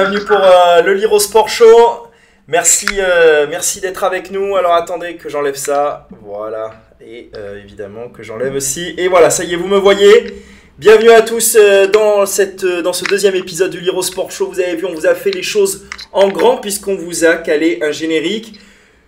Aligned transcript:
Bienvenue 0.00 0.24
pour 0.24 0.36
euh, 0.36 0.80
le 0.82 0.94
Liro 0.94 1.18
Sport 1.18 1.48
Show. 1.48 2.06
Merci, 2.46 2.86
euh, 3.00 3.48
merci 3.50 3.80
d'être 3.80 4.04
avec 4.04 4.30
nous. 4.30 4.54
Alors 4.54 4.74
attendez 4.74 5.16
que 5.16 5.28
j'enlève 5.28 5.56
ça. 5.56 6.06
Voilà. 6.22 6.70
Et 7.04 7.32
euh, 7.34 7.60
évidemment 7.60 8.08
que 8.08 8.22
j'enlève 8.22 8.54
aussi. 8.54 8.94
Et 8.96 9.08
voilà, 9.08 9.28
ça 9.28 9.42
y 9.42 9.54
est, 9.54 9.56
vous 9.56 9.66
me 9.66 9.76
voyez. 9.76 10.40
Bienvenue 10.78 11.10
à 11.10 11.22
tous 11.22 11.58
dans, 11.92 12.26
cette, 12.26 12.64
dans 12.64 12.92
ce 12.92 13.06
deuxième 13.06 13.34
épisode 13.34 13.72
du 13.72 13.80
Liro 13.80 14.00
Sport 14.00 14.30
Show. 14.30 14.46
Vous 14.46 14.60
avez 14.60 14.76
vu, 14.76 14.84
on 14.84 14.94
vous 14.94 15.04
a 15.06 15.16
fait 15.16 15.32
les 15.32 15.42
choses 15.42 15.88
en 16.12 16.28
grand 16.28 16.58
puisqu'on 16.58 16.94
vous 16.94 17.24
a 17.24 17.34
calé 17.34 17.80
un 17.82 17.90
générique. 17.90 18.60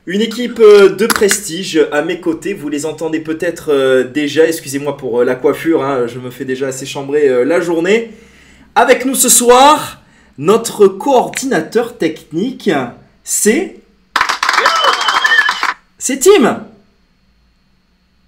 Une 0.06 0.22
équipe 0.22 0.58
de 0.58 1.06
prestige 1.06 1.86
à 1.92 2.02
mes 2.02 2.18
côtés, 2.18 2.52
vous 2.52 2.68
les 2.68 2.84
entendez 2.84 3.20
peut-être 3.20 4.02
déjà, 4.12 4.44
excusez-moi 4.44 4.96
pour 4.96 5.22
la 5.22 5.36
coiffure, 5.36 5.84
hein, 5.84 6.08
je 6.08 6.18
me 6.18 6.32
fais 6.32 6.44
déjà 6.44 6.66
assez 6.66 6.84
chambrer 6.84 7.44
la 7.44 7.60
journée. 7.60 8.10
Avec 8.74 9.04
nous 9.04 9.14
ce 9.14 9.28
soir, 9.28 9.99
notre 10.38 10.86
coordinateur 10.86 11.98
technique, 11.98 12.70
c'est... 13.24 13.76
C'est 15.98 16.18
Tim 16.18 16.64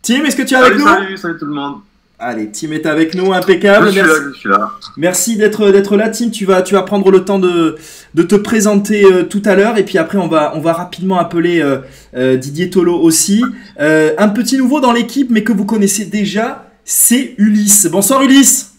Tim, 0.03 0.25
est-ce 0.25 0.37
que 0.37 0.43
tu 0.43 0.55
es 0.55 0.57
avec 0.57 0.73
Salut, 0.73 0.83
nous 0.83 0.89
salut, 0.89 1.17
salut 1.17 1.39
tout 1.39 1.47
le 1.47 1.55
monde. 1.55 1.77
Allez, 2.19 2.51
Tim 2.53 2.71
est 2.71 2.87
avec 2.87 3.15
nous, 3.15 3.33
impeccable. 3.33 3.87
je 3.87 3.93
suis 3.93 4.01
Merci. 4.01 4.21
là, 4.21 4.31
je 4.33 4.39
suis 4.39 4.49
là. 4.49 4.71
Merci 4.97 5.37
d'être 5.37 5.71
d'être 5.73 5.97
là, 5.97 6.09
Tim. 6.09 6.31
Tu 6.31 6.45
vas 6.45 6.63
tu 6.63 6.75
vas 6.75 6.83
prendre 6.83 7.11
le 7.11 7.25
temps 7.25 7.39
de 7.39 7.77
de 8.15 8.23
te 8.23 8.37
présenter 8.37 9.05
euh, 9.05 9.25
tout 9.25 9.43
à 9.45 9.57
l'heure 9.57 9.77
et 9.77 9.85
puis 9.85 9.99
après 9.99 10.19
on 10.19 10.29
va 10.29 10.53
on 10.55 10.61
va 10.61 10.73
rapidement 10.73 11.19
appeler 11.19 11.61
euh, 11.61 11.79
euh, 12.15 12.37
Didier 12.37 12.71
Tolo 12.71 12.97
aussi. 12.97 13.43
Un 13.79 14.29
petit 14.29 14.57
nouveau 14.57 14.81
dans 14.81 14.93
l'équipe, 14.93 15.31
mais 15.31 15.43
que 15.43 15.53
vous 15.53 15.65
connaissez 15.65 16.05
déjà, 16.05 16.71
c'est 16.85 17.35
Ulysse. 17.39 17.87
Bonsoir 17.91 18.23
Ulysse. 18.23 18.72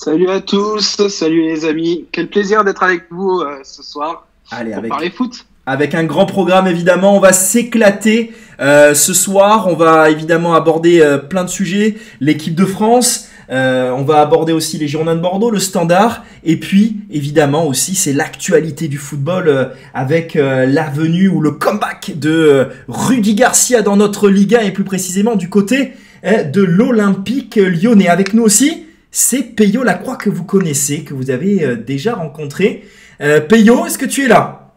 Salut 0.00 0.30
à 0.30 0.40
tous, 0.40 1.08
salut 1.08 1.42
les 1.42 1.64
amis. 1.64 2.04
Quel 2.12 2.28
plaisir 2.28 2.62
d'être 2.62 2.84
avec 2.84 3.06
vous 3.10 3.40
euh, 3.40 3.58
ce 3.64 3.82
soir 3.82 4.28
Allez 4.48 4.70
pour 4.70 4.78
avec 4.78 4.90
parler 4.90 5.10
foot. 5.10 5.44
avec 5.66 5.92
un 5.92 6.04
grand 6.04 6.24
programme 6.24 6.68
évidemment. 6.68 7.16
On 7.16 7.18
va 7.18 7.32
s'éclater 7.32 8.32
euh, 8.60 8.94
ce 8.94 9.12
soir. 9.12 9.66
On 9.66 9.74
va 9.74 10.08
évidemment 10.08 10.54
aborder 10.54 11.00
euh, 11.00 11.18
plein 11.18 11.42
de 11.42 11.48
sujets. 11.50 11.96
L'équipe 12.20 12.54
de 12.54 12.64
France. 12.64 13.26
euh, 13.50 13.90
on 13.90 14.04
va 14.04 14.20
aborder 14.20 14.52
aussi 14.52 14.78
les 14.78 14.86
Girondins 14.86 15.16
de 15.16 15.20
Bordeaux, 15.20 15.50
le 15.50 15.58
Standard, 15.58 16.22
et 16.44 16.60
puis 16.60 16.98
évidemment 17.10 17.66
aussi 17.66 17.96
c'est 17.96 18.12
l'actualité 18.12 18.86
du 18.86 18.98
football 18.98 19.48
euh, 19.48 19.64
avec 19.94 20.36
euh, 20.36 20.64
la 20.64 20.88
venue 20.90 21.26
ou 21.26 21.40
le 21.40 21.50
comeback 21.50 22.12
de 22.20 22.30
euh, 22.30 22.64
Rudy 22.86 23.34
Garcia 23.34 23.82
dans 23.82 23.96
notre 23.96 24.28
Liga 24.28 24.62
et 24.62 24.70
plus 24.70 24.84
précisément 24.84 25.34
du 25.34 25.48
côté 25.48 25.94
euh, 26.24 26.44
de 26.44 26.62
l'Olympique 26.62 27.56
Lyonnais. 27.56 28.06
Avec 28.08 28.32
nous 28.32 28.44
aussi, 28.44 28.84
c'est 29.10 29.42
Peyo 29.42 29.82
Lacroix 29.82 30.16
que 30.16 30.30
vous 30.30 30.44
connaissez, 30.44 31.04
que 31.04 31.14
vous 31.14 31.30
avez 31.30 31.64
euh, 31.64 31.76
déjà 31.76 32.14
rencontré. 32.14 32.84
Euh, 33.20 33.40
Peyo, 33.40 33.86
est-ce 33.86 33.98
que 33.98 34.06
tu 34.06 34.24
es 34.24 34.28
là? 34.28 34.67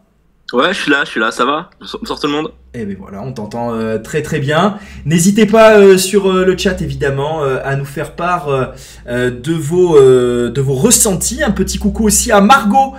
Ouais, 0.52 0.74
je 0.74 0.82
suis 0.82 0.90
là, 0.90 1.02
je 1.04 1.10
suis 1.10 1.20
là, 1.20 1.30
ça 1.30 1.46
va 1.46 1.70
Bonsoir 1.80 2.20
tout 2.20 2.26
le 2.26 2.32
monde. 2.34 2.52
eh 2.74 2.84
bien 2.84 2.96
voilà, 2.98 3.22
on 3.22 3.32
t'entend 3.32 3.72
euh, 3.72 3.96
très 3.96 4.20
très 4.20 4.38
bien. 4.38 4.76
N'hésitez 5.06 5.46
pas 5.46 5.78
euh, 5.78 5.96
sur 5.96 6.30
euh, 6.30 6.44
le 6.44 6.58
chat 6.58 6.82
évidemment 6.82 7.42
à 7.42 7.74
nous 7.74 7.86
faire 7.86 8.12
part 8.12 8.74
de 9.06 9.52
vos 9.52 9.98
de 9.98 10.60
vos 10.60 10.74
ressentis. 10.74 11.42
Un 11.42 11.52
petit 11.52 11.78
coucou 11.78 12.04
aussi 12.04 12.30
à 12.32 12.42
Margot 12.42 12.94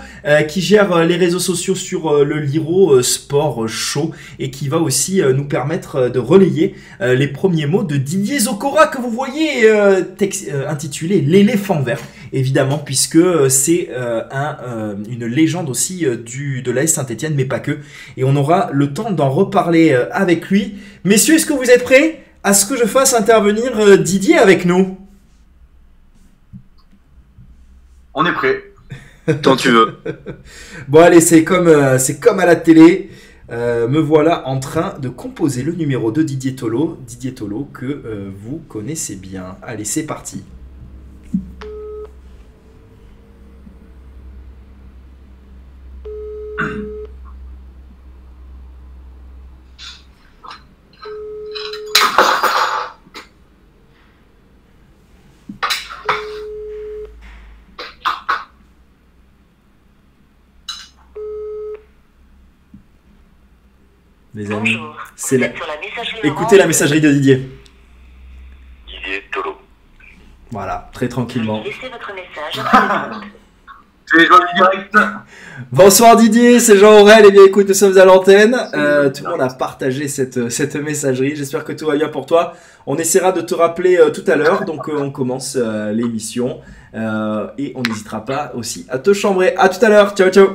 qui 0.48 0.60
gère 0.60 1.04
les 1.04 1.16
réseaux 1.16 1.38
sociaux 1.38 1.76
sur 1.76 2.24
le 2.24 2.40
Liro 2.40 3.00
Sport 3.02 3.68
Show 3.68 4.10
et 4.40 4.50
qui 4.50 4.68
va 4.68 4.78
aussi 4.78 5.22
nous 5.22 5.46
permettre 5.46 6.08
de 6.08 6.18
relayer 6.18 6.74
les 7.00 7.28
premiers 7.28 7.66
mots 7.66 7.84
de 7.84 7.96
Didier 7.96 8.40
Zokora 8.40 8.88
que 8.88 9.00
vous 9.00 9.10
voyez 9.10 9.70
intitulé 10.68 11.20
l'éléphant 11.20 11.80
vert 11.80 12.00
évidemment 12.34 12.78
puisque 12.78 13.16
euh, 13.16 13.48
c'est 13.48 13.88
euh, 13.90 14.22
un, 14.30 14.56
euh, 14.62 14.94
une 15.08 15.24
légende 15.26 15.70
aussi 15.70 16.06
du 16.24 16.62
de 16.62 16.70
l'AS 16.70 16.88
Saint-Étienne 16.88 17.34
mais 17.34 17.44
pas 17.44 17.60
que 17.60 17.78
et 18.16 18.24
on 18.24 18.36
aura 18.36 18.70
le 18.72 18.92
temps 18.92 19.10
d'en 19.10 19.30
reparler 19.30 19.94
avec 20.12 20.50
lui. 20.50 20.76
Messieurs, 21.04 21.36
est-ce 21.36 21.46
que 21.46 21.52
vous 21.52 21.70
êtes 21.70 21.84
prêts 21.84 22.24
à 22.42 22.52
ce 22.52 22.66
que 22.66 22.76
je 22.76 22.84
fasse 22.84 23.14
intervenir 23.14 23.98
Didier 23.98 24.36
avec 24.38 24.64
nous? 24.64 24.98
On 28.14 28.24
est 28.26 28.32
prêt. 28.32 28.62
Quand 29.42 29.56
tu 29.56 29.70
veux. 29.70 29.98
Bon 30.88 31.00
allez, 31.00 31.20
c'est 31.20 31.44
comme 31.44 31.68
euh, 31.68 31.98
c'est 31.98 32.20
comme 32.20 32.40
à 32.40 32.46
la 32.46 32.56
télé. 32.56 33.10
Euh, 33.50 33.88
me 33.88 33.98
voilà 33.98 34.48
en 34.48 34.58
train 34.58 34.98
de 34.98 35.10
composer 35.10 35.62
le 35.62 35.72
numéro 35.72 36.10
de 36.10 36.22
Didier 36.22 36.54
Tolo, 36.54 36.98
Didier 37.06 37.34
Tolo 37.34 37.68
que 37.74 37.84
euh, 37.84 38.30
vous 38.34 38.62
connaissez 38.68 39.16
bien. 39.16 39.56
Allez, 39.62 39.84
c'est 39.84 40.04
parti. 40.04 40.42
Les 46.56 46.64
amis, 64.50 64.74
Bonjour. 64.76 64.96
c'est 65.14 65.38
la... 65.38 65.48
écoutez 66.24 66.56
la 66.58 66.66
messagerie 66.66 67.00
de 67.00 67.12
Didier. 67.12 67.48
Didier 68.86 69.22
Tolo. 69.32 69.56
Voilà, 70.50 70.90
très 70.92 71.08
tranquillement. 71.08 71.62
Laissez 71.62 71.88
votre 71.88 72.12
message 72.12 72.58
après 72.72 73.08
le 73.14 73.20
bip. 73.20 73.32
C'est 74.03 74.03
les 74.16 74.26
joueurs 74.26 74.40
du 74.40 74.56
direct. 74.56 74.94
Bonsoir 75.72 76.16
Didier, 76.16 76.60
c'est 76.60 76.76
Jean 76.76 77.00
Aurel. 77.00 77.26
Et 77.26 77.30
bien 77.30 77.44
écoute, 77.44 77.68
nous 77.68 77.74
sommes 77.74 77.96
à 77.98 78.04
l'antenne. 78.04 78.56
Euh, 78.74 79.10
tout 79.10 79.24
le 79.24 79.30
monde 79.30 79.40
a 79.40 79.48
partagé 79.48 80.08
cette, 80.08 80.50
cette 80.50 80.76
messagerie. 80.76 81.34
J'espère 81.36 81.64
que 81.64 81.72
tout 81.72 81.86
va 81.86 81.96
bien 81.96 82.08
pour 82.08 82.26
toi. 82.26 82.54
On 82.86 82.96
essaiera 82.96 83.32
de 83.32 83.40
te 83.40 83.54
rappeler 83.54 83.96
euh, 83.96 84.10
tout 84.10 84.24
à 84.26 84.36
l'heure. 84.36 84.64
Donc 84.64 84.88
euh, 84.88 84.98
on 84.98 85.10
commence 85.10 85.56
euh, 85.58 85.92
l'émission. 85.92 86.60
Euh, 86.94 87.46
et 87.58 87.72
on 87.74 87.82
n'hésitera 87.82 88.24
pas 88.24 88.52
aussi 88.54 88.86
à 88.88 88.98
te 88.98 89.12
chambrer. 89.12 89.54
À 89.56 89.68
tout 89.68 89.84
à 89.84 89.88
l'heure. 89.88 90.14
Ciao, 90.14 90.30
ciao. 90.30 90.48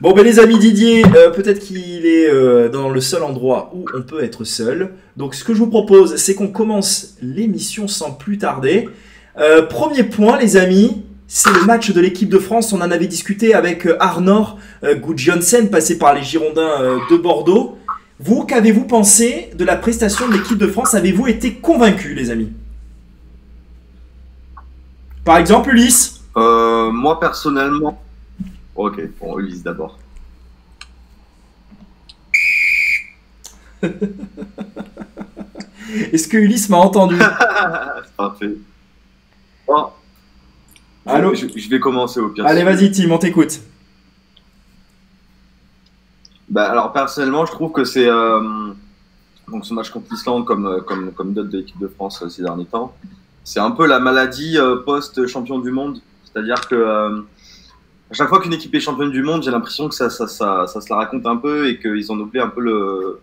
Bon 0.00 0.12
ben 0.12 0.24
les 0.24 0.40
amis 0.40 0.58
Didier, 0.58 1.04
euh, 1.16 1.30
peut-être 1.30 1.60
qu'il 1.60 2.04
est 2.04 2.28
euh, 2.28 2.68
dans 2.68 2.90
le 2.90 3.00
seul 3.00 3.22
endroit 3.22 3.70
où 3.74 3.84
on 3.96 4.02
peut 4.02 4.22
être 4.24 4.44
seul. 4.44 4.90
Donc 5.16 5.34
ce 5.34 5.44
que 5.44 5.54
je 5.54 5.58
vous 5.58 5.68
propose, 5.68 6.16
c'est 6.16 6.34
qu'on 6.34 6.48
commence 6.48 7.14
l'émission 7.22 7.88
sans 7.88 8.10
plus 8.10 8.36
tarder. 8.36 8.88
Euh, 9.38 9.62
premier 9.62 10.02
point 10.02 10.38
les 10.38 10.56
amis, 10.56 11.03
c'est 11.26 11.52
le 11.52 11.64
match 11.64 11.90
de 11.90 12.00
l'équipe 12.00 12.28
de 12.28 12.38
France. 12.38 12.72
On 12.72 12.80
en 12.80 12.90
avait 12.90 13.06
discuté 13.06 13.54
avec 13.54 13.86
euh, 13.86 13.96
Arnor 14.00 14.58
euh, 14.82 14.94
Gudjonsen, 14.94 15.70
passé 15.70 15.98
par 15.98 16.14
les 16.14 16.22
Girondins 16.22 16.80
euh, 16.80 16.98
de 17.10 17.16
Bordeaux. 17.16 17.78
Vous, 18.20 18.44
qu'avez-vous 18.44 18.84
pensé 18.84 19.50
de 19.54 19.64
la 19.64 19.76
prestation 19.76 20.28
de 20.28 20.34
l'équipe 20.34 20.58
de 20.58 20.66
France? 20.66 20.94
Avez-vous 20.94 21.26
été 21.26 21.54
convaincu, 21.54 22.14
les 22.14 22.30
amis? 22.30 22.52
Par 25.24 25.38
exemple, 25.38 25.70
Ulysse? 25.70 26.20
Euh, 26.36 26.90
moi 26.90 27.18
personnellement. 27.18 28.00
Ok, 28.76 29.00
bon, 29.20 29.38
Ulysse 29.38 29.62
d'abord. 29.62 29.98
Est-ce 36.12 36.28
que 36.28 36.36
Ulysse 36.36 36.68
m'a 36.68 36.78
entendu? 36.78 37.16
Parfait. 38.16 38.54
Bon. 39.66 39.88
Allô 41.06 41.34
je, 41.34 41.46
je 41.54 41.68
vais 41.68 41.80
commencer 41.80 42.20
au 42.20 42.30
pire. 42.30 42.46
Allez, 42.46 42.64
vas-y, 42.64 42.90
Tim, 42.90 43.10
on 43.10 43.18
t'écoute. 43.18 43.60
Bah, 46.48 46.70
alors 46.70 46.92
personnellement, 46.92 47.44
je 47.46 47.52
trouve 47.52 47.72
que 47.72 47.84
c'est 47.84 48.08
euh, 48.08 48.40
donc 49.48 49.66
ce 49.66 49.74
match 49.74 49.90
contre 49.90 50.06
l'Islande, 50.10 50.44
comme 50.44 50.66
euh, 50.66 50.80
comme 50.80 51.12
comme 51.12 51.32
d'autres 51.34 51.50
de 51.50 51.58
l'équipe 51.58 51.78
de 51.78 51.88
France 51.88 52.22
euh, 52.22 52.28
ces 52.28 52.42
derniers 52.42 52.66
temps, 52.66 52.94
c'est 53.44 53.60
un 53.60 53.70
peu 53.70 53.86
la 53.86 53.98
maladie 53.98 54.56
euh, 54.58 54.76
post 54.76 55.26
champion 55.26 55.58
du 55.58 55.70
monde. 55.70 56.00
C'est-à-dire 56.24 56.66
que 56.68 56.74
euh, 56.74 57.20
à 58.10 58.14
chaque 58.14 58.28
fois 58.28 58.40
qu'une 58.40 58.52
équipe 58.52 58.74
est 58.74 58.80
championne 58.80 59.10
du 59.10 59.22
monde, 59.22 59.42
j'ai 59.42 59.50
l'impression 59.50 59.88
que 59.88 59.94
ça 59.94 60.10
ça, 60.10 60.26
ça 60.26 60.66
ça 60.66 60.80
se 60.80 60.88
la 60.90 60.96
raconte 60.96 61.26
un 61.26 61.36
peu 61.36 61.68
et 61.68 61.78
qu'ils 61.78 62.10
ont 62.12 62.18
oublié 62.18 62.42
un 62.42 62.48
peu 62.48 62.60
le 62.60 63.20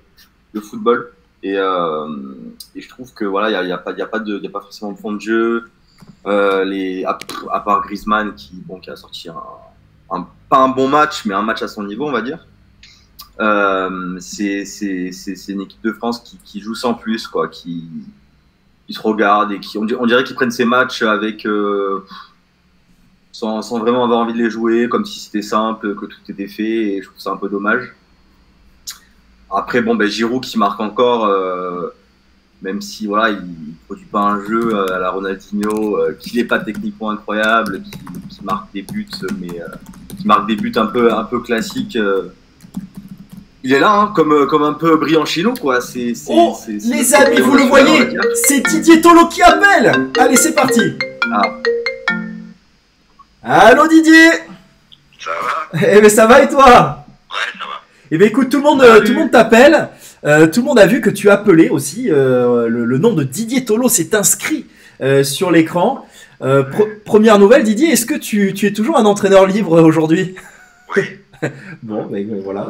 le 0.53 0.61
football. 0.61 1.11
Et, 1.43 1.53
et 1.55 2.81
je 2.81 2.87
trouve 2.89 3.11
que 3.15 3.25
voilà, 3.25 3.49
il 3.49 3.53
y 3.53 3.55
a, 3.55 3.63
il 3.63 3.69
y 3.69 3.71
a 3.71 3.77
pas 3.79 3.91
il 3.93 3.97
y 3.97 4.01
a 4.03 4.05
pas 4.05 4.19
de 4.19 4.37
il 4.37 4.43
y 4.43 4.47
a 4.47 4.51
pas 4.51 4.61
forcément 4.61 4.91
de 4.91 4.97
fond 4.99 5.13
de 5.13 5.19
jeu. 5.21 5.71
Euh, 6.27 6.63
les 6.63 7.03
à, 7.03 7.59
part 7.59 7.81
Griezmann 7.81 8.35
qui 8.35 8.53
bon 8.53 8.79
qui 8.79 8.91
a 8.91 8.95
sorti 8.95 9.27
un, 9.27 10.27
pas 10.49 10.59
un 10.59 10.67
bon 10.67 10.87
match 10.87 11.25
mais 11.25 11.33
un 11.33 11.41
match 11.41 11.63
à 11.63 11.67
son 11.67 11.83
niveau 11.83 12.07
on 12.07 12.11
va 12.11 12.21
dire. 12.21 12.45
Euh, 13.39 14.17
c'est 14.19 14.63
une 15.47 15.61
équipe 15.61 15.81
de 15.83 15.93
France 15.93 16.19
qui, 16.19 16.37
qui 16.43 16.59
joue 16.59 16.75
sans 16.75 16.93
plus, 16.93 17.27
quoi, 17.27 17.47
qui, 17.47 17.87
se 18.89 18.99
regarde 18.99 19.53
et 19.53 19.59
qui, 19.61 19.77
on 19.77 19.85
dirait 19.85 20.23
qu'ils 20.25 20.35
prennent 20.35 20.51
ces 20.51 20.65
matchs 20.65 21.01
avec, 21.01 21.45
euh, 21.45 22.05
sans, 23.31 23.61
sans 23.61 23.79
vraiment 23.79 24.03
avoir 24.03 24.19
envie 24.19 24.33
de 24.33 24.37
les 24.37 24.49
jouer, 24.49 24.89
comme 24.89 25.05
si 25.05 25.21
c'était 25.21 25.41
simple, 25.41 25.95
que 25.95 26.05
tout 26.05 26.19
était 26.27 26.49
fait, 26.49 26.95
et 26.95 27.01
je 27.01 27.07
trouve 27.07 27.19
ça 27.19 27.31
un 27.31 27.37
peu 27.37 27.47
dommage. 27.47 27.95
Après, 29.49 29.81
bon, 29.81 29.95
ben, 29.95 30.09
Giroud 30.09 30.43
qui 30.43 30.57
marque 30.57 30.79
encore, 30.81 31.25
euh, 31.25 31.89
même 32.61 32.81
si 32.81 33.07
voilà, 33.07 33.29
il, 33.29 33.37
il 33.37 33.73
produit 33.87 34.05
pas 34.05 34.19
un 34.21 34.43
jeu 34.45 34.73
euh, 34.73 34.95
à 34.95 34.99
la 34.99 35.09
Ronaldinho, 35.09 35.97
euh, 35.97 36.13
qu'il 36.19 36.35
n'est 36.37 36.43
pas 36.47 36.59
techniquement 36.59 37.09
incroyable, 37.11 37.81
qui, 37.81 38.43
marque 38.43 38.71
des 38.73 38.81
buts, 38.81 39.07
mais 39.39 39.59
euh, 39.61 39.67
qui 40.17 40.25
marque 40.27 40.47
des 40.47 40.55
buts 40.55 40.71
un 40.75 40.87
peu, 40.87 41.13
un 41.13 41.23
peu 41.23 41.39
classiques. 41.39 41.95
euh. 41.95 42.33
Il 43.63 43.71
est 43.73 43.79
là, 43.79 43.91
hein, 43.93 44.11
comme, 44.15 44.31
euh, 44.33 44.45
comme 44.47 44.63
un 44.63 44.73
peu 44.73 44.95
brillant 44.97 45.25
chez 45.25 45.43
nous, 45.43 45.53
quoi. 45.53 45.81
C'est, 45.81 46.15
c'est- 46.15 46.33
Oh, 46.35 46.55
c'est- 46.57 46.79
c'est 46.79 46.87
les 46.95 47.03
le 47.03 47.15
amis, 47.15 47.41
vous 47.41 47.55
le 47.55 47.63
voyez, 47.63 48.09
c'est 48.33 48.59
Didier 48.67 48.99
Tolo 49.01 49.27
qui 49.27 49.41
appelle. 49.43 50.09
Allez, 50.19 50.35
c'est 50.35 50.55
parti. 50.55 50.81
Ah. 51.31 51.41
Allô 53.43 53.87
Didier 53.87 54.29
Ça 55.19 55.29
va? 55.73 55.79
Eh 55.87 56.01
ben 56.01 56.09
ça 56.09 56.25
va 56.27 56.41
et 56.43 56.49
toi? 56.49 56.65
Ouais, 56.65 57.59
ça 57.59 57.65
va. 57.65 57.81
Eh 58.11 58.17
ben 58.17 58.27
écoute, 58.27 58.49
tout 58.49 58.57
le 58.57 58.63
monde, 58.63 58.81
Salut. 58.81 59.05
tout 59.05 59.13
le 59.13 59.19
monde 59.19 59.31
t'appelle. 59.31 59.89
Euh, 60.23 60.47
tout 60.47 60.61
le 60.61 60.67
monde 60.67 60.79
a 60.79 60.85
vu 60.85 61.01
que 61.01 61.09
tu 61.09 61.29
as 61.29 61.33
appelé 61.33 61.69
aussi. 61.69 62.11
euh, 62.11 62.67
le, 62.67 62.85
le 62.85 62.97
nom 62.97 63.13
de 63.13 63.23
Didier 63.23 63.65
Tolo 63.65 63.89
s'est 63.89 64.15
inscrit 64.15 64.65
euh, 65.01 65.23
sur 65.23 65.51
l'écran. 65.51 66.05
Euh, 66.41 66.63
première 67.05 67.39
nouvelle, 67.39 67.63
Didier, 67.63 67.89
est-ce 67.89 68.05
que 68.05 68.15
tu, 68.15 68.53
tu 68.53 68.67
es 68.67 68.73
toujours 68.73 68.97
un 68.97 69.05
entraîneur 69.05 69.45
libre 69.47 69.81
aujourd'hui? 69.81 70.35
Oui. 70.95 71.03
Bon, 71.81 72.05
ben, 72.05 72.29
euh, 72.33 72.39
voilà, 72.43 72.69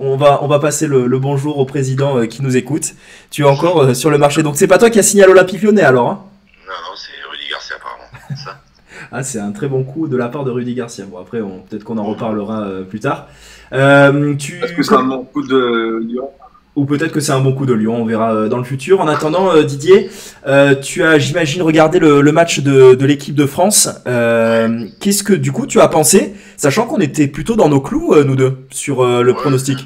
on 0.00 0.16
va, 0.16 0.42
on 0.42 0.46
va 0.48 0.58
passer 0.58 0.86
le, 0.86 1.06
le 1.06 1.18
bonjour 1.18 1.58
au 1.58 1.66
président 1.66 2.16
euh, 2.16 2.24
qui 2.24 2.42
nous 2.42 2.56
écoute. 2.56 2.94
Tu 3.30 3.42
es 3.42 3.44
encore 3.44 3.82
euh, 3.82 3.92
sur 3.92 4.08
le 4.08 4.16
marché, 4.16 4.42
donc 4.42 4.56
c'est 4.56 4.66
pas 4.66 4.78
toi 4.78 4.88
qui 4.88 4.98
as 4.98 5.02
signé 5.02 5.24
à 5.24 5.26
l'Olympique 5.26 5.60
Lyonnais 5.60 5.82
alors 5.82 6.08
hein? 6.08 6.24
Non, 6.66 6.72
non, 6.72 6.96
c'est 6.96 7.12
Rudy 7.30 7.50
Garcia 7.50 7.76
apparemment. 7.76 8.42
Ça 8.42 8.58
Ah, 9.12 9.22
c'est 9.22 9.38
un 9.38 9.52
très 9.52 9.68
bon 9.68 9.84
coup 9.84 10.08
de 10.08 10.16
la 10.16 10.28
part 10.28 10.44
de 10.44 10.50
Rudy 10.50 10.72
Garcia. 10.74 11.04
Bon, 11.04 11.18
après, 11.18 11.40
peut-être 11.40 11.84
qu'on 11.84 11.98
en 11.98 12.04
reparlera 12.04 12.62
euh, 12.62 12.84
plus 12.84 13.00
tard. 13.00 13.28
Euh, 13.74 14.34
tu... 14.36 14.64
Est-ce 14.64 14.72
que 14.72 14.82
c'est 14.82 14.94
un 14.94 15.04
bon 15.04 15.24
coup 15.24 15.46
de 15.46 16.00
Lyon? 16.02 16.30
Ou 16.76 16.84
peut-être 16.84 17.10
que 17.12 17.20
c'est 17.20 17.32
un 17.32 17.40
bon 17.40 17.54
coup 17.54 17.64
de 17.64 17.72
Lyon, 17.72 17.96
on 17.96 18.04
verra 18.04 18.34
euh, 18.34 18.48
dans 18.48 18.58
le 18.58 18.64
futur. 18.64 19.00
En 19.00 19.08
attendant, 19.08 19.50
euh, 19.50 19.62
Didier, 19.62 20.10
euh, 20.46 20.74
tu 20.74 21.02
as, 21.02 21.18
j'imagine, 21.18 21.62
regardé 21.62 21.98
le, 21.98 22.20
le 22.20 22.32
match 22.32 22.60
de, 22.60 22.94
de 22.94 23.06
l'équipe 23.06 23.34
de 23.34 23.46
France. 23.46 23.88
Euh, 24.06 24.86
Qu'est-ce 25.00 25.22
que, 25.24 25.32
du 25.32 25.52
coup, 25.52 25.66
tu 25.66 25.80
as 25.80 25.88
pensé, 25.88 26.34
sachant 26.58 26.86
qu'on 26.86 27.00
était 27.00 27.28
plutôt 27.28 27.56
dans 27.56 27.70
nos 27.70 27.80
clous, 27.80 28.14
nous 28.24 28.36
deux, 28.36 28.58
sur 28.70 29.04
le 29.04 29.32
Ouais. 29.32 29.40
pronostic? 29.40 29.78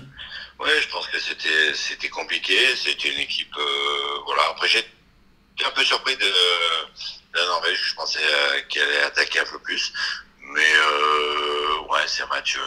Ouais, 0.59 0.69
je 0.83 0.89
pense 0.91 1.07
que 1.07 1.19
c'était 1.19 1.73
c'était 1.75 2.09
compliqué. 2.09 2.55
C'était 2.77 3.09
une 3.09 3.21
équipe. 3.21 3.55
euh, 3.57 4.19
voilà. 4.27 4.43
Après, 4.51 4.69
j'étais 4.69 4.89
un 5.65 5.71
peu 5.75 5.83
surpris 5.85 6.17
de, 6.17 6.21
de 6.21 7.39
la 7.39 7.47
Norvège. 7.47 7.79
Je 7.83 7.95
pensais 7.95 8.19
euh, 8.19 8.59
qu'elle 8.69 8.83
allait 8.83 9.05
attaquer 9.07 9.39
un 9.39 9.51
peu 9.51 9.59
plus. 9.61 9.93
Mais 10.55 10.61
euh, 10.61 11.93
ouais, 11.93 12.01
c'est 12.09 12.25
un 12.25 12.27
match. 12.27 12.59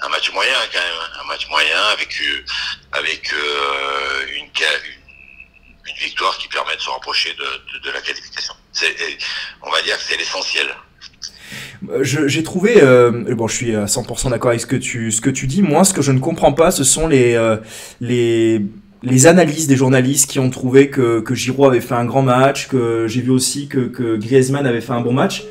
Un 0.00 0.08
match 0.08 0.32
moyen 0.32 0.52
quand 0.72 0.78
même. 0.78 0.98
hein. 1.02 1.20
Un 1.24 1.26
match 1.26 1.48
moyen 1.50 1.80
avec, 1.92 2.08
euh, 2.20 2.98
avec 2.98 3.32
euh, 3.32 4.36
une, 4.36 4.44
une, 4.44 5.98
victoire 6.00 6.36
qui 6.38 6.48
permet 6.48 6.76
de 6.76 6.80
se 6.80 6.90
rapprocher 6.90 7.30
de, 7.34 7.78
de, 7.78 7.84
de 7.84 7.90
la 7.90 8.00
qualification. 8.00 8.54
On 9.62 9.70
va 9.70 9.82
dire 9.82 9.96
que 9.96 10.02
c'est 10.08 10.16
l'essentiel. 10.16 10.66
Euh, 11.90 12.04
J'ai 12.04 12.42
trouvé, 12.42 12.82
euh, 12.82 13.10
bon, 13.34 13.48
je 13.48 13.54
suis 13.56 13.74
à 13.74 13.86
100% 13.86 14.30
d'accord 14.30 14.50
avec 14.50 14.60
ce 14.60 14.66
que 14.66 14.76
tu, 14.76 15.10
ce 15.10 15.20
que 15.20 15.30
tu 15.30 15.46
dis. 15.46 15.62
Moi, 15.62 15.84
ce 15.84 15.94
que 15.94 16.02
je 16.02 16.12
ne 16.12 16.20
comprends 16.20 16.52
pas, 16.52 16.70
ce 16.70 16.84
sont 16.84 17.06
les, 17.08 17.34
euh, 17.34 17.56
les, 18.00 18.60
les 19.02 19.26
analyses 19.26 19.66
des 19.66 19.76
journalistes 19.76 20.30
qui 20.30 20.38
ont 20.38 20.50
trouvé 20.50 20.90
que, 20.90 21.20
que 21.20 21.34
Giroud 21.34 21.68
avait 21.70 21.80
fait 21.80 21.94
un 21.94 22.04
grand 22.04 22.22
match, 22.22 22.68
que 22.68 23.06
j'ai 23.08 23.20
vu 23.22 23.30
aussi 23.30 23.68
que, 23.68 23.80
que 23.88 24.16
Griezmann 24.16 24.66
avait 24.66 24.80
fait 24.80 24.92
un 24.92 25.00
bon 25.00 25.12
match. 25.12 25.42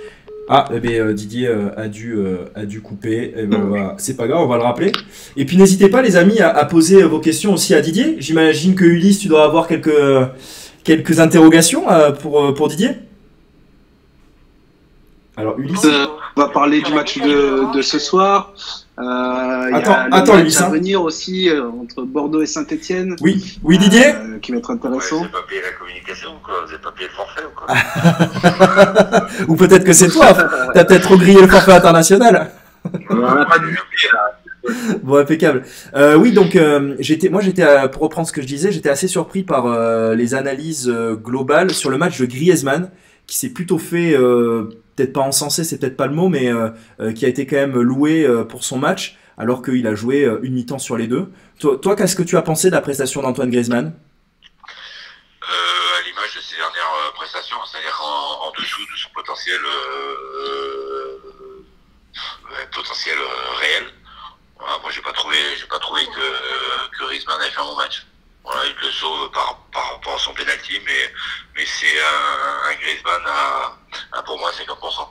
Ah, 0.50 0.70
eh 0.74 0.80
ben, 0.80 0.94
euh, 1.02 1.14
Didier 1.14 1.48
euh, 1.48 1.70
a 1.76 1.88
dû 1.90 2.14
euh, 2.16 2.46
a 2.56 2.66
dû 2.66 2.82
couper. 2.82 3.34
Eh 3.36 3.46
ben, 3.46 3.60
voilà. 3.60 3.96
C'est 3.98 4.16
pas 4.16 4.28
grave, 4.28 4.42
on 4.42 4.48
va 4.48 4.56
le 4.58 4.64
rappeler. 4.64 4.92
Et 5.36 5.46
puis 5.46 5.58
n'hésitez 5.58 5.90
pas, 5.90 6.02
les 6.02 6.16
amis, 6.16 6.40
à, 6.40 6.50
à 6.56 6.66
poser 6.66 7.04
vos 7.04 7.20
questions 7.20 7.54
aussi 7.54 7.76
à 7.76 7.82
Didier. 7.82 8.16
J'imagine 8.20 8.76
que 8.76 8.86
Ulysse, 8.86 9.20
tu 9.20 9.28
dois 9.28 9.44
avoir 9.44 9.68
quelques 9.68 9.92
quelques 10.84 11.20
interrogations 11.20 11.90
euh, 11.92 12.12
pour 12.12 12.54
pour 12.54 12.70
Didier. 12.70 12.92
Alors 15.36 15.60
Ulysse. 15.60 15.86
Euh, 16.38 16.42
on 16.42 16.46
va 16.46 16.50
parler 16.54 16.82
du 16.82 16.94
match 16.94 17.18
de, 17.20 17.76
de 17.76 17.82
ce 17.82 18.00
soir. 18.00 18.54
Euh, 19.00 19.04
il 19.70 19.76
y 19.76 19.76
Attends, 19.76 19.94
a 19.94 20.08
le 20.08 20.14
attends, 20.14 20.34
match 20.34 20.42
Ulysse, 20.42 20.62
à 20.62 20.70
venir 20.70 21.02
aussi 21.02 21.50
euh, 21.50 21.64
entre 21.82 22.04
Bordeaux 22.04 22.42
et 22.42 22.46
Saint-Etienne. 22.48 23.16
Oui, 23.22 23.60
oui 23.64 23.78
Didier. 23.78 24.14
qui 24.42 24.52
va 24.52 24.58
être 24.60 24.70
Ouais, 24.70 24.76
intéressant. 24.76 25.18
vous 25.18 25.24
avez 25.24 25.32
pas 25.32 25.38
payé 25.48 25.62
la 25.62 25.72
communication 25.78 26.30
ou 26.32 26.46
quoi 26.46 26.56
Vous 26.66 26.74
avez 26.74 26.82
pas 26.82 26.92
payé 26.92 27.08
le 27.08 27.16
forfait 27.16 27.44
ou 27.46 27.54
quoi 27.56 29.28
Ou 29.48 29.56
peut-être 29.56 29.84
que 29.84 29.94
c'est 29.94 30.10
toi. 30.10 30.28
T'as 30.74 30.84
peut-être 30.86 31.04
trop 31.04 31.18
grillé 31.18 31.42
le 31.42 31.48
forfait 31.48 31.74
international. 31.74 32.52
On 33.10 33.16
n'a 33.16 33.46
pas 33.46 33.58
là. 33.58 34.34
Bon, 35.04 35.16
impeccable. 35.18 35.64
Euh, 35.96 36.16
oui, 36.18 36.34
donc 36.34 36.56
euh, 36.56 36.96
j'étais, 37.00 37.30
moi 37.30 37.42
j'étais, 37.42 37.64
euh, 37.64 37.88
pour 37.88 38.02
reprendre 38.02 38.28
ce 38.28 38.34
que 38.34 38.42
je 38.42 38.48
disais, 38.48 38.72
j'étais 38.72 38.90
assez 38.90 39.08
surpris 39.08 39.44
par 39.44 39.66
euh, 39.68 40.14
les 40.14 40.34
analyses 40.36 40.90
euh, 40.90 41.16
globales 41.16 41.72
sur 41.72 41.90
le 41.90 41.98
match 41.98 42.20
de 42.20 42.26
Griezmann, 42.26 42.90
qui 43.28 43.38
s'est 43.38 43.50
plutôt 43.54 43.78
fait, 43.78 44.14
euh, 44.14 44.70
peut-être 44.98 45.14
pas 45.14 45.22
encensé, 45.22 45.64
c'est 45.64 45.78
peut-être 45.78 45.96
pas 45.96 46.08
le 46.08 46.14
mot, 46.14 46.28
mais 46.28 46.52
euh, 46.52 46.70
euh, 47.00 47.14
qui 47.14 47.26
a 47.26 47.28
été 47.28 47.46
quand 47.46 47.56
même 47.56 47.80
loué 47.80 48.26
euh, 48.26 48.44
pour 48.44 48.64
son 48.64 48.80
match, 48.80 49.18
alors 49.38 49.62
qu'il 49.62 49.86
a 49.86 49.94
joué 49.94 50.28
une 50.42 50.54
mi-temps 50.54 50.80
sur 50.80 50.98
les 50.98 51.08
deux. 51.08 51.32
Toi, 51.60 51.96
qu'est-ce 51.96 52.16
que 52.16 52.24
tu 52.24 52.36
as 52.38 52.42
pensé 52.42 52.70
de 52.70 52.76
la 52.76 52.82
prestation 52.82 53.22
d'Antoine 53.22 53.52
Griezmann? 53.52 53.94
À 55.42 56.02
l'image 56.02 56.36
de 56.36 56.42
ses 56.42 56.56
dernières 56.56 57.14
prestations, 57.14 57.58
c'est-à-dire 57.66 58.02
en, 58.02 58.52
dessous 58.60 58.82
de 58.82 58.98
son 58.98 59.10
potentiel 59.14 59.60
potentiel 62.74 63.18
réel. 63.60 63.84
Moi 64.60 64.90
j'ai 64.90 65.02
pas 65.02 65.14
trouvé 65.14 65.38
j'ai 65.60 65.68
pas 65.68 65.78
trouvé 65.78 66.02
que, 66.08 66.98
que 66.98 67.06
Griezmann 67.06 67.40
avait 67.40 67.52
fait 67.52 67.60
un 67.60 67.66
bon 67.66 67.76
match. 67.76 68.08
Voilà, 68.44 68.62
il 68.66 68.76
le 68.84 68.92
sauve 68.92 69.30
par, 69.32 69.60
par 69.72 70.20
son 70.20 70.34
penalty, 70.34 70.82
mais, 70.84 71.14
mais 71.56 71.66
c'est 71.66 72.00
un, 72.00 72.72
un 72.72 72.76
Griezmann 72.76 73.22
à 73.28 73.77
pour 74.26 74.38
moi 74.40 74.50
50%. 74.52 75.08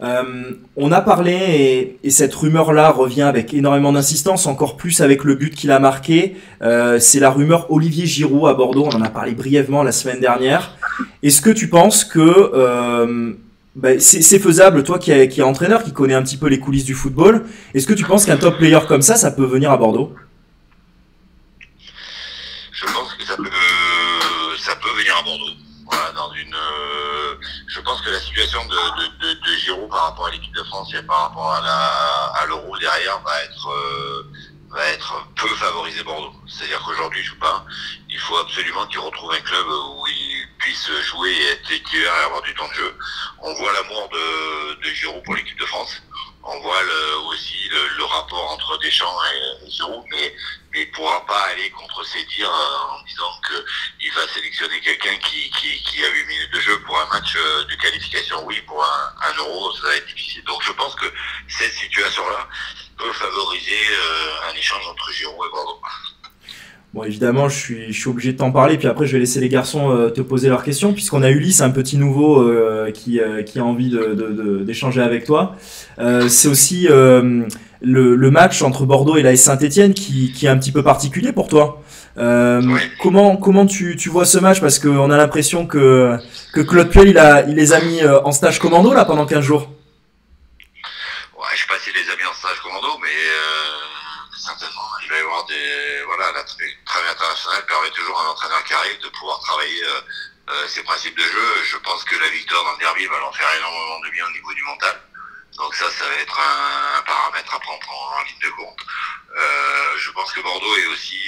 Euh, 0.00 0.52
on 0.76 0.92
a 0.92 1.00
parlé 1.00 1.32
et, 1.32 1.98
et 2.04 2.10
cette 2.10 2.32
rumeur-là 2.32 2.90
revient 2.90 3.22
avec 3.22 3.52
énormément 3.52 3.92
d'insistance, 3.92 4.46
encore 4.46 4.76
plus 4.76 5.00
avec 5.00 5.24
le 5.24 5.34
but 5.34 5.54
qu'il 5.54 5.72
a 5.72 5.80
marqué. 5.80 6.36
Euh, 6.62 7.00
c'est 7.00 7.18
la 7.18 7.30
rumeur 7.30 7.70
Olivier 7.70 8.06
Giroud 8.06 8.48
à 8.48 8.54
Bordeaux. 8.54 8.86
On 8.86 8.96
en 8.96 9.02
a 9.02 9.10
parlé 9.10 9.32
brièvement 9.32 9.82
la 9.82 9.92
semaine 9.92 10.20
dernière. 10.20 10.76
Est-ce 11.22 11.42
que 11.42 11.50
tu 11.50 11.68
penses 11.68 12.04
que 12.04 12.20
euh, 12.20 13.32
bah, 13.74 13.98
c'est 13.98 14.22
c'est 14.22 14.38
faisable, 14.38 14.84
toi 14.84 14.98
qui 14.98 15.10
es, 15.10 15.28
qui 15.28 15.40
es 15.40 15.42
entraîneur, 15.42 15.82
qui 15.82 15.92
connais 15.92 16.14
un 16.14 16.22
petit 16.22 16.36
peu 16.36 16.48
les 16.48 16.60
coulisses 16.60 16.84
du 16.84 16.94
football 16.94 17.44
Est-ce 17.74 17.86
que 17.86 17.94
tu 17.94 18.04
penses 18.04 18.24
qu'un 18.24 18.36
top 18.36 18.58
player 18.58 18.78
comme 18.86 19.02
ça, 19.02 19.16
ça 19.16 19.30
peut 19.32 19.46
venir 19.46 19.72
à 19.72 19.76
Bordeaux 19.76 20.14
Je 22.72 22.84
pense 22.86 23.14
que 23.14 23.24
ça 23.24 23.36
peut, 23.36 23.50
ça 24.58 24.74
peut 24.76 24.96
venir 24.98 25.16
à 25.18 25.22
Bordeaux. 25.24 25.54
Voilà, 25.90 26.12
dans 26.12 26.32
une, 26.34 26.54
euh, 26.54 27.34
je 27.66 27.80
pense 27.80 28.00
que 28.02 28.10
la 28.10 28.20
situation 28.38 28.64
de, 28.66 29.56
Giroud 29.56 29.90
par 29.90 30.10
rapport 30.10 30.26
à 30.26 30.30
l'équipe 30.30 30.54
de 30.54 30.62
France 30.64 30.94
et 30.94 31.02
par 31.02 31.28
rapport 31.28 31.52
à 31.54 31.60
la, 31.60 32.40
à 32.40 32.46
l'Euro 32.46 32.78
derrière 32.78 33.18
va 33.22 33.42
être, 33.42 33.68
euh, 33.68 34.30
va 34.70 34.86
être 34.90 35.26
peu 35.34 35.48
favorisé 35.56 36.04
Bordeaux. 36.04 36.32
C'est-à-dire 36.46 36.80
qu'aujourd'hui, 36.84 37.20
je 37.24 37.32
sais 37.32 37.38
pas, 37.38 37.64
il 38.08 38.18
faut 38.18 38.36
absolument 38.36 38.86
qu'il 38.86 39.00
retrouve 39.00 39.32
un 39.32 39.40
club 39.40 39.66
où 39.66 40.06
il 40.06 40.46
puisse 40.58 40.88
jouer 41.02 41.32
et 41.32 41.46
être 41.52 41.62
titulaire 41.66 42.12
avoir 42.26 42.42
du 42.42 42.54
temps 42.54 42.68
de 42.68 42.74
jeu. 42.74 42.96
On 43.42 43.52
voit 43.54 43.72
l'amour 43.72 44.08
de, 44.12 44.84
de 44.84 44.94
Giroud 44.94 45.22
pour 45.24 45.34
l'équipe 45.34 45.58
de 45.58 45.66
France. 45.66 46.00
On 46.50 46.60
voit 46.60 46.80
aussi 47.28 47.68
le, 47.68 48.04
rapport 48.04 48.52
entre 48.52 48.78
Deschamps 48.78 49.18
et, 49.34 49.66
et 49.66 49.70
Giroud, 49.70 50.04
mais 50.10 50.34
mais 50.72 50.82
il 50.82 50.90
pourra 50.90 51.24
pas 51.26 51.40
aller 51.50 51.70
contre 51.70 52.04
ses 52.04 52.22
dires 52.24 52.52
euh, 52.52 52.94
en 52.94 53.02
disant 53.04 53.40
qu'il 53.46 54.12
va 54.12 54.28
sélectionner 54.28 54.80
quelqu'un 54.80 55.16
qui, 55.16 56.04
a 56.04 56.08
8 56.08 56.24
minutes 56.26 56.52
de 56.52 56.60
jeu 56.60 56.80
pour 56.82 56.98
un 57.00 57.06
match 57.06 57.34
euh, 57.36 57.64
de 57.64 57.74
qualification. 57.76 58.44
Oui, 58.44 58.60
pour 58.66 58.84
un, 58.84 59.34
euro, 59.38 59.74
ça 59.76 59.82
va 59.82 59.96
être 59.96 60.06
difficile. 60.06 60.44
Donc 60.44 60.62
je 60.62 60.72
pense 60.72 60.94
que 60.94 61.06
cette 61.48 61.72
situation-là 61.72 62.48
peut 62.98 63.12
favoriser 63.12 63.86
euh, 63.90 64.50
un 64.50 64.54
échange 64.54 64.86
entre 64.88 65.10
Giroud 65.12 65.46
et 65.46 65.50
Bordeaux. 65.50 65.80
Bon, 66.94 67.04
évidemment, 67.04 67.48
je 67.50 67.56
suis, 67.56 67.92
je 67.92 68.00
suis 68.00 68.08
obligé 68.08 68.32
de 68.32 68.38
t'en 68.38 68.50
parler, 68.50 68.78
puis 68.78 68.88
après, 68.88 69.06
je 69.06 69.12
vais 69.12 69.18
laisser 69.18 69.40
les 69.40 69.50
garçons 69.50 69.90
euh, 69.90 70.08
te 70.08 70.22
poser 70.22 70.48
leurs 70.48 70.62
questions, 70.64 70.94
puisqu'on 70.94 71.22
a 71.22 71.30
Ulysse, 71.30 71.60
un 71.60 71.68
petit 71.70 71.98
nouveau 71.98 72.40
euh, 72.40 72.90
qui, 72.92 73.20
euh, 73.20 73.42
qui 73.42 73.58
a 73.58 73.64
envie 73.64 73.90
de- 73.90 74.14
de- 74.14 74.32
de- 74.32 74.64
d'échanger 74.64 75.02
avec 75.02 75.24
toi. 75.24 75.54
C'est 76.28 76.48
aussi 76.48 76.88
le, 76.88 77.46
le 78.16 78.30
match 78.30 78.62
entre 78.62 78.86
Bordeaux 78.86 79.16
et 79.16 79.22
la 79.22 79.36
Saint-Etienne 79.36 79.92
qui, 79.94 80.32
qui 80.32 80.46
est 80.46 80.48
un 80.48 80.56
petit 80.58 80.72
peu 80.72 80.82
particulier 80.82 81.32
pour 81.32 81.48
toi. 81.48 81.82
Oui. 82.16 82.80
Comment, 83.02 83.36
comment 83.36 83.66
tu, 83.66 83.94
tu 83.96 84.08
vois 84.08 84.24
ce 84.24 84.38
match? 84.38 84.60
Parce 84.60 84.78
qu'on 84.78 85.10
a 85.10 85.16
l'impression 85.16 85.66
que, 85.66 86.16
que 86.54 86.60
Claude 86.62 86.88
Puel, 86.88 87.08
il, 87.08 87.18
a, 87.18 87.46
il 87.46 87.54
les 87.54 87.72
a 87.74 87.80
mis 87.82 88.02
en 88.04 88.32
stage 88.32 88.58
commando 88.58 88.92
là 88.94 89.04
pendant 89.04 89.26
15 89.26 89.44
jours. 89.44 89.68
Ouais, 91.38 91.44
je 91.54 91.60
sais 91.60 91.66
pas 91.68 91.74
s'il 91.84 91.92
les 91.92 92.00
a 92.10 92.16
mis 92.16 92.24
en 92.28 92.34
stage 92.34 92.58
commando, 92.64 92.88
mais 93.00 93.14
avoir 95.20 95.44
des. 95.46 96.02
Voilà, 96.06 96.32
la 96.32 96.42
tra- 96.44 96.84
travail 96.84 97.10
international 97.10 97.66
permet 97.66 97.90
toujours 97.90 98.18
à 98.20 98.24
un 98.24 98.28
entraîneur 98.28 98.62
qui 98.64 98.74
arrive 98.74 99.00
de 99.00 99.08
pouvoir 99.08 99.40
travailler 99.40 99.84
euh, 99.84 100.00
euh, 100.50 100.68
ses 100.68 100.82
principes 100.82 101.16
de 101.16 101.22
jeu. 101.22 101.64
Je 101.64 101.76
pense 101.78 102.04
que 102.04 102.16
la 102.16 102.28
victoire 102.28 102.64
dans 102.64 102.72
le 102.72 102.78
derby 102.78 103.06
va 103.06 103.18
leur 103.18 103.36
faire 103.36 103.52
énormément 103.56 104.00
de 104.00 104.10
bien 104.10 104.26
au 104.26 104.30
niveau 104.30 104.52
du 104.54 104.62
mental. 104.64 105.00
Donc 105.56 105.74
ça, 105.74 105.90
ça 105.90 106.06
va 106.08 106.14
être 106.14 106.38
un, 106.38 107.02
paramètre 107.02 107.54
à 107.54 107.58
prendre 107.58 107.90
en, 107.90 108.22
ligne 108.22 108.38
de 108.42 108.50
compte. 108.50 108.80
Euh, 109.36 109.98
je 109.98 110.10
pense 110.12 110.32
que 110.32 110.40
Bordeaux 110.40 110.76
est 110.76 110.86
aussi 110.86 111.18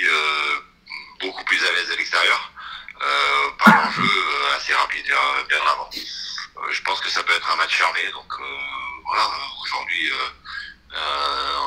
beaucoup 1.20 1.44
plus 1.44 1.64
à 1.64 1.72
l'aise 1.72 1.90
à 1.90 1.96
l'extérieur, 1.96 2.52
euh, 3.02 3.50
par 3.64 3.90
euh, 3.98 4.56
assez 4.56 4.74
rapide, 4.74 5.10
euh, 5.10 5.44
bien 5.44 5.60
avant. 5.70 5.90
Euh, 5.94 6.72
je 6.72 6.82
pense 6.82 7.00
que 7.00 7.10
ça 7.10 7.22
peut 7.22 7.32
être 7.32 7.50
un 7.50 7.56
match 7.56 7.76
fermé. 7.76 8.10
Donc 8.12 8.32
voilà, 9.04 9.28
aujourd'hui, 9.62 10.12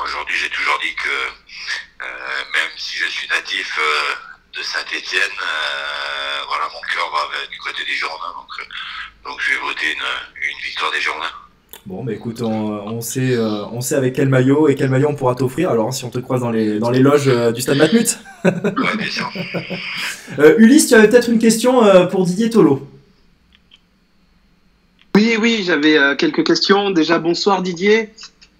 aujourd'hui, 0.04 0.36
j'ai 0.36 0.50
toujours 0.50 0.78
dit 0.82 0.94
que 0.94 1.08
euh, 1.08 2.04
même 2.52 2.70
si 2.76 2.96
je 2.96 3.06
suis 3.06 3.28
natif 3.28 3.78
euh, 3.78 4.58
de 4.58 4.62
Saint-Étienne, 4.62 5.36
voilà, 6.48 6.64
mon 6.72 6.80
cœur 6.92 7.10
va 7.10 7.46
du 7.50 7.58
côté 7.58 7.84
des 7.84 7.94
Girondins. 7.94 8.34
Donc, 8.36 8.50
euh, 8.60 9.30
donc 9.30 9.40
je 9.40 9.50
vais 9.54 9.60
voter 9.60 9.92
une, 9.92 10.50
une 10.50 10.64
victoire 10.64 10.92
des 10.92 11.00
Girondins. 11.00 11.32
Bon, 11.86 12.02
bah 12.02 12.12
écoute, 12.12 12.40
on, 12.40 12.48
on 12.50 13.00
sait, 13.02 13.34
euh, 13.34 13.66
on 13.66 13.82
sait 13.82 13.94
avec 13.94 14.14
quel 14.14 14.30
maillot 14.30 14.68
et 14.68 14.74
quel 14.74 14.88
maillot 14.88 15.08
on 15.10 15.14
pourra 15.14 15.34
t'offrir. 15.34 15.70
Alors, 15.70 15.92
si 15.92 16.04
on 16.04 16.10
te 16.10 16.18
croise 16.18 16.40
dans 16.40 16.50
les, 16.50 16.78
dans 16.78 16.88
les 16.90 17.00
loges 17.00 17.28
euh, 17.28 17.52
du 17.52 17.60
Stade 17.60 17.76
Matmut. 17.76 18.18
Ouais, 18.44 18.96
bien 18.96 19.10
sûr. 19.10 19.30
Euh, 20.38 20.54
Ulysse, 20.58 20.88
tu 20.88 20.94
avais 20.94 21.08
peut-être 21.08 21.28
une 21.28 21.38
question 21.38 21.84
euh, 21.84 22.06
pour 22.06 22.24
Didier 22.24 22.48
Tolo. 22.48 22.88
Oui, 25.14 25.36
oui, 25.38 25.62
j'avais 25.64 25.96
euh, 25.96 26.16
quelques 26.16 26.44
questions. 26.44 26.90
Déjà, 26.90 27.18
bonsoir 27.18 27.62
Didier. 27.62 28.10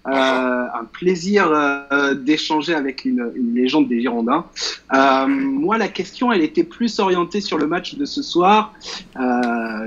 Euh, 0.07 0.11
un 0.11 0.85
plaisir 0.85 1.47
euh, 1.51 2.13
d'échanger 2.13 2.75
avec 2.75 3.05
une, 3.05 3.31
une 3.35 3.55
légende 3.55 3.87
des 3.87 4.01
Girondins. 4.01 4.45
Euh, 4.93 5.25
moi, 5.25 5.79
la 5.79 5.87
question, 5.87 6.31
elle 6.31 6.43
était 6.43 6.63
plus 6.63 6.99
orientée 6.99 7.41
sur 7.41 7.57
le 7.57 7.65
match 7.65 7.95
de 7.95 8.05
ce 8.05 8.21
soir, 8.21 8.73
euh, 9.15 9.21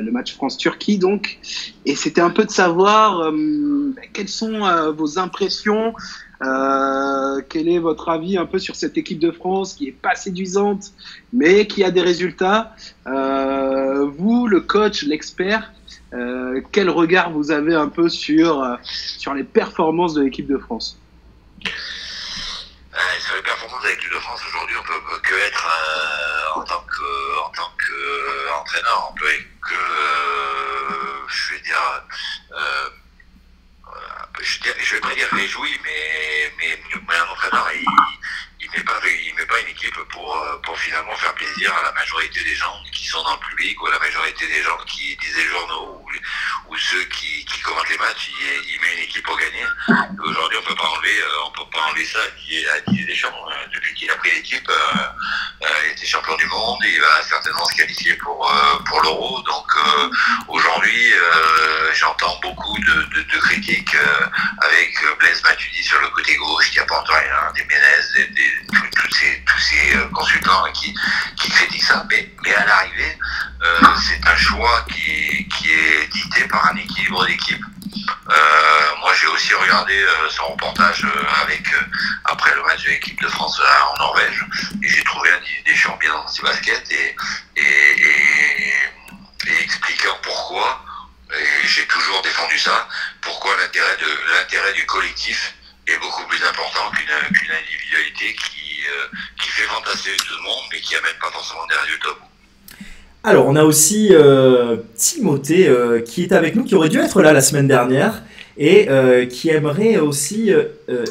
le 0.02 0.10
match 0.10 0.34
France-Turquie, 0.34 0.98
donc. 0.98 1.38
Et 1.86 1.94
c'était 1.94 2.20
un 2.20 2.30
peu 2.30 2.44
de 2.44 2.50
savoir 2.50 3.20
euh, 3.20 3.94
quelles 4.12 4.28
sont 4.28 4.64
euh, 4.64 4.90
vos 4.90 5.20
impressions, 5.20 5.94
quel 6.40 7.68
est 7.68 7.78
votre 7.78 8.08
avis 8.08 8.36
un 8.38 8.46
peu 8.46 8.58
sur 8.58 8.76
cette 8.76 8.96
équipe 8.96 9.18
de 9.18 9.30
France 9.30 9.74
qui 9.74 9.88
est 9.88 9.92
pas 9.92 10.14
séduisante, 10.14 10.92
mais 11.32 11.66
qui 11.66 11.82
a 11.82 11.90
des 11.90 12.00
résultats. 12.00 12.74
Vous, 13.06 14.46
le 14.46 14.60
coach, 14.60 15.02
l'expert, 15.02 15.72
euh, 16.14 16.62
quel 16.72 16.88
regard 16.90 17.30
vous 17.30 17.50
avez 17.50 17.74
un 17.74 17.88
peu 17.88 18.08
sur, 18.08 18.62
euh, 18.62 18.76
sur 18.82 19.34
les 19.34 19.44
performances 19.44 20.14
de 20.14 20.22
l'équipe 20.22 20.46
de 20.46 20.58
France? 20.58 20.98
Euh, 21.64 22.98
sur 23.20 23.36
les 23.36 23.42
performances 23.42 23.82
de 23.82 23.88
l'équipe 23.88 24.10
de 24.12 24.18
France 24.18 24.40
aujourd'hui, 24.48 24.76
on 24.78 24.82
peut 24.82 25.00
peut 25.10 25.20
que 25.22 25.34
être 25.34 25.66
euh, 25.66 26.60
en 26.60 26.64
tant 26.64 26.80
que 26.80 27.38
en 27.44 27.50
tant 27.50 27.70
que 27.76 27.92
euh, 27.92 28.60
entraîneur, 28.60 29.10
on 29.12 29.14
peut 29.18 29.28
être 29.28 29.46
que 29.62 29.74
je 31.28 31.54
vais 31.54 31.60
dire 31.60 32.02
je, 34.40 34.58
je 34.80 34.94
vais 34.94 35.00
pas 35.00 35.14
dire 35.14 35.28
réjoui, 35.30 35.70
mais 35.84 36.52
mais, 36.58 36.78
mais 37.08 37.16
un 37.16 37.32
entraîneur 37.32 37.70
il, 37.74 37.84
il 38.74 38.78
met 38.78 38.84
pas 38.84 39.00
il 39.04 39.34
met 39.34 39.46
pas 39.46 39.60
une 39.60 39.68
équipe 39.68 39.98
pour 40.10 40.36
euh, 40.36 40.58
pour 40.62 40.78
finalement 40.78 41.16
faire 41.16 41.34
plaisir 41.34 41.74
à 41.74 41.82
la 41.82 41.92
majorité 41.92 42.42
des 42.44 42.54
gens 42.54 42.74
qui 42.92 43.06
sont 43.06 43.22
dans 43.22 43.34
le 43.34 43.48
public 43.48 43.80
ou 43.82 43.86
à 43.86 43.90
la 43.92 43.98
majorité 43.98 44.46
des 44.46 44.62
gens 44.62 44.76
qui 44.86 45.16
lisent 45.20 45.36
les 45.36 45.46
journaux 45.48 46.04
ou, 46.68 46.76
ceux 46.76 47.04
qui, 47.04 47.44
commentent 47.62 47.88
les 47.88 47.98
matchs. 47.98 48.30
Il, 48.40 48.80
met 48.80 48.94
une 48.94 49.02
équipe 49.04 49.24
pour 49.24 49.36
gagner. 49.36 49.64
Aujourd'hui, 50.24 50.58
on 50.58 50.68
peut 50.68 50.74
pas 50.74 50.88
enlever, 50.88 51.20
euh, 51.20 51.46
on 51.46 51.50
peut 51.50 51.70
pas 51.72 51.82
enlever 51.88 52.04
ça 52.04 52.18
à 52.20 52.80
Didier 52.86 53.04
Deschamps. 53.04 53.28
Euh, 53.28 53.66
depuis 53.74 53.94
qu'il 53.94 54.10
a 54.10 54.14
pris 54.16 54.30
l'équipe, 54.30 54.68
euh, 54.70 55.66
il 55.86 55.92
était 55.92 56.06
champion 56.06 56.36
du 56.36 56.46
monde. 56.46 56.78
Il 56.84 57.00
va 57.00 57.22
certainement 57.24 57.64
se 57.66 57.76
qualifier 57.76 58.14
pour 58.16 58.50
pour 58.86 59.02
l'Euro. 59.02 59.42
Donc 59.42 59.66
aujourd'hui, 60.48 61.12
j'entends 61.94 62.38
beaucoup 62.42 62.78
de, 62.78 63.38
critiques 63.38 63.96
avec 64.60 65.18
Blaise 65.18 65.42
Matuidi 65.42 65.82
sur 65.82 66.00
le 66.00 66.08
côté 66.08 66.36
gauche 66.36 66.70
qui 66.70 66.80
apporte 66.80 67.08
rien, 67.08 67.52
des 67.54 67.64
Ménez, 67.64 68.02
des, 68.14 68.26
des- 68.28 68.57
tous- 68.66 69.58
ces 69.58 69.96
euh, 69.96 70.04
consultants 70.14 70.64
qui 70.72 70.94
qui 71.36 71.48
critiquent 71.50 71.84
ça. 71.84 72.04
Mais 72.10 72.30
mais 72.44 72.54
à 72.54 72.64
l'arrivée, 72.64 73.18
euh, 73.62 73.80
c'est 74.06 74.26
un 74.26 74.36
choix 74.36 74.86
qui 74.90 75.48
qui 75.48 75.70
est 75.72 76.06
dicté 76.08 76.44
par 76.44 76.66
un 76.70 76.76
équilibre 76.76 77.26
d'équipe. 77.26 77.62
Euh, 78.30 78.96
moi, 79.00 79.12
j'ai 79.18 79.26
aussi 79.26 79.54
regardé 79.54 80.04
son 80.30 80.46
reportage 80.48 81.04
avec 81.42 81.62
après 82.24 82.54
le 82.54 82.62
match 82.62 82.84
de 82.84 82.90
l'équipe 82.90 83.20
de 83.20 83.28
France 83.28 83.60
en 83.90 83.98
Norvège, 83.98 84.44
et 84.82 84.88
j'ai 84.88 85.02
trouvé 85.04 85.30
un 85.30 85.40
Deschamps 85.70 85.96
bien 85.98 86.12
dans 86.12 86.28
ses 86.28 86.42
baskets 86.42 86.90
et, 86.92 87.16
et, 87.56 88.72
expliquant 89.64 90.16
pourquoi. 90.22 90.84
Et 91.34 91.66
j'ai 91.66 91.86
toujours 91.86 92.22
défendu 92.22 92.58
ça. 92.58 92.88
Pourquoi 93.20 93.56
l'intérêt 93.58 93.96
l'intérêt 94.34 94.72
du 94.74 94.84
collectif 94.86 95.54
est 95.90 96.00
beaucoup 96.00 96.26
plus 96.28 96.42
important 96.44 96.90
qu'une 96.94 97.52
individualité 97.52 98.34
qui 98.34 98.68
euh, 98.88 99.16
qui 99.40 99.48
fait 99.50 99.68
fantasmer 99.68 100.16
tout 100.16 100.34
le 100.38 100.42
monde, 100.44 100.64
mais 100.72 100.80
qui 100.80 100.94
amène 100.96 101.18
pas 101.20 101.30
forcément 101.30 101.66
des 101.66 101.76
résultats. 101.76 102.18
Alors, 103.24 103.46
on 103.46 103.56
a 103.56 103.64
aussi 103.64 104.08
euh, 104.12 104.76
Timothée 104.96 105.68
euh, 105.68 106.00
qui 106.00 106.22
est 106.22 106.32
avec 106.32 106.54
nous, 106.54 106.64
qui 106.64 106.74
aurait 106.74 106.88
dû 106.88 106.98
être 106.98 107.20
là 107.20 107.32
la 107.32 107.40
semaine 107.40 107.66
dernière 107.66 108.22
et 108.56 108.88
euh, 108.88 109.26
qui 109.26 109.50
aimerait 109.50 109.98
aussi 109.98 110.50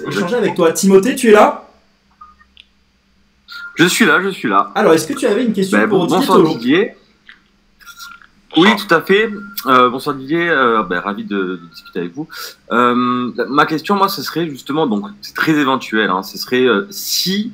échanger 0.07 0.35
avec 0.35 0.55
toi. 0.55 0.71
Timothée, 0.71 1.15
tu 1.15 1.29
es 1.29 1.31
là? 1.31 1.69
Je 3.75 3.85
suis 3.85 4.05
là, 4.05 4.19
je 4.23 4.29
suis 4.29 4.49
là. 4.49 4.71
Alors, 4.73 4.93
est-ce 4.93 5.05
que 5.05 5.13
tu 5.13 5.27
avais 5.27 5.43
une 5.43 5.53
question 5.53 5.77
Ben, 5.77 5.87
pour 5.87 6.07
Didier 6.07 6.17
bonsoir 6.17 6.37
Tolo 6.37 6.53
Didier. 6.55 6.95
Oui, 8.57 8.69
tout 8.75 8.91
à 8.93 9.01
fait. 9.01 9.29
Euh, 9.67 9.89
bonsoir 9.89 10.15
Didier, 10.15 10.49
euh, 10.49 10.81
ben, 10.81 10.99
ravi 10.99 11.23
de, 11.23 11.59
discuter 11.71 11.99
avec 11.99 12.13
vous. 12.13 12.27
Euh, 12.71 12.95
ma 12.95 13.67
question, 13.67 13.95
moi, 13.95 14.09
ce 14.09 14.23
serait 14.23 14.49
justement, 14.49 14.87
donc 14.87 15.05
c'est 15.21 15.35
très 15.35 15.51
éventuel, 15.51 16.09
hein, 16.09 16.23
ce 16.23 16.39
serait 16.39 16.65
euh, 16.65 16.87
si 16.89 17.53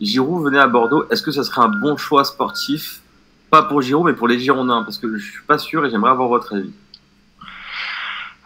Giroud 0.00 0.44
venait 0.44 0.60
à 0.60 0.68
Bordeaux, 0.68 1.04
est-ce 1.10 1.22
que 1.22 1.32
ce 1.32 1.42
serait 1.42 1.62
un 1.62 1.68
bon 1.68 1.96
choix 1.96 2.24
sportif? 2.24 3.00
Pas 3.50 3.64
pour 3.64 3.82
Giroud, 3.82 4.06
mais 4.06 4.12
pour 4.12 4.28
les 4.28 4.38
Girondins, 4.38 4.84
parce 4.84 4.98
que 4.98 5.18
je 5.18 5.24
suis 5.24 5.42
pas 5.42 5.58
sûr 5.58 5.84
et 5.84 5.90
j'aimerais 5.90 6.12
avoir 6.12 6.28
votre 6.28 6.54
avis. 6.54 6.72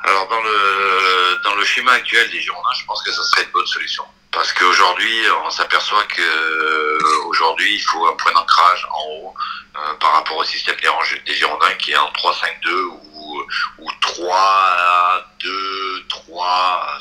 Alors 0.03 0.27
dans 0.31 0.43
le 0.43 1.43
dans 1.45 1.55
le 1.55 1.65
schéma 1.65 1.93
actuel 1.93 2.31
des 2.31 2.41
Girondins, 2.41 2.73
je 2.79 2.87
pense 2.87 3.03
que 3.03 3.11
ça 3.11 3.23
serait 3.23 3.45
une 3.45 3.53
bonne 3.53 3.67
solution. 3.67 4.05
Parce 4.33 4.53
qu'aujourd'hui, 4.53 5.25
on 5.45 5.51
s'aperçoit 5.51 6.05
que 6.05 6.23
euh, 6.23 7.25
aujourd'hui, 7.27 7.75
il 7.75 7.81
faut 7.81 8.07
un 8.07 8.13
point 8.13 8.33
d'ancrage 8.33 8.87
en 8.93 9.05
haut 9.11 9.35
euh, 9.77 9.95
par 9.99 10.13
rapport 10.13 10.37
au 10.37 10.45
système 10.45 10.77
des, 10.77 11.35
Girondins 11.35 11.75
qui 11.79 11.93
est 11.93 11.97
en 11.97 12.11
3-5-2 12.13 12.71
ou 12.71 13.45
ou 13.79 13.91
3 14.01 15.27
2 15.43 16.05
3 16.09 16.99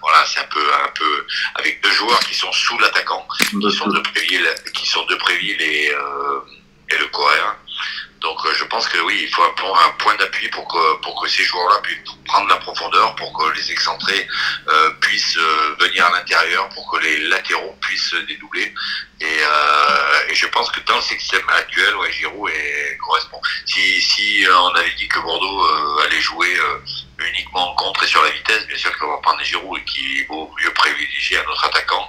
voilà, 0.00 0.24
c'est 0.26 0.40
un 0.40 0.44
peu 0.44 0.64
un 0.84 0.88
peu 0.94 1.26
avec 1.56 1.82
deux 1.82 1.90
joueurs 1.90 2.20
qui 2.20 2.34
sont 2.34 2.52
sous 2.52 2.78
l'attaquant, 2.78 3.26
qui 3.38 3.72
sont 3.72 3.88
de 3.88 3.98
Préville, 4.00 4.48
qui 4.74 4.88
sont 4.88 5.04
de 5.06 5.14
Préville 5.16 5.60
et 5.60 5.92
euh, 5.92 6.40
et 6.90 6.98
le 6.98 7.06
coréen. 7.06 7.56
Donc 8.20 8.38
euh, 8.44 8.52
je 8.54 8.64
pense 8.64 8.86
que 8.88 8.98
oui, 8.98 9.20
il 9.22 9.34
faut 9.34 9.42
un, 9.42 9.50
point- 9.98 10.14
d'appui 10.16 10.48
pour 10.48 10.66
que 10.68 10.96
pour 11.02 11.22
que 11.22 11.28
ces 11.28 11.42
joueurs-là 11.44 11.80
puissent 11.82 11.98
prendre 12.26 12.48
la 12.48 12.56
profondeur, 12.56 13.14
pour 13.16 13.32
que 13.32 13.50
les 13.56 13.72
excentrés 13.72 14.26
euh, 14.68 14.90
puissent 15.00 15.38
euh, 15.38 15.76
venir 15.80 16.04
à 16.06 16.10
l'intérieur, 16.10 16.68
pour 16.70 16.90
que 16.90 16.98
les 16.98 17.18
latéraux 17.28 17.76
puissent 17.80 18.14
dédoubler. 18.28 18.74
Et, 19.20 19.24
euh, 19.42 20.28
et 20.28 20.34
je 20.34 20.46
pense 20.46 20.70
que 20.70 20.80
dans 20.80 20.96
le 20.96 21.02
système 21.02 21.48
actuel, 21.48 21.94
ouais, 21.96 22.12
Giroud 22.12 22.50
est, 22.50 22.96
correspond. 22.98 23.40
Si, 23.66 24.00
si 24.00 24.46
euh, 24.46 24.58
on 24.58 24.74
avait 24.74 24.94
dit 24.98 25.08
que 25.08 25.18
Bordeaux 25.20 25.64
euh, 25.64 26.04
allait 26.04 26.20
jouer 26.20 26.54
euh, 26.58 26.78
uniquement 27.32 27.70
en 27.72 27.74
contre 27.76 28.02
et 28.04 28.06
sur 28.06 28.22
la 28.22 28.30
vitesse, 28.30 28.66
bien 28.66 28.76
sûr 28.78 28.96
qu'on 28.98 29.08
va 29.10 29.18
prendre 29.18 29.42
Giroud 29.42 29.78
et 29.80 29.84
qu'il 29.84 30.26
vaut 30.26 30.50
mieux 30.62 30.72
privilégier 30.72 31.38
un 31.38 31.44
autre 31.50 31.64
attaquant. 31.64 32.06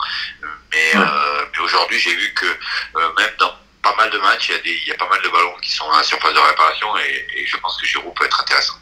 Mais, 0.73 0.91
euh, 0.95 1.45
mais 1.53 1.59
aujourd'hui, 1.59 1.99
j'ai 1.99 2.15
vu 2.15 2.33
que 2.33 2.45
euh, 2.45 3.13
même 3.17 3.31
dans 3.39 3.53
pas 3.81 3.95
mal 3.97 4.09
de 4.11 4.17
matchs, 4.19 4.49
il 4.49 4.51
y, 4.53 4.55
a 4.55 4.61
des, 4.61 4.77
il 4.83 4.87
y 4.89 4.91
a 4.91 4.95
pas 4.97 5.09
mal 5.09 5.19
de 5.23 5.29
ballons 5.29 5.53
qui 5.61 5.71
sont 5.71 5.85
à 5.93 5.97
la 5.97 6.03
surface 6.03 6.33
de 6.33 6.39
réparation 6.39 6.87
et, 6.97 7.41
et 7.41 7.45
je 7.45 7.57
pense 7.57 7.79
que 7.79 7.85
Giroud 7.87 8.13
peut 8.15 8.25
être 8.25 8.41
intéressant. 8.41 8.75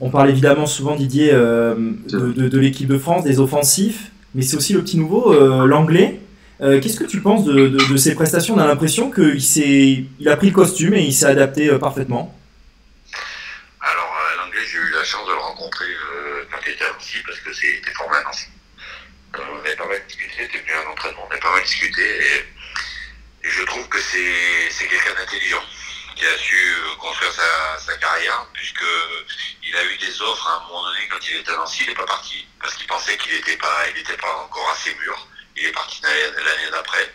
On 0.00 0.10
parle 0.10 0.30
évidemment 0.30 0.66
souvent, 0.66 0.96
Didier, 0.96 1.30
euh, 1.32 1.74
de, 1.76 2.32
de- 2.32 2.48
de 2.48 2.58
l'équipe 2.58 2.88
de 2.88 2.98
France, 2.98 3.24
des 3.24 3.38
offensifs, 3.40 4.10
mais 4.34 4.42
c'est 4.42 4.56
aussi 4.56 4.72
le 4.72 4.82
petit 4.82 4.98
nouveau, 4.98 5.32
euh, 5.32 5.66
l'anglais. 5.66 6.20
Euh, 6.60 6.80
Qu'est-ce 6.80 6.98
que 6.98 7.04
tu 7.04 7.20
penses 7.20 7.44
de, 7.44 7.96
ses 7.96 8.14
prestations? 8.14 8.54
On 8.54 8.58
a 8.58 8.66
l'impression 8.66 9.10
qu'il 9.10 9.38
il 10.20 10.28
a 10.28 10.36
pris 10.36 10.48
le 10.48 10.54
costume 10.54 10.94
et 10.94 11.02
il 11.02 11.12
s'est 11.12 11.26
adapté 11.26 11.68
parfaitement. 11.78 12.34
Alors, 13.80 14.16
l'anglais, 14.38 14.60
j'ai 14.70 14.78
eu 14.78 14.90
la 14.94 15.04
chance 15.04 15.26
de 15.26 15.32
le 15.32 15.38
rencontrer 15.38 15.86
quand 16.50 16.58
il 16.66 16.72
était 16.72 16.84
à 16.84 16.92
Nancy 16.92 17.16
parce 17.26 17.40
que 17.40 17.52
c'était 17.52 17.90
formé 17.92 18.16
à 18.16 18.22
Nancy. 18.24 18.46
On 19.34 19.58
avait 19.64 19.76
pas 19.76 19.86
mal 19.88 19.98
discuté, 20.06 20.30
c'était 20.38 20.58
venu 20.58 20.72
à 20.80 20.84
l'entraînement, 20.84 21.24
on 21.26 21.30
avait 21.32 21.40
pas 21.40 21.52
mal 21.52 21.62
discuté 21.64 22.02
et 22.02 22.44
je 23.42 23.62
trouve 23.64 23.88
que 23.88 24.00
c'est 24.00 24.88
quelqu'un 24.88 25.14
d'intelligent 25.14 25.62
qui 26.16 26.26
a 26.26 26.38
su 26.38 26.56
euh, 26.56 26.96
construire 26.96 27.32
sa, 27.32 27.78
sa 27.78 27.96
carrière 27.96 28.46
puisque 28.52 28.84
il 29.62 29.74
a 29.74 29.84
eu 29.84 29.96
des 29.96 30.22
offres 30.22 30.46
à 30.48 30.56
un 30.56 30.60
moment 30.68 30.84
donné 30.84 31.08
quand 31.08 31.18
il 31.28 31.36
était 31.36 31.50
à 31.50 31.56
Nancy, 31.56 31.82
il 31.82 31.88
n'est 31.88 31.94
pas 31.94 32.06
parti 32.06 32.46
parce 32.60 32.74
qu'il 32.74 32.86
pensait 32.86 33.16
qu'il 33.16 33.32
n'était 33.32 33.56
pas, 33.56 33.84
pas 34.20 34.36
encore 34.36 34.70
assez 34.70 34.94
mûr. 34.94 35.26
Il 35.56 35.66
est 35.66 35.72
parti 35.72 36.00
l'année 36.02 36.70
d'après. 36.70 37.12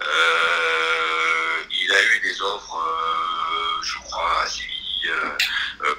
Euh, 0.00 1.64
il 1.70 1.92
a 1.92 2.02
eu 2.02 2.20
des 2.20 2.40
offres, 2.40 2.78
euh, 2.78 3.82
je 3.82 3.98
crois, 3.98 4.42
à 4.42 4.46
Séville 4.46 5.12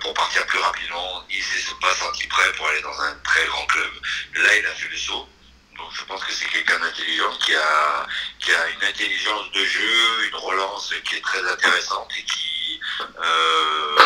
pour 0.01 0.13
partir 0.15 0.45
plus 0.47 0.59
rapidement. 0.59 1.23
Il 1.29 1.43
s'est 1.43 1.73
pas 1.79 1.93
senti 1.93 2.25
prêt 2.27 2.51
pour 2.53 2.67
aller 2.67 2.81
dans 2.81 3.01
un 3.01 3.13
très 3.23 3.45
grand 3.45 3.65
club. 3.67 3.91
Là, 4.35 4.55
il 4.55 4.65
a 4.65 4.71
fait 4.71 4.87
le 4.89 4.97
saut. 4.97 5.29
Donc 5.77 5.87
je 5.93 6.03
pense 6.05 6.23
que 6.23 6.31
c'est 6.33 6.47
quelqu'un 6.47 6.79
d'intelligent 6.79 7.31
qui 7.43 7.53
a, 7.55 8.07
qui 8.39 8.51
a 8.53 8.69
une 8.69 8.83
intelligence 8.83 9.51
de 9.51 9.65
jeu, 9.65 10.27
une 10.29 10.35
relance 10.35 10.93
qui 11.03 11.15
est 11.15 11.21
très 11.21 11.43
intéressante 11.51 12.09
et 12.17 12.23
qui 12.23 12.79
euh, 13.21 13.97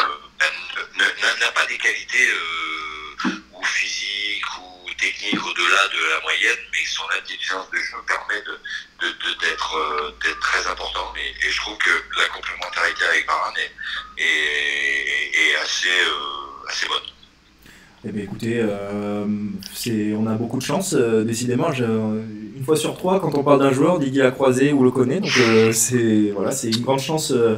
n'a- 1.39 1.51
pas 1.51 1.65
des 1.65 1.77
qualités 1.77 2.29
euh, 2.29 3.29
ou 3.53 3.63
physiques 3.63 4.45
ou 4.59 4.89
techniques 4.97 5.43
au-delà 5.45 5.87
de 5.89 6.09
la 6.09 6.19
moyenne, 6.21 6.59
mais 6.71 6.85
son 6.85 7.03
intelligence 7.17 7.69
de 7.71 7.77
jeu 7.77 7.97
permet 8.07 8.41
de, 8.41 8.59
de- 9.01 9.11
de- 9.11 9.33
d'être, 9.39 9.75
euh, 9.77 10.11
d'être 10.23 10.39
très 10.39 10.65
important. 10.67 11.13
Et, 11.17 11.49
je 11.49 11.57
trouve 11.57 11.77
que 11.79 12.03
la 12.17 12.27
complémentarité 12.29 13.03
avec 13.05 13.25
Varane 13.27 13.57
est, 13.57 13.71
est- 14.17 15.35
est 15.49 15.55
assez, 15.55 15.99
euh, 16.01 16.67
assez 16.69 16.87
bonne. 16.87 17.03
Eh 18.07 18.11
bien 18.13 18.23
écoutez, 18.23 18.61
euh, 18.61 19.25
on 20.17 20.27
a 20.27 20.33
beaucoup 20.35 20.57
de 20.57 20.63
chance, 20.63 20.95
euh, 20.97 21.25
décidément. 21.25 21.71
Je- 21.73 21.83
une 21.83 22.63
fois 22.65 22.77
sur 22.77 22.95
trois, 22.95 23.19
quand 23.19 23.37
on 23.37 23.43
parle 23.43 23.59
d'un 23.59 23.73
joueur, 23.73 23.99
Didier 23.99 24.23
l'a 24.23 24.31
croisé 24.31 24.71
ou 24.71 24.83
le 24.83 24.91
connaît. 24.91 25.19
Donc 25.19 25.31
euh, 25.41 25.71
c'est, 25.73 26.31
voilà, 26.33 26.51
c'est 26.51 26.69
une 26.69 26.81
grande 26.81 26.99
chance 26.99 27.31
euh, 27.31 27.55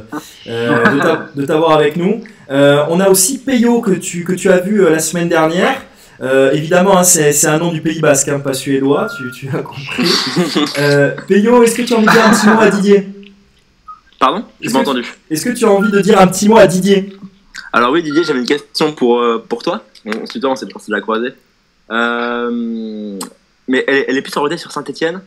euh, 0.48 0.94
de, 0.94 0.98
t'a- 1.00 1.28
de 1.34 1.46
t'avoir 1.46 1.72
avec 1.72 1.96
nous. 1.96 2.22
Euh, 2.50 2.82
on 2.90 2.98
a 2.98 3.08
aussi 3.08 3.38
Peyo 3.38 3.80
que 3.80 3.92
tu, 3.92 4.24
que 4.24 4.32
tu 4.32 4.50
as 4.50 4.58
vu 4.60 4.84
euh, 4.84 4.90
la 4.90 4.98
semaine 4.98 5.28
dernière. 5.28 5.80
Euh, 6.20 6.52
évidemment, 6.52 6.98
hein, 6.98 7.04
c'est, 7.04 7.46
un 7.46 7.58
nom 7.58 7.72
du 7.72 7.80
Pays 7.80 8.00
Basque, 8.00 8.28
hein, 8.28 8.38
pas 8.40 8.52
suédois, 8.54 9.08
tu, 9.16 9.48
tu 9.48 9.56
as 9.56 9.62
compris. 9.62 10.04
Euh, 10.78 11.12
Peyo, 11.28 11.62
est-ce 11.62 11.76
que 11.76 11.82
tu 11.82 11.94
as 11.94 11.96
envie 11.96 12.06
de 12.06 12.12
dire 12.12 12.24
un 12.26 12.30
petit 12.32 12.46
mot 12.48 12.60
à 12.60 12.70
Didier? 12.70 13.08
Pardon? 14.18 14.42
Pas 14.42 14.70
que- 14.70 14.76
entendu. 14.78 15.04
Est-ce 15.30 15.44
que 15.44 15.50
tu 15.50 15.64
as 15.64 15.70
envie 15.70 15.90
de 15.90 16.00
dire 16.00 16.20
un 16.20 16.26
petit 16.26 16.48
mot 16.48 16.56
à 16.58 16.66
Didier? 16.66 17.12
Alors 17.72 17.90
oui 17.92 18.02
Didier, 18.02 18.22
j'avais 18.24 18.40
une 18.40 18.46
question 18.46 18.92
pour, 18.92 19.18
euh, 19.20 19.44
pour 19.48 19.62
toi. 19.62 19.82
On, 20.06 20.26
se 20.26 20.32
tutoie, 20.32 20.50
on 20.50 20.56
s'est 20.56 20.66
on 20.74 20.78
s'est 20.78 20.90
déjà 20.92 21.00
croisé. 21.00 21.34
Euh, 21.90 23.18
mais 23.68 23.84
elle, 23.86 23.96
est- 23.96 24.04
elle 24.08 24.16
est 24.16 24.22
plus 24.22 24.36
orientée 24.36 24.56
sur 24.58 24.72
Saint-Etienne. 24.72 25.22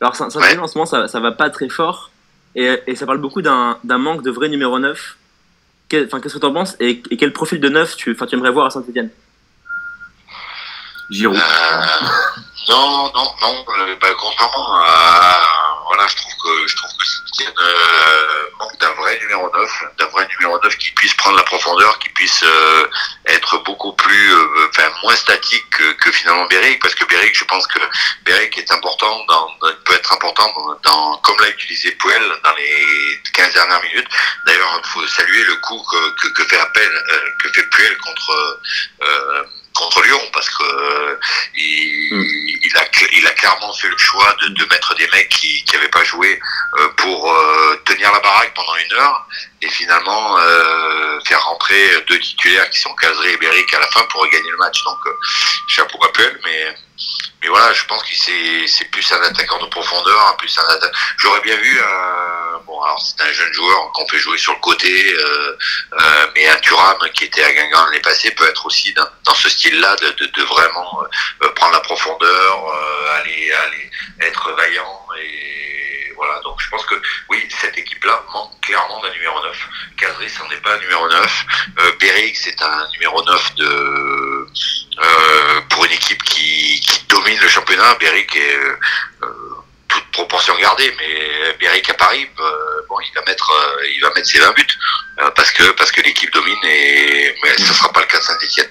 Alors 0.00 0.16
Saint- 0.16 0.30
Saint-Etienne 0.30 0.60
en 0.60 0.66
ce 0.68 0.76
moment 0.78 0.86
ça, 0.86 1.08
ça 1.08 1.20
va 1.20 1.32
pas 1.32 1.50
très 1.50 1.68
fort 1.68 2.10
et, 2.54 2.78
et 2.86 2.94
ça 2.96 3.04
parle 3.06 3.18
beaucoup 3.18 3.42
d'un 3.42 3.78
manque 3.84 4.22
de 4.22 4.30
vrai 4.30 4.48
numéro 4.48 4.78
9. 4.78 5.16
Quel- 5.88 6.06
Enfin, 6.06 6.20
qu'est-ce 6.20 6.34
que 6.34 6.38
tu 6.40 6.46
en 6.46 6.52
penses? 6.52 6.76
Et, 6.80 7.02
et 7.10 7.16
quel 7.16 7.32
profil 7.32 7.60
de 7.60 7.68
neuf 7.68 7.96
tu, 7.96 8.12
enfin, 8.12 8.26
tu 8.26 8.34
aimerais 8.36 8.50
voir 8.50 8.66
à 8.66 8.70
Saint-Etienne 8.70 9.10
Giroud. 11.10 11.36
Euh, 11.36 11.40
non, 12.68 13.10
non, 13.14 13.24
non. 13.40 13.64
bah, 14.00 14.08
contrairement 14.20 14.74
à, 14.74 15.67
voilà, 15.88 16.06
je 16.06 16.16
trouve 16.16 16.32
que 16.42 16.68
je 16.68 16.76
trouve 16.76 16.90
que 16.92 17.44
euh, 17.44 18.48
manque 18.58 18.78
d'un 18.78 18.92
vrai 18.92 19.18
numéro 19.20 19.50
9, 19.52 19.84
d'un 19.98 20.06
vrai 20.06 20.28
numéro 20.38 20.58
9 20.62 20.76
qui 20.76 20.90
puisse 20.92 21.14
prendre 21.14 21.36
la 21.36 21.42
profondeur, 21.44 21.98
qui 21.98 22.08
puisse 22.10 22.42
euh, 22.42 22.86
être 23.26 23.58
beaucoup 23.64 23.92
plus, 23.94 24.32
euh, 24.32 24.68
enfin, 24.68 24.90
moins 25.02 25.16
statique 25.16 25.68
que, 25.70 25.92
que 25.92 26.12
finalement 26.12 26.46
Beric, 26.46 26.80
parce 26.80 26.94
que 26.94 27.04
Beric, 27.06 27.36
je 27.36 27.44
pense 27.44 27.66
que 27.66 27.78
Beric 28.24 28.58
est 28.58 28.70
important, 28.70 29.24
dans, 29.28 29.50
peut 29.84 29.94
être 29.94 30.12
important 30.12 30.52
dans, 30.82 31.16
comme 31.18 31.40
l'a 31.40 31.48
utilisé 31.50 31.92
Puel 31.92 32.22
dans 32.44 32.54
les 32.56 33.20
15 33.32 33.54
dernières 33.54 33.82
minutes. 33.82 34.08
D'ailleurs, 34.46 34.80
il 34.84 34.88
faut 34.90 35.06
saluer 35.06 35.44
le 35.44 35.56
coup 35.56 35.82
que, 35.90 36.10
que, 36.20 36.28
que 36.34 36.44
fait 36.44 36.60
appel, 36.60 36.90
que 37.42 37.48
fait 37.50 37.66
Puel 37.70 37.96
contre 37.98 38.60
euh, 39.02 39.42
contre 39.78 40.02
Lyon, 40.02 40.20
parce 40.32 40.48
que 40.50 40.64
euh, 40.64 41.18
il, 41.56 41.98
Mm. 42.10 42.22
il, 42.24 42.76
a, 42.76 42.84
il 43.18 43.26
a 43.26 43.30
clairement 43.32 43.72
fait 43.74 43.88
le 43.88 43.98
choix 43.98 44.34
de, 44.42 44.48
de 44.48 44.64
mettre 44.70 44.94
des 44.94 45.06
mecs 45.08 45.28
qui 45.28 45.62
n'avaient 45.74 45.88
pas 45.88 46.04
joué 46.04 46.40
euh, 46.78 46.88
pour 46.96 47.30
euh, 47.30 47.76
tenir 47.84 48.10
la 48.12 48.20
baraque 48.20 48.54
pendant 48.54 48.76
une 48.76 48.92
heure 48.94 49.26
et 49.60 49.68
finalement 49.68 50.38
euh, 50.38 51.20
faire 51.26 51.42
rentrer 51.44 51.82
deux 52.08 52.18
titulaires 52.18 52.68
qui 52.70 52.78
sont 52.78 52.94
Casré 52.94 53.32
et 53.32 53.36
Beric 53.36 53.74
à 53.74 53.80
la 53.80 53.88
fin 53.90 54.02
pour 54.10 54.26
gagner 54.28 54.50
le 54.50 54.56
match. 54.56 54.82
Donc 54.84 54.98
euh, 55.06 55.12
chapeau 55.68 56.02
à 56.02 56.12
Puel, 56.12 56.40
mais 56.44 56.74
mais 57.42 57.48
voilà, 57.48 57.72
je 57.72 57.84
pense 57.84 58.02
que 58.02 58.14
c'est 58.66 58.84
plus 58.90 59.12
un 59.12 59.22
attaquant 59.22 59.58
de 59.58 59.66
profondeur, 59.66 60.28
un 60.28 60.34
plus 60.34 60.56
un 60.58 60.62
atta- 60.74 60.90
J'aurais 61.18 61.40
bien 61.40 61.56
vu 61.56 61.80
un 61.80 62.58
bon 62.66 62.80
alors 62.82 63.00
c'est 63.00 63.22
un 63.24 63.32
jeune 63.32 63.52
joueur 63.52 63.92
qu'on 63.92 64.06
fait 64.08 64.18
jouer 64.18 64.38
sur 64.38 64.52
le 64.54 64.60
côté, 64.60 65.14
euh, 65.14 65.56
euh, 66.00 66.26
mais 66.34 66.48
un 66.48 66.56
Thuram 66.56 66.98
qui 67.14 67.24
était 67.24 67.44
à 67.44 67.52
Guingamp 67.52 67.84
l'année 67.86 68.00
passée 68.00 68.30
peut 68.32 68.46
être 68.48 68.66
aussi 68.66 68.92
dans, 68.94 69.06
dans 69.24 69.34
ce 69.34 69.48
style-là 69.48 69.96
de, 69.96 70.10
de, 70.10 70.26
de 70.26 70.42
vraiment 70.42 71.00
euh, 71.42 71.48
prendre 71.54 71.72
la 71.74 71.80
profondeur, 71.80 72.68
euh, 72.74 73.20
aller 73.20 73.52
aller 73.52 73.90
être 74.20 74.52
vaillant 74.52 75.06
et 75.20 76.12
voilà. 76.16 76.40
Donc 76.40 76.60
je 76.60 76.68
pense 76.68 76.84
que 76.86 77.00
oui, 77.28 77.48
cette 77.60 77.78
équipe-là 77.78 78.24
manque 78.32 78.60
clairement 78.60 79.00
d'un 79.00 79.12
numéro 79.12 79.40
9. 79.42 79.68
Casri, 79.96 80.28
c'en 80.28 80.50
est 80.50 80.60
pas 80.60 80.74
un 80.74 80.78
numéro 80.78 81.08
9. 81.08 81.46
Euh, 81.78 81.92
c'est 82.34 82.62
un 82.62 82.88
numéro 82.92 83.22
9 83.24 83.54
de 83.56 83.64
euh, 85.02 85.60
pour 85.70 85.84
une 85.84 85.92
équipe 85.92 86.22
qui, 86.22 86.82
domine 87.08 87.38
le 87.40 87.48
championnat. 87.48 87.94
Beric 87.94 88.36
est 88.36 88.56
euh, 88.56 89.28
toute 89.88 90.04
proportion 90.12 90.56
gardée, 90.58 90.94
mais 90.98 91.56
Beric 91.58 91.88
à 91.90 91.94
Paris, 91.94 92.28
euh, 92.38 92.82
bon, 92.88 92.96
il 93.00 93.14
va 93.14 93.22
mettre, 93.26 93.50
euh, 93.50 93.86
il 93.94 94.00
va 94.00 94.12
mettre 94.14 94.28
ses 94.28 94.38
20 94.38 94.52
buts 94.52 94.66
euh, 95.20 95.30
parce 95.34 95.50
que 95.52 95.70
parce 95.72 95.90
que 95.90 96.02
l'équipe 96.02 96.32
domine 96.32 96.58
et 96.64 97.34
mais 97.42 97.56
ce 97.56 97.72
sera 97.72 97.92
pas 97.92 98.00
le 98.00 98.06
cas 98.06 98.18
de 98.18 98.24
Saint-Etienne. 98.24 98.68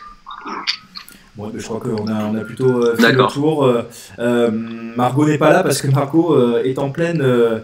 Bon, 1.37 1.51
je 1.55 1.63
crois 1.63 1.79
qu'on 1.79 2.07
a, 2.07 2.25
on 2.31 2.35
a 2.35 2.39
plutôt 2.41 2.83
euh, 2.83 2.95
fait 2.95 3.11
le 3.11 3.23
tour. 3.27 3.63
Euh, 3.63 3.83
euh, 4.17 4.49
Margot 4.51 5.27
n'est 5.27 5.37
pas 5.37 5.51
là 5.53 5.61
parce 5.61 5.83
que 5.83 5.87
Margot 5.87 6.33
euh, 6.33 6.63
est 6.63 6.79
en 6.79 6.89
pleine, 6.89 7.21
euh, 7.21 7.59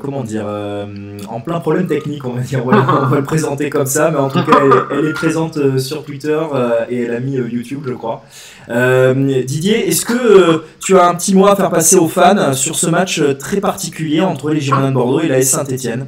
comment 0.00 0.22
dire, 0.24 0.44
euh, 0.46 0.86
en 1.28 1.40
plein 1.42 1.60
problème 1.60 1.86
technique, 1.86 2.24
on 2.24 2.32
va 2.32 2.40
dire. 2.40 2.62
Voilà, 2.64 2.86
on 3.02 3.06
va 3.08 3.18
le 3.18 3.24
présenter 3.24 3.68
comme 3.68 3.84
ça, 3.84 4.10
mais 4.10 4.16
en 4.18 4.30
tout 4.30 4.42
cas, 4.42 4.60
elle, 4.62 4.70
est- 4.72 5.00
elle 5.00 5.06
est 5.10 5.12
présente 5.12 5.78
sur 5.78 6.02
Twitter 6.02 6.38
et 6.88 7.02
elle 7.02 7.14
a 7.14 7.20
mis 7.20 7.32
YouTube, 7.32 7.80
je 7.86 7.92
crois. 7.92 8.22
Didier, 8.68 9.88
est-ce 9.88 10.06
que 10.06 10.62
tu 10.80 10.96
as 10.98 11.06
un 11.06 11.14
petit 11.14 11.34
mot 11.34 11.46
à 11.46 11.56
faire 11.56 11.70
passer 11.70 11.96
aux 11.96 12.08
fans 12.08 12.54
sur 12.54 12.74
ce 12.76 12.86
match 12.88 13.22
très 13.38 13.60
particulier 13.60 14.22
entre 14.22 14.50
les 14.50 14.60
Girondins 14.60 14.88
de 14.88 14.94
Bordeaux 14.94 15.20
et 15.20 15.28
la 15.28 15.38
S 15.38 15.50
Saint-Etienne? 15.50 16.06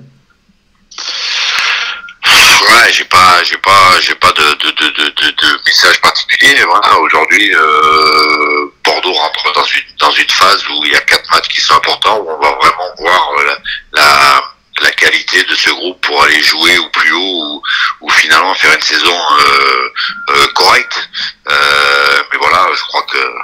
Ouais, 2.63 2.93
j'ai 2.93 3.05
pas, 3.05 3.43
j'ai 3.43 3.57
pas, 3.59 4.01
j'ai 4.01 4.15
pas 4.15 4.31
de, 4.33 4.43
de, 4.55 4.71
de, 4.71 4.89
de, 4.91 5.31
de, 5.31 5.61
message 5.67 6.01
particulier. 6.01 6.63
Voilà, 6.65 6.97
aujourd'hui, 7.01 7.53
euh, 7.55 8.67
Bordeaux 8.85 9.13
rentre 9.13 9.53
dans 9.53 9.65
une 9.65 9.83
dans 9.99 10.11
une 10.13 10.29
phase 10.31 10.65
où 10.69 10.85
il 10.85 10.93
y 10.93 10.97
a 10.97 11.01
quatre 11.01 11.29
matchs 11.33 11.49
qui 11.49 11.61
sont 11.61 11.75
importants, 11.75 12.19
où 12.19 12.31
on 12.31 12.39
va 12.41 12.53
vraiment 12.53 12.95
voir 12.99 13.31
euh, 13.39 13.55
la, 13.95 14.43
la, 14.81 14.91
qualité 14.93 15.43
de 15.43 15.55
ce 15.57 15.71
groupe 15.71 16.01
pour 16.07 16.23
aller 16.23 16.41
jouer 16.41 16.79
au 16.79 16.89
plus 16.91 17.13
haut 17.13 17.19
ou, 17.19 17.63
ou 18.03 18.11
finalement 18.11 18.55
faire 18.55 18.73
une 18.75 18.81
saison 18.83 19.19
euh, 19.41 19.89
euh, 20.31 20.47
correcte. 20.55 21.09
Euh, 21.51 22.23
mais 22.31 22.39
voilà, 22.39 22.69
je 22.75 22.83
crois 22.83 23.03
que 23.11 23.35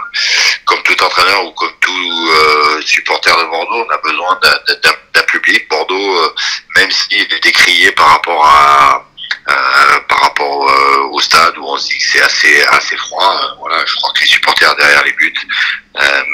comme 0.64 0.82
tout 0.84 1.02
entraîneur 1.02 1.44
ou 1.44 1.50
comme 1.52 1.74
tout 1.80 2.30
euh, 2.30 2.80
supporter 2.82 3.36
de 3.36 3.44
Bordeaux, 3.46 3.84
on 3.88 3.92
a 3.92 3.98
besoin 3.98 4.38
d'un- 4.42 4.92
public. 5.26 5.68
Bordeaux, 5.68 6.34
même 6.76 6.90
s'il 6.90 7.20
est 7.20 7.42
décrié 7.42 7.92
par 7.92 8.08
rapport 8.12 8.44
à 8.46 9.04
euh, 9.48 10.00
par 10.08 10.20
rapport 10.20 10.70
euh, 10.70 11.08
au 11.12 11.20
stade 11.20 11.56
où 11.58 11.64
on 11.64 11.76
se 11.76 11.88
dit 11.88 11.98
que 11.98 12.04
c'est 12.04 12.22
assez 12.22 12.62
assez 12.70 12.96
froid. 12.96 13.32
euh, 13.42 13.54
voilà, 13.58 13.84
je 13.86 13.94
crois 13.96 14.12
que 14.12 14.20
les 14.20 14.26
supporters 14.26 14.74
derrière 14.76 15.04
les 15.04 15.12
buts 15.12 15.34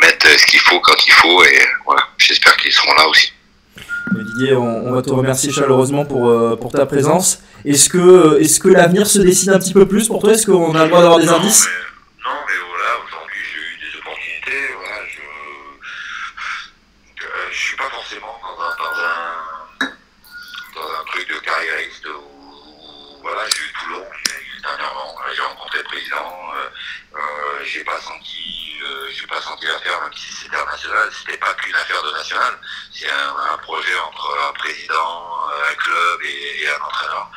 mettent 0.01 0.27
ce 0.39 0.47
qu'il 0.47 0.61
faut 0.61 0.81
quand 0.81 1.07
il 1.07 1.13
faut 1.13 1.43
et 1.45 1.67
voilà, 1.87 2.07
j'espère 2.19 2.57
qu'ils 2.57 2.73
seront 2.73 2.95
là 2.95 3.09
aussi. 3.09 3.33
Didier, 4.13 4.55
on, 4.55 4.87
on 4.89 4.93
va 4.93 5.03
te 5.03 5.11
remercier 5.11 5.51
chaleureusement 5.53 6.05
pour, 6.05 6.59
pour 6.59 6.71
ta 6.71 6.87
présence. 6.87 7.41
Est-ce 7.65 7.89
que, 7.89 8.39
est 8.41 8.59
que 8.61 8.69
l'avenir 8.69 9.07
se 9.07 9.19
dessine 9.19 9.51
un 9.51 9.59
petit 9.59 9.73
peu 9.73 9.89
plus 9.89 10.07
pour 10.09 10.21
toi? 10.21 10.33
Est-ce 10.33 10.47
qu'on 10.47 10.75
a 10.75 10.85
le 10.85 10.91
droit 10.91 11.01
d'avoir 11.01 11.19
des 11.19 11.27
non, 11.27 11.37
indices? 11.37 11.67
mais, 11.67 11.73
non, 12.23 12.37
mais 12.47 12.55
voilà, 12.69 12.91
aujourd'hui 13.07 13.41
j'ai 13.51 13.59
eu 13.59 13.79
des 13.81 13.99
opportunités. 13.99 14.75
Voilà, 14.77 14.99
je, 15.09 15.23
je 17.51 17.59
suis 17.59 17.77
pas 17.77 17.89
forcément 17.91 18.39
dans 18.45 18.63
un, 18.63 18.73
dans 18.77 18.95
un, 19.01 19.89
dans 20.75 20.89
un 21.01 21.05
truc 21.07 21.27
de 21.27 21.39
carriériste 21.41 22.07
où, 22.07 23.23
voilà, 23.23 23.43
j'ai 23.49 23.63
eu 23.63 23.73
Toulon, 23.83 24.05
dernièrement, 24.65 25.17
j'ai 25.35 25.43
rencontré 25.43 25.79
le 25.79 25.85
président, 25.85 26.51
euh, 26.57 26.69
euh, 27.17 27.65
j'ai 27.65 27.85
pas 27.85 28.01
senti, 28.01 28.81
euh, 28.83 29.09
j'ai 29.13 29.27
pas 29.27 29.41
senti 29.41 29.67
l'affaire, 29.67 30.01
même 30.03 30.13
si 30.17 30.33
c'était 30.33 30.57
un 30.57 30.65
national, 30.65 31.09
c'était 31.13 31.39
pas 31.39 31.55
qu'une 31.55 31.75
affaire 31.75 32.03
de 32.03 32.13
national, 32.13 32.59
c'est 32.93 33.11
un, 33.11 33.55
un 33.55 33.59
projet 33.59 33.99
entre 34.09 34.49
un 34.49 34.53
président, 34.55 35.49
un 35.71 35.75
club 35.75 36.23
et, 36.23 36.63
et 36.63 36.69
un 36.69 36.83
entraîneur. 36.85 37.31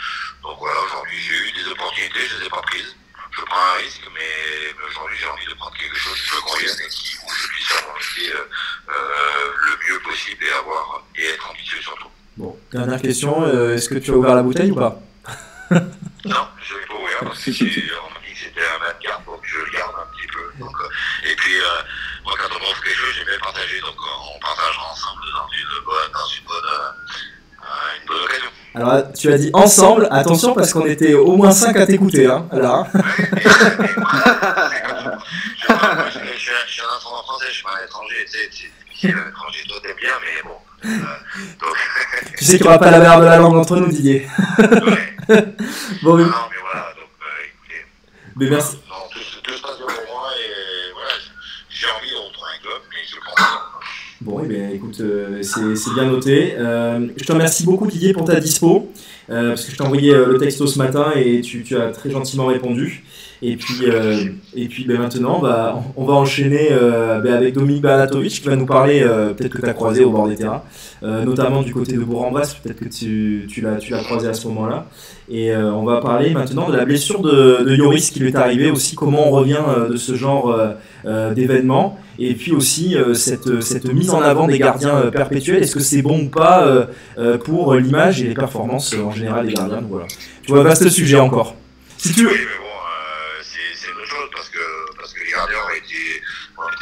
Donc 0.44 0.58
voilà, 0.60 0.80
aujourd'hui 0.82 1.20
j'ai 1.20 1.36
eu 1.36 1.52
des 1.52 1.72
opportunités, 1.72 2.28
je 2.28 2.38
les 2.38 2.46
ai 2.46 2.50
pas 2.50 2.62
prises 2.62 2.96
je 3.38 3.46
prends 3.46 3.60
un 3.76 3.78
risque, 3.84 4.08
mais, 4.14 4.88
aujourd'hui 4.90 5.18
j'ai 5.20 5.28
envie 5.28 5.46
de 5.46 5.54
prendre 5.56 5.78
quelque 5.78 5.98
chose 5.98 6.20
qui 6.22 6.36
me 6.36 6.42
convienne 6.42 6.78
et 6.86 6.90
qui, 6.90 7.18
où 7.18 7.30
je 7.30 7.48
puisse 7.48 8.34
euh, 8.34 8.40
euh, 8.90 9.52
le 9.66 9.94
mieux 9.94 10.00
possible 10.02 10.44
et 10.44 10.52
avoir 10.52 11.04
et 11.16 11.26
être 11.26 11.52
ambitieux 11.52 11.82
surtout. 11.82 12.08
Bon, 12.38 12.58
dernière 12.72 13.02
question, 13.02 13.44
euh, 13.44 13.76
est-ce 13.76 13.90
que 13.90 13.96
tu 13.96 14.12
as 14.12 14.16
ouvert 14.16 14.36
la 14.36 14.44
bouteille 14.44 14.72
ou 14.72 14.76
pas? 14.76 15.00
Non, 16.28 16.48
je 16.62 16.74
vais 16.76 16.86
pas 16.86 16.94
ouvrir 16.96 17.18
parce 17.22 17.44
que 17.44 17.52
on 17.52 18.10
m'a 18.14 18.20
dit 18.26 18.34
que 18.34 18.40
c'était 18.40 18.62
un 18.62 18.80
24, 18.86 19.26
donc 19.26 19.40
je 19.44 19.58
le 19.60 19.72
garde 19.72 19.96
un 19.96 20.08
petit 20.16 20.28
peu. 20.28 20.44
Donc, 20.60 20.76
euh, 20.82 21.30
et 21.32 21.36
puis 21.36 21.56
euh, 21.58 21.64
moi 22.26 22.34
quand 22.38 22.50
on 22.56 22.60
m'offre 22.60 22.82
quelque 22.84 22.98
chose, 22.98 23.14
j'aime 23.16 23.26
bien 23.28 23.40
partager, 23.40 23.80
donc 23.80 23.96
euh, 23.96 24.36
on 24.36 24.40
partagera 24.40 24.92
ensemble 24.92 25.22
dans 25.34 25.48
une 25.52 25.86
bonne, 25.86 26.12
dans 26.12 26.28
une 26.28 26.44
bonne, 26.46 26.66
euh, 26.66 28.00
une 28.02 28.08
bonne 28.08 28.24
occasion. 28.24 28.50
Alors 28.76 29.14
tu 29.14 29.32
as 29.32 29.38
dit 29.38 29.50
ensemble, 29.54 30.08
attention 30.12 30.54
parce 30.54 30.74
qu'on 30.74 30.86
était 30.86 31.14
au 31.14 31.36
moins 31.36 31.52
5 31.52 31.76
à 31.78 31.86
t'écouter. 31.86 32.26
Hein, 32.28 32.48
là. 32.52 32.86
Je, 32.94 32.98
moi, 35.74 36.06
je, 36.10 36.20
je, 36.20 36.20
je, 36.20 36.52
je 36.68 36.72
suis 36.72 36.82
un 36.82 36.96
enfant 36.98 37.24
français, 37.24 37.46
je 37.50 37.54
suis 37.54 37.64
pas 37.64 37.72
un 37.82 37.86
étranger, 37.86 38.26
c'est 38.28 38.50
difficile, 38.50 39.16
un 39.26 39.30
étranger, 39.30 39.64
toi 39.68 39.78
t'aimes 39.82 39.96
bien, 39.98 40.14
mais 40.22 40.42
bon. 40.44 40.58
Donc, 40.84 41.76
Tu 42.38 42.46
sais 42.46 42.54
qu'il 42.58 42.62
n'y 42.64 42.68
aura 42.68 42.80
pas 42.80 42.92
la 42.92 43.00
meilleure 43.00 43.20
de 43.20 43.26
la 43.26 43.38
langue 43.38 43.56
entre 43.56 43.76
nous, 43.78 43.88
Didier. 43.88 44.28
ouais. 44.60 45.44
Bon, 46.04 46.16
mais- 46.16 46.24
Non, 46.24 46.30
mais 46.50 46.58
voilà, 46.62 46.94
donc 46.96 47.10
euh, 47.22 47.46
écoutez, 47.46 47.86
Mais 48.36 48.50
merci. 48.50 48.78
Non, 48.88 48.96
tout, 49.12 49.20
tout 49.44 49.54
se 49.54 49.62
passe 49.62 49.78
bien 49.78 49.86
pour 49.88 50.16
moi 50.16 50.30
et 50.40 50.92
voilà, 50.94 51.10
j'ai 51.70 51.88
envie 51.88 52.10
de 52.12 52.16
retrouver 52.16 52.52
un 52.58 52.62
club, 52.62 52.82
mais 52.92 52.98
je 53.10 53.16
le 53.16 53.22
prends 53.26 53.36
pas. 53.36 53.64
Bon, 54.22 54.42
eh 54.44 54.48
bien, 54.48 54.70
écoute, 54.70 55.00
euh, 55.02 55.42
c'est 55.44 55.76
c'est 55.76 55.94
bien 55.94 56.06
noté. 56.06 56.56
Euh, 56.58 57.08
je 57.18 57.24
te 57.24 57.32
remercie 57.32 57.64
beaucoup, 57.66 57.88
Didier, 57.88 58.14
pour 58.14 58.26
ta 58.26 58.40
dispo, 58.40 58.92
euh, 59.30 59.50
parce 59.50 59.66
que 59.66 59.72
je 59.72 59.78
t'ai 59.78 59.84
envoyé 59.84 60.14
euh, 60.14 60.26
le 60.28 60.38
texto 60.38 60.68
ce 60.68 60.78
matin 60.78 61.12
et 61.16 61.42
tu, 61.42 61.64
tu 61.64 61.76
as 61.78 61.90
très 61.92 62.10
gentiment 62.12 62.46
répondu. 62.48 63.04
Et 63.44 63.56
puis, 63.56 63.82
euh, 63.84 64.26
et 64.56 64.68
puis 64.68 64.86
ben, 64.86 64.98
maintenant, 64.98 65.40
bah, 65.40 65.84
on 65.96 66.06
va 66.06 66.14
enchaîner 66.14 66.70
euh, 66.72 67.20
ben, 67.20 67.36
avec 67.36 67.54
Dominique 67.54 67.84
Bernatovic 67.84 68.42
qui 68.42 68.48
va 68.48 68.56
nous 68.56 68.66
parler, 68.66 69.02
euh, 69.04 69.34
peut-être 69.34 69.54
que 69.54 69.62
tu 69.62 69.70
as 69.70 69.74
croisé 69.74 70.04
au 70.04 70.10
bord 70.10 70.28
des 70.28 70.36
terrains, 70.36 70.64
euh, 71.04 71.24
notamment 71.24 71.62
du 71.62 71.72
côté 71.72 71.94
de 71.94 72.00
Bourg-en-Bresse, 72.00 72.56
peut-être 72.56 72.80
que 72.80 72.90
tu, 72.90 73.46
tu 73.48 73.62
l'as 73.62 74.04
croisé 74.04 74.28
à 74.28 74.34
ce 74.34 74.48
moment-là. 74.48 74.88
Et 75.30 75.52
euh, 75.52 75.72
on 75.72 75.84
va 75.84 76.02
parler 76.02 76.32
maintenant 76.32 76.68
de 76.68 76.76
la 76.76 76.86
blessure 76.86 77.22
de, 77.22 77.64
de 77.64 77.76
Yoris 77.76 78.10
qui 78.10 78.22
lui 78.22 78.30
est 78.30 78.36
arrivée 78.36 78.72
aussi, 78.72 78.96
comment 78.96 79.28
on 79.28 79.32
revient 79.32 79.60
euh, 79.68 79.90
de 79.90 79.98
ce 79.98 80.16
genre 80.16 80.58
d'événement? 81.36 82.00
Et 82.18 82.34
puis 82.34 82.54
aussi 82.54 82.96
cette, 83.14 83.62
cette 83.62 83.94
mise 83.94 84.10
en 84.10 84.22
avant 84.22 84.48
des 84.48 84.58
gardiens 84.58 85.12
perpétuels, 85.12 85.62
est-ce 85.62 85.76
que 85.76 85.80
c'est 85.80 86.02
bon 86.02 86.24
ou 86.24 86.30
pas 86.30 86.88
pour 87.44 87.76
l'image 87.76 88.24
et 88.24 88.30
les 88.30 88.34
performances 88.34 88.96
en 88.96 89.12
général 89.12 89.46
des 89.46 89.54
gardiens? 89.54 89.82
Donc 89.82 89.92
voilà. 89.92 90.08
Tu 90.42 90.52
vois, 90.52 90.64
vaste 90.64 90.90
sujet 90.90 91.20
encore. 91.20 91.56
Si 92.00 92.14
tu 92.14 92.24
veux. 92.24 92.32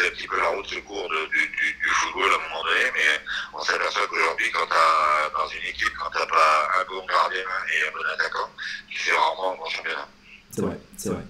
Un 0.08 0.13
petit 0.15 0.28
peu 0.28 0.38
la 0.38 0.50
route 0.50 0.65
de 0.65 0.76
secours 0.76 1.08
de- 1.10 1.28
du, 1.34 1.44
du, 1.58 1.68
du 1.82 1.89
football 1.89 2.30
à 2.32 2.36
un 2.36 2.44
moment 2.50 2.63
donné, 2.63 2.86
mais 2.94 3.10
on 3.54 3.62
s'aperçoit 3.63 4.08
qu'aujourd'hui, 4.10 4.48
quand 4.54 4.68
t'as, 4.70 5.30
dans 5.38 5.48
une 5.50 5.65
équipe, 5.70 5.94
quand 6.00 6.10
t'as 6.13 6.26
pas 6.26 6.50
un 6.80 6.84
bon 6.89 7.02
gardien 7.06 7.41
et 7.41 7.78
un 7.88 7.91
bon 7.91 8.04
attaquant, 8.13 8.50
tu 8.89 8.98
fais 9.00 9.15
rarement 9.15 9.54
un 9.54 9.58
bon 9.58 9.70
championnat. 9.70 10.08
C'est 10.52 10.62
vrai, 10.62 10.78
c'est 10.98 11.10
vrai. 11.10 11.24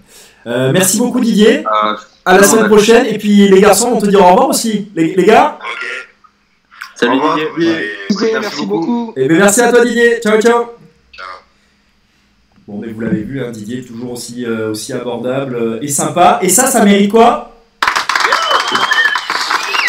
Euh, 0.46 0.70
merci 0.72 0.98
beaucoup 0.98 1.20
Didier. 1.20 1.66
Euh, 1.66 1.96
À 2.24 2.36
la 2.38 2.42
semaine 2.44 2.68
prochaine. 2.68 3.06
Et 3.06 3.18
puis 3.18 3.48
les 3.48 3.60
garçons, 3.60 3.90
on 3.94 3.98
te 4.00 4.06
dit 4.06 4.14
au 4.16 4.24
revoir 4.24 4.48
aussi. 4.48 4.90
Les, 4.94 5.14
les 5.14 5.24
gars. 5.24 5.58
Ok. 5.60 5.86
Salut 6.94 7.12
revoir. 7.18 7.34
Didier. 7.36 7.50
Oui. 7.56 7.66
Merci 8.10 8.32
merci 8.40 8.66
beaucoup. 8.66 8.86
beaucoup. 9.06 9.12
Et 9.16 9.26
ben 9.26 9.38
merci 9.38 9.60
à 9.62 9.72
toi 9.72 9.84
Didier. 9.84 10.20
Ciao 10.20 10.40
ciao. 10.40 10.52
ciao. 11.12 11.26
Bon, 12.68 12.78
mais 12.80 12.92
vous 12.92 13.00
l'avez 13.00 13.22
vu, 13.22 13.42
hein, 13.44 13.50
Didier 13.50 13.84
toujours 13.84 14.12
aussi, 14.12 14.44
euh, 14.44 14.70
aussi 14.70 14.92
abordable 14.92 15.54
euh, 15.56 15.78
et 15.82 15.88
sympa. 15.88 16.38
Et 16.42 16.48
ça, 16.48 16.66
ça 16.68 16.84
mérite 16.84 17.10
quoi? 17.10 17.55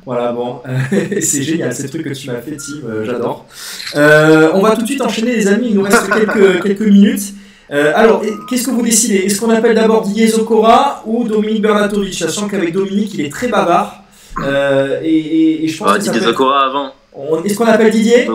Voilà, 0.06 0.32
bon, 0.34 0.62
c'est 1.20 1.42
génial, 1.42 1.74
ces 1.74 1.90
trucs 1.90 2.04
que 2.04 2.14
tu 2.14 2.28
m'as 2.30 2.36
fait, 2.40 2.58
Tim, 2.58 2.88
euh, 2.88 3.04
j'adore. 3.06 3.48
Euh, 3.96 4.52
on 4.54 4.62
va 4.62 4.76
tout 4.76 4.84
de 4.84 4.86
suite 4.88 5.02
enchaîner, 5.02 5.36
les 5.36 5.48
amis, 5.48 5.70
il 5.70 5.76
nous 5.76 5.82
reste 5.82 6.08
quelques, 6.14 6.62
quelques 6.64 6.82
minutes. 6.82 7.34
Euh, 7.72 7.92
alors, 7.96 8.22
qu'est-ce 8.48 8.68
que 8.68 8.72
vous 8.72 8.84
décidez 8.84 9.16
Est-ce 9.16 9.42
qu'on 9.42 9.50
appelle 9.50 9.74
d'abord 9.76 10.04
Didier 10.04 10.28
Zokora 10.28 11.02
ou 11.08 11.24
Dominique 11.24 11.64
Bernatovic? 11.64 12.14
Sachant 12.14 12.48
qu'avec 12.48 12.72
Dominique, 12.72 13.16
il 13.16 13.22
est 13.22 13.32
très 13.32 13.48
bavard. 13.48 14.04
Euh, 14.44 15.00
et, 15.02 15.10
et- 15.18 15.64
et 15.64 15.68
je 15.68 15.76
pense 15.80 15.92
Ouais, 15.92 15.98
que 15.98 16.04
Didier 16.04 16.22
Zokora 16.22 16.66
avant. 16.68 16.92
On- 17.14 17.42
Est-ce 17.44 17.56
qu'on 17.58 17.66
appelle 17.66 17.90
Didier? 17.90 18.28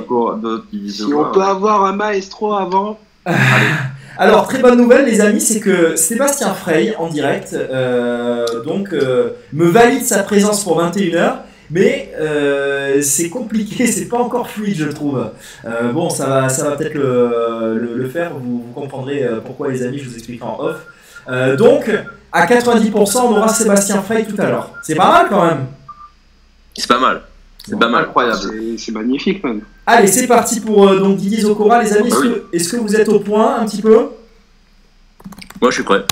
Si 0.88 1.04
on 1.14 1.30
peut 1.30 1.42
avoir 1.42 1.84
un 1.84 1.92
maestro 1.94 2.52
avant. 2.54 2.98
Alors, 4.18 4.48
très 4.48 4.58
bonne 4.58 4.76
nouvelle, 4.76 5.06
les 5.06 5.20
amis, 5.20 5.40
c'est 5.40 5.60
que 5.60 5.96
Sébastien 5.96 6.52
Frey, 6.54 6.94
en 6.98 7.08
direct, 7.08 7.54
euh, 7.54 8.62
donc, 8.64 8.92
euh, 8.92 9.30
me 9.52 9.66
valide 9.66 10.04
sa 10.04 10.22
présence 10.22 10.64
pour 10.64 10.82
21h. 10.82 11.38
Mais 11.72 12.12
euh, 12.18 13.00
c'est 13.00 13.28
compliqué, 13.28 13.86
c'est 13.92 14.06
pas 14.06 14.18
encore 14.18 14.50
fluide, 14.50 14.76
je 14.76 14.88
trouve. 14.88 15.30
Bon, 15.94 16.10
ça 16.10 16.26
va, 16.26 16.48
ça 16.48 16.68
va 16.68 16.76
peut-être 16.76 16.94
le, 16.94 18.08
faire, 18.12 18.32
vous, 18.34 18.64
vous 18.66 18.72
comprendrez 18.72 19.24
pourquoi, 19.44 19.68
les 19.68 19.82
amis, 19.84 19.98
je 19.98 20.08
vous 20.08 20.14
expliquerai 20.14 20.48
en 20.48 20.58
off. 20.58 21.56
Donc, 21.56 21.88
à 22.32 22.46
90%, 22.46 23.18
on 23.18 23.36
aura 23.36 23.48
Sébastien 23.48 24.02
Frey 24.02 24.24
tout 24.24 24.40
à 24.40 24.46
l'heure. 24.46 24.72
C'est 24.82 24.96
pas 24.96 25.10
mal 25.10 25.26
quand 25.28 25.46
même. 25.46 25.66
C'est 26.74 26.88
pas 26.88 26.98
mal. 26.98 27.20
C'est 27.66 27.78
pas 27.78 27.88
mal. 27.88 28.04
Incroyable. 28.04 28.38
C'est 28.78 28.92
magnifique, 28.92 29.42
même. 29.44 29.62
Allez, 29.86 30.06
c'est 30.08 30.26
parti 30.26 30.60
pour 30.60 30.88
euh, 30.88 30.98
donc 30.98 31.16
Didier 31.18 31.40
Zokora, 31.42 31.82
les 31.82 31.92
amis. 31.92 32.08
Est-ce 32.08 32.16
Ah 32.16 32.20
oui. 32.22 32.34
est-ce 32.52 32.68
que 32.72 32.76
vous 32.78 32.96
êtes 32.96 33.08
au 33.08 33.20
point 33.20 33.56
un 33.60 33.66
petit 33.66 33.82
peu? 33.82 34.06
Moi, 35.60 35.70
je 35.70 35.74
suis 35.74 35.82
prêt. 35.84 36.04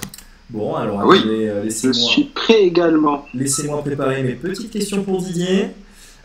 Bon, 0.51 0.75
alors 0.75 1.01
Ah 1.03 1.07
oui. 1.07 1.23
euh, 1.27 1.61
Je 1.61 1.65
laissez-moi. 1.67 1.95
suis 1.95 2.25
prêt 2.25 2.63
également. 2.63 3.27
Laissez-moi 3.35 3.83
préparer 3.83 4.23
mes 4.23 4.33
petites 4.35 4.71
questions 4.71 5.03
pour 5.03 5.21
Didier. 5.23 5.69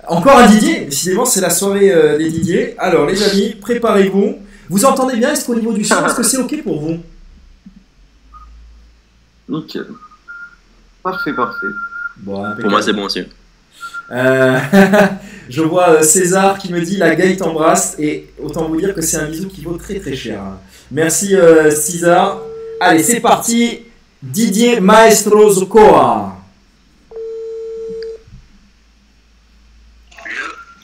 Encore 0.08 0.38
un 0.38 0.48
Didier 0.48 0.86
Décidément, 0.86 1.26
c'est 1.26 1.42
la 1.42 1.50
soirée 1.50 1.92
euh, 1.94 2.18
des 2.18 2.30
Didier. 2.30 2.76
Alors, 2.78 3.06
les 3.06 3.22
amis, 3.24 3.56
préparez-vous. 3.62 4.36
Vous 4.70 4.86
entendez 4.86 5.16
bien 5.18 5.32
Est-ce 5.32 5.46
qu'au 5.46 5.56
niveau 5.56 5.72
du 5.74 5.84
son, 5.86 6.06
est-ce 6.06 6.16
que 6.16 6.24
c'est 6.24 6.38
OK 6.38 6.62
pour 6.64 6.80
vous? 6.82 6.98
Nickel. 9.50 9.88
Parfait, 11.02 11.34
parfait. 11.34 11.68
Bon, 12.18 12.44
Pour 12.62 12.70
moi, 12.70 12.82
c'est 12.82 12.94
bon 12.94 13.06
aussi. 13.06 13.24
Euh, 14.12 14.60
je 15.50 15.62
vois 15.62 15.90
euh, 15.90 16.02
César 16.04 16.58
qui 16.58 16.72
me 16.72 16.82
dit 16.82 16.98
la 16.98 17.16
Gaï 17.16 17.38
t'embrasse 17.38 17.96
et 18.00 18.28
autant 18.42 18.68
vous 18.68 18.78
dire 18.78 18.94
que 18.94 19.02
c'est 19.02 19.18
un 19.18 19.28
bisou 19.30 19.48
qui 19.48 19.62
vaut 19.62 19.78
très 19.78 20.00
très 20.00 20.16
cher. 20.16 20.42
Merci 20.92 21.36
euh, 21.36 21.72
César. 21.72 22.42
Allez, 22.80 23.04
c'est 23.04 23.20
parti. 23.20 23.80
Didier 24.22 24.80
Maestro 24.80 25.50
Zocoa. 25.52 26.38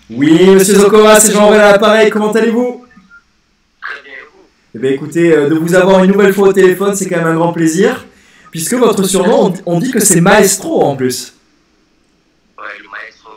Oui, 0.10 0.50
monsieur 0.50 0.76
Zocoa, 0.76 1.20
c'est 1.20 1.34
Jean-Aurel 1.34 1.62
à 1.62 1.72
l'appareil. 1.74 2.10
Comment 2.10 2.32
allez-vous? 2.32 2.86
Eh 4.76 4.80
bien, 4.80 4.92
écoutez, 4.92 5.30
de 5.30 5.56
vous 5.56 5.76
avoir 5.76 6.04
une 6.04 6.12
nouvelle 6.12 6.34
fois 6.34 6.50
au 6.50 6.54
téléphone, 6.54 6.96
c'est 6.96 7.08
quand 7.08 7.18
même 7.18 7.28
un 7.28 7.36
grand 7.36 7.54
plaisir. 7.54 8.06
Puisque 8.52 8.74
votre 8.74 9.04
surnom, 9.04 9.54
on 9.66 9.80
dit 9.80 9.92
que 9.92 10.00
c'est 10.00 10.22
Maestro 10.22 10.84
en 10.84 10.96
plus. 10.96 11.34
Ouais, 12.58 12.66
le 12.80 12.90
maestro, 12.90 13.30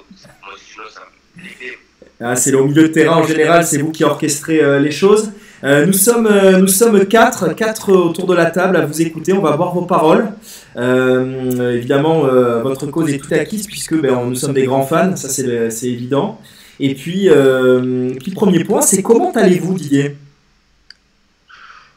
moi, 0.42 0.54
sinon, 0.56 0.84
ça 0.92 1.02
me 1.36 1.42
l'idée. 1.42 1.78
Ah, 2.02 2.06
c'est 2.36 2.54
au 2.54 2.66
milieu 2.66 2.82
de 2.82 2.88
terrain 2.88 3.16
en 3.16 3.26
général, 3.26 3.64
c'est 3.64 3.78
vous 3.78 3.92
qui 3.92 4.04
orchestrez 4.04 4.62
euh, 4.62 4.78
les 4.78 4.90
choses. 4.90 5.32
Euh, 5.64 5.86
nous, 5.86 5.92
sommes, 5.92 6.26
euh, 6.26 6.58
nous 6.58 6.66
sommes 6.68 7.06
quatre, 7.06 7.54
quatre 7.54 7.92
autour 7.92 8.26
de 8.26 8.34
la 8.34 8.50
table 8.50 8.76
à 8.76 8.84
vous 8.84 9.00
écouter. 9.00 9.32
On 9.32 9.40
va 9.40 9.54
voir 9.54 9.72
vos 9.72 9.82
paroles. 9.82 10.32
Euh, 10.76 11.76
évidemment, 11.76 12.26
euh, 12.26 12.62
votre 12.62 12.86
cause 12.86 13.08
est 13.10 13.18
tout 13.18 13.32
acquise 13.32 13.66
puisque 13.66 13.94
ben, 14.00 14.24
nous 14.26 14.34
sommes 14.34 14.54
des 14.54 14.64
grands 14.64 14.84
fans, 14.84 15.14
ça 15.16 15.28
c'est 15.28 15.88
évident. 15.88 16.40
Et 16.80 16.94
puis, 16.94 17.28
euh, 17.28 18.12
puis, 18.20 18.32
premier 18.32 18.64
point, 18.64 18.82
c'est 18.82 19.02
comment 19.02 19.30
allez-vous, 19.32 19.74
Didier? 19.74 20.16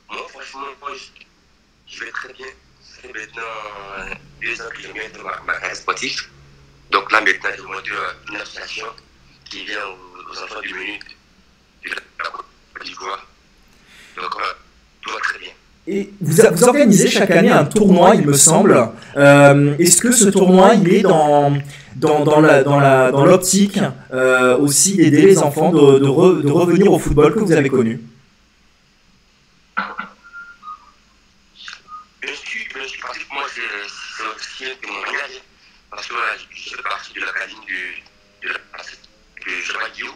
Moi, 0.09 0.19
franchement, 0.29 0.67
moi, 0.79 0.91
je, 0.95 1.95
je 1.95 2.03
vais 2.03 2.11
très 2.11 2.33
bien. 2.33 2.45
Ça 2.81 3.01
fait 3.01 3.13
maintenant 3.13 4.15
deux 4.41 4.61
ans 4.61 4.69
que 4.69 4.81
je 4.81 4.93
viens 4.93 5.09
de 5.11 5.23
ma, 5.23 5.41
ma 5.47 5.59
carrière 5.59 5.75
sportive. 5.75 6.19
Donc 6.91 7.11
là, 7.11 7.19
maintenant, 7.21 7.49
j'ai 7.55 7.63
monté 7.63 7.89
euh, 7.91 8.31
une 8.31 8.35
association 8.35 8.85
qui 9.49 9.65
vient 9.65 9.77
aux, 10.36 10.43
enfants 10.43 10.62
du 10.62 10.74
minute 10.74 11.02
de 11.86 11.89
la 11.91 12.30
Côte 12.30 12.45
d'Ivoire. 12.84 13.28
Donc, 14.17 14.26
euh, 14.36 14.54
tout 15.02 15.12
va 15.12 15.19
très 15.19 15.39
bien. 15.39 15.50
Et 15.88 16.10
vous, 16.19 16.41
vous 16.52 16.63
organisez 16.63 17.10
chaque 17.10 17.32
année 17.32 17.50
un 17.52 17.65
tournoi, 17.65 18.15
il 18.15 18.26
me 18.26 18.34
semble. 18.34 18.89
Euh, 19.17 19.76
Est-ce 19.78 20.02
que 20.02 20.12
ce 20.12 20.30
tournoi, 20.30 20.74
il 20.76 20.91
est 20.93 21.02
dans, 21.02 21.54
dans, 21.95 22.24
dans 22.24 22.41
la- 22.41 22.63
dans 22.63 22.80
la- 22.80 23.12
dans 23.12 23.26
l'optique 23.26 23.80
euh, 24.12 24.58
aussi 24.58 24.98
d'aider 24.98 25.21
les 25.21 25.38
enfants 25.39 25.71
de, 25.71 26.00
de, 26.00 26.08
re- 26.08 26.41
de 26.41 26.50
revenir 26.52 26.91
au 26.91 26.98
football 27.00 27.34
que 27.36 27.39
vous 27.39 27.52
avez 27.52 27.69
connu? 27.69 28.02
Je 32.24 32.34
suis, 32.34 32.65
je 32.82 32.88
suis 32.88 33.02
parti, 33.02 33.19
pour 33.26 33.36
moi, 33.36 33.43
c'est 33.54 34.24
aussi 34.36 34.71
un 34.71 34.76
témoignage. 34.82 35.41
Parce 35.91 36.08
que 36.08 36.15
je 36.56 36.76
fais 36.76 36.82
partie 36.82 37.13
de 37.13 37.19
l'académie 37.21 37.60
de, 38.41 38.48
de, 38.50 38.54
de 38.54 39.93
Diou. 39.95 40.08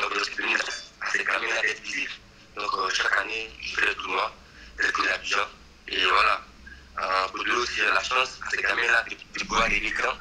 Donc, 0.00 0.10
venu 0.14 0.54
à 0.56 1.10
ces 1.12 1.24
gamins-là 1.24 1.60
d'être 1.62 1.82
visibles. 1.82 2.12
Donc, 2.56 2.70
euh, 2.78 2.88
chaque 2.94 3.16
année, 3.20 3.50
je 3.60 3.74
fais 3.76 3.86
le 3.86 3.94
tournoi, 3.94 4.32
tel 4.80 4.92
que 4.92 5.02
l'Abidjan. 5.06 5.46
Et 5.88 6.02
voilà. 6.10 6.40
Euh, 6.98 7.28
pour 7.32 7.44
donner 7.44 7.56
aussi 7.62 7.80
la 7.80 8.02
chance 8.02 8.38
à 8.44 8.50
ces 8.50 8.62
gamins-là 8.62 9.04
de, 9.08 9.14
de 9.38 9.44
pouvoir 9.44 9.62
aller 9.64 9.80
l'écran 9.80 10.12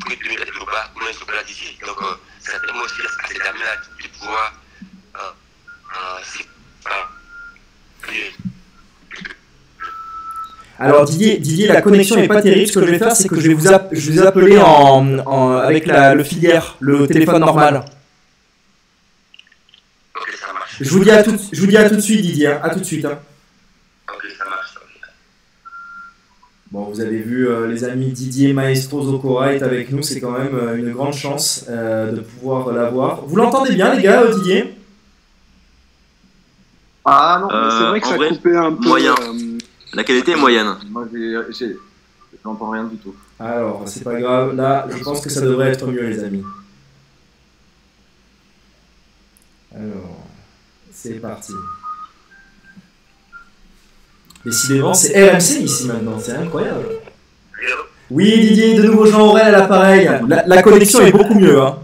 pour 0.00 0.08
de 0.10 0.28
mettre 0.28 0.52
le 0.58 0.64
bas, 0.64 0.88
pour 0.92 1.02
le 1.02 1.26
bas 1.32 1.42
d'ici. 1.46 1.76
Donc, 1.86 2.00
euh, 2.02 2.14
ça 2.40 2.58
permet 2.60 2.80
aussi 2.80 3.00
à 3.02 3.28
ces 3.28 3.34
gamins-là 3.38 3.76
de, 3.76 4.02
de 4.02 4.08
pouvoir. 4.18 4.54
Euh, 5.16 5.18
euh, 5.20 6.18
c'est- 6.24 6.46
Alors 10.78 11.04
Didier, 11.04 11.36
Didier, 11.36 11.66
la 11.68 11.82
connexion 11.82 12.16
n'est 12.16 12.26
pas 12.28 12.40
terrible. 12.40 12.66
Ce 12.68 12.78
que 12.78 12.86
je 12.86 12.90
vais 12.90 12.98
faire, 12.98 13.14
c'est 13.14 13.28
que 13.28 13.38
je 13.38 13.48
vais 13.48 13.54
vous, 13.54 13.68
app- 13.68 13.88
je 13.92 14.10
vais 14.10 14.20
vous 14.22 14.26
appeler 14.26 14.56
en, 14.58 15.18
en- 15.18 15.56
avec 15.58 15.86
la, 15.86 16.14
le 16.14 16.24
filière, 16.24 16.76
le 16.80 17.06
téléphone 17.06 17.40
normal. 17.40 17.84
Je 20.80 20.90
vous 20.90 21.04
dis 21.04 21.10
à 21.10 21.22
tout, 21.22 21.36
je 21.52 21.60
vous 21.60 21.66
dis 21.66 21.76
à 21.76 21.88
tout 21.88 21.96
de 21.96 22.00
suite, 22.00 22.22
Didier. 22.22 22.48
hein. 22.48 22.60
À 22.62 22.70
tout 22.70 22.80
de 22.80 22.84
suite. 22.84 23.04
hein. 23.04 23.18
Ok, 24.08 24.22
ça 24.38 24.44
marche. 24.46 24.74
Bon, 26.72 26.84
vous 26.84 27.00
avez 27.00 27.18
vu, 27.18 27.48
euh, 27.48 27.66
les 27.66 27.82
amis, 27.84 28.12
Didier 28.12 28.52
Maestro 28.52 29.02
Zokora 29.02 29.54
est 29.54 29.62
avec 29.62 29.90
nous. 29.90 30.02
C'est 30.02 30.20
quand 30.20 30.30
même 30.30 30.54
euh, 30.54 30.76
une 30.76 30.92
grande 30.92 31.12
chance 31.14 31.64
euh, 31.68 32.12
de 32.12 32.20
pouvoir 32.20 32.72
l'avoir. 32.72 33.22
Vous 33.26 33.36
l'entendez 33.36 33.74
bien, 33.74 33.92
les 33.94 34.02
gars, 34.02 34.26
Didier? 34.28 34.74
Ah 37.04 37.38
non, 37.40 37.48
mais 37.48 37.70
c'est 37.70 37.86
vrai 37.88 38.00
que 38.00 38.06
ça 38.06 38.16
vrai, 38.16 38.28
coupait 38.28 38.56
un 38.56 38.72
peu. 38.72 38.84
moyen. 38.88 39.14
euh, 39.20 39.58
La 39.94 40.04
qualité 40.04 40.32
est 40.32 40.36
moyenne. 40.36 40.76
Moi, 40.90 41.08
j'ai, 41.12 41.34
j'ai, 41.58 41.76
j'entends 42.44 42.70
rien 42.70 42.84
du 42.84 42.96
tout. 42.98 43.14
Alors, 43.40 43.82
c'est 43.86 44.04
pas 44.04 44.20
grave. 44.20 44.54
Là, 44.54 44.86
je 44.96 45.02
pense 45.02 45.20
que 45.22 45.30
ça 45.30 45.40
devrait 45.40 45.70
être 45.72 45.86
mieux, 45.88 46.06
les 46.06 46.22
amis. 46.22 46.44
Alors, 49.74 50.19
c'est 51.02 51.14
parti. 51.14 51.52
Décidément, 54.44 54.92
c'est 54.92 55.30
RMC 55.30 55.62
ici 55.62 55.86
maintenant, 55.86 56.18
c'est 56.18 56.32
incroyable. 56.32 56.86
Oui, 58.10 58.38
Didier, 58.40 58.74
de 58.74 58.82
nouveau 58.82 59.06
Jean 59.06 59.28
Aurel 59.28 59.54
à 59.54 59.58
l'appareil. 59.60 60.10
La, 60.28 60.44
la 60.46 60.62
connexion 60.62 61.00
est 61.00 61.12
beaucoup 61.12 61.34
mieux. 61.34 61.60
Hein. 61.60 61.78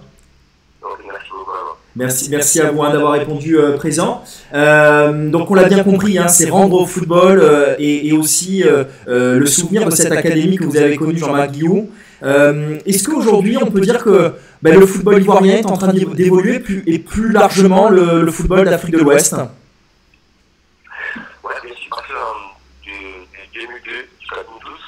Merci. 1.95 2.29
Merci, 2.29 2.31
merci 2.31 2.61
à 2.61 2.71
vous 2.71 2.83
hein, 2.83 2.93
d'avoir 2.93 3.13
répondu 3.13 3.57
euh, 3.59 3.77
présent. 3.77 4.23
Euh, 4.53 5.31
donc 5.31 5.51
on 5.51 5.55
l'a 5.55 5.65
bien 5.65 5.83
compris, 5.83 6.19
hein, 6.19 6.29
c'est 6.29 6.51
rendre 6.51 6.79
au 6.79 6.85
football 6.85 7.41
euh, 7.41 7.75
et, 7.79 8.09
et 8.09 8.13
aussi 8.13 8.65
euh, 8.65 8.85
euh, 9.09 9.39
le 9.39 9.47
souvenir 9.47 9.87
de 9.89 9.91
cette 9.95 10.13
académie 10.13 10.57
que 10.57 10.65
vous 10.65 10.77
avez 10.77 10.97
connue, 10.97 11.17
Jean-Marc 11.17 11.53
Guillaume. 11.53 11.87
Euh, 12.23 12.79
Est-ce 12.87 13.05
qu'aujourd'hui 13.09 13.57
on 13.59 13.71
peut 13.71 13.81
dire 13.81 14.03
que 14.03 14.33
ben, 14.63 14.79
le 14.79 14.87
football 14.87 15.21
ivoirien 15.21 15.57
est 15.59 15.67
en 15.67 15.77
train 15.77 15.93
d'évo- 15.93 16.15
d'évoluer 16.15 16.63
et 16.87 16.99
plus 16.99 17.31
largement 17.31 17.89
le, 17.91 18.31
football 18.31 18.65
d'Afrique 18.69 18.95
de 18.97 18.99
l'Ouest? 19.03 19.35
Ouais, 21.43 21.55
bien 21.63 21.75
sûr, 21.75 21.89
parce 21.91 22.07
que 22.07 22.13
euh, 22.13 22.83
du 22.83 23.61
2002 23.61 23.91
jusqu'à 24.21 24.37
2012, 24.37 24.81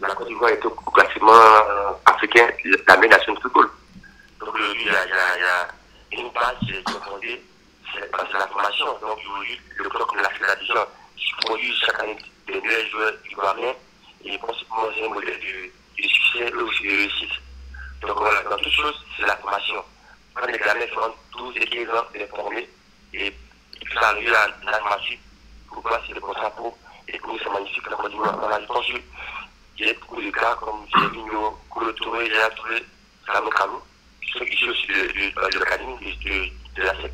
la 0.00 0.14
Côte 0.14 0.28
d'Ivoire 0.28 0.50
était 0.50 0.66
au 0.66 0.70
classement 0.70 1.32
euh, 1.32 1.90
africain 2.06 2.46
la 2.86 2.96
meilleure 2.96 3.18
nation 3.18 3.34
de 3.34 3.40
football. 3.40 3.68
Donc 4.40 4.50
il 4.80 4.86
y 4.86 4.90
a, 4.90 5.04
il 5.04 5.10
y 5.10 5.44
a- 5.44 5.68
une 6.10 6.30
base 6.32 6.56
qui 6.60 6.70
est 6.72 6.88
fondée, 6.88 7.42
c'est 7.92 8.00
la 8.38 8.46
formation. 8.46 8.86
Donc 9.02 9.18
aujourd'hui, 9.18 9.60
le 9.76 9.88
club 9.90 10.02
comme 10.08 10.20
l'a 10.22 10.30
qui 11.16 11.32
produit 11.44 11.72
chaque 11.84 12.00
année 12.00 12.16
des 12.46 12.54
meilleurs 12.60 12.88
joueurs 12.90 13.12
ivoiriens, 13.30 13.74
et 14.24 14.38
moi, 14.38 14.50
c'est 14.56 15.04
un 15.04 15.08
modèle 15.12 15.38
du, 15.38 15.70
du 15.98 16.08
succès, 16.08 16.52
aussi 16.52 16.82
de 16.82 16.88
réussite. 16.88 17.32
Donc 18.00 18.18
voilà, 18.18 18.42
dans 18.42 18.56
toute 18.58 18.72
chose, 18.72 19.04
c'est 19.16 19.26
la 19.26 19.36
formation. 19.36 19.84
Quand 20.34 20.46
les 20.46 20.58
gamins 20.58 20.86
font 20.94 21.14
12 21.36 21.56
et 21.56 21.66
15 21.66 21.88
ans, 21.90 22.04
de 22.12 22.18
les 22.18 22.26
former, 22.26 22.68
et 23.12 23.30
puis 23.84 23.98
arriver 23.98 24.34
à 24.34 24.48
la 24.64 24.80
massif 24.82 25.18
pour 25.68 25.82
si 26.06 26.12
le 26.12 26.20
contrat 26.20 26.50
pro 26.50 26.76
et 27.08 27.18
pour 27.18 27.38
c'est 27.42 27.50
magnifique 27.50 27.88
la. 27.90 27.96
Voilà, 28.32 28.60
je 28.60 28.66
pense 28.66 28.86
y 29.86 29.90
a 29.90 29.94
beaucoup 29.94 30.20
de 30.20 30.30
cas 30.30 30.56
comme 30.56 30.86
Jérémino, 30.94 31.58
Koulo 31.70 31.92
Touré, 31.92 32.28
Yaya 32.28 32.50
Touré, 32.50 32.84
Salamé 33.26 33.50
Kalou, 33.50 33.80
qui 34.22 34.32
sont 34.32 34.44
issus 34.44 34.70
aussi 34.70 34.86
de, 34.88 34.94
de, 34.94 35.50
de 35.50 35.58
de, 36.00 36.28
de, 36.28 36.50
de 36.76 36.82
la 36.82 36.94
SEC. 37.02 37.12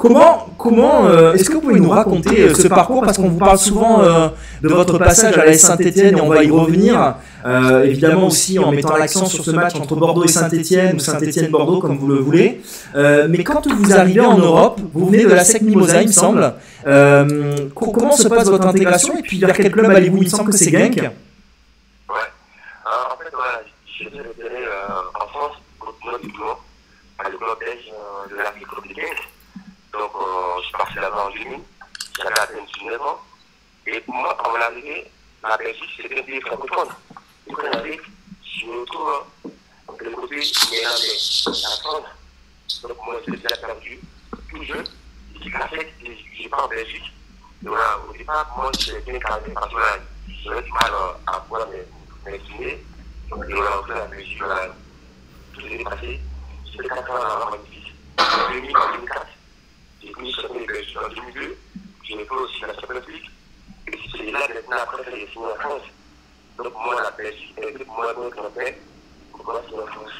Comment, 0.00 0.46
comment 0.56 1.04
euh, 1.08 1.34
est-ce 1.34 1.50
que 1.50 1.56
vous 1.56 1.60
pouvez 1.60 1.78
nous 1.78 1.90
raconter 1.90 2.40
euh, 2.40 2.54
ce 2.54 2.68
parcours? 2.68 3.02
Parce 3.02 3.18
qu'on 3.18 3.28
vous 3.28 3.36
parle 3.38 3.58
souvent 3.58 4.00
euh, 4.00 4.28
de 4.62 4.68
votre 4.68 4.96
passage 4.96 5.36
à 5.36 5.44
la 5.44 5.52
Saint-Etienne 5.58 6.16
et 6.16 6.20
on 6.22 6.28
va 6.28 6.42
y 6.42 6.50
revenir. 6.50 7.16
Euh, 7.44 7.84
évidemment 7.84 8.26
aussi 8.28 8.58
en 8.58 8.70
mettant 8.72 8.96
l'accent 8.96 9.26
sur 9.26 9.44
ce 9.44 9.50
match 9.50 9.74
entre 9.74 9.96
Bordeaux 9.96 10.24
et 10.24 10.28
Saint-Etienne 10.28 10.96
ou 10.96 10.98
Saint-Etienne-Bordeaux 11.00 11.80
comme 11.80 11.98
vous 11.98 12.08
le 12.08 12.14
voulez. 12.14 12.62
Euh, 12.94 13.26
mais 13.28 13.44
quand 13.44 13.66
vous 13.70 13.92
arrivez 13.92 14.20
en 14.22 14.38
Europe, 14.38 14.80
vous 14.94 15.06
venez 15.10 15.24
de 15.24 15.34
la 15.34 15.44
SEC 15.44 15.60
Mimosa 15.62 16.00
il 16.00 16.08
me 16.08 16.12
semble. 16.12 16.54
Euh, 16.86 17.68
co- 17.74 17.90
comment 17.92 18.12
se 18.12 18.26
passe 18.28 18.48
votre 18.48 18.66
intégration 18.66 19.18
et 19.18 19.22
puis 19.22 19.38
vers 19.38 19.54
quel 19.54 19.70
club 19.70 19.90
allez-vous? 19.90 20.16
Il 20.18 20.24
me 20.24 20.28
semble 20.30 20.50
que 20.50 20.56
c'est 20.56 20.70
Genk. 20.70 20.96
Ouais. 20.96 21.10
Alors, 22.86 23.16
en 23.18 23.22
fait, 23.22 23.30
voilà, 23.34 23.60
j'ai 23.98 24.06
euh, 24.06 25.22
en 25.22 25.28
France, 25.28 25.56
au 25.82 26.06
Nord 26.10 26.18
du 26.22 26.32
Toulon, 26.32 26.56
à 27.18 27.28
le 27.28 27.36
club 27.36 27.50
belge 27.60 27.92
euh, 27.92 28.30
de 28.32 28.36
l'Afrique 28.38 28.66
Genk. 28.96 29.28
Donc, 29.92 30.10
euh, 30.14 30.56
je 30.60 30.62
suis 30.64 30.72
parti 30.72 30.94
là-bas 30.96 31.26
en 31.26 31.30
2000, 31.30 31.60
j'avais 32.16 32.38
à 32.40 32.46
peine 32.46 32.66
19 32.80 33.00
ans. 33.02 33.20
Et 33.86 34.00
pour 34.00 34.14
moi, 34.14 34.36
à 34.38 34.48
mon 34.48 34.54
arrivée, 34.60 35.10
la 35.42 35.56
Belgique, 35.56 35.90
c'était 36.00 36.20
un 36.20 36.22
pays 36.22 36.40
francophone. 36.42 36.88
Et 37.48 37.52
quand 37.52 37.72
j'arrive, 37.72 38.02
je 38.44 38.66
me 38.66 38.80
retrouve 38.80 39.24
le 39.98 40.10
côté 40.10 40.36
néerlandais, 40.70 41.18
la 41.46 41.76
France. 41.82 42.04
Donc, 42.82 42.96
moi, 43.04 43.14
je 43.26 43.30
l'ai 43.32 43.36
déjà 43.38 43.56
perdu, 43.56 44.00
tout 44.50 44.62
jeune. 44.64 44.86
Je 45.34 45.40
suis 45.42 45.50
cassé, 45.52 45.92
je 46.42 46.48
pas 46.48 46.62
en 46.64 46.68
Belgique. 46.68 47.12
Et 47.64 47.68
voilà, 47.68 47.98
au 48.08 48.12
départ, 48.12 48.52
moi, 48.56 48.70
j'ai 48.78 49.00
bien 49.00 49.18
carré 49.18 49.50
parce 49.54 49.72
que 49.72 49.80
j'avais 50.44 50.62
du 50.62 50.72
mal 50.72 50.92
euh, 50.92 51.12
à 51.26 51.40
pouvoir 51.40 51.66
me- 51.68 52.30
m'exprimer. 52.30 52.66
Et 52.68 52.84
voilà, 53.54 53.80
au 53.80 53.84
fait, 53.84 53.94
la 53.94 54.06
Belgique, 54.06 54.38
voilà, 54.42 54.68
tout 55.54 55.60
s'est 55.62 55.84
passé. 55.84 56.20
J'ai 56.66 56.78
fait 56.82 56.88
4 56.88 57.10
ans. 57.10 57.50
En 57.50 58.52
2000, 58.52 58.76
en 58.76 58.92
2004, 58.92 59.26
j'ai 60.10 60.14
fini 60.14 60.32
champion 60.32 60.60
de 60.60 60.66
Belgique 60.66 60.96
en 60.96 61.08
2002. 61.08 61.58
J'ai 62.04 62.16
fait 62.16 62.34
aussi 62.34 62.60
la 62.62 63.00
League. 63.08 63.30
Et 63.88 63.98
c'est 64.10 64.30
là, 64.30 64.40
maintenant, 64.48 64.76
après, 64.82 65.04
j'ai 65.04 65.28
signé 65.32 65.46
en 65.46 65.54
France. 65.56 65.82
Donc, 66.58 66.72
moi, 66.72 67.00
la 67.02 67.10
Belgique, 67.10 67.54
moi, 67.86 68.14
on 68.16 68.50
fait, 68.50 68.80
pour 69.32 69.44
moi, 69.44 69.62
c'est 69.68 69.74
en 69.74 69.86
France. 69.86 70.12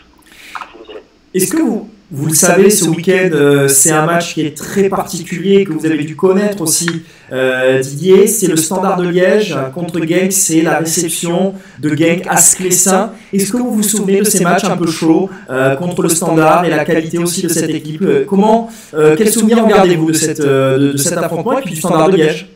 À. 0.55 1.20
Est-ce 1.33 1.53
que 1.53 1.59
vous, 1.59 1.89
vous 2.11 2.27
le 2.27 2.35
savez, 2.35 2.71
ce 2.71 2.87
week-end, 2.87 3.31
euh, 3.33 3.69
c'est 3.69 3.93
un 3.93 4.05
match 4.05 4.35
qui 4.35 4.41
est 4.45 4.57
très 4.57 4.89
particulier, 4.89 5.65
que 5.65 5.73
vous 5.73 5.87
avez 5.87 6.03
dû 6.03 6.17
connaître 6.17 6.61
aussi, 6.61 7.05
euh, 7.31 7.79
Didier. 7.79 8.27
C'est 8.27 8.49
le 8.49 8.57
Standard 8.57 8.97
de 8.97 9.09
Liège 9.09 9.57
contre 9.73 10.01
Genk, 10.05 10.33
c'est 10.33 10.63
la 10.63 10.79
réception 10.81 11.55
de 11.79 11.95
Genk 11.95 12.27
à 12.29 12.37
Sclessin. 12.37 13.13
Est-ce 13.33 13.53
que 13.53 13.59
vous 13.59 13.71
vous 13.71 13.85
souvenez 13.85 14.19
de 14.19 14.25
ces 14.25 14.43
matchs 14.43 14.65
un 14.65 14.77
peu 14.77 14.91
chauds 14.91 15.31
euh, 15.51 15.77
contre 15.77 16.03
le 16.03 16.09
Standard 16.09 16.65
et 16.65 16.71
la 16.71 16.85
qualité 16.85 17.19
aussi 17.19 17.43
de 17.43 17.49
cette 17.49 17.71
équipe 17.71 18.03
Euh, 18.03 18.25
Comment, 18.27 18.69
euh, 18.95 19.17
quels 19.17 19.31
souvenirs 19.31 19.63
regardez-vous 19.65 20.09
de, 20.09 20.13
cette, 20.17 20.41
euh, 20.41 20.79
de, 20.79 20.93
de 20.93 20.97
cet 20.97 21.17
affrontement 21.19 21.59
et 21.59 21.63
puis 21.63 21.75
du 21.75 21.81
Standard 21.81 22.11
de 22.11 22.17
Liège? 22.17 22.49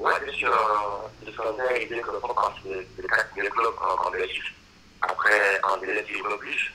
Ouais, 0.00 0.10
bien 0.24 0.34
sûr, 0.34 0.48
euh, 0.48 1.06
le 1.26 1.32
Standard 1.32 1.66
est 1.80 1.86
bien 1.86 1.98
que 1.98 2.10
le 2.10 3.48
clubs 3.48 3.78
en, 3.78 4.08
en 4.08 4.10
Belgique. 4.10 4.42
Après, 5.02 5.38
en 5.62 5.80
délai, 5.80 6.04
il 6.10 6.22
m'oblige. 6.28 6.71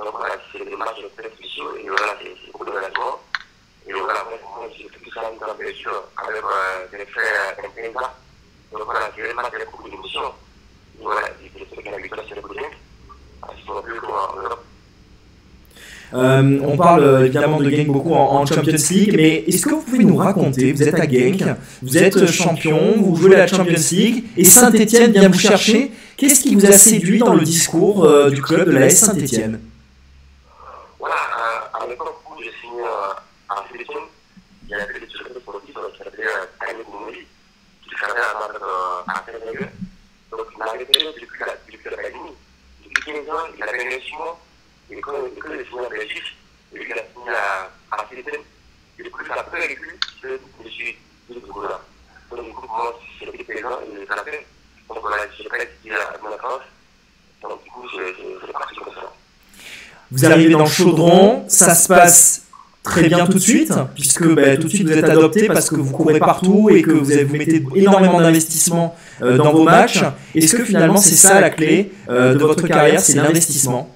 Donc 0.00 0.14
voilà, 0.16 0.34
c'est 0.50 0.64
des 0.64 0.76
matchs 0.76 1.04
très 1.14 1.28
spéciaux 1.28 1.76
et 1.76 1.86
voilà, 1.86 2.16
c'est 2.22 2.32
c'est 2.40 2.50
beaucoup 2.52 2.64
de 2.64 2.70
management. 2.72 3.20
Et 3.86 3.92
voilà, 3.92 4.24
moi, 4.24 4.66
j'ai 4.74 4.84
tout 4.84 5.12
ça 5.12 5.20
dans 5.20 5.54
bien 5.54 5.74
sûr, 5.74 5.92
avec 6.16 6.40
des 6.90 7.06
frères 7.12 7.52
Mpenza. 7.58 8.14
Donc 8.72 8.82
voilà, 8.86 9.10
j'ai 9.14 9.22
vraiment 9.24 9.42
fait 9.50 9.66
beaucoup 9.70 9.90
d'émotions. 9.90 10.32
Voilà, 11.02 11.28
fait 11.52 11.82
que 11.82 11.90
la 11.90 11.98
victoire 11.98 12.24
sur 12.26 12.36
le 12.36 12.42
Parce 12.42 13.54
qu'ils 13.56 13.66
sont 13.66 13.82
plus 13.82 13.98
en 13.98 14.42
Europe. 14.42 14.64
Euh, 16.12 16.60
on 16.64 16.76
parle 16.76 17.04
euh, 17.04 17.24
évidemment 17.26 17.60
de 17.60 17.70
Genk 17.70 17.86
beaucoup 17.86 18.14
en, 18.14 18.40
en 18.40 18.46
Champions 18.46 18.72
League, 18.90 19.12
mais 19.14 19.44
est-ce 19.46 19.66
que 19.66 19.74
vous 19.74 19.82
pouvez 19.82 20.04
nous 20.04 20.16
raconter 20.16 20.72
Vous 20.72 20.82
êtes 20.82 20.98
à 20.98 21.06
Genk, 21.08 21.44
vous 21.82 21.98
êtes 21.98 22.26
champion, 22.26 22.94
vous 22.96 23.16
jouez 23.16 23.34
à 23.36 23.40
la 23.40 23.46
Champions 23.46 23.78
League, 23.92 24.24
et 24.36 24.44
Saint-Etienne 24.44 25.12
vient 25.12 25.28
vous 25.28 25.38
chercher. 25.38 25.92
Qu'est-ce 26.16 26.40
qui 26.40 26.54
vous 26.54 26.66
a 26.66 26.72
séduit 26.72 27.18
dans 27.18 27.34
le 27.34 27.42
discours 27.42 28.04
euh, 28.04 28.30
du 28.30 28.42
club 28.42 28.66
de 28.66 28.72
la 28.72 28.86
S 28.86 28.98
Saint-Etienne 28.98 29.60
Voilà, 31.00 31.16
euh, 31.16 31.78
à 31.82 31.86
l'époque 31.86 32.20
où 32.28 32.42
j'ai 32.42 32.52
signé 32.60 32.82
euh, 32.82 33.14
en 33.48 33.62
Philippines, 33.64 34.06
il 34.64 34.68
y 34.68 34.74
avait 34.74 35.00
des 35.00 35.08
secrétaires 35.08 35.40
sportifs 35.40 35.74
euh, 35.78 35.90
qui 35.96 36.02
euh, 36.22 36.44
Daniel 36.60 36.84
Moumeli, 36.92 37.26
qui 37.82 37.90
travaillait 37.96 38.20
à, 38.20 38.50
euh, 38.52 39.02
à 39.08 39.24
Sénégal. 39.24 39.72
Donc, 40.30 40.46
il 40.52 40.58
m'a 40.58 40.66
repéré 40.66 40.84
depuis 41.18 41.40
la- 41.40 41.56
depuis 41.56 41.90
l'académie. 41.90 42.36
Depuis 42.84 43.02
15 43.12 43.28
ans, 43.34 43.46
il 43.56 43.62
avait 43.62 43.96
instrument. 43.96 44.38
Et 44.90 45.00
quand 45.00 45.12
quand 45.40 45.50
a 45.52 45.64
signé 45.64 45.80
en 45.86 45.88
Belgique, 45.88 46.36
et 46.74 46.78
lui, 46.78 46.84
il 46.90 46.98
a 46.98 47.02
signé 47.14 47.30
à, 47.30 47.70
à 47.92 48.06
Philippines, 48.06 48.44
et 48.98 49.02
du 49.02 49.10
coup, 49.10 49.24
ça 49.24 49.34
a 49.36 49.42
peu 49.44 49.56
avec 49.56 49.78
lui 49.80 49.98
que 50.20 50.38
je 50.64 50.68
suis 50.68 50.98
de 51.30 51.62
là 51.66 51.80
Donc, 52.30 52.44
du 52.44 52.52
coup, 52.52 52.66
moi, 52.66 53.00
j'ai 53.18 53.26
été 53.28 53.44
présent 53.44 53.80
et 53.80 54.06
ça 54.06 54.16
l'a 54.16 54.24
fait. 54.24 54.46
Donc, 54.86 54.98
voilà, 55.00 55.24
j'ai 55.32 55.48
pas 55.48 55.58
été 55.62 55.92
à 55.94 56.18
mon 56.22 56.34
enfance. 56.34 56.62
Donc, 57.40 57.64
du 57.64 57.70
coup, 57.70 57.88
j'ai 57.88 58.14
j'ai 58.46 58.52
parti 58.52 58.74
comme 58.76 58.92
ça. 58.94 59.12
Vous 60.12 60.24
arrivez 60.24 60.50
dans 60.50 60.60
le 60.60 60.66
chaudron, 60.66 61.44
ça 61.48 61.74
se 61.74 61.88
passe 61.88 62.42
très 62.82 63.08
bien 63.08 63.26
tout 63.26 63.34
de 63.34 63.38
suite, 63.38 63.72
puisque 63.94 64.26
bah, 64.26 64.56
tout 64.56 64.64
de 64.64 64.68
suite 64.68 64.88
vous 64.88 64.96
êtes 64.96 65.08
adopté 65.08 65.46
parce 65.46 65.70
que 65.70 65.76
vous 65.76 65.92
courez 65.92 66.18
partout 66.18 66.70
et 66.70 66.82
que 66.82 66.90
vous, 66.90 67.32
mettez 67.32 67.64
énormément 67.74 68.20
d'investissement 68.20 68.96
euh, 69.22 69.36
dans 69.36 69.52
vos 69.52 69.64
matchs. 69.64 70.02
Est-ce 70.34 70.56
que 70.56 70.64
finalement 70.64 70.96
c'est 70.96 71.16
ça 71.16 71.40
la 71.40 71.50
clé 71.50 71.92
euh, 72.08 72.34
de 72.34 72.44
votre 72.44 72.66
carrière, 72.66 73.00
c'est 73.00 73.14
l'investissement? 73.14 73.94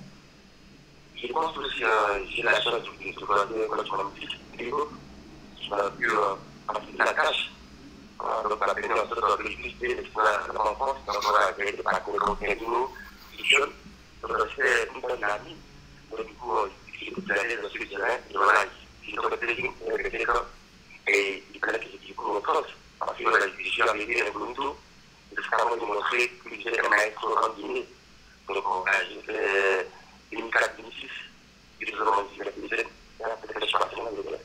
Je 1.16 1.33
pense 1.33 1.53
que 1.55 1.61
aussi, 1.61 1.83
euh, 1.83 2.44
la 2.44 2.53
la 6.98 7.12
tâche. 7.12 7.50
Bonne 15.03 15.24
amie. 15.24 15.57
Donc, 16.16 16.27
du 16.27 16.35
coup, 16.35 16.53
j'ai 16.98 17.11
pu 17.11 17.33
aller 17.33 17.57
dans 17.57 17.68
ce 17.68 17.79
terrain, 17.79 18.16
et 18.31 18.35
voilà, 18.35 18.61
j'ai 19.07 19.16
trouvé 19.16 19.37
des 19.46 19.55
lignes 19.55 19.72
avec 19.88 20.05
les 20.05 20.11
télécoms, 20.11 20.46
et 21.09 21.42
il 21.55 21.61
fallait 21.61 21.79
que 21.79 21.85
j'ai 21.92 22.07
du 22.07 22.14
coup 22.14 22.37
en 22.37 22.40
France. 22.40 22.66
Parce 22.98 23.18
que 23.18 23.24
voilà, 23.24 23.46
je 23.59 23.68
suis 23.68 23.83
arrivé 23.83 24.20
avec 24.20 24.35
Lundu, 24.35 24.68
et 25.33 25.37
c'est 25.37 25.57
vraiment 25.57 25.77
de 25.77 25.81
montrer 25.81 26.29
que 26.29 26.50
j'étais 26.50 26.81
un 26.81 26.88
maître 26.88 27.27
en 27.27 27.61
Guinée. 27.61 27.87
Donc, 28.48 28.64
voilà, 28.64 28.98
j'ai 29.09 29.20
fait 29.33 29.88
2004-2006. 30.33 31.09
Et 31.81 31.85
les 31.87 31.92
hommes 31.94 32.09
ont 32.09 32.22
dit, 32.33 32.38
mais 32.38 32.44
peut-être 32.46 33.55
que 33.55 33.61
je 33.61 33.66
suis 33.66 33.79
parti 33.79 33.96
dans 33.96 34.05
le 34.05 34.38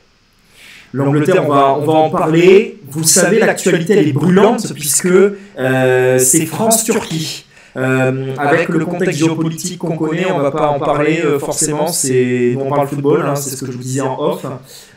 L'Angleterre, 0.92 1.44
on 1.46 1.84
va, 1.84 1.92
en 1.92 2.10
parler. 2.10 2.78
Vous 2.88 3.04
savez, 3.04 3.38
l'actualité, 3.38 4.08
est 4.08 4.12
brûlante 4.12 4.72
puisque 4.74 5.06
euh, 5.06 6.18
c'est 6.18 6.46
France-Turquie. 6.46 7.46
Euh, 7.76 8.34
avec 8.36 8.68
le 8.68 8.84
contexte 8.84 9.18
géopolitique 9.18 9.78
qu'on 9.78 9.96
connaît, 9.96 10.30
on 10.30 10.38
va 10.40 10.50
pas 10.50 10.68
en 10.68 10.80
parler 10.80 11.20
euh, 11.24 11.38
forcément. 11.38 11.86
C'est 11.88 12.56
on 12.58 12.68
parle 12.68 12.88
football, 12.88 13.24
hein, 13.26 13.36
c'est 13.36 13.50
ce 13.50 13.64
que 13.64 13.70
je 13.70 13.76
vous 13.76 13.82
disais 13.82 14.00
en 14.00 14.18
off. 14.18 14.44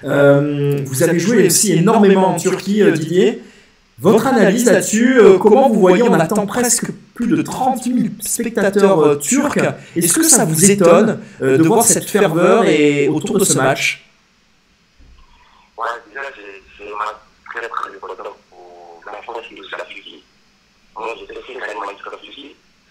Euh, 0.03 0.79
vous 0.85 1.03
avez 1.03 1.19
joué 1.19 1.45
aussi 1.45 1.73
énormément 1.73 2.29
en 2.29 2.35
Turquie, 2.35 2.81
euh, 2.81 2.91
Didier. 2.91 3.41
Votre 3.99 4.27
analyse 4.27 4.65
là-dessus, 4.65 5.19
euh, 5.19 5.37
comment 5.37 5.69
vous 5.69 5.79
voyez, 5.79 6.01
on 6.03 6.13
attend 6.13 6.45
presque 6.47 6.91
plus 7.13 7.27
de 7.27 7.41
30 7.41 7.83
000 7.83 7.97
spectateurs 8.19 8.99
euh, 8.99 9.15
turcs. 9.15 9.59
Est-ce 9.95 10.13
que 10.13 10.23
ça 10.23 10.45
vous 10.45 10.71
étonne 10.71 11.19
euh, 11.41 11.57
de 11.57 11.63
voir 11.63 11.83
cette 11.83 12.09
ferveur 12.09 12.65
et 12.65 13.07
autour 13.07 13.37
de 13.37 13.45
ce 13.45 13.55
match 13.55 14.03
Ouais, 15.77 15.85
déjà, 16.09 16.21
c'est 16.77 16.83
vraiment 16.83 17.17
très 17.45 17.69
très 17.69 17.95
important 17.95 18.35
pour 18.49 19.01
la 19.05 19.21
France 19.21 19.45
et 19.51 19.55
la 19.55 19.85
Turquie. 19.85 20.23
Moi, 20.95 21.07
j'ai 21.15 21.27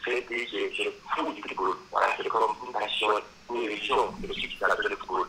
la 0.06 0.12
un 0.16 0.20
pays 0.22 0.46
qui 0.46 0.56
est 0.58 0.70
qui 0.70 0.82
est 0.82 0.92
fou 1.16 1.32
du 1.32 1.42
football. 1.42 1.76
Voilà, 1.90 2.08
c'est 2.16 2.28
comme 2.28 2.54
une 2.66 2.80
nation, 2.80 3.08
une 3.50 3.56
religion, 3.64 4.14
mais 4.20 4.28
aussi 4.28 4.48
qui 4.48 4.58
s'appelle 4.58 4.86
le 4.90 4.96
football. 4.96 5.26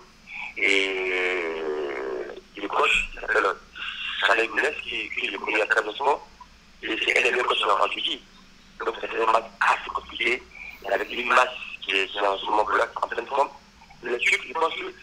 Et 0.58 1.56
il 2.58 2.64
est 2.64 2.68
proche, 2.68 3.10
il 3.14 3.20
s'appelle 3.22 3.46
Saleh 4.28 4.48
Gounes, 4.48 4.72
qui 4.84 5.10
qui 5.20 5.28
le 5.28 5.40
premier 5.40 5.62
international. 5.62 6.16
Et 6.84 6.98
c'est 7.04 7.18
un 7.18 7.22
des 7.24 7.32
meilleurs 7.32 7.48
coachs 7.48 7.64
en 7.64 7.88
Turquie. 7.88 8.22
Donc, 8.86 8.96
c'est 9.00 9.22
un 9.22 9.32
match 9.32 9.46
assez 9.62 9.90
compliqué. 9.94 10.44
Avec 10.92 11.12
une 11.14 11.30
masse 11.30 11.48
qui 11.82 11.92
est 11.96 12.20
en 12.20 12.38
ce 12.38 12.46
moment-là, 12.48 12.88
en 13.02 13.08
pleine 13.08 13.26
forme. 13.28 13.50
Le 14.02 14.18
Turc, 14.18 14.42
je 14.46 14.54
pense 14.54 14.74
que 14.74 14.94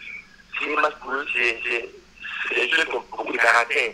c'est 0.59 0.77
un 0.77 0.81
match 0.81 0.93
pour 1.01 1.11
eux, 1.13 1.25
c'est 1.33 1.59
c'est- 1.65 2.69
jeux 2.69 2.85
qui 2.85 2.95
ont 2.95 3.03
beaucoup 3.09 3.31
de 3.33 3.37
caractère. 3.37 3.93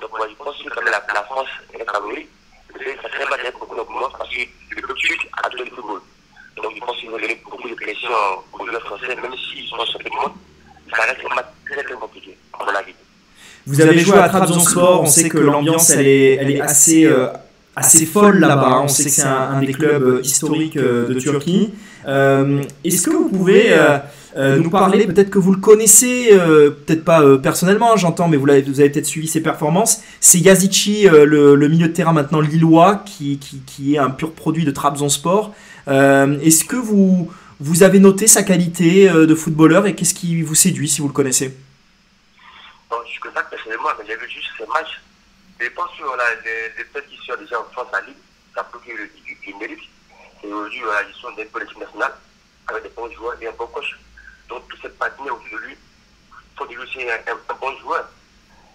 Donc, 0.00 0.10
moi, 0.18 0.26
je 0.28 0.34
pense 0.34 0.56
que 0.60 0.68
quand 0.70 0.82
même 0.82 0.90
la, 0.92 1.04
la 1.14 1.22
France 1.24 1.48
est 1.74 1.84
favorite. 1.84 2.28
Mais 2.74 2.96
ça 2.96 3.08
serait 3.10 3.26
pas 3.26 3.38
très 3.38 3.52
beaucoup 3.52 3.76
de 3.76 3.82
moi 3.82 4.10
parce 4.18 4.30
que 4.30 4.40
le 4.70 4.80
club 4.82 4.96
turc 4.96 5.28
a 5.44 5.48
donné 5.50 5.64
le 5.70 5.76
football. 5.76 6.00
Donc, 6.56 6.74
je 6.74 6.80
pense 6.80 6.96
qu'ils 6.96 7.10
vont 7.10 7.18
donner 7.18 7.34
beaucoup 7.44 7.68
de 7.68 7.74
pression 7.74 8.10
aux 8.52 8.66
joueurs 8.66 8.82
français, 8.82 9.14
même 9.14 9.36
s'ils 9.36 9.68
sont 9.68 9.76
champions 9.86 10.10
du 10.10 10.16
monde. 10.16 10.32
Ça 10.96 11.02
reste 11.02 11.20
un 11.30 11.34
match 11.34 11.46
très 11.70 11.84
très 11.84 11.94
compliqué, 11.94 12.36
à 12.54 12.64
mon 12.64 12.74
avis. 12.74 12.94
Vous 13.72 13.80
avez 13.80 13.98
joué 14.00 14.18
à 14.18 14.28
Trabzonspor, 14.28 15.02
on 15.02 15.06
sait 15.06 15.28
que 15.28 15.38
l'ambiance 15.38 15.90
elle 15.90 16.06
est, 16.06 16.60
assez, 16.60 17.06
euh, 17.06 17.28
assez 17.74 18.04
folle 18.04 18.38
là-bas. 18.38 18.68
hein. 18.68 18.80
On 18.84 18.88
sait 18.88 19.04
que 19.04 19.10
c'est 19.10 19.22
un, 19.22 19.60
des 19.60 19.72
clubs 19.72 20.02
euh, 20.02 20.20
historiques 20.22 20.76
euh, 20.76 21.08
de 21.08 21.14
Turquie. 21.14 21.70
Est-ce 22.06 23.02
que 23.02 23.10
vous 23.10 23.30
pouvez 23.30 23.74
nous 24.36 24.70
parler, 24.70 25.06
peut-être 25.06 25.30
que 25.30 25.38
vous 25.38 25.52
le 25.52 25.60
connaissez, 25.60 26.30
peut-être 26.86 27.04
pas 27.04 27.38
personnellement, 27.38 27.94
hein, 27.94 27.96
j'entends, 27.96 28.28
mais 28.28 28.36
vous, 28.36 28.48
avez 28.50 28.62
peut-être 28.62 29.06
suivi 29.06 29.26
ses 29.26 29.40
performances. 29.40 30.02
C'est 30.20 30.38
Yazici, 30.38 31.06
le, 31.08 31.68
milieu 31.68 31.88
de 31.88 31.92
terrain 31.92 32.12
maintenant 32.12 32.40
lillois, 32.40 33.02
qui, 33.06 33.38
qui, 33.66 33.94
est 33.94 33.98
un 33.98 34.10
pur 34.10 34.32
produit 34.32 34.64
de 34.66 34.70
Trabzonspor. 34.70 35.54
Euh, 35.88 36.38
Est-ce 36.42 36.64
que 36.64 36.76
vous, 36.76 37.30
vous 37.58 37.82
avez 37.82 38.00
noté 38.00 38.26
sa 38.26 38.42
qualité 38.42 39.08
de 39.08 39.34
footballeur 39.34 39.86
et 39.86 39.94
qu'est-ce 39.94 40.14
qui 40.14 40.42
vous 40.42 40.54
séduit 40.54 40.90
si 40.90 41.00
vous 41.00 41.08
le 41.08 41.14
connaissez? 41.14 41.54
Pas 43.30 43.42
personnellement, 43.44 43.88
mais 43.98 44.04
j'ai 44.06 44.16
vu 44.16 44.28
juste 44.28 44.50
ces 44.58 44.66
matchs. 44.66 45.00
Je 45.60 45.68
pense 45.68 45.90
que 45.96 46.04
les, 46.44 46.68
les 46.76 46.84
têtes 46.90 47.08
qui 47.08 47.16
sont 47.24 47.36
déjà 47.38 47.60
en 47.60 47.64
France 47.72 47.86
à 47.92 48.00
Ligue, 48.02 48.16
ça 48.54 48.64
peut 48.64 48.78
qu'ils 48.84 49.08
ils 49.46 49.56
méritent. 49.56 49.88
Et 50.42 50.46
aujourd'hui, 50.48 50.82
ils 51.08 51.20
sont 51.20 51.30
des 51.32 51.42
équipes 51.42 51.78
nationales, 51.78 52.14
avec 52.66 52.82
des 52.82 52.88
bons 52.90 53.10
joueurs 53.12 53.40
et 53.40 53.46
un 53.46 53.52
bon 53.52 53.66
coach. 53.68 53.96
Donc, 54.48 54.68
tous 54.68 54.76
ces 54.82 54.88
partenaires 54.90 55.34
autour 55.34 55.58
de 55.60 55.64
lui 55.66 55.76
font 56.56 56.64
de 56.66 56.70
lui 56.70 56.78
aussi 56.78 57.02
un, 57.08 57.14
un, 57.14 57.36
un 57.48 57.58
bon 57.58 57.78
joueur. 57.78 58.06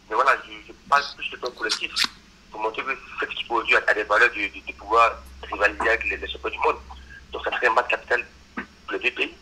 Mais 0.10 0.16
voilà, 0.16 0.32
je, 0.46 0.52
je 0.68 0.74
parle 0.90 1.04
plus 1.16 1.30
de 1.30 1.38
ton 1.38 1.52
collectif 1.52 1.92
pour 2.50 2.62
montrer 2.62 2.84
que 2.84 2.98
cette 3.20 3.32
équipe 3.32 3.52
aujourd'hui 3.52 3.76
a, 3.76 3.94
des 3.94 4.04
valeurs 4.04 4.30
de 4.30 4.74
pouvoir 4.74 5.22
rivaliser 5.44 5.90
avec 5.90 6.04
les, 6.06 6.18
les 6.18 6.32
champions 6.32 6.50
du 6.50 6.60
monde. 6.60 6.78
Donc, 7.32 7.44
ça 7.44 7.52
serait 7.52 7.68
un 7.68 7.74
match 7.74 7.90
capital 7.90 8.26
pour 8.56 8.94
les 8.94 9.00
deux 9.00 9.12
pays. 9.12 9.34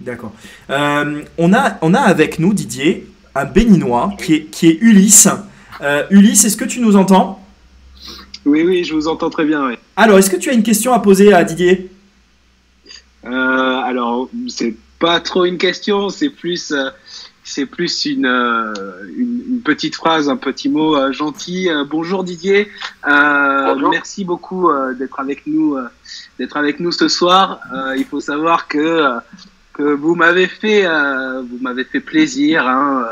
D'accord. 0.00 0.32
Euh, 0.68 1.24
on, 1.38 1.54
a, 1.54 1.78
on 1.80 1.94
a 1.94 2.00
avec 2.00 2.38
nous, 2.38 2.52
Didier, 2.52 3.06
un 3.36 3.44
béninois 3.44 4.12
qui 4.18 4.34
est, 4.34 4.44
qui 4.44 4.68
est 4.68 4.78
Ulysse. 4.80 5.28
Euh, 5.82 6.04
Ulysse, 6.10 6.44
est-ce 6.44 6.56
que 6.56 6.64
tu 6.64 6.80
nous 6.80 6.96
entends? 6.96 7.42
Oui, 8.44 8.62
oui, 8.64 8.84
je 8.84 8.94
vous 8.94 9.08
entends 9.08 9.30
très 9.30 9.44
bien. 9.44 9.70
Alors, 9.96 10.18
est-ce 10.18 10.30
que 10.30 10.36
tu 10.36 10.50
as 10.50 10.52
une 10.52 10.62
question 10.62 10.92
à 10.92 11.00
poser 11.00 11.32
à 11.32 11.44
Didier? 11.44 11.90
Euh, 13.24 13.28
alors, 13.30 14.28
c'est 14.48 14.74
pas 14.98 15.20
trop 15.20 15.44
une 15.44 15.58
question, 15.58 16.08
c'est 16.08 16.30
plus, 16.30 16.70
euh, 16.70 16.88
c'est 17.42 17.66
plus 17.66 18.04
une, 18.06 18.24
euh, 18.24 18.72
une, 19.16 19.42
une 19.48 19.60
petite 19.62 19.96
phrase, 19.96 20.28
un 20.28 20.36
petit 20.36 20.68
mot 20.68 20.96
euh, 20.96 21.12
gentil. 21.12 21.68
Euh, 21.68 21.84
bonjour 21.84 22.22
Didier, 22.24 22.68
Euh, 23.08 23.74
Bonjour. 23.74 23.90
merci 23.90 24.24
beaucoup 24.24 24.70
euh, 24.70 24.94
d'être 24.94 25.18
avec 25.20 25.46
nous, 25.46 25.74
euh, 25.76 25.88
d'être 26.38 26.56
avec 26.56 26.78
nous 26.80 26.92
ce 26.92 27.08
soir. 27.08 27.60
Euh, 27.74 27.96
il 27.98 28.04
faut 28.04 28.20
savoir 28.20 28.68
que 28.68 28.78
euh, 28.78 29.18
que 29.76 29.82
vous 29.82 30.14
m'avez 30.14 30.46
fait, 30.46 30.86
euh, 30.86 31.42
vous 31.42 31.58
m'avez 31.60 31.84
fait 31.84 32.00
plaisir. 32.00 32.66
Hein, 32.66 33.04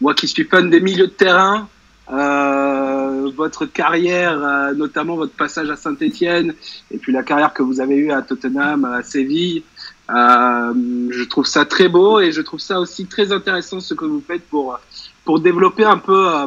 moi 0.00 0.14
qui 0.14 0.26
suis 0.28 0.44
fan 0.44 0.70
des 0.70 0.80
milieux 0.80 1.06
de 1.06 1.12
terrain. 1.12 1.68
Euh, 2.12 3.30
votre 3.36 3.66
carrière, 3.66 4.42
euh, 4.42 4.74
notamment 4.74 5.14
votre 5.14 5.32
passage 5.32 5.70
à 5.70 5.76
Saint-Étienne, 5.76 6.54
et 6.90 6.98
puis 6.98 7.12
la 7.12 7.22
carrière 7.22 7.52
que 7.52 7.62
vous 7.62 7.80
avez 7.80 7.94
eue 7.94 8.10
à 8.10 8.22
Tottenham, 8.22 8.84
à 8.84 9.02
Séville, 9.04 9.62
euh, 10.10 11.08
je 11.10 11.22
trouve 11.24 11.46
ça 11.46 11.64
très 11.64 11.88
beau 11.88 12.18
et 12.18 12.32
je 12.32 12.40
trouve 12.40 12.58
ça 12.58 12.80
aussi 12.80 13.06
très 13.06 13.30
intéressant 13.30 13.78
ce 13.78 13.94
que 13.94 14.04
vous 14.04 14.22
faites 14.26 14.44
pour 14.48 14.78
pour 15.24 15.38
développer 15.38 15.84
un 15.84 15.98
peu 15.98 16.34
euh, 16.34 16.46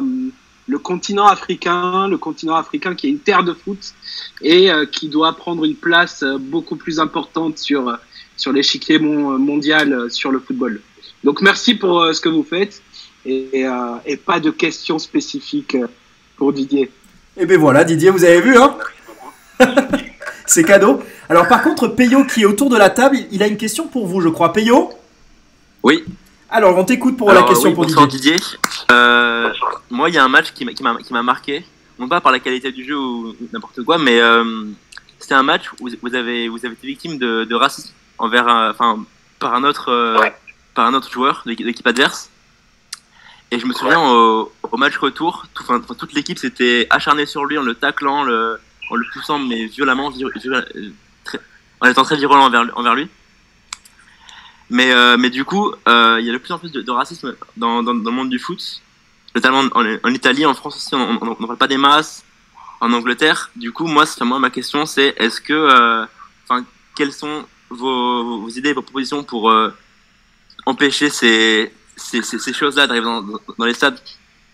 le 0.68 0.78
continent 0.78 1.26
africain, 1.26 2.08
le 2.08 2.18
continent 2.18 2.56
africain 2.56 2.94
qui 2.94 3.06
est 3.06 3.10
une 3.10 3.20
terre 3.20 3.42
de 3.42 3.54
foot 3.54 3.94
et 4.42 4.70
euh, 4.70 4.84
qui 4.84 5.08
doit 5.08 5.32
prendre 5.34 5.64
une 5.64 5.76
place 5.76 6.22
beaucoup 6.40 6.76
plus 6.76 7.00
importante 7.00 7.56
sur 7.56 7.98
sur 8.36 8.52
l'échiquier 8.52 8.98
mon- 8.98 9.38
mondial 9.38 9.92
euh, 9.92 10.08
sur 10.08 10.30
le 10.32 10.38
football. 10.40 10.80
Donc 11.22 11.40
merci 11.40 11.74
pour 11.74 12.00
euh, 12.02 12.12
ce 12.12 12.20
que 12.20 12.28
vous 12.28 12.44
faites 12.44 12.82
et, 13.24 13.48
euh, 13.66 13.96
et 14.06 14.16
pas 14.16 14.40
de 14.40 14.50
questions 14.50 14.98
spécifiques 14.98 15.74
euh, 15.76 15.86
pour 16.36 16.52
Didier. 16.52 16.90
Eh 17.36 17.46
bien 17.46 17.58
voilà, 17.58 17.84
Didier, 17.84 18.10
vous 18.10 18.24
avez 18.24 18.40
vu, 18.40 18.56
hein 18.56 18.76
C'est 20.46 20.62
cadeau. 20.64 21.00
Alors, 21.28 21.48
par 21.48 21.62
contre, 21.62 21.88
Peyo 21.88 22.24
qui 22.24 22.42
est 22.42 22.44
autour 22.44 22.68
de 22.68 22.76
la 22.76 22.90
table, 22.90 23.16
il- 23.30 23.42
a 23.42 23.46
une 23.46 23.56
question 23.56 23.86
pour 23.88 24.06
vous, 24.06 24.20
je 24.20 24.28
crois. 24.28 24.52
Peyo 24.52 24.90
Oui. 25.82 26.04
Alors, 26.50 26.76
on 26.76 26.84
t'écoute 26.84 27.16
pour 27.16 27.30
Alors, 27.30 27.44
la 27.44 27.48
question 27.48 27.70
oui, 27.70 27.74
pour 27.74 27.84
bonsoir 27.86 28.06
Didier. 28.06 28.32
Didier. 28.34 28.46
Euh, 28.92 29.50
moi, 29.90 30.10
il 30.10 30.14
y 30.14 30.18
a 30.18 30.24
un 30.24 30.28
match 30.28 30.52
qui 30.52 30.64
m'a- 30.64 30.72
qui 30.74 30.82
m'a 30.82 30.96
qui 30.98 31.12
m'a 31.14 31.22
marqué, 31.22 31.64
non 31.98 32.08
pas 32.08 32.20
par 32.20 32.30
la 32.30 32.40
qualité 32.40 32.70
du 32.72 32.84
jeu 32.84 32.96
ou 32.98 33.34
n'importe 33.52 33.82
quoi, 33.84 33.96
mais 33.96 34.20
euh, 34.20 34.44
c'était 35.18 35.34
un 35.34 35.42
match 35.42 35.64
où 35.80 35.88
vous 36.02 36.14
avez, 36.14 36.48
vous 36.48 36.58
avez 36.64 36.74
été 36.74 36.86
victime 36.86 37.16
de, 37.16 37.44
de 37.44 37.54
racisme 37.54 37.92
envers, 38.18 38.48
un- 38.48 38.70
enfin, 38.70 39.04
par 39.38 39.54
un 39.54 39.64
autre, 39.64 39.88
euh, 39.90 40.18
Ouais. 40.18 40.34
par 40.74 40.86
un 40.86 40.94
autre 40.94 41.10
joueur 41.10 41.42
de 41.46 41.50
l'équipe- 41.52 41.86
adverse. 41.86 42.30
Et 43.50 43.58
je 43.58 43.66
me 43.66 43.72
souviens 43.72 44.00
au, 44.00 44.52
au 44.62 44.76
match 44.76 44.96
retour, 44.96 45.46
tout- 45.54 45.62
enfin, 45.62 45.80
toute 45.80 46.12
l'équipe 46.12 46.38
s'était 46.38 46.86
acharnée 46.90 47.26
sur 47.26 47.44
lui 47.44 47.56
en 47.58 47.62
le 47.62 47.74
taclant, 47.74 48.24
le, 48.24 48.58
en 48.90 48.96
le 48.96 49.04
poussant 49.12 49.38
mais 49.38 49.66
violemment, 49.66 50.10
viol- 50.10 50.32
viol- 50.36 50.66
euh, 50.76 50.90
très- 51.24 51.40
en 51.80 51.86
étant 51.88 52.02
très 52.04 52.16
virulent 52.16 52.44
envers, 52.46 52.66
envers 52.76 52.94
lui. 52.94 53.08
Mais, 54.70 54.92
euh, 54.92 55.16
mais 55.18 55.30
du 55.30 55.44
coup, 55.44 55.72
euh, 55.88 56.16
il 56.20 56.26
y 56.26 56.30
a 56.30 56.32
de 56.32 56.38
plus 56.38 56.52
en 56.52 56.58
plus 56.58 56.72
de, 56.72 56.80
de 56.80 56.90
racisme 56.90 57.36
dans, 57.56 57.82
dans, 57.82 57.94
dans 57.94 58.10
le 58.10 58.16
monde 58.16 58.30
du 58.30 58.38
foot, 58.38 58.80
notamment 59.34 59.60
en, 59.74 59.84
en 60.02 60.08
Italie, 60.14 60.46
en 60.46 60.54
France 60.54 60.76
aussi, 60.76 60.94
on 60.94 61.12
n'en 61.14 61.34
parle 61.34 61.58
pas 61.58 61.66
des 61.68 61.76
masses, 61.76 62.24
en 62.80 62.92
Angleterre. 62.92 63.50
Du 63.56 63.72
coup, 63.72 63.86
moi, 63.86 64.06
c'est- 64.06 64.24
moi 64.24 64.38
ma 64.38 64.50
question, 64.50 64.86
c'est 64.86 65.14
est-ce 65.18 65.40
que, 65.40 65.52
euh, 65.52 66.06
enfin, 66.48 66.64
quelles 66.96 67.12
sont 67.12 67.44
vos, 67.74 68.40
vos 68.40 68.48
idées, 68.48 68.72
vos 68.72 68.82
propositions 68.82 69.24
pour 69.24 69.50
euh, 69.50 69.70
empêcher 70.66 71.10
ces, 71.10 71.72
ces, 71.96 72.22
ces, 72.22 72.38
ces 72.38 72.52
choses-là 72.52 72.86
d'arriver 72.86 73.06
dans, 73.06 73.22
dans, 73.22 73.64
les 73.66 73.74
stades 73.74 74.00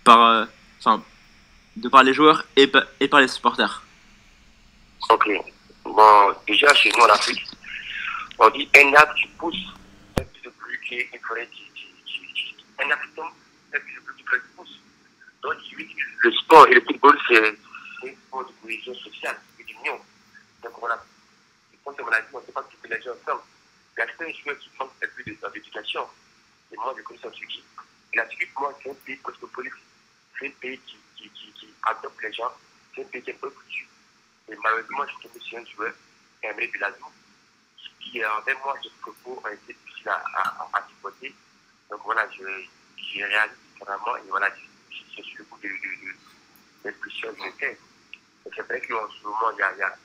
par, 0.04 0.20
euh, 0.24 0.44
enfin, 0.78 1.02
de 1.76 1.88
par 1.88 2.02
les 2.02 2.12
joueurs 2.14 2.44
et, 2.56 2.66
pa- 2.66 2.86
et 2.98 3.08
par 3.08 3.20
les 3.20 3.28
supporters? 3.28 3.82
Ok. 5.08 5.28
Bon, 5.84 6.34
déjà, 6.46 6.72
chez 6.74 6.90
nous 6.96 7.02
en 7.04 7.08
Afrique, 7.08 7.42
on 8.38 8.50
dit 8.50 8.68
un 8.76 8.92
arbre 8.94 9.14
qui 9.14 9.26
pousse, 9.38 9.56
c'est 10.16 10.30
plus 10.32 10.42
de 10.42 10.50
forêt 10.50 10.78
qui, 10.88 10.96
qui, 11.74 11.86
qui, 12.04 12.54
Un 12.78 12.84
qui 12.84 13.14
tombe, 13.16 13.26
c'est 13.72 13.80
plus 13.80 13.94
de 13.94 14.00
forêt 14.28 14.40
qui 14.40 14.56
pousse. 14.56 14.80
Donc, 15.42 15.54
le 16.22 16.32
sport 16.32 16.66
et 16.68 16.74
le 16.74 16.80
football, 16.82 17.18
c'est 17.28 17.58
c'est 18.02 18.10
un 18.10 18.14
sport 18.26 18.44
de 18.46 18.52
cohésion 18.62 18.94
sociale 18.94 19.38
et 19.58 19.64
d'union. 19.64 19.98
Donc, 20.62 20.72
voilà. 20.80 21.02
Je 21.02 21.09
que, 21.94 22.02
mon 22.02 22.08
avis, 22.12 22.26
on 22.32 22.40
ne 22.40 22.44
peut 22.44 22.52
pas 22.52 22.62
tout 22.62 22.76
mélanger 22.82 23.10
ensemble. 23.10 23.42
Il 23.96 24.00
y 24.00 24.02
a 24.02 24.06
certains 24.06 24.32
joueurs 24.32 24.58
qui 24.58 24.70
un 24.80 24.86
peu 24.86 25.22
de- 25.24 25.52
d'éducation. 25.52 26.06
Et 26.72 26.76
moi, 26.76 26.94
je 26.96 27.02
connais 27.02 27.20
ça. 27.20 27.28
Et 28.12 28.16
la 28.16 28.26
Turquie, 28.26 28.46
pour 28.46 28.62
moi, 28.62 28.78
c'est 28.82 28.90
un 28.90 28.94
pays 28.94 29.18
cosmopolite. 29.18 29.72
C'est 30.38 30.46
un 30.46 30.50
pays 30.60 30.78
qui, 30.80 30.96
qui, 31.16 31.30
qui, 31.30 31.52
qui 31.52 31.74
adopte 31.82 32.22
les 32.22 32.32
gens. 32.32 32.52
C'est 32.94 33.02
un 33.02 33.08
pays 33.08 33.22
qui 33.22 33.30
est 33.30 33.34
peu 33.34 33.50
culture. 33.50 33.86
Et 34.48 34.56
malheureusement, 34.56 35.04
je 35.06 35.12
suis 35.12 35.28
tombé 35.28 35.40
sur 35.40 35.58
un 35.58 35.64
joueur, 35.66 35.92
Emre 36.42 36.70
Bilazou, 36.72 37.06
qui, 38.00 38.22
euh, 38.22 38.30
avec 38.38 38.58
moi, 38.64 38.76
ses 38.82 38.90
propos 39.00 39.40
ont 39.44 39.48
été 39.48 39.74
difficiles 39.74 40.08
à, 40.08 40.22
à, 40.34 40.68
à, 40.72 40.88
supporter. 40.88 41.34
Donc 41.90 42.00
voilà, 42.04 42.28
je, 42.30 42.42
j'ai 42.96 43.24
réalisé 43.24 43.56
vraiment, 43.80 44.16
et 44.16 44.28
voilà, 44.28 44.50
c'est 44.90 45.22
sur 45.22 45.38
le 45.38 45.44
coup 45.44 45.58
de, 45.58 45.68
de, 45.68 46.90
de, 46.90 47.32
du 47.34 47.42
métier. 47.42 47.68
Et 48.46 48.50
c'est 48.56 48.62
vrai 48.62 48.80
qu'en 48.80 49.08
ce 49.10 49.22
moment, 49.22 49.50
il 49.52 49.58
y 49.58 49.62
a, 49.62 49.76
y 49.76 49.82
a, 49.82 49.96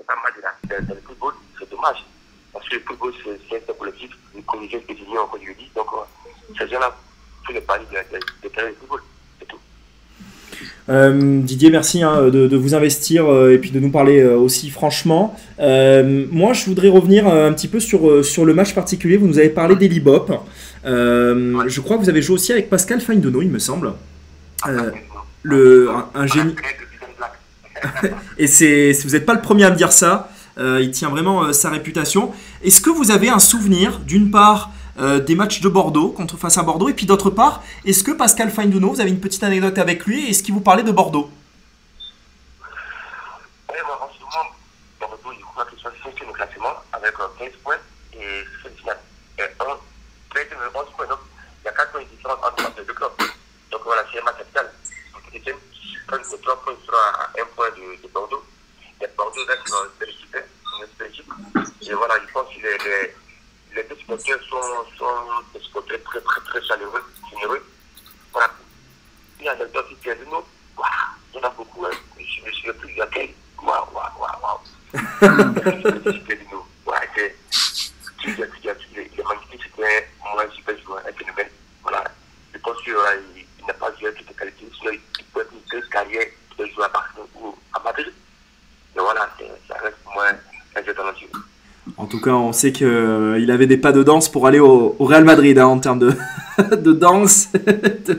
a 0.00 0.04
pas 0.04 0.14
mal 0.22 0.32
de 0.34 0.86
dans 0.86 0.94
le 0.94 1.00
football, 1.06 1.32
c'est 1.58 1.70
dommage. 1.70 2.04
Parce 2.52 2.68
que 2.68 2.76
le 2.76 2.80
football, 2.82 3.12
c'est 3.24 3.38
c'est 3.48 3.70
un 3.70 3.74
collectif, 3.74 4.10
les 4.34 4.42
communautés 4.42 4.80
que 4.80 4.94
j'ai 4.94 5.18
encore 5.18 5.38
du 5.38 5.54
dit, 5.54 5.70
donc 5.74 5.86
euh, 5.92 6.52
ces 6.58 6.68
gens-là, 6.68 6.96
tous 7.44 7.52
les 7.52 7.60
paris 7.60 7.84
de, 7.90 8.48
terrain 8.48 8.68
de 8.68 8.74
football, 8.74 9.00
c'est 9.38 9.46
tout. 9.46 9.58
Euh, 10.88 11.40
Didier, 11.42 11.70
merci 11.70 12.02
hein, 12.02 12.22
de, 12.24 12.46
de 12.46 12.56
vous 12.56 12.74
investir 12.74 13.26
euh, 13.26 13.52
et 13.52 13.58
puis 13.58 13.70
de 13.70 13.78
nous 13.78 13.90
parler 13.90 14.20
euh, 14.20 14.36
aussi 14.36 14.70
franchement. 14.70 15.36
Moi, 15.58 16.52
je 16.54 16.64
voudrais 16.64 16.88
revenir 16.88 17.26
un 17.26 17.52
petit 17.52 17.68
peu 17.68 17.80
sur, 17.80 18.24
sur 18.24 18.44
le 18.44 18.54
match 18.54 18.74
particulier. 18.74 19.16
Vous 19.18 19.26
nous 19.26 19.38
avez 19.38 19.50
parlé 19.50 19.76
d'Eli 19.76 20.00
Bop. 20.00 20.32
Euh, 20.84 21.64
je 21.68 21.80
crois 21.80 21.96
que 21.98 22.02
vous 22.02 22.08
avez 22.08 22.22
joué 22.22 22.34
aussi 22.34 22.52
avec 22.52 22.70
Pascal 22.70 23.00
Faindono, 23.00 23.42
il 23.42 23.50
me 23.50 23.58
semble. 23.58 23.92
Le, 25.42 25.90
un, 25.90 26.08
un 26.14 26.26
génie. 26.26 26.54
Et 28.38 28.46
c'est, 28.46 28.92
vous 29.04 29.10
n'êtes 29.10 29.26
pas 29.26 29.34
le 29.34 29.42
premier 29.42 29.64
à 29.64 29.70
me 29.70 29.76
dire 29.76 29.92
ça. 29.92 30.30
Euh, 30.58 30.80
il 30.80 30.90
tient 30.90 31.08
vraiment 31.08 31.44
euh, 31.44 31.52
sa 31.52 31.70
réputation. 31.70 32.32
Est-ce 32.62 32.80
que 32.80 32.90
vous 32.90 33.10
avez 33.10 33.28
un 33.28 33.38
souvenir, 33.38 34.00
d'une 34.00 34.30
part, 34.30 34.70
euh, 35.00 35.20
des 35.20 35.36
matchs 35.36 35.60
de 35.60 35.68
Bordeaux 35.68 36.08
contre 36.08 36.36
face 36.36 36.58
à 36.58 36.64
Bordeaux, 36.64 36.88
et 36.88 36.92
puis 36.92 37.06
d'autre 37.06 37.30
part, 37.30 37.62
est-ce 37.84 38.02
que 38.02 38.10
Pascal 38.10 38.50
Fainduno, 38.50 38.90
vous 38.90 39.00
avez 39.00 39.10
une 39.10 39.20
petite 39.20 39.44
anecdote 39.44 39.78
avec 39.78 40.06
lui, 40.06 40.28
est-ce 40.28 40.42
qu'il 40.42 40.54
vous 40.54 40.60
parlait 40.60 40.82
de 40.82 40.90
Bordeaux 40.90 41.30
Oui, 43.70 43.76
moi, 43.86 44.00
en 44.02 44.12
ce 44.12 44.18
moment, 44.18 44.50
Bordeaux, 44.98 45.38
je 45.38 45.44
crois 45.44 45.64
qu'ils 45.66 45.78
sont 45.78 45.88
cinquième 46.02 46.30
au 46.30 46.32
classement 46.32 46.74
avec 46.92 47.14
euh, 47.20 47.28
15 47.38 47.48
points 47.62 47.76
et 48.14 48.44
c'est 48.60 48.76
final. 48.76 48.98
Et 49.38 49.42
11, 49.60 49.78
13, 50.30 50.46
11 50.74 50.84
points. 50.96 51.06
Donc, 51.06 51.20
il 51.62 51.66
y 51.66 51.68
a 51.68 51.72
4 51.72 51.92
points 51.92 52.02
de 52.02 52.08
différence 52.08 52.38
entre 52.42 52.72
les 52.76 52.84
deux 52.84 52.92
clubs. 52.92 53.12
Donc, 53.70 53.80
voilà, 53.84 54.02
c'est 54.12 54.20
un 54.20 54.24
match 54.24 54.38
capital. 54.38 54.66
Donc, 55.14 55.22
le 55.32 55.38
deuxième, 55.38 55.58
quand 56.08 56.18
les 56.68 56.76
3 56.76 56.76
points 56.76 56.86
sera 56.86 57.22
à 57.22 57.30
1 57.40 57.44
point 57.54 57.70
de, 57.70 58.02
de 58.02 58.08
Bordeaux. 58.08 58.44
Et 59.00 59.06
Bordeaux 59.16 59.40
belle 59.98 60.08
équipe. 60.08 61.24
Et 61.82 61.94
voilà, 61.94 62.14
je 62.26 62.32
pense 62.32 62.48
que 62.54 62.60
les, 62.60 62.78
les, 62.78 63.14
les 63.74 63.82
deux 63.88 63.96
supporters 63.96 64.42
sont, 64.48 64.84
sont 64.98 65.14
des 65.54 65.60
supporters 65.60 66.02
très, 66.04 66.20
très, 66.20 66.40
très 66.42 66.62
chaleureux, 66.62 67.02
généreux. 67.30 67.64
Voilà. 68.32 68.50
Il 69.38 69.46
y 69.46 69.48
a 69.48 69.52
anecdote 69.52 69.86
qui 70.02 70.08
est 70.08 70.16
de 70.16 70.24
nous. 70.24 70.44
Il 71.32 71.36
y 71.36 71.38
en 71.40 71.46
a 71.46 71.50
beaucoup. 71.50 71.84
Hein. 71.86 71.90
Je 72.18 72.44
me 72.44 72.52
souviens 72.52 72.72
plus 72.74 72.92
de 72.92 72.98
laquelle. 72.98 73.30
Waouh, 73.62 73.86
waouh, 73.92 74.18
waouh, 74.18 74.42
waouh. 74.42 74.60
C'était 76.12 76.36
de 76.36 76.50
nous. 76.50 76.64
Ouais, 76.88 76.96
c'est. 77.14 77.36
Tu 78.22 78.32
dis, 78.32 78.36
tu 78.36 78.60
dis, 78.60 78.68
tu 78.78 78.88
dis, 78.88 79.10
il 79.12 79.20
est 79.20 79.22
magnifique, 79.22 79.76
moi 79.76 80.42
un 80.42 80.50
super 80.50 80.78
joueur, 80.78 81.02
un 81.06 81.12
phénomène. 81.12 81.50
Voilà. 81.82 82.02
Je 82.54 82.58
pense 82.58 82.80
qu'il 82.82 82.94
il, 83.36 83.46
il 83.60 83.66
n'a 83.66 83.74
pas 83.74 83.92
joué 84.00 84.12
toutes 84.14 84.26
les 84.28 84.34
qualités. 84.34 84.70
Sinon, 84.78 84.92
il 84.92 85.24
peut 85.26 85.42
être 85.42 85.52
une 85.52 85.60
belle 85.70 85.88
carrière 85.90 86.26
En 91.96 92.06
tout 92.06 92.20
cas, 92.20 92.30
on 92.30 92.52
sait 92.52 92.72
qu'il 92.72 93.50
avait 93.50 93.66
des 93.66 93.76
pas 93.76 93.92
de 93.92 94.02
danse 94.02 94.28
pour 94.28 94.46
aller 94.46 94.60
au, 94.60 94.94
Real 95.00 95.24
Madrid 95.24 95.58
hein, 95.58 95.66
en 95.66 95.78
termes 95.78 95.98
de, 95.98 96.12
danse 96.92 97.48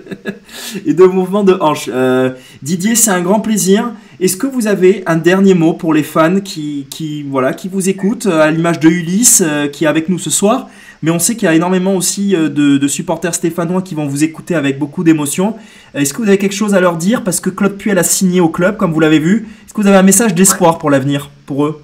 et 0.85 0.93
de 0.93 1.03
mouvement 1.05 1.43
de 1.43 1.53
hanche. 1.59 1.89
Euh, 1.91 2.31
Didier, 2.61 2.95
c'est 2.95 3.11
un 3.11 3.21
grand 3.21 3.39
plaisir. 3.39 3.91
Est-ce 4.19 4.35
que 4.35 4.47
vous 4.47 4.67
avez 4.67 5.03
un 5.05 5.15
dernier 5.15 5.53
mot 5.53 5.73
pour 5.73 5.93
les 5.93 6.03
fans 6.03 6.41
qui, 6.41 6.87
qui, 6.89 7.23
vous 7.23 7.89
écoutent, 7.89 8.25
euh, 8.25 8.41
à 8.41 8.51
l'image 8.51 8.79
de 8.79 8.89
Ulysse 8.89 9.41
euh, 9.45 9.67
qui 9.67 9.85
est 9.85 9.87
avec 9.87 10.09
nous 10.09 10.19
ce 10.19 10.29
soir? 10.29 10.67
Mais 11.01 11.11
on 11.11 11.19
sait 11.19 11.35
qu'il 11.35 11.45
y 11.45 11.47
a 11.47 11.55
énormément 11.55 11.95
aussi 11.95 12.35
euh, 12.35 12.49
de, 12.49 12.77
de 12.77 12.87
supporters 12.87 13.33
stéphanois 13.33 13.81
qui 13.81 13.95
vont 13.95 14.07
vous 14.07 14.23
écouter 14.23 14.55
avec 14.55 14.77
beaucoup 14.77 15.03
d'émotion. 15.03 15.57
Est-ce 15.93 16.13
que 16.13 16.21
vous 16.21 16.27
avez 16.27 16.37
quelque 16.37 16.55
chose 16.55 16.75
à 16.75 16.79
leur 16.79 16.97
dire? 16.97 17.23
Parce 17.23 17.39
que 17.39 17.49
Claude 17.49 17.77
Puel 17.77 17.97
a 17.97 18.03
signé 18.03 18.41
au 18.41 18.49
club, 18.49 18.77
comme 18.77 18.91
vous 18.93 18.99
l'avez 18.99 19.19
vu. 19.19 19.47
Est-ce 19.65 19.73
que 19.73 19.81
vous 19.81 19.87
avez 19.87 19.97
un 19.97 20.03
message 20.03 20.33
d'espoir 20.33 20.77
pour 20.77 20.89
l'avenir, 20.89 21.29
pour 21.45 21.65
eux? 21.65 21.83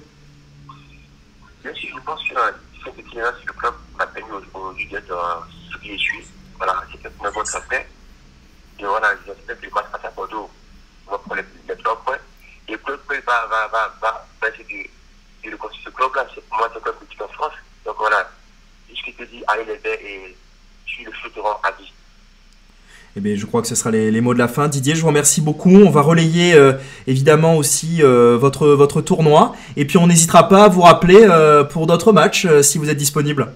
Je 1.64 1.70
pense 2.04 2.22
que 2.28 2.34
euh, 2.36 2.52
le 3.46 3.52
club 3.52 3.74
ce 5.72 5.96
suis. 5.96 6.24
Voilà, 6.58 6.82
c'était 6.92 7.08
une 7.08 7.30
bonne. 7.30 7.44
Et 8.78 8.84
voilà, 8.84 9.08
j'espère 9.26 9.58
que 9.58 9.64
le 9.66 9.72
match 9.72 9.86
à 10.04 10.10
Bordeaux 10.10 10.50
va 11.10 11.18
prendre 11.18 11.40
les, 11.68 11.76
trois 11.76 12.00
points. 12.04 12.18
Et 12.68 12.72
le 12.72 12.78
club 12.78 13.00
va, 13.08 13.46
va, 13.46 13.68
va, 13.72 13.94
va, 14.00 14.26
va 14.40 14.50
de, 14.50 15.50
de 15.50 15.56
ce 15.84 15.90
club-là. 15.90 16.26
C'est 16.34 16.44
pour 16.46 16.58
moi, 16.58 16.68
c'est 16.70 16.78
un 16.78 16.82
club 16.82 16.94
petit 17.08 17.22
en 17.22 17.28
France. 17.28 17.54
Donc 17.84 17.96
voilà, 17.98 18.30
qu'il 19.06 19.14
te 19.14 19.22
dit, 19.30 19.42
allez 19.46 19.64
les 19.64 19.78
verts 19.78 19.98
et 20.04 20.34
tu 20.84 21.04
le 21.04 21.12
soutenir 21.22 21.46
à 21.62 21.70
vie. 21.80 21.92
Eh 23.16 23.20
bien, 23.20 23.34
je 23.36 23.46
crois 23.46 23.62
que 23.62 23.68
ce 23.68 23.74
sera 23.74 23.90
les, 23.90 24.10
les 24.10 24.20
mots 24.20 24.34
de 24.34 24.38
la 24.38 24.48
fin. 24.48 24.68
Didier, 24.68 24.94
je 24.94 25.00
vous 25.00 25.06
remercie 25.06 25.40
beaucoup. 25.40 25.70
On 25.70 25.90
va 25.90 26.02
relayer 26.02 26.54
euh, 26.54 26.74
évidemment 27.06 27.56
aussi 27.56 28.02
euh, 28.02 28.36
votre, 28.36 28.68
votre 28.68 29.00
tournoi. 29.00 29.54
Et 29.76 29.86
puis, 29.86 29.96
on 29.96 30.06
n'hésitera 30.06 30.48
pas 30.48 30.64
à 30.64 30.68
vous 30.68 30.82
rappeler 30.82 31.20
euh, 31.22 31.64
pour 31.64 31.86
d'autres 31.86 32.12
matchs 32.12 32.44
euh, 32.44 32.62
si 32.62 32.76
vous 32.76 32.90
êtes 32.90 32.98
disponible. 32.98 33.52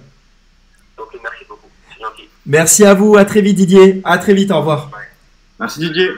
Donc 0.97 1.09
merci 1.21 1.45
beaucoup, 1.47 1.67
c'est 1.93 2.01
gentil. 2.01 2.29
Merci 2.47 2.85
à 2.85 2.95
vous. 2.95 3.17
À 3.17 3.25
très 3.25 3.41
vite, 3.41 3.57
Didier. 3.57 4.01
À 4.03 4.17
très 4.17 4.33
vite. 4.33 4.49
Au 4.49 4.57
revoir. 4.57 4.89
Merci 5.59 5.79
Didier. 5.81 6.09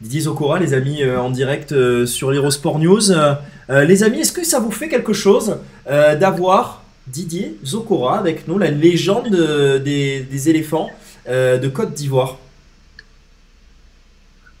Didier 0.00 0.22
Zokora, 0.22 0.58
les 0.58 0.74
amis, 0.74 1.04
euh, 1.04 1.20
en 1.20 1.30
direct 1.30 1.70
euh, 1.70 2.04
sur 2.04 2.32
l'Hérosport 2.32 2.80
News. 2.80 3.12
Euh, 3.12 3.34
euh, 3.70 3.84
les 3.84 4.02
amis, 4.02 4.22
est-ce 4.22 4.32
que 4.32 4.42
ça 4.42 4.58
vous 4.58 4.72
fait 4.72 4.88
quelque 4.88 5.12
chose 5.12 5.58
euh, 5.86 6.16
d'avoir 6.16 6.81
Didier 7.06 7.56
Zokora 7.64 8.18
avec 8.18 8.46
nous, 8.48 8.58
la 8.58 8.70
légende 8.70 9.34
euh, 9.34 9.78
des, 9.78 10.20
des 10.20 10.48
éléphants 10.48 10.90
euh, 11.28 11.58
de 11.58 11.68
Côte 11.68 11.92
d'Ivoire 11.94 12.38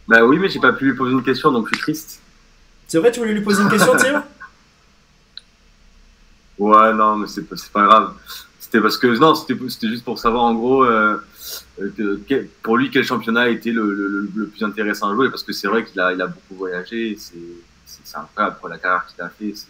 Bah 0.08 0.24
oui, 0.24 0.38
mais 0.38 0.48
j'ai 0.48 0.60
pas 0.60 0.72
pu 0.72 0.86
lui 0.86 0.94
poser 0.96 1.12
une 1.12 1.22
question, 1.22 1.52
donc 1.52 1.68
je 1.70 1.74
suis 1.76 1.82
triste. 1.82 2.20
C'est 2.88 2.98
vrai, 2.98 3.10
tu 3.12 3.20
voulais 3.20 3.32
lui 3.32 3.40
poser 3.42 3.62
une 3.62 3.68
question, 3.70 3.96
Thierry 3.96 4.22
Ouais, 6.58 6.92
non, 6.92 7.16
mais 7.16 7.26
c'est 7.26 7.42
pas, 7.42 7.56
pas 7.72 7.84
grave. 7.86 8.14
C'était 8.60 8.80
parce 8.80 8.96
que 8.96 9.06
non, 9.18 9.34
c'était 9.34 9.56
juste 9.88 10.04
pour 10.04 10.18
savoir 10.18 10.44
en 10.44 10.54
gros 10.54 10.84
euh, 10.84 11.16
que- 11.96 12.20
quel- 12.26 12.46
pour 12.62 12.76
lui 12.76 12.90
quel 12.90 13.04
championnat 13.04 13.48
était 13.50 13.70
le, 13.70 13.92
le, 13.92 14.08
le- 14.08 14.30
le 14.34 14.46
plus 14.46 14.62
intéressant 14.64 15.10
à 15.10 15.14
jouer 15.14 15.28
parce 15.30 15.42
que 15.42 15.52
c'est 15.52 15.66
vrai 15.68 15.84
qu'il 15.84 16.00
a 16.00 16.12
il 16.12 16.20
a 16.22 16.26
beaucoup 16.26 16.54
voyagé, 16.56 17.18
c'est 17.18 18.16
incroyable 18.16 18.56
pour 18.60 18.68
la 18.68 18.78
carrière 18.78 19.06
qu'il 19.06 19.22
a 19.22 19.28
fait. 19.28 19.52
c'est-. 19.54 19.66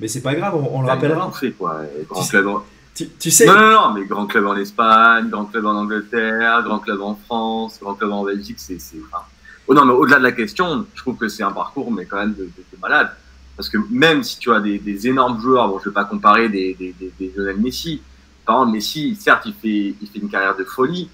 Mais 0.00 0.08
c'est 0.08 0.20
pas 0.22 0.34
grave, 0.34 0.54
on, 0.54 0.78
on 0.78 0.82
le 0.82 0.88
rappellera. 0.88 1.26
tout 1.26 1.32
fait 1.38 1.52
quoi. 1.52 1.82
Et 1.98 2.04
Grand 2.04 2.22
Tu- 2.22 2.30
club 2.30 2.46
en... 2.48 2.64
Tu, 2.94 3.08
tu 3.18 3.30
sais, 3.30 3.46
Non, 3.46 3.54
non, 3.54 3.70
non, 3.72 3.92
mais 3.94 4.04
grand 4.06 4.26
club 4.26 4.46
en 4.46 4.56
Espagne, 4.56 5.28
grand 5.28 5.44
club 5.46 5.66
en 5.66 5.74
Angleterre, 5.74 6.62
grand 6.62 6.78
club 6.78 7.00
en 7.02 7.14
France, 7.14 7.78
grand 7.80 7.94
club 7.94 8.10
en 8.12 8.24
Belgique, 8.24 8.56
c'est. 8.58 8.78
c'est- 8.80 8.96
enfin, 9.10 9.22
Oh 9.68 9.74
non, 9.74 9.84
mais 9.84 9.92
au-delà 9.92 10.18
de 10.18 10.22
la 10.22 10.32
question, 10.32 10.86
je 10.94 11.00
trouve 11.02 11.16
que 11.16 11.26
c'est 11.28 11.42
un 11.42 11.50
parcours, 11.50 11.90
mais 11.90 12.06
quand 12.06 12.18
même 12.18 12.34
de, 12.34 12.44
de- 12.44 12.46
de 12.72 12.80
malade. 12.80 13.10
Parce 13.56 13.68
que 13.68 13.78
même 13.90 14.22
si 14.22 14.38
tu 14.38 14.52
as 14.52 14.60
des, 14.60 14.78
des 14.78 15.08
énormes 15.08 15.40
joueurs, 15.40 15.68
bon, 15.68 15.78
je 15.80 15.88
vais 15.88 15.94
pas 15.94 16.04
comparer 16.04 16.48
des, 16.48 16.74
des, 16.74 16.94
des, 16.98 17.12
des 17.18 17.32
Lionel 17.36 17.56
Messi. 17.58 18.00
Par 18.46 18.56
exemple, 18.56 18.72
Messi, 18.76 19.16
certes, 19.16 19.42
il 19.46 19.54
fait, 19.54 19.94
il 20.00 20.08
fait 20.08 20.18
une 20.20 20.28
carrière 20.28 20.56
de 20.56 20.62
folie, 20.64 21.10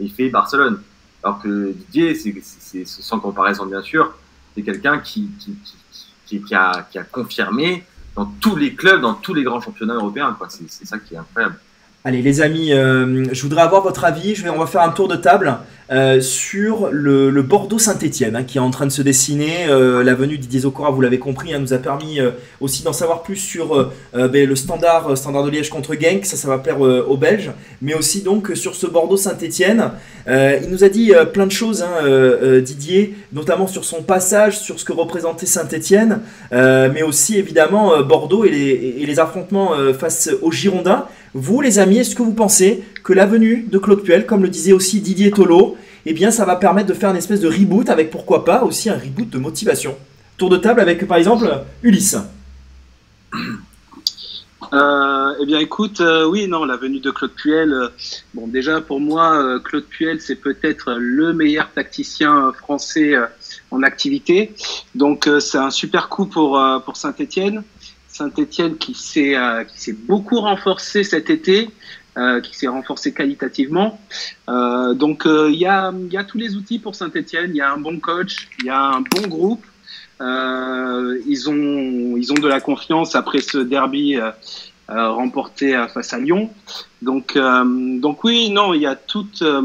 mais 0.00 0.06
il 0.06 0.12
fait 0.12 0.28
Barcelone. 0.28 0.80
Alors 1.22 1.40
que 1.40 1.72
Didier, 1.72 2.14
c'est, 2.16 2.34
c'est, 2.42 2.84
c'est 2.84 3.02
sans 3.02 3.20
comparaison 3.20 3.64
bien 3.64 3.80
sûr, 3.82 4.12
c'est 4.54 4.62
quelqu'un 4.62 4.98
qui, 4.98 5.30
qui, 5.38 5.54
qui, 5.64 5.74
qui, 6.26 6.42
qui 6.42 6.54
a, 6.54 6.86
qui 6.90 6.98
a 6.98 7.04
confirmé 7.04 7.84
dans 8.16 8.26
tous 8.40 8.56
les 8.56 8.74
clubs, 8.74 9.00
dans 9.00 9.14
tous 9.14 9.34
les 9.34 9.42
grands 9.42 9.60
championnats 9.60 9.94
européens. 9.94 10.36
C'est, 10.48 10.86
ça 10.86 10.98
qui 10.98 11.14
est 11.14 11.18
incroyable. 11.18 11.56
Allez 12.04 12.22
les 12.22 12.42
amis, 12.42 12.72
euh, 12.72 13.24
je 13.32 13.42
voudrais 13.42 13.62
avoir 13.62 13.82
votre 13.82 14.04
avis. 14.04 14.42
On 14.48 14.58
va 14.58 14.66
faire 14.66 14.82
un 14.82 14.90
tour 14.90 15.08
de 15.08 15.16
table 15.16 15.56
euh, 15.90 16.20
sur 16.20 16.88
le, 16.90 17.30
le 17.30 17.42
Bordeaux 17.42 17.78
Saint-Etienne 17.78 18.44
qui 18.46 18.58
est 18.58 18.60
en 18.60 18.70
train 18.70 18.86
de 18.86 18.92
se 18.92 19.02
dessiner. 19.02 19.66
Euh, 19.68 20.02
la 20.02 20.14
venue 20.14 20.38
Didier 20.38 20.60
Zokora, 20.60 20.90
vous 20.90 21.00
l'avez 21.00 21.18
compris, 21.18 21.52
hein, 21.52 21.58
nous 21.58 21.72
a 21.72 21.78
permis 21.78 22.20
euh, 22.20 22.30
aussi 22.60 22.82
d'en 22.82 22.92
savoir 22.92 23.22
plus 23.22 23.36
sur 23.36 23.74
euh, 24.14 24.28
ben, 24.28 24.48
le 24.48 24.56
standard, 24.56 25.16
standard 25.16 25.44
de 25.44 25.50
Liège 25.50 25.68
contre 25.68 25.94
Genk. 25.94 26.24
Ça, 26.24 26.36
ça 26.36 26.48
va 26.48 26.58
plaire 26.58 26.80
aux 26.80 27.16
Belges. 27.16 27.50
Mais 27.82 27.94
aussi 27.94 28.22
donc 28.22 28.52
sur 28.54 28.74
ce 28.74 28.86
Bordeaux 28.86 29.16
Saint-Etienne. 29.16 29.90
Euh, 30.26 30.58
il 30.62 30.70
nous 30.70 30.84
a 30.84 30.88
dit 30.88 31.12
plein 31.32 31.46
de 31.46 31.52
choses, 31.52 31.82
hein, 31.82 32.60
Didier, 32.60 33.14
notamment 33.32 33.66
sur 33.66 33.84
son 33.84 34.02
passage, 34.02 34.58
sur 34.58 34.80
ce 34.80 34.84
que 34.84 34.92
représentait 34.92 35.46
Saint-Etienne, 35.46 36.20
mais 36.50 37.02
aussi 37.02 37.38
évidemment 37.38 38.02
Bordeaux 38.02 38.44
et 38.44 38.50
les, 38.50 39.20
affrontements 39.20 39.72
face 39.98 40.30
aux 40.42 40.50
Girondins. 40.50 41.06
Vous, 41.34 41.60
les 41.60 41.80
amis, 41.80 41.98
est-ce 41.98 42.14
que 42.14 42.22
vous 42.22 42.32
pensez 42.32 42.84
que 43.02 43.12
la 43.12 43.26
venue 43.26 43.66
de 43.68 43.78
Claude 43.78 44.02
Puel, 44.02 44.24
comme 44.24 44.42
le 44.42 44.48
disait 44.48 44.72
aussi 44.72 45.00
Didier 45.00 45.32
Tolo, 45.32 45.76
eh 46.06 46.12
bien, 46.12 46.30
ça 46.30 46.44
va 46.44 46.54
permettre 46.54 46.88
de 46.88 46.94
faire 46.94 47.10
une 47.10 47.16
espèce 47.16 47.40
de 47.40 47.48
reboot 47.48 47.90
avec 47.90 48.10
pourquoi 48.10 48.44
pas 48.44 48.62
aussi 48.62 48.88
un 48.88 48.96
reboot 48.96 49.28
de 49.30 49.38
motivation? 49.38 49.96
Tour 50.36 50.48
de 50.48 50.58
table 50.58 50.80
avec 50.80 51.06
par 51.08 51.16
exemple 51.16 51.48
Ulysse. 51.82 52.16
Euh, 54.72 55.34
eh 55.40 55.46
bien, 55.46 55.58
écoute, 55.58 56.00
euh, 56.00 56.24
oui, 56.24 56.46
non, 56.46 56.64
la 56.64 56.76
venue 56.76 57.00
de 57.00 57.10
Claude 57.10 57.32
Puel. 57.32 57.72
euh, 57.72 57.88
bon, 58.32 58.46
déjà 58.46 58.80
pour 58.80 59.00
moi, 59.00 59.60
Claude 59.64 59.86
Puel, 59.86 60.20
c'est 60.20 60.36
peut-être 60.36 60.94
le 60.96 61.32
meilleur 61.32 61.70
tacticien 61.72 62.52
français 62.52 63.14
en 63.72 63.82
activité. 63.82 64.54
Donc, 64.94 65.28
c'est 65.40 65.58
un 65.58 65.70
super 65.70 66.08
coup 66.08 66.26
pour 66.26 66.60
pour 66.84 66.96
Saint-Étienne. 66.96 67.64
Saint-Étienne 68.14 68.76
qui 68.76 68.94
s'est 68.94 69.36
euh, 69.36 69.64
qui 69.64 69.80
s'est 69.80 69.92
beaucoup 69.92 70.40
renforcé 70.40 71.02
cet 71.02 71.30
été. 71.30 71.68
euh, 72.16 72.40
qui 72.40 72.54
s'est 72.56 72.68
renforcé 72.68 73.12
qualitativement. 73.12 73.98
Euh, 74.48 74.94
donc 74.94 75.24
il 75.26 75.56
y, 75.56 75.66
a, 75.66 75.92
y 76.10 76.16
a 76.16 76.22
tous 76.22 76.38
les 76.38 76.54
outils 76.54 76.78
pour 76.78 76.94
Saint-Etienne, 76.94 77.50
il 77.50 77.56
y 77.56 77.60
a 77.60 77.72
un 77.72 77.76
bon 77.76 77.98
coach, 77.98 78.48
il 78.60 78.66
y 78.66 78.70
a 78.70 78.80
un 78.80 79.00
bon 79.00 79.26
groupe. 79.26 79.64
Ils, 80.20 81.42
ont, 81.48 82.16
ils 82.16 82.28
ont 82.30 82.40
de 82.40 82.46
la 82.46 82.60
confiance 82.60 83.16
après 83.16 83.40
ce 83.40 83.58
derby 83.58 84.16
remporté 84.88 85.66
face 85.92 86.12
à 86.12 86.20
Lyon. 86.20 86.50
Donc, 87.02 87.36
donc 87.36 88.22
oui, 88.22 88.48
non, 88.50 88.74
il 88.74 88.82
y, 88.82 88.86
a 88.86 88.94
toutes, 88.94 89.42
euh, 89.42 89.60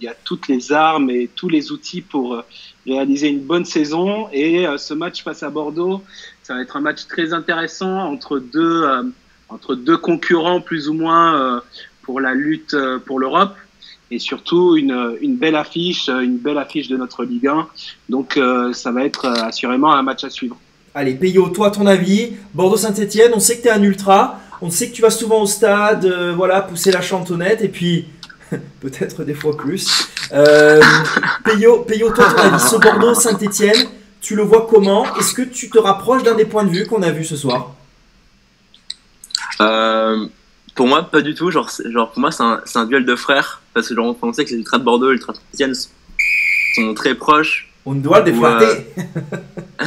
il 0.00 0.04
y 0.04 0.08
a 0.08 0.14
toutes 0.24 0.48
les 0.48 0.72
armes 0.72 1.10
et 1.10 1.28
tous 1.34 1.48
les 1.48 1.72
outils 1.72 2.00
pour 2.00 2.34
euh, 2.34 2.42
réaliser 2.86 3.28
une 3.28 3.40
bonne 3.40 3.64
saison. 3.64 4.28
Et 4.32 4.66
euh, 4.66 4.78
ce 4.78 4.94
match 4.94 5.22
face 5.22 5.42
à 5.42 5.50
Bordeaux, 5.50 6.02
ça 6.42 6.54
va 6.54 6.62
être 6.62 6.76
un 6.76 6.80
match 6.80 7.06
très 7.06 7.32
intéressant 7.32 7.98
entre 7.98 8.38
deux, 8.38 8.84
euh, 8.84 9.02
entre 9.48 9.74
deux 9.74 9.96
concurrents 9.96 10.60
plus 10.60 10.88
ou 10.88 10.94
moins 10.94 11.62
pour 12.02 12.20
la 12.20 12.34
lutte 12.34 12.76
pour 13.06 13.18
l'Europe. 13.18 13.54
Et 14.10 14.18
surtout 14.18 14.76
une, 14.76 15.16
une 15.20 15.36
belle 15.36 15.56
affiche, 15.56 16.08
une 16.08 16.38
belle 16.38 16.56
affiche 16.56 16.88
de 16.88 16.96
notre 16.96 17.24
Ligue 17.24 17.46
1. 17.46 17.68
Donc 18.08 18.38
ça 18.72 18.92
va 18.92 19.04
être 19.04 19.26
assurément 19.26 19.92
un 19.92 20.02
match 20.02 20.24
à 20.24 20.30
suivre. 20.30 20.56
Allez, 20.94 21.14
Peyo, 21.14 21.48
toi, 21.50 21.70
ton 21.70 21.86
avis 21.86 22.32
Bordeaux-Saint-Etienne, 22.54 23.32
on 23.34 23.40
sait 23.40 23.58
que 23.58 23.62
tu 23.62 23.68
es 23.68 23.70
un 23.70 23.82
ultra, 23.82 24.40
on 24.62 24.70
sait 24.70 24.88
que 24.88 24.94
tu 24.94 25.02
vas 25.02 25.10
souvent 25.10 25.42
au 25.42 25.46
stade, 25.46 26.06
voilà, 26.36 26.62
pousser 26.62 26.90
la 26.90 27.02
chantonnette, 27.02 27.62
et 27.62 27.68
puis 27.68 28.06
peut-être 28.80 29.24
des 29.24 29.34
fois 29.34 29.56
plus. 29.56 30.08
Euh, 30.32 30.80
Peyo, 31.44 31.80
Peyo, 31.80 32.10
toi, 32.10 32.26
ton 32.26 32.38
avis, 32.38 32.60
ce 32.60 32.76
Bordeaux-Saint-Etienne, 32.76 33.88
tu 34.20 34.36
le 34.36 34.42
vois 34.42 34.66
comment? 34.68 35.14
Est-ce 35.16 35.32
que 35.34 35.42
tu 35.42 35.70
te 35.70 35.78
rapproches 35.78 36.22
d'un 36.22 36.34
des 36.34 36.44
points 36.44 36.64
de 36.64 36.70
vue 36.70 36.86
qu'on 36.86 37.02
a 37.02 37.10
vu 37.10 37.24
ce 37.24 37.36
soir? 37.36 37.74
Euh, 39.60 40.26
pour 40.74 40.86
moi, 40.86 41.02
pas 41.02 41.20
du 41.20 41.34
tout. 41.34 41.50
Genre, 41.50 41.70
genre 41.86 42.10
pour 42.10 42.20
moi, 42.20 42.30
c'est 42.30 42.42
un, 42.42 42.60
c'est 42.64 42.78
un 42.78 42.86
duel 42.86 43.04
de 43.04 43.16
frères. 43.16 43.62
Parce 43.74 43.88
que 43.88 43.94
genre, 43.94 44.16
on 44.20 44.32
sait 44.32 44.44
que 44.44 44.50
les 44.50 44.58
ultras 44.58 44.78
de 44.78 44.84
Bordeaux 44.84 45.08
et 45.08 45.14
les 45.14 45.16
ultras 45.16 45.32
de 45.32 45.38
Saint-Etienne 45.38 45.74
sont 46.74 46.94
très 46.94 47.14
proches. 47.14 47.72
On 47.84 47.94
doit 47.94 48.18
le 48.20 48.24
déflatter. 48.32 48.86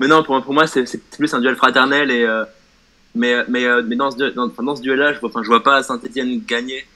Mais 0.00 0.08
non, 0.08 0.22
pour, 0.22 0.42
pour 0.42 0.52
moi, 0.52 0.66
c'est 0.66 0.86
c'est 0.86 1.02
plus 1.16 1.32
un 1.32 1.40
duel 1.40 1.56
fraternel. 1.56 2.10
Et, 2.10 2.24
euh, 2.24 2.44
mais 3.14 3.44
mais, 3.48 3.64
euh, 3.64 3.82
mais 3.86 3.96
dans 3.96 4.10
ce, 4.10 4.16
dans, 4.34 4.76
ce 4.76 4.80
duel-là, 4.82 5.12
je 5.12 5.20
vois, 5.20 5.28
enfin, 5.30 5.42
je 5.42 5.48
vois 5.48 5.62
pas 5.62 5.82
Saint-Etienne 5.82 6.40
gagner. 6.46 6.86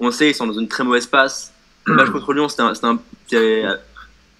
On 0.00 0.10
sait, 0.10 0.30
ils 0.30 0.34
sont 0.34 0.46
dans 0.46 0.58
une 0.58 0.68
très 0.68 0.84
mauvaise 0.84 1.06
passe. 1.06 1.52
Le 1.84 1.94
match 1.96 2.10
contre 2.10 2.32
Lyon, 2.32 2.48
c'était 2.48 2.62
un. 2.62 2.74
c'était 2.74 2.86
un- 2.86 2.98
c'était- 3.28 3.64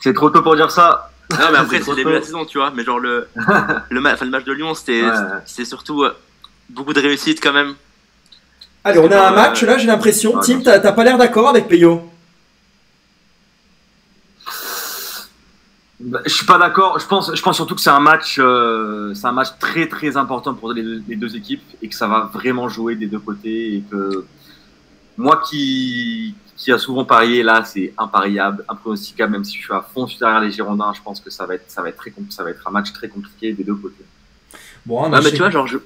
C'est 0.01 0.15
trop 0.15 0.31
tôt 0.31 0.43
pour 0.43 0.57
dire 0.57 0.71
ça. 0.71 1.11
Non, 1.31 1.39
mais 1.53 1.59
après, 1.59 1.81
C'est 1.83 1.91
le 1.91 1.97
début 1.97 2.11
de 2.11 2.17
la 2.17 2.23
saison, 2.23 2.45
tu 2.45 2.59
vois. 2.59 2.73
Mais 2.75 2.83
genre, 2.85 2.99
le, 2.99 3.29
le, 3.91 4.01
ma- 4.01 4.15
enfin, 4.15 4.25
le 4.25 4.31
match 4.31 4.45
de 4.45 4.53
Lyon, 4.53 4.75
c'était 4.75 5.03
Ouais. 5.03 5.11
c'était 5.47 5.65
surtout 5.65 6.03
euh, 6.03 6.15
beaucoup 6.69 6.93
de 6.93 7.01
réussite 7.01 7.41
quand 7.43 7.53
même. 7.53 7.75
Allez, 8.85 8.99
on 8.99 9.11
a 9.11 9.29
un 9.29 9.31
match, 9.33 9.63
là, 9.63 9.79
j'ai 9.79 9.87
l'impression. 9.87 10.35
Ouais, 10.35 10.43
Tim, 10.45 10.61
t'as 10.61 10.93
pas 10.93 11.05
l'air 11.05 11.17
d'accord 11.19 11.49
avec 11.49 11.69
Peyo 11.69 12.03
je 16.25 16.33
suis 16.33 16.47
pas 16.47 16.59
d'accord. 16.59 16.99
Je 16.99 17.07
pense, 17.07 17.35
je 17.35 17.43
pense 17.43 17.57
surtout 17.57 17.75
que 17.75 17.81
c'est 17.81 17.91
un 17.91 18.01
match, 18.01 18.37
euh, 18.39 19.15
c'est 19.15 19.27
un 19.27 19.33
match 19.33 19.49
très 19.61 19.87
très 19.89 20.17
important 20.17 20.55
pour 20.55 20.73
les 20.73 20.83
deux, 20.83 21.03
les 21.09 21.17
deux 21.17 21.37
équipes 21.37 21.63
et 21.81 21.89
que 21.89 21.95
ça 21.95 22.07
va 22.09 22.31
vraiment 22.33 22.69
jouer 22.69 22.97
des 22.97 23.07
deux 23.07 23.19
côtés 23.21 23.77
et 23.77 23.83
que 23.91 24.25
moi 25.17 25.43
qui 25.49 26.35
qui 26.57 26.71
a 26.73 26.79
souvent 26.79 27.05
parié 27.05 27.43
là, 27.43 27.65
c'est 27.65 27.93
impariable, 27.99 28.65
impronosticable. 28.69 29.33
Même 29.33 29.45
si 29.45 29.57
je 29.59 29.63
suis 29.65 29.73
à 29.73 29.81
fond 29.83 30.07
derrière 30.21 30.41
les 30.41 30.51
Girondins, 30.51 30.93
je 30.95 31.03
pense 31.03 31.21
que 31.21 31.31
ça 31.31 31.47
va 31.47 31.55
être 31.57 31.65
ça 31.71 31.83
va 31.83 31.89
être 31.89 31.97
très 31.97 32.13
ça 32.31 32.43
va 32.45 32.51
être 32.51 32.67
un 32.67 32.71
match 32.71 32.93
très 32.93 33.09
compliqué 33.09 33.53
des 33.53 33.65
deux 33.65 33.75
côtés. 33.75 34.05
Bon, 34.87 35.03
un 35.03 35.07
Ah, 35.07 35.09
match. 35.11 35.25
mais 35.25 35.31
tu 35.31 35.39
vois, 35.39 35.51
genre, 35.51 35.67
je, 35.69 35.79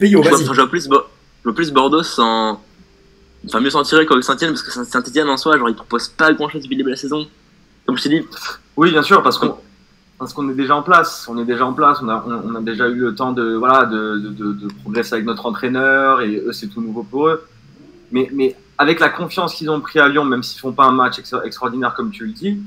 je, 0.00 0.16
vois, 0.16 0.30
je 0.38 0.44
vois 0.60 0.68
plus, 0.68 0.84
je 0.84 0.88
vois 1.44 1.54
plus 1.54 1.70
Bordeaux 1.72 2.02
sans. 2.02 2.62
Enfin, 3.46 3.60
mieux 3.60 3.70
s'en 3.70 3.82
tirer 3.82 4.04
qu'avec 4.06 4.24
Saint-Etienne, 4.24 4.50
parce 4.50 4.62
que 4.62 4.70
Saint- 4.72 4.84
Saint-Etienne 4.84 5.28
en 5.28 5.36
soi, 5.36 5.56
genre, 5.56 5.68
il 5.70 5.74
propose 5.76 6.08
pas 6.08 6.32
grand 6.34 6.48
chose 6.48 6.62
depuis 6.62 6.74
le 6.74 6.78
début 6.78 6.90
de 6.90 6.94
la 6.96 7.00
saison. 7.00 7.26
Comme 7.86 7.96
je 7.96 8.02
t'ai 8.02 8.08
dit, 8.08 8.26
Oui, 8.76 8.90
bien 8.90 9.02
sûr, 9.02 9.22
parce 9.22 9.38
qu'on 9.38 9.56
parce 10.18 10.32
qu'on 10.32 10.48
est 10.48 10.54
déjà 10.54 10.74
en 10.76 10.82
place. 10.82 11.26
On 11.28 11.38
est 11.38 11.44
déjà 11.44 11.66
en 11.66 11.72
place. 11.74 11.98
On 12.02 12.08
a, 12.08 12.24
on, 12.26 12.50
on 12.50 12.54
a 12.54 12.60
déjà 12.60 12.88
eu 12.88 12.96
le 13.00 13.14
temps 13.14 13.32
de 13.32 13.54
voilà 13.54 13.84
de, 13.84 14.18
de, 14.18 14.28
de, 14.30 14.52
de 14.52 14.68
progresser 14.82 15.14
avec 15.14 15.26
notre 15.26 15.44
entraîneur 15.46 16.20
et 16.22 16.36
eux 16.46 16.52
c'est 16.52 16.68
tout 16.68 16.80
nouveau 16.80 17.02
pour 17.02 17.28
eux. 17.28 17.46
Mais, 18.12 18.30
mais 18.32 18.56
avec 18.78 19.00
la 19.00 19.08
confiance 19.08 19.54
qu'ils 19.54 19.68
ont 19.70 19.80
pris 19.80 19.98
à 19.98 20.08
Lyon, 20.08 20.24
même 20.24 20.42
s'ils 20.42 20.60
font 20.60 20.72
pas 20.72 20.84
un 20.84 20.92
match 20.92 21.18
extra- 21.18 21.44
extraordinaire 21.44 21.94
comme 21.94 22.10
tu 22.10 22.24
le 22.26 22.32
dis, 22.32 22.58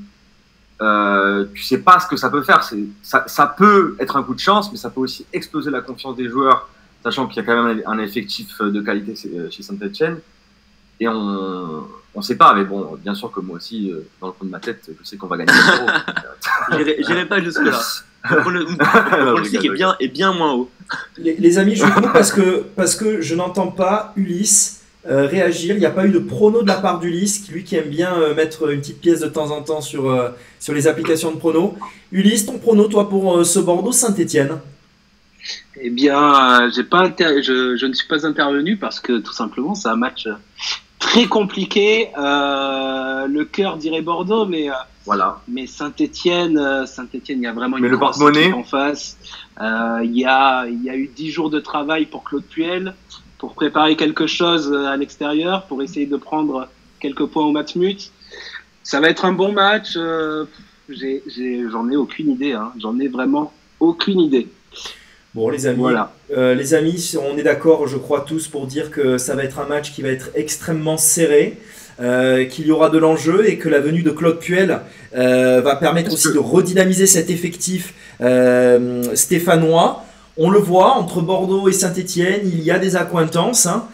euh, 0.82 1.44
tu 1.54 1.62
sais 1.62 1.78
pas 1.78 1.98
ce 1.98 2.06
que 2.06 2.16
ça 2.16 2.30
peut 2.30 2.42
faire. 2.42 2.62
Ça, 3.02 3.24
ça 3.26 3.46
peut 3.46 3.96
être 3.98 4.16
un 4.16 4.22
coup 4.22 4.34
de 4.34 4.40
chance, 4.40 4.70
mais 4.70 4.78
ça 4.78 4.90
peut 4.90 5.00
aussi 5.00 5.26
exploser 5.32 5.70
la 5.70 5.80
confiance 5.80 6.16
des 6.16 6.28
joueurs, 6.28 6.68
sachant 7.02 7.26
qu'il 7.26 7.36
y 7.38 7.40
a 7.40 7.42
quand 7.44 7.64
même 7.64 7.82
un, 7.86 7.92
un 7.92 7.98
effectif 7.98 8.60
de 8.60 8.80
qualité 8.80 9.14
chez 9.50 9.62
Saint-Etienne. 9.62 10.18
Et 11.00 11.08
on 11.08 11.84
on 12.12 12.22
sait 12.22 12.36
pas, 12.36 12.54
mais 12.54 12.64
bon, 12.64 12.98
bien 13.02 13.14
sûr 13.14 13.30
que 13.30 13.40
moi 13.40 13.56
aussi, 13.56 13.90
euh, 13.92 14.04
dans 14.20 14.26
le 14.28 14.32
fond 14.32 14.44
de 14.44 14.50
ma 14.50 14.58
tête, 14.58 14.82
je 15.00 15.08
sais 15.08 15.16
qu'on 15.16 15.28
va 15.28 15.36
gagner 15.36 15.52
0 15.52 15.86
j'irai 17.06 17.26
pas 17.26 17.40
jusque-là. 17.40 17.80
Le 18.30 18.40
pro- 18.40 18.50
le- 18.50 18.66
est 19.64 19.68
bien, 19.74 19.96
est 19.98 20.08
bien 20.08 20.34
moins 20.34 20.52
haut. 20.52 20.70
Les, 21.16 21.36
les 21.36 21.56
amis, 21.58 21.74
je 21.76 21.84
vous 21.84 21.92
coupe 21.92 22.12
parce 22.12 22.30
que, 22.32 22.64
parce 22.76 22.94
que 22.96 23.22
je 23.22 23.34
n'entends 23.34 23.68
pas 23.68 24.12
Ulysse 24.16 24.82
euh, 25.08 25.26
réagir. 25.26 25.74
Il 25.76 25.78
n'y 25.78 25.86
a 25.86 25.90
pas 25.90 26.04
eu 26.04 26.10
de 26.10 26.18
prono 26.18 26.60
de 26.62 26.66
la 26.68 26.74
part 26.74 26.98
d'Ulysse, 26.98 27.38
qui- 27.38 27.52
lui 27.52 27.64
qui 27.64 27.76
aime 27.76 27.88
bien 27.88 28.12
euh, 28.12 28.34
mettre 28.34 28.68
une 28.70 28.80
petite 28.80 29.00
pièce 29.00 29.20
de 29.20 29.28
temps 29.28 29.50
en 29.52 29.62
temps 29.62 29.80
sur, 29.80 30.10
euh, 30.10 30.28
sur 30.58 30.74
les 30.74 30.86
applications 30.86 31.30
de 31.32 31.38
prono. 31.38 31.76
Ulysse, 32.12 32.44
ton 32.44 32.58
prono, 32.58 32.88
toi, 32.88 33.08
pour 33.08 33.38
euh, 33.38 33.44
ce 33.44 33.58
Bordeaux-Saint-Etienne 33.60 34.58
Eh 35.80 35.88
bien, 35.88 36.68
j'ai 36.74 36.84
pas 36.84 36.98
inter- 37.04 37.42
je, 37.42 37.76
je 37.76 37.86
ne 37.86 37.94
suis 37.94 38.06
pas 38.08 38.26
intervenu 38.26 38.76
parce 38.76 39.00
que 39.00 39.18
tout 39.20 39.32
simplement 39.32 39.74
c'est 39.74 39.88
un 39.88 39.96
match 39.96 40.28
très 41.00 41.26
compliqué. 41.26 42.10
Euh, 42.16 43.26
le 43.26 43.44
cœur 43.44 43.76
dirait 43.76 44.02
Bordeaux, 44.02 44.46
mais 44.46 44.70
euh, 44.70 44.74
Voilà. 45.04 45.40
mais 45.48 45.66
Saint-Étienne, 45.66 46.86
Saint-Étienne, 46.86 47.38
il 47.40 47.44
y 47.44 47.46
a 47.48 47.52
vraiment 47.52 47.78
une 47.78 47.82
Mais 47.88 47.90
grosse 47.96 48.20
équipe 48.20 48.54
en 48.54 48.62
face. 48.62 49.16
Euh, 49.60 49.98
il 50.04 50.16
y 50.16 50.24
a 50.24 50.66
il 50.66 50.82
y 50.84 50.90
a 50.90 50.94
eu 50.96 51.10
dix 51.14 51.30
jours 51.32 51.50
de 51.50 51.58
travail 51.58 52.06
pour 52.06 52.22
Claude 52.22 52.44
Puel 52.44 52.94
pour 53.38 53.54
préparer 53.54 53.96
quelque 53.96 54.26
chose 54.26 54.70
euh, 54.72 54.86
à 54.86 54.96
l'extérieur, 54.96 55.64
pour 55.66 55.82
essayer 55.82 56.06
de 56.06 56.16
prendre 56.16 56.68
quelques 57.00 57.24
points 57.26 57.44
au 57.44 57.52
Matmut. 57.52 58.12
Ça 58.82 59.00
va 59.00 59.08
être 59.08 59.24
un 59.24 59.32
bon 59.32 59.52
match. 59.52 59.94
euh, 59.96 60.44
j'ai- 60.88 61.22
j'ai- 61.26 61.64
J'en 61.70 61.88
ai, 61.90 61.96
aucune 61.96 62.30
idée. 62.30 62.52
Hein. 62.52 62.72
J'en 62.78 62.98
ai 62.98 63.08
vraiment 63.08 63.52
aucune 63.80 64.20
idée. 64.20 64.48
Bon, 65.34 65.48
les 65.48 65.68
amis, 65.68 65.78
Voilà. 65.80 66.12
euh, 66.36 66.54
les 66.54 66.74
amis, 66.74 67.14
on 67.22 67.38
est 67.38 67.44
d'accord, 67.44 67.86
je 67.86 67.96
crois 67.96 68.22
tous, 68.26 68.48
pour 68.48 68.66
dire 68.66 68.90
que 68.90 69.16
ça 69.16 69.36
va 69.36 69.44
être 69.44 69.60
un 69.60 69.66
match 69.66 69.92
qui 69.92 70.02
va 70.02 70.08
être 70.08 70.30
extrêmement 70.34 70.96
serré, 70.96 71.56
euh, 72.00 72.46
qu'il 72.46 72.66
y 72.66 72.72
aura 72.72 72.90
de 72.90 72.98
l'enjeu 72.98 73.48
et 73.48 73.56
que 73.56 73.68
la 73.68 73.78
venue 73.78 74.02
de 74.02 74.10
Claude 74.10 74.40
Puel 74.40 74.80
euh, 75.16 75.60
va 75.60 75.76
permettre 75.76 76.12
aussi 76.12 76.32
de 76.32 76.38
redynamiser 76.38 77.06
cet 77.06 77.30
effectif 77.30 77.94
stéphanois. 79.14 80.04
On 80.36 80.50
le 80.50 80.58
voit, 80.58 80.92
entre 80.94 81.20
Bordeaux 81.20 81.68
et 81.68 81.72
Saint-Etienne, 81.72 82.40
il 82.44 82.62
y 82.62 82.72
a 82.72 82.80
des 82.80 82.96
accointances, 82.96 83.66
hein, 83.66 83.86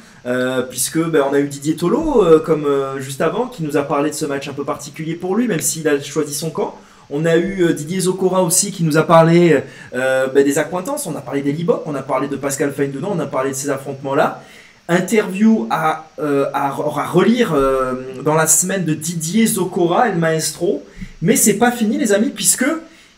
puisque 0.70 0.99
ben, 0.99 1.22
on 1.30 1.34
a 1.34 1.39
eu 1.41 1.49
Didier 1.49 1.76
Tolo, 1.76 2.24
comme 2.45 2.66
juste 2.99 3.20
avant, 3.20 3.47
qui 3.47 3.62
nous 3.62 3.76
a 3.76 3.82
parlé 3.82 4.09
de 4.11 4.14
ce 4.14 4.24
match 4.24 4.49
un 4.49 4.53
peu 4.53 4.64
particulier 4.64 5.14
pour 5.14 5.37
lui, 5.37 5.49
même 5.49 5.61
s'il 5.61 5.87
a 5.87 6.01
choisi 6.01 6.32
son 6.34 6.51
camp. 6.51 6.78
On 7.11 7.24
a 7.24 7.36
eu 7.36 7.62
euh, 7.64 7.72
Didier 7.72 8.00
Zokora 8.00 8.42
aussi 8.42 8.72
qui 8.72 8.82
nous 8.84 8.96
a 8.96 9.02
parlé 9.02 9.62
euh, 9.94 10.26
ben, 10.28 10.44
des 10.44 10.59
accointances. 10.59 11.07
On 11.07 11.14
a 11.16 11.20
parlé 11.20 11.42
des 11.42 11.52
Libok, 11.52 11.82
on 11.86 11.94
a 11.94 12.02
parlé 12.02 12.26
de 12.28 12.36
Pascal 12.36 12.72
Feindedon, 12.72 13.11
on 13.12 13.20
a 13.20 13.26
parlé 13.26 13.50
de 13.50 13.54
ces 13.54 13.70
affrontements-là. 13.70 14.42
Interview 14.88 15.66
à, 15.70 16.07
euh, 16.20 16.46
à, 16.54 16.66
à 16.68 17.07
relire 17.07 17.52
euh, 17.54 17.94
dans 18.24 18.34
la 18.34 18.46
semaine 18.46 18.84
de 18.84 18.94
Didier 18.94 19.46
Zokora, 19.46 20.09
El 20.09 20.16
Maestro. 20.18 20.84
Mais 21.22 21.36
c'est 21.36 21.54
pas 21.54 21.70
fini, 21.72 21.98
les 21.98 22.12
amis, 22.12 22.30
puisque 22.30 22.66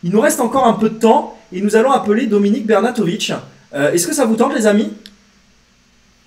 il 0.03 0.11
nous 0.11 0.21
reste 0.21 0.41
encore 0.41 0.67
un 0.67 0.75
peu 0.75 0.89
de 0.91 0.99
temps 0.99 1.39
et 1.53 1.61
nous 1.61 1.75
allons 1.77 1.91
appeler 1.93 2.27
Dominique 2.27 2.67
Bernatovic. 2.67 3.33
Euh, 3.75 3.93
Est-ce 3.93 4.07
que 4.07 4.15
ça 4.15 4.25
vous 4.25 4.37
tente, 4.37 4.55
les 4.55 4.67
amis? 4.67 4.93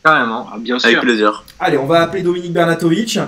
Carrément. 0.04 0.48
Bien 0.60 0.78
Avec 0.78 0.92
sûr. 0.92 1.02
plaisir. 1.02 1.44
Allez, 1.60 1.78
on 1.78 1.86
va 1.86 2.02
appeler 2.02 2.24
Dominique 2.24 2.54
Bernatovic. 2.54 3.20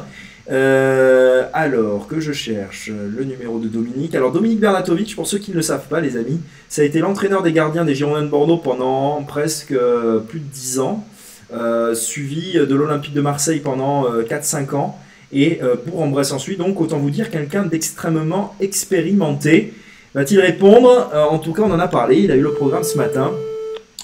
Euh, 0.51 1.47
alors 1.53 2.07
que 2.07 2.19
je 2.19 2.33
cherche 2.33 2.89
le 2.89 3.23
numéro 3.23 3.59
de 3.59 3.67
Dominique. 3.67 4.13
Alors 4.13 4.31
Dominique 4.31 4.59
Bernatovic, 4.59 5.15
pour 5.15 5.25
ceux 5.25 5.37
qui 5.37 5.51
ne 5.51 5.55
le 5.55 5.61
savent 5.61 5.87
pas, 5.87 6.01
les 6.01 6.17
amis, 6.17 6.41
ça 6.67 6.81
a 6.81 6.85
été 6.85 6.99
l'entraîneur 6.99 7.43
des 7.43 7.53
gardiens 7.53 7.85
des 7.85 7.95
Girondins 7.95 8.23
de 8.23 8.27
Bordeaux 8.27 8.57
pendant 8.57 9.23
presque 9.23 9.71
euh, 9.71 10.19
plus 10.19 10.39
de 10.39 10.45
10 10.45 10.79
ans, 10.79 11.05
euh, 11.53 11.93
suivi 11.93 12.53
de 12.53 12.75
l'Olympique 12.75 13.13
de 13.13 13.21
Marseille 13.21 13.59
pendant 13.59 14.05
euh, 14.07 14.23
4-5 14.23 14.75
ans, 14.75 14.97
et 15.31 15.59
euh, 15.63 15.75
Bourg-en-Bresse 15.85 16.31
ensuite. 16.31 16.59
Donc 16.59 16.81
autant 16.81 16.97
vous 16.97 17.09
dire 17.09 17.31
quelqu'un 17.31 17.63
d'extrêmement 17.63 18.55
expérimenté. 18.59 19.73
Va-t-il 20.13 20.39
répondre? 20.39 21.09
En 21.31 21.39
tout 21.39 21.53
cas, 21.53 21.63
on 21.63 21.71
en 21.71 21.79
a 21.79 21.87
parlé. 21.87 22.17
Il 22.17 22.31
a 22.31 22.35
eu 22.35 22.41
le 22.41 22.53
programme 22.53 22.83
ce 22.83 22.97
matin. 22.97 23.31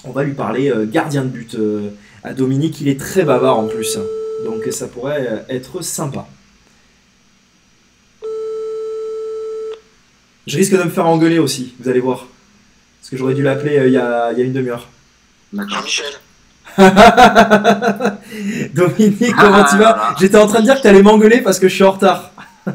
On 0.04 0.10
va 0.10 0.24
lui 0.24 0.32
parler 0.32 0.72
gardien 0.90 1.22
de 1.22 1.28
but 1.28 1.56
à 2.24 2.34
Dominique. 2.34 2.80
Il 2.80 2.88
est 2.88 2.98
très 2.98 3.22
bavard 3.22 3.60
en 3.60 3.68
plus. 3.68 3.96
Donc 4.44 4.64
ça 4.72 4.88
pourrait 4.88 5.26
euh, 5.28 5.38
être 5.48 5.82
sympa. 5.82 6.26
Je 10.46 10.56
risque 10.56 10.72
de 10.72 10.82
me 10.82 10.88
faire 10.90 11.06
engueuler 11.06 11.38
aussi, 11.38 11.74
vous 11.80 11.88
allez 11.88 12.00
voir. 12.00 12.26
Parce 13.00 13.10
que 13.10 13.16
j'aurais 13.16 13.34
dû 13.34 13.42
l'appeler 13.42 13.78
euh, 13.78 13.86
il 13.88 13.92
y, 13.92 13.98
a, 13.98 14.32
il 14.32 14.38
y 14.38 14.42
a 14.42 14.44
une 14.44 14.52
demi-heure. 14.52 14.88
D'accord. 15.52 15.76
Jean-Michel. 15.78 16.12
Dominique, 18.74 19.34
comment 19.36 19.64
tu 19.64 19.76
vas? 19.76 19.96
Ah, 20.00 20.14
J'étais 20.18 20.36
en 20.38 20.46
train 20.46 20.60
de 20.60 20.64
dire 20.64 20.76
que 20.76 20.82
tu 20.82 20.86
allais 20.88 21.02
m'engueuler 21.02 21.40
parce 21.40 21.58
que 21.58 21.68
je 21.68 21.74
suis 21.74 21.84
en 21.84 21.90
retard. 21.92 22.30
Euh, 22.68 22.72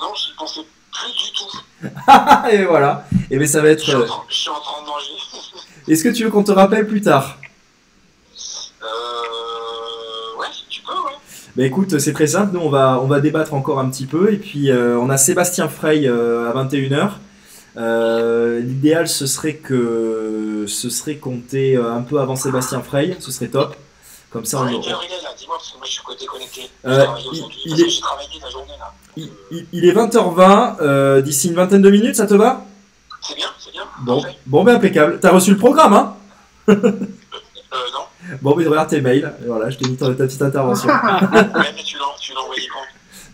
non, 0.00 0.12
je 0.14 0.34
pensais 0.36 0.60
plus 0.92 1.12
du 1.16 1.32
tout. 1.32 1.48
Et 2.52 2.64
voilà. 2.64 3.06
Et 3.30 3.38
bien 3.38 3.46
ça 3.46 3.60
va 3.62 3.68
Je 3.68 3.72
être. 3.72 3.80
suis, 3.82 3.94
en 3.94 4.00
euh, 4.00 4.04
train, 4.06 4.22
je 4.28 4.34
suis 4.34 4.50
en 4.50 4.60
train 4.60 4.82
de 4.82 4.86
manger. 4.86 5.06
Est-ce 5.88 6.04
que 6.04 6.10
tu 6.10 6.24
veux 6.24 6.30
qu'on 6.30 6.44
te 6.44 6.52
rappelle 6.52 6.86
plus 6.86 7.00
tard? 7.00 7.38
Euh, 8.82 9.21
Bah 11.56 11.64
écoute, 11.66 11.98
c'est 11.98 12.14
très 12.14 12.28
simple, 12.28 12.54
nous 12.54 12.60
on 12.60 12.70
va, 12.70 12.98
on 13.02 13.06
va 13.06 13.20
débattre 13.20 13.52
encore 13.52 13.78
un 13.78 13.90
petit 13.90 14.06
peu 14.06 14.32
et 14.32 14.38
puis 14.38 14.70
euh, 14.70 14.96
on 14.98 15.10
a 15.10 15.18
Sébastien 15.18 15.68
Frey 15.68 16.06
euh, 16.06 16.50
à 16.50 16.64
21h. 16.64 17.10
Euh, 17.76 18.60
L'idéal 18.60 19.06
ce 19.06 19.26
serait 19.26 19.54
que 19.54 20.64
ce 20.66 20.88
serait 20.90 21.16
compter 21.16 21.76
euh, 21.76 21.92
un 21.92 22.00
peu 22.02 22.20
avant 22.20 22.36
Sébastien 22.36 22.80
Frey, 22.80 23.16
ce 23.20 23.30
serait 23.30 23.48
top. 23.48 23.76
Comme 24.30 24.46
ça 24.46 24.62
on, 24.62 24.68
il 24.68 24.76
est 24.76 24.78
il- 24.78 24.88
est- 27.80 27.84
que 27.84 27.90
j'ai 27.90 28.00
travaillé 28.00 28.28
la 28.42 28.48
journée 28.50 28.72
là. 28.78 28.92
il, 29.18 29.28
il- 29.50 29.66
il 29.72 29.84
est 29.84 29.92
20h20, 29.92 30.76
euh, 30.80 31.20
d'ici 31.20 31.48
une 31.48 31.54
vingtaine 31.54 31.82
de 31.82 31.90
minutes, 31.90 32.16
ça 32.16 32.26
te 32.26 32.32
va? 32.34 32.64
C'est 33.20 33.36
bien, 33.36 33.48
c'est 33.58 33.72
bien. 33.72 33.82
Bon, 34.06 34.22
Parfait. 34.22 34.38
bon 34.46 34.64
ben 34.64 34.76
impeccable. 34.76 35.18
T'as 35.20 35.30
reçu 35.32 35.50
le 35.50 35.58
programme 35.58 35.92
hein? 35.92 36.14
Bon 38.40 38.54
ben 38.56 38.68
regarde 38.68 38.88
tes 38.88 39.00
mails, 39.00 39.32
Et 39.42 39.46
voilà, 39.46 39.68
je 39.70 39.78
t'ai 39.78 39.88
mis 39.88 39.96
ta, 39.96 40.06
ta 40.06 40.24
petite 40.24 40.42
intervention. 40.42 40.88
Ouais, 41.32 41.72
mais 41.74 41.82
tu 41.82 41.96
l'as 41.98 42.40
envoyé 42.40 42.68
quand? 42.68 42.78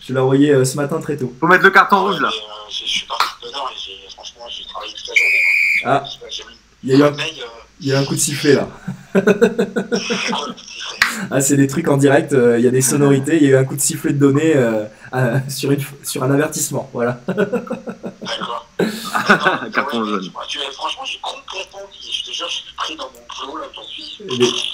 Je 0.01 0.13
l'ai 0.13 0.21
envoyé 0.21 0.51
euh, 0.51 0.65
ce 0.65 0.77
matin 0.77 1.01
très 1.01 1.17
tôt. 1.17 1.35
Faut 1.39 1.47
mettre 1.47 1.65
le 1.65 1.71
carton 1.71 2.07
rouge 2.07 2.21
là. 2.21 2.31
mais, 2.31 2.37
euh, 2.37 2.71
je, 2.71 2.85
suis 2.85 3.07
parti 3.07 3.25
dedans 3.43 3.65
et 3.71 3.79
j'ai, 3.79 4.11
franchement, 4.15 4.45
j'ai 4.49 4.65
travaillé 4.65 4.93
toute 4.95 5.09
la 5.09 5.15
journée. 5.15 5.43
Ah. 5.85 6.05
J'ai 6.31 6.45
mis 6.45 6.57
Il 6.85 6.91
y 6.91 6.95
a 6.95 6.99
eu 6.99 7.03
un, 7.03 7.11
le 7.11 7.17
mail. 7.17 7.35
Euh, 7.41 7.47
il 7.81 7.89
y 7.89 7.93
a 7.93 7.95
eu 7.95 7.99
un 7.99 8.05
coup 8.05 8.15
de 8.15 8.21
sifflet 8.21 8.55
là. 8.55 8.69
Ah, 11.31 11.41
c'est 11.41 11.57
des 11.57 11.67
trucs 11.67 11.89
en 11.89 11.97
direct, 11.97 12.33
euh, 12.33 12.59
il 12.59 12.65
y 12.65 12.69
a 12.69 12.71
des 12.71 12.81
sonorités, 12.81 13.37
il 13.37 13.43
y 13.43 13.47
a 13.47 13.51
eu 13.51 13.57
un 13.57 13.65
coup 13.65 13.75
de 13.75 13.81
sifflet 13.81 14.13
de 14.13 14.19
données 14.19 14.55
euh, 15.15 15.39
sur, 15.49 15.71
une, 15.71 15.81
sur 16.05 16.23
un 16.23 16.31
avertissement. 16.31 16.89
Voilà. 16.93 17.21
D'accord. 17.29 18.67
Carton 19.73 20.03
Ouais, 20.03 20.09
jaune. 20.09 20.21
tu 20.23 20.31
vois, 20.31 20.43
tu- 20.49 20.59
franchement, 20.73 21.05
j'ai 21.05 21.19
complètement 21.21 21.81
oublié. 21.85 22.13
Je 22.13 22.25
te 22.25 22.31
jure, 22.33 22.49
je 22.49 22.55
suis 22.55 22.75
pris 22.77 22.97
dans 22.97 23.05
mon 23.11 23.35
flow 23.35 23.57
là 23.59 23.65
aujourd'hui. 23.71 24.19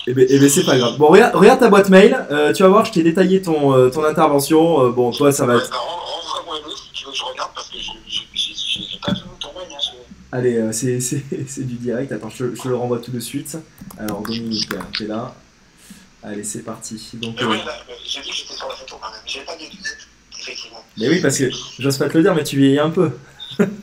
Et 0.06 0.14
eh 0.16 0.48
c'est 0.48 0.64
pas 0.64 0.76
grave. 0.78 0.96
Bon, 0.98 1.08
regarde, 1.08 1.34
regarde 1.34 1.60
ta 1.60 1.68
boîte 1.68 1.88
mail, 1.88 2.26
euh, 2.30 2.52
tu 2.52 2.62
vas 2.62 2.68
voir, 2.68 2.84
je 2.84 2.92
t'ai 2.92 3.02
détaillé 3.02 3.42
ton, 3.42 3.74
euh, 3.74 3.90
ton 3.90 4.04
intervention. 4.04 4.84
Euh, 4.86 4.90
bon, 4.90 5.10
toi, 5.12 5.32
ça 5.32 5.46
va 5.46 5.54
Ouais, 5.56 5.62
être. 5.62 5.70
bah, 5.70 5.76
rends- 5.78 6.00
Renvoie-moi 6.38 6.56
l'autre 6.64 6.78
si 6.78 6.90
tu 6.92 7.04
veux 7.06 7.10
que 7.12 7.16
je 7.16 7.24
regarde 7.24 7.50
parce 7.54 7.68
que 7.70 7.78
je 7.78 7.90
n'ai 7.90 8.98
pas 9.00 9.12
vu 9.12 9.20
ton 9.40 9.48
mail. 9.58 9.68
Hein, 9.70 9.78
je- 9.80 10.36
Allez, 10.36 10.56
euh, 10.56 10.72
c'est 10.72 11.00
c'est- 11.00 11.24
c'est 11.48 11.66
du 11.66 11.74
direct. 11.74 12.10
Attends, 12.12 12.30
je, 12.30 12.54
je 12.54 12.60
te 12.60 12.68
le 12.68 12.76
renvoie 12.76 12.98
tout 12.98 13.10
de 13.12 13.20
suite. 13.20 13.56
Alors, 13.98 14.20
Dominique, 14.22 14.68
t'es 14.98 15.06
là. 15.06 15.34
Allez, 16.22 16.42
c'est 16.44 16.62
parti. 16.62 17.00
Donc, 17.14 17.34
Mais 17.38 17.44
ouais, 17.44 17.58
là, 17.58 17.72
j'ai 18.06 18.20
vu 18.20 18.28
que 18.28 18.34
j'étais 18.34 18.54
sur 18.54 18.66
la 18.68 18.74
photo 18.74 18.96
quand 19.00 19.10
même. 19.10 19.20
J'avais 19.26 19.44
pas 19.44 19.54
de 19.56 19.60
lunettes, 19.60 20.08
effectivement. 20.44 20.84
mais 20.98 21.08
oui, 21.08 21.20
parce 21.20 21.38
que 21.38 21.50
j'ose 21.78 21.98
pas 21.98 22.08
te 22.08 22.16
le 22.16 22.22
dire, 22.22 22.34
mais 22.34 22.44
tu 22.44 22.56
vieillis 22.56 22.78
un 22.78 22.90
peu. 22.90 23.10
C'est 23.56 23.66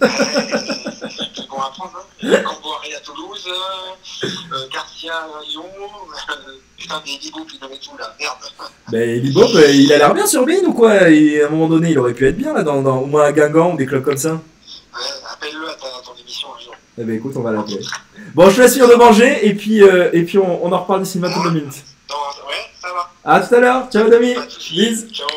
bon 1.50 1.60
à 1.60 1.72
prendre, 1.72 1.94
hein. 1.98 2.44
Camboiré 2.44 2.96
à 2.96 3.00
Toulouse, 3.00 3.48
euh, 3.48 4.26
euh, 4.26 4.68
Garcia 4.72 5.14
à 5.14 5.44
Lyon, 5.50 5.66
euh, 5.66 6.52
putain, 6.78 7.02
des 7.06 7.18
Libo 7.18 7.40
puis 7.46 7.58
de 7.58 7.66
tout 7.66 7.98
là, 7.98 8.16
merde. 8.20 8.38
Ben, 8.92 9.00
euh, 9.00 9.72
il 9.72 9.94
a 9.94 9.98
l'air 9.98 10.14
bien 10.14 10.26
sur 10.26 10.46
Bean 10.46 10.66
ou 10.66 10.74
quoi? 10.74 11.10
Et 11.10 11.42
à 11.42 11.48
un 11.48 11.50
moment 11.50 11.68
donné, 11.68 11.92
il 11.92 12.00
aurait 12.00 12.14
pu 12.14 12.28
être 12.28 12.38
bien 12.38 12.54
là, 12.54 12.64
dans, 12.64 12.82
dans 12.82 13.00
au 13.00 13.06
moins 13.06 13.24
à 13.24 13.32
Guingamp 13.32 13.74
ou 13.74 13.78
des 13.78 13.86
clubs 13.86 14.04
comme 14.04 14.18
ça. 14.18 14.34
Ouais, 14.34 15.00
appelle-le 15.32 15.70
à, 15.70 15.74
ton 15.74 16.14
émission 16.20 16.50
un 16.56 16.62
jour. 16.62 16.76
Eh 16.98 17.04
ben 17.04 17.16
écoute, 17.16 17.34
on 17.38 17.42
va 17.42 17.52
l'appeler. 17.52 17.80
Bon, 18.36 18.50
je 18.50 18.58
te 18.58 18.62
laisse 18.62 18.78
de 18.78 18.96
manger 18.96 19.48
et 19.48 19.54
puis, 19.54 19.82
euh, 19.82 20.10
et 20.14 20.24
puis 20.24 20.38
on, 20.38 20.66
on 20.66 20.72
en 20.72 20.82
reparle 20.82 21.04
d'ici 21.04 21.18
une 21.18 21.24
vingtaine 21.24 21.44
de 21.44 21.50
minutes. 21.50 21.84
Non, 22.10 22.16
ouais, 22.48 22.56
ça 22.82 22.90
va. 22.94 23.12
À 23.24 23.40
tout 23.40 23.56
à 23.56 23.60
l'heure, 23.60 23.90
ciao 23.90 24.10
Domi. 24.10 24.36
Bis 24.72 25.08
Ciao. 25.12 25.28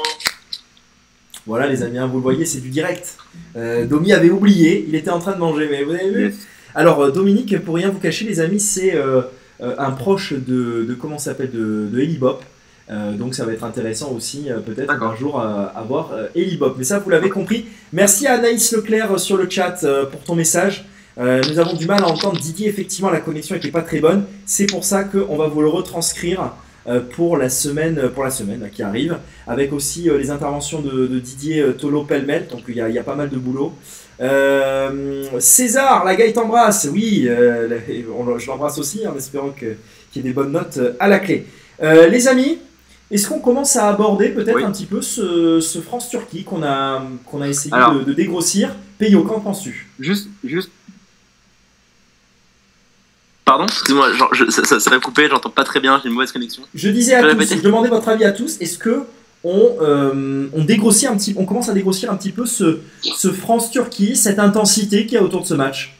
Voilà 1.46 1.66
les 1.66 1.82
amis, 1.82 1.98
hein, 1.98 2.06
vous 2.06 2.16
le 2.16 2.22
voyez, 2.22 2.46
c'est 2.46 2.60
du 2.60 2.70
direct. 2.70 3.18
Euh, 3.56 3.84
Domi 3.84 4.12
avait 4.14 4.30
oublié, 4.30 4.86
il 4.88 4.94
était 4.94 5.10
en 5.10 5.18
train 5.18 5.32
de 5.32 5.38
manger, 5.38 5.68
mais 5.70 5.84
vous 5.84 5.92
avez 5.92 6.10
vu. 6.10 6.34
Alors 6.74 7.00
euh, 7.02 7.10
Dominique, 7.10 7.58
pour 7.62 7.74
rien 7.74 7.90
vous 7.90 7.98
cacher 7.98 8.24
les 8.24 8.40
amis, 8.40 8.60
c'est 8.60 8.94
euh, 8.94 9.20
euh, 9.60 9.74
un 9.78 9.90
proche 9.90 10.32
de, 10.32 10.84
de 10.88 10.94
comment 10.94 11.18
ça 11.18 11.32
s'appelle, 11.32 11.50
de, 11.50 11.88
de 11.92 12.00
Eli 12.00 12.16
Bop. 12.16 12.42
Euh, 12.90 13.12
donc 13.12 13.34
ça 13.34 13.44
va 13.44 13.52
être 13.52 13.64
intéressant 13.64 14.12
aussi 14.12 14.50
euh, 14.50 14.60
peut-être 14.60 14.90
un 14.90 15.16
jour 15.16 15.40
euh, 15.40 15.66
à 15.74 15.82
voir 15.86 16.12
euh, 16.12 16.28
Eli 16.34 16.56
Bop. 16.56 16.76
Mais 16.78 16.84
ça 16.84 16.98
vous 16.98 17.10
l'avez 17.10 17.28
compris. 17.28 17.66
Merci 17.92 18.26
à 18.26 18.34
Anaïs 18.34 18.72
Leclerc 18.72 19.20
sur 19.20 19.36
le 19.36 19.48
chat 19.48 19.84
pour 20.10 20.20
ton 20.22 20.34
message. 20.34 20.86
Nous 21.16 21.58
avons 21.60 21.74
du 21.76 21.86
mal 21.86 22.02
à 22.02 22.08
entendre 22.08 22.40
Didier, 22.40 22.68
effectivement 22.68 23.08
la 23.08 23.20
connexion 23.20 23.54
n'était 23.54 23.70
pas 23.70 23.82
très 23.82 24.00
bonne. 24.00 24.24
C'est 24.46 24.66
pour 24.66 24.82
ça 24.82 25.04
qu'on 25.04 25.36
va 25.36 25.46
vous 25.46 25.60
le 25.60 25.68
retranscrire 25.68 26.54
pour 27.14 27.36
la 27.36 27.48
semaine, 27.48 28.10
pour 28.14 28.24
la 28.24 28.30
semaine 28.30 28.68
qui 28.72 28.82
arrive, 28.82 29.16
avec 29.46 29.72
aussi 29.72 30.10
euh, 30.10 30.18
les 30.18 30.30
interventions 30.30 30.80
de, 30.82 31.06
de 31.06 31.18
Didier 31.18 31.60
euh, 31.60 31.72
Tolo 31.72 32.04
Pelmel. 32.04 32.46
Donc 32.50 32.62
il 32.68 32.76
y, 32.76 32.80
a- 32.80 32.88
il 32.88 32.94
y 32.94 32.98
a 32.98 33.02
pas 33.04 33.14
mal 33.14 33.30
de 33.30 33.36
boulot. 33.38 33.72
Euh, 34.20 35.24
César, 35.40 36.04
la 36.04 36.14
Gaël 36.14 36.32
t'embrasse. 36.32 36.88
Oui, 36.92 37.24
euh, 37.28 37.78
on- 38.18 38.38
je 38.38 38.46
l'embrasse 38.46 38.78
aussi 38.78 39.06
en 39.06 39.16
espérant 39.16 39.50
qu'il 39.50 39.76
y 40.16 40.18
ait 40.18 40.22
des 40.22 40.32
bonnes 40.32 40.52
notes 40.52 40.78
euh, 40.78 40.92
à 40.98 41.08
la 41.08 41.18
clé. 41.18 41.46
Euh, 41.82 42.06
les 42.08 42.28
amis, 42.28 42.58
est-ce 43.10 43.28
qu'on 43.28 43.40
commence 43.40 43.76
à 43.76 43.88
aborder 43.88 44.28
peut-être 44.30 44.56
Oui. 44.56 44.64
un 44.64 44.70
petit 44.72 44.86
peu 44.86 45.02
ce, 45.02 45.60
ce 45.60 45.78
France-Turquie 45.80 46.44
qu'on 46.44 46.62
a, 46.62 47.02
qu'on 47.30 47.42
a 47.42 47.48
essayé 47.48 47.74
Alors. 47.74 47.94
de, 47.94 48.04
de 48.04 48.12
dégrossir? 48.12 48.74
Payo, 48.98 49.22
qu'en 49.24 49.40
penses-tu? 49.40 49.88
Juste, 49.98 50.28
juste. 50.44 50.70
Pardon 53.44 53.66
Excuse-moi, 53.66 54.12
genre, 54.14 54.32
je- 54.34 54.50
ça, 54.50 54.64
ça, 54.64 54.80
ça 54.80 54.90
va 54.90 54.98
couper, 54.98 55.28
j'entends 55.28 55.50
pas 55.50 55.64
très 55.64 55.80
bien, 55.80 56.00
j'ai 56.02 56.08
une 56.08 56.14
mauvaise 56.14 56.32
connexion. 56.32 56.62
Je 56.74 56.88
disais 56.88 57.14
à 57.14 57.22
tous, 57.34 57.54
je 57.56 57.60
demandais 57.60 57.88
votre 57.90 58.08
avis 58.08 58.24
à 58.24 58.32
tous, 58.32 58.56
est-ce 58.60 58.78
que 58.78 59.02
on, 59.42 59.76
euh, 59.82 60.46
on 60.54 60.64
dégrossit 60.64 61.08
un 61.10 61.16
petit, 61.16 61.34
on 61.36 61.44
commence 61.44 61.68
à 61.68 61.74
dégrossir 61.74 62.10
un 62.10 62.16
petit 62.16 62.32
peu 62.32 62.46
ce, 62.46 62.78
ce 63.02 63.30
France-Turquie, 63.30 64.16
cette 64.16 64.38
intensité 64.38 65.04
qu'il 65.04 65.14
y 65.14 65.18
a 65.18 65.22
autour 65.22 65.42
de 65.42 65.46
ce 65.46 65.52
match? 65.54 65.94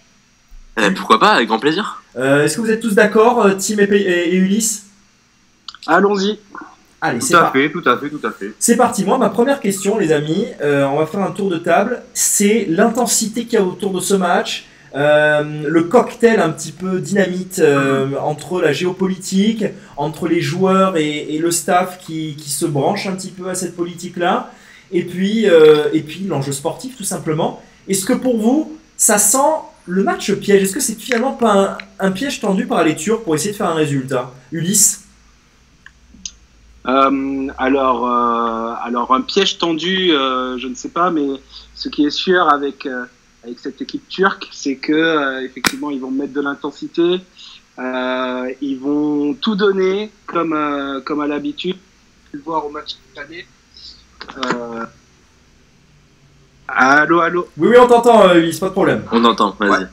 Eh, 0.81 0.91
pourquoi 0.93 1.21
pas, 1.21 1.33
avec 1.33 1.49
grand 1.49 1.59
plaisir. 1.59 2.03
Euh, 2.17 2.45
Est-ce 2.45 2.57
que 2.57 2.63
vous 2.63 2.71
êtes 2.71 2.81
tous 2.81 2.95
d'accord, 2.95 3.45
euh, 3.45 3.53
Tim 3.59 3.77
et, 3.79 3.87
Pay- 3.87 4.03
et- 4.03 4.35
et 4.35 4.37
Ulysse? 4.37 4.85
Allons-y. 5.87 6.39
Allez, 7.03 7.21
c'est 7.21 7.35
Tout 7.35 7.37
à 7.39 7.43
parti. 7.43 7.59
fait, 7.59 7.71
tout 7.71 7.83
à 7.87 7.99
fait, 7.99 8.09
tout 8.09 8.27
à 8.27 8.31
fait. 8.33 8.53
C'est 8.59 8.77
parti. 8.77 9.05
Moi, 9.05 9.19
ma 9.19 9.29
première 9.29 9.61
question, 9.61 9.99
les 9.99 10.11
amis, 10.11 10.47
euh, 10.63 10.87
on 10.87 10.97
va 10.99 11.05
faire 11.07 11.21
un 11.21 11.33
tour 11.33 11.51
de 11.51 11.59
table. 11.59 12.03
C'est 12.15 12.65
l'intensité 12.71 13.45
qu'il 13.45 13.59
y 13.59 13.63
a 13.63 13.65
autour 13.65 13.93
de 13.93 14.01
ce 14.01 14.15
match, 14.15 14.65
euh, 14.95 15.65
le 15.69 15.83
cocktail 15.85 16.39
un 16.39 16.51
petit 16.51 16.71
peu 16.71 17.01
dynamite 17.01 17.59
euh, 17.59 18.17
entre 18.21 18.61
la 18.61 18.73
géopolitique, 18.73 19.65
entre 19.97 20.29
les 20.29 20.41
joueurs 20.41 20.97
et, 20.97 21.37
le 21.39 21.51
staff 21.51 21.99
qui, 21.99 22.37
se 22.39 22.65
branche 22.65 23.07
un 23.09 23.13
petit 23.17 23.33
peu 23.33 23.49
à 23.49 23.57
cette 23.57 23.75
politique-là, 23.75 24.53
et 24.93 25.03
puis, 25.03 25.51
euh, 25.51 25.89
puis 26.07 26.25
l'enjeu 26.29 26.53
sportif 26.53 26.97
tout 26.97 27.05
simplement. 27.05 27.61
Est-ce 27.89 28.07
que 28.07 28.13
pour 28.13 28.39
vous, 28.39 28.79
ça 28.97 29.19
sent 29.19 29.39
le 29.87 30.05
match 30.05 30.33
piège? 30.35 30.63
Est-ce 30.63 30.75
que 30.75 30.81
c'est 30.81 30.95
finalement 30.95 31.33
pas 31.33 31.77
un, 31.99 32.13
piège 32.13 32.41
tendu 32.41 32.67
par 32.67 32.85
les 32.85 32.95
Turcs 32.95 33.25
pour 33.25 33.35
essayer 33.35 33.51
de 33.51 33.57
faire 33.57 33.71
un 33.71 33.75
résultat? 33.75 34.33
Ulysse? 34.53 35.01
Alors, 36.85 38.07
alors 38.85 39.13
un 39.13 39.23
piège 39.23 39.59
tendu, 39.59 40.11
je 40.11 40.69
ne 40.69 40.75
sais 40.75 40.91
pas, 40.91 41.11
mais 41.11 41.27
ce 41.75 41.89
qui 41.89 42.07
est 42.07 42.11
sûr 42.11 42.49
avec 42.49 42.87
avec 43.45 43.59
cette 43.59 43.81
équipe 43.83 44.09
turque, 44.09 44.49
c'est 44.53 44.77
que 44.77 44.93
euh, 44.93 45.45
effectivement 45.45 45.91
ils 45.91 46.01
vont 46.01 46.11
mettre 46.11 46.33
de 46.33 46.41
l'intensité, 46.41 47.21
euh, 47.79 48.53
ils 48.61 48.79
vont 48.79 49.35
tout 49.35 49.55
donner 49.55 50.11
comme 50.27 50.53
euh, 50.53 51.01
comme 51.01 51.21
à 51.21 51.27
l'habitude. 51.27 51.77
Le 52.33 52.41
voir 52.41 52.67
au 52.67 52.71
match 52.71 52.97
cette 53.15 53.25
année. 53.25 53.47
Euh... 54.45 54.85
Allô, 56.67 57.21
allô. 57.21 57.47
Oui, 57.57 57.69
oui, 57.69 57.77
on 57.79 57.87
t'entend, 57.87 58.29
euh, 58.29 58.41
Ulysse, 58.41 58.59
pas 58.59 58.69
de 58.69 58.73
problème. 58.73 59.05
On 59.13 59.25
entend, 59.25 59.55
vas-y. 59.61 59.71
Ouais. 59.71 59.87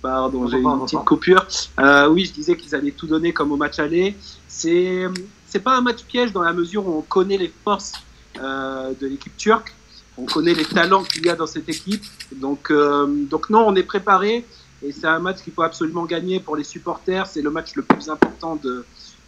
Pardon, 0.00 0.42
On 0.42 0.48
j'ai 0.48 0.56
entend, 0.58 0.78
une 0.78 0.84
petite 0.84 1.04
coupure. 1.04 1.46
Euh, 1.80 2.08
oui, 2.08 2.24
je 2.24 2.32
disais 2.32 2.56
qu'ils 2.56 2.74
allaient 2.74 2.92
tout 2.92 3.06
donner 3.06 3.32
comme 3.32 3.52
au 3.52 3.56
match 3.56 3.78
aller. 3.78 4.16
C'est 4.48 5.06
c'est 5.46 5.60
pas 5.60 5.76
un 5.76 5.82
match 5.82 6.02
piège 6.04 6.32
dans 6.32 6.42
la 6.42 6.52
mesure 6.52 6.86
où 6.86 6.98
on 6.98 7.02
connaît 7.02 7.36
les 7.36 7.52
forces 7.64 7.92
euh, 8.40 8.92
de 8.98 9.06
l'équipe 9.06 9.36
turque, 9.36 9.74
on 10.18 10.24
connaît 10.24 10.54
les 10.54 10.64
talents 10.64 11.02
qu'il 11.02 11.24
y 11.26 11.28
a 11.30 11.34
dans 11.34 11.46
cette 11.46 11.68
équipe. 11.68 12.04
Donc 12.34 12.70
euh, 12.70 13.06
donc 13.06 13.50
non, 13.50 13.66
on 13.66 13.74
est 13.74 13.82
préparé 13.82 14.44
et 14.82 14.92
c'est 14.92 15.06
un 15.06 15.18
match 15.18 15.42
qu'il 15.42 15.52
faut 15.52 15.62
absolument 15.62 16.04
gagner 16.04 16.40
pour 16.40 16.56
les 16.56 16.64
supporters. 16.64 17.26
C'est 17.26 17.42
le 17.42 17.50
match 17.50 17.74
le 17.74 17.82
plus 17.82 18.08
important 18.08 18.56
de 18.56 18.84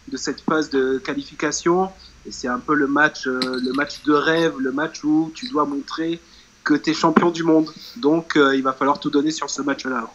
de 0.07 0.17
cette 0.17 0.41
phase 0.41 0.69
de 0.69 0.99
qualification 0.99 1.89
et 2.27 2.31
c'est 2.31 2.47
un 2.47 2.59
peu 2.59 2.75
le 2.75 2.87
match 2.87 3.27
euh, 3.27 3.39
le 3.41 3.73
match 3.73 4.03
de 4.03 4.13
rêve, 4.13 4.53
le 4.59 4.71
match 4.71 5.03
où 5.03 5.31
tu 5.33 5.47
dois 5.49 5.65
montrer 5.65 6.19
que 6.63 6.73
tu 6.73 6.91
es 6.91 6.93
champion 6.93 7.31
du 7.31 7.43
monde. 7.43 7.69
Donc 7.97 8.35
euh, 8.35 8.55
il 8.55 8.63
va 8.63 8.73
falloir 8.73 8.99
tout 8.99 9.09
donner 9.09 9.31
sur 9.31 9.49
ce 9.49 9.61
match-là. 9.61 10.07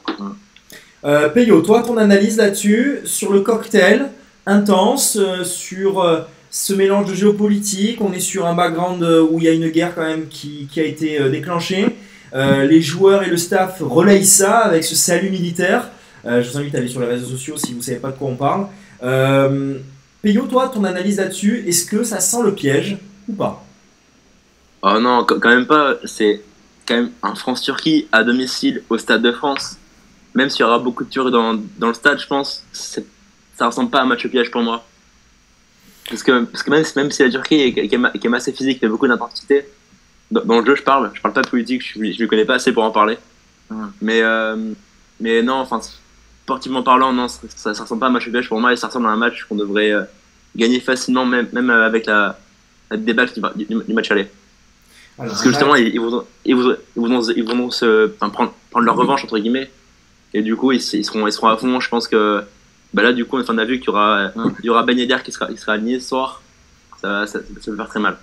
Euh, 1.04 1.30
Peyo, 1.30 1.62
toi, 1.62 1.82
ton 1.82 1.96
analyse 1.96 2.36
là-dessus, 2.36 3.00
sur 3.04 3.32
le 3.32 3.40
cocktail 3.40 4.10
intense, 4.46 5.16
euh, 5.16 5.44
sur 5.44 6.00
euh, 6.00 6.20
ce 6.50 6.72
mélange 6.72 7.08
de 7.08 7.14
géopolitique, 7.14 8.00
on 8.00 8.12
est 8.12 8.20
sur 8.20 8.46
un 8.46 8.54
background 8.54 9.02
euh, 9.02 9.22
où 9.22 9.38
il 9.38 9.44
y 9.44 9.48
a 9.48 9.52
une 9.52 9.68
guerre 9.68 9.94
quand 9.94 10.02
même 10.02 10.26
qui, 10.28 10.68
a 10.76 10.82
été 10.82 11.20
euh, 11.20 11.30
déclenchée. 11.30 11.86
Euh, 12.34 12.64
les 12.64 12.82
joueurs 12.82 13.22
et 13.22 13.30
le 13.30 13.36
staff 13.36 13.78
relayent 13.80 14.24
ça 14.24 14.58
avec 14.58 14.84
ce 14.84 14.94
salut 14.94 15.30
militaire. 15.30 15.90
Je 16.24 16.48
vous 16.50 16.58
invite 16.58 16.74
à 16.74 16.78
aller 16.78 16.88
sur 16.88 17.00
les 17.00 17.06
réseaux 17.06 17.28
sociaux 17.28 17.56
si 17.56 17.72
vous 17.72 17.78
ne 17.78 17.82
savez 17.82 17.98
pas 17.98 18.10
de 18.10 18.18
quoi 18.18 18.28
on 18.28 18.36
parle. 18.36 18.66
Euh, 19.02 19.78
toi, 20.50 20.68
ton 20.68 20.84
analyse 20.84 21.16
là-dessus, 21.16 21.64
est-ce 21.66 21.86
que 21.86 22.02
ça 22.04 22.20
sent 22.20 22.42
le 22.44 22.54
piège 22.54 22.98
ou 23.28 23.32
pas? 23.32 23.64
Oh 24.82 24.98
non, 25.00 25.24
quand 25.24 25.48
même 25.48 25.66
pas. 25.66 25.94
C'est 26.04 26.42
quand 26.86 26.96
même 26.96 27.10
un 27.22 27.34
France-Turquie 27.34 28.06
à 28.12 28.22
domicile 28.22 28.82
au 28.90 28.98
Stade 28.98 29.22
de 29.22 29.32
France. 29.32 29.76
Même 30.34 30.50
s'il 30.50 30.60
y 30.60 30.64
aura 30.64 30.78
beaucoup 30.78 31.04
de 31.04 31.10
Turcs 31.10 31.30
dans, 31.30 31.52
le 31.54 31.94
stade, 31.94 32.20
je 32.20 32.26
pense, 32.26 32.64
ça 32.72 33.66
ressemble 33.66 33.90
pas 33.90 34.00
à 34.00 34.02
un 34.02 34.06
match 34.06 34.26
piège 34.28 34.50
pour 34.50 34.62
moi. 34.62 34.84
Parce 36.10 36.22
que, 36.22 36.44
parce 36.44 36.62
que 36.62 36.70
même, 36.70 36.84
même 36.96 37.10
si 37.10 37.22
la 37.22 37.30
Turquie 37.30 37.54
est, 37.54 37.72
qui 37.72 37.80
est, 37.80 37.88
qui 38.18 38.26
est 38.26 38.34
assez 38.34 38.52
physique, 38.52 38.78
il 38.80 38.84
y 38.84 38.86
a 38.86 38.90
beaucoup 38.90 39.06
d'intensité, 39.08 39.64
dans, 40.30 40.44
dans 40.44 40.60
le 40.60 40.66
jeu, 40.66 40.74
je 40.74 40.82
parle. 40.82 41.10
Je 41.14 41.20
parle 41.20 41.32
pas 41.34 41.42
de 41.42 41.48
politique, 41.48 41.82
je 41.94 41.98
ne 42.22 42.26
connais 42.26 42.44
pas 42.44 42.54
assez 42.56 42.72
pour 42.72 42.82
en 42.82 42.90
parler. 42.90 43.16
Mais, 44.02 44.20
euh, 44.22 44.56
mais 45.20 45.42
non, 45.42 45.54
enfin, 45.54 45.80
sportivement 46.44 46.82
parlant, 46.82 47.12
non, 47.12 47.28
ça, 47.28 47.40
ça, 47.54 47.74
ça 47.74 47.82
ressemble 47.84 48.00
pas 48.00 48.06
à 48.06 48.08
un 48.08 48.12
match 48.12 48.28
piège 48.28 48.48
pour 48.48 48.60
moi 48.60 48.72
et 48.72 48.76
ça 48.76 48.88
ressemble 48.88 49.06
à 49.06 49.10
un 49.10 49.16
match 49.16 49.44
qu'on 49.48 49.54
devrait 49.54 49.92
euh, 49.92 50.02
gagner 50.56 50.80
facilement, 50.80 51.24
même, 51.24 51.48
même 51.52 51.70
avec 51.70 52.06
la, 52.06 52.38
la 52.90 52.96
déballe 52.96 53.30
du, 53.54 53.64
du- 53.64 53.84
du 53.84 53.94
match 53.94 54.10
aller. 54.10 54.26
Alors, 55.18 55.30
Parce 55.32 55.44
que 55.44 55.50
justement, 55.50 55.76
ils, 55.76 55.88
ils 55.94 56.00
voudront, 56.00 56.24
ils 56.44 56.56
voudront, 56.56 56.76
ils 56.96 57.00
voudront, 57.00 57.22
ils 57.36 57.44
voudront 57.44 57.70
se, 57.70 58.10
enfin, 58.16 58.30
prendre, 58.30 58.52
prendre 58.70 58.86
leur 58.86 58.96
revanche, 58.96 59.22
entre 59.22 59.38
guillemets. 59.38 59.70
Et 60.34 60.42
du 60.42 60.56
coup, 60.56 60.72
ils, 60.72 60.80
ils 60.94 61.04
seront, 61.04 61.26
ils 61.28 61.32
seront 61.32 61.48
à 61.48 61.56
fond. 61.56 61.78
Je 61.78 61.88
pense 61.88 62.08
que 62.08 62.42
bah 62.92 63.02
là, 63.02 63.12
du 63.12 63.24
coup, 63.24 63.38
on 63.38 63.58
a 63.58 63.64
vu 63.64 63.78
qu'il 63.78 63.86
y 63.86 63.90
aura, 63.90 64.32
il 64.60 64.66
y 64.66 64.70
aura 64.70 64.82
Ben 64.82 64.98
Yedder 64.98 65.18
qui 65.24 65.30
sera, 65.32 65.46
qui 65.46 65.56
sera 65.56 65.72
aligné 65.74 66.00
ce 66.00 66.08
soir. 66.08 66.42
Ça, 67.00 67.08
va- 67.08 67.26
ça, 67.26 67.38
ça 67.60 67.70
va 67.70 67.76
faire 67.76 67.88
très 67.88 68.00
mal. 68.00 68.16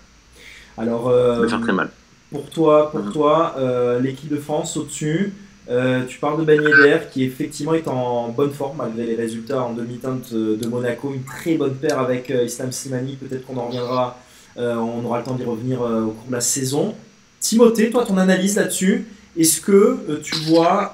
alors, 0.77 1.05
Ça 1.05 1.11
euh, 1.11 1.47
faire 1.47 1.61
très 1.61 1.73
mal. 1.73 1.89
pour 2.31 2.49
toi, 2.49 2.91
pour 2.91 3.11
toi 3.11 3.55
euh, 3.57 3.99
l'équipe 3.99 4.29
de 4.29 4.37
France 4.37 4.77
au-dessus, 4.77 5.33
euh, 5.69 6.03
tu 6.07 6.19
parles 6.19 6.39
de 6.39 6.45
Ben 6.45 6.61
Yedder 6.61 6.99
qui 7.11 7.23
effectivement 7.23 7.73
est 7.73 7.87
en 7.87 8.29
bonne 8.29 8.51
forme 8.51 8.77
malgré 8.77 9.05
les 9.05 9.15
résultats 9.15 9.63
en 9.63 9.73
demi-teinte 9.73 10.33
de, 10.33 10.67
Monaco. 10.67 11.13
Une 11.13 11.23
très 11.23 11.55
bonne 11.55 11.75
paire 11.75 11.99
avec 11.99 12.29
Islam 12.29 12.71
Slimani. 12.71 13.15
Peut-être 13.15 13.45
qu'on 13.45 13.57
en 13.57 13.67
reviendra, 13.67 14.19
on 14.57 15.03
aura 15.05 15.19
le 15.19 15.23
temps 15.25 15.35
d'y 15.35 15.43
revenir 15.43 15.81
au 15.81 16.11
cours 16.11 16.27
de 16.27 16.33
la 16.33 16.41
saison. 16.41 16.93
Timothée, 17.39 17.89
toi, 17.89 18.05
ton 18.05 18.17
analyse 18.17 18.55
là-dessus, 18.57 19.07
est-ce 19.37 19.59
que 19.59 20.19
tu 20.23 20.35
vois 20.45 20.93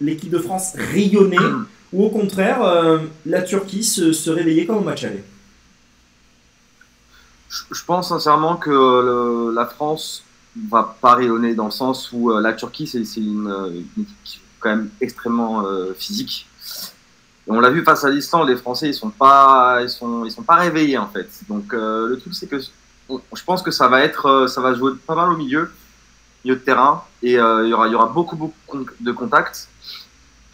l'équipe 0.00 0.30
de 0.30 0.38
France 0.38 0.72
rayonner 0.92 1.36
ou 1.96 2.04
au 2.04 2.10
contraire 2.10 2.62
euh, 2.62 2.98
la 3.24 3.40
Turquie 3.40 3.82
se, 3.82 4.30
réveiller 4.30 4.66
comme 4.66 4.76
au 4.76 4.80
match 4.80 5.04
aller 5.04 5.24
Je, 7.48 7.84
pense 7.86 8.10
sincèrement 8.10 8.56
que 8.56 9.50
la 9.54 9.64
France 9.64 10.22
va 10.70 10.96
pas 11.00 11.14
rayonner 11.14 11.54
dans 11.54 11.66
le 11.66 11.70
sens 11.70 12.10
où 12.12 12.30
euh, 12.30 12.40
la 12.40 12.52
Turquie, 12.52 12.86
c'est 12.86 12.98
euh, 12.98 13.70
une 13.96 14.02
équipe 14.02 14.42
quand 14.60 14.70
même 14.70 14.90
extrêmement 15.00 15.64
physique. 15.96 16.48
Et 17.46 17.50
on 17.50 17.60
l'a 17.60 17.70
vu 17.70 17.84
face 17.84 18.04
à 18.04 18.10
l'Islande, 18.10 18.48
les 18.48 18.56
Français, 18.56 18.88
ils 18.88 18.94
sont 18.94 19.10
pas, 19.10 19.80
ils 19.82 19.90
sont, 19.90 20.24
ils 20.24 20.30
sont 20.30 20.42
pas 20.42 20.56
réveillés 20.56 20.98
en 20.98 21.08
fait. 21.08 21.28
Donc 21.48 21.72
le 21.72 22.16
truc, 22.16 22.34
c'est 22.34 22.48
que 22.48 22.58
je 22.58 23.44
pense 23.44 23.62
que 23.62 23.70
ça 23.70 23.86
va 23.88 24.00
être, 24.00 24.46
ça 24.48 24.60
va 24.62 24.74
jouer 24.74 24.92
pas 25.06 25.14
mal 25.14 25.30
au 25.30 25.36
milieu, 25.36 25.70
milieu 26.42 26.56
de 26.56 26.60
terrain, 26.60 27.04
et 27.22 27.32
il 27.32 27.68
y 27.68 27.72
aura, 27.72 27.86
il 27.86 27.92
y 27.92 27.94
aura 27.94 28.06
beaucoup, 28.06 28.34
beaucoup 28.34 28.84
de 28.98 29.12
contacts. 29.12 29.68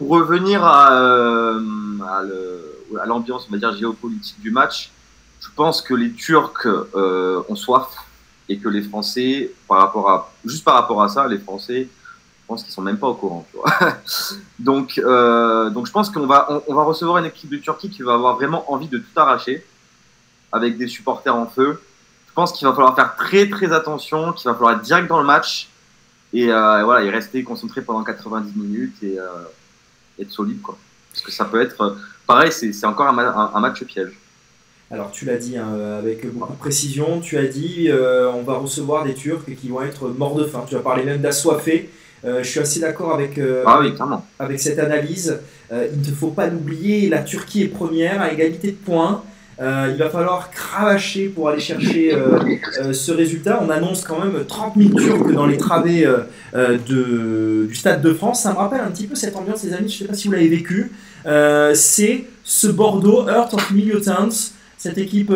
Revenir 0.08 0.64
à, 0.64 0.92
euh, 0.92 1.60
l'ambiance, 3.06 3.48
géopolitique 3.78 4.40
du 4.40 4.50
match, 4.50 4.90
je 5.40 5.48
pense 5.54 5.80
que 5.82 5.94
les 5.94 6.12
Turcs 6.12 6.66
euh, 6.66 7.42
ont 7.48 7.56
soif 7.56 7.88
et 8.48 8.58
que 8.58 8.68
les 8.68 8.82
Français, 8.82 9.52
juste 10.44 10.64
par 10.64 10.74
rapport 10.74 11.02
à 11.02 11.08
ça, 11.08 11.26
les 11.28 11.38
Français, 11.38 11.88
je 11.88 12.46
pense 12.46 12.64
qu'ils 12.64 12.72
sont 12.72 12.82
même 12.82 12.98
pas 12.98 13.08
au 13.08 13.14
courant. 13.14 13.46
Euh, 14.64 15.70
donc 15.70 15.86
je 15.86 15.90
pense 15.90 16.08
qu'on 16.10 16.26
va, 16.26 16.62
recevoir 16.68 17.18
une 17.18 17.24
équipe 17.24 17.50
de 17.50 17.56
Turquie 17.56 17.90
qui 17.90 18.02
va 18.02 18.14
avoir 18.14 18.36
vraiment 18.36 18.70
envie 18.72 18.86
de 18.86 18.98
tout 18.98 19.16
arracher, 19.16 19.66
avec 20.52 20.78
des 20.78 20.86
supporters 20.86 21.34
en 21.34 21.46
feu. 21.46 21.82
Je 22.28 22.32
pense 22.32 22.52
qu'il 22.52 22.66
va 22.66 22.72
falloir 22.72 22.94
faire 22.94 23.16
très 23.16 23.48
très 23.48 23.72
attention, 23.72 24.32
qu'il 24.32 24.48
va 24.48 24.54
falloir 24.54 24.74
être 24.74 24.82
direct 24.82 25.08
dans 25.08 25.18
le 25.18 25.26
match 25.26 25.68
et, 26.32 26.46
voilà, 26.46 27.10
rester 27.10 27.42
concentré 27.42 27.82
pendant 27.82 28.04
90 28.04 28.56
minutes 28.56 29.02
et 29.02 29.18
être 30.20 30.30
solide 30.30 30.60
quoi. 30.62 30.76
Parce 31.12 31.24
que 31.24 31.30
ça 31.32 31.44
peut 31.44 31.60
être, 31.60 31.80
euh, 31.80 31.94
pareil, 32.26 32.50
c'est 32.52 32.86
encore 32.86 33.06
un, 33.08 33.12
ma- 33.12 33.28
un- 33.28 33.50
un 33.54 33.60
match 33.60 33.82
piège. 33.84 34.12
Alors 34.90 35.10
tu 35.10 35.24
l'as 35.24 35.36
dit 35.38 35.56
hein, 35.56 35.68
avec 35.98 36.30
beaucoup 36.34 36.52
de 36.52 36.58
précision, 36.58 37.20
tu 37.20 37.38
as 37.38 37.46
dit 37.46 37.86
euh, 37.88 38.30
on 38.30 38.42
va 38.42 38.54
recevoir 38.54 39.04
des 39.04 39.14
Turcs 39.14 39.44
qui 39.60 39.68
vont 39.68 39.82
être 39.82 40.08
morts 40.08 40.34
de 40.36 40.44
faim. 40.44 40.64
Tu 40.68 40.76
as 40.76 40.80
parlé 40.80 41.04
même 41.04 41.20
d'assoiffés. 41.22 41.90
Euh, 42.24 42.42
je 42.42 42.48
suis 42.48 42.60
assez 42.60 42.78
d'accord 42.78 43.12
avec, 43.14 43.36
euh, 43.38 43.64
Ah 43.66 43.80
oui, 43.80 43.92
avec 44.38 44.60
cette 44.60 44.78
analyse. 44.78 45.40
Euh, 45.72 45.88
il 45.92 46.08
ne 46.08 46.14
faut 46.14 46.30
pas 46.30 46.46
l'oublier, 46.46 47.08
la 47.08 47.22
Turquie 47.22 47.62
est 47.62 47.68
première 47.68 48.20
à 48.20 48.30
égalité 48.32 48.68
de 48.72 48.76
points. 48.76 49.24
Euh, 49.62 49.90
il 49.92 49.96
va 49.96 50.10
falloir 50.10 50.50
cravacher 50.50 51.28
pour 51.28 51.48
aller 51.48 51.60
chercher 51.60 52.12
euh, 52.12 52.38
euh, 52.80 52.92
ce 52.92 53.12
résultat. 53.12 53.62
On 53.64 53.70
annonce 53.70 54.02
quand 54.02 54.18
même 54.18 54.44
30 54.44 54.74
000 54.76 54.90
Turcs 54.98 55.32
dans 55.32 55.46
les 55.46 55.56
travées 55.56 56.08
de, 56.54 57.66
du 57.68 57.74
Stade 57.74 58.02
de 58.02 58.12
France. 58.12 58.42
Ça 58.42 58.52
me 58.52 58.56
rappelle 58.56 58.80
un 58.80 58.90
petit 58.90 59.06
peu 59.06 59.14
cette 59.14 59.36
ambiance, 59.36 59.62
les 59.62 59.72
amis. 59.72 59.88
Je 59.88 59.94
ne 59.94 59.98
sais 59.98 60.04
pas 60.06 60.14
si 60.14 60.26
vous 60.26 60.34
l'avez 60.34 60.48
vécu. 60.48 60.90
C'est 61.74 62.24
ce 62.42 62.66
Bordeaux, 62.66 63.28
Heart 63.28 63.54
of 63.54 63.70
Militants, 63.70 64.50
cette 64.78 64.98
équipe 64.98 65.32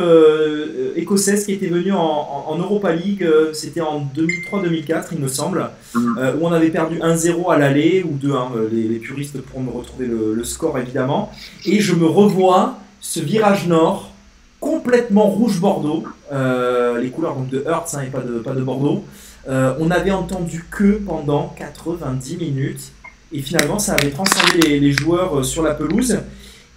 écossaise 0.97 1.47
qui 1.47 1.53
était 1.53 1.69
venue 1.69 1.93
en, 1.93 2.57
Europa 2.59 2.93
League. 2.93 3.25
C'était 3.53 3.81
en 3.81 4.11
2003-2004, 4.17 5.05
il 5.13 5.19
me 5.21 5.29
semble, 5.29 5.71
où 5.95 6.41
on 6.43 6.53
avait 6.53 6.71
perdu 6.71 6.99
1-0 6.99 7.53
à 7.53 7.59
l'aller 7.59 8.05
ou 8.05 8.17
2 8.17 8.33
hein, 8.33 8.49
les, 8.73 8.99
puristes 8.99 9.41
pourront 9.41 9.63
me 9.63 9.71
retrouver 9.71 10.09
le 10.09 10.43
score 10.43 10.79
évidemment. 10.79 11.31
Et 11.65 11.79
je 11.81 11.95
me 11.95 12.07
revois 12.07 12.79
ce 13.01 13.21
virage 13.21 13.69
nord 13.69 14.16
complètement 14.61 15.27
rouge 15.27 15.61
Bordeaux, 15.61 16.05
euh, 16.33 16.99
les 17.01 17.11
couleurs 17.11 17.35
donc 17.35 17.49
de 17.49 17.65
Hertz 17.67 17.95
hein, 17.95 18.03
et 18.03 18.11
pas 18.11 18.21
de, 18.21 18.39
pas 18.39 18.53
de 18.53 18.63
Bordeaux. 18.63 19.05
Euh, 19.49 19.75
on 19.79 19.91
avait 19.91 20.11
entendu 20.11 20.65
que 20.71 20.99
pendant 20.99 21.55
90 21.57 22.37
minutes 22.37 22.93
et 23.33 23.43
finalement 23.43 23.79
ça 23.79 23.95
avait 23.95 24.11
transcendé 24.11 24.81
les, 24.81 24.93
joueurs 24.93 25.39
euh, 25.39 25.43
sur 25.43 25.63
la 25.63 25.75
pelouse. 25.75 26.21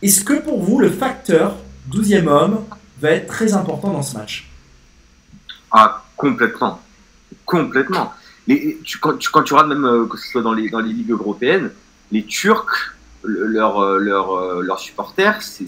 Est-ce 0.02 0.24
que 0.24 0.34
pour 0.34 0.62
vous 0.62 0.80
le 0.80 0.90
facteur 0.90 1.56
12e 1.92 2.28
homme 2.28 2.64
va 3.02 3.12
être 3.12 3.28
très 3.28 3.54
important 3.54 3.92
dans 3.92 4.04
ce 4.04 4.18
match? 4.18 4.50
Ah, 5.72 6.04
complètement. 6.16 6.80
Complètement. 7.46 8.14
Tu, 8.48 9.00
quand, 9.00 9.18
tu, 9.18 9.30
regardes 9.32 9.70
même, 9.70 10.08
que 10.08 10.18
ce 10.18 10.28
soit 10.30 10.42
dans 10.42 10.54
les, 10.54 10.70
dans 10.70 10.80
les 10.80 10.92
ligues 10.94 11.12
européennes, 11.12 11.72
les 12.12 12.24
Turcs, 12.24 12.96
le- 13.24 13.46
leurs 13.46 14.00
leurs 14.00 14.80
supporters, 14.80 15.42
c'est 15.42 15.66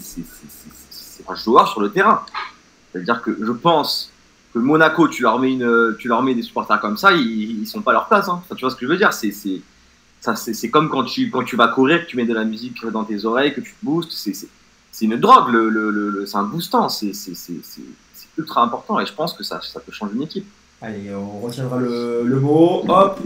joueur 1.36 1.68
sur 1.68 1.80
le 1.80 1.90
terrain. 1.90 2.22
C'est-à-dire 2.92 3.22
que 3.22 3.36
je 3.40 3.52
pense 3.52 4.10
que 4.52 4.58
Monaco, 4.58 5.08
tu 5.08 5.22
leur 5.22 5.38
mets, 5.38 5.52
une, 5.52 5.96
tu 5.98 6.08
leur 6.08 6.22
mets 6.22 6.34
des 6.34 6.42
supporters 6.42 6.80
comme 6.80 6.96
ça, 6.96 7.12
ils, 7.12 7.60
ils 7.62 7.66
sont 7.66 7.80
pas 7.82 7.92
à 7.92 7.94
leur 7.94 8.06
place. 8.08 8.28
Hein. 8.28 8.42
Enfin, 8.44 8.54
tu 8.54 8.60
vois 8.64 8.70
ce 8.70 8.76
que 8.76 8.84
je 8.86 8.90
veux 8.90 8.98
dire? 8.98 9.12
C'est 9.12 9.32
c'est- 9.32 9.62
comme 10.70 10.88
quand 10.88 11.04
tu, 11.04 11.30
quand 11.30 11.42
tu 11.42 11.56
vas 11.56 11.68
courir, 11.68 12.02
que 12.04 12.06
tu 12.10 12.16
mets 12.16 12.26
de 12.26 12.34
la 12.34 12.44
musique 12.44 12.84
dans 12.86 13.02
tes 13.04 13.24
oreilles, 13.24 13.54
que 13.54 13.60
tu 13.60 13.72
te 13.72 13.84
boostes. 13.84 14.12
C'est 14.12 15.04
une 15.06 15.16
drogue, 15.16 15.48
le, 15.48 15.68
le, 15.68 15.90
le, 15.90 16.26
c'est 16.26 16.36
un 16.36 16.44
boostant. 16.44 16.88
C'est 16.88 17.12
ultra 18.38 18.62
important 18.62 19.00
et 19.00 19.06
je 19.06 19.12
pense 19.12 19.32
que 19.32 19.42
ça, 19.42 19.60
ça 19.62 19.80
peut 19.80 19.90
changer 19.92 20.14
une 20.14 20.22
équipe. 20.22 20.46
Allez, 20.80 21.14
on 21.14 21.40
retiendra 21.40 21.78
le, 21.78 22.22
le 22.24 22.40
mot. 22.40 22.84
Hop 22.88 23.20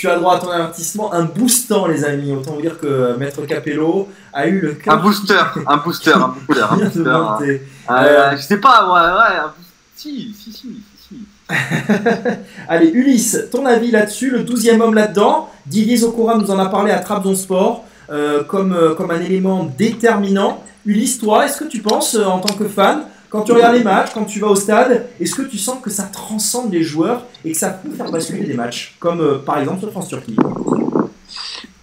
tu 0.00 0.08
as 0.08 0.16
droit 0.16 0.36
à 0.36 0.38
ton 0.38 0.50
avertissement, 0.50 1.12
un 1.12 1.24
boostant 1.24 1.86
les 1.86 2.04
amis. 2.04 2.32
Autant 2.32 2.52
vous 2.52 2.62
dire 2.62 2.78
que 2.78 3.16
Maître 3.18 3.42
Capello 3.46 4.08
a 4.32 4.46
eu 4.46 4.60
le 4.60 4.78
Un 4.86 4.96
booster, 4.96 5.34
un 5.66 5.76
booster, 5.78 6.12
un 6.12 6.34
booster, 6.46 6.62
un 6.62 6.76
booster. 6.76 7.60
hein. 7.88 8.04
Euh, 8.04 8.36
je 8.36 8.42
sais 8.42 8.58
pas, 8.58 8.86
ouais, 8.86 9.18
ouais, 9.18 9.38
un. 9.44 9.52
Si, 9.96 10.34
si, 10.38 10.52
si, 10.52 10.82
si. 11.08 11.16
Allez, 12.68 12.90
Ulysse, 12.90 13.46
ton 13.50 13.66
avis 13.66 13.90
là-dessus, 13.90 14.30
le 14.30 14.44
12e 14.44 14.80
homme 14.80 14.94
là-dedans. 14.94 15.50
Didier 15.66 15.96
Zokora 15.96 16.36
nous 16.36 16.50
en 16.50 16.58
a 16.58 16.66
parlé 16.66 16.92
à 16.92 16.98
Trabzonspor 17.00 17.84
euh, 18.10 18.44
comme, 18.44 18.72
euh, 18.72 18.94
comme 18.94 19.10
un 19.10 19.20
élément 19.20 19.68
déterminant. 19.76 20.62
Ulysse, 20.86 21.18
toi, 21.18 21.46
est-ce 21.46 21.58
que 21.58 21.64
tu 21.68 21.80
penses, 21.80 22.14
euh, 22.14 22.24
en 22.24 22.38
tant 22.38 22.54
que 22.54 22.68
fan, 22.68 23.02
quand 23.28 23.42
tu 23.42 23.52
regardes 23.52 23.76
les 23.76 23.84
matchs, 23.84 24.10
quand 24.14 24.24
tu 24.24 24.40
vas 24.40 24.48
au 24.48 24.56
stade, 24.56 25.08
est-ce 25.20 25.34
que 25.34 25.42
tu 25.42 25.58
sens 25.58 25.80
que 25.82 25.90
ça 25.90 26.04
transcende 26.04 26.72
les 26.72 26.82
joueurs 26.82 27.26
et 27.44 27.52
que 27.52 27.58
ça 27.58 27.70
peut 27.70 27.90
faire 27.90 28.10
basculer 28.10 28.44
des 28.44 28.54
matchs 28.54 28.96
Comme 28.98 29.20
euh, 29.20 29.38
par 29.38 29.58
exemple 29.58 29.80
sur 29.80 29.90
France-Turquie? 29.90 30.36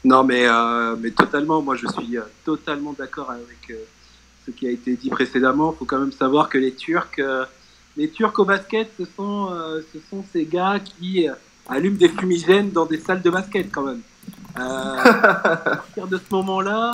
Non, 0.04 0.24
mais, 0.24 0.48
euh, 0.48 0.96
mais 1.00 1.12
totalement, 1.12 1.62
moi 1.62 1.76
je 1.76 1.88
suis 1.88 2.18
euh, 2.18 2.22
totalement 2.44 2.94
d'accord 2.98 3.32
avec 3.32 3.78
ce 4.46 4.52
qui 4.52 4.68
a 4.68 4.72
été 4.72 4.96
dit 4.96 5.10
précédemment. 5.10 5.74
Il 5.74 5.80
faut 5.80 5.86
quand 5.86 6.00
même 6.00 6.12
savoir 6.12 6.50
que 6.50 6.58
les 6.58 6.74
Turcs, 6.74 7.20
les 7.98 8.10
Turcs 8.10 8.38
au 8.38 8.46
basket, 8.46 8.90
ce 9.00 9.06
sont, 9.18 9.50
ce 9.92 10.00
sont 10.10 10.24
ces 10.32 10.46
gars 10.46 10.80
qui 10.80 11.28
allument 11.68 11.98
des 11.98 12.10
fumigènes 12.10 12.70
dans 12.70 12.86
des 12.86 13.00
salles 13.00 13.24
de 13.24 13.30
basket 13.32 13.72
quand 13.72 13.84
même. 13.84 14.02
À 14.56 15.66
partir 15.66 16.08
de 16.08 16.18
ce 16.18 16.36
moment-là, 16.36 16.94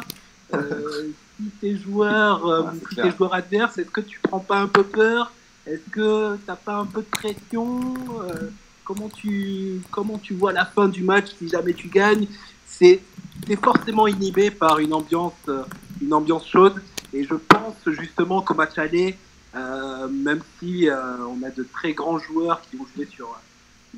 tes 1.59 1.75
joueurs, 1.77 2.45
euh, 2.47 2.63
clair. 2.85 3.05
tes 3.05 3.17
joueurs 3.17 3.33
adverses, 3.33 3.77
est-ce 3.77 3.89
que 3.89 4.01
tu 4.01 4.19
prends 4.19 4.39
pas 4.39 4.59
un 4.59 4.67
peu 4.67 4.83
peur? 4.83 5.31
Est-ce 5.65 5.89
que 5.91 6.37
t'as 6.45 6.55
pas 6.55 6.75
un 6.75 6.85
peu 6.85 7.01
de 7.01 7.07
pression? 7.07 7.79
Euh, 8.23 8.49
Comment 8.83 9.09
tu 9.09 9.79
comment 9.89 10.17
tu 10.17 10.33
vois 10.33 10.51
la 10.51 10.65
fin 10.65 10.89
du 10.89 11.03
match 11.03 11.27
si 11.37 11.47
jamais 11.47 11.73
tu 11.73 11.87
gagnes? 11.87 12.27
C'est 12.65 12.99
t'es 13.45 13.55
forcément 13.55 14.05
inhibé 14.07 14.51
par 14.51 14.79
une 14.79 14.91
ambiance 14.93 15.33
euh, 15.47 15.63
une 16.01 16.13
ambiance 16.13 16.47
chaude. 16.47 16.81
Et 17.13 17.23
je 17.23 17.35
pense 17.35 17.75
justement 17.85 18.41
qu'au 18.41 18.55
match 18.55 18.77
aller, 18.77 19.15
euh, 19.55 20.07
même 20.09 20.41
si 20.59 20.89
on 20.89 21.41
a 21.43 21.49
de 21.51 21.63
très 21.71 21.93
grands 21.93 22.19
joueurs 22.19 22.61
qui 22.61 22.75
vont 22.75 22.85
jouer 22.95 23.07
sur 23.09 23.39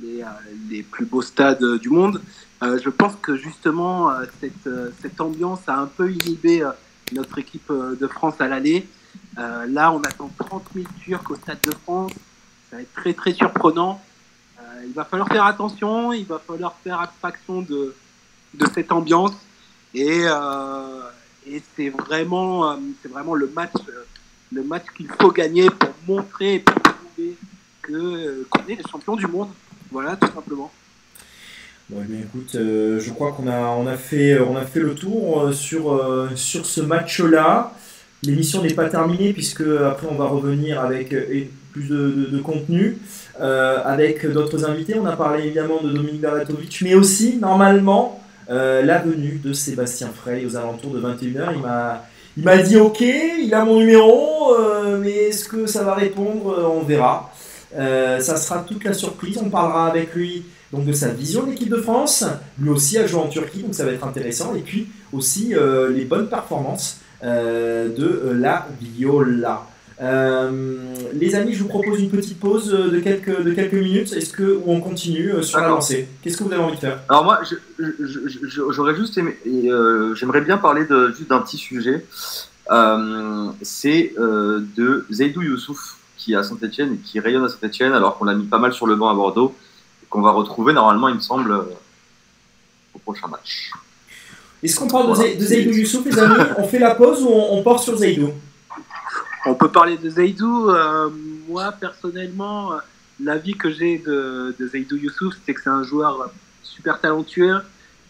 les, 0.02 0.24
les 0.70 0.84
plus 0.84 1.06
beaux 1.06 1.22
stades 1.22 1.64
du 1.80 1.89
monde, 1.89 2.22
je 2.62 2.89
pense 2.89 3.16
que 3.22 3.36
justement 3.36 4.12
cette, 4.41 4.70
cette 5.02 5.22
ambiance 5.22 5.62
a 5.68 5.80
un 5.80 5.88
peu 5.88 6.12
inhibé 6.12 6.68
notre 7.12 7.38
équipe 7.39 7.70
euh, 7.70 7.95
de 7.95 8.08
France 8.08 8.36
à 8.39 8.47
l'aller. 8.47 8.88
Euh, 9.38 9.66
là, 9.68 9.91
on 9.91 10.01
attend 10.01 10.30
30 10.38 10.64
000 10.74 10.86
Turcs 11.04 11.30
au 11.30 11.36
Stade 11.36 11.60
de 11.64 11.72
France. 11.84 12.12
Ça 12.70 12.78
va 12.78 12.82
être 12.82 12.93
très 12.93 13.14
très 13.14 13.34
surprenant. 13.34 14.01
Euh, 14.60 14.84
il 14.86 14.93
va 14.93 15.06
falloir 15.06 15.28
faire 15.28 15.45
attention, 15.45 16.14
il 16.14 16.26
va 16.26 16.39
falloir 16.39 16.76
faire 16.84 16.99
abstraction 16.99 17.62
de, 17.62 17.95
de 18.54 18.66
cette 18.74 18.91
ambiance. 18.91 19.34
Et, 19.93 20.26
c'est 21.76 21.89
vraiment, 21.89 22.80
c'est 23.01 23.10
vraiment 23.10 23.36
le 23.36 23.47
match, 23.47 23.74
le 24.51 24.64
match 24.64 24.86
qu'il 24.95 25.08
faut 25.20 25.32
gagner 25.32 25.70
pour 25.70 25.89
montrer 26.08 26.56
et 26.56 26.60
pour 26.60 26.82
prouver 26.82 27.36
qu'on 27.86 28.68
est 28.68 28.76
les 28.76 28.84
champions 28.89 29.16
du 29.16 29.28
monde. 29.28 29.49
Voilà, 29.91 30.16
tout 30.16 30.32
simplement. 30.34 30.72
Bon, 31.90 31.98
eh 32.02 32.08
bien, 32.12 32.22
écoute, 32.22 32.56
euh, 32.56 33.00
je 33.00 33.10
crois 33.12 33.34
qu'on 33.34 33.48
a, 33.48 33.60
on 33.78 33.88
a, 33.88 33.98
fait, 33.98 34.40
on 34.40 34.56
a 34.56 34.62
fait 34.62 34.80
le 34.80 34.96
tour 34.96 35.42
euh, 35.42 35.52
sur, 35.52 35.94
euh, 35.94 36.30
sur 36.36 36.66
ce 36.66 36.82
match-là. 36.82 37.74
L'émission 38.24 38.62
n'est 38.64 38.74
pas 38.74 38.88
terminée 38.90 39.34
puisque 39.34 39.62
après 39.62 40.08
on 40.10 40.16
va 40.16 40.26
revenir 40.26 40.80
avec 40.80 41.12
euh, 41.14 41.44
plus 41.74 41.90
de, 41.90 42.30
de- 42.32 42.40
contenu, 42.40 42.98
euh, 43.42 43.80
avec 43.84 44.26
d'autres 44.32 44.64
invités. 44.66 44.96
On 44.98 45.06
a 45.06 45.18
parlé 45.18 45.44
évidemment 45.46 45.82
de 45.84 45.90
Dominique 45.92 46.22
Berlatovic, 46.22 46.80
mais 46.84 46.94
aussi 46.96 47.38
normalement 47.38 48.22
euh, 48.50 48.82
la 48.82 49.00
venue 49.00 49.42
de 49.44 49.52
Sébastien 49.52 50.10
Frey 50.16 50.46
aux 50.46 50.56
alentours 50.56 50.92
de 50.94 51.00
21h. 51.02 51.50
Il 51.54 51.62
m'a, 51.62 52.06
il 52.38 52.44
m'a 52.44 52.58
dit 52.58 52.78
ok, 52.78 53.02
il 53.02 53.54
a 53.54 53.66
mon 53.66 53.80
numéro, 53.80 54.56
euh, 54.56 55.00
mais 55.02 55.12
est-ce 55.12 55.50
que 55.50 55.66
ça 55.66 55.84
va 55.84 55.96
répondre? 55.96 56.50
Euh, 56.58 56.64
On 56.68 56.84
verra. 56.84 57.30
Euh, 57.76 58.20
ça 58.20 58.38
sera 58.38 58.60
toute 58.68 58.84
la 58.86 58.94
surprise. 58.94 59.38
On 59.44 59.50
parlera 59.50 59.88
avec 59.88 60.14
lui 60.16 60.46
donc 60.74 60.86
de 60.86 60.92
sa 60.92 61.10
vision 61.10 61.44
de 61.44 61.52
l'équipe 61.52 61.70
de 61.70 61.78
France. 61.78 62.26
Lui 62.60 62.70
aussi 62.70 62.98
a 62.98 63.06
joué 63.06 63.22
en 63.22 63.28
Turquie, 63.28 63.62
donc 63.62 63.76
ça 63.76 63.86
va 63.86 63.92
être 63.92 64.06
intéressant. 64.06 64.56
Et 64.56 64.62
puis 64.62 64.88
aussi 65.14 65.54
euh, 65.54 65.90
les 65.90 66.04
bonnes 66.04 66.28
performances 66.28 67.00
euh, 67.24 67.88
de 67.96 68.06
euh, 68.06 68.34
la 68.34 68.68
Viola. 68.82 69.68
Les 71.14 71.36
amis, 71.36 71.54
je 71.54 71.62
vous 71.64 71.70
propose 71.70 72.02
une 72.02 72.10
petite 72.10 72.40
pause 72.40 72.70
de 72.70 73.00
quelques, 73.00 73.44
de 73.44 73.52
quelques 73.54 73.74
minutes. 73.74 74.12
Est-ce 74.12 74.34
que 74.34 74.58
ou 74.58 74.64
on 74.66 74.82
continue 74.82 75.42
sur 75.44 75.60
la 75.60 75.70
lancée? 75.70 76.10
Qu'est-ce 76.22 76.36
que 76.36 76.44
vous 76.44 76.52
avez 76.52 76.64
envie 76.64 76.76
de 76.76 76.82
faire? 76.82 77.00
Alors 77.08 77.24
moi, 77.24 77.40
j'aurais 77.78 78.96
juste 78.96 79.18
aimé, 79.18 79.38
j'aimerais 80.16 80.42
bien 80.42 80.58
parler 80.58 80.86
de, 80.86 81.14
juste 81.16 81.30
d'un 81.30 81.40
petit 81.40 81.58
sujet. 81.58 82.04
C'est 83.62 84.14
de 84.18 85.06
Zaidou 85.10 85.44
Youssouf 85.44 86.00
qui 86.18 86.34
est 86.34 86.38
à 86.38 86.44
Saint-Etienne 86.44 86.96
et 86.96 86.98
qui 86.98 87.20
rayonne 87.22 87.46
à 87.46 87.50
Saint-Etienne 87.50 87.94
alors 87.94 88.18
qu'on 88.18 88.26
l'a 88.26 88.34
mis 88.34 88.46
pas 88.46 88.60
mal 88.60 88.74
sur 88.74 88.88
le 88.88 88.96
banc 88.96 89.10
à 89.10 89.14
Bordeaux 89.14 89.56
qu'on 90.14 90.22
va 90.22 90.30
retrouver 90.32 90.74
normalement, 90.74 91.09
il 91.09 91.16
me 91.16 91.20
semble, 91.20 91.51
euh, 91.51 91.64
au 92.93 92.99
prochain 92.99 93.28
match. 93.28 93.72
Est-ce 94.61 94.80
qu'on 94.80 94.88
parle 94.88 95.09
de, 95.09 95.43
Zaidou 95.43 95.72
Youssouf, 95.72 96.05
les 96.05 96.20
amis? 96.20 96.36
On 96.59 96.68
fait 96.68 96.78
la 96.78 96.93
pause 96.93 97.24
ou 97.24 97.30
on, 97.30 97.57
on 97.57 97.64
porte 97.64 97.84
sur 97.84 97.97
Zaidou 97.97 98.30
On 99.47 99.55
peut 99.55 99.70
parler 99.70 99.97
de 99.97 100.07
Zaidou. 100.11 100.70
euh, 100.70 101.09
moi, 101.49 101.72
personnellement, 101.72 102.74
euh, 102.74 102.78
l'avis 103.20 103.55
que 103.57 103.72
j'ai 103.72 103.97
de, 103.97 104.55
de 104.59 104.68
Zaidou 104.68 104.97
Youssouf, 104.97 105.34
c'est 105.43 105.55
que 105.55 105.61
c'est 105.64 105.72
un 105.72 105.84
joueur 105.84 106.30
super 106.61 107.01
talentueux, 107.01 107.57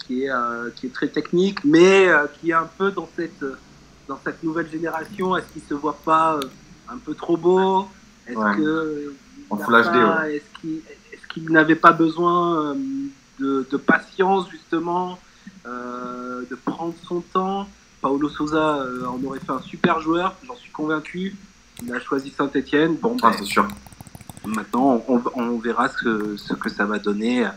qui 0.06 0.26
est, 0.26 0.30
euh, 0.30 0.70
qui 0.76 0.88
est 0.88 0.94
très 0.94 1.08
technique, 1.08 1.64
mais 1.64 2.10
euh, 2.10 2.26
qui 2.36 2.50
est 2.50 2.54
un 2.66 2.70
peu 2.78 2.92
dans 2.92 3.08
cette, 3.16 3.46
dans 4.10 4.20
cette 4.26 4.44
nouvelle 4.44 4.70
génération. 4.70 5.38
Est-ce 5.38 5.48
qu'il 5.54 5.62
se 5.70 5.74
voit 5.74 5.98
pas 6.04 6.38
un 6.90 6.98
peu 6.98 7.14
trop 7.16 7.38
beau? 7.38 7.88
Est-ce 8.28 8.38
Ouais. 8.38 8.56
que 8.58 9.14
En 9.50 9.58
Est-ce 9.58 10.60
qu'il 10.60 10.82
qu'il 11.34 11.50
n'avait 11.52 11.76
pas 11.76 11.92
besoin 11.92 12.72
euh, 12.72 12.74
de, 13.40 13.68
de 13.72 13.78
patience, 13.78 14.50
justement, 14.52 15.18
euh, 15.66 16.44
de 16.50 16.56
prendre 16.56 16.94
son 17.08 17.22
temps 17.22 17.68
Paulo 18.02 18.28
Souza 18.30 18.78
euh, 18.78 19.06
en 19.06 19.24
aurait 19.24 19.40
fait 19.40 19.52
un 19.52 19.62
super 19.62 20.00
joueur, 20.02 20.36
j'en 20.46 20.56
suis 20.56 20.72
convaincu. 20.72 21.36
Il 21.82 21.94
a 21.94 22.00
choisi 22.00 22.32
Saint-Etienne. 22.38 22.96
Bon, 23.02 23.16
Ah, 23.24 23.32
ben, 23.32 23.38
c'est 23.40 23.46
sûr. 23.46 23.66
maintenant, 24.46 25.04
on, 25.08 25.22
on 25.36 25.58
verra 25.58 25.90
ce 25.90 25.98
que, 26.04 26.38
ce 26.38 26.54
que 26.54 26.70
ça 26.70 26.86
va 26.86 27.00
donner 27.00 27.48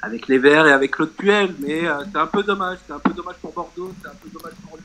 avec 0.00 0.28
les 0.28 0.38
Verts 0.38 0.66
et 0.66 0.72
avec 0.72 0.92
Claude 0.92 1.12
Puel. 1.12 1.54
Mais 1.60 1.86
euh, 1.86 2.02
c'est 2.10 2.18
un 2.18 2.26
peu 2.26 2.42
dommage. 2.42 2.78
C'est 2.86 2.92
un 2.92 2.98
peu 2.98 3.12
dommage 3.12 3.36
pour 3.40 3.52
Bordeaux. 3.52 3.92
C'est 4.02 4.08
un 4.08 4.14
peu 4.22 4.28
dommage 4.30 4.54
pour 4.66 4.76
lui 4.78 4.84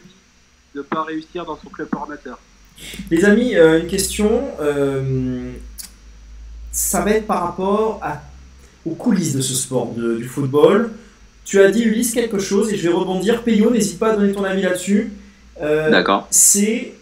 de 0.76 0.80
ne 0.80 0.84
pas 0.84 1.04
réussir 1.04 1.46
dans 1.46 1.58
son 1.58 1.70
club 1.70 1.88
formateur. 1.92 2.38
Les 3.10 3.26
amis, 3.26 3.56
euh, 3.56 3.80
une 3.80 3.88
question. 3.88 4.44
Ça 6.72 7.02
va 7.02 7.12
être 7.12 7.26
par 7.28 7.44
rapport 7.44 8.00
à, 8.04 8.22
aux 8.86 8.96
coulisses 8.96 9.34
de 9.36 9.42
ce 9.42 9.54
sport, 9.54 9.94
de- 9.94 10.18
du 10.18 10.26
football. 10.26 10.92
Tu 11.46 11.62
as 11.62 11.72
dit, 11.72 11.84
Ulysse, 11.84 12.14
quelque 12.14 12.40
chose 12.40 12.72
et 12.74 12.78
je 12.78 12.88
vais 12.90 12.94
rebondir. 12.94 13.44
Peyo, 13.44 13.70
n'hésite 13.72 14.00
pas 14.00 14.14
à 14.14 14.16
donner 14.18 14.34
ton 14.34 14.44
avis 14.44 14.62
là-dessus. 14.62 15.12
Euh, 15.62 15.90
D'accord. 15.90 16.28
c'est 16.30 16.94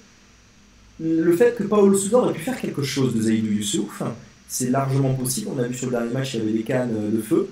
le 1.00 1.36
fait 1.36 1.56
que 1.58 1.64
Paolo 1.64 1.98
Souza 1.98 2.18
aurait 2.20 2.34
pu 2.34 2.42
faire 2.42 2.60
quelque 2.60 2.82
chose 2.84 3.14
de 3.16 3.22
Zaidou 3.22 3.48
Youssouf. 3.52 4.02
C'est 4.48 4.70
largement 4.70 5.14
possible. 5.14 5.50
On 5.54 5.60
a 5.62 5.68
vu 5.68 5.74
sur 5.74 5.88
le 5.88 5.94
dernier 5.94 6.14
match, 6.14 6.36
il 6.36 6.40
y 6.40 6.44
avait 6.44 6.52
des 6.54 6.64
cannes 6.64 6.94
euh, 6.96 7.10
de 7.18 7.22
feu. 7.22 7.50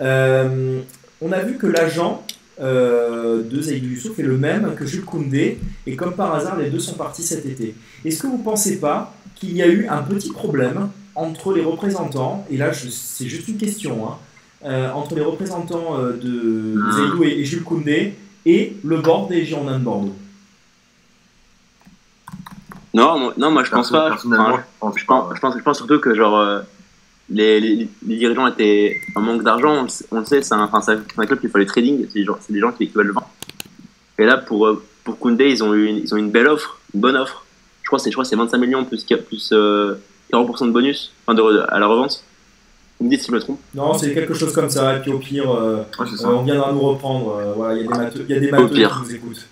Euh, 0.00 0.80
on 1.20 1.32
a 1.32 1.40
vu 1.40 1.56
que 1.56 1.66
l'agent 1.66 2.22
euh, 2.60 3.42
de 3.42 3.62
Zaidou 3.62 3.86
Youssouf 3.86 4.18
est 4.18 4.22
le 4.24 4.36
même 4.36 4.74
que 4.74 4.84
Jules 4.84 5.04
Koundé. 5.04 5.58
Et 5.86 5.96
comme 5.96 6.14
par 6.14 6.34
hasard, 6.34 6.58
les 6.58 6.68
deux 6.70 6.80
sont 6.80 6.94
partis 6.94 7.22
cet 7.22 7.46
été. 7.46 7.74
Est-ce 8.04 8.20
que 8.22 8.26
vous 8.26 8.38
ne 8.38 8.42
pensez 8.44 8.78
pas 8.78 9.14
qu'il 9.36 9.56
y 9.56 9.62
a 9.62 9.68
eu 9.68 9.86
un 9.86 10.02
petit 10.02 10.30
problème 10.32 10.88
entre 11.14 11.52
les 11.52 11.62
représentants, 11.62 12.46
et 12.50 12.56
là 12.56 12.72
c'est 12.72 13.26
juste 13.28 13.48
une 13.48 13.58
question, 13.58 14.08
hein, 14.08 14.16
euh, 14.64 14.90
entre 14.92 15.14
les 15.14 15.22
représentants 15.22 15.98
euh, 15.98 16.12
de. 16.12 16.80
Zaidou 16.92 17.24
et, 17.24 17.28
et 17.40 17.44
Jules 17.44 17.62
Koundé 17.64 18.14
et 18.46 18.76
le 18.82 18.98
board 19.00 19.28
des 19.28 19.44
Girondins 19.44 19.78
de 19.78 19.84
Bordeaux 19.84 20.14
Non, 22.94 23.18
moi- 23.18 23.34
non, 23.36 23.50
moi 23.50 23.64
je 23.64 23.70
pense 23.70 23.90
pas. 23.90 24.08
Personnellement, 24.10 24.56
je 24.58 24.62
pense 24.80 24.98
je, 24.98 25.04
pense, 25.06 25.28
pas. 25.28 25.34
je, 25.34 25.40
pense, 25.40 25.54
je 25.58 25.62
pense 25.62 25.76
surtout 25.78 25.98
que 26.00 26.14
genre 26.14 26.36
euh, 26.38 26.60
les, 27.30 27.60
les, 27.60 27.88
les 28.06 28.16
dirigeants 28.16 28.46
étaient 28.46 29.00
en 29.14 29.20
manque 29.20 29.42
d'argent, 29.42 29.72
on, 29.80 29.82
le 29.84 29.88
sait- 29.88 30.04
on 30.10 30.18
le 30.20 30.24
sait, 30.24 30.42
c'est 30.42 30.54
un, 30.54 30.66
club 30.68 31.40
qui 31.40 31.48
fait 31.48 31.58
le 31.58 31.66
trading, 31.66 32.06
c'est 32.08 32.18
des 32.20 32.24
gens, 32.24 32.36
c'est 32.40 32.52
des 32.52 32.60
gens 32.60 32.72
qui, 32.72 32.86
qui 32.88 32.92
veulent 32.94 33.12
vendre. 33.12 33.30
Et 34.18 34.24
là, 34.24 34.36
pour, 34.36 34.68
pour 35.04 35.18
Koundé, 35.18 35.48
ils 35.50 35.64
ont, 35.64 35.72
eu 35.74 35.86
une, 35.86 35.96
ils 35.98 36.12
ont 36.14 36.18
une 36.18 36.30
belle 36.30 36.48
offre, 36.48 36.78
une 36.94 37.00
bonne 37.00 37.16
offre. 37.16 37.44
Je 37.82 37.86
crois 37.88 37.98
que 37.98 38.02
c'est 38.04 38.10
je 38.10 38.14
crois 38.14 38.24
que 38.24 38.30
c'est 38.30 38.36
25 38.36 38.58
millions 38.58 38.84
plus, 38.84 39.04
plus 39.04 39.50
euh, 39.52 39.94
40% 40.32 40.66
de 40.66 40.70
bonus 40.72 41.12
enfin 41.26 41.34
de, 41.34 41.42
à 41.68 41.78
la 41.78 41.86
revente. 41.86 42.22
Vous 42.98 43.06
me 43.06 43.10
dites 43.10 43.20
si 43.20 43.28
je 43.28 43.32
me 43.32 43.40
trompe. 43.40 43.58
Non, 43.74 43.94
c'est 43.94 44.14
quelque 44.14 44.34
chose 44.34 44.52
comme 44.52 44.70
ça, 44.70 44.96
et 44.96 45.00
puis 45.00 45.12
au 45.12 45.18
pire, 45.18 45.50
euh, 45.52 45.78
euh, 46.00 46.04
on 46.26 46.42
viendra 46.42 46.72
nous 46.72 46.80
reprendre. 46.80 47.36
euh, 47.36 47.52
voilà, 47.56 47.74
il 47.74 47.82
y 47.84 47.88
a 47.88 47.88
des 47.92 47.98
matheux, 47.98 48.24
il 48.28 48.34
y 48.34 48.38
a 48.38 48.40
des 48.40 48.50
matheux 48.50 48.68
qui 48.68 48.80
nous 48.82 49.14
écoutent. 49.14 49.46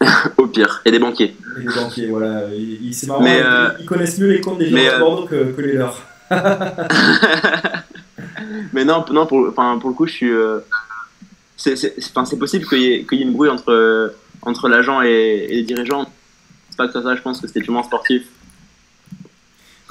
Au 0.38 0.46
pire, 0.46 0.80
a 0.86 0.90
des 0.90 0.98
banquiers. 0.98 1.36
Et 1.58 1.60
des 1.60 1.74
banquiers, 1.74 2.06
voilà. 2.08 2.44
C'est 2.90 3.06
marrant, 3.06 3.20
Mais, 3.22 3.38
ils, 3.38 3.82
ils 3.82 3.86
connaissent 3.86 4.18
mieux 4.18 4.28
les 4.32 4.40
comptes 4.40 4.58
des 4.58 4.70
gens 4.70 4.76
de 4.76 4.98
Bordeaux 4.98 5.26
que, 5.26 5.52
que 5.52 5.60
les 5.60 5.74
leurs. 5.74 6.00
Mais 8.72 8.84
non, 8.84 9.04
non 9.12 9.26
pour, 9.26 9.52
pour 9.54 9.90
le 9.90 9.94
coup, 9.94 10.06
je 10.06 10.12
suis. 10.12 10.32
c'est 11.56 11.76
c'est- 11.76 11.94
enfin, 12.10 12.24
c'est 12.24 12.38
possible 12.38 12.66
qu'il 12.66 12.78
y, 12.80 12.92
ait- 12.92 13.04
qu'il 13.04 13.18
y 13.18 13.20
ait 13.20 13.24
une 13.24 13.32
brouille 13.32 13.48
entre, 13.50 14.14
entre 14.42 14.68
l'agent 14.68 15.02
et, 15.02 15.08
et 15.50 15.54
les 15.56 15.62
dirigeants. 15.64 16.10
C'est 16.70 16.76
pas 16.76 16.86
que 16.86 16.92
ça, 16.94 17.02
ça, 17.02 17.14
je 17.14 17.20
pense 17.22 17.40
que 17.40 17.46
c'était 17.46 17.60
purement 17.60 17.82
sportif. 17.82 18.22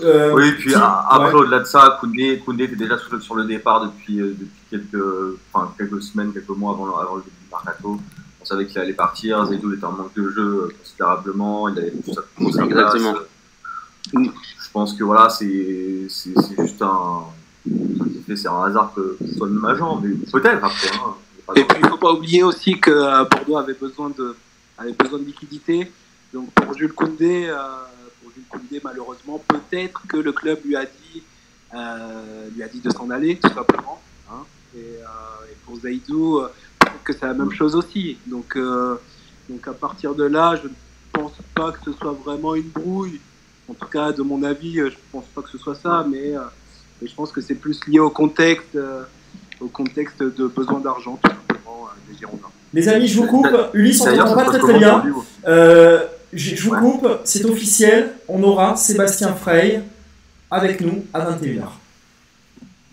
Euh, 0.03 0.33
Oui, 0.33 0.51
puis 0.53 0.73
a- 0.75 1.05
après, 1.09 1.29
ouais. 1.33 1.39
au-delà 1.41 1.59
de 1.59 1.63
ça, 1.65 1.97
Koundé, 1.99 2.39
Koundé 2.45 2.65
était 2.65 2.75
déjà 2.75 2.97
sur 2.97 3.13
le, 3.13 3.21
sur 3.21 3.35
le 3.35 3.45
départ 3.45 3.81
depuis, 3.85 4.19
euh, 4.21 4.35
depuis 4.39 4.61
quelques, 4.69 5.37
enfin, 5.53 5.73
quelques 5.77 6.01
semaines, 6.01 6.31
quelques 6.33 6.49
mois 6.49 6.73
avant, 6.73 6.85
le- 6.85 6.93
avant 6.93 7.15
le 7.15 7.21
début 7.23 7.35
du 7.43 7.49
mercato. 7.51 7.99
On 8.41 8.45
savait 8.45 8.65
qu'il 8.65 8.79
allait 8.79 8.93
partir. 8.93 9.45
Zaidou 9.45 9.73
était 9.73 9.83
en 9.85 9.91
manque 9.91 10.13
de 10.15 10.29
jeu 10.29 10.41
euh, 10.41 10.73
considérablement. 10.79 11.67
Il 11.69 11.79
avait 11.79 11.91
tout 11.91 12.13
ça 12.13 12.21
pour 12.35 12.53
sa 12.53 12.65
place. 12.65 12.95
Exactement. 12.95 13.19
Je 14.13 14.71
pense 14.71 14.93
que 14.93 15.03
voilà, 15.03 15.29
c'est 15.29 16.07
juste 16.57 16.81
un. 16.81 17.23
C'est 18.35 18.47
un 18.47 18.61
hasard 18.63 18.93
que 18.95 19.17
ce 19.27 19.35
soit 19.37 19.47
le 19.47 19.53
même 19.53 19.65
agent, 19.65 19.99
mais 20.03 20.11
peut-être 20.31 20.63
après. 20.63 20.89
Hein. 20.93 21.13
Et 21.55 21.63
puis, 21.63 21.77
il 21.79 21.83
ne 21.85 21.89
faut 21.89 21.97
pas 21.97 22.13
oublier 22.13 22.43
aussi 22.43 22.79
que 22.79 22.91
Bordeaux 23.27 23.57
avait 23.57 23.73
besoin 23.73 24.09
de, 24.15 24.35
avait 24.77 24.93
besoin 24.93 25.17
de 25.19 25.23
liquidité. 25.25 25.91
Donc, 26.31 26.51
pour 26.51 26.77
Jules 26.77 26.93
Koundé, 26.93 27.47
euh, 27.49 27.55
Koundé, 28.49 28.81
malheureusement, 28.83 29.41
peut-être 29.47 30.01
que 30.07 30.17
le 30.17 30.31
club 30.31 30.59
lui 30.65 30.75
a 30.75 30.85
dit, 30.85 31.23
euh, 31.75 32.47
lui 32.55 32.63
a 32.63 32.67
dit 32.67 32.79
de 32.79 32.89
s'en 32.91 33.09
aller, 33.09 33.37
tout 33.37 33.53
simplement. 33.53 34.01
hein. 34.31 34.43
Et, 34.75 34.79
euh, 34.79 35.51
et 35.51 35.55
pour 35.65 35.79
Zaidou, 35.79 36.39
euh, 36.39 36.51
peut-être 36.79 37.03
que 37.03 37.13
c'est 37.13 37.25
la 37.25 37.33
même 37.33 37.51
chose 37.51 37.75
aussi. 37.75 38.17
Donc, 38.27 38.55
euh, 38.55 38.95
donc, 39.49 39.67
à 39.67 39.73
partir 39.73 40.15
de 40.15 40.23
là, 40.25 40.55
je 40.61 40.67
ne 40.67 40.73
pense 41.11 41.33
pas 41.55 41.71
que 41.71 41.79
ce 41.85 41.93
soit 41.93 42.13
vraiment 42.25 42.55
une 42.55 42.69
brouille. 42.69 43.19
En 43.69 43.73
tout 43.73 43.87
cas, 43.87 44.11
de 44.11 44.21
mon 44.23 44.41
avis, 44.43 44.75
je 44.77 44.83
ne 44.83 44.89
pense 45.11 45.25
pas 45.33 45.41
que 45.41 45.49
ce 45.49 45.57
soit 45.57 45.75
ça, 45.75 46.05
mais, 46.09 46.35
euh, 46.35 46.41
mais 47.01 47.07
je 47.07 47.15
pense 47.15 47.31
que 47.31 47.41
c'est 47.41 47.55
plus 47.55 47.79
lié 47.87 47.99
au 47.99 48.09
contexte. 48.09 48.75
euh, 48.75 49.03
au 49.61 49.67
contexte 49.67 50.23
de 50.23 50.47
besoin 50.47 50.79
d'argent 50.79 51.19
tout 51.21 51.29
simplement 51.29 51.87
euh, 51.87 52.11
des 52.11 52.17
Girondins. 52.17 52.47
Les 52.73 52.87
amis, 52.87 53.07
je 53.09 53.19
vous 53.19 53.27
coupe. 53.27 53.45
Ulysse, 53.73 53.99
on 53.99 54.05
t'entend 54.05 54.27
ça 54.27 54.35
pas 54.35 54.45
très 54.45 54.59
très 54.59 54.79
bien. 54.79 55.03
Euh, 55.47 56.05
je 56.33 56.55
je 56.55 56.63
vous 56.63 56.75
coupe, 56.75 57.07
c'est 57.23 57.45
officiel, 57.45 58.11
on 58.27 58.41
aura 58.43 58.75
Sébastien 58.75 59.33
Frey 59.33 59.81
avec 60.51 60.81
nous 60.81 61.05
à 61.13 61.31
21h. 61.31 61.63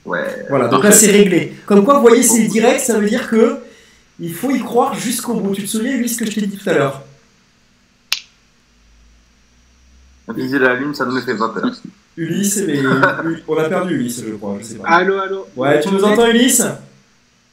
Ouais. 0.04 0.46
Voilà, 0.48 0.68
donc 0.68 0.84
là 0.84 0.92
c'est 0.92 1.10
réglé. 1.10 1.54
Comme 1.66 1.84
quoi, 1.84 1.94
vous 1.96 2.02
voyez, 2.02 2.22
c'est 2.22 2.44
direct, 2.44 2.80
ça 2.80 2.98
veut 2.98 3.08
dire 3.08 3.28
que 3.28 3.58
il 4.18 4.32
faut 4.32 4.50
y 4.50 4.60
croire 4.60 4.94
jusqu'au 4.94 5.34
bout. 5.34 5.54
Tu 5.54 5.62
te 5.62 5.68
souviens, 5.68 5.96
lui, 5.96 6.08
ce 6.08 6.16
que 6.16 6.24
je 6.24 6.34
t'ai 6.34 6.46
dit 6.46 6.56
tout 6.56 6.68
à 6.70 6.74
l'heure? 6.74 7.02
Viser 10.34 10.58
la 10.58 10.74
lune, 10.74 10.94
ça 10.94 11.04
ne 11.04 11.12
me 11.12 11.20
fait 11.20 11.36
pas 11.36 11.50
peur. 11.50 11.70
Ulysse, 12.16 12.62
mais 12.66 12.80
on 13.46 13.56
a 13.58 13.68
perdu 13.68 13.94
Ulysse, 13.96 14.22
je 14.26 14.34
crois, 14.34 14.56
je 14.60 14.64
sais 14.64 14.74
pas. 14.76 14.88
Allô, 14.88 15.18
allô 15.18 15.46
Ouais, 15.54 15.80
tu 15.80 15.90
nous 15.90 16.02
entends, 16.02 16.26
Ulysse? 16.28 16.62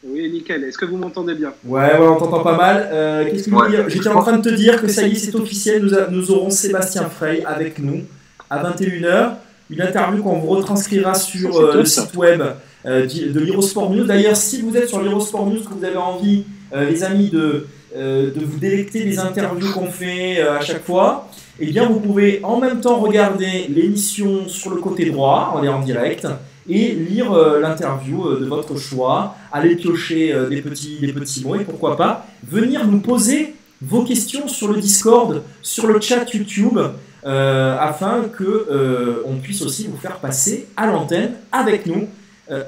Oui, 0.05 0.29
nickel. 0.31 0.63
Est-ce 0.65 0.77
que 0.77 0.85
vous 0.85 0.97
m'entendez 0.97 1.33
bien? 1.33 1.53
Ouais, 1.65 1.97
ouais, 1.97 2.07
on 2.07 2.17
t'entend 2.17 2.41
pas 2.43 2.57
mal. 2.57 2.89
Euh, 2.91 3.23
Qu'est-ce 3.25 3.43
que 3.45 3.49
tu 3.49 3.49
veux 3.51 3.57
Ouais. 3.57 3.69
dire? 3.69 3.89
J'étais 3.89 4.09
en 4.09 4.21
train 4.21 4.37
de 4.37 4.41
te 4.49 4.53
dire 4.53 4.81
que 4.81 4.87
ça 4.89 5.07
y 5.07 5.11
est, 5.13 5.15
c'est 5.15 5.35
officiel, 5.35 5.81
nous, 5.81 5.93
a- 5.93 6.07
nous 6.09 6.29
aurons 6.31 6.49
Sébastien 6.49 7.09
Frey 7.09 7.41
avec 7.45 7.79
nous 7.79 8.01
à 8.49 8.61
21h. 8.61 9.37
Une 9.69 9.81
interview 9.81 10.21
qu'on 10.21 10.39
vous 10.39 10.47
retranscrira 10.47 11.13
sur 11.13 11.57
euh, 11.57 11.75
le 11.77 11.85
site 11.85 12.13
web 12.15 12.41
euh, 12.85 13.05
de 13.07 13.39
l'Eurosport 13.39 13.89
News. 13.91 14.03
D'ailleurs, 14.03 14.35
si 14.35 14.61
vous 14.61 14.75
êtes 14.75 14.89
sur 14.89 15.01
l'Eurosport 15.01 15.47
News, 15.47 15.61
que 15.63 15.73
vous 15.73 15.85
avez 15.85 15.95
envie, 15.97 16.43
euh, 16.75 16.89
les 16.89 17.03
amis, 17.03 17.29
de, 17.29 17.65
euh, 17.95 18.29
de 18.33 18.43
vous 18.45 18.59
délecter 18.59 19.05
des 19.05 19.19
interviews 19.19 19.71
qu'on 19.73 19.87
fait 19.87 20.39
euh, 20.41 20.57
à 20.57 20.61
chaque 20.61 20.83
fois, 20.83 21.29
eh 21.61 21.67
bien, 21.67 21.85
vous 21.87 22.01
pouvez 22.01 22.41
en 22.43 22.59
même 22.59 22.81
temps 22.81 22.97
regarder 22.97 23.67
l'émission 23.69 24.47
sur 24.49 24.71
le 24.71 24.81
côté 24.81 25.05
droit, 25.09 25.53
on 25.55 25.63
est 25.63 25.69
en 25.69 25.79
direct, 25.79 26.27
et 26.69 26.93
lire 26.93 27.31
euh, 27.33 27.59
l'interview 27.59 28.25
euh, 28.25 28.39
de 28.39 28.45
votre 28.45 28.77
choix, 28.77 29.35
aller 29.51 29.75
piocher 29.75 30.33
euh, 30.33 30.49
des, 30.49 30.61
petits, 30.61 30.99
des 30.99 31.13
petits 31.13 31.43
mots, 31.43 31.55
et 31.55 31.63
pourquoi 31.63 31.97
pas 31.97 32.25
venir 32.47 32.87
nous 32.87 32.99
poser 32.99 33.55
vos 33.81 34.03
questions 34.03 34.47
sur 34.47 34.71
le 34.71 34.79
Discord, 34.79 35.43
sur 35.61 35.87
le 35.87 35.99
chat 35.99 36.25
YouTube, 36.33 36.79
afin 37.25 38.23
que 38.37 39.23
on 39.25 39.35
puisse 39.37 39.61
aussi 39.61 39.87
vous 39.87 39.97
faire 39.97 40.19
passer 40.19 40.67
à 40.77 40.87
l'antenne 40.87 41.33
avec 41.51 41.85
nous 41.85 42.07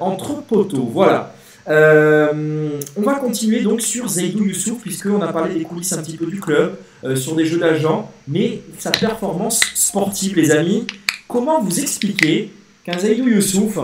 entre 0.00 0.42
poteaux. 0.42 0.90
Voilà. 0.92 1.32
On 1.68 3.02
va 3.02 3.14
continuer 3.14 3.60
donc 3.60 3.80
sur 3.80 4.08
Zaidou 4.08 4.44
Youssouf, 4.44 4.82
puisqu'on 4.82 5.22
a 5.22 5.28
parlé 5.28 5.54
des 5.54 5.62
coulisses 5.62 5.94
un 5.94 6.02
petit 6.02 6.18
peu 6.18 6.26
du 6.26 6.38
club, 6.38 6.76
sur 7.14 7.34
des 7.34 7.46
jeux 7.46 7.58
d'agents, 7.58 8.10
mais 8.28 8.60
sa 8.78 8.90
performance 8.90 9.60
sportive, 9.74 10.36
les 10.36 10.50
amis. 10.50 10.86
Comment 11.28 11.62
vous 11.62 11.80
expliquer 11.80 12.52
qu'un 12.86 12.98
Zaidou 12.98 13.26
Youssouf 13.28 13.78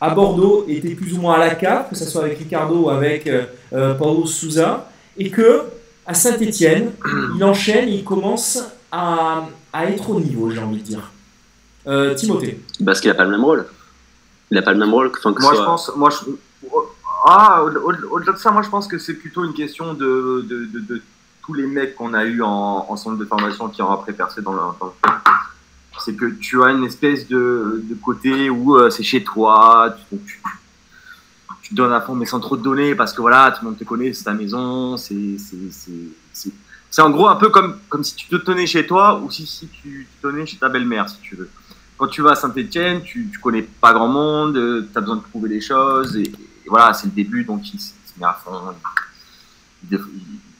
à 0.00 0.10
Bordeaux 0.10 0.64
était 0.68 0.94
plus 0.94 1.14
ou 1.14 1.20
moins 1.22 1.34
à 1.34 1.38
la 1.38 1.54
carte, 1.54 1.90
que 1.90 1.96
ce 1.96 2.04
soit 2.04 2.24
avec 2.24 2.38
Ricardo 2.38 2.74
ou 2.84 2.90
avec 2.90 3.26
euh, 3.26 3.44
euh, 3.72 3.94
Paulo 3.94 4.26
Souza, 4.26 4.88
et 5.16 5.30
que 5.30 5.62
à 6.06 6.12
Saint-Etienne, 6.14 6.90
il 7.36 7.42
enchaîne 7.44 7.88
et 7.88 7.92
il 7.94 8.04
commence 8.04 8.62
à, 8.90 9.44
à 9.72 9.86
être 9.86 10.10
au 10.10 10.20
niveau, 10.20 10.50
j'ai 10.50 10.58
envie 10.58 10.78
de 10.78 10.82
dire. 10.82 11.10
Euh, 11.86 12.14
Timothée. 12.14 12.60
Parce 12.84 13.00
qu'il 13.00 13.10
a 13.10 13.14
pas 13.14 13.24
le 13.24 13.30
même 13.30 13.44
rôle. 13.44 13.64
Il 14.50 14.58
a 14.58 14.62
pas 14.62 14.72
le 14.72 14.78
même 14.78 14.92
rôle 14.92 15.10
que, 15.10 15.20
Moi, 15.28 15.52
je 15.56 15.62
pense, 15.62 15.90
moi, 15.96 16.10
je, 16.10 16.30
ah, 17.24 17.62
au- 17.64 17.70
au- 17.70 18.14
au-delà 18.16 18.32
de 18.32 18.38
ça, 18.38 18.50
moi, 18.50 18.62
je 18.62 18.68
pense 18.68 18.86
que 18.86 18.98
c'est 18.98 19.14
plutôt 19.14 19.44
une 19.44 19.54
question 19.54 19.94
de, 19.94 20.44
de, 20.48 20.66
de, 20.66 20.80
de 20.80 21.02
tous 21.44 21.54
les 21.54 21.66
mecs 21.66 21.94
qu'on 21.96 22.12
a 22.14 22.24
eu 22.24 22.42
en, 22.42 22.86
en 22.88 22.96
centre 22.96 23.16
de 23.16 23.24
formation 23.24 23.68
qui 23.68 23.80
ont 23.82 23.90
après 23.90 24.12
percé 24.12 24.42
dans 24.42 24.52
le, 24.52 24.58
dans 24.78 24.86
le. 24.86 24.92
C'est 26.04 26.14
que 26.14 26.26
tu 26.26 26.62
as 26.62 26.70
une 26.70 26.84
espèce 26.84 27.28
de, 27.28 27.82
côté 28.02 28.50
où 28.50 28.76
euh, 28.76 28.90
c'est 28.90 29.02
chez 29.02 29.22
toi, 29.22 29.94
tu, 30.10 30.18
tu, 31.62 31.70
te 31.70 31.74
donnes 31.74 31.92
à 31.92 32.00
fond, 32.00 32.14
mais 32.14 32.26
sans 32.26 32.40
trop 32.40 32.56
te 32.56 32.62
donner, 32.62 32.94
parce 32.94 33.12
que 33.12 33.20
voilà, 33.20 33.50
tout 33.52 33.64
le 33.64 33.70
monde 33.70 33.78
te 33.78 33.84
connaît, 33.84 34.12
c'est 34.12 34.24
ta 34.24 34.34
maison, 34.34 34.96
c'est, 34.96 35.36
c'est, 35.38 37.00
en 37.00 37.10
gros 37.10 37.28
un 37.28 37.36
peu 37.36 37.48
comme, 37.48 37.78
comme 37.88 38.04
si 38.04 38.14
tu 38.14 38.28
te 38.28 38.36
tenais 38.36 38.66
chez 38.66 38.86
toi 38.86 39.18
ou 39.18 39.30
si, 39.30 39.46
si 39.46 39.66
tu 39.68 40.06
te 40.20 40.28
tenais 40.28 40.44
chez 40.44 40.58
ta 40.58 40.68
belle-mère, 40.68 41.08
si 41.08 41.18
tu 41.22 41.36
veux 41.36 41.48
quand 42.02 42.08
tu 42.08 42.20
vas 42.20 42.32
à 42.32 42.34
Saint-Etienne, 42.34 43.02
tu, 43.02 43.28
tu 43.30 43.38
connais 43.38 43.62
pas 43.62 43.92
grand 43.92 44.08
monde, 44.08 44.54
tu 44.54 44.98
as 44.98 45.00
besoin 45.00 45.16
de 45.16 45.20
prouver 45.20 45.48
des 45.48 45.60
choses, 45.60 46.16
et, 46.16 46.32
voilà, 46.66 46.92
c'est 46.94 47.06
le 47.06 47.12
début, 47.12 47.44
donc 47.44 47.72
il, 47.72 47.80
se 47.80 47.92
met 48.18 48.26
à 48.26 48.32
fond, 48.32 48.74
il, 49.88 50.00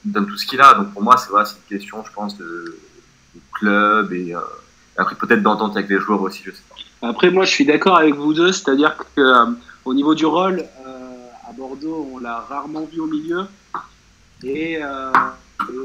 donne 0.05 0.27
tout 0.27 0.37
ce 0.37 0.47
qu'il 0.47 0.61
a. 0.61 0.75
Donc 0.75 0.93
pour 0.93 1.03
moi, 1.03 1.17
c'est 1.17 1.31
voilà, 1.31 1.49
une 1.49 1.77
question, 1.77 2.05
je 2.05 2.13
pense, 2.13 2.39
de, 2.39 2.79
de 3.35 3.41
club 3.53 4.13
et 4.13 4.37
euh, 4.37 4.41
après 4.97 5.17
peut-être 5.17 5.43
d'entente 5.43 5.77
avec 5.77 5.89
les 5.89 5.99
joueurs 5.99 6.23
aussi, 6.23 6.43
je 6.45 6.51
sais 6.51 6.63
pas. 6.69 7.09
Après, 7.09 7.31
moi, 7.31 7.45
je 7.45 7.51
suis 7.51 7.65
d'accord 7.65 7.97
avec 7.97 8.15
vous 8.15 8.33
deux, 8.33 8.53
c'est-à-dire 8.53 8.97
que 8.97 9.21
euh, 9.21 9.47
au 9.85 9.95
niveau 9.95 10.15
du 10.15 10.25
rôle, 10.25 10.65
euh, 10.87 11.27
à 11.49 11.53
Bordeaux, 11.53 12.09
on 12.15 12.19
l'a 12.19 12.39
rarement 12.41 12.85
vu 12.85 13.01
au 13.01 13.07
milieu. 13.07 13.45
Et, 14.45 14.79
euh, 14.81 15.11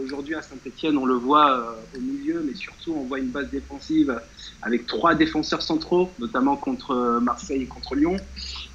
aujourd'hui, 0.03 0.35
à 0.35 0.41
Saint-Etienne, 0.41 0.97
on 0.97 1.05
le 1.05 1.15
voit 1.15 1.75
au 1.95 1.99
milieu, 1.99 2.43
mais 2.45 2.55
surtout, 2.55 2.93
on 2.95 3.03
voit 3.05 3.19
une 3.19 3.29
base 3.29 3.49
défensive 3.49 4.19
avec 4.61 4.87
trois 4.87 5.15
défenseurs 5.15 5.61
centraux, 5.61 6.11
notamment 6.19 6.55
contre 6.55 7.19
Marseille 7.21 7.63
et 7.63 7.67
contre 7.67 7.95
Lyon. 7.95 8.17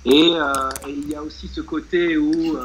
Et, 0.04 0.32
il 0.88 1.08
y 1.08 1.14
a 1.14 1.22
aussi 1.22 1.48
ce 1.48 1.60
côté 1.60 2.16
où 2.16 2.56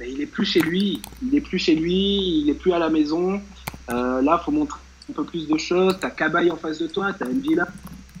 ben, 0.00 0.08
il 0.10 0.22
est 0.22 0.26
plus 0.26 0.46
chez 0.46 0.60
lui, 0.60 1.02
il 1.22 1.34
est 1.34 1.42
plus 1.42 1.58
chez 1.58 1.74
lui, 1.74 2.40
il 2.40 2.48
est 2.48 2.54
plus 2.54 2.72
à 2.72 2.78
la 2.78 2.88
maison. 2.88 3.38
Euh, 3.90 4.22
là, 4.22 4.40
faut 4.42 4.50
montrer 4.50 4.78
un 5.10 5.12
peu 5.12 5.24
plus 5.24 5.46
de 5.48 5.58
choses. 5.58 5.96
T'as 6.00 6.10
Cabaye 6.10 6.50
en 6.50 6.56
face 6.56 6.78
de 6.78 6.86
toi, 6.86 7.12
t'as 7.18 7.26
Mvila. 7.26 7.66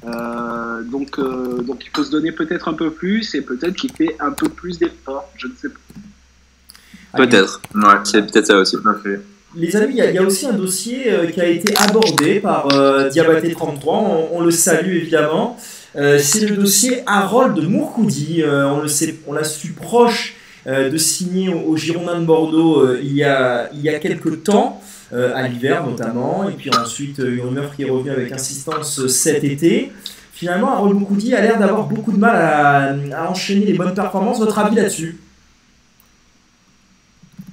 Euh, 0.06 0.82
donc, 0.82 1.18
euh, 1.18 1.62
donc 1.62 1.84
il 1.84 1.90
faut 1.94 2.04
se 2.04 2.10
donner 2.10 2.32
peut-être 2.32 2.68
un 2.68 2.72
peu 2.74 2.90
plus 2.90 3.34
et 3.34 3.42
peut-être 3.42 3.74
qu'il 3.74 3.92
fait 3.92 4.16
un 4.20 4.32
peu 4.32 4.48
plus 4.48 4.78
d'efforts. 4.78 5.30
Je 5.36 5.46
ne 5.46 5.52
sais 5.60 5.68
pas. 5.68 7.18
Peut-être. 7.18 7.60
Ouais, 7.74 7.82
C'est 8.04 8.22
peut-être 8.22 8.46
ça 8.46 8.56
aussi. 8.58 8.76
fait. 9.02 9.20
Les 9.56 9.74
amis, 9.76 9.94
il 9.94 9.98
y, 9.98 10.00
a- 10.00 10.10
il 10.10 10.14
y 10.14 10.18
a 10.18 10.22
aussi 10.22 10.46
un 10.46 10.52
dossier 10.52 11.10
euh, 11.12 11.26
qui 11.26 11.40
a 11.40 11.46
été 11.48 11.74
abordé 11.76 12.38
par 12.38 12.72
euh, 12.72 13.08
Diabaté33, 13.08 13.82
on, 13.86 14.28
on 14.32 14.40
le 14.42 14.52
salue 14.52 14.94
évidemment. 14.96 15.56
Euh, 15.96 16.20
c'est 16.20 16.46
le 16.46 16.54
dossier 16.56 17.02
Harold 17.06 17.58
Mourkoudi. 17.68 18.42
Euh, 18.44 18.68
on 18.68 18.80
le 18.80 18.86
sait, 18.86 19.16
on 19.26 19.32
l'a 19.32 19.42
su 19.42 19.72
proche 19.72 20.36
euh, 20.68 20.88
de 20.88 20.96
signer 20.96 21.48
au, 21.52 21.58
au 21.72 21.76
Girondin 21.76 22.20
de 22.20 22.24
Bordeaux 22.26 22.80
euh, 22.80 23.00
il, 23.02 23.12
y 23.12 23.24
a, 23.24 23.68
il 23.74 23.80
y 23.80 23.88
a 23.88 23.98
quelques 23.98 24.44
temps, 24.44 24.80
euh, 25.12 25.32
à 25.34 25.46
l'hiver 25.48 25.86
notamment, 25.86 26.48
et 26.48 26.52
puis 26.52 26.70
ensuite 26.74 27.18
euh, 27.20 27.34
une 27.36 27.40
rumeur 27.42 27.74
qui 27.74 27.82
est 27.82 27.90
revenue 27.90 28.10
avec 28.10 28.32
insistance 28.32 29.06
cet 29.08 29.44
été. 29.44 29.92
Finalement, 30.32 30.72
Harold 30.72 30.96
Mourkoudi 30.96 31.34
a 31.34 31.40
l'air 31.42 31.58
d'avoir 31.58 31.84
beaucoup 31.86 32.12
de 32.12 32.16
mal 32.18 32.34
à, 32.34 32.94
à 33.24 33.28
enchaîner 33.30 33.66
les 33.66 33.74
bonnes 33.74 33.94
performances. 33.94 34.38
Votre 34.38 34.58
avis 34.58 34.76
là-dessus? 34.76 35.18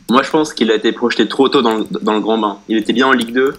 Moi, 0.09 0.23
je 0.23 0.29
pense 0.29 0.53
qu'il 0.53 0.71
a 0.71 0.75
été 0.75 0.93
projeté 0.93 1.27
trop 1.27 1.49
tôt 1.49 1.61
dans 1.61 1.79
le, 1.79 1.85
dans 2.01 2.13
le 2.13 2.21
grand 2.21 2.37
bain. 2.37 2.59
Il 2.69 2.77
était 2.77 2.93
bien 2.93 3.07
en 3.07 3.11
Ligue 3.11 3.33
2. 3.33 3.53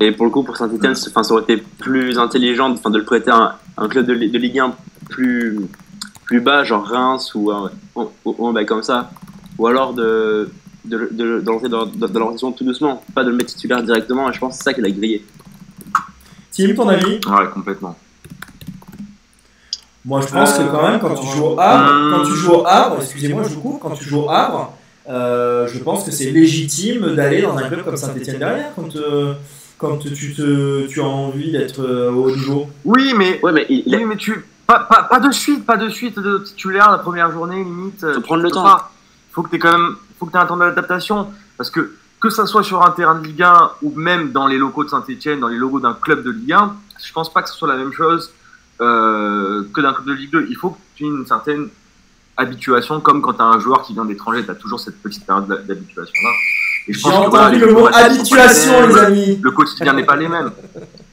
Et 0.00 0.12
pour 0.12 0.24
le 0.24 0.30
coup, 0.32 0.42
pour 0.42 0.56
Saint-Etienne, 0.56 0.94
ça 0.94 1.10
aurait 1.30 1.42
été 1.42 1.58
plus 1.58 2.18
intelligent 2.18 2.70
enfin, 2.72 2.90
de 2.90 2.98
le 2.98 3.04
prêter 3.04 3.30
à 3.30 3.36
un, 3.36 3.54
un 3.76 3.88
club 3.88 4.06
de, 4.06 4.12
Li- 4.14 4.30
de 4.30 4.38
Ligue 4.38 4.58
1 4.60 4.74
plus, 5.10 5.60
plus 6.24 6.40
bas, 6.40 6.64
genre 6.64 6.86
Reims 6.86 7.32
ou 7.34 7.50
un, 7.50 7.70
ou- 7.94 8.08
ou 8.24 8.64
comme 8.64 8.82
ça. 8.82 9.10
Ou 9.58 9.66
alors 9.66 9.92
de, 9.92 10.50
de, 10.84 11.08
de, 11.10 11.40
de 11.40 11.46
l'entrer 11.46 11.68
dans, 11.68 11.84
l'organisation 11.84 12.52
tout 12.52 12.64
doucement, 12.64 13.02
pas 13.14 13.24
de 13.24 13.30
le 13.30 13.36
mettre 13.36 13.50
titulaire 13.50 13.82
directement. 13.82 14.30
Et 14.30 14.32
je 14.32 14.38
pense 14.38 14.52
que 14.52 14.58
c'est 14.58 14.64
ça 14.64 14.74
qu'il 14.74 14.84
a 14.84 14.90
grillé. 14.90 15.24
Tim, 16.52 16.74
ton 16.74 16.88
avis? 16.88 17.20
Ouais, 17.26 17.48
complètement. 17.52 17.96
Moi, 20.04 20.20
je 20.20 20.26
pense 20.26 20.52
que 20.52 20.62
quand 20.64 20.88
même, 20.88 21.00
quand 21.00 21.14
tu 21.14 21.26
joues 21.26 21.44
au 21.44 21.58
Havre, 21.58 22.10
quand 22.10 22.24
tu 22.24 22.34
joues 22.34 22.52
au 22.52 22.66
Havre, 22.66 22.96
excusez-moi, 23.00 23.42
je 23.44 23.54
vous 23.54 23.60
coupe, 23.60 23.80
quand 23.80 23.90
tu 23.90 24.04
joues 24.04 24.20
au 24.20 24.30
Havre, 24.30 24.74
euh, 25.08 25.66
je 25.66 25.78
pense 25.78 26.04
que 26.04 26.10
c'est 26.10 26.30
légitime 26.30 27.14
d'aller 27.14 27.42
dans 27.42 27.56
un 27.56 27.68
club 27.68 27.84
comme 27.84 27.96
Saint-Etienne 27.96 28.38
derrière 28.38 28.72
quand, 28.74 28.96
euh, 28.96 29.34
quand 29.78 29.98
tu, 29.98 30.34
te, 30.34 30.86
tu 30.86 31.00
as 31.00 31.04
envie 31.04 31.52
d'être 31.52 31.80
euh, 31.82 32.10
au 32.10 32.24
haut 32.24 32.36
niveau. 32.36 32.66
Oui, 32.84 33.14
mais, 33.16 33.40
Ouais, 33.42 33.52
mais 33.52 33.66
il, 33.68 33.82
oui, 33.86 34.04
mais 34.04 34.16
tu. 34.16 34.44
Pas, 34.66 34.80
pas, 34.80 35.02
pas 35.02 35.20
de 35.20 35.30
suite, 35.30 35.66
pas 35.66 35.76
de 35.76 35.90
suite 35.90 36.18
de 36.18 36.38
titulaire 36.38 36.90
la 36.90 36.98
première 36.98 37.30
journée, 37.30 37.62
limite. 37.62 38.00
Faut 38.14 38.20
prendre 38.22 38.42
le 38.42 38.50
temps. 38.50 38.62
pas. 38.62 38.92
Faut 39.32 39.42
que 39.42 39.50
tu 39.50 39.58
quand 39.58 39.72
même. 39.72 39.96
Faut 40.24 40.30
que 40.30 40.32
tu 40.32 40.38
un 40.38 40.46
temps 40.46 40.56
d'adaptation. 40.56 41.28
Parce 41.58 41.68
que, 41.70 41.92
que 42.18 42.30
ça 42.30 42.46
soit 42.46 42.62
sur 42.62 42.82
un 42.82 42.90
terrain 42.92 43.14
de 43.16 43.26
Ligue 43.26 43.42
1 43.42 43.70
ou 43.82 43.92
même 43.94 44.32
dans 44.32 44.46
les 44.46 44.56
locaux 44.56 44.82
de 44.84 44.88
Saint-Etienne, 44.88 45.40
dans 45.40 45.48
les 45.48 45.58
logos 45.58 45.80
d'un 45.80 45.92
club 45.92 46.22
de 46.22 46.30
Ligue 46.30 46.52
1, 46.54 46.74
je 47.04 47.12
pense 47.12 47.30
pas 47.32 47.42
que 47.42 47.50
ce 47.50 47.54
soit 47.54 47.68
la 47.68 47.76
même 47.76 47.92
chose 47.92 48.32
euh, 48.80 49.64
que 49.74 49.80
d'un 49.82 49.92
club 49.92 50.06
de 50.06 50.12
Ligue 50.14 50.30
2. 50.32 50.46
Il 50.48 50.56
faut 50.56 50.70
que 50.70 50.78
tu 50.94 51.04
aies 51.04 51.08
une 51.08 51.26
certaine 51.26 51.68
habituation, 52.38 53.00
comme 53.00 53.20
quand 53.20 53.34
tu 53.34 53.42
as 53.42 53.44
un 53.44 53.60
joueur 53.60 53.82
qui 53.82 53.92
vient 53.92 54.06
d'étranger, 54.06 54.44
tu 54.44 54.50
as 54.50 54.54
toujours 54.54 54.80
cette 54.80 55.00
petite 55.02 55.26
période 55.26 55.46
d'ha- 55.46 55.58
d'habituation-là. 55.58 56.30
Et 56.88 56.92
je 56.94 56.98
J'ai 56.98 57.04
que, 57.04 57.14
entendu 57.14 57.30
voilà, 57.30 57.50
les 57.50 57.58
le 57.58 57.72
mot 57.72 57.86
habituation, 57.92 58.86
les 58.86 58.96
amis. 58.98 59.38
Le 59.42 59.50
quotidien 59.50 59.92
n'est 59.92 60.04
pas 60.04 60.16
les 60.16 60.28
mêmes. 60.28 60.50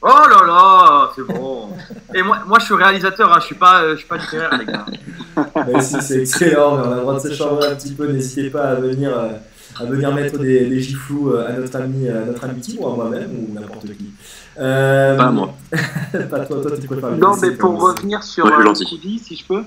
Oh 0.00 0.06
là 0.06 0.46
là, 0.46 1.12
c'est 1.16 1.26
bon. 1.26 1.70
Et 2.14 2.22
moi, 2.22 2.38
moi, 2.46 2.58
je 2.60 2.66
suis 2.66 2.74
réalisateur, 2.74 3.32
hein, 3.32 3.38
je 3.40 3.46
suis 3.46 3.54
pas, 3.56 3.82
euh, 3.82 3.92
je 3.92 3.98
suis 3.98 4.06
pas 4.06 4.16
littéraire, 4.16 4.56
les 4.58 4.64
gars. 4.64 4.86
Bah, 5.34 5.80
si, 5.80 6.00
c'est 6.00 6.20
excellent, 6.20 6.76
mais 6.76 6.86
on 6.86 6.92
a 6.92 6.94
le 6.94 7.00
droit 7.00 7.14
de 7.14 7.28
se 7.28 7.34
chambrer 7.34 7.68
un 7.68 7.74
petit 7.74 7.94
peu. 7.94 8.06
N'hésitez 8.06 8.50
pas 8.50 8.70
à 8.70 8.74
venir, 8.76 9.16
euh, 9.16 9.30
à 9.78 9.84
venir 9.84 10.14
mettre 10.14 10.38
des, 10.38 10.66
des 10.66 10.80
giflous 10.80 11.32
euh, 11.32 11.48
à 11.48 11.52
notre 11.58 11.76
ami, 11.76 12.08
à 12.08 12.24
notre 12.24 12.44
ami 12.44 12.60
Tim 12.60 12.80
ou 12.80 12.88
à 12.88 12.94
moi-même 12.94 13.30
ou 13.30 13.54
n'importe 13.54 13.86
qui. 13.96 14.12
Euh, 14.58 15.16
Pas 15.16 15.30
moi. 15.30 15.54
pas 15.72 16.40
toi, 16.46 16.62
toi 16.62 16.70
tu 16.80 16.86
préfères 16.86 17.10
Non, 17.12 17.36
mais 17.36 17.52
pour 17.52 17.80
revenir 17.80 18.22
sur 18.22 18.46
euh. 18.46 18.64
Moukoudi, 18.64 19.18
si 19.18 19.36
je 19.36 19.44
peux. 19.44 19.62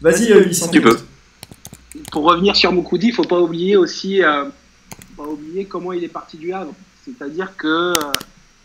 Vas-y, 0.00 0.32
euh, 0.32 0.44
on 0.46 0.50
Tu 0.50 0.70
t'écoute. 0.70 1.04
Pour 2.12 2.24
revenir 2.24 2.56
sur 2.56 2.72
Moukoudi, 2.72 3.08
il 3.08 3.14
faut 3.14 3.24
pas 3.24 3.40
oublier 3.40 3.76
aussi, 3.76 4.22
euh, 4.22 4.44
faut 5.16 5.24
pas 5.24 5.30
oublier 5.30 5.64
comment 5.64 5.92
il 5.92 6.04
est 6.04 6.08
parti 6.08 6.36
du 6.36 6.52
Havre. 6.52 6.72
C'est-à-dire 7.04 7.56
que 7.56 7.66
euh, 7.66 8.00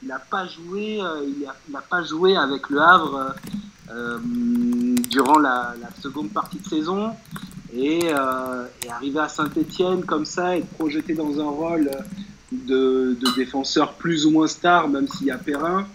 il 0.01 0.07
n'a 0.07 0.19
pas 0.19 0.47
joué, 0.47 1.01
euh, 1.01 1.23
il 1.23 1.47
il 1.69 1.77
pas 1.89 2.03
joué 2.03 2.35
avec 2.35 2.69
le 2.69 2.81
Havre 2.81 3.15
euh, 3.15 3.29
euh, 3.91 4.19
durant 5.09 5.39
la, 5.39 5.75
la 5.81 5.89
seconde 6.01 6.31
partie 6.31 6.59
de 6.59 6.67
saison 6.67 7.11
et, 7.73 7.99
et 8.07 8.89
arriver 8.89 9.19
à 9.19 9.29
Saint-Étienne 9.29 10.03
comme 10.05 10.25
ça 10.25 10.57
et 10.57 10.61
projeté 10.61 11.13
dans 11.13 11.39
un 11.39 11.49
rôle 11.49 11.89
de, 12.51 13.17
de 13.19 13.35
défenseur 13.35 13.93
plus 13.93 14.25
ou 14.25 14.31
moins 14.31 14.47
star, 14.47 14.89
même 14.89 15.07
s'il 15.07 15.27
y 15.27 15.31
a 15.31 15.37
Perrin, 15.37 15.87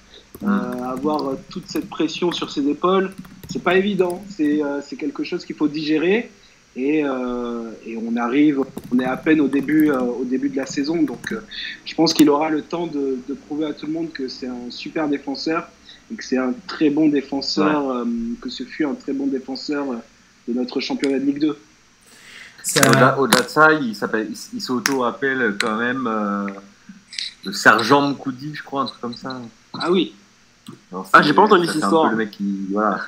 euh, 0.42 0.82
avoir 0.84 1.36
toute 1.50 1.66
cette 1.66 1.88
pression 1.88 2.32
sur 2.32 2.50
ses 2.50 2.68
épaules, 2.68 3.12
c'est 3.48 3.62
pas 3.62 3.76
évident. 3.76 4.22
C'est 4.28 4.62
euh, 4.62 4.80
c'est 4.82 4.96
quelque 4.96 5.24
chose 5.24 5.44
qu'il 5.44 5.56
faut 5.56 5.68
digérer. 5.68 6.30
Et, 6.78 7.02
euh, 7.04 7.70
et 7.86 7.96
on 7.96 8.16
arrive, 8.16 8.60
on 8.92 8.98
est 8.98 9.04
à 9.06 9.16
peine 9.16 9.40
au 9.40 9.48
début, 9.48 9.90
euh, 9.90 9.98
au 10.00 10.24
début 10.24 10.50
de 10.50 10.56
la 10.56 10.66
saison, 10.66 11.02
donc 11.02 11.32
euh, 11.32 11.40
je 11.86 11.94
pense 11.94 12.12
qu'il 12.12 12.28
aura 12.28 12.50
le 12.50 12.60
temps 12.60 12.86
de, 12.86 13.18
de 13.26 13.32
prouver 13.34 13.64
à 13.66 13.72
tout 13.72 13.86
le 13.86 13.92
monde 13.92 14.12
que 14.12 14.28
c'est 14.28 14.46
un 14.46 14.70
super 14.70 15.08
défenseur 15.08 15.68
et 16.12 16.16
que 16.16 16.22
c'est 16.22 16.36
un 16.36 16.52
très 16.66 16.90
bon 16.90 17.08
défenseur, 17.08 17.90
euh, 17.90 18.04
que 18.42 18.50
ce 18.50 18.62
fut 18.64 18.84
un 18.84 18.94
très 18.94 19.14
bon 19.14 19.26
défenseur 19.26 19.86
de 20.46 20.52
notre 20.52 20.80
championnat 20.80 21.18
de 21.18 21.24
Ligue 21.24 21.40
2. 21.40 21.58
C'est 22.62 22.84
un- 22.86 23.16
Au-delà 23.16 23.42
de 23.42 23.48
ça, 23.48 23.68
il 23.72 24.60
s'auto-appelle 24.60 25.56
quand 25.58 25.76
même 25.78 26.06
euh, 26.06 26.46
le 27.46 27.52
sergent 27.54 28.02
Mkoudi, 28.10 28.54
je 28.54 28.62
crois, 28.62 28.82
un 28.82 28.86
truc 28.86 29.00
comme 29.00 29.14
ça. 29.14 29.40
Ah 29.80 29.90
oui, 29.90 30.14
Alors, 30.92 31.08
Ah, 31.14 31.22
j'ai 31.22 31.32
pas 31.32 31.42
entendu 31.42 31.66
cette 31.66 31.76
histoire. 31.76 32.04
peu 32.04 32.10
le 32.10 32.16
mec 32.16 32.32
qui, 32.32 32.66
voilà. 32.70 33.00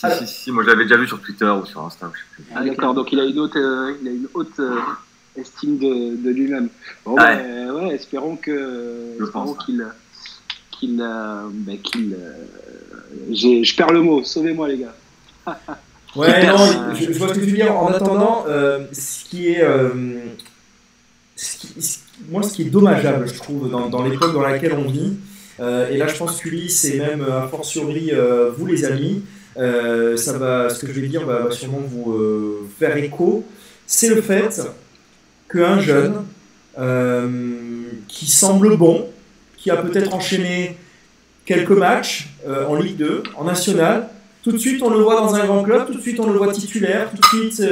Si, 0.00 0.06
si, 0.26 0.32
si, 0.34 0.52
moi 0.52 0.62
je 0.64 0.68
l'avais 0.68 0.84
déjà 0.84 0.96
vu 0.96 1.08
sur 1.08 1.20
Twitter 1.20 1.46
ou 1.60 1.66
sur 1.66 1.80
Insta. 1.84 2.10
je 2.14 2.18
sais 2.20 2.24
plus. 2.36 2.44
Ah, 2.54 2.64
d'accord, 2.64 2.94
donc 2.94 3.10
il 3.12 3.18
a 3.18 3.24
une 3.24 3.38
haute, 3.38 3.56
euh, 3.56 3.94
il 4.00 4.08
a 4.08 4.10
une 4.12 4.28
haute 4.32 4.58
euh, 4.60 4.76
estime 5.36 5.78
de, 5.78 6.16
de 6.22 6.30
lui-même. 6.30 6.68
Bon, 7.04 7.14
Ouais. 7.16 7.36
ben, 7.36 7.70
ouais, 7.72 7.94
espérons 7.94 8.36
que, 8.36 9.14
Je 9.18 9.24
espérons 9.24 9.54
pense. 9.54 9.64
qu'il, 9.64 9.84
qu'il, 10.70 11.00
euh, 11.02 11.48
ben, 11.52 11.78
qu'il, 11.80 12.14
euh, 12.14 12.32
j'ai- 13.32 13.64
je 13.64 13.74
perds 13.76 13.92
le 13.92 14.02
mot. 14.02 14.22
Sauvez-moi 14.22 14.68
les 14.68 14.78
gars. 14.78 14.94
Ouais, 16.16 16.46
non, 16.46 16.56
je, 16.94 17.12
je 17.12 17.18
vois 17.18 17.28
ce 17.28 17.34
que 17.34 17.40
tu 17.40 17.46
veux 17.46 17.56
dire. 17.56 17.76
En 17.76 17.88
attendant, 17.88 18.44
euh, 18.48 18.84
ce 18.92 19.24
qui 19.24 19.48
est. 19.48 19.62
euh, 19.62 19.88
ce 21.36 21.56
qui- 21.58 21.82
ce- 21.82 21.98
moi, 22.30 22.42
ce 22.42 22.54
qui 22.54 22.62
est 22.62 22.70
dommageable, 22.70 23.28
je 23.28 23.34
trouve, 23.34 23.70
dans, 23.70 23.88
dans 23.88 24.02
l'époque 24.04 24.32
dans 24.32 24.42
laquelle 24.42 24.74
on 24.74 24.88
vit, 24.88 25.16
euh, 25.60 25.88
et 25.90 25.96
là, 25.96 26.06
je 26.08 26.16
pense 26.16 26.36
qu'Ulysse 26.40 26.84
et 26.84 26.98
même 26.98 27.20
euh, 27.22 27.42
a 27.42 27.48
fortiori 27.48 28.10
euh, 28.12 28.50
vous, 28.56 28.66
les 28.66 28.84
amis, 28.84 29.22
euh, 29.58 30.16
ça 30.16 30.38
va, 30.38 30.70
ce 30.70 30.84
que 30.84 30.92
je 30.92 31.00
vais 31.00 31.08
dire 31.08 31.26
va, 31.26 31.50
sûrement 31.50 31.80
vous 31.80 32.12
euh, 32.12 32.68
faire 32.78 32.96
écho, 32.96 33.44
c'est 33.86 34.08
le 34.08 34.22
fait 34.22 34.60
qu'un 35.50 35.80
jeune 35.80 36.24
euh, 36.78 37.28
qui 38.06 38.26
semble 38.26 38.76
bon, 38.76 39.08
qui 39.56 39.70
a 39.70 39.76
peut-être 39.76 40.14
enchaîné 40.14 40.76
quelques 41.44 41.70
matchs 41.70 42.28
en 42.46 42.74
Ligue 42.76 42.96
2, 42.96 43.22
en 43.36 43.44
National, 43.44 44.08
tout 44.42 44.52
de 44.52 44.58
suite 44.58 44.82
on 44.82 44.90
le 44.90 44.98
voit 44.98 45.16
dans 45.16 45.34
un 45.34 45.44
grand 45.44 45.64
club, 45.64 45.86
tout 45.86 45.94
de 45.94 46.00
suite 46.00 46.20
on 46.20 46.30
le 46.30 46.38
voit 46.38 46.52
titulaire, 46.52 47.10
tout 47.10 47.16
de 47.16 47.50
suite 47.50 47.62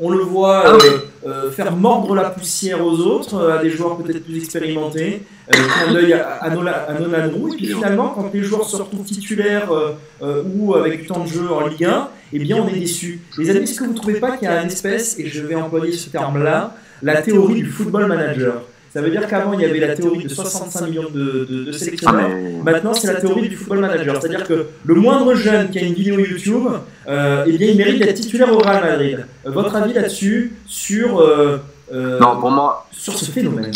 on 0.00 0.10
le 0.10 0.18
voit 0.18 0.74
euh, 0.74 0.78
euh, 1.26 1.50
faire 1.52 1.74
mordre 1.76 2.14
la 2.14 2.30
poussière 2.30 2.84
aux 2.84 2.98
autres, 2.98 3.36
euh, 3.36 3.58
à 3.58 3.62
des 3.62 3.70
joueurs 3.70 3.96
peut-être 3.96 4.24
plus 4.24 4.36
expérimentés, 4.38 5.22
clin 5.48 5.92
d'œil 5.92 6.12
à, 6.14 6.34
à, 6.40 6.50
Nola- 6.50 6.86
à 6.88 6.94
Nolan 6.98 7.30
Roux, 7.32 7.52
et 7.54 7.56
puis 7.56 7.66
finalement 7.68 8.08
quand 8.14 8.30
les 8.32 8.42
joueurs 8.42 8.64
se 8.68 8.76
retrouvent 8.76 9.04
titulaires 9.06 9.70
ou 10.56 10.74
avec 10.74 11.02
du 11.02 11.06
temps 11.06 11.22
de 11.24 11.28
jeu 11.28 11.48
en 11.52 11.66
Ligue 11.66 11.84
1, 11.84 12.08
eh 12.32 12.38
bien 12.38 12.56
on 12.62 12.68
est 12.68 12.78
déçus. 12.78 13.20
Les 13.38 13.50
amis, 13.50 13.60
est-ce 13.64 13.78
que 13.78 13.84
vous 13.84 13.92
ne 13.92 13.96
trouvez 13.96 14.18
pas 14.20 14.36
qu'il 14.36 14.48
y 14.48 14.50
a 14.50 14.60
une 14.62 14.68
espèce, 14.68 15.18
et 15.18 15.26
je 15.28 15.42
vais 15.42 15.54
employer 15.54 15.92
ce 15.92 16.10
terme-là, 16.10 16.74
la 17.02 17.22
théorie 17.22 17.62
du 17.62 17.70
football 17.70 18.06
manager? 18.06 18.62
Ça 18.94 19.02
veut 19.02 19.10
dire 19.10 19.26
qu'avant 19.26 19.52
il 19.54 19.60
y 19.60 19.64
avait 19.64 19.80
la 19.80 19.94
théorie 19.96 20.22
de 20.24 20.28
65 20.28 20.86
millions 20.88 21.10
de, 21.10 21.44
de, 21.50 21.64
de 21.64 21.70
Ah, 21.74 21.78
sélectionneurs. 21.78 22.28
mais... 22.30 22.72
Maintenant, 22.72 22.94
c'est 22.94 23.12
la 23.12 23.20
théorie 23.20 23.48
du 23.48 23.56
football 23.56 23.80
manager. 23.80 24.20
C'est-à-dire 24.22 24.46
que 24.46 24.66
le 24.84 24.94
moindre 24.94 25.34
jeune 25.34 25.68
qui 25.70 25.78
a 25.80 25.82
une 25.82 25.94
vidéo 25.94 26.18
YouTube, 26.20 26.68
euh, 27.08 27.44
eh 27.46 27.58
bien, 27.58 27.68
il 27.72 27.76
mérite 27.76 27.98
d'être 27.98 28.14
titulaire 28.14 28.52
au 28.52 28.58
Real 28.58 28.82
Madrid. 28.84 29.26
Votre 29.44 29.74
avis 29.76 29.92
là-dessus, 29.94 30.54
sur, 30.66 31.20
euh, 31.20 31.58
euh, 31.92 32.18
Non, 32.20 32.38
pour 32.38 32.50
moi, 32.52 32.86
sur 32.92 33.18
ce 33.18 33.30
phénomène? 33.30 33.72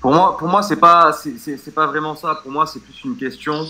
Pour 0.00 0.12
moi, 0.14 0.36
pour 0.38 0.48
moi, 0.48 0.62
c'est 0.62 0.76
pas, 0.76 1.12
c'est- 1.12 1.74
pas 1.74 1.86
vraiment 1.88 2.14
ça. 2.14 2.38
Pour 2.42 2.52
moi, 2.52 2.66
c'est 2.66 2.80
plus 2.80 2.94
une 3.04 3.16
question 3.16 3.66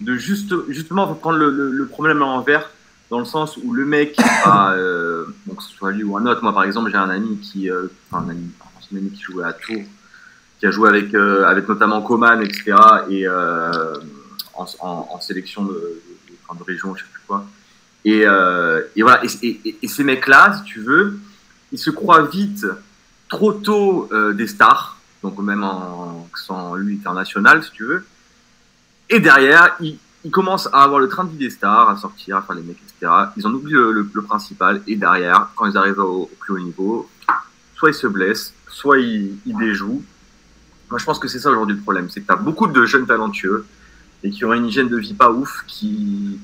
de 0.00 0.14
juste, 0.16 0.52
justement, 0.68 1.08
faut 1.08 1.14
prendre 1.14 1.38
le, 1.38 1.50
le, 1.50 1.70
le 1.70 1.86
problème 1.86 2.18
à 2.18 2.26
l'envers, 2.26 2.70
dans 3.10 3.18
le 3.18 3.24
sens 3.24 3.58
où 3.62 3.72
le 3.72 3.84
mec 3.84 4.16
a, 4.44 4.72
euh, 4.74 5.26
que 5.56 5.62
ce 5.62 5.72
soit 5.72 5.90
lui 5.90 6.04
ou 6.04 6.16
un 6.16 6.24
autre. 6.26 6.42
Moi, 6.42 6.54
par 6.54 6.64
exemple, 6.64 6.90
j'ai 6.90 6.96
un 6.96 7.10
ami 7.10 7.38
qui, 7.38 7.70
euh, 7.70 7.88
un 8.12 8.28
ami, 8.28 8.50
un 8.92 8.96
ami 8.96 9.10
qui 9.10 9.22
jouait 9.22 9.44
à 9.44 9.52
Tours, 9.52 9.82
qui 10.58 10.66
a 10.66 10.70
joué 10.70 10.88
avec, 10.88 11.12
euh, 11.14 11.44
avec 11.44 11.68
notamment 11.68 12.00
Coman, 12.02 12.40
etc. 12.40 12.74
Et 13.08 13.26
euh, 13.26 13.94
en, 14.54 15.20
sélection 15.20 15.64
de, 15.64 16.00
de, 16.58 16.64
région, 16.64 16.94
je 16.94 17.02
sais 17.02 17.10
plus 17.12 17.22
quoi. 17.26 17.46
Et, 18.04 18.24
voilà. 19.02 19.22
Et, 19.24 19.88
ces 19.88 20.04
mecs-là, 20.04 20.54
si 20.58 20.62
tu 20.64 20.80
veux, 20.80 21.18
ils 21.72 21.78
se 21.78 21.90
croient 21.90 22.22
vite, 22.22 22.66
trop 23.28 23.52
tôt, 23.52 24.08
des 24.34 24.46
stars 24.46 24.96
donc 25.22 25.38
même 25.38 25.62
en, 25.62 26.26
sans 26.34 26.74
lui 26.76 26.96
international, 26.96 27.62
si 27.62 27.70
tu 27.72 27.84
veux. 27.84 28.06
Et 29.10 29.20
derrière, 29.20 29.76
ils 29.80 30.30
commencent 30.30 30.68
à 30.72 30.82
avoir 30.82 31.00
le 31.00 31.08
train 31.08 31.24
de 31.24 31.30
vie 31.30 31.36
des 31.36 31.50
stars, 31.50 31.90
à 31.90 31.96
sortir, 31.96 32.38
à 32.38 32.42
faire 32.42 32.56
les 32.56 32.62
mecs, 32.62 32.78
Ils 33.02 33.46
en 33.46 33.52
oublient 33.52 33.72
le, 33.72 34.22
principal. 34.22 34.82
Et 34.86 34.96
derrière, 34.96 35.48
quand 35.56 35.66
ils 35.66 35.76
arrivent 35.76 36.00
au, 36.00 36.30
plus 36.38 36.54
haut 36.54 36.58
niveau, 36.58 37.08
soit 37.76 37.90
ils 37.90 37.94
se 37.94 38.06
blessent, 38.06 38.54
soit 38.68 38.98
ils, 38.98 39.38
déjouent. 39.46 40.02
Moi, 40.90 40.98
je 40.98 41.04
pense 41.04 41.18
que 41.18 41.28
c'est 41.28 41.38
ça 41.38 41.50
aujourd'hui 41.50 41.76
le 41.76 41.82
problème. 41.82 42.10
C'est 42.10 42.20
que 42.20 42.26
tu 42.26 42.32
as 42.32 42.36
beaucoup 42.36 42.66
de 42.66 42.84
jeunes 42.84 43.06
talentueux 43.06 43.64
et 44.22 44.30
qui 44.30 44.44
ont 44.44 44.52
une 44.52 44.66
hygiène 44.66 44.88
de 44.88 44.98
vie 44.98 45.14
pas 45.14 45.30
ouf, 45.30 45.64
qui, 45.66 46.38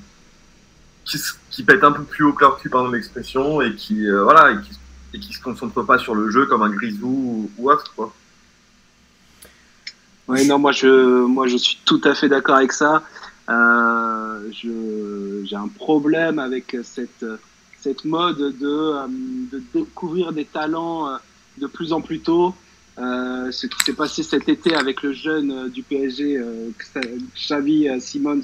qui, 1.04 1.20
qui 1.50 1.62
pètent 1.62 1.84
un 1.84 1.92
peu 1.92 2.04
plus 2.04 2.24
haut 2.24 2.32
que 2.32 2.42
leur 2.42 2.56
cul, 2.58 2.70
pardon 2.70 2.90
l'expression, 2.90 3.60
et 3.60 3.74
qui, 3.74 4.08
euh, 4.08 4.22
voilà, 4.22 4.52
et 5.12 5.18
qui, 5.18 5.32
se 5.32 5.42
concentrent 5.42 5.84
pas 5.84 5.98
sur 5.98 6.14
le 6.14 6.30
jeu 6.30 6.46
comme 6.46 6.62
un 6.62 6.70
grisou 6.70 7.06
ou, 7.06 7.50
ou 7.58 7.70
autre, 7.70 7.92
quoi. 7.94 8.12
Oui, 10.28 10.46
non, 10.46 10.58
moi 10.58 10.72
je, 10.72 11.24
moi 11.24 11.46
je 11.46 11.56
suis 11.56 11.78
tout 11.84 12.00
à 12.04 12.14
fait 12.14 12.28
d'accord 12.28 12.56
avec 12.56 12.72
ça. 12.72 13.02
Euh, 13.48 14.50
je, 14.52 15.44
j'ai 15.44 15.56
un 15.56 15.68
problème 15.68 16.38
avec 16.38 16.76
cette, 16.82 17.24
cette 17.80 18.04
mode 18.04 18.38
de, 18.38 18.66
euh, 18.66 19.06
de 19.52 19.62
découvrir 19.72 20.32
des 20.32 20.44
talents 20.44 21.08
euh, 21.08 21.16
de 21.58 21.66
plus 21.66 21.92
en 21.92 22.00
plus 22.00 22.20
tôt. 22.20 22.54
Euh, 22.98 23.52
ce 23.52 23.66
qui 23.66 23.78
s'est 23.84 23.92
passé 23.92 24.22
cet 24.22 24.48
été 24.48 24.74
avec 24.74 25.02
le 25.02 25.12
jeune 25.12 25.50
euh, 25.50 25.68
du 25.68 25.82
PSG, 25.82 26.38
euh, 26.38 26.70
Xavi 27.36 27.88
euh, 27.88 28.00
Simons, 28.00 28.40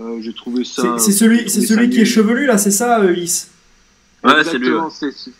euh, 0.00 0.18
j'ai 0.20 0.32
trouvé 0.32 0.64
ça. 0.64 0.98
C'est 0.98 1.12
celui, 1.12 1.50
c'est 1.50 1.62
celui 1.62 1.90
qui 1.90 2.00
est 2.00 2.04
chevelu 2.04 2.46
là, 2.46 2.58
c'est 2.58 2.70
ça, 2.70 3.00
euh, 3.00 3.10
Ulysse 3.10 3.50
Ouais, 4.24 4.44
c'est 4.44 4.58
lui. 4.58 4.70
Ouais. 4.70 4.88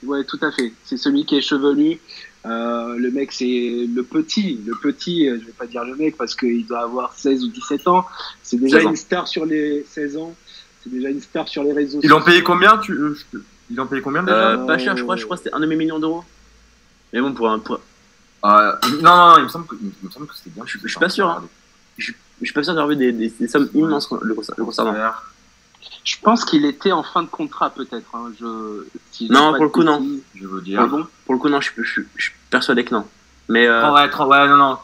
ouais, 0.06 0.24
tout 0.24 0.40
à 0.42 0.50
fait. 0.50 0.72
C'est 0.84 0.96
celui 0.96 1.24
qui 1.24 1.36
est 1.36 1.40
chevelu. 1.40 2.00
Euh, 2.44 2.96
le 2.98 3.10
mec, 3.12 3.30
c'est 3.32 3.86
le 3.94 4.02
petit. 4.02 4.60
Le 4.66 4.74
petit, 4.74 5.28
euh, 5.28 5.38
je 5.40 5.46
vais 5.46 5.52
pas 5.52 5.66
dire 5.66 5.84
le 5.84 5.94
mec 5.94 6.16
parce 6.16 6.34
qu'il 6.34 6.66
doit 6.66 6.80
avoir 6.82 7.12
16 7.14 7.44
ou 7.44 7.48
17 7.48 7.86
ans. 7.88 8.04
C'est 8.42 8.56
déjà 8.56 8.78
16 8.78 8.86
ans. 8.86 8.90
une 8.90 8.96
star 8.96 9.28
sur 9.28 9.46
les 9.46 9.84
16 9.88 10.16
ans. 10.16 10.34
C'est 10.82 10.90
déjà 10.90 11.08
une 11.10 11.20
star 11.20 11.46
sur 11.48 11.62
les 11.62 11.72
réseaux 11.72 12.00
Ils 12.02 12.08
l'ont 12.08 12.20
payé 12.22 12.42
combien 12.42 12.78
tu, 12.78 12.92
euh, 12.92 13.14
je 13.32 13.38
Ils 13.70 13.76
l'ont 13.76 13.86
payé 13.86 14.02
combien 14.02 14.22
déjà 14.24 14.50
Euh, 14.54 14.66
pas 14.66 14.76
cher, 14.78 14.96
je 14.96 15.02
crois, 15.04 15.14
je 15.16 15.24
crois 15.24 15.36
que 15.36 15.44
c'était 15.44 15.54
un 15.54 15.60
demi-million 15.60 16.00
d'euros. 16.00 16.24
Mais 17.12 17.20
bon, 17.20 17.32
pour 17.32 17.48
un. 17.48 17.60
Pour... 17.60 17.76
Euh, 18.44 18.72
Non, 19.00 19.16
non, 19.16 19.34
il 19.38 19.44
me 19.44 19.48
semble 19.48 19.66
que, 19.66 19.76
il 19.80 19.92
me 20.06 20.10
semble 20.10 20.26
que 20.26 20.34
c'était 20.34 20.50
bien. 20.50 20.64
Je- 20.66 20.78
je 20.82 20.88
suis 20.88 20.98
pas 20.98 21.08
sûr, 21.08 21.28
hein. 21.28 21.44
Je 21.98 22.12
suis 22.42 22.52
pas 22.54 22.64
sûr 22.64 22.72
d'avoir 22.74 22.88
vu 22.88 22.96
des, 22.96 23.12
des, 23.12 23.28
des 23.28 23.46
sommes 23.46 23.68
immenses 23.74 24.08
le 24.20 24.34
concernant. 24.34 24.92
Je 26.04 26.16
pense 26.20 26.44
qu'il 26.44 26.64
était 26.64 26.90
en 26.92 27.02
fin 27.04 27.22
de 27.22 27.28
contrat, 27.28 27.70
peut-être. 27.70 28.08
hein. 28.14 28.32
Je... 28.40 28.84
si 29.12 29.28
je 29.28 29.32
Non, 29.32 29.52
pas 29.52 29.56
pour 29.56 29.64
le 29.64 29.70
coup, 29.70 29.82
non. 29.84 30.04
Je 30.34 30.46
veux 30.46 30.58
Ah 30.60 30.64
dire. 30.64 30.88
bon? 30.88 31.06
Pour 31.24 31.34
le 31.34 31.40
coup, 31.40 31.48
non, 31.48 31.60
je, 31.60 31.70
suis- 31.70 31.82
je, 31.84 31.90
suis- 31.90 32.06
je 32.16 32.24
suis 32.24 32.32
persuadé 32.50 32.84
que 32.84 32.94
non. 32.94 33.06
Mais. 33.48 33.66
Euh, 33.66 33.88
Oh, 33.88 33.94
ouais, 33.94 34.08
tra- 34.08 34.26
ouais, 34.28 34.48
non, 34.48 34.56
non. 34.56 34.78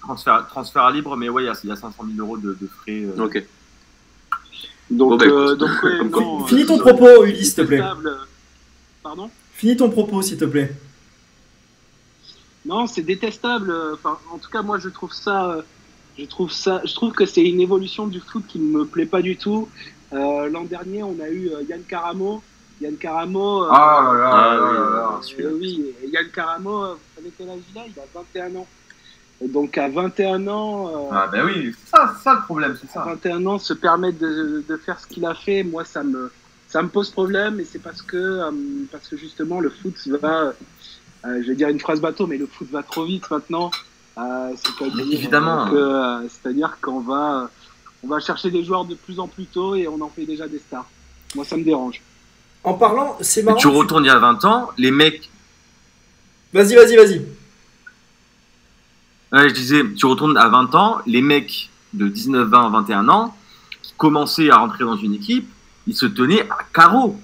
transfert, 0.00 0.46
transfert 0.48 0.90
libre, 0.90 1.16
mais 1.16 1.28
ouais, 1.28 1.42
il 1.42 1.46
y 1.46 1.48
a, 1.48 1.54
il 1.62 1.68
y 1.68 1.72
a 1.72 1.76
500 1.76 2.04
000 2.14 2.26
euros 2.26 2.38
de, 2.38 2.56
de 2.60 2.66
frais. 2.66 3.02
euh. 3.04 3.24
Ok. 3.24 3.44
Donc, 4.90 5.20
bah, 5.20 5.26
euh, 5.26 5.54
donc 5.56 5.70
ouais, 5.82 6.04
non, 6.04 6.46
Finis 6.46 6.62
euh, 6.62 6.66
ton 6.66 6.78
propos, 6.78 7.24
Ulysse, 7.24 7.54
s'il 7.54 7.54
te 7.56 7.62
plaît. 7.62 7.82
Pardon? 9.02 9.30
Finis 9.54 9.76
ton 9.76 9.90
propos, 9.90 10.20
s'il 10.22 10.36
te 10.38 10.44
plaît. 10.44 10.74
Non, 12.64 12.86
c'est 12.86 13.02
détestable. 13.02 13.74
Enfin, 13.94 14.18
en 14.32 14.38
tout 14.38 14.50
cas, 14.50 14.62
moi, 14.62 14.78
je 14.78 14.88
trouve 14.88 15.12
ça, 15.12 15.58
je 16.18 16.24
trouve 16.26 16.52
ça, 16.52 16.80
je 16.84 16.94
trouve 16.94 17.12
que 17.12 17.26
c'est 17.26 17.42
une 17.42 17.60
évolution 17.60 18.06
du 18.06 18.20
foot 18.20 18.44
qui 18.46 18.58
ne 18.58 18.78
me 18.78 18.84
plaît 18.86 19.06
pas 19.06 19.22
du 19.22 19.36
tout. 19.36 19.68
Euh, 20.12 20.48
L'an 20.50 20.64
dernier, 20.64 21.02
on 21.02 21.16
a 21.20 21.28
eu 21.28 21.48
euh, 21.50 21.62
Yann 21.68 21.82
Caramo. 21.88 22.42
Yann 22.80 22.96
Caramo. 22.96 23.64
euh, 23.64 23.68
Ah 23.70 24.02
là 24.04 24.18
là 24.18 24.30
Ah, 24.32 24.54
là 24.56 24.62
oui, 24.62 24.76
là 24.76 25.44
là. 25.48 25.50
oui, 25.54 25.94
euh, 26.04 26.08
Yann 26.12 26.28
Caramo, 26.30 26.94
vous 26.94 26.98
savez 27.16 27.32
quel 27.36 27.48
âge 27.50 27.58
il 27.74 27.78
a? 27.78 27.82
Il 27.86 27.98
a 27.98 28.04
21 28.14 28.60
ans. 28.60 28.66
Et 29.40 29.48
donc, 29.48 29.76
à 29.78 29.88
21 29.88 30.46
ans, 30.48 30.88
euh, 30.88 31.08
Ah, 31.12 31.28
ben 31.32 31.44
oui, 31.46 31.74
c'est 31.76 31.96
ça, 31.96 32.14
c'est 32.16 32.22
ça 32.24 32.34
le 32.34 32.42
problème, 32.42 32.76
c'est 32.80 32.88
à 32.90 33.02
ça. 33.04 33.04
21 33.04 33.44
ans, 33.46 33.58
se 33.58 33.72
permettre 33.74 34.18
de, 34.18 34.62
de 34.68 34.76
faire 34.76 35.00
ce 35.00 35.06
qu'il 35.06 35.24
a 35.26 35.34
fait, 35.34 35.62
moi, 35.64 35.84
ça 35.84 36.02
me, 36.04 36.30
ça 36.68 36.82
me 36.82 36.88
pose 36.88 37.10
problème. 37.10 37.58
Et 37.58 37.64
c'est 37.64 37.80
parce 37.80 38.02
que, 38.02 38.16
euh, 38.16 38.50
parce 38.92 39.08
que 39.08 39.16
justement, 39.16 39.60
le 39.60 39.70
foot 39.70 39.94
va, 40.08 40.52
euh, 41.24 41.42
je 41.42 41.48
vais 41.48 41.54
dire 41.54 41.68
une 41.68 41.80
phrase 41.80 42.00
bateau, 42.00 42.26
mais 42.26 42.36
le 42.38 42.46
foot 42.46 42.68
va 42.70 42.82
trop 42.82 43.04
vite 43.04 43.28
maintenant. 43.30 43.70
Euh, 44.18 44.50
c'est-à-dire, 44.56 45.06
évidemment. 45.10 45.70
que, 45.70 45.74
euh, 45.76 46.28
c'est-à-dire 46.28 46.76
qu'on 46.82 47.00
va, 47.00 47.48
on 48.02 48.08
va 48.08 48.20
chercher 48.20 48.50
des 48.50 48.64
joueurs 48.64 48.84
de 48.84 48.94
plus 48.94 49.18
en 49.20 49.28
plus 49.28 49.46
tôt 49.46 49.74
et 49.74 49.86
on 49.88 50.00
en 50.00 50.08
fait 50.08 50.24
déjà 50.24 50.46
des 50.48 50.58
stars. 50.58 50.86
Moi, 51.34 51.44
ça 51.44 51.56
me 51.56 51.64
dérange. 51.64 52.00
En 52.64 52.74
parlant, 52.74 53.16
c'est 53.20 53.42
Mais 53.42 53.46
marrant. 53.46 53.58
tu 53.58 53.66
retournes 53.68 54.04
il 54.04 54.08
y 54.08 54.10
a 54.10 54.18
20 54.18 54.44
ans, 54.44 54.70
les 54.78 54.90
mecs. 54.90 55.30
Vas-y, 56.52 56.74
vas-y, 56.74 56.96
vas-y. 56.96 57.22
Ouais, 59.32 59.48
je 59.48 59.54
disais, 59.54 59.82
tu 59.96 60.06
retournes 60.06 60.36
à 60.36 60.48
20 60.48 60.74
ans, 60.74 60.98
les 61.06 61.22
mecs 61.22 61.70
de 61.94 62.08
19, 62.08 62.48
20, 62.48 62.68
21 62.70 63.08
ans, 63.08 63.34
qui 63.82 63.92
commençaient 63.96 64.50
à 64.50 64.56
rentrer 64.58 64.84
dans 64.84 64.96
une 64.96 65.14
équipe, 65.14 65.48
ils 65.86 65.96
se 65.96 66.06
tenaient 66.06 66.42
à 66.50 66.58
carreau. 66.72 67.18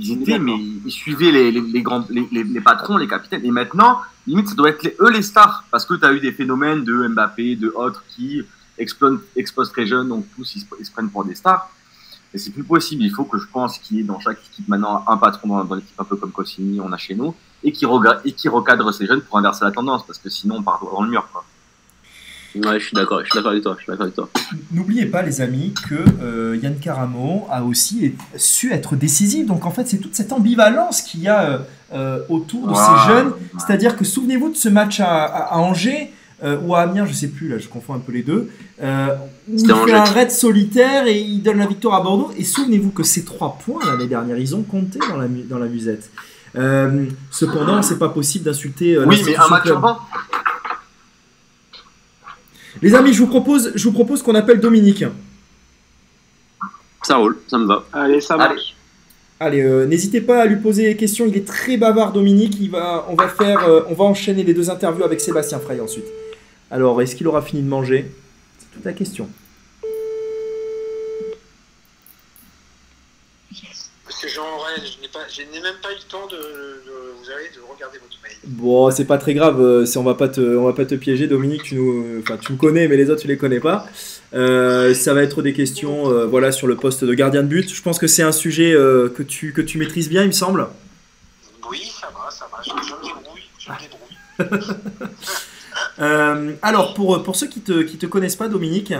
Ils 0.00 0.12
étaient, 0.22 0.38
mais 0.38 0.54
ils 0.56 0.90
suivaient 0.92 1.32
les, 1.32 1.50
les, 1.50 1.60
les 1.60 1.82
grands, 1.82 2.06
les, 2.08 2.28
les- 2.30 2.44
les 2.44 2.60
patrons, 2.60 2.96
les 2.96 3.08
capitaines. 3.08 3.44
Et 3.44 3.50
maintenant, 3.50 3.98
limite, 4.28 4.48
ça 4.48 4.54
doit 4.54 4.68
être 4.70 4.84
les- 4.84 4.94
eux 5.00 5.10
les 5.10 5.22
stars. 5.22 5.64
Parce 5.72 5.84
que 5.84 5.94
tu 5.94 6.04
as 6.04 6.12
eu 6.12 6.20
des 6.20 6.30
phénomènes 6.30 6.84
de 6.84 7.08
Mbappé, 7.08 7.56
de 7.56 7.72
autres 7.74 8.04
qui 8.10 8.42
explosent, 8.78 9.20
explosent 9.36 9.72
très 9.72 9.86
jeunes, 9.86 10.08
donc 10.08 10.24
tous 10.36 10.54
ils 10.56 10.60
se, 10.60 10.66
ils 10.80 10.86
se 10.86 10.90
prennent 10.90 11.10
pour 11.10 11.24
des 11.24 11.34
stars. 11.34 11.70
Et 12.34 12.38
c'est 12.38 12.50
plus 12.50 12.64
possible. 12.64 13.02
Il 13.02 13.10
faut 13.10 13.24
que 13.24 13.38
je 13.38 13.46
pense 13.46 13.78
qu'il 13.78 13.96
y 13.96 14.00
ait 14.00 14.04
dans 14.04 14.20
chaque 14.20 14.38
équipe 14.52 14.68
maintenant 14.68 15.02
un 15.06 15.16
patron 15.16 15.48
dans, 15.48 15.64
dans 15.64 15.74
l'équipe, 15.76 15.98
un 15.98 16.04
peu 16.04 16.16
comme 16.16 16.30
Cossini, 16.32 16.78
on 16.80 16.92
a 16.92 16.96
chez 16.98 17.14
nous, 17.14 17.34
et 17.64 17.72
qui, 17.72 17.86
et 18.24 18.32
qui 18.32 18.48
recadre 18.48 18.92
ces 18.92 19.06
jeunes 19.06 19.22
pour 19.22 19.38
inverser 19.38 19.64
la 19.64 19.70
tendance. 19.72 20.06
Parce 20.06 20.18
que 20.18 20.28
sinon, 20.28 20.56
on 20.58 20.62
part 20.62 20.80
dans 20.92 21.02
le 21.02 21.08
mur. 21.10 21.26
Quoi. 21.32 21.44
Ouais, 22.54 22.80
je 22.80 22.86
suis 22.86 22.94
d'accord, 22.94 23.20
je 23.20 23.26
suis 23.26 23.34
d'accord 23.34 23.52
avec 23.52 23.62
toi, 23.62 23.74
je 23.78 23.82
suis 23.82 23.90
d'accord 23.90 24.04
avec 24.04 24.14
toi. 24.14 24.28
N'oubliez 24.72 25.06
pas, 25.06 25.22
les 25.22 25.40
amis, 25.40 25.72
que 25.88 25.94
euh, 26.22 26.56
Yann 26.62 26.78
Caramo 26.78 27.46
a 27.50 27.62
aussi 27.62 28.14
su 28.36 28.72
être 28.72 28.96
décisif. 28.96 29.46
Donc, 29.46 29.64
en 29.64 29.70
fait, 29.70 29.86
c'est 29.86 29.98
toute 29.98 30.14
cette 30.14 30.32
ambivalence 30.32 31.02
qu'il 31.02 31.20
y 31.20 31.28
a 31.28 31.42
euh, 31.42 31.58
euh, 31.92 32.20
autour 32.28 32.68
de 32.68 32.74
ces 32.74 33.08
jeunes. 33.08 33.32
C'est-à-dire 33.58 33.96
que 33.96 34.04
souvenez-vous 34.04 34.50
de 34.50 34.56
ce 34.56 34.68
match 34.68 35.00
à, 35.00 35.24
à- 35.24 35.54
à 35.54 35.56
Angers 35.58 36.12
euh, 36.44 36.58
ou 36.64 36.74
à 36.74 36.80
Amiens, 36.80 37.04
je 37.06 37.12
sais 37.12 37.28
plus, 37.28 37.48
là, 37.48 37.58
je 37.58 37.68
confonds 37.68 37.94
un 37.94 37.98
peu 37.98 38.12
les 38.12 38.22
deux, 38.22 38.48
euh, 38.80 39.08
où 39.48 39.56
il 39.58 39.66
fait 39.66 39.92
un 39.92 40.04
raid 40.04 40.30
solitaire 40.30 41.06
et 41.06 41.18
il 41.18 41.42
donne 41.42 41.58
la 41.58 41.66
victoire 41.66 41.94
à 41.96 42.00
Bordeaux. 42.02 42.30
Et 42.38 42.44
souvenez-vous 42.44 42.90
que 42.90 43.02
ces 43.02 43.24
trois 43.24 43.58
points 43.64 43.84
l'année 43.86 44.06
dernière, 44.06 44.38
ils 44.38 44.54
ont 44.54 44.62
compté 44.62 44.98
dans 45.08 45.16
la, 45.16 45.26
mu- 45.28 45.42
dans 45.42 45.58
la 45.58 45.66
musette. 45.66 46.10
Euh, 46.56 47.06
cependant, 47.30 47.82
c'est 47.82 47.98
pas 47.98 48.08
possible 48.08 48.44
d'insulter. 48.44 48.94
euh, 48.96 49.04
Oui, 49.06 49.20
mais 49.26 49.36
un 49.36 49.48
match 49.48 49.62
club. 49.64 49.80
Les 52.82 52.94
amis, 52.94 53.12
je 53.12 53.18
vous 53.20 53.26
propose, 53.26 53.72
je 53.74 53.84
vous 53.84 53.92
propose 53.92 54.22
qu'on 54.22 54.34
appelle 54.34 54.60
Dominique. 54.60 55.04
Ça 57.02 57.16
roule, 57.16 57.38
ça 57.48 57.58
me 57.58 57.66
va. 57.66 57.84
Allez, 57.92 58.20
ça 58.20 58.34
Allez. 58.34 58.54
marche. 58.54 58.74
Allez, 59.40 59.60
euh, 59.62 59.86
n'hésitez 59.86 60.20
pas 60.20 60.42
à 60.42 60.46
lui 60.46 60.56
poser 60.56 60.84
des 60.84 60.96
questions. 60.96 61.24
Il 61.26 61.36
est 61.36 61.46
très 61.46 61.76
bavard, 61.76 62.12
Dominique. 62.12 62.56
Il 62.60 62.70
va, 62.70 63.06
on 63.08 63.14
va 63.14 63.28
faire, 63.28 63.64
euh, 63.68 63.82
on 63.88 63.94
va 63.94 64.04
enchaîner 64.04 64.42
les 64.42 64.52
deux 64.54 64.68
interviews 64.70 65.04
avec 65.04 65.20
Sébastien 65.20 65.58
Frey 65.60 65.80
ensuite. 65.80 66.04
Alors, 66.70 67.00
est-ce 67.00 67.16
qu'il 67.16 67.26
aura 67.26 67.42
fini 67.42 67.62
de 67.62 67.68
manger? 67.68 68.10
C'est 68.58 68.70
toute 68.72 68.84
la 68.84 68.92
question. 68.92 69.28
Monsieur 74.06 74.28
Jean 74.28 74.42
Aurel, 74.56 74.80
je 74.84 75.00
n'ai 75.00 75.08
pas, 75.08 75.20
je 75.28 75.42
n'ai 75.42 75.60
même 75.62 75.76
pas 75.82 75.90
eu 75.92 75.96
le 75.96 76.10
temps 76.10 76.26
de, 76.26 76.36
de- 76.36 77.14
vous 77.22 77.30
avez 77.30 77.44
de 77.54 77.60
regarder 77.72 77.98
votre 77.98 78.16
mail. 78.22 78.32
Bon, 78.44 78.90
c'est 78.90 79.04
pas 79.04 79.18
très 79.18 79.32
grave. 79.34 79.60
euh, 79.60 79.86
on 79.96 80.02
va 80.02 80.14
pas 80.14 80.28
te, 80.28 80.40
on 80.40 80.64
va 80.64 80.72
pas 80.72 80.84
te 80.86 80.94
piéger, 80.94 81.26
Dominique. 81.26 81.62
Tu 81.62 81.74
nous, 81.76 82.20
enfin, 82.20 82.36
tu 82.36 82.52
me 82.52 82.58
connais, 82.58 82.88
mais 82.88 82.96
les 82.96 83.08
autres, 83.10 83.22
tu 83.22 83.28
les 83.28 83.36
connais 83.36 83.60
pas. 83.60 83.86
Euh, 84.34 84.92
ça 84.94 85.14
va 85.14 85.22
être 85.22 85.40
des 85.42 85.52
questions, 85.52 86.10
euh, 86.10 86.26
voilà, 86.26 86.52
sur 86.52 86.66
le 86.66 86.76
poste 86.76 87.04
de 87.04 87.14
gardien 87.14 87.42
de 87.42 87.48
but. 87.48 87.72
Je 87.72 87.82
pense 87.82 87.98
que 87.98 88.06
c'est 88.06 88.22
un 88.22 88.32
sujet 88.32 88.72
euh, 88.72 89.08
que 89.08 89.22
tu, 89.22 89.52
que 89.52 89.60
tu 89.62 89.78
maîtrises 89.78 90.08
bien, 90.08 90.22
il 90.22 90.28
me 90.28 90.32
semble. 90.32 90.66
Oui, 91.70 91.90
ça 92.00 92.08
va, 92.14 92.30
ça 92.30 92.48
va, 92.50 92.58
je, 92.62 92.70
je 92.70 92.94
me 92.94 93.02
débrouille, 93.02 93.42
je 93.58 93.70
me 93.70 94.48
débrouille. 94.58 94.76
Euh, 96.00 96.52
alors, 96.62 96.94
pour, 96.94 97.22
pour 97.22 97.36
ceux 97.36 97.46
qui 97.48 97.60
te, 97.60 97.82
qui 97.82 97.96
te 97.98 98.06
connaissent 98.06 98.36
pas, 98.36 98.48
Dominique, 98.48 98.92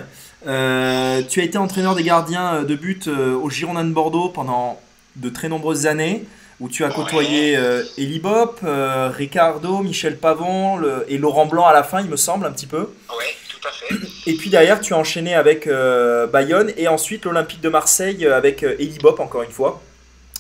euh, 0.47 1.23
tu 1.29 1.41
as 1.41 1.45
été 1.45 1.59
entraîneur 1.59 1.95
des 1.95 2.03
gardiens 2.03 2.63
de 2.63 2.75
but 2.75 3.09
euh, 3.09 3.35
au 3.35 3.51
Girondin 3.51 3.85
de 3.85 3.93
Bordeaux 3.93 4.29
pendant 4.29 4.81
de 5.17 5.29
très 5.29 5.49
nombreuses 5.49 5.87
années, 5.87 6.25
où 6.61 6.69
tu 6.69 6.85
as 6.85 6.89
côtoyé 6.91 7.57
euh, 7.57 7.85
Eli 7.97 8.19
Bop, 8.19 8.61
euh, 8.65 9.11
Ricardo, 9.15 9.79
Michel 9.79 10.17
Pavon 10.17 10.77
le- 10.77 11.05
et 11.09 11.19
Laurent 11.19 11.47
Blanc 11.47 11.67
à 11.67 11.73
la 11.73 11.85
fin, 11.85 12.01
il 12.01 12.09
me 12.09 12.17
semble, 12.17 12.47
un 12.47 12.53
petit 12.53 12.67
peu. 12.67 12.89
Oui, 13.17 13.25
tout 13.49 13.69
à 13.69 13.71
fait. 13.71 13.95
Et 14.27 14.35
puis 14.35 14.51
derrière, 14.51 14.81
tu 14.81 14.93
as 14.93 14.97
enchaîné 14.99 15.35
avec 15.35 15.67
euh, 15.69 16.27
Bayonne 16.27 16.73
et 16.77 16.89
ensuite 16.89 17.25
l'Olympique 17.25 17.61
de 17.61 17.69
Marseille 17.69 18.27
euh, 18.27 18.37
avec 18.37 18.63
euh, 18.65 18.75
Eli 18.81 18.99
Bop, 19.01 19.21
encore 19.21 19.43
une 19.43 19.53
fois. 19.53 19.81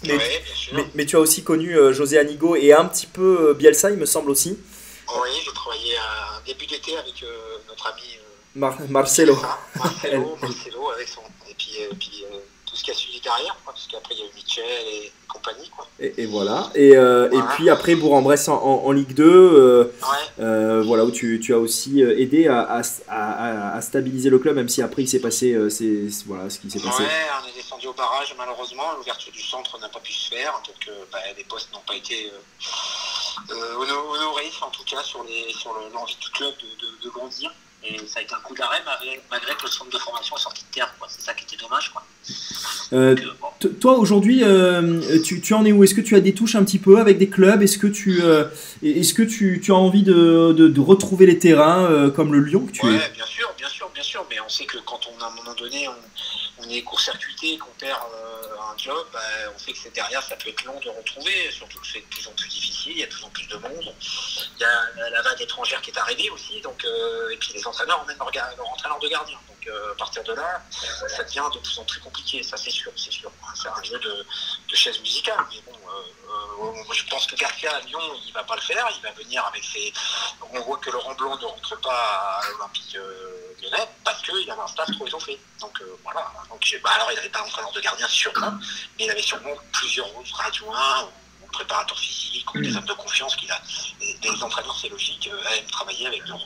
Mais, 0.05 0.13
Oui, 0.13 0.19
bien 0.19 0.55
sûr. 0.55 0.73
mais, 0.77 0.85
mais 0.97 1.07
tu 1.07 1.17
as 1.17 1.21
aussi 1.21 1.43
connu 1.45 1.77
euh, 1.77 1.93
José 1.93 2.19
Anigo 2.19 2.57
et 2.57 2.73
un 2.73 2.85
petit 2.85 3.07
peu 3.07 3.51
euh, 3.51 3.55
Bielsa, 3.55 3.91
il 3.91 3.97
me 3.97 4.07
semble 4.07 4.31
aussi. 4.31 4.59
Oui, 5.09 5.29
j'ai 5.45 5.53
travaillé 5.53 5.95
un 5.97 6.28
début 6.49 6.67
d'été 6.67 6.97
avec 6.97 7.23
euh, 7.23 7.59
notre 7.69 7.87
ami 7.89 8.03
euh, 8.17 8.23
Mar- 8.55 8.81
Marcelo. 8.89 9.37
Marcelo, 9.77 10.37
Marcelo 10.43 10.91
avec 10.91 11.09
son. 11.09 11.21
Et 11.49 11.55
puis, 11.55 11.73
euh, 11.83 11.91
puis 11.99 12.25
tout 12.67 12.75
ce 12.77 12.83
qui 12.85 12.91
a 12.91 12.95
suivi 12.95 13.21
derrière, 13.21 13.57
parce 13.65 13.87
qu'après 13.87 14.15
il 14.15 14.21
y 14.21 14.23
a 14.23 14.27
eu 14.27 14.35
Mitchell 14.35 14.65
et 14.89 15.13
compagnie. 15.29 15.69
Quoi. 15.75 15.87
Et, 16.01 16.23
et 16.23 16.27
voilà. 16.27 16.71
Et, 16.75 16.97
euh, 16.97 17.31
et 17.31 17.41
puis 17.55 17.69
après, 17.71 17.95
Bourg-en-Bresse 17.97 18.49
en, 18.49 18.55
en- 18.57 18.85
en 18.87 18.93
Ligue 18.93 19.15
2, 19.15 19.25
euh, 19.25 19.85
Ouais, 19.85 20.45
euh, 20.45 20.83
voilà, 20.87 21.05
où 21.05 21.11
tu, 21.11 21.41
tu 21.41 21.53
as 21.55 21.59
aussi 21.59 22.01
aidé 22.03 22.49
à, 22.49 22.61
à- 22.61 22.83
à- 23.09 23.77
à 23.77 23.81
stabiliser 23.83 24.31
le 24.31 24.39
club, 24.39 24.57
même 24.57 24.69
si 24.69 24.81
après 24.83 25.03
il 25.03 25.09
s'est 25.09 25.21
passé 25.21 25.57
voilà, 26.27 26.49
ce 26.51 26.59
qui 26.59 26.71
s'est 26.71 26.81
passé. 26.81 27.03
ouais, 27.03 27.09
on 27.45 27.49
est 27.49 27.55
descendu 27.55 27.87
au 27.89 27.93
barrage 27.93 28.35
malheureusement, 28.39 28.85
l'ouverture 28.97 29.33
du 29.33 29.43
centre 29.43 29.79
n'a 29.81 29.89
pas 29.89 30.01
pu 30.01 30.13
se 30.13 30.29
faire, 30.31 30.53
donc 30.67 30.95
bah, 31.13 31.19
les 31.37 31.45
postes 31.45 31.73
n'ont 31.73 31.83
pas 31.87 31.95
été 31.97 32.31
hono- 33.51 34.15
honorés, 34.15 34.51
en 34.63 34.71
tout 34.71 34.85
cas 34.85 35.03
sur 35.03 35.25
les 35.25 35.53
sur 35.53 35.73
le- 35.75 35.93
l'envie 35.95 36.17
du 36.21 36.31
club 36.31 36.53
de, 36.59 36.87
de- 36.87 37.05
de 37.05 37.11
grandir. 37.11 37.51
Et 37.85 37.97
ça 38.07 38.19
a 38.19 38.23
été 38.23 38.35
un 38.35 38.41
coup 38.41 38.55
d'arrêt 38.55 38.83
malgré, 38.85 39.55
que 39.55 39.63
le 39.63 39.69
centre 39.71 39.91
de 39.91 39.99
formation 39.99 40.37
est 40.37 40.41
sorti 40.41 40.65
de 40.69 40.75
terre. 40.75 40.93
C'est 41.09 41.23
ça 41.23 41.33
qui 41.33 41.45
était 41.45 41.57
dommage. 41.63 41.91
Quoi. 41.93 42.05
Euh, 42.93 43.15
Donc, 43.15 43.25
euh, 43.25 43.31
bon. 43.41 43.69
toi 43.81 43.99
aujourd'hui, 43.99 44.43
euh, 44.43 45.01
tu, 45.23 45.41
tu 45.41 45.55
en 45.55 45.65
es 45.65 45.73
où? 45.73 45.85
Est-ce 45.85 45.95
que 45.95 46.01
tu 46.01 46.17
as 46.17 46.21
des 46.21 46.35
touches 46.35 46.57
un 46.57 46.65
petit 46.65 46.79
peu 46.81 46.99
avec 46.99 47.19
des 47.19 47.29
clubs? 47.29 47.63
Est-ce 47.63 47.79
que 47.79 47.87
tu, 47.87 48.21
euh, 48.23 48.45
est-ce 48.83 49.15
que 49.15 49.23
tu, 49.23 49.61
tu 49.63 49.71
as 49.73 49.77
envie 49.77 50.03
de, 50.03 50.53
de- 50.53 50.69
de 50.69 50.81
retrouver 50.81 51.27
les 51.27 51.39
terrains 51.39 52.11
comme 52.11 52.33
le 52.35 52.41
Lyon 52.41 52.67
que 52.67 52.73
tu 52.73 52.85
es? 52.87 52.91
Ouais, 52.91 53.11
bien 53.15 53.27
sûr, 53.27 53.49
bien 53.57 53.69
sûr, 53.69 53.89
bien 53.95 54.03
sûr. 54.03 54.27
Mais 54.29 54.37
on 54.45 54.49
sait 54.49 54.67
que 54.67 54.79
quand 54.85 55.01
on, 55.09 55.23
à 55.23 55.29
un 55.29 55.35
moment 55.35 55.55
donné, 55.55 55.89
on, 55.89 55.93
on 56.61 56.69
est 56.69 56.83
court-circuité, 56.83 57.59
qu'on 57.59 57.71
perd 57.79 58.01
euh, 58.15 58.57
un 58.73 58.77
job, 58.79 59.07
bah, 59.13 59.21
on 59.55 59.59
sait 59.59 59.73
que 59.73 59.79
c'est 59.79 59.95
derrière, 59.95 60.23
ça 60.23 60.37
peut 60.37 60.49
être 60.49 60.65
long 60.65 60.79
de 60.81 60.89
retrouver. 60.91 61.51
Surtout 61.51 61.79
que 61.81 61.87
c'est 61.87 62.01
de 62.01 62.07
plus 62.07 62.27
en 62.27 62.33
plus 62.33 62.49
difficile, 62.49 62.93
il 62.93 62.99
y 62.99 63.03
a 63.03 63.07
de 63.07 63.13
plus 63.13 63.25
en 63.25 63.31
plus 63.31 63.47
de 63.47 63.57
monde. 63.57 63.95
Il 64.57 64.61
y 64.61 64.65
a 64.65 65.11
la- 65.11 65.23
vague 65.23 65.41
étrangère 65.41 65.81
qui 65.83 65.91
est 65.91 65.99
arrivée 65.99 66.31
aussi. 66.31 66.63
Euh, 66.85 67.31
et 67.31 67.37
puis 67.37 67.53
les 67.55 67.67
entraîneurs 67.67 68.01
emmènent 68.01 68.19
leur, 68.19 68.31
leur 68.57 68.69
entraîneur 68.69 68.99
de 68.99 69.09
gardien. 69.09 69.39
Donc 69.49 69.67
euh, 69.67 69.93
à 69.93 69.97
partir 69.97 70.23
de 70.25 70.33
là, 70.33 70.63
ça 70.71 71.25
devient 71.25 71.45
de 71.55 71.59
plus 71.61 71.79
en 71.79 71.85
plus 71.85 72.01
compliqué. 72.01 72.43
Ça, 72.43 72.57
c'est 72.57 72.71
sûr, 72.71 72.93
c'est 72.97 73.11
sûr. 73.13 73.31
C'est 73.55 73.69
un 73.69 73.83
jeu 73.83 73.99
de, 73.99 74.25
de 74.71 74.75
chaise 74.77 74.99
musicale. 75.01 75.39
Je 76.93 77.05
pense 77.05 77.27
que 77.27 77.37
Garcia 77.37 77.75
à 77.75 77.81
Lyon, 77.81 78.01
il 78.27 78.33
va 78.33 78.45
pas 78.45 78.57
le 78.57 78.61
faire. 78.63 78.87
Il 78.97 79.03
va 79.03 79.13
venir 79.13 79.45
avec 79.47 79.65
ses. 79.65 79.93
On 80.53 80.61
voit 80.61 80.79
que 80.79 80.91
Laurent 80.91 81.15
Blanc 81.15 81.37
ne 81.37 81.45
rentre 81.45 81.81
pas 81.81 82.41
à 82.43 82.51
l'Olympique 82.51 82.97
euh, 82.97 83.55
lyonnais 83.63 83.89
parce 84.05 84.23
qu'il 84.23 84.51
avait 84.51 84.61
un 84.61 84.67
staff 84.67 84.91
trop 84.93 85.07
étoffé. 85.07 85.39
Donc 85.61 85.81
euh, 85.81 85.97
voilà. 86.03 86.33
Donc, 86.51 86.81
bah, 86.83 86.91
alors 86.95 87.11
il 87.13 87.17
n'avait 87.17 87.29
pas 87.29 87.41
d'entraîneur 87.41 87.73
de 87.73 87.81
gardien 87.81 88.09
sûrement, 88.09 88.53
mais 88.99 89.05
il 89.05 89.11
avait 89.11 89.23
sûrement 89.23 89.55
plusieurs 89.73 90.17
autres 90.17 90.41
adjoints 90.41 91.09
préparateurs 91.53 91.99
physiques 91.99 92.55
ou 92.55 92.61
des 92.61 92.77
hommes 92.77 92.85
de 92.85 92.93
confiance 92.93 93.37
qu'il 93.37 93.51
a. 93.51 93.61
Les 94.01 94.43
entraîneurs, 94.43 94.77
c'est 94.81 94.89
logique, 94.89 95.29
euh, 95.33 95.57
aiment 95.57 95.71
travailler 95.71 96.07
avec 96.07 96.27
leur, 96.27 96.41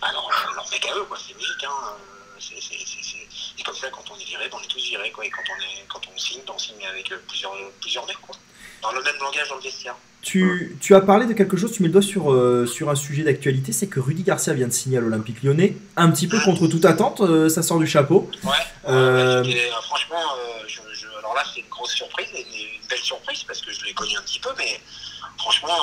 bah, 0.00 0.08
leur, 0.12 0.70
mec 0.70 0.84
à 0.86 0.94
eux, 0.94 1.04
quoi. 1.04 1.18
C'est 1.18 1.34
logique. 1.34 1.64
Hein. 1.64 1.96
Euh, 2.38 2.40
c'est- 2.40 3.64
comme 3.64 3.76
ça, 3.76 3.90
quand 3.90 4.10
on 4.10 4.18
est 4.18 4.24
viré, 4.24 4.48
ben, 4.48 4.56
on 4.58 4.62
est 4.62 4.66
tous 4.66 4.82
virés. 4.82 5.10
Quoi. 5.12 5.26
Et 5.26 5.30
quand 5.30 5.42
on, 5.50 5.60
est, 5.60 5.84
quand 5.88 6.00
on 6.08 6.16
signe, 6.16 6.40
ben, 6.46 6.54
on 6.54 6.58
signe 6.58 6.86
avec 6.86 7.12
euh, 7.12 7.22
plusieurs, 7.28 7.52
plusieurs 7.80 8.06
mecs. 8.06 8.20
Quoi. 8.20 8.34
Dans 8.82 8.92
le 8.92 9.02
même 9.02 9.16
langage 9.20 9.48
dans 9.48 9.56
le 9.56 9.62
vestiaire. 9.62 9.94
Tu, 10.20 10.76
tu 10.80 10.94
as 10.94 11.00
parlé 11.00 11.26
de 11.26 11.32
quelque 11.32 11.56
chose, 11.56 11.72
tu 11.72 11.82
mets 11.82 11.88
le 11.88 11.92
doigt 11.92 12.02
sur, 12.02 12.32
euh, 12.32 12.66
sur 12.66 12.90
un 12.90 12.94
sujet 12.96 13.22
d'actualité, 13.22 13.72
c'est 13.72 13.86
que 13.86 14.00
Rudy 14.00 14.24
Garcia 14.24 14.52
vient 14.52 14.66
de 14.66 14.72
signer 14.72 14.98
à 14.98 15.00
l'Olympique 15.00 15.42
lyonnais, 15.44 15.76
un 15.96 16.10
petit 16.10 16.26
peu 16.26 16.38
contre 16.40 16.66
toute 16.66 16.84
attente, 16.84 17.20
euh, 17.20 17.48
ça 17.48 17.62
sort 17.62 17.78
du 17.78 17.86
chapeau. 17.86 18.28
Ouais, 18.42 18.50
Euh, 18.88 19.44
franchement, 19.82 20.16
je, 20.66 20.80
je- 20.92 21.06
alors 21.18 21.34
là 21.34 21.44
c'est 21.54 21.60
une 21.60 21.68
grosse 21.68 21.92
surprise, 21.92 22.26
et 22.34 22.40
une, 22.42 22.48
une 22.48 22.88
belle 22.90 22.98
surprise 22.98 23.44
parce 23.44 23.60
que 23.60 23.70
je 23.72 23.84
l'ai 23.84 23.94
connu 23.94 24.16
un 24.18 24.22
petit 24.22 24.40
peu, 24.40 24.50
mais 24.58 24.80
franchement, 25.38 25.76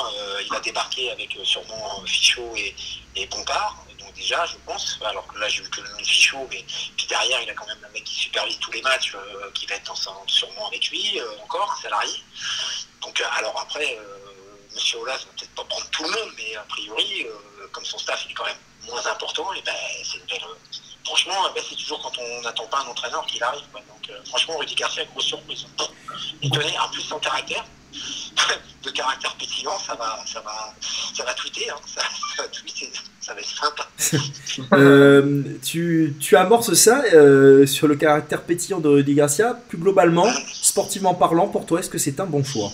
il 0.48 0.54
a 0.54 0.60
débarqué 0.60 1.10
avec 1.10 1.36
sûrement 1.42 2.02
Fichot 2.04 2.52
et, 2.56 2.74
et 3.16 3.26
Bompard, 3.28 3.85
je 4.26 4.56
pense, 4.64 4.98
alors 5.04 5.26
que 5.28 5.38
là 5.38 5.48
j'ai 5.48 5.62
vu 5.62 5.70
que 5.70 5.80
le 5.80 6.04
Fichot, 6.04 6.46
mais 6.50 6.64
puis 6.96 7.06
derrière 7.08 7.40
il 7.42 7.50
a 7.50 7.54
quand 7.54 7.66
même 7.66 7.78
un 7.84 7.88
mec 7.92 8.04
qui 8.04 8.14
supervise 8.14 8.58
tous 8.58 8.72
les 8.72 8.82
matchs, 8.82 9.14
euh, 9.14 9.50
qui 9.52 9.66
va 9.66 9.76
être 9.76 9.96
sa- 9.96 10.10
sûrement 10.26 10.66
avec 10.68 10.88
lui, 10.90 11.18
euh, 11.20 11.38
encore 11.42 11.76
salarié. 11.80 12.18
Donc 13.02 13.20
euh, 13.20 13.24
alors 13.38 13.58
après, 13.60 13.98
Monsieur 14.74 14.98
Olas 14.98 15.16
va 15.18 15.24
peut-être 15.36 15.54
pas 15.54 15.64
prendre 15.64 15.88
tout 15.90 16.02
le 16.02 16.10
monde, 16.10 16.30
mais 16.36 16.54
a 16.56 16.62
priori, 16.68 17.26
comme 17.72 17.84
son 17.84 17.98
staff 17.98 18.22
il 18.26 18.32
est 18.32 18.34
quand 18.34 18.44
même 18.44 18.58
moins 18.86 19.06
important, 19.06 19.52
et 19.54 19.62
ben 19.62 19.74
c'est 20.04 20.18
une 20.18 20.24
belle, 20.26 20.44
franchement, 21.04 21.50
bah, 21.54 21.60
c'est 21.68 21.76
toujours 21.76 22.00
quand 22.02 22.18
on 22.18 22.40
n'attend 22.42 22.66
pas 22.66 22.78
un 22.80 22.86
entraîneur 22.88 23.24
qu'il 23.26 23.42
arrive. 23.42 23.64
Donc, 23.72 24.10
franchement, 24.28 24.58
Rudy 24.58 24.74
Garcia, 24.74 25.04
grosse 25.06 25.26
surprise. 25.26 25.66
Tenait 26.52 26.76
un 26.76 26.88
plus 26.88 27.02
sans 27.02 27.18
caractère, 27.20 27.64
de 28.82 28.90
caractère 28.90 29.34
pétillant, 29.36 29.78
ça 29.78 29.94
va, 29.94 30.22
ça 30.26 30.40
va, 30.40 30.74
ça 31.14 31.24
va 31.24 31.34
tweeter, 31.34 31.70
hein. 31.70 31.76
ça, 31.86 32.02
ça 32.36 32.42
va 32.42 32.48
tweeter, 32.48 32.92
ça 33.20 33.34
va 33.34 33.40
être 33.40 33.48
sympa. 33.48 33.88
Euh, 34.72 35.42
tu, 35.62 36.16
tu 36.18 36.34
amorces 36.34 36.72
ça 36.72 37.02
euh, 37.12 37.66
sur 37.66 37.86
le 37.88 37.94
caractère 37.96 38.42
pétillant 38.42 38.80
de 38.80 38.88
Rudy 38.88 39.14
Garcia. 39.14 39.52
Plus 39.68 39.76
globalement, 39.76 40.26
sportivement 40.50 41.12
parlant, 41.14 41.48
pour 41.48 41.66
toi, 41.66 41.80
est-ce 41.80 41.90
que 41.90 41.98
c'est 41.98 42.18
un 42.20 42.24
bon 42.26 42.42
choix? 42.42 42.72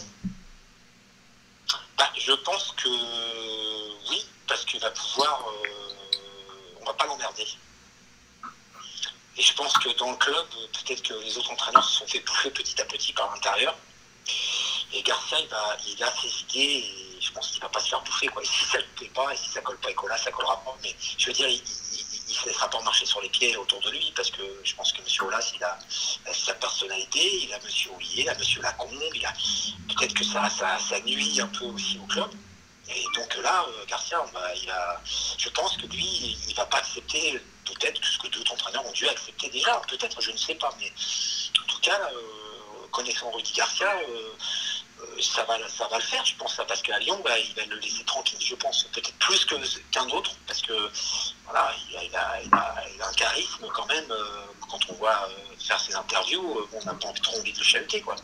Bah, 1.98 2.04
je 2.16 2.32
pense 2.44 2.72
que 2.76 2.88
oui, 4.10 4.24
parce 4.46 4.64
qu'il 4.64 4.78
va 4.80 4.90
pouvoir. 4.90 5.44
euh, 5.48 5.68
on 6.82 6.84
va 6.86 6.92
pas 6.94 7.06
l'emmerder. 7.06 7.46
Et 9.36 9.42
je 9.42 9.54
pense 9.54 9.72
que 9.78 9.98
dans 9.98 10.10
le 10.12 10.16
club, 10.18 10.46
peut-être 10.84 11.02
que 11.02 11.14
les 11.24 11.36
autres 11.38 11.50
entraîneurs 11.50 11.84
se 11.84 11.98
sont 11.98 12.06
fait 12.06 12.20
bouffer 12.20 12.50
petit 12.50 12.80
à 12.80 12.84
petit 12.84 13.12
par 13.12 13.28
l'intérieur. 13.34 13.76
Et 14.94 15.02
Garcia, 15.02 15.38
il, 15.40 15.48
va, 15.48 15.76
il 15.86 16.02
a 16.02 16.12
ses 16.20 16.40
idées 16.42 16.84
et 16.86 17.20
je 17.20 17.32
pense 17.32 17.48
qu'il 17.50 17.60
va 17.60 17.68
pas 17.68 17.80
se 17.80 17.88
faire 17.88 18.02
bouffer. 18.02 18.26
Quoi. 18.28 18.42
Et 18.42 18.46
si 18.46 18.64
ça 18.64 18.78
ne 18.78 18.82
plaît 18.96 19.10
pas, 19.14 19.32
et 19.32 19.36
si 19.36 19.48
ça 19.48 19.60
colle 19.60 19.78
pas 19.78 19.86
avec 19.86 20.02
Ola, 20.02 20.18
ça 20.18 20.30
collera 20.30 20.62
pas. 20.64 20.76
Mais 20.82 20.94
je 21.18 21.26
veux 21.26 21.32
dire, 21.32 21.48
il 21.48 21.62
ne 21.62 22.34
se 22.34 22.46
laissera 22.46 22.68
pas 22.68 22.80
marcher 22.82 23.06
sur 23.06 23.20
les 23.22 23.30
pieds 23.30 23.56
autour 23.56 23.80
de 23.80 23.90
lui 23.90 24.12
parce 24.14 24.30
que 24.30 24.42
je 24.64 24.74
pense 24.74 24.92
que 24.92 24.98
M. 24.98 25.06
Olas, 25.26 25.52
il 25.54 25.64
a, 25.64 25.78
sa 26.32 26.54
personnalité, 26.54 27.44
il 27.44 27.52
a 27.52 27.56
M. 27.56 27.62
Ouillet, 27.96 28.22
il 28.22 28.28
a 28.28 28.32
M. 28.32 28.40
Lacombe, 28.60 29.02
il 29.14 29.24
a 29.24 29.32
peut-être 29.88 30.14
que 30.14 30.24
ça, 30.24 30.48
nuit 31.06 31.40
un 31.40 31.48
peu 31.48 31.64
aussi 31.66 31.98
au 31.98 32.06
club. 32.06 32.30
Et 32.88 33.04
donc 33.14 33.34
là, 33.36 33.64
euh, 33.68 33.86
Garcia, 33.86 34.22
il 34.62 34.70
a, 34.70 35.00
je 35.38 35.48
pense 35.50 35.76
que 35.76 35.86
lui, 35.86 36.36
il 36.48 36.54
va 36.54 36.66
pas 36.66 36.78
accepter 36.78 37.40
peut-être 37.64 38.04
ce 38.04 38.18
que 38.18 38.28
d'autres 38.28 38.52
entraîneurs 38.52 38.84
ont 38.84 38.92
dû 38.92 39.08
accepter 39.08 39.48
déjà. 39.48 39.80
Peut-être, 39.88 40.20
je 40.20 40.30
ne 40.30 40.36
sais 40.36 40.56
pas. 40.56 40.74
Mais 40.78 40.92
en 41.62 41.66
tout 41.66 41.80
cas, 41.80 41.98
euh, 42.12 42.86
connaissant 42.90 43.30
Rudy 43.30 43.52
Garcia, 43.52 43.88
euh, 44.08 44.32
ça, 45.20 45.44
va, 45.44 45.56
ça 45.68 45.86
va 45.88 45.96
le 45.98 46.02
faire, 46.04 46.24
je 46.24 46.34
pense. 46.36 46.60
Parce 46.68 46.82
qu'à 46.82 46.98
Lyon, 46.98 47.20
bah, 47.24 47.38
il 47.38 47.54
va 47.54 47.64
le 47.66 47.76
laisser 47.80 48.04
tranquille, 48.04 48.38
je 48.40 48.54
pense. 48.54 48.84
Peut-être 48.92 49.12
plus 49.18 49.44
que- 49.44 49.54
qu'un 49.90 50.08
autre. 50.10 50.32
Parce 50.46 50.62
que 50.62 50.72
voilà, 51.44 51.72
il 51.90 51.96
a, 51.96 52.02
il 52.04 52.14
a- 52.16 52.42
il 52.42 52.54
a- 52.54 52.84
il 52.94 53.02
a 53.02 53.08
un 53.08 53.12
charisme 53.12 53.66
quand 53.74 53.86
même. 53.86 54.10
euh, 54.10 54.44
quand 54.70 54.78
on 54.88 54.94
voit 54.94 55.28
euh, 55.28 55.54
faire 55.66 55.78
ses 55.78 55.94
interviews, 55.94 56.58
euh, 56.58 56.66
on 56.72 56.84
n'a 56.84 56.94
pas 56.94 57.12
trop 57.22 57.38
envie 57.38 57.52
de 57.52 57.58
le 57.58 57.64
chahuter. 57.64 58.00
Quoi. 58.00 58.16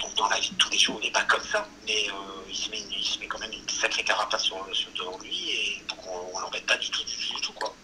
Donc 0.00 0.14
dans 0.16 0.28
la 0.28 0.38
vie 0.38 0.50
de 0.50 0.56
tous 0.56 0.68
les 0.70 0.78
jours, 0.78 0.98
il 1.00 1.06
n'est 1.06 1.12
pas 1.12 1.24
comme 1.24 1.42
ça, 1.44 1.66
mais 1.86 2.08
euh, 2.10 2.12
il, 2.48 2.54
se 2.56 2.68
met, 2.68 2.78
une- 2.80 2.92
il 2.92 3.04
se 3.04 3.18
met 3.18 3.26
quand 3.26 3.38
même 3.38 3.52
une 3.52 3.68
sacrée 3.70 4.04
carapace 4.04 4.44
sur, 4.44 4.56
sur 4.74 4.90
devant 4.92 5.16
lui 5.18 5.50
et 5.50 5.82
donc 5.88 5.98
on, 6.06 6.36
on 6.36 6.40
l'embête 6.40 6.66
pas 6.66 6.76
du 6.76 6.90
tout, 6.90 7.02
du, 7.04 7.40
tout, 7.40 7.52
quoi. 7.54 7.74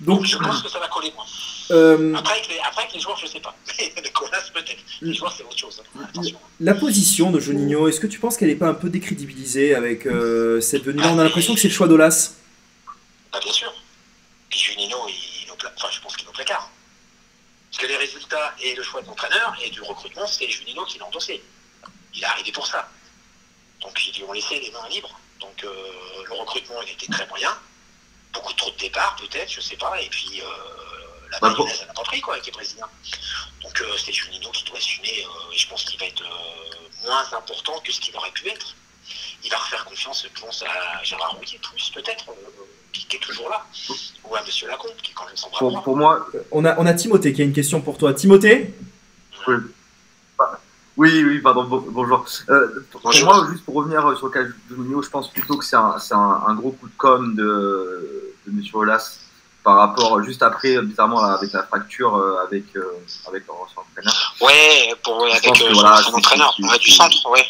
Donc, 0.00 0.24
je 0.26 0.36
pense 0.36 0.62
que 0.62 0.68
ça 0.68 0.78
va 0.78 0.88
coller 0.88 1.10
moi. 1.12 1.24
Euh, 1.70 2.14
Après 2.14 2.32
avec 2.34 2.48
les, 2.48 2.58
après 2.60 2.82
avec 2.82 2.94
les 2.94 3.00
joueurs, 3.00 3.16
je 3.18 3.26
sais 3.26 3.40
pas. 3.40 3.54
les 3.78 4.10
colas 4.12 4.42
peut-être. 4.52 4.78
Les 5.02 5.14
joueurs 5.14 5.32
c'est 5.32 5.42
autre 5.44 5.58
chose. 5.58 5.82
hein. 5.98 6.00
Attention. 6.08 6.38
la 6.60 6.74
position 6.74 7.30
de 7.30 7.40
Juninho, 7.40 7.88
est-ce 7.88 8.00
que 8.00 8.06
tu 8.06 8.18
penses 8.18 8.36
qu'elle 8.36 8.48
n'est 8.48 8.54
pas 8.56 8.68
un 8.68 8.74
peu 8.74 8.88
décrédibilisée 8.90 9.74
avec 9.74 10.06
euh, 10.06 10.60
cette 10.60 10.82
venue-là? 10.84 11.08
On 11.12 11.18
a 11.18 11.24
l'impression 11.24 11.54
que 11.54 11.60
c'est 11.60 11.68
le 11.68 11.74
choix 11.74 11.88
d'Olas. 11.88 12.32
Bah, 13.32 13.40
bien 13.42 13.52
sûr. 13.52 13.72
Puis 14.50 14.58
Juninho, 14.60 14.96
il, 15.08 15.50
enfin, 15.52 15.88
je 15.90 16.00
pense 16.00 16.16
qu'il 16.16 16.26
est 16.26 16.30
au 16.30 16.32
placard. 16.32 16.70
Parce 17.70 17.82
que 17.82 17.86
les 17.86 17.96
résultats 17.96 18.54
et 18.62 18.74
le 18.74 18.82
choix 18.82 19.02
de 19.02 19.06
l'entraîneur 19.06 19.54
et 19.62 19.70
du 19.70 19.82
recrutement, 19.82 20.26
c'est 20.26 20.48
Juninho 20.48 20.84
qui 20.86 20.98
l'a 20.98 21.04
endossé. 21.06 21.42
Il 22.14 22.22
est 22.22 22.26
arrivé 22.26 22.50
pour 22.52 22.66
ça. 22.66 22.88
Donc 23.82 23.94
ils 24.06 24.16
lui 24.16 24.24
ont 24.24 24.32
laissé 24.32 24.58
les 24.58 24.70
mains 24.72 24.88
libres. 24.90 25.18
Donc 25.40 25.62
euh, 25.64 25.70
le 26.28 26.34
recrutement, 26.34 26.76
il 26.86 26.92
était 26.92 27.12
très 27.12 27.26
moyen. 27.28 27.50
Beaucoup 28.32 28.52
trop 28.54 28.70
de 28.70 28.76
départs, 28.78 29.16
peut-être, 29.20 29.52
je 29.52 29.60
sais 29.60 29.76
pas. 29.76 30.00
Et 30.02 30.08
puis 30.08 30.40
euh, 30.40 30.44
la 31.32 31.38
Bah, 31.40 31.54
pour- 31.56 31.68
pris, 32.04 32.20
quoi, 32.20 32.34
avec 32.34 32.46
les 32.46 32.52
Brésiliens. 32.52 32.88
Donc 33.62 33.80
euh, 33.80 33.84
c'est 33.98 34.12
Juninho 34.12 34.50
qui 34.52 34.64
doit 34.64 34.78
assumer. 34.78 35.24
euh, 35.24 35.52
et 35.52 35.58
je 35.58 35.68
pense 35.68 35.84
qu'il 35.84 35.98
va 36.00 36.06
être 36.06 36.22
euh, 36.22 37.06
moins 37.06 37.24
important 37.38 37.78
que 37.84 37.92
ce 37.92 38.00
qu'il 38.00 38.16
aurait 38.16 38.30
pu 38.30 38.48
être. 38.48 38.74
Il 39.44 39.50
va 39.50 39.56
refaire 39.58 39.84
confiance, 39.84 40.26
je 40.34 40.40
pense, 40.40 40.62
à 40.62 41.02
Gérard 41.04 41.32
Rouillet, 41.32 41.58
plus 41.62 41.90
peut-être, 41.90 42.28
euh, 42.30 42.34
qui, 42.92 43.06
qui 43.06 43.16
est 43.16 43.20
toujours 43.20 43.48
là. 43.50 43.64
Ou 44.24 44.34
à 44.34 44.42
Monsieur 44.42 44.68
Lacombe, 44.68 44.90
qui 45.02 45.10
est 45.12 45.14
quand 45.14 45.26
même 45.26 45.36
son 45.36 45.48
bras 45.50 45.58
Pour, 45.58 45.82
pour 45.82 45.96
moi, 45.96 46.26
On 46.50 46.64
a, 46.64 46.78
on 46.78 46.86
a 46.86 46.94
Timothée 46.94 47.32
qui 47.32 47.42
a 47.42 47.44
une 47.44 47.52
question 47.52 47.80
pour 47.80 47.98
toi. 47.98 48.12
Timothée? 48.14 48.74
Oui, 50.96 51.22
oui, 51.24 51.40
pardon, 51.40 51.62
bon- 51.64 51.84
bonjour. 51.88 52.26
Euh, 52.48 52.84
pour 52.90 53.00
Bonjour. 53.02 53.26
moi, 53.32 53.46
juste 53.52 53.64
pour 53.64 53.74
revenir 53.76 54.00
sur 54.16 54.26
le 54.26 54.32
cas 54.32 54.42
de 54.42 54.52
Juninho, 54.68 55.00
je 55.00 55.08
pense 55.08 55.30
plutôt 55.30 55.56
que 55.56 55.64
c'est 55.64 55.76
un, 55.76 55.96
c'est 56.00 56.14
un, 56.14 56.42
un 56.48 56.54
gros 56.56 56.72
coup 56.72 56.88
de 56.88 56.92
com 56.96 57.36
de, 57.36 58.34
de 58.46 58.50
M. 58.50 58.62
Olas 58.74 59.18
par 59.68 59.76
rapport, 59.76 60.22
juste 60.24 60.42
après, 60.42 60.80
bizarrement, 60.80 61.20
avec 61.22 61.52
la 61.52 61.62
fracture 61.62 62.16
euh, 62.16 62.36
avec, 62.46 62.64
euh, 62.74 62.82
avec 63.28 63.46
leur 63.46 63.56
ancien 63.60 63.82
entraîneur. 63.82 64.34
Ouais, 64.40 64.94
pour, 65.04 65.26
Je 65.26 65.30
avec 65.32 65.42
que 65.42 65.64
euh, 65.64 65.72
voilà, 65.74 65.96
son 66.02 66.14
entraîneur, 66.14 66.54
c'est- 66.56 66.66
ouais, 66.66 66.78
du 66.78 66.90
centre, 66.90 67.30
ouais. 67.30 67.44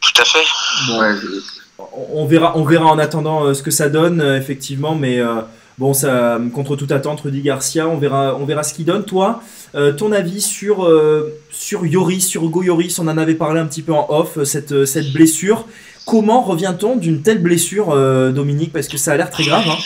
Tout 0.00 0.22
à 0.22 0.24
fait. 0.24 0.98
Ouais, 0.98 1.14
je- 1.20 1.40
on 1.78 2.22
on 2.22 2.26
verra, 2.26 2.56
on 2.56 2.64
verra 2.64 2.86
en 2.86 2.98
attendant 2.98 3.44
euh, 3.44 3.52
ce 3.54 3.62
que 3.62 3.70
ça 3.70 3.90
donne, 3.90 4.22
euh, 4.22 4.38
effectivement, 4.38 4.94
mais 4.94 5.20
euh, 5.20 5.42
bon, 5.76 5.92
ça, 5.92 6.38
contre 6.54 6.76
toute 6.76 6.92
attente, 6.92 7.20
Rudy 7.20 7.42
Garcia, 7.42 7.86
on 7.86 7.98
verra, 7.98 8.34
on 8.36 8.46
verra 8.46 8.62
ce 8.62 8.72
qu'il 8.72 8.86
donne. 8.86 9.04
Toi, 9.04 9.42
euh, 9.74 9.92
ton 9.92 10.12
avis 10.12 10.40
sur, 10.40 10.86
euh, 10.86 11.34
sur 11.50 11.84
Yoris, 11.84 12.26
sur 12.26 12.42
Hugo 12.44 12.62
Yoris, 12.62 12.98
on 12.98 13.08
en 13.08 13.18
avait 13.18 13.34
parlé 13.34 13.60
un 13.60 13.66
petit 13.66 13.82
peu 13.82 13.92
en 13.92 14.06
off, 14.08 14.42
cette, 14.44 14.86
cette 14.86 15.12
blessure. 15.12 15.66
Comment 16.06 16.40
revient-on 16.40 16.94
d'une 16.94 17.24
telle 17.24 17.42
blessure, 17.42 17.90
euh, 17.90 18.30
Dominique? 18.30 18.72
Parce 18.72 18.86
que 18.86 18.96
ça 18.96 19.12
a 19.12 19.16
l'air 19.16 19.28
très 19.28 19.42
grave. 19.42 19.68
Hein. 19.68 19.76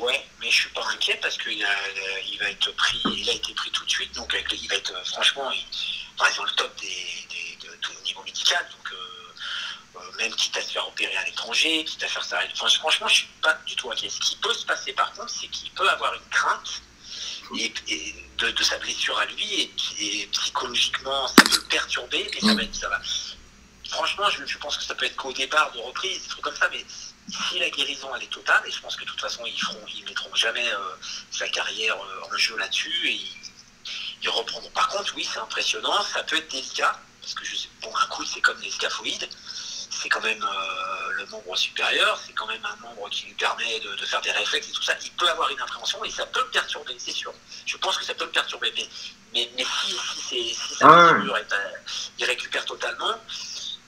Ouais, 0.00 0.24
mais 0.40 0.50
je 0.50 0.62
suis 0.62 0.70
pas 0.70 0.80
inquiet 0.94 1.18
parce 1.20 1.36
qu'il 1.36 1.52
il 1.52 2.38
va 2.38 2.48
être 2.48 2.74
pris, 2.74 3.02
il 3.04 3.28
a 3.28 3.34
été 3.34 3.52
pris 3.52 3.70
tout 3.70 3.84
de 3.84 3.90
suite, 3.90 4.14
donc 4.14 4.32
avec 4.32 4.50
il 4.50 4.66
va 4.66 4.76
être, 4.76 4.94
franchement, 5.08 5.50
il, 5.52 5.62
enfin, 6.18 6.30
ils 6.34 6.40
ont 6.40 6.44
le 6.44 6.50
top 6.52 6.72
des, 6.80 7.66
de 7.66 7.74
tout 7.82 7.92
niveau 8.02 8.22
médical, 8.22 8.66
donc 8.70 8.92
euh, 8.92 9.98
euh, 9.98 10.16
même 10.16 10.34
quitte 10.36 10.56
à 10.56 10.62
se 10.62 10.72
faire 10.72 10.88
opérer 10.88 11.14
à 11.16 11.24
l'étranger, 11.26 11.84
quitte 11.84 12.02
à 12.02 12.08
faire 12.08 12.24
ça, 12.24 12.38
franchement, 12.54 13.08
je 13.08 13.14
suis 13.14 13.28
pas 13.42 13.58
du 13.66 13.76
tout 13.76 13.90
inquiet. 13.90 14.08
Ce 14.08 14.20
qui 14.20 14.36
peut 14.36 14.54
se 14.54 14.64
passer 14.64 14.94
par 14.94 15.12
contre, 15.12 15.28
c'est 15.28 15.48
qu'il 15.48 15.70
peut 15.72 15.88
avoir 15.90 16.14
une 16.14 16.30
crainte 16.30 16.80
et, 17.58 17.74
de, 18.38 18.62
sa 18.62 18.78
blessure 18.78 19.18
à 19.18 19.26
lui 19.26 19.70
et, 20.00 20.26
psychologiquement, 20.32 21.28
ça 21.28 21.44
peut 21.44 21.56
le 21.56 21.68
perturber, 21.68 22.30
mais 22.32 22.40
ça 22.40 22.54
va 22.54 22.62
ça 22.72 22.88
va. 22.88 23.00
Franchement, 23.92 24.28
je, 24.30 24.44
je 24.46 24.58
pense 24.58 24.76
que 24.76 24.82
ça 24.84 24.94
peut 24.94 25.04
être 25.06 25.16
qu'au 25.16 25.32
départ 25.32 25.70
de 25.72 25.78
reprise, 25.78 26.22
des 26.22 26.28
trucs 26.28 26.42
comme 26.42 26.56
ça, 26.56 26.68
mais 26.70 26.84
si 27.48 27.58
la 27.58 27.70
guérison 27.70 28.08
elle 28.16 28.22
est 28.24 28.26
totale, 28.32 28.62
et 28.66 28.70
je 28.72 28.80
pense 28.80 28.96
que 28.96 29.04
de 29.04 29.08
toute 29.10 29.20
façon 29.20 29.44
ils 29.46 29.60
feront, 29.60 29.84
ils 29.94 30.04
mettront 30.04 30.34
jamais 30.34 30.66
euh, 30.66 30.78
sa 31.30 31.46
carrière 31.48 31.96
euh, 31.96 32.26
en 32.32 32.36
jeu 32.36 32.56
là-dessus 32.56 33.08
et 33.08 33.12
ils, 33.12 33.36
ils 34.22 34.28
reprendront. 34.30 34.70
Par 34.70 34.88
contre, 34.88 35.12
oui, 35.14 35.28
c'est 35.30 35.38
impressionnant, 35.38 36.02
ça 36.02 36.22
peut 36.24 36.36
être 36.36 36.50
délicat, 36.50 36.98
parce 37.20 37.34
que 37.34 37.44
je 37.44 37.54
sais, 37.54 37.68
bon, 37.82 37.92
un 37.94 38.06
coude 38.06 38.26
c'est 38.26 38.40
comme 38.40 38.60
les 38.60 38.70
scaphoïdes, 38.70 39.28
c'est 39.90 40.08
quand 40.08 40.22
même 40.22 40.42
euh, 40.42 41.12
le 41.12 41.26
membre 41.26 41.54
supérieur, 41.56 42.18
c'est 42.26 42.32
quand 42.32 42.46
même 42.46 42.64
un 42.64 42.76
membre 42.76 43.08
qui 43.10 43.26
lui 43.26 43.34
permet 43.34 43.78
de, 43.80 43.94
de 43.94 44.06
faire 44.06 44.20
des 44.22 44.32
réflexes 44.32 44.68
et 44.68 44.72
tout 44.72 44.82
ça. 44.82 44.94
Il 45.04 45.12
peut 45.12 45.28
avoir 45.28 45.50
une 45.50 45.60
appréhension 45.60 46.02
et 46.04 46.10
ça 46.10 46.26
peut 46.26 46.40
le 46.40 46.50
perturber, 46.50 46.96
c'est 46.98 47.12
sûr. 47.12 47.32
Je 47.66 47.76
pense 47.76 47.98
que 47.98 48.04
ça 48.04 48.14
peut 48.14 48.24
le 48.24 48.30
perturber, 48.32 48.72
mais, 48.74 48.88
mais, 49.34 49.50
mais 49.56 49.64
si, 49.64 49.92
si, 49.92 50.20
c'est- 50.56 50.66
si 50.68 50.74
sa 50.76 50.86
Ah 50.88 51.10
euh, 51.12 51.38
il 52.18 52.24
récupère 52.24 52.64
totalement, 52.64 53.14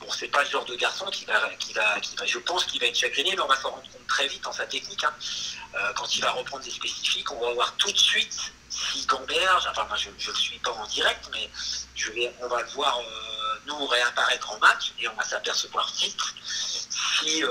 bon, 0.04 0.12
c'est 0.12 0.28
pas 0.28 0.42
le 0.42 0.50
genre 0.50 0.64
de 0.64 0.74
garçon 0.76 1.06
qui 1.10 1.24
va, 1.24 1.50
qui 1.58 1.74
qui 2.02 2.26
je 2.26 2.38
pense 2.38 2.64
qu'il 2.64 2.80
va 2.80 2.86
être 2.86 2.98
chagriné, 2.98 3.32
mais 3.34 3.42
on 3.42 3.46
va 3.46 3.56
s'en 3.56 3.70
rendre 3.70 3.82
compte 3.82 4.06
très 4.06 4.26
vite 4.28 4.46
en 4.46 4.52
sa 4.52 4.66
technique. 4.66 5.04
hein. 5.04 5.14
Euh, 5.74 5.92
quand 5.94 6.14
il 6.16 6.20
va 6.22 6.30
reprendre 6.32 6.64
des 6.64 6.70
spécifiques, 6.70 7.30
on 7.32 7.40
va 7.40 7.52
voir 7.52 7.74
tout 7.76 7.90
de 7.90 7.98
suite 7.98 8.52
s'il 8.68 9.06
gamberge. 9.06 9.66
Enfin, 9.70 9.84
moi, 9.88 9.96
je 9.96 10.10
ne 10.10 10.14
le 10.14 10.34
suis 10.34 10.58
pas 10.58 10.72
en 10.72 10.86
direct, 10.86 11.28
mais 11.32 11.50
je 11.94 12.10
vais, 12.12 12.32
on 12.40 12.48
va 12.48 12.62
le 12.62 12.68
voir, 12.68 12.98
euh, 12.98 13.58
nous, 13.66 13.86
réapparaître 13.86 14.50
en 14.52 14.58
match 14.58 14.92
et 14.98 15.08
on 15.08 15.14
va 15.14 15.24
s'apercevoir 15.24 15.90
vite 15.94 16.20
si 17.20 17.42
euh, 17.42 17.48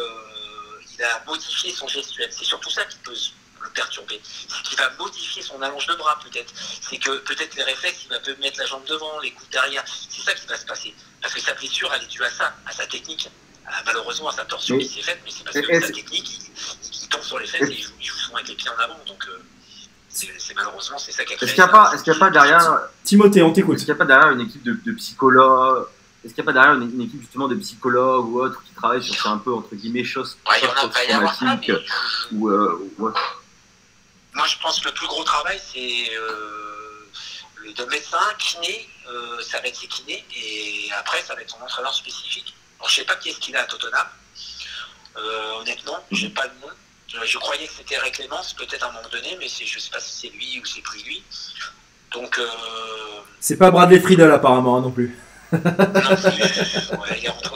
il 0.93 1.03
a 1.03 1.23
modifié 1.25 1.73
son 1.73 1.87
gestuel. 1.87 2.31
C'est 2.31 2.45
surtout 2.45 2.69
ça 2.69 2.85
qui 2.85 2.97
peut 2.99 3.15
le 3.61 3.69
perturber. 3.71 4.21
C'est 4.23 4.61
qu'il 4.63 4.77
va 4.77 4.89
modifier 4.91 5.41
son 5.41 5.61
allonge 5.61 5.87
de 5.87 5.95
bras, 5.95 6.19
peut-être. 6.19 6.53
C'est 6.55 6.97
que 6.97 7.17
peut-être 7.19 7.55
les 7.55 7.63
réflexes, 7.63 8.03
il 8.03 8.09
va 8.09 8.19
peut 8.19 8.35
mettre 8.35 8.59
la 8.59 8.65
jambe 8.65 8.85
devant, 8.85 9.19
les 9.19 9.31
coups 9.31 9.49
derrière. 9.49 9.83
C'est 10.09 10.21
ça 10.21 10.33
qui 10.33 10.45
va 10.47 10.57
se 10.57 10.65
passer. 10.65 10.93
Parce 11.23 11.33
que 11.33 11.41
sa 11.41 11.53
blessure, 11.55 11.89
elle 11.95 12.03
est 12.03 12.07
due 12.07 12.23
à 12.23 12.29
ça, 12.29 12.53
à 12.67 12.71
sa 12.71 12.85
technique. 12.85 13.27
À, 13.65 13.81
malheureusement, 13.85 14.29
à 14.29 14.33
sa 14.33 14.45
torsion 14.45 14.77
qui 14.77 14.87
s'est 14.87 15.01
faite, 15.01 15.19
mais 15.25 15.31
c'est 15.31 15.43
parce 15.43 15.55
que 15.59 15.81
sa 15.81 15.91
technique, 15.91 16.29
il, 16.29 17.01
il 17.01 17.07
tombe 17.09 17.21
sur 17.23 17.39
les 17.39 17.47
fesses 17.47 17.67
et 17.69 17.73
il 17.73 17.81
joue, 17.81 17.91
il 17.99 18.05
joue 18.05 18.17
souvent 18.17 18.35
avec 18.35 18.49
les 18.49 18.55
pieds 18.55 18.69
en 18.69 18.79
avant. 18.83 18.99
Donc, 19.07 19.25
euh, 19.29 19.41
c'est 20.09 20.53
malheureusement, 20.55 20.97
c'est 20.99 21.11
ça 21.11 21.23
qui 21.25 21.33
a 21.33 21.37
créé 21.37 21.47
Est-ce 21.47 21.55
qu'il 21.55 21.63
n'y 21.63 21.69
a 21.69 21.71
pas, 21.71 21.91
est-ce 21.95 22.03
qu'il 22.03 22.13
y 22.13 22.15
a 22.15 22.19
pas 22.19 22.29
derrière, 22.29 22.79
Timothée, 23.03 23.41
on 23.41 23.47
est-ce 23.47 23.55
t'écoute. 23.55 23.77
qu'il 23.79 23.87
y 23.87 23.91
a 23.91 23.95
pas 23.95 24.05
derrière 24.05 24.29
une 24.31 24.41
équipe 24.41 24.61
de, 24.63 24.73
de 24.85 24.91
psychologues, 24.97 25.87
est-ce 26.23 26.33
qu'il 26.33 26.43
n'y 26.43 26.49
a 26.49 26.53
pas 26.53 26.59
derrière 26.59 26.73
une, 26.81 26.93
une 26.93 27.01
équipe 27.01 27.21
justement 27.21 27.47
de 27.47 27.55
psychologues 27.55 28.27
ou 28.27 28.41
autres 28.41 28.61
qui 28.63 28.73
travaillent 28.73 29.01
sur 29.03 29.15
ces 29.15 29.27
un 29.29 29.37
peu 29.39 29.53
entre 29.53 29.73
guillemets 29.75 30.03
choses 30.03 30.37
Ouais, 30.47 30.57
il 30.61 30.65
y 30.65 30.67
en 30.67 30.71
a 30.85 30.87
pas 30.89 31.03
y 31.05 31.11
avoir 31.11 31.33
ça, 31.33 31.45
mais 31.45 31.57
traumatiques 31.65 31.87
je- 32.31 32.35
ou 32.35 32.49
euh, 32.49 32.91
ou- 32.99 33.05
ouais. 33.05 33.11
Moi, 34.33 34.45
je 34.47 34.55
pense 34.61 34.79
que 34.81 34.85
le 34.89 34.93
plus 34.93 35.07
gros 35.07 35.23
travail, 35.23 35.59
c'est 35.73 36.15
euh, 36.17 36.82
de 37.71 37.85
médecin, 37.85 38.17
kiné, 38.37 38.89
euh, 39.07 39.41
ça 39.41 39.59
va 39.59 39.67
être 39.67 39.75
ses 39.77 39.87
kinés, 39.87 40.25
et 40.35 40.91
après, 40.99 41.21
ça 41.21 41.33
va 41.35 41.41
être 41.41 41.49
son 41.49 41.61
entraîneur 41.63 41.93
spécifique. 41.93 42.53
Alors, 42.79 42.89
je 42.89 42.95
sais 42.95 43.05
pas 43.05 43.15
qui 43.15 43.29
est-ce 43.29 43.39
qu'il 43.39 43.55
a 43.55 43.61
à 43.61 43.65
Tottenham. 43.65 44.07
Euh, 45.15 45.51
honnêtement, 45.61 46.03
j'ai 46.11 46.29
pas 46.29 46.45
le 46.45 46.53
nom. 46.61 46.73
Euh, 47.15 47.25
Je 47.25 47.37
croyais 47.37 47.67
que 47.67 47.73
c'était 47.73 47.97
Ray 47.97 48.11
Clémence, 48.11 48.53
peut-être 48.53 48.83
à 48.83 48.89
un 48.89 48.91
moment 48.91 49.07
donné, 49.09 49.37
mais 49.39 49.47
je 49.47 49.79
sais 49.79 49.89
pas 49.91 49.99
si 49.99 50.21
c'est 50.21 50.35
lui 50.35 50.59
ou 50.59 50.65
c'est 50.65 50.81
plus 50.81 51.03
lui. 51.03 51.23
Donc, 52.11 52.37
euh, 52.37 52.47
C'est 53.39 53.57
pas 53.57 53.71
Bradley 53.71 53.99
Friedel 53.99 54.31
apparemment 54.31 54.77
hein, 54.77 54.81
non 54.81 54.91
plus. 54.91 55.17
Non 55.53 57.01
ouais, 57.01 57.17
il 57.19 57.25
est 57.25 57.29
rentré. 57.29 57.53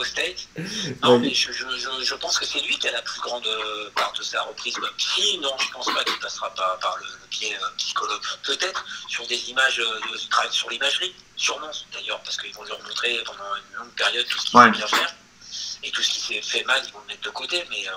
Non, 1.02 1.12
Ouais. 1.12 1.18
mais 1.20 1.34
je, 1.34 1.52
je, 1.52 1.64
je, 1.76 2.04
je 2.04 2.14
pense 2.14 2.38
que 2.38 2.44
c'est 2.46 2.60
lui 2.60 2.76
qui 2.78 2.88
a 2.88 2.92
la 2.92 3.02
plus 3.02 3.20
grande 3.20 3.46
euh, 3.46 3.90
part 3.94 4.12
de 4.12 4.22
sa 4.22 4.42
reprise. 4.42 4.74
Si, 4.96 5.38
non, 5.38 5.52
je 5.58 5.70
pense 5.72 5.86
pas 5.86 6.02
qu'il 6.04 6.18
passera 6.18 6.52
pas 6.54 6.78
par 6.80 6.96
le, 6.98 7.04
le 7.06 7.26
biais 7.30 7.56
euh, 7.60 7.66
psychologue. 7.78 8.20
Peut-être 8.42 8.84
sur 9.08 9.26
des 9.26 9.50
images 9.50 9.80
euh, 9.80 10.50
sur 10.50 10.70
l'imagerie, 10.70 11.14
sûrement 11.36 11.70
d'ailleurs, 11.92 12.20
parce 12.22 12.36
qu'ils 12.36 12.54
vont 12.54 12.64
lui 12.64 12.72
remontrer 12.72 13.18
pendant 13.24 13.54
une 13.56 13.78
longue 13.78 13.94
période 13.94 14.26
tout 14.28 14.38
ce 14.38 14.46
qu'il 14.46 14.58
Ouais. 14.58 14.70
bien 14.70 14.86
faire. 14.86 15.14
Et 15.84 15.90
tout 15.92 16.02
ce 16.02 16.10
qui 16.10 16.20
s'est 16.20 16.42
fait 16.42 16.64
mal, 16.64 16.82
ils 16.84 16.92
vont 16.92 17.00
le 17.00 17.06
mettre 17.06 17.22
de 17.22 17.30
côté. 17.30 17.64
Mais 17.70 17.88
euh, 17.88 17.92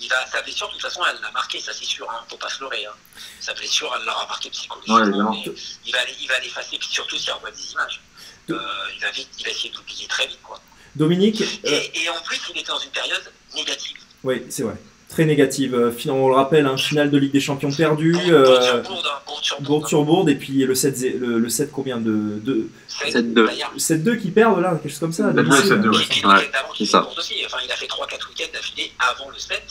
il 0.00 0.08
va, 0.08 0.26
sa 0.26 0.42
blessure, 0.42 0.66
de 0.68 0.72
toute 0.72 0.82
façon, 0.82 1.00
elle 1.08 1.20
l'a 1.20 1.30
marqué, 1.30 1.60
ça 1.60 1.72
c'est 1.72 1.84
sûr. 1.84 2.10
Hein, 2.10 2.24
faut 2.28 2.36
pas 2.36 2.48
se 2.48 2.60
leurrer. 2.60 2.84
Hein. 2.86 2.92
Sa 3.40 3.54
blessure, 3.54 3.94
elle 3.96 4.04
l'aura 4.04 4.26
marqué 4.26 4.50
psychologiquement. 4.50 5.30
Ouais, 5.30 5.54
il 5.86 6.26
va 6.28 6.38
l'effacer, 6.40 6.76
puis 6.78 6.88
surtout 6.90 7.16
s'il 7.16 7.32
revoit 7.32 7.50
des 7.52 7.72
images. 7.72 8.00
Euh, 8.50 8.58
il, 8.94 9.00
va 9.00 9.10
vite, 9.10 9.28
il 9.38 9.44
va 9.44 9.50
essayer 9.50 9.70
de 9.70 9.76
l'oublier 9.76 10.06
très 10.06 10.26
vite. 10.26 10.38
Quoi. 10.42 10.60
Dominique, 10.96 11.42
euh, 11.42 11.70
Et, 11.70 12.04
et 12.04 12.08
en 12.10 12.20
plus, 12.24 12.38
il 12.52 12.58
était 12.60 12.68
dans 12.68 12.78
une 12.78 12.90
période 12.90 13.22
négative. 13.54 13.96
oui, 14.22 14.42
c'est 14.50 14.62
vrai. 14.62 14.74
Très 15.08 15.24
négative. 15.26 15.74
Euh, 15.74 15.92
fin- 15.92 16.10
On 16.10 16.28
le 16.28 16.34
rappelle, 16.34 16.66
hein, 16.66 16.76
finale 16.76 17.10
de 17.10 17.18
Ligue 17.18 17.32
des 17.32 17.40
Champions 17.40 17.70
perdue. 17.70 18.12
Bourde 18.12 18.30
euh, 18.30 18.62
sur 18.62 18.82
bourde, 18.82 19.06
hein, 19.06 19.56
bourde 19.60 19.86
sur 19.88 20.02
bourde 20.04 20.28
et 20.28 20.34
puis 20.34 20.64
le 20.64 20.74
7, 20.74 21.00
le, 21.20 21.38
le 21.38 21.48
7 21.48 21.70
combien 21.70 21.98
de, 21.98 22.40
de 22.40 22.68
7-2. 22.88 23.48
7-2 23.78 24.20
qui 24.20 24.30
perdent 24.32 24.60
là, 24.60 24.72
quelque 24.82 24.88
chose 24.90 24.98
comme 24.98 25.12
ça. 25.12 25.28
à 25.28 25.30
7-2, 25.30 25.34
domicile. 25.34 25.70
7-2, 25.72 25.88
ouais. 26.26 26.50
C'est 26.76 26.84
il 26.84 26.86
ça. 26.88 27.00
bourde 27.00 27.18
aussi. 27.18 27.34
Enfin, 27.46 27.58
il 27.64 27.70
a 27.70 27.76
fait 27.76 27.86
3-4 27.86 28.28
week-ends 28.28 28.50
d'affilée 28.52 28.92
avant 28.98 29.30
le 29.30 29.38
7, 29.38 29.62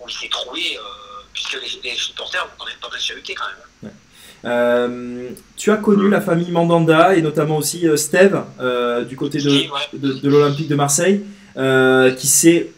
où 0.00 0.08
il 0.08 0.12
s'est 0.14 0.28
trouvé, 0.28 0.76
euh, 0.76 0.80
puisque 1.32 1.54
les, 1.54 1.90
les 1.90 1.96
supporters 1.96 2.44
ont 2.44 2.48
quand 2.58 2.66
même 2.66 2.76
pas 2.82 2.90
mal 2.90 3.00
chahuté 3.00 3.34
quand 3.34 3.44
même. 3.82 3.92
Euh, 4.44 5.30
tu 5.56 5.70
as 5.70 5.76
connu 5.76 6.10
la 6.10 6.20
famille 6.20 6.50
Mandanda 6.50 7.16
et 7.16 7.22
notamment 7.22 7.56
aussi 7.56 7.88
euh, 7.88 7.96
Steve 7.96 8.42
euh, 8.60 9.04
du 9.04 9.16
côté 9.16 9.38
de, 9.38 9.50
ouais. 9.50 9.68
de, 9.94 10.12
de 10.12 10.28
l'Olympique 10.28 10.68
de 10.68 10.74
Marseille 10.74 11.24
euh, 11.56 12.10
qui 12.10 12.26
s'est 12.26 12.70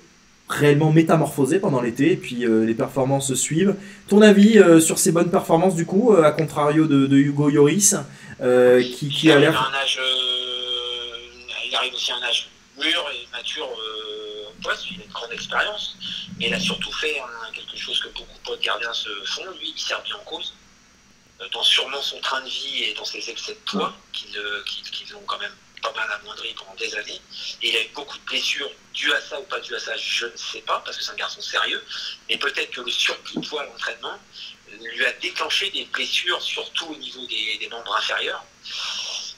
réellement 0.48 0.92
métamorphosé 0.92 1.58
pendant 1.58 1.80
l'été 1.80 2.12
et 2.12 2.16
puis 2.16 2.44
euh, 2.44 2.64
les 2.64 2.74
performances 2.74 3.34
suivent. 3.34 3.74
Ton 4.08 4.22
avis 4.22 4.62
sur 4.80 4.98
ces 4.98 5.10
bonnes 5.10 5.30
performances 5.30 5.74
du 5.74 5.86
coup, 5.86 6.12
à 6.12 6.30
contrario 6.30 6.86
de, 6.86 7.06
de 7.06 7.16
Hugo 7.16 7.50
euh, 7.50 8.82
qui, 8.82 9.08
qui 9.08 9.26
il, 9.26 9.32
a 9.32 9.38
l'air... 9.40 9.72
il 11.68 11.74
arrive 11.74 11.94
aussi 11.94 12.12
à 12.12 12.16
un 12.16 12.28
âge 12.28 12.48
mûr 12.78 13.04
et 13.12 13.26
mature 13.32 13.66
au 13.66 14.62
poste, 14.62 14.84
il 14.92 15.00
a 15.00 15.04
une 15.04 15.10
grande 15.10 15.32
expérience, 15.32 15.96
mais 16.38 16.46
il 16.46 16.54
a 16.54 16.60
surtout 16.60 16.92
fait 16.92 17.18
hein, 17.18 17.50
quelque 17.52 17.76
chose 17.76 17.98
que 18.00 18.08
beaucoup 18.08 18.56
de 18.56 18.62
gardiens 18.62 18.92
se 18.92 19.08
font, 19.24 19.42
lui, 19.58 19.72
il 19.74 19.80
s'est 19.80 19.94
remis 19.94 20.12
en 20.12 20.24
cause, 20.24 20.54
dans 21.52 21.62
sûrement 21.62 22.00
son 22.02 22.18
train 22.20 22.40
de 22.40 22.48
vie 22.48 22.84
et 22.84 22.94
dans 22.94 23.04
ses 23.04 23.28
excès 23.30 23.52
de 23.54 23.58
poids, 23.70 23.94
qui, 24.12 24.26
le- 24.32 24.62
qui- 24.64 24.82
qui 24.82 25.04
l'ont 25.12 25.20
quand 25.26 25.38
même 25.38 25.54
pas 25.82 25.92
mal 25.92 26.10
amoindri 26.12 26.54
pendant 26.54 26.74
des 26.76 26.94
années, 26.94 27.20
et 27.62 27.68
il 27.68 27.76
a 27.76 27.82
eu 27.82 27.88
beaucoup 27.88 28.16
de 28.18 28.22
blessures 28.24 28.70
dues 28.94 29.12
à 29.12 29.20
ça 29.20 29.38
ou 29.38 29.44
pas 29.44 29.60
dues 29.60 29.74
à 29.74 29.78
ça, 29.78 29.94
je 29.96 30.26
ne 30.26 30.36
sais 30.36 30.62
pas, 30.62 30.80
parce 30.84 30.96
que 30.96 31.04
c'est 31.04 31.12
un 31.12 31.16
garçon 31.16 31.40
sérieux, 31.42 31.84
mais 32.28 32.38
peut-être 32.38 32.70
que 32.70 32.80
le 32.80 32.90
surplus 32.90 33.40
de 33.40 33.46
poids 33.46 33.62
à 33.62 33.66
l'entraînement 33.66 34.18
lui 34.80 35.04
a 35.04 35.12
déclenché 35.12 35.70
des 35.70 35.84
blessures, 35.84 36.40
surtout 36.42 36.86
au 36.86 36.96
niveau 36.96 37.24
des, 37.26 37.68
membres 37.70 37.94
inférieurs. 37.96 38.42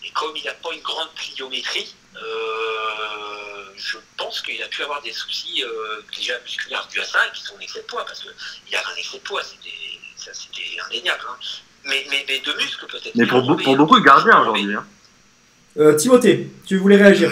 Et 0.04 0.10
comme 0.12 0.34
il 0.36 0.44
n'a 0.44 0.54
pas 0.54 0.72
une 0.72 0.80
grande 0.80 1.12
pliométrie, 1.14 1.94
euh, 2.16 3.72
je 3.76 3.98
pense 4.16 4.40
qu'il 4.40 4.62
a 4.62 4.68
pu 4.68 4.82
avoir 4.82 5.02
des 5.02 5.12
soucis 5.12 5.62
euh, 5.64 6.02
déjà 6.16 6.38
musculaires 6.40 6.86
dus 6.88 7.00
à 7.00 7.04
ça, 7.04 7.26
et 7.26 7.30
puis 7.30 7.40
son 7.40 7.58
excès 7.60 7.80
de 7.82 7.86
poids, 7.86 8.04
parce 8.06 8.20
qu'il 8.20 8.74
avait 8.76 8.86
un 8.86 8.94
excès 8.96 9.18
de 9.18 9.22
poids, 9.24 9.42
c'était 9.42 10.80
indéniable. 10.86 11.24
hein. 11.28 11.38
Mais, 11.88 12.06
mais, 12.10 12.24
mais 12.28 12.38
de 12.44 12.56
muscles 12.58 12.86
peut-être. 12.90 13.14
Mais 13.14 13.26
pour, 13.26 13.42
beaucoup 13.76 13.98
de 13.98 14.04
gardiens 14.04 14.40
aujourd'hui. 14.42 14.74
hein. 14.74 14.84
Euh, 15.78 15.94
Timothée, 15.94 16.50
tu 16.66 16.76
voulais 16.76 16.96
réagir 16.96 17.30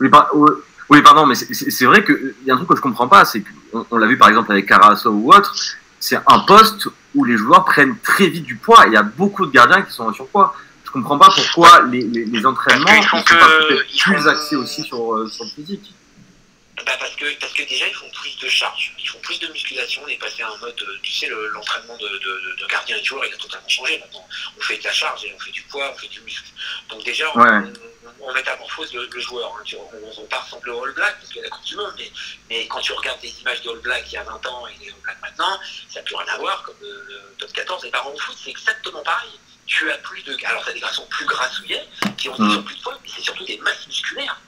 Oui, 0.00 0.08
par- 0.08 0.30
oui, 0.34 0.50
oui, 0.88 1.02
pardon, 1.02 1.26
mais 1.26 1.34
c'est- 1.34 1.84
vrai 1.86 2.04
qu'il 2.04 2.34
y 2.46 2.50
a 2.50 2.54
un 2.54 2.56
truc 2.56 2.68
que 2.68 2.76
je 2.76 2.80
comprends 2.80 3.08
pas, 3.08 3.24
c'est 3.24 3.42
qu'on 3.42 3.86
on 3.90 3.96
l'a 3.98 4.06
vu 4.06 4.16
par 4.16 4.28
exemple 4.28 4.52
avec 4.52 4.66
Carasso 4.66 5.10
ou 5.10 5.32
autre, 5.32 5.54
c'est 5.98 6.16
un 6.16 6.38
poste 6.40 6.88
où 7.14 7.24
les 7.24 7.36
joueurs 7.36 7.64
prennent 7.64 7.96
très 8.02 8.28
vite 8.28 8.44
du 8.44 8.56
poids 8.56 8.84
il 8.86 8.92
y 8.92 8.96
a 8.96 9.02
beaucoup 9.02 9.46
de 9.46 9.50
gardiens 9.52 9.82
qui 9.82 9.92
sont 9.92 10.04
en 10.04 10.12
surpoids. 10.12 10.54
Je 10.84 10.90
comprends 10.92 11.18
pas 11.18 11.28
pourquoi 11.34 11.82
les, 11.90 12.02
les, 12.02 12.24
les 12.26 12.46
entraînements 12.46 12.84
Parce 12.86 12.96
ne 12.98 13.00
qu'ils 13.02 13.18
sont 13.18 13.24
pas 13.38 13.48
ils 13.92 14.00
plus 14.02 14.28
axés 14.28 14.56
aussi 14.56 14.82
sur, 14.84 15.14
euh, 15.14 15.26
sur 15.28 15.44
le 15.44 15.50
physique. 15.50 15.92
Bah 16.84 16.96
parce, 17.00 17.16
que, 17.16 17.34
parce 17.40 17.52
que 17.54 17.62
déjà, 17.62 17.88
ils 17.88 17.94
font 17.94 18.10
plus 18.10 18.36
de 18.38 18.48
charge, 18.48 18.92
ils 18.98 19.08
font 19.08 19.18
plus 19.20 19.38
de 19.40 19.48
musculation. 19.48 20.02
On 20.04 20.08
est 20.08 20.18
passé 20.18 20.42
à 20.42 20.48
un 20.50 20.56
mode, 20.58 20.80
euh, 20.82 20.98
tu 21.02 21.10
sais, 21.10 21.26
le- 21.26 21.48
l'entraînement 21.48 21.96
de, 21.96 22.06
de, 22.06 22.18
de, 22.18 22.56
de 22.60 22.66
gardien 22.66 22.96
et 22.98 23.02
joueur, 23.04 23.24
il 23.24 23.32
a 23.32 23.36
totalement 23.38 23.68
changé 23.68 23.98
maintenant. 23.98 24.28
On 24.58 24.60
fait 24.60 24.76
de 24.76 24.84
la 24.84 24.92
charge 24.92 25.24
et 25.24 25.32
on 25.34 25.38
fait 25.40 25.50
du 25.52 25.62
poids, 25.62 25.90
on 25.94 25.98
fait 25.98 26.08
du 26.08 26.20
muscle. 26.20 26.48
Donc 26.90 27.02
déjà, 27.04 27.30
on, 27.34 27.40
Ouais. 27.40 27.72
on, 28.20 28.28
on 28.28 28.32
métamorphose 28.34 28.92
le, 28.92 29.06
le 29.06 29.20
joueur. 29.20 29.56
hein. 29.58 29.64
On, 29.74 30.20
on, 30.22 30.26
part 30.26 30.44
ressembler 30.44 30.70
au 30.72 30.84
All 30.84 30.92
Black, 30.92 31.16
parce 31.18 31.28
qu'il 31.32 31.36
y 31.36 31.40
a 31.40 31.44
la 31.44 31.50
Coupe 31.50 31.64
du 31.64 31.76
Monde, 31.76 31.94
mais, 31.96 32.12
mais 32.50 32.66
quand 32.68 32.80
tu 32.80 32.92
regardes 32.92 33.20
des 33.20 33.40
images 33.40 33.62
de 33.62 33.70
All 33.70 33.78
Black 33.80 34.04
il 34.08 34.12
y 34.12 34.16
a 34.18 34.22
20 34.24 34.46
ans 34.46 34.66
et 34.66 34.76
des 34.78 34.88
All 34.90 35.00
Black 35.02 35.16
maintenant, 35.22 35.58
ça 35.88 36.00
n'a 36.00 36.04
plus 36.04 36.14
rien 36.14 36.28
à 36.28 36.36
voir, 36.38 36.62
comme 36.62 36.76
le, 36.82 37.06
le 37.08 37.20
top 37.38 37.52
14. 37.54 37.84
Et 37.86 37.90
par 37.90 38.06
en 38.06 38.14
foot, 38.16 38.36
c'est 38.44 38.50
exactement 38.50 39.02
pareil. 39.02 39.30
Tu 39.66 39.90
as 39.90 39.98
plus 39.98 40.22
de. 40.22 40.36
Alors, 40.44 40.62
tu 40.62 40.70
as 40.70 40.72
des 40.74 40.80
garçons 40.80 41.06
plus 41.06 41.24
grassouillets 41.26 41.88
qui 42.18 42.28
ont 42.28 42.36
Mm. 42.38 42.48
des 42.48 42.52
surplus 42.54 42.76
de 42.76 42.82
poids, 42.82 42.98
mais 43.02 43.08
c'est 43.14 43.22
surtout 43.22 43.44
des 43.46 43.56
masses 43.58 43.86
musculaires 43.86 44.38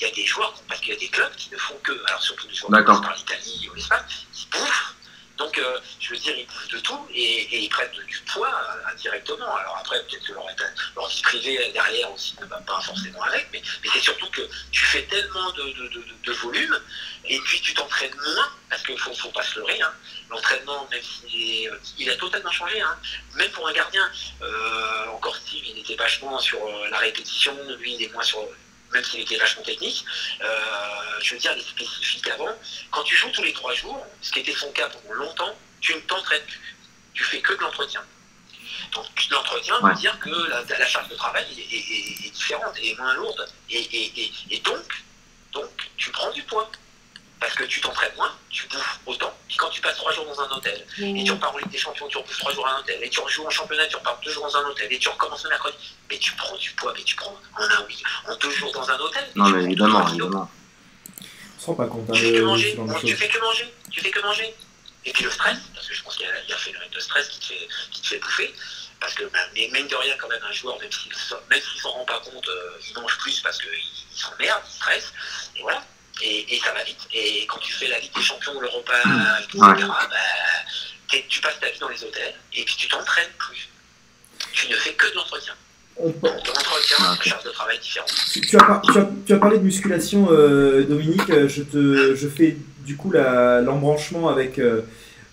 il 0.00 0.06
y 0.06 0.10
a 0.10 0.14
des 0.14 0.26
joueurs, 0.26 0.52
parce 0.68 0.80
qu'il 0.80 0.92
y 0.92 0.96
a 0.96 1.00
des 1.00 1.08
clubs 1.08 1.34
qui 1.36 1.50
ne 1.50 1.56
font 1.58 1.78
que, 1.82 1.92
alors 2.06 2.22
surtout 2.22 2.46
des 2.46 2.54
joueurs 2.54 2.70
qui 2.70 3.02
par 3.02 3.14
l'Italie 3.14 3.68
ou 3.70 3.74
l'Espagne, 3.74 4.04
ils 4.34 4.48
bouffent. 4.50 4.92
Donc, 5.38 5.58
euh, 5.58 5.78
je 6.00 6.10
veux 6.10 6.16
dire, 6.18 6.34
ils 6.34 6.46
bouffent 6.46 6.68
de 6.68 6.78
tout 6.78 7.06
et, 7.12 7.22
et 7.22 7.58
ils 7.64 7.68
prennent 7.68 7.90
du 7.90 8.18
poids 8.32 8.48
euh, 8.48 8.90
indirectement. 8.90 9.54
Alors 9.54 9.76
après, 9.78 10.02
peut-être 10.06 10.24
que 10.26 10.32
leur, 10.32 10.46
leur 10.96 11.08
vie 11.08 11.20
privée 11.22 11.70
derrière 11.74 12.10
aussi 12.10 12.34
ne 12.40 12.46
va 12.46 12.56
pas 12.58 12.80
forcément 12.80 13.22
avec, 13.22 13.46
mais, 13.52 13.60
mais 13.84 13.90
c'est 13.92 14.00
surtout 14.00 14.30
que 14.30 14.40
tu 14.70 14.84
fais 14.86 15.02
tellement 15.02 15.52
de, 15.52 15.62
de, 15.64 15.88
de, 15.88 16.00
de- 16.00 16.14
de 16.24 16.32
volume 16.32 16.80
et 17.26 17.38
puis 17.40 17.60
tu 17.60 17.74
t'entraînes 17.74 18.14
moins, 18.16 18.48
parce 18.70 18.82
qu'il 18.82 18.98
faut, 18.98 19.12
faut 19.14 19.28
pas 19.30 19.42
se 19.42 19.58
leurrer. 19.58 19.78
Hein. 19.82 19.92
L'entraînement, 20.30 20.88
même 20.90 21.02
s'il 21.02 21.64
est- 21.64 21.68
euh, 21.70 21.78
il 21.98 22.08
a 22.10 22.16
totalement 22.16 22.50
changé, 22.50 22.80
hein. 22.80 22.96
même 23.34 23.50
pour 23.50 23.68
un 23.68 23.72
gardien, 23.74 24.10
euh, 24.40 25.06
encore 25.08 25.36
Steve, 25.36 25.64
il 25.66 25.78
était 25.80 25.96
vachement 25.96 26.38
sur 26.38 26.58
la 26.90 26.98
répétition, 26.98 27.54
lui, 27.78 27.94
il 27.94 28.02
est 28.04 28.12
moins 28.14 28.22
sur 28.24 28.40
même 28.96 29.04
s'il 29.04 29.20
était 29.20 29.36
vachement 29.36 29.62
technique, 29.62 30.04
euh, 30.40 31.20
je 31.22 31.34
veux 31.34 31.40
dire, 31.40 31.54
les 31.54 31.62
spécifiques 31.62 32.28
avant, 32.28 32.48
quand 32.90 33.02
tu 33.02 33.14
joues 33.14 33.30
tous 33.30 33.42
les 33.42 33.52
trois 33.52 33.74
jours, 33.74 34.04
ce 34.22 34.32
qui 34.32 34.40
était 34.40 34.54
son 34.54 34.70
cas 34.72 34.88
pendant 34.88 35.14
longtemps, 35.14 35.54
tu 35.80 35.94
ne 35.94 36.00
t'entraînes 36.00 36.42
plus. 36.44 36.76
Tu 37.14 37.22
fais 37.24 37.40
que 37.40 37.52
de 37.52 37.60
l'entretien. 37.60 38.02
Donc 38.92 39.06
l'entretien 39.30 39.78
Ouais. 39.82 39.90
veut 39.90 39.96
dire 39.98 40.18
que 40.18 40.30
la, 40.30 40.62
la 40.78 40.86
charge 40.86 41.08
de 41.08 41.14
travail 41.14 41.44
est, 41.58 41.60
est- 41.60 41.76
est- 41.76 42.26
est 42.26 42.30
différente 42.30 42.74
et 42.80 42.94
moins 42.96 43.14
lourde. 43.14 43.46
Et, 43.68 43.78
et- 43.80 44.20
et- 44.22 44.32
et 44.50 44.58
donc, 44.60 44.84
donc, 45.52 45.70
tu 45.98 46.10
prends 46.10 46.30
du 46.32 46.42
poids. 46.44 46.70
Parce 47.38 47.54
que 47.54 47.64
tu 47.64 47.80
t'entraînes 47.80 48.14
moins, 48.16 48.34
tu 48.50 48.66
bouffes 48.68 49.00
autant. 49.04 49.32
Puis 49.46 49.56
quand 49.56 49.68
tu 49.68 49.80
passes 49.82 49.96
trois 49.96 50.12
jours 50.12 50.24
dans 50.24 50.40
un 50.40 50.48
hôtel, 50.56 50.86
et 50.98 51.22
tu 51.22 51.30
repars 51.32 51.54
en 51.54 51.58
Ligue 51.58 51.70
des 51.70 51.78
Champions, 51.78 52.08
tu 52.08 52.16
rebouffes 52.16 52.38
trois 52.38 52.52
jours 52.52 52.66
à 52.66 52.76
un 52.76 52.78
hôtel, 52.80 52.98
et 53.02 53.10
tu 53.10 53.20
rejoues 53.20 53.46
en 53.46 53.50
championnat, 53.50 53.86
tu 53.86 53.96
repars 53.96 54.18
deux 54.24 54.30
jours 54.30 54.44
dans 54.44 54.56
un 54.56 54.64
hôtel, 54.68 54.90
et 54.90 54.98
tu 54.98 55.08
recommences 55.08 55.44
le 55.44 55.50
mercredi, 55.50 55.76
mais 56.10 56.18
tu 56.18 56.32
prends 56.32 56.56
du 56.56 56.70
poids, 56.72 56.94
mais 56.96 57.02
tu 57.04 57.14
prends 57.16 57.38
en 57.58 57.62
un 57.62 57.84
oui, 57.86 58.02
en 58.26 58.36
deux 58.36 58.50
jours 58.50 58.72
dans 58.72 58.88
un 58.90 58.98
hôtel. 58.98 59.24
Non, 59.34 59.46
tu 59.46 59.52
mais 59.52 59.58
prends 59.58 59.66
évidemment, 59.66 59.98
200 60.00 60.12
kilos. 60.12 60.26
évidemment. 60.26 60.50
On 61.20 61.60
se 61.60 61.66
rend 61.66 61.74
pas 61.74 61.86
compte 61.86 62.08
hein, 62.08 62.12
Tu 62.14 62.20
fais 62.20 62.32
que 62.32 62.42
manger, 62.42 62.76
tu 63.04 63.16
fais 63.16 63.28
que 63.28 63.38
manger, 63.38 63.74
tu 63.90 64.00
fais 64.00 64.10
que 64.10 64.20
manger. 64.20 64.54
Et 65.04 65.12
puis 65.12 65.24
le 65.24 65.30
stress, 65.30 65.58
parce 65.74 65.86
que 65.86 65.94
je 65.94 66.02
pense 66.02 66.16
qu'il 66.16 66.26
y 66.26 66.28
a, 66.28 66.42
il 66.42 66.48
y 66.48 66.52
a 66.52 66.56
un 66.56 66.58
phénomène 66.58 66.90
de 66.90 66.98
stress 67.00 67.28
qui 67.28 67.38
te 67.38 67.44
fait, 67.46 67.68
qui 67.92 68.00
te 68.00 68.06
fait 68.08 68.18
bouffer. 68.18 68.54
Parce 68.98 69.14
que 69.14 69.24
mais 69.54 69.68
mine 69.72 69.86
de 69.86 69.94
rien, 69.94 70.16
quand 70.18 70.28
même, 70.28 70.42
un 70.42 70.52
joueur, 70.52 70.78
même 70.80 70.90
s'il 70.90 71.12
même 71.50 71.60
s'il 71.60 71.80
s'en 71.80 71.90
rend 71.90 72.04
pas 72.06 72.18
compte, 72.20 72.48
euh, 72.48 72.70
il 72.88 72.94
mange 72.94 73.16
plus 73.18 73.40
parce 73.40 73.58
qu'il 73.58 73.68
il 73.72 74.18
s'emmerde, 74.18 74.62
il 74.66 74.72
stresse. 74.74 75.12
Et 75.54 75.62
voilà. 75.62 75.84
Et, 76.22 76.54
et 76.54 76.58
ça 76.60 76.72
va 76.72 76.82
vite. 76.84 76.98
Et 77.12 77.46
quand 77.46 77.58
tu 77.58 77.72
fais 77.72 77.88
la 77.88 77.98
Ligue 77.98 78.14
des 78.14 78.22
Champions, 78.22 78.58
l'Europa, 78.60 78.92
etc., 79.40 79.58
Ouais. 79.58 79.74
t'es- 81.10 81.24
tu 81.28 81.40
passes 81.40 81.60
ta 81.60 81.68
vie 81.70 81.78
dans 81.78 81.88
les 81.88 82.02
hôtels 82.02 82.34
et 82.54 82.64
puis 82.64 82.74
tu 82.76 82.88
t'entraînes 82.88 83.28
plus. 83.38 83.68
Tu 84.52 84.68
ne 84.70 84.74
fais 84.76 84.92
que 84.94 85.06
de 85.10 85.14
l'entretien. 85.14 85.52
On- 85.98 86.08
Donc 86.08 86.22
l'entretien, 86.46 86.96
Ah, 87.00 87.16
charge 87.22 87.44
de 87.44 87.50
travail 87.50 87.78
différente. 87.78 88.12
Tu, 88.32 88.40
tu 88.40 88.56
as, 88.56 88.64
par- 88.64 88.82
tu 88.82 88.98
as- 88.98 89.08
tu 89.26 89.32
as 89.34 89.38
parlé 89.38 89.58
de 89.58 89.62
musculation, 89.62 90.28
euh, 90.30 90.84
Dominique. 90.84 91.28
Euh, 91.30 91.48
Je, 91.48 91.62
te, 91.62 92.14
je 92.14 92.28
fais 92.28 92.56
du 92.80 92.96
coup 92.96 93.10
la- 93.10 93.60
l'embranchement 93.60 94.28
avec, 94.28 94.58
euh, 94.58 94.82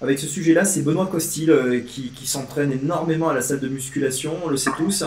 avec 0.02 0.20
ce 0.20 0.28
sujet-là. 0.28 0.64
C'est 0.66 0.82
Benoît 0.82 1.08
Costil 1.08 1.50
euh, 1.52 1.80
qui, 1.82 2.12
qui 2.12 2.28
s'entraîne 2.28 2.72
énormément 2.72 3.30
à 3.30 3.34
la 3.34 3.42
salle 3.42 3.60
de 3.62 3.68
musculation, 3.70 4.40
on 4.44 4.48
le 4.50 4.58
sait 4.58 4.72
tous. 4.78 5.04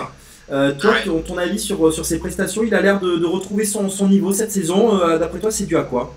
Euh, 0.51 0.73
toi, 0.75 0.95
ton, 1.05 1.23
ton 1.23 1.39
avis 1.39 1.59
sur, 1.59 1.93
sur 1.93 2.05
ses 2.05 2.19
prestations, 2.19 2.63
il 2.63 2.75
a 2.75 2.81
l'air 2.81 3.01
de, 3.01 3.17
de 3.17 3.27
retrouver 3.27 3.65
son, 3.65 3.89
son 3.91 4.09
niveau 4.09 4.33
cette 4.33 4.53
saison. 4.53 5.01
Euh, 5.01 5.19
D'après 5.19 5.41
toi, 5.41 5.51
c'est 5.51 5.67
dû 5.67 5.77
à 5.77 5.83
quoi? 5.83 6.15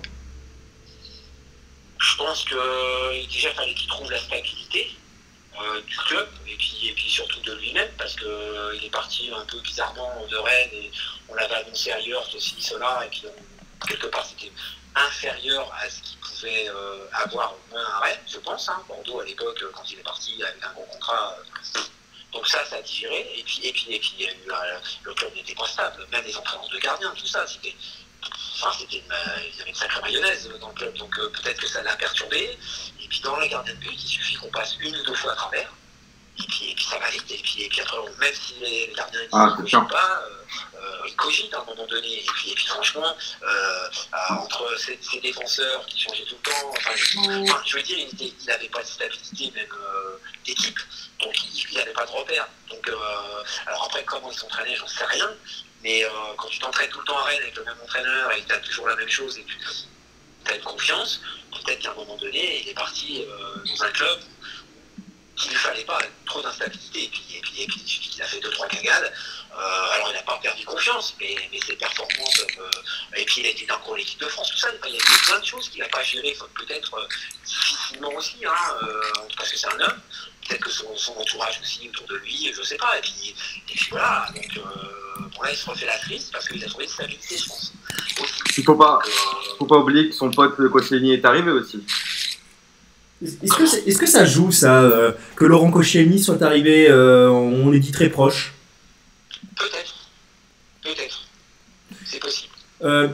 Je 1.98 2.16
pense 2.16 2.44
que 2.44 2.54
déjà 3.28 3.50
il 3.50 3.54
fallait 3.54 3.74
qu'il 3.74 3.88
trouve 3.88 4.10
la 4.10 4.18
stabilité 4.18 4.90
euh, 5.60 5.80
du 5.86 5.96
club 5.96 6.28
et 6.48 6.54
puis, 6.56 6.88
et 6.88 6.92
puis 6.92 7.10
surtout 7.10 7.40
de 7.40 7.52
lui-même 7.56 7.90
parce 7.98 8.16
qu'il 8.16 8.84
est 8.84 8.90
parti 8.90 9.30
un 9.36 9.44
peu 9.44 9.58
bizarrement 9.60 10.10
de 10.30 10.36
Rennes 10.36 10.70
et 10.72 10.90
on 11.28 11.34
l'avait 11.34 11.56
annoncé 11.56 11.90
ailleurs, 11.92 12.24
ceci, 12.32 12.54
cela, 12.58 13.04
et 13.04 13.10
puis 13.10 13.22
euh, 13.26 13.30
quelque 13.86 14.06
part 14.06 14.24
c'était 14.24 14.50
inférieur 14.94 15.70
à 15.78 15.90
ce 15.90 16.00
qu'il 16.02 16.18
pouvait 16.18 16.68
euh, 16.68 17.04
avoir 17.12 17.52
au 17.52 17.74
moins 17.74 17.84
un 17.84 18.00
Rennes, 18.00 18.24
je 18.26 18.38
pense. 18.38 18.68
Hein. 18.70 18.80
Bordeaux, 18.88 19.20
à 19.20 19.24
l'époque, 19.26 19.62
quand 19.74 19.82
il 19.90 19.98
est 19.98 20.02
parti 20.02 20.42
avec 20.42 20.56
un 20.64 20.72
gros 20.72 20.86
contrat. 20.90 21.36
Donc 22.32 22.46
ça, 22.46 22.64
ça 22.64 22.76
a 22.76 22.82
digéré. 22.82 23.32
Et 23.36 23.42
puis, 23.42 23.60
et 23.66 23.72
puis, 23.72 23.86
et 23.94 23.98
puis 23.98 24.14
il 24.18 24.24
y 24.24 24.28
a 24.28 24.32
eu, 24.32 24.50
euh, 24.50 24.78
le 25.04 25.14
club 25.14 25.34
n'était 25.34 25.54
pas 25.54 25.66
stable. 25.66 26.06
Même 26.12 26.24
les 26.24 26.36
entraînements 26.36 26.68
de 26.68 26.78
gardiens, 26.78 27.12
tout 27.16 27.26
ça, 27.26 27.46
c'était. 27.46 27.74
Enfin, 28.54 28.76
c'était 28.78 28.98
une, 28.98 29.12
euh, 29.12 29.16
il 29.50 29.58
y 29.58 29.60
avait 29.62 29.70
une 29.70 29.76
sacrée 29.76 30.00
mayonnaise 30.02 30.48
dans 30.60 30.68
le 30.68 30.74
club. 30.74 30.96
Donc 30.98 31.18
euh, 31.18 31.28
peut-être 31.30 31.60
que 31.60 31.66
ça 31.66 31.82
l'a 31.82 31.96
perturbé. 31.96 32.58
Et 33.02 33.08
puis 33.08 33.20
dans 33.20 33.36
la 33.36 33.48
gardien 33.48 33.74
de 33.74 33.78
but, 33.78 33.92
il 33.94 34.08
suffit 34.08 34.34
qu'on 34.36 34.50
passe 34.50 34.76
une 34.80 34.94
ou 34.96 35.02
deux 35.04 35.14
fois 35.14 35.32
à 35.32 35.36
travers. 35.36 35.72
Et 36.38 36.42
puis, 36.46 36.70
et 36.70 36.74
puis 36.74 36.84
ça 36.84 36.98
va 36.98 37.10
vite. 37.10 37.30
Et 37.30 37.38
puis, 37.38 37.62
et 37.62 37.68
puis 37.68 37.80
après, 37.80 37.96
même 38.18 38.34
si 38.34 38.54
les 38.60 38.92
gardiens 38.94 39.20
Ah, 39.32 39.56
ne 39.58 39.66
sûr. 39.66 39.86
pas, 39.88 40.22
euh, 40.74 41.06
ils 41.08 41.16
cogitent 41.16 41.52
à 41.54 41.60
un 41.60 41.64
moment 41.64 41.86
donné. 41.86 42.20
Et 42.22 42.26
puis, 42.34 42.50
et 42.50 42.54
puis 42.54 42.66
franchement, 42.66 43.16
entre 44.30 44.78
ces, 44.78 44.98
ces 45.02 45.20
défenseurs 45.20 45.84
qui 45.86 45.98
changeaient 45.98 46.24
tout 46.24 46.36
le 46.44 46.50
temps, 46.50 46.70
enfin, 46.76 46.92
je, 46.94 47.18
enfin, 47.42 47.62
je 47.66 47.76
veux 47.76 47.82
dire, 47.82 47.98
il 47.98 48.34
n'avait 48.46 48.68
pas 48.68 48.82
de 48.82 48.86
stabilité 48.86 49.50
même 49.54 49.66
d'équipe. 50.44 50.78
Donc 51.20 51.34
il 51.70 51.76
n'avait 51.76 51.92
pas 51.92 52.06
de 52.06 52.10
repère. 52.10 52.48
Donc, 52.70 52.88
euh, 52.88 53.42
alors 53.66 53.84
après, 53.84 54.04
comment 54.04 54.30
ils 54.30 54.38
s'entraînaient, 54.38 54.76
j'en 54.76 54.86
sais 54.86 55.04
rien. 55.04 55.28
Mais 55.82 56.04
euh, 56.04 56.08
quand 56.36 56.48
tu 56.48 56.58
t'entraînes 56.58 56.90
tout 56.90 57.00
le 57.00 57.04
temps 57.04 57.18
à 57.18 57.24
Rennes 57.24 57.42
avec 57.42 57.56
le 57.56 57.64
même 57.64 57.76
entraîneur 57.82 58.32
et 58.32 58.42
que 58.42 58.48
tu 58.48 58.54
as 58.54 58.58
toujours 58.58 58.88
la 58.88 58.96
même 58.96 59.08
chose 59.08 59.38
et 59.38 59.42
que 59.42 59.52
tu 60.44 60.52
as 60.52 60.56
une 60.56 60.62
confiance, 60.62 61.20
peut-être 61.52 61.80
qu'à 61.80 61.90
un 61.90 61.94
moment 61.94 62.16
donné, 62.16 62.62
il 62.62 62.68
est 62.68 62.74
parti 62.74 63.24
euh, 63.24 63.54
dans 63.64 63.84
un 63.84 63.90
club 63.90 64.20
qu'il 65.36 65.52
ne 65.52 65.56
fallait 65.56 65.84
pas 65.84 65.98
trop 66.26 66.42
d'instabilité. 66.42 67.04
Et 67.04 67.08
puis, 67.08 68.12
il 68.14 68.22
a 68.22 68.26
fait 68.26 68.40
deux, 68.40 68.50
trois 68.50 68.68
cagades. 68.68 69.12
Alors, 69.52 70.10
il 70.10 70.14
n'a 70.14 70.22
pas 70.22 70.38
perdu 70.38 70.64
confiance, 70.64 71.16
mais, 71.18 71.34
ses 71.66 71.76
performances. 71.76 72.44
et 73.16 73.24
puis, 73.24 73.40
il 73.40 73.46
était 73.46 73.72
encore 73.72 73.96
l'équipe 73.96 74.20
de 74.20 74.26
France, 74.26 74.50
tout 74.50 74.58
ça. 74.58 74.68
Il 74.86 74.90
y 74.90 74.96
a 74.96 74.98
eu 74.98 75.26
plein 75.26 75.38
de 75.38 75.44
choses 75.44 75.70
qu'il 75.70 75.80
n'a 75.80 75.88
pas 75.88 76.02
gérées, 76.02 76.36
peut-être 76.54 77.08
difficilement 77.44 78.12
aussi, 78.12 78.36
hein, 78.44 78.52
parce 79.36 79.50
que 79.50 79.56
c'est 79.56 79.68
un 79.68 79.80
homme. 79.80 80.00
Peut-être 80.50 80.64
que 80.64 80.70
son, 80.70 80.96
son 80.96 81.12
entourage 81.12 81.60
aussi 81.62 81.88
autour 81.88 82.08
de 82.08 82.16
lui, 82.24 82.52
je 82.52 82.62
sais 82.62 82.76
pas. 82.76 82.98
Et 82.98 83.00
puis, 83.02 83.34
et 83.68 83.74
puis 83.76 83.86
voilà. 83.90 84.26
Donc, 84.34 84.48
euh, 84.56 84.60
bon, 85.32 85.42
là, 85.42 85.50
il 85.52 85.56
se 85.56 85.70
refait 85.70 85.86
la 85.86 85.96
crise 85.98 86.28
parce 86.32 86.48
qu'il 86.48 86.62
a 86.64 86.66
trouvé 86.66 86.84
une 86.84 86.90
stabilité, 86.90 87.36
je 87.36 87.48
pense. 87.48 87.72
Il 88.58 88.64
faut 88.64 88.74
pas, 88.74 88.94
Donc, 88.94 89.06
euh, 89.06 89.56
faut 89.58 89.66
pas 89.66 89.78
oublier 89.78 90.08
que 90.08 90.14
son 90.16 90.28
pote 90.32 90.56
Koscielny 90.56 91.12
est 91.12 91.24
arrivé 91.24 91.52
aussi. 91.52 91.84
Est-ce 93.22 93.52
que, 93.52 93.88
est-ce 93.88 93.98
que 93.98 94.06
ça 94.06 94.24
joue 94.24 94.50
ça 94.50 94.82
euh, 94.82 95.12
que 95.36 95.44
Laurent 95.44 95.70
Koscielny 95.70 96.18
soit 96.18 96.42
arrivé, 96.42 96.88
euh, 96.90 97.28
on 97.28 97.72
est 97.72 97.78
dit 97.78 97.92
très 97.92 98.08
proche? 98.08 98.54
Peut-être. 99.56 99.94
Peut-être. 100.82 101.28
C'est 102.06 102.18
possible. 102.18 102.50
Euh, 102.82 103.08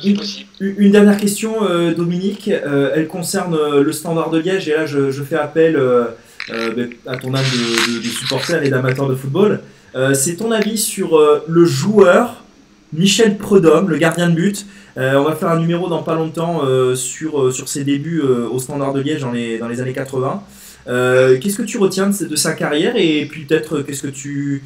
une, 0.61 0.93
dernière 0.93 1.19
question, 1.19 1.65
euh, 1.65 1.93
Dominique. 1.93 2.49
Euh, 2.49 2.93
elle 2.95 3.09
concerne 3.09 3.55
euh, 3.55 3.83
le 3.83 3.93
Standard 3.93 4.31
de 4.31 4.39
Liège 4.39 4.69
et 4.69 4.75
là 4.75 4.87
je, 4.87 5.11
je 5.11 5.23
fais 5.25 5.35
appel 5.35 5.75
euh, 5.75 6.05
euh, 6.05 6.13
à 6.51 7.17
ton 7.17 7.35
âme 7.35 7.45
de, 7.45 8.09
supporter 8.09 8.63
et 8.63 8.71
d'amateur 8.71 9.09
de 9.09 9.15
football. 9.15 9.61
Euh, 9.95 10.15
C'est 10.15 10.37
ton 10.37 10.51
avis 10.51 10.79
sur 10.79 11.17
euh, 11.17 11.45
le 11.49 11.65
joueur 11.65 12.45
Michel 12.93 13.37
Prudhomme, 13.37 13.89
le 13.89 13.99
gardien 13.99 14.29
de 14.29 14.35
but. 14.35 14.67
Euh, 14.97 15.15
on 15.17 15.25
va 15.25 15.37
faire 15.37 15.51
un 15.51 15.59
numéro 15.59 15.89
dans 15.89 16.03
pas 16.03 16.15
longtemps 16.15 16.65
euh, 16.65 16.95
sur, 16.95 17.41
euh, 17.41 17.51
sur 17.51 17.69
ses 17.69 17.85
débuts 17.85 18.23
euh, 18.23 18.49
au 18.49 18.59
Standard 18.59 18.95
de 18.95 19.01
Liège 19.01 19.21
dans 19.21 19.33
les, 19.33 19.59
dans 19.59 19.69
les 19.69 19.81
années 19.81 19.93
80. 19.93 20.43
Euh, 20.89 21.39
qu'est-ce 21.39 21.57
que 21.57 21.63
tu 21.63 21.79
retiens 21.79 22.09
de, 22.09 22.37
sa 22.37 22.55
carrière 22.55 22.95
et 22.97 23.27
puis 23.27 23.45
peut-être 23.45 23.79
euh, 23.79 23.83
qu'est-ce 23.83 24.03
que 24.03 24.09
tu 24.09 24.63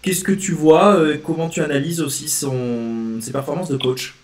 qu'est-ce 0.00 0.24
que 0.24 0.32
tu 0.32 0.52
vois, 0.52 0.96
euh, 0.96 1.18
comment 1.22 1.48
tu 1.48 1.60
analyses 1.60 2.00
aussi 2.00 2.28
son, 2.28 3.20
ses 3.20 3.32
performances 3.32 3.68
de 3.68 3.76
coach? 3.76 4.14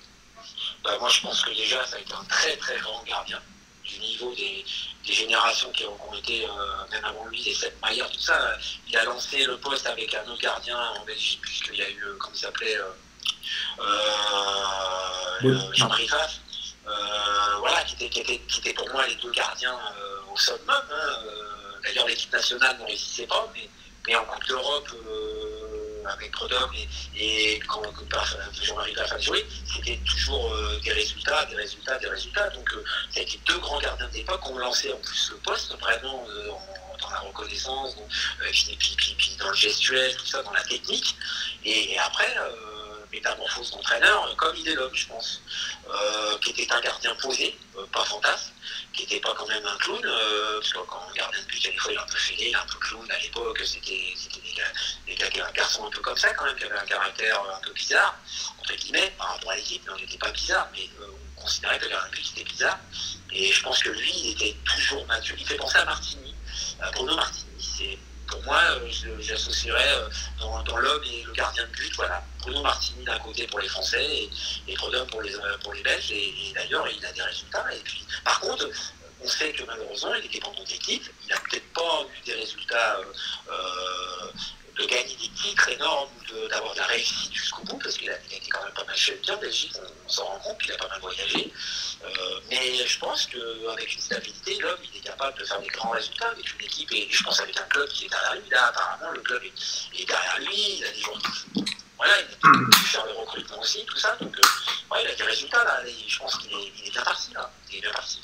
Bah, 0.83 0.93
moi, 1.01 1.09
je 1.11 1.21
pense 1.21 1.43
que 1.43 1.51
déjà, 1.51 1.85
ça 1.85 1.97
a 1.97 2.01
été 2.01 2.13
un 2.13 2.25
très 2.29 2.57
très 2.57 2.79
grand 2.81 3.03
gardien 3.07 3.39
du 3.85 4.01
niveau 4.01 4.33
des 4.35 4.65
générations 5.15 5.71
qui 5.73 5.85
ont, 5.85 6.15
été, 6.15 6.45
euh, 6.45 6.49
même 6.91 7.05
avant 7.05 7.27
lui, 7.27 7.43
les 7.43 7.55
sept 7.55 7.77
Maillard, 7.83 8.11
tout 8.11 8.21
ça. 8.21 8.57
Il 8.89 8.97
a 8.97 9.05
lancé 9.05 9.45
le 9.45 9.57
poste 9.59 9.87
avec 9.87 10.13
un 10.15 10.25
autre 10.29 10.41
gardien 10.43 10.79
en 10.79 11.05
Belgique, 11.05 11.41
puisqu'il 11.43 11.77
y 11.77 11.83
a 11.83 11.89
eu, 11.91 12.03
euh, 12.05 12.17
comment 12.19 12.35
il 12.35 12.39
s'appelait, 12.39 12.77
euh, 12.77 12.91
euh, 13.81 13.85
Oui. 15.45 15.51
euh. 15.53 16.17
Euh, 16.87 17.57
voilà, 17.61 17.83
qui 17.85 17.95
était, 17.95 18.11
qui, 18.11 18.21
était, 18.21 18.39
qui 18.41 18.59
était 18.61 18.75
pour 18.75 18.89
moi 18.91 19.07
les 19.07 19.15
deux 19.17 19.31
gardiens 19.31 19.75
euh, 19.99 20.33
au 20.33 20.37
summum. 20.37 20.61
Hein. 20.69 20.83
Euh, 20.93 21.41
D'ailleurs, 21.83 22.07
l'équipe 22.07 22.33
nationale 22.33 22.79
ne 22.79 22.85
réussissait 22.85 23.27
pas, 23.27 23.51
mais, 23.55 23.69
mais 24.07 24.17
en 24.17 24.25
Coupe 24.25 24.45
d'Europe, 24.47 24.89
avec 26.07 26.31
Prudhomme 26.33 26.71
et, 27.17 27.55
et 27.55 27.59
quand, 27.61 27.83
Jean-Marie 28.63 28.93
Pfaff 28.93 29.13
a 29.13 29.19
joué, 29.19 29.47
c'était 29.73 29.99
toujours 29.99 30.53
euh, 30.53 30.79
des 30.81 30.93
résultats, 30.93 31.45
des 31.47 31.57
résultats, 31.57 31.99
des 31.99 32.09
résultats. 32.09 32.49
Donc, 32.51 32.73
euh, 32.73 32.85
ça 33.11 33.21
a 33.21 33.23
été 33.23 33.39
deux 33.47 33.59
grands 33.59 33.79
gardiens 33.81 34.09
d'époque 34.09 34.43
qui 34.43 34.51
ont 34.51 34.59
lancé 34.59 34.93
en 34.93 34.97
plus 34.99 35.31
le 35.31 35.37
poste, 35.39 35.75
vraiment 35.81 36.27
euh, 36.29 36.49
dans 37.01 37.11
la 37.11 37.21
reconnaissance, 37.21 37.97
euh, 38.43 38.51
puis, 38.51 38.77
puis, 38.97 39.15
puis- 39.19 39.37
dans 39.39 39.51
le 39.51 39.57
gestuel, 39.57 40.17
tout 40.17 40.27
ça, 40.27 40.43
dans 40.43 40.53
la 40.53 40.63
technique. 40.65 41.15
Et, 41.65 41.99
après, 41.99 42.35
métamorphose 43.13 43.71
d'entraîneur, 43.71 44.35
comme 44.37 44.57
il 44.57 44.69
est 44.69 44.75
l'homme, 44.75 44.95
je 44.95 45.07
pense, 45.07 45.41
qui 46.41 46.51
était 46.51 46.73
un 46.73 46.81
gardien 46.81 47.15
posé, 47.17 47.57
pas 47.93 48.05
fantasme, 48.05 48.54
qui 48.95 49.03
n'était 49.03 49.21
pas 49.21 49.35
quand 49.35 49.47
même 49.49 49.65
un 49.67 49.77
clown, 49.79 50.01
euh, 50.05 50.61
parce 50.61 50.73
que 50.73 50.79
quand 50.79 51.09
un 51.11 51.15
gardien 51.15 51.41
de 51.41 51.47
but, 51.47 51.63
des 51.63 51.77
fois, 51.77 51.93
il 51.93 51.97
est 51.97 52.01
un 52.01 52.07
peu 52.07 52.17
fêlé, 52.17 52.55
un 52.55 52.67
peu 52.67 52.79
clown 52.79 53.11
à 53.11 53.19
l'époque, 53.19 53.61
c'était 53.65 54.15
des, 55.07 55.15
des 55.15 55.17
gars- 55.17 55.47
un 55.47 55.53
garçon 55.53 55.87
un 55.87 55.91
peu 55.91 56.01
comme 56.01 56.17
ça, 56.17 56.33
quand 56.35 56.45
même, 56.45 56.57
qui 56.57 56.65
avait 56.65 56.79
un 56.79 56.87
caractère 56.87 57.43
euh, 57.43 57.55
un 57.57 57.61
peu 57.61 57.73
bizarre, 57.73 58.17
entre 58.59 58.75
guillemets, 58.75 59.13
par 59.19 59.29
rapport 59.35 59.51
à 59.51 59.57
l'équipe, 59.57 59.83
mais 59.87 59.93
on 59.93 59.97
n'était 59.97 60.19
pas 60.19 60.31
bizarre, 60.31 60.69
mais 60.73 60.89
euh, 61.01 61.07
on 61.37 61.41
considérait 61.43 61.79
que 61.79 61.85
de 61.87 62.11
but 62.13 62.31
était 62.33 62.45
bizarre. 62.45 62.79
Et 63.33 63.53
je 63.53 63.63
pense 63.63 63.83
que 63.83 63.91
lui, 63.91 64.13
il 64.13 64.31
était 64.33 64.57
toujours 64.65 65.05
mature. 65.07 65.35
Il 65.39 65.47
fait 65.47 65.57
penser 65.57 65.79
à 65.79 65.85
Martini, 65.85 66.35
à 66.81 66.91
Bruno 66.93 67.17
Martini. 67.17 67.51
C'est, 67.59 67.99
moi, 68.45 68.61
euh, 68.71 68.89
j'associerais 69.21 69.95
euh, 69.97 70.09
dans, 70.41 70.77
l'homme 70.77 71.03
et 71.05 71.23
le 71.23 71.33
gardien 71.33 71.65
de 71.65 71.71
but, 71.71 71.95
voilà. 71.97 72.23
Bruno 72.41 72.63
Martini 72.63 73.05
d'un 73.05 73.19
côté 73.19 73.47
pour 73.47 73.61
les 73.61 73.69
Français 73.69 74.05
et, 74.05 74.31
et 74.69 74.75
pour 74.75 74.91
les, 74.91 74.99
euh, 75.35 75.59
pour 75.63 75.73
les 75.73 75.83
Belges. 75.83 76.13
Et, 76.13 76.53
d'ailleurs, 76.55 76.87
il 76.89 77.05
a 77.05 77.13
des 77.13 77.23
résultats. 77.23 77.65
Et 77.73 77.81
puis, 77.81 78.05
par 78.25 78.41
contre, 78.41 78.69
on 79.23 79.29
sait 79.29 79.53
que 79.53 79.65
malheureusement, 79.65 80.15
il 80.15 80.27
est 80.27 80.29
dépendant 80.29 80.65
d'équipe. 80.65 81.05
Il 81.25 81.29
n'a 81.29 81.41
peut-être 81.41 81.73
pas 81.73 82.07
eu 82.15 82.25
des 82.27 82.35
résultats 82.35 83.01
de 84.77 84.87
gagner 84.87 85.15
des 85.15 85.29
titres 85.29 85.69
énormes 85.69 86.11
ou 86.19 86.49
d'avoir 86.49 86.75
de 86.75 86.79
la 86.79 86.87
réussite 86.87 87.33
jusqu'au 87.33 87.63
bout, 87.63 87.79
parce 87.79 87.97
qu'il 87.97 88.11
a, 88.11 88.17
été 88.17 88.49
quand 88.51 88.63
même 88.65 88.73
pas 88.73 88.85
mal 88.85 88.97
champion 88.97 89.35
en 89.35 89.39
Belgique, 89.39 89.73
on, 90.05 90.09
s'en 90.09 90.25
rend 90.25 90.39
compte, 90.41 90.59
il 90.65 90.73
a 90.73 90.77
pas 90.77 90.89
mal 90.89 91.01
voyagé. 91.01 91.53
Euh, 92.05 92.41
mais 92.51 92.87
je 92.87 92.99
pense 92.99 93.27
qu'avec 93.27 93.95
une 93.95 94.01
stabilité, 94.01 94.59
l'homme, 94.59 94.79
il 94.93 94.99
est 94.99 95.03
capable 95.03 95.39
de 95.39 95.45
faire 95.45 95.61
des 95.61 95.69
grands 95.69 95.91
résultats 95.91 96.29
avec 96.29 96.53
une 96.53 96.67
équipe, 96.67 96.93
et 96.93 97.09
je 97.11 97.23
pense 97.23 97.41
avec 97.41 97.57
un 97.57 97.65
club 97.65 97.89
qui 97.89 98.07
est 98.07 98.09
derrière 98.09 98.35
lui. 98.35 98.51
Là, 98.51 98.67
apparemment, 98.67 99.11
le 99.13 99.21
club 99.21 99.43
est, 99.45 100.01
est 100.01 100.05
derrière 100.05 100.39
lui, 100.41 100.79
il 100.79 100.85
a 100.85 100.91
des 100.91 101.01
joueurs 101.01 101.19
qui. 101.23 101.65
Voilà, 101.97 102.15
il 102.21 102.25
a 102.25 102.71
pu 102.71 102.85
faire 102.87 103.07
le 103.07 103.13
recrutement 103.13 103.61
aussi, 103.61 103.85
tout 103.87 103.97
ça. 103.97 104.17
Donc, 104.21 104.37
euh, 104.37 105.01
il 105.01 105.09
a 105.09 105.15
des 105.15 105.23
résultats 105.23 105.65
là. 105.65 105.83
Et 105.87 105.95
je 106.09 106.19
pense 106.19 106.37
qu'il 106.39 106.53
est, 106.53 106.73
il 106.79 106.89
est 106.89 106.91
bien 106.91 107.03
parti 107.03 107.33
là. 107.33 107.51
Il 107.71 107.79
est 107.79 107.81
bien 107.81 107.93
parti. 107.93 108.21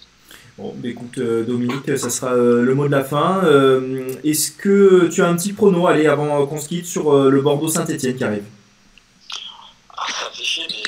Bon, 0.61 0.75
bah 0.77 0.89
écoute, 0.89 1.17
euh, 1.17 1.43
Dominique, 1.45 1.97
ça 1.97 2.11
sera 2.11 2.33
euh, 2.35 2.63
le 2.63 2.75
mot 2.75 2.87
de 2.87 2.91
la 2.93 3.03
fin. 3.03 3.43
Euh, 3.45 4.13
Est-ce 4.25 4.51
que 4.53 5.09
tu 5.09 5.23
as 5.23 5.29
un 5.29 5.35
petit 5.37 5.55
prono, 5.55 5.87
allez, 5.87 6.07
avant 6.07 6.47
qu'on 6.47 6.61
se 6.61 6.69
quitte, 6.69 6.85
sur 6.85 7.11
euh, 7.15 7.31
le 7.31 7.41
Bordeaux-Saint-Etienne 7.41 8.17
qui 8.17 8.25
arrive? 8.25 8.45
Ah, 9.97 10.05
ça 10.13 10.29
me 10.29 10.35
fait 10.35 10.45
chier, 10.45 10.65
mais 10.69 10.83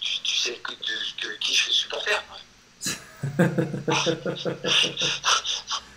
tu, 0.00 0.20
tu 0.22 0.36
sais 0.36 0.52
que, 0.62 0.70
de, 0.70 1.28
de 1.28 1.34
qui 1.40 1.52
je 1.52 1.62
suis 1.64 1.72
supporter. 1.72 2.12
moi. 2.28 2.38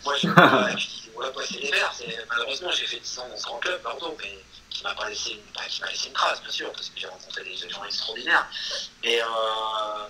Moi, 0.03 0.15
je 0.19 0.27
et 0.27 0.75
puis, 0.75 1.11
ouais, 1.15 1.25
ouais, 1.37 1.43
c'est 1.47 1.59
les 1.59 1.69
Verts. 1.69 1.93
Malheureusement, 2.27 2.71
j'ai 2.71 2.85
fait 2.87 2.99
10 2.99 3.19
ans 3.19 3.27
dans 3.29 3.37
ce 3.37 3.43
grand 3.45 3.59
club, 3.59 3.79
Bordeaux, 3.83 4.15
mais 4.17 4.39
qui 4.71 4.81
m'a 4.83 4.95
pas 4.95 5.07
laissé, 5.09 5.33
une- 5.33 5.37
bah, 5.53 5.61
qui 5.69 5.79
m'a 5.81 5.89
laissé 5.91 6.07
une 6.07 6.13
trace, 6.13 6.41
bien 6.41 6.51
sûr, 6.51 6.71
parce 6.71 6.89
que 6.89 6.99
j'ai 6.99 7.05
rencontré 7.05 7.43
des 7.43 7.55
gens 7.69 7.85
extraordinaires. 7.85 8.47
Mais 9.03 9.19
euh, 9.21 10.07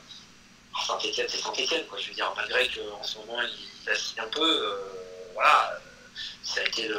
Saint-Etienne, 0.80 1.28
c'est 1.30 1.38
Saint-Etienne, 1.38 1.86
quoi. 1.88 2.00
Je 2.00 2.08
veux 2.08 2.14
dire, 2.14 2.32
malgré 2.36 2.68
qu'en 2.70 3.04
ce 3.04 3.18
moment, 3.18 3.42
il 3.42 3.86
vacille 3.86 4.20
un 4.20 4.28
peu, 4.28 4.42
euh, 4.42 4.76
voilà, 5.34 5.74
euh, 5.74 5.80
ça 6.44 6.62
a 6.62 6.64
été 6.66 6.88
le, 6.88 6.98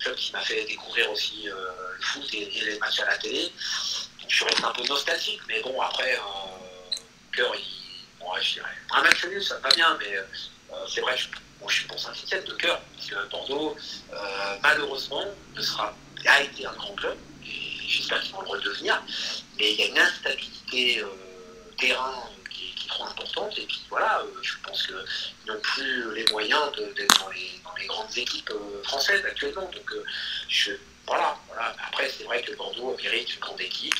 club 0.00 0.16
qui 0.16 0.32
m'a 0.32 0.40
fait 0.40 0.64
découvrir 0.64 1.10
aussi 1.10 1.48
euh, 1.48 1.54
le 1.96 2.02
foot 2.02 2.34
et, 2.34 2.46
les 2.46 2.78
matchs 2.78 3.00
à 3.00 3.06
la 3.06 3.16
télé. 3.16 3.44
Donc, 4.20 4.28
je 4.28 4.44
resté 4.44 4.64
un 4.64 4.72
peu 4.72 4.84
nostalgique, 4.86 5.40
mais 5.48 5.62
bon, 5.62 5.80
après, 5.80 6.18
cœur, 7.32 7.54
il. 7.54 7.64
Bon, 8.18 8.26
je 8.40 8.54
dirais. 8.54 8.68
Un 8.90 9.02
match 9.02 9.24
nul, 9.24 9.42
ça 9.42 9.58
va 9.58 9.68
bien, 9.70 9.96
mais 10.00 10.16
c'est 10.88 11.00
vrai, 11.00 11.16
je, 11.16 11.28
suis 11.72 11.86
pour 11.86 11.98
Saint-Etienne 11.98 12.44
de 12.44 12.54
cœur, 12.54 12.80
parce 12.96 13.06
que 13.08 13.28
Bordeaux, 13.30 13.76
malheureusement, 14.62 15.24
ne 15.54 15.62
sera, 15.62 15.94
a 16.26 16.42
été 16.42 16.66
un 16.66 16.72
grand 16.72 16.94
club, 16.94 17.16
et 17.44 17.88
j'espère 17.88 18.20
qu'ils 18.22 18.32
vont 18.32 18.42
le 18.42 18.48
redevenir, 18.48 19.02
mais 19.58 19.72
il 19.72 19.80
y 19.80 19.82
a 19.84 19.86
une 19.86 19.98
instabilité 19.98 21.04
terrain 21.78 22.30
importante, 23.02 23.58
et 23.58 23.66
puis 23.66 23.82
voilà, 23.88 24.20
euh, 24.20 24.42
je 24.42 24.54
pense 24.62 24.86
qu'ils 24.86 24.94
n'ont 25.46 25.60
plus 25.60 26.14
les 26.14 26.24
moyens 26.30 26.72
d'être 26.72 27.20
dans 27.20 27.30
les, 27.30 27.60
dans 27.64 27.74
les 27.76 27.86
grandes 27.86 28.16
équipes 28.16 28.50
euh, 28.50 28.82
françaises 28.82 29.24
actuellement, 29.24 29.70
donc 29.70 29.92
euh, 29.92 30.04
je 30.48 30.72
voilà, 31.06 31.36
voilà. 31.48 31.74
Après, 31.86 32.08
c'est 32.08 32.24
vrai 32.24 32.42
que 32.42 32.54
Bordeaux 32.54 32.96
mérite 32.96 33.34
une 33.34 33.40
grande 33.40 33.60
équipe, 33.60 33.94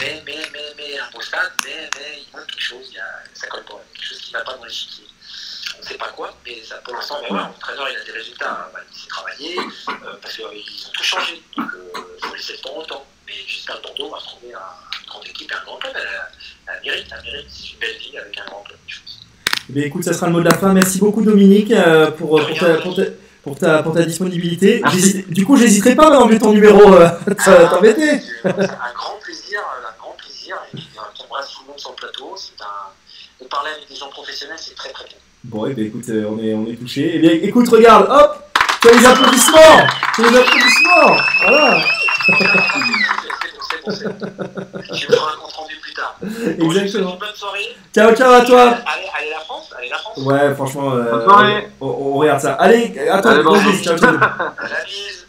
mais, 0.00 0.22
mais, 0.24 0.48
mais, 0.52 0.74
mais, 0.76 0.98
un 0.98 1.10
beau 1.10 1.20
stade, 1.20 1.52
mais, 1.64 1.90
mais, 1.96 2.22
il 2.22 2.36
manque 2.36 2.46
quelque 2.46 2.62
chose, 2.62 2.86
il 2.88 2.94
y 2.94 2.98
a, 2.98 3.22
ça 3.34 3.46
colle 3.48 3.64
pas, 3.64 3.82
quelque 3.92 4.06
chose 4.06 4.20
qui 4.20 4.32
ne 4.32 4.38
va 4.38 4.44
pas 4.44 4.54
dans 4.54 4.64
les 4.64 4.72
chiquiers. 4.72 5.04
On 5.76 5.80
ne 5.80 5.84
sait 5.84 5.98
pas 5.98 6.08
quoi, 6.08 6.34
mais 6.46 6.64
ça, 6.64 6.78
pour 6.78 6.94
l'instant, 6.94 7.20
ben 7.20 7.28
voilà, 7.28 7.46
l'entraîneur, 7.48 7.90
il 7.90 7.96
a 7.96 8.04
des 8.04 8.12
résultats, 8.12 8.52
hein. 8.52 8.70
Ben, 8.72 8.80
il 8.90 8.98
s'est 8.98 9.08
travaillé, 9.08 9.58
euh, 9.58 10.16
parce 10.22 10.34
qu'ils 10.34 10.46
ont 10.46 10.92
tout 10.92 11.02
changé, 11.02 11.42
donc 11.56 11.70
il 11.74 12.26
faut 12.26 12.34
laisser 12.34 12.52
le 12.54 12.58
temps 12.60 12.76
au 12.76 12.84
temps. 12.84 13.06
Mais 13.28 13.34
j'espère 13.46 13.76
que 13.80 13.88
Bordeaux 13.88 14.10
va 14.10 14.16
retrouver 14.16 14.54
un- 14.54 14.58
une 15.02 15.08
grande 15.08 15.26
équipe 15.26 15.52
et 15.52 15.54
un 15.54 15.64
grand 15.64 15.76
club, 15.76 15.92
elle, 15.94 16.08
elle 16.66 16.80
mérite, 16.90 17.06
elle 17.12 17.30
mérite, 17.32 17.46
c'est 17.50 17.72
une 17.72 17.78
belle 17.78 17.96
ville 17.98 18.18
avec 18.18 18.38
un 18.40 18.44
grand 18.46 18.62
club, 18.62 18.78
je 18.86 18.98
pense. 19.00 19.20
Eh 19.68 19.72
bien, 19.74 19.84
écoute, 19.84 20.04
ça 20.04 20.12
sera 20.14 20.26
le 20.26 20.32
mot 20.32 20.40
de 20.40 20.48
la 20.48 20.54
fin. 20.56 20.72
Merci 20.72 20.98
beaucoup, 20.98 21.22
Dominique, 21.22 21.70
euh, 21.72 22.10
pour, 22.12 22.40
pour, 22.40 22.58
ta, 22.58 22.74
pour, 22.76 22.96
ta, 22.96 23.02
pour, 23.42 23.58
ta, 23.58 23.82
pour 23.82 23.94
ta 23.94 24.02
disponibilité. 24.04 24.82
Du 25.28 25.44
coup, 25.44 25.56
j'hésiterai 25.56 25.94
pas 25.94 26.06
à 26.06 26.18
enlever 26.18 26.38
ton 26.38 26.52
numéro, 26.52 26.94
euh, 26.94 27.06
à 27.26 27.66
t'embêter. 27.66 28.12
Un 28.44 28.92
grand 28.94 29.18
plaisir, 29.22 29.60
un 29.60 29.98
grand 30.00 30.16
plaisir, 30.16 30.56
et 30.74 30.78
euh, 30.78 30.80
qu'on 31.18 31.24
embrasse 31.24 31.50
tout 31.52 31.60
le 31.64 31.68
monde 31.68 31.78
sur 31.78 31.90
le 31.90 31.96
plateau. 31.96 32.34
Un... 32.60 33.44
De 33.44 33.48
parler 33.48 33.70
avec 33.76 33.88
des 33.88 33.94
gens 33.94 34.08
professionnels, 34.08 34.56
c'est 34.58 34.74
très 34.74 34.90
très 34.90 35.04
bien. 35.04 35.16
Bon, 35.44 35.66
eh 35.66 35.72
bien, 35.74 35.84
écoute, 35.84 36.08
euh, 36.08 36.24
on 36.28 36.42
est, 36.42 36.54
on 36.54 36.66
est 36.66 36.74
touché. 36.76 37.12
Eh 37.14 37.18
bien, 37.20 37.30
écoute, 37.30 37.68
regarde, 37.68 38.08
hop, 38.10 38.42
tu 38.82 38.88
as 38.88 38.92
les 38.94 39.06
applaudissements 39.06 39.86
Tu 40.16 40.24
as 40.24 40.30
les 40.30 40.38
applaudissements 40.38 41.16
Voilà 41.42 41.78
Bon, 43.88 44.14
bon, 44.20 44.26
bon. 44.38 44.80
Je 44.92 45.06
vais 45.06 45.14
faire 45.14 45.32
un 45.36 45.40
compte 45.40 45.52
rendu 45.52 45.74
plus 45.82 45.94
tard. 45.94 46.16
Bon, 46.20 46.66
vous 46.66 46.78
Exactement. 46.78 47.12
une 47.14 47.18
bonne 47.18 47.34
soirée. 47.34 47.76
Ciao, 47.94 48.14
ciao 48.14 48.32
à 48.32 48.44
toi 48.44 48.60
Allez, 48.62 49.08
allez 49.18 49.30
la 49.30 49.40
France, 49.40 49.70
allez 49.78 49.88
la 49.88 49.96
France. 49.98 50.18
Ouais, 50.18 50.54
franchement, 50.54 50.94
euh, 50.94 51.10
Bonne 51.10 51.24
soirée. 51.24 51.68
on, 51.80 51.86
on 51.86 52.12
regarde 52.14 52.40
ça. 52.40 52.52
Allez, 52.54 52.98
à 53.08 53.20
toi, 53.20 53.30
Allez, 53.32 53.42
bisous, 53.42 53.82
ciao, 53.84 53.96
ciao. 53.98 54.12
La 54.18 54.84
bise. 54.84 55.26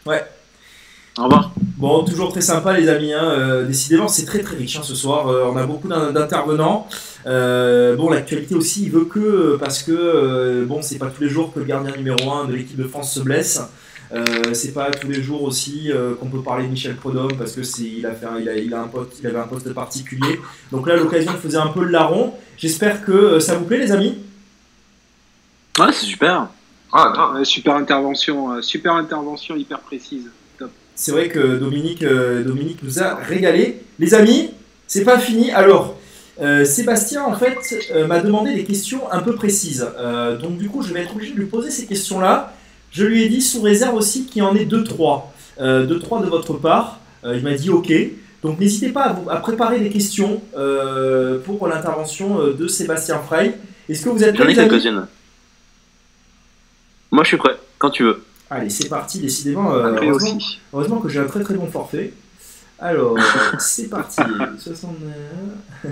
Au 1.18 1.24
revoir. 1.24 1.52
Bon, 1.78 2.04
toujours 2.06 2.32
très 2.32 2.42
sympa 2.42 2.74
les 2.74 2.88
amis, 2.90 3.14
hein. 3.14 3.24
euh, 3.24 3.66
décidément 3.66 4.08
c'est 4.08 4.26
très 4.26 4.40
très 4.40 4.56
riche 4.56 4.78
hein, 4.78 4.82
ce 4.84 4.96
soir, 4.96 5.28
Euh, 5.30 5.46
on 5.52 5.58
a 5.58 5.66
beaucoup 5.66 5.88
d'in- 5.88 6.12
d'intervenants. 6.12 6.88
Euh, 7.26 7.96
bon, 7.96 8.10
l'actualité 8.10 8.56
aussi, 8.56 8.84
il 8.84 8.92
veut 8.92 9.06
que, 9.06 9.58
parce 9.60 9.84
que 9.84 10.66
bon, 10.68 10.82
c'est 10.82 10.98
pas 10.98 11.08
tous 11.08 11.22
les 11.22 11.30
jours 11.30 11.54
que 11.54 11.60
le 11.60 11.66
gardien 11.66 11.94
numéro 11.96 12.32
1 12.32 12.46
de 12.46 12.54
l'équipe 12.54 12.78
de 12.78 12.88
France 12.88 13.14
se 13.14 13.20
blesse. 13.22 13.62
Euh, 14.12 14.54
c'est 14.54 14.74
pas 14.74 14.90
tous 14.90 15.08
les 15.08 15.22
jours 15.22 15.44
aussi 15.44 15.92
euh, 15.92 16.16
qu'on 16.16 16.30
peut 16.30 16.42
parler 16.42 16.66
de 16.66 16.72
Michel 16.72 16.96
Prodhomme 16.96 17.38
parce 17.38 17.52
que 17.52 17.62
c'est 17.62 17.84
il 17.84 18.06
a 18.08 18.14
fait 18.14 18.26
un- 18.26 18.40
il 18.40 18.50
a, 18.50 18.56
il 18.56 18.74
a 18.74 18.82
un 18.82 18.88
poste 18.88 19.20
il 19.22 19.28
avait 19.28 19.38
un 19.38 19.48
poste 19.48 19.72
particulier 19.72 20.40
donc 20.72 20.88
là 20.88 20.96
l'occasion 20.96 21.32
faisait 21.34 21.58
un 21.60 21.68
peu 21.68 21.84
le 21.84 21.92
larron 21.92 22.34
j'espère 22.58 23.06
que 23.06 23.12
euh, 23.12 23.40
ça 23.40 23.54
vous 23.56 23.66
plaît 23.66 23.78
les 23.78 23.92
amis 23.92 24.18
Ouais, 25.80 25.94
c'est 25.94 26.08
super. 26.08 26.48
Ah, 26.92 27.36
super 27.44 27.76
intervention, 27.76 28.52
euh, 28.54 28.62
super 28.62 28.94
intervention 28.96 29.56
hyper 29.56 29.80
précise. 29.80 30.30
C'est 30.96 31.12
vrai 31.12 31.30
que 31.30 31.58
Dominique, 31.58 32.04
euh, 32.04 32.44
Dominique 32.44 32.80
nous 32.84 33.00
a 33.02 33.16
régalé. 33.16 33.82
Les 34.00 34.14
amis, 34.16 34.50
c'est 34.88 35.06
pas 35.06 35.18
fini. 35.18 35.52
Alors, 35.52 35.96
euh, 36.42 36.66
Sébastien, 36.66 37.24
en 37.24 37.36
fait, 37.38 37.58
euh, 37.94 38.06
m'a 38.08 38.20
demandé 38.20 38.54
des 38.54 38.66
questions 38.66 39.10
un 39.10 39.20
peu 39.20 39.34
précises. 39.36 39.88
Euh, 39.98 40.36
donc, 40.38 40.58
du 40.58 40.68
coup, 40.68 40.82
je 40.82 40.92
vais 40.94 41.02
être 41.04 41.14
obligé 41.16 41.32
de 41.34 41.38
lui 41.40 41.46
poser 41.46 41.72
ces 41.72 41.86
questions-là. 41.86 42.54
Je 42.92 43.06
lui 43.06 43.24
ai 43.24 43.30
dit, 43.30 43.42
sous 43.42 43.62
réserve 43.62 43.96
aussi, 43.96 44.26
qu'il 44.26 44.40
y 44.40 44.42
en 44.42 44.56
ait 44.56 44.66
2-3. 44.66 45.24
Euh, 45.60 45.86
2-3 45.88 46.24
de 46.24 46.30
votre 46.30 46.54
part. 46.54 47.00
Euh, 47.24 47.36
il 47.38 47.44
m'a 47.44 47.54
dit 47.54 47.70
OK. 47.70 47.92
Donc, 48.42 48.60
n'hésitez 48.60 48.90
pas 48.90 49.04
à, 49.04 49.14
vous, 49.14 49.30
à 49.30 49.36
préparer 49.38 49.80
des 49.80 49.90
questions 49.90 50.42
euh, 50.58 51.40
pour 51.40 51.68
l'intervention 51.68 52.40
euh, 52.42 52.54
de 52.54 52.68
Sébastien 52.68 53.20
Frey. 53.20 53.58
Est-ce 53.90 54.04
que 54.06 54.10
vous 54.10 54.24
êtes 54.24 54.36
J'en 54.36 54.44
prêts, 54.44 54.54
ai 54.54 54.56
les 54.56 54.60
amis 54.62 54.70
quelques-unes. 54.70 55.08
Moi, 57.12 57.24
je 57.24 57.28
suis 57.30 57.38
prêt, 57.38 57.56
quand 57.78 57.90
tu 57.90 58.04
veux. 58.04 58.24
Allez, 58.50 58.70
c'est 58.70 58.88
parti. 58.90 59.20
Décidément, 59.20 59.74
euh, 59.74 59.94
heureusement- 60.02 60.36
aussi. 60.38 60.60
Heureusement 60.74 60.98
que 61.00 61.10
j'ai 61.10 61.20
un 61.20 61.26
très 61.28 61.44
très 61.44 61.54
bon 61.56 61.68
forfait. 61.68 62.14
Alors, 62.80 63.18
c'est 63.60 63.90
parti. 63.90 64.22
69. 64.60 65.14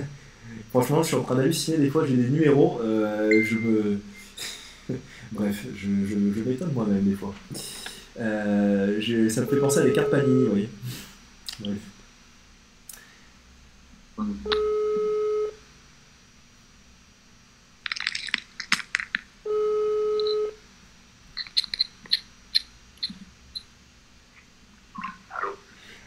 Franchement, 0.71 1.01
je 1.03 1.07
suis 1.07 1.15
en 1.17 1.23
train 1.23 1.35
d'halluciner. 1.35 1.77
Des 1.77 1.89
fois, 1.89 2.05
j'ai 2.07 2.15
des 2.15 2.29
numéros. 2.29 2.79
euh, 2.83 3.43
je 3.45 3.55
me. 3.55 3.99
Bref, 5.31 5.65
je, 5.75 5.87
je, 6.05 6.13
je 6.13 6.49
m'étonne 6.49 6.71
moi-même 6.73 7.03
des 7.03 7.15
fois. 7.15 7.33
Euh, 8.19 9.29
ça 9.29 9.41
me 9.41 9.45
fait 9.45 9.57
penser 9.57 9.79
à 9.79 9.83
des 9.83 9.93
cartes 9.93 10.09
Panini, 10.09 10.43
vous 10.45 10.49
voyez. 10.51 10.69
Bref. 11.59 11.77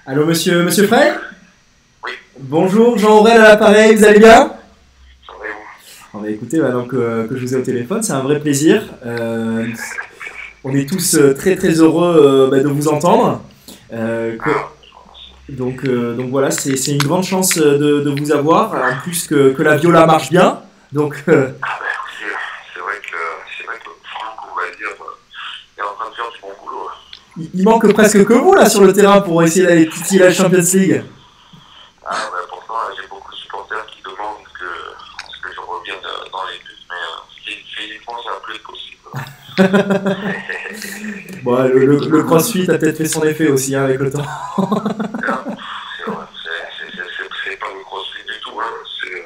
Allô, 0.06 0.26
monsieur, 0.26 0.64
monsieur 0.64 0.88
Frey? 0.88 1.12
Oui. 2.04 2.10
Bonjour, 2.40 2.98
Jean 2.98 3.18
Aurel 3.18 3.36
à 3.36 3.50
l'appareil, 3.50 3.94
vous 3.94 4.04
allez 4.04 4.18
bien 4.18 4.48
Ça 5.24 5.32
va 5.38 5.46
et 5.46 5.52
vous 5.52 5.99
On 6.12 6.18
va 6.18 6.28
écouter 6.30 6.58
maintenant 6.58 6.86
que, 6.86 7.26
que 7.28 7.36
je 7.36 7.40
vous 7.42 7.54
ai 7.54 7.58
au 7.58 7.62
téléphone, 7.62 8.02
c'est 8.02 8.12
un 8.12 8.20
vrai 8.22 8.40
plaisir. 8.40 8.82
Euh, 9.06 9.66
on 10.64 10.74
est 10.74 10.88
tous 10.88 11.14
euh, 11.14 11.34
très 11.34 11.54
très 11.56 11.70
heureux 11.80 12.16
euh, 12.20 12.50
bah, 12.50 12.58
de 12.60 12.68
vous 12.68 12.88
entendre. 12.88 13.40
Euh, 13.92 14.36
que- 14.36 14.50
donc, 15.52 15.84
euh, 15.84 16.14
donc 16.14 16.30
voilà, 16.30 16.50
c'est 16.50 16.74
une 16.92 16.98
grande 17.02 17.24
chance 17.24 17.56
euh, 17.58 17.78
de, 17.78 18.00
de 18.00 18.20
vous 18.20 18.32
avoir. 18.32 18.72
En 18.72 19.00
plus 19.02 19.26
que, 19.26 19.52
que 19.52 19.62
la 19.62 19.76
viola 19.76 20.06
marche 20.06 20.30
bien. 20.30 20.60
Donc 20.92 21.14
euh, 21.28 21.48
Ah 21.62 21.78
ben, 21.80 21.86
c'est 22.74 22.80
vrai 22.80 22.94
que 23.00 23.16
c'est 23.56 23.64
vrai 23.66 23.76
que 23.78 23.90
Franck, 24.04 24.50
on 24.50 24.56
va 24.56 24.66
dire, 24.76 24.88
euh, 25.00 25.80
est 25.80 25.82
en 25.82 25.94
train 25.94 26.10
de 26.10 26.14
faire 26.14 26.30
du 26.34 26.40
bon 26.40 26.48
boulot. 26.64 26.88
il, 27.36 27.50
il 27.54 27.64
manque 27.64 27.92
presque 27.92 28.24
que 28.24 28.32
vous 28.32 28.54
là 28.54 28.68
sur 28.68 28.82
le 28.82 28.92
terrain 28.92 29.20
pour 29.20 29.42
essayer 29.44 29.64
d'aller 29.66 29.88
titiller 29.88 30.20
la 30.24 30.32
Champions 30.32 30.58
League. 30.74 31.02
Ah 32.04 32.16
ben 32.32 32.46
pourtant, 32.48 32.74
j'ai 33.00 33.06
beaucoup 33.08 33.30
de 33.32 33.36
supporters 33.36 33.86
qui 33.86 34.02
demandent 34.02 34.42
que, 34.54 35.48
que 35.48 35.54
je 35.54 35.60
revienne 35.60 36.04
euh, 36.04 36.28
dans 36.32 36.44
les 36.46 36.58
buts, 36.58 36.86
mais 36.88 36.96
euh, 36.96 37.22
phy- 37.44 37.64
physiquement, 37.76 38.16
ça 38.24 38.30
va 38.34 38.40
plus 38.40 38.54
être 38.54 38.62
possible. 38.62 38.98
Bon, 41.42 41.62
le, 41.64 41.86
le- 41.86 42.08
le 42.08 42.22
crossfit 42.22 42.70
a 42.70 42.76
peut-être 42.78 42.98
fait 42.98 43.06
son 43.06 43.22
effet 43.24 43.48
aussi 43.48 43.74
hein, 43.74 43.84
avec 43.84 43.98
le 44.00 44.10
temps. 44.10 44.22
C'est 47.44 47.56
pas 47.56 47.66
le 47.74 47.82
crossfit 47.84 48.22
du 48.26 48.38
tout, 48.42 48.60
hein. 48.60 48.64
c'est 49.00 49.14
euh, 49.14 49.22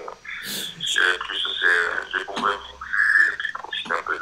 c'est 0.87 1.19
plus 1.19 1.45
les 2.19 2.25
bons 2.25 2.35
un 2.47 4.03
peu. 4.07 4.15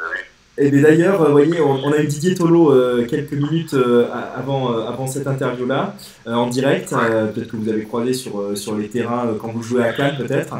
Et 0.57 0.69
bien 0.69 0.81
d'ailleurs, 0.83 1.21
euh, 1.21 1.25
vous 1.27 1.31
voyez, 1.31 1.59
on, 1.61 1.71
on 1.85 1.91
a 1.93 1.97
eu 1.97 2.07
Didier 2.07 2.35
Tolo 2.35 2.71
euh, 2.71 3.05
quelques 3.07 3.33
minutes 3.33 3.73
euh, 3.73 4.07
avant, 4.35 4.71
euh, 4.73 4.87
avant 4.87 5.07
cette 5.07 5.25
interview-là, 5.27 5.95
euh, 6.27 6.33
en 6.33 6.47
direct. 6.47 6.93
euh, 6.93 7.27
peut-être 7.27 7.51
que 7.51 7.57
vous 7.57 7.69
avez 7.69 7.83
croisé 7.85 8.13
sur, 8.13 8.39
euh, 8.39 8.55
sur 8.55 8.75
les 8.75 8.87
terrains 8.89 9.27
euh, 9.27 9.37
quand 9.39 9.49
vous 9.49 9.63
jouez 9.63 9.83
à 9.83 9.93
Cannes, 9.93 10.17
peut-être. 10.17 10.55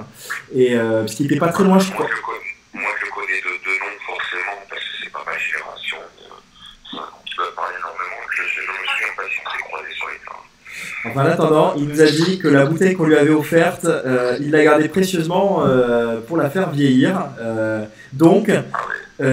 Et 0.54 0.76
euh, 0.76 1.02
parce 1.02 1.16
qu'il 1.16 1.26
n'était 1.28 1.40
pas 1.40 1.50
très 1.50 1.64
loin, 1.64 1.78
je 1.80 1.92
crois. 1.92 2.06
Moi, 2.06 2.16
je 2.16 2.22
connais, 2.22 2.84
moi, 2.86 2.92
je 3.00 3.10
connais 3.12 3.40
de, 3.42 3.54
de 3.66 3.80
noms 3.80 4.00
forcément 4.06 4.58
parce 4.70 4.82
que 4.82 4.88
c'est 5.04 5.12
pas 5.12 5.24
ma 5.26 5.38
génération. 5.38 5.98
euh, 5.98 6.98
ça, 6.98 7.10
qui 7.26 7.36
va 7.38 7.44
parler 7.56 7.76
énormément. 7.78 8.22
Je, 8.34 8.42
je, 8.44 8.62
je 8.66 8.72
me 8.72 8.88
suis 8.98 9.06
impatienté 9.06 9.58
de 9.58 9.64
croiser 9.70 9.94
sur 9.94 10.08
les 10.10 10.18
terrains. 10.26 10.46
Enfin, 11.06 11.24
en 11.24 11.26
attendant, 11.26 11.74
il 11.76 11.88
nous 11.90 12.02
a 12.02 12.06
dit 12.06 12.40
que 12.40 12.48
la 12.48 12.66
bouteille 12.66 12.96
qu'on 12.96 13.06
lui 13.06 13.16
avait 13.18 13.32
offerte, 13.34 13.86
euh, 13.86 14.38
il 14.40 14.52
l'a 14.52 14.64
gardée 14.64 14.88
précieusement 14.88 15.64
euh, 15.66 16.22
pour 16.22 16.38
la 16.38 16.50
faire 16.50 16.70
vieillir. 16.72 17.26
Euh, 17.42 17.84
donc, 18.14 18.50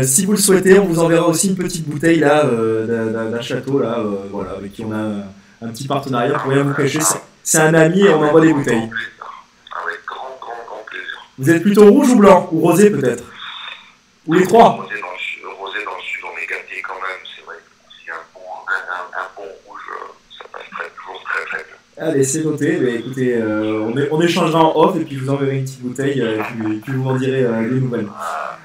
si 0.03 0.27
vous 0.27 0.33
le 0.33 0.39
souhaitez, 0.39 0.79
on 0.79 0.85
vous 0.87 0.99
enverra 1.01 1.27
aussi 1.29 1.49
une 1.49 1.57
petite 1.57 1.89
bouteille 1.89 2.19
là 2.21 2.45
d'un- 2.45 3.41
château 3.41 3.79
là, 3.81 3.99
voilà, 4.31 4.53
avec 4.53 4.73
qui 4.73 4.85
on 4.85 4.93
a 4.93 5.25
un, 5.63 5.69
petit 5.69 5.87
partenariat 5.87 6.39
pour 6.39 6.51
rien 6.53 6.63
vous 6.63 6.75
cacher. 6.75 6.99
C'est- 7.43 7.59
un 7.59 7.75
ami 7.75 8.01
et 8.03 8.11
on 8.11 8.23
envoie 8.23 8.41
des 8.41 8.53
bouteilles. 8.53 8.77
Avec 9.85 10.01
grand, 10.07 10.37
grand, 10.41 10.53
grand 10.67 10.85
plaisir. 10.87 11.19
Vous 11.39 11.51
êtes 11.51 11.63
plutôt 11.63 11.91
rouge 11.91 12.11
ou 12.11 12.17
blanc? 12.17 12.49
Ou 12.53 12.61
rosé 12.61 12.91
peut-être? 12.91 13.25
Ou 14.27 14.35
les 14.35 14.45
trois 14.47 14.71
Rosé 14.71 15.01
dans 15.01 15.11
le 15.11 15.19
sud, 15.19 15.43
rosé 15.59 15.79
dans 15.85 15.97
le 15.97 16.03
sud, 16.03 16.21
on 16.25 16.37
est 16.39 16.47
gâté 16.47 16.83
quand 16.87 16.95
même. 17.01 17.23
C'est 17.35 17.45
vrai 17.47 17.57
que 17.57 17.71
si 18.05 18.11
un 18.11 18.23
bon, 18.35 18.41
un, 18.69 18.83
un, 18.95 19.23
un 19.23 19.29
bon 19.35 19.49
rouge, 19.67 19.81
euh, 19.91 20.13
ça 20.39 20.45
passe 20.53 20.69
très, 20.71 20.89
toujours 20.95 21.23
très, 21.25 21.45
très 21.47 21.65
bien. 21.65 21.77
Allez, 22.03 22.25
c'est 22.25 22.43
noté. 22.45 22.79
Mais 22.83 22.95
écoutez, 22.97 23.35
euh, 23.37 23.83
on, 23.87 23.97
é- 23.99 24.09
on 24.11 24.21
échangera 24.23 24.65
en 24.65 24.73
off 24.81 24.97
et 24.97 25.05
puis 25.05 25.17
je 25.17 25.21
vous 25.25 25.31
enverrai 25.31 25.59
une 25.59 25.65
petite 25.65 25.83
bouteille 25.83 26.21
euh, 26.23 26.39
puis, 26.49 26.77
puis 26.79 26.93
vous 26.95 27.03
m'en 27.03 27.17
direz 27.17 27.45
euh, 27.45 27.69
des 27.69 27.79
nouvelles. 27.81 28.07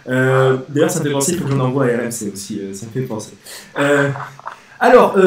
Euh, 0.08 0.58
D'ailleurs, 0.70 0.90
ça 0.90 1.00
me 1.00 1.06
fait 1.06 1.12
penser, 1.12 1.36
que 1.36 1.48
j'en 1.50 1.60
envoie 1.60 1.86
à 1.86 1.88
RMC 1.88 2.32
aussi. 2.34 2.62
euh, 2.62 2.74
ça 2.74 2.86
me 2.86 2.92
fait 2.92 3.06
penser. 3.08 3.32
Alors, 4.80 5.18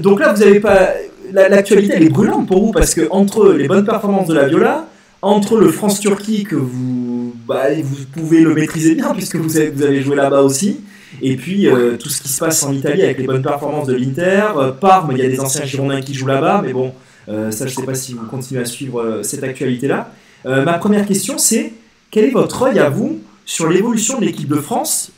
donc 0.00 0.20
là, 0.20 0.32
vous 0.32 0.42
avez 0.42 0.60
pas. 0.60 0.90
la- 1.32 1.48
L'actualité, 1.48 1.94
elle 1.96 2.02
est 2.04 2.08
brûlante 2.10 2.46
pour 2.46 2.64
vous 2.66 2.72
parce 2.72 2.94
que 2.94 3.08
entre 3.10 3.52
les 3.52 3.68
bonnes 3.68 3.84
performances 3.84 4.28
de 4.28 4.34
la 4.34 4.48
Viola, 4.48 4.86
entre 5.22 5.58
le 5.58 5.68
France-Turquie 5.68 6.44
que 6.44 6.56
vous, 6.56 7.34
bah, 7.46 7.64
vous 7.82 7.96
pouvez 8.12 8.40
le 8.40 8.54
maîtriser 8.54 8.94
bien 8.94 9.12
puisque 9.14 9.36
vous 9.36 9.56
avez, 9.56 9.70
vous 9.70 9.82
avez 9.82 10.02
joué 10.02 10.16
là-bas 10.16 10.42
aussi, 10.42 10.80
et 11.22 11.36
puis 11.36 11.68
tout 11.98 12.08
ce 12.08 12.20
qui 12.22 12.28
se 12.28 12.38
passe 12.38 12.62
en 12.62 12.72
Italie 12.72 13.02
avec 13.02 13.18
les 13.18 13.26
bonnes 13.26 13.42
performances 13.42 13.86
de 13.86 13.94
l'Inter, 13.94 14.42
Parme, 14.80 15.12
il 15.12 15.18
y 15.18 15.22
a 15.26 15.28
des 15.28 15.40
anciens 15.40 15.64
Girondins 15.64 16.00
qui 16.00 16.14
jouent 16.14 16.26
là-bas, 16.26 16.62
mais 16.64 16.72
bon, 16.72 16.92
euh, 17.28 17.50
ça 17.50 17.66
je 17.66 17.74
sais 17.74 17.84
pas 17.84 17.94
si 17.94 18.14
vous 18.14 18.26
continuez 18.26 18.60
à 18.60 18.64
suivre 18.64 19.02
euh, 19.02 19.22
cette 19.22 19.42
actualité-là. 19.42 20.10
Euh, 20.44 20.64
ma 20.64 20.78
première 20.78 21.06
question 21.06 21.38
c'est 21.38 21.72
quel 22.10 22.26
est 22.26 22.30
votre 22.30 22.62
œil 22.62 22.78
à 22.78 22.88
vous 22.88 23.20
sur 23.44 23.68
l'évolution 23.68 24.20
de 24.20 24.24
l'équipe 24.24 24.48
de 24.48 24.60
France 24.60 25.10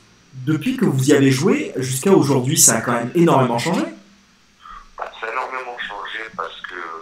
depuis 0.47 0.77
que 0.77 0.85
vous 0.85 1.11
y 1.11 1.13
avez 1.13 1.31
joué 1.31 1.73
jusqu'à 1.77 2.13
aujourd'hui? 2.13 2.57
Ça 2.59 2.77
a 2.77 2.81
quand 2.81 2.93
même 2.93 3.11
énormément 3.15 3.59
changé. 3.59 3.83
Bah, 4.97 5.11
ça 5.21 5.27
a 5.27 5.33
énormément 5.33 5.77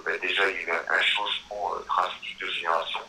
ben, 0.05 0.15
déjà, 0.23 0.43
il 0.49 0.55
y 0.55 0.59
a 0.59 0.62
eu 0.62 0.70
un, 0.70 1.03
changement 1.03 1.73
drastique 1.89 2.39
de 2.41 2.47
génération. 2.47 3.01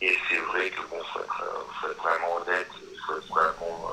Et 0.00 0.12
c'est 0.28 0.38
vrai 0.38 0.70
que 0.70 0.80
bon, 0.90 0.96
faut 1.12 1.20
être, 1.20 1.44
être 1.90 2.02
vraiment 2.02 2.36
honnête, 2.40 2.68
faut 3.06 3.16
être 3.16 3.28
vraiment 3.28 3.92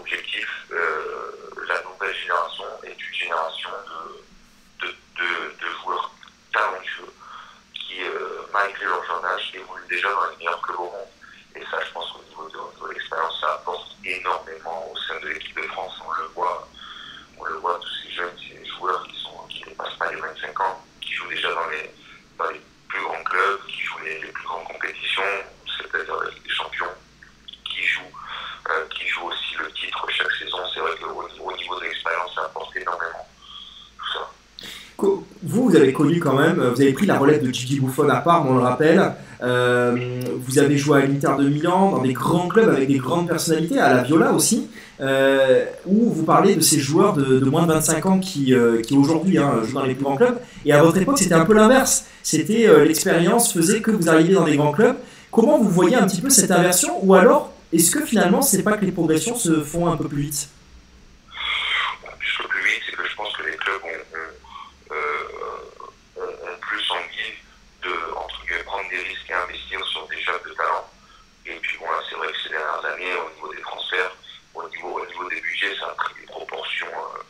objectif. 0.00 0.48
La 0.70 1.82
nouvelle 1.82 2.16
génération 2.16 2.64
est 2.84 2.92
une 2.92 3.14
génération 3.14 3.70
de, 4.80 4.86
de, 4.86 5.54
de 5.60 5.66
joueurs 5.82 6.10
talentueux 6.52 7.12
qui, 7.74 8.02
euh, 8.02 8.42
malgré 8.54 8.84
leur 8.84 9.04
jeune 9.04 9.24
âge, 9.24 9.52
évoluent 9.52 9.88
déjà 9.90 10.08
dans 10.08 10.30
les 10.30 10.36
meilleurs 10.36 10.62
clubs 10.62 10.78
au 10.78 10.84
monde. 10.84 11.10
Et 11.56 11.60
ça, 11.70 11.78
je 11.84 11.92
pense 11.92 12.12
qu'au 12.12 12.22
niveau 12.22 12.48
de, 12.86 12.92
l'expérience, 12.94 13.40
ça 13.40 13.54
apporte 13.54 13.88
énormément 14.04 14.92
au 14.92 14.96
sein 14.96 15.18
de 15.20 15.28
l'équipe 15.28 15.56
de 15.56 15.66
France. 15.66 15.92
On 16.06 16.12
le 16.22 16.28
voit, 16.28 16.68
on 17.36 17.44
le 17.44 17.54
voit, 17.54 17.80
tous 17.80 18.06
ces 18.06 18.14
jeunes, 18.14 18.36
ces 18.38 18.64
joueurs 18.64 19.04
qui 19.08 19.20
sont 19.20 19.46
qui 19.48 19.62
dépassent 19.64 19.98
pas 19.98 20.10
les 20.12 20.20
25 20.20 20.60
ans, 20.60 20.80
qui 21.00 21.12
jouent 21.14 21.28
déjà 21.28 21.52
dans 21.52 21.66
les, 21.68 21.82
les 21.82 22.60
plus 22.88 23.02
grands 23.02 23.24
clubs, 23.24 23.66
qui 23.66 23.82
jouent 23.82 24.04
les, 24.04 24.20
les 24.20 24.28
plus 24.28 24.44
grandes 24.44 24.68
compétitions, 24.68 25.22
c'est-à-dire 25.76 26.20
des 26.20 26.50
Champions, 26.50 26.94
qui 27.64 27.82
jouent, 27.82 28.18
euh, 28.70 28.86
qui 28.90 29.08
jouent 29.08 29.26
aussi 29.26 29.56
le 29.58 29.72
titre 29.72 30.06
chaque 30.10 30.32
saison. 30.32 30.58
C'est 30.72 30.80
vrai 30.80 30.96
qu'au 30.98 31.28
au 31.40 31.56
niveau 31.56 31.80
de 31.80 31.84
l'expérience, 31.86 32.34
ça 32.36 32.42
apporte 32.42 32.76
énormément. 32.76 33.26
Vous, 35.42 35.76
avez 35.76 35.92
connu 35.92 36.20
quand 36.20 36.36
même, 36.36 36.56
vous 36.56 36.80
avez 36.80 36.92
pris 36.92 37.06
la 37.06 37.18
relève 37.18 37.46
de 37.46 37.52
Gigi 37.52 37.80
Buffon 37.80 38.08
à 38.08 38.16
part, 38.16 38.48
on 38.48 38.54
le 38.54 38.62
rappelle. 38.62 39.12
Euh, 39.42 40.20
vous 40.38 40.58
avez 40.58 40.78
joué 40.78 41.02
à 41.02 41.06
l'Inter 41.06 41.32
de 41.38 41.48
Milan, 41.48 41.90
dans 41.90 42.02
des 42.02 42.12
grands 42.12 42.48
clubs 42.48 42.68
avec 42.68 42.88
des 42.88 42.98
grandes 42.98 43.28
personnalités, 43.28 43.78
à 43.78 43.92
la 43.92 44.02
Viola 44.02 44.32
aussi, 44.32 44.70
euh, 45.00 45.64
où 45.86 46.10
vous 46.10 46.22
parlez 46.22 46.54
de 46.54 46.60
ces 46.60 46.78
joueurs 46.78 47.14
de, 47.14 47.40
de 47.40 47.44
moins 47.44 47.66
de 47.66 47.72
25 47.72 48.06
ans 48.06 48.18
qui, 48.20 48.54
euh, 48.54 48.80
qui 48.80 48.96
aujourd'hui 48.96 49.38
hein, 49.38 49.62
jouent 49.64 49.74
dans 49.74 49.84
les 49.84 49.94
plus 49.94 50.04
grands 50.04 50.16
clubs. 50.16 50.38
Et 50.64 50.72
à 50.72 50.82
votre 50.82 50.98
époque, 50.98 51.18
c'était 51.18 51.34
un 51.34 51.44
peu 51.44 51.54
l'inverse. 51.54 52.06
C'était 52.22 52.66
euh, 52.66 52.84
l'expérience 52.84 53.52
faisait 53.52 53.80
que 53.80 53.90
vous 53.90 54.08
arriviez 54.08 54.34
dans 54.34 54.44
des 54.44 54.56
grands 54.56 54.72
clubs. 54.72 54.96
Comment 55.30 55.58
vous 55.58 55.68
voyez 55.70 55.96
un 55.96 56.06
petit 56.06 56.20
peu 56.20 56.30
cette 56.30 56.50
inversion? 56.50 57.04
Ou 57.04 57.14
alors, 57.14 57.52
est-ce 57.72 57.90
que 57.90 58.04
finalement, 58.04 58.40
c'est 58.40 58.62
pas 58.62 58.76
que 58.76 58.84
les 58.84 58.92
progressions 58.92 59.34
se 59.34 59.62
font 59.62 59.88
un 59.88 59.96
peu 59.96 60.08
plus 60.08 60.22
vite 60.22 60.48
Bon, 62.02 62.08
Plus 62.18 62.38
que 62.38 62.48
plus 62.48 62.64
vite, 62.64 62.82
c'est 62.86 62.96
que 62.96 63.02
je 63.08 63.16
pense 63.16 63.36
que 63.36 63.42
les 63.42 63.56
clubs 63.56 63.82
ont, 63.82 63.88
ont, 63.88 64.94
euh, 64.94 66.22
ont, 66.22 66.22
ont 66.22 66.58
plus 66.60 66.90
envie 66.92 67.34
de 67.82 67.90
entre 68.16 68.46
guillemets, 68.46 68.62
prendre 68.62 68.88
des 68.90 69.02
risques 69.02 69.28
et 69.28 69.34
investir 69.34 69.84
sur 69.86 70.06
des 70.08 70.20
jeunes 70.22 70.44
de 70.48 70.54
talent. 70.54 70.86
Et 71.46 71.58
puis 71.60 71.76
bon, 71.78 71.86
là, 71.86 71.98
c'est 72.08 72.16
vrai 72.16 72.28
que 72.28 72.38
ces 72.42 72.50
dernières 72.50 72.84
années, 72.94 73.12
au 73.20 73.34
niveau 73.34 73.52
des 73.52 73.60
transferts, 73.60 74.16
au 74.54 74.68
niveau, 74.68 75.00
au 75.00 75.06
niveau 75.06 75.28
des 75.28 75.40
budgets, 75.40 75.76
ça 75.78 75.86
a 75.86 75.94
pris 75.94 76.14
des 76.20 76.26
proportions, 76.26 76.86
euh, 76.86 77.20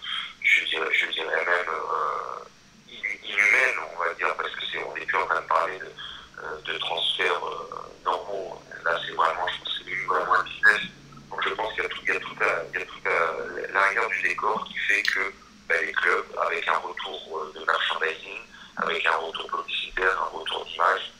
je, 1.07 1.13
dirais, 1.13 1.45
même 1.45 1.69
euh, 1.69 2.45
in- 2.91 3.27
inhumaines, 3.27 3.79
on 3.95 3.99
va 4.03 4.15
dire, 4.15 4.35
parce 4.37 4.51
que 4.51 4.61
c'est, 4.71 4.83
on 4.85 4.95
n'est 4.95 5.05
plus 5.07 5.17
en 5.19 5.27
train 5.27 5.41
de 5.41 5.47
parler 5.47 5.79
de, 5.79 5.85
euh, 5.85 6.61
de 6.65 6.79
transferts 6.79 7.45
euh, 7.45 8.03
normaux. 8.05 8.61
Là, 8.85 8.99
c'est 9.07 9.15
vraiment, 9.15 9.47
je 9.49 9.59
pense 9.65 9.83
c'est 9.85 10.07
vraiment 10.07 10.35
un 10.35 10.43
business. 10.45 10.83
Donc 11.31 11.43
je 11.43 11.55
pense 11.55 11.73
qu'il 11.75 11.83
y 11.83 11.87
a 11.87 11.89
tout, 11.89 12.01
il 12.03 12.13
y 12.13 12.17
a 12.17 12.21
tout, 12.21 12.37
à, 12.41 12.63
il 12.73 12.81
y 12.81 12.83
a 12.83 12.87
tout 12.87 13.73
l'arrière 13.73 14.09
du 14.09 14.23
décor 14.23 14.65
qui 14.69 14.79
fait 14.79 15.03
que 15.03 15.33
ben, 15.69 15.85
les 15.85 15.93
clubs, 15.93 16.27
avec 16.47 16.67
un 16.69 16.79
retour 16.79 17.51
de 17.55 17.65
merchandising, 17.65 18.39
avec 18.77 19.07
un 19.07 19.17
retour 19.17 19.47
publicitaire, 19.51 20.23
un 20.23 20.39
retour 20.39 20.65
d'image, 20.67 21.13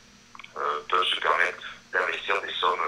peuvent 0.89 1.05
se 1.05 1.19
permettre 1.19 1.63
d'investir 1.91 2.39
des 2.41 2.53
sommes 2.53 2.79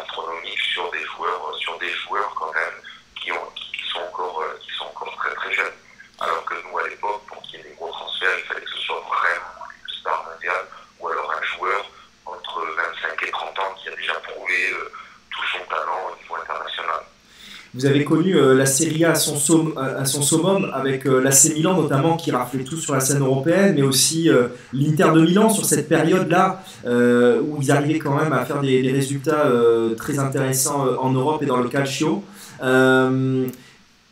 astronomiques 0.00 0.60
sur 0.60 0.90
des 0.92 1.04
joueurs, 1.04 1.54
sur 1.58 1.78
des 1.78 1.90
joueurs 1.90 2.32
quand 2.34 2.52
même 2.52 2.74
qui, 3.20 3.32
ont, 3.32 3.50
qui, 3.54 3.88
sont 3.90 4.00
encore, 4.00 4.42
qui 4.60 4.70
sont 4.76 4.84
encore 4.84 5.16
très 5.16 5.34
très 5.34 5.52
jeunes. 5.52 5.72
Alors 6.20 6.44
que 6.44 6.54
nous 6.54 6.78
à 6.78 6.88
l'époque, 6.88 7.22
pour 7.28 7.42
qu'il 7.42 7.58
y 7.58 7.62
ait 7.62 7.64
des 7.68 7.74
gros 7.76 7.90
transferts, 7.90 8.38
il 8.38 8.44
fallait 8.48 8.64
que 8.64 8.70
ce 8.70 8.82
soit 8.82 9.02
vraiment 9.04 9.68
une 9.68 10.00
star 10.00 10.24
mondiale 10.32 10.64
ou 11.00 11.08
alors 11.08 11.30
un 11.30 11.44
joueur 11.56 11.90
entre 12.24 12.60
25 13.04 13.28
et 13.28 13.30
30 13.30 13.58
ans 13.58 13.74
qui 13.82 13.88
a 13.88 13.96
déjà 13.96 14.14
prouvé 14.14 14.54
euh, 14.72 14.88
tout 15.30 15.44
son 15.52 15.64
talent 15.68 16.08
au 16.12 16.22
niveau 16.22 16.36
international. 16.40 17.04
Vous 17.74 17.84
avez 17.84 18.04
connu 18.04 18.34
euh, 18.34 18.54
la 18.54 18.64
Serie 18.64 19.04
A 19.04 19.10
à 19.10 19.14
son, 19.14 19.36
somm- 19.36 20.06
summum 20.22 20.70
avec 20.72 21.06
euh, 21.06 21.20
l'AC 21.20 21.52
Milan 21.54 21.74
notamment 21.74 22.16
qui 22.16 22.30
raflait 22.30 22.64
tout 22.64 22.78
sur 22.78 22.94
la 22.94 23.00
scène 23.00 23.20
européenne, 23.20 23.74
mais 23.76 23.82
aussi 23.82 24.30
euh, 24.30 24.48
l'Inter 24.72 25.10
de 25.14 25.20
Milan 25.20 25.50
sur 25.50 25.66
cette 25.66 25.86
période-là 25.86 26.62
où 26.86 27.58
ils 27.60 27.70
arrivaient 27.70 27.98
quand 27.98 28.14
même 28.14 28.32
à 28.32 28.46
faire 28.46 28.62
des, 28.62 28.90
résultats 28.90 29.50
très 29.98 30.18
intéressants 30.18 30.86
en 30.98 31.10
Europe 31.12 31.42
et 31.42 31.46
dans 31.46 31.58
le 31.58 31.68
calcio. 31.68 32.24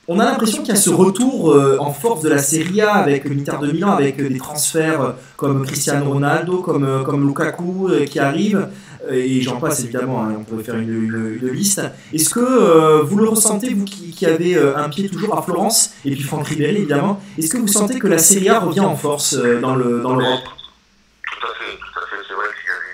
On 0.07 0.19
a 0.19 0.25
l'impression 0.27 0.59
qu'il 0.63 0.69
y 0.69 0.77
a 0.77 0.81
ce 0.81 0.91
retour 0.91 1.53
euh, 1.53 1.79
en 1.81 1.93
force 1.93 2.21
de 2.21 2.29
la 2.29 2.39
Serie 2.39 2.83
A 2.83 2.93
avec 2.93 3.25
l'Inter 3.25 3.57
de 3.61 3.73
Milan, 3.73 3.93
avec 3.93 4.21
euh, 4.21 4.29
des 4.29 4.37
transferts 4.39 5.01
euh, 5.01 5.13
comme 5.37 5.65
Cristiano 5.65 6.13
Ronaldo, 6.13 6.59
comme, 6.59 7.05
comme 7.05 7.27
Lukaku 7.27 7.91
qui 8.07 8.19
arrivent, 8.19 8.69
et 9.11 9.41
j'en 9.43 9.57
passe 9.57 9.81
évidemment, 9.81 10.23
hein, 10.25 10.37
on 10.39 10.45
pourrait 10.45 10.63
faire 10.63 10.77
une, 10.77 10.91
une- 10.91 11.51
liste. 11.51 11.83
Est-ce 12.13 12.31
que 12.31 13.03
vous 13.03 13.17
le 13.17 13.29
ressentez, 13.29 13.73
vous 13.73 13.85
qui, 13.85 14.25
avez 14.27 14.57
un 14.57 14.89
pied 14.89 15.09
toujours 15.09 15.37
à 15.39 15.43
Florence, 15.43 15.91
et 16.05 16.11
puis 16.13 16.23
Franck 16.23 16.49
Ribéry 16.49 16.77
évidemment, 16.77 17.21
est-ce 17.39 17.51
que 17.51 17.59
vous 17.59 17.69
sentez 17.69 17.99
que 17.99 18.07
la 18.07 18.19
Serie 18.19 18.49
A 18.49 18.61
revient 18.61 18.81
en 18.81 18.97
force 18.97 19.35
dans 19.35 19.75
le 19.75 20.01
dans 20.01 20.17
l'Europe 20.17 20.45
Tout 20.45 21.47
à 21.47 21.51
fait, 21.55 21.77
tout 21.77 21.99
à 21.99 22.07
fait. 22.09 22.23
C'est 22.29 22.35
vrai 22.35 22.47
qu'il 22.57 22.69
y 22.69 22.73
a 22.73 22.81
eu, 22.81 22.93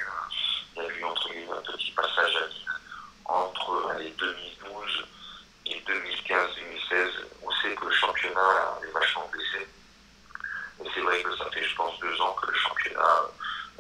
il 0.76 0.82
y 0.82 0.86
a 0.86 1.00
eu 1.00 1.04
entre 1.04 1.28
guillemets, 1.28 1.58
un 1.58 1.72
petit 1.72 1.92
passage 1.94 2.34
à 2.42 2.46
vide 2.50 2.74
entre 3.26 3.94
les 4.00 4.12
2012 4.18 5.06
et 5.66 5.78
2015-2016. 5.86 7.06
On 7.46 7.50
sait 7.62 7.74
que 7.76 7.84
le 7.86 7.92
championnat 7.92 8.78
est 8.82 8.92
vachement 8.92 9.30
baissé. 9.32 9.62
Et 10.82 10.88
c'est 10.92 11.00
vrai 11.02 11.22
que 11.22 11.36
ça 11.36 11.44
fait, 11.54 11.62
je 11.62 11.76
pense, 11.76 11.98
deux 12.00 12.20
ans 12.20 12.34
que 12.42 12.50
le 12.50 12.56
championnat 12.56 13.16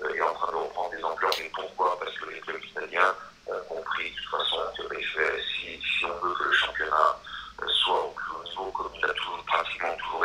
euh, 0.04 0.14
est 0.14 0.22
en 0.22 0.34
train 0.34 0.52
de 0.52 0.56
reprendre 0.56 0.90
des 0.90 1.02
ampleurs. 1.02 1.32
Mais 1.38 1.50
pourquoi 1.54 1.98
Parce 1.98 2.16
que 2.18 2.30
les 2.30 2.40
clubs 2.40 2.62
italiens 2.64 3.12
ont 3.48 3.74
compris, 3.74 4.10
de 4.10 4.16
toute 4.16 4.30
façon, 4.30 4.56
que 4.76 4.82
ben, 4.88 5.00
si, 5.02 5.80
si 5.82 6.04
on 6.04 6.14
veut 6.26 6.34
que 6.34 6.44
le 6.44 6.52
championnat 6.52 7.18
euh, 7.62 7.66
soit 7.82 8.04
au 8.04 8.10
plus 8.14 8.30
haut 8.32 8.44
niveau, 8.48 8.70
comme 8.72 8.92
il 8.96 9.04
a 9.04 9.12
toujours, 9.14 9.42
pratiquement 9.46 9.96
toujours 9.98 10.24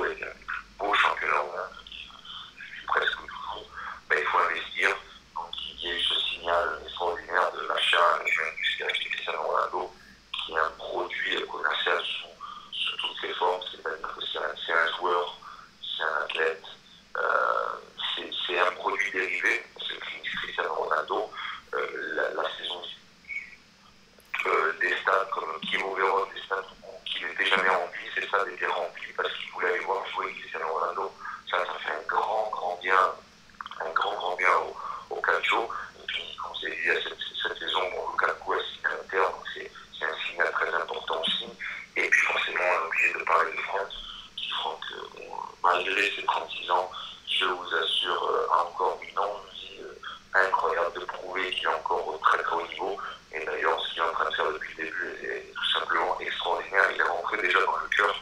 le 0.00 0.12
est 0.12 0.22
un 0.22 0.26
des 0.26 0.44
plus 0.46 0.64
beaux 0.78 0.94
championnats 0.94 1.42
au 1.42 1.46
monde, 1.46 1.70
presque 2.86 3.16
toujours, 3.16 3.66
ben, 4.08 4.18
il 4.18 4.26
faut 4.26 4.38
investir. 4.38 4.88
Donc 5.34 5.50
il 5.60 5.88
y 5.88 5.90
a 5.90 5.94
eu 5.94 6.02
ce 6.02 6.20
signal 6.20 6.80
extraordinaire 6.84 7.52
de 7.52 7.66
l'achat 7.66 8.18
de 8.22 8.28
Juventus 8.28 8.76
qui 8.76 8.82
a 8.82 8.86
acheté 8.86 9.08
Cristiano 9.10 9.42
Ronaldo, 9.42 9.92
qui 10.32 10.52
est 10.52 10.58
un 10.58 10.70
produit 10.78 11.46
commercial 11.46 12.02
sous, 12.04 12.96
toutes 12.96 13.20
ses 13.20 13.34
formes, 13.34 13.62
c'est-à-dire 13.70 14.14
que 14.14 14.26
c'est 14.32 14.38
un, 14.38 14.54
c'est 14.66 14.96
joueur, 14.98 15.38
c'est 15.80 16.02
un 16.02 16.24
athlète, 16.24 16.64
euh, 17.16 17.76
c'est 18.16 18.30
c'est 18.46 18.58
un 18.58 18.72
produit 18.72 19.10
dérivé, 19.12 19.64
c'est 19.78 19.98
Cristiano 20.42 20.74
Ronaldo, 20.74 21.30
euh, 21.74 22.32
la, 22.34 22.42
saison 22.58 22.82
euh, 24.46 24.72
des 24.80 24.96
stades 24.96 25.30
comme 25.30 25.60
Kimo 25.60 25.94
Verón, 25.94 26.26
des 26.34 26.40
stades 26.42 26.64
qui 27.04 27.24
n'étaient 27.24 27.46
jamais 27.46 27.68
remplis, 27.68 28.08
ces 28.14 28.26
stades 28.26 28.48
étaient 28.48 28.66
remplis 28.66 29.12
parce 29.16 29.32
qu'ils 29.34 29.50
voulaient 29.52 29.68
aller 29.68 29.84
voir 29.84 30.06
jouer 30.08 30.32
Cristiano 30.34 30.66
Ronaldo. 30.72 31.12
Ça, 31.50 31.58
ça 31.66 31.74
fait 31.84 31.92
un 31.92 32.06
grand, 32.08 32.48
grand 32.50 32.78
bien, 32.82 32.98
un 33.80 33.90
grand, 33.90 34.14
grand 34.14 34.36
bien 34.36 34.54
au, 34.56 35.16
au 35.16 35.20
calcio. 35.20 35.68
Et 36.02 36.06
puis, 36.06 36.36
dit, 36.82 37.02
cette, 37.02 37.18
cette 37.42 37.58
saison, 37.58 37.80
bon, 37.94 38.10
Lukaku 38.12 38.52
a 38.52 38.56
signé 38.58 38.86
à 38.86 38.90
l'Inter, 38.96 39.18
donc 39.32 39.44
c'est 39.54 39.70
c'est 39.98 40.04
un 40.06 40.16
signal 40.28 40.50
très 40.52 40.74
important 40.74 41.20
aussi. 41.20 41.46
Et 41.96 42.08
puis, 42.08 42.20
forcément, 42.22 42.58
on 42.60 42.84
est 42.84 42.86
obligé 42.88 43.12
de 43.18 43.24
parler 43.24 43.52
de 43.52 43.60
France, 43.62 43.94
qui, 44.36 44.48
Franck, 44.50 44.80
bon, 45.16 45.36
malgré 45.62 46.10
ses 46.16 46.24
36 46.24 46.70
ans, 46.70 46.90
je 47.28 47.44
vous 47.44 47.74
assure, 47.76 48.24
euh, 48.30 48.46
encore 48.66 48.98
une 49.02 49.18
envie 49.18 49.78
euh, 49.80 49.94
incroyable 50.46 50.98
de 51.00 51.04
prouver 51.04 51.50
qu'il 51.50 51.64
est 51.64 51.66
encore 51.74 52.08
au 52.08 52.18
très 52.18 52.38
très 52.42 52.56
haut 52.56 52.66
niveau. 52.66 52.96
Et 53.34 53.44
d'ailleurs, 53.44 53.80
ce 53.80 53.90
qu'il 53.94 54.02
est 54.02 54.06
en 54.06 54.12
train 54.12 54.28
de 54.30 54.34
faire 54.34 54.52
depuis 54.52 54.74
le 54.78 54.84
début 54.84 55.14
est, 55.24 55.52
tout 55.54 55.78
simplement 55.80 56.18
extraordinaire. 56.20 56.84
Il 56.94 57.00
est 57.00 57.04
rentré 57.04 57.36
déjà 57.42 57.60
dans 57.60 57.76
le 57.76 57.88
cœur 57.96 58.14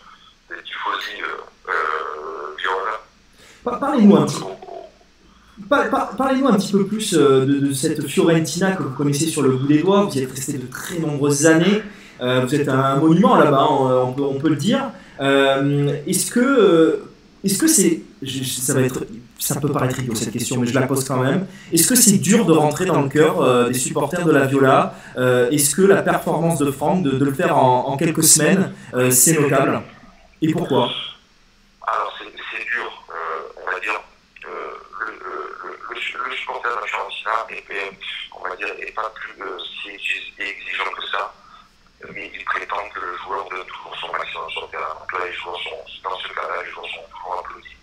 des 0.51 0.63
tifosi 0.63 1.23
euh, 1.23 1.71
euh, 1.71 2.57
Viola. 2.59 3.01
Pa- 3.65 3.77
Parlez-nous 3.79 4.17
Parlez-nous 6.31 6.49
un 6.49 6.59
petit 6.59 6.71
peu 6.71 6.87
plus 6.87 7.13
euh, 7.15 7.45
de, 7.45 7.73
cette 7.73 8.07
Fiorentina 8.07 8.71
que 8.71 8.85
vous 8.85 8.91
connaissez 8.91 9.27
sur 9.27 9.43
le 9.43 9.51
bout 9.51 9.67
des 9.67 9.81
doigts. 9.81 10.05
Vous 10.05 10.17
y 10.17 10.21
êtes 10.21 10.31
resté 10.31 10.53
de 10.53 10.67
très 10.71 11.01
nombreuses 11.01 11.45
années. 11.45 11.83
Euh, 12.21 12.45
vous 12.47 12.55
êtes 12.55 12.69
un 12.69 13.01
monument 13.01 13.35
là-bas, 13.35 13.67
on, 13.69 14.15
on 14.17 14.39
peut, 14.39 14.49
le 14.49 14.55
dire. 14.55 14.93
Euh, 15.21 15.93
est-ce 16.07 16.31
que 16.31 16.39
euh, 16.39 17.05
est-ce 17.43 17.67
c'est 17.67 18.03
ça 18.23 18.75
ça 19.41 19.59
peut 19.59 19.73
paraître 19.73 19.99
idiot 19.99 20.15
cette 20.15 20.31
question, 20.31 20.61
mais 20.61 20.69
je 20.69 20.75
la 20.75 20.87
pose 20.87 21.03
quand 21.03 21.21
même. 21.21 21.47
Est-ce 21.73 21.89
que 21.89 21.97
c'est 21.97 22.19
dur 22.19 22.47
de 22.47 22.53
rentrer 22.53 22.85
dans 22.85 23.03
le 23.03 23.09
cœur 23.09 23.41
euh, 23.41 23.69
des 23.69 23.75
supporters 23.75 24.25
de 24.25 24.31
la 24.31 24.47
Viola? 24.47 24.95
Euh, 25.17 25.51
Est-ce 25.51 25.75
que 25.75 25.83
la 25.83 26.03
performance 26.03 26.61
de 26.61 26.71
Franck 26.71 27.03
de, 27.03 27.25
le 27.25 27.33
faire 27.33 27.57
en, 27.59 27.97
quelques 27.97 28.23
semaines, 28.23 28.71
euh, 28.95 29.11
c'est 29.11 29.41
notable 29.41 29.81
Et 30.43 30.53
pourquoi? 30.53 30.91
et 37.51 37.65
ben, 37.69 37.97
on 38.33 38.41
va 38.41 38.57
dire, 38.57 38.75
n'est 38.79 38.93
pas 38.93 39.11
plus 39.11 39.35
si, 39.83 40.33
exigeant 40.39 40.91
que 40.93 41.07
ça. 41.09 41.35
Mais 42.13 42.31
il 42.33 42.45
prétend 42.45 42.89
que 42.91 43.01
le 43.01 43.17
joueur 43.19 43.49
donne 43.51 43.67
toujours 43.67 43.97
son 44.01 44.13
maximum 44.13 44.51
sur 44.51 44.63
le 44.63 44.69
terrain. 44.69 44.95
Donc 44.99 45.13
là, 45.13 45.27
les 45.27 45.33
joueurs 45.35 45.61
sont, 45.63 45.85
dans 46.03 46.17
ce 46.17 46.29
cas-là, 46.29 46.63
les 46.63 46.71
joueurs 46.71 46.87
sont 46.87 47.11
toujours 47.11 47.39
applaudis. 47.41 47.77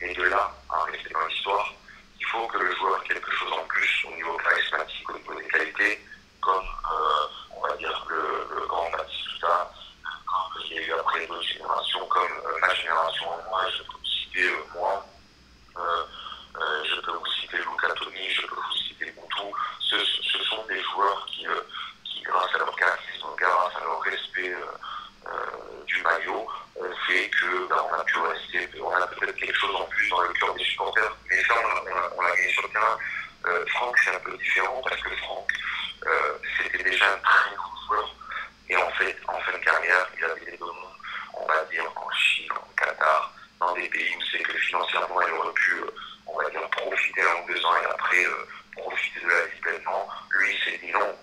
Et 0.00 0.14
de 0.14 0.22
là, 0.24 0.50
hein, 0.70 0.74
à 0.74 0.84
rester 0.90 1.10
dans 1.10 1.26
l'histoire, 1.26 1.72
il 2.18 2.26
faut 2.26 2.46
que 2.48 2.58
le 2.58 2.74
joueur 2.76 3.00
ait 3.00 3.08
quelque 3.08 3.30
chose 3.30 3.52
en 3.52 3.64
plus 3.66 4.06
au 4.08 4.14
niveau 4.16 4.36
charismatique, 4.38 5.10
au 5.10 5.18
niveau 5.18 5.34
des 5.40 5.48
qualités, 5.48 6.00
comme, 6.40 6.64
euh, 6.64 7.26
on 7.56 7.60
va 7.60 7.76
dire, 7.76 8.06
le, 8.08 8.66
grand 8.66 8.90
Batistuta, 8.90 9.70
comme 10.02 10.62
il 10.64 10.74
y 10.74 10.78
a 10.78 10.82
eu 10.82 10.92
après 10.94 11.26
d'autres 11.26 11.46
générations, 11.46 12.06
comme 12.06 12.32
euh, 12.44 12.58
ma 12.60 12.74
génération, 12.74 13.26
moi, 13.48 13.62
je 13.70 13.82
peux 13.84 14.04
citer 14.04 14.48
euh, 14.48 14.64
moi. 14.74 15.06
Euh, 21.00 21.60
qui, 22.04 22.20
grâce 22.22 22.54
à 22.54 22.58
leur 22.58 22.76
caractérisme, 22.76 23.28
grâce 23.38 23.76
à 23.76 23.80
leur 23.80 24.00
respect 24.02 24.52
euh, 24.52 25.28
euh, 25.28 25.84
du 25.86 26.02
maillot, 26.02 26.46
ont 26.76 26.94
fait 27.06 27.30
que 27.30 27.66
bah, 27.68 27.86
on 27.90 27.94
a 27.94 28.04
pu 28.04 28.18
rester, 28.18 28.68
on 28.80 28.90
a 28.90 29.06
peut-être 29.06 29.36
quelque 29.36 29.56
chose 29.56 29.74
en 29.74 29.84
plus 29.84 30.08
dans 30.10 30.20
le 30.20 30.32
cœur 30.34 30.54
des 30.54 30.64
supporters. 30.64 31.16
Mais 31.30 31.42
ça, 31.44 31.54
on 32.16 32.20
l'a 32.20 32.36
gagné 32.36 32.52
sur 32.52 32.62
le 32.62 32.68
terrain. 32.68 32.98
Franck, 33.68 33.96
c'est 34.04 34.14
un 34.14 34.18
peu 34.20 34.36
différent 34.36 34.82
parce 34.86 35.00
que 35.00 35.16
Franck, 35.16 35.50
c'était 36.58 36.84
déjà 36.84 37.06
un 37.06 37.18
très 37.18 37.56
gros 37.56 37.86
joueur. 37.86 38.14
Et 38.68 38.76
en 38.76 38.90
fait, 38.90 39.16
en 39.26 39.40
fin 39.40 39.52
de 39.52 39.64
carrière, 39.64 40.06
il 40.18 40.24
avait 40.24 40.44
des 40.44 40.56
demandes, 40.58 40.74
on 41.34 41.46
va 41.46 41.64
dire, 41.64 41.84
en 41.96 42.10
Chine, 42.12 42.52
en 42.52 42.68
Qatar, 42.76 43.32
dans 43.58 43.72
des 43.72 43.88
pays 43.88 44.14
où 44.16 44.22
c'est 44.30 44.42
que 44.42 44.52
financièrement, 44.58 45.22
il 45.22 45.32
aurait 45.32 45.54
pu, 45.54 45.74
on 46.26 46.36
va 46.36 46.50
dire, 46.50 46.68
profiter 46.68 47.22
un 47.22 47.42
ou 47.42 47.52
deux 47.52 47.64
ans 47.64 47.76
et 47.82 47.86
après 47.86 48.26
profiter 48.80 49.20
de 49.20 49.28
la 49.28 49.60
pleinement. 49.62 50.08
Lui, 50.30 50.54
il 50.54 50.64
s'est 50.64 50.78
dit 50.78 50.92
non. 50.92 51.14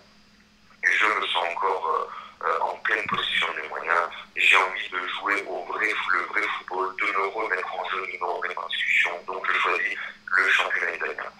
Je 0.84 1.06
me 1.06 1.28
sens 1.28 1.44
encore 1.52 1.88
euh, 1.88 2.48
euh, 2.48 2.60
en 2.62 2.76
pleine 2.78 3.06
possession 3.08 3.48
des 3.62 3.68
moyens. 3.68 4.10
J'ai 4.36 4.56
envie 4.58 4.90
de 4.90 5.08
jouer 5.08 5.44
au 5.48 5.64
vrai, 5.66 5.92
le 6.14 6.20
vrai 6.26 6.42
football, 6.42 6.96
de 6.98 7.06
me 7.06 7.28
remettre 7.28 7.76
en 7.76 7.90
jeu, 7.90 8.08
de 8.08 8.18
me 8.18 8.26
remettre 8.26 8.64
en 8.64 8.68
discussion. 8.68 9.12
Donc 9.26 9.46
je 9.52 9.60
choisis 9.60 9.98
le 10.38 10.50
championnat 10.50 10.96
italien. 10.96 11.32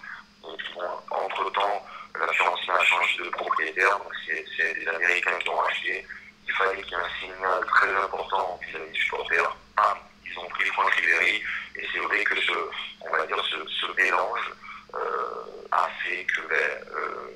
Entre-temps, 1.10 1.86
la 2.18 2.32
Fiorentina 2.32 2.74
a 2.74 2.84
changé 2.84 3.22
de 3.22 3.28
propriétaire, 3.30 3.98
donc 3.98 4.12
c'est 4.26 4.74
des 4.74 4.88
Américains 4.88 5.38
qui 5.38 5.48
ont 5.48 5.62
acheté. 5.62 6.06
Il 6.46 6.52
fallait 6.54 6.82
qu'il 6.82 6.92
y 6.92 6.94
ait 6.94 6.96
un 6.96 7.20
signal 7.20 7.64
très 7.66 7.94
important 7.94 8.58
vis-à-vis 8.62 8.90
du 8.90 9.00
supporter. 9.00 9.56
Ah, 9.76 9.96
ils 10.24 10.38
ont 10.38 10.48
pris 10.48 10.64
Franck 10.66 10.90
Ribéry, 10.94 11.42
et 11.76 11.86
c'est 11.92 12.00
vrai 12.00 12.24
que 12.24 12.40
ce, 12.40 12.52
on 13.02 13.10
va 13.10 13.26
dire, 13.26 13.44
ce, 13.44 13.92
mélange 13.96 14.52
a 15.70 15.88
fait 16.02 16.24
que 16.24 16.40
ben, 16.48 16.56
euh, 16.90 17.30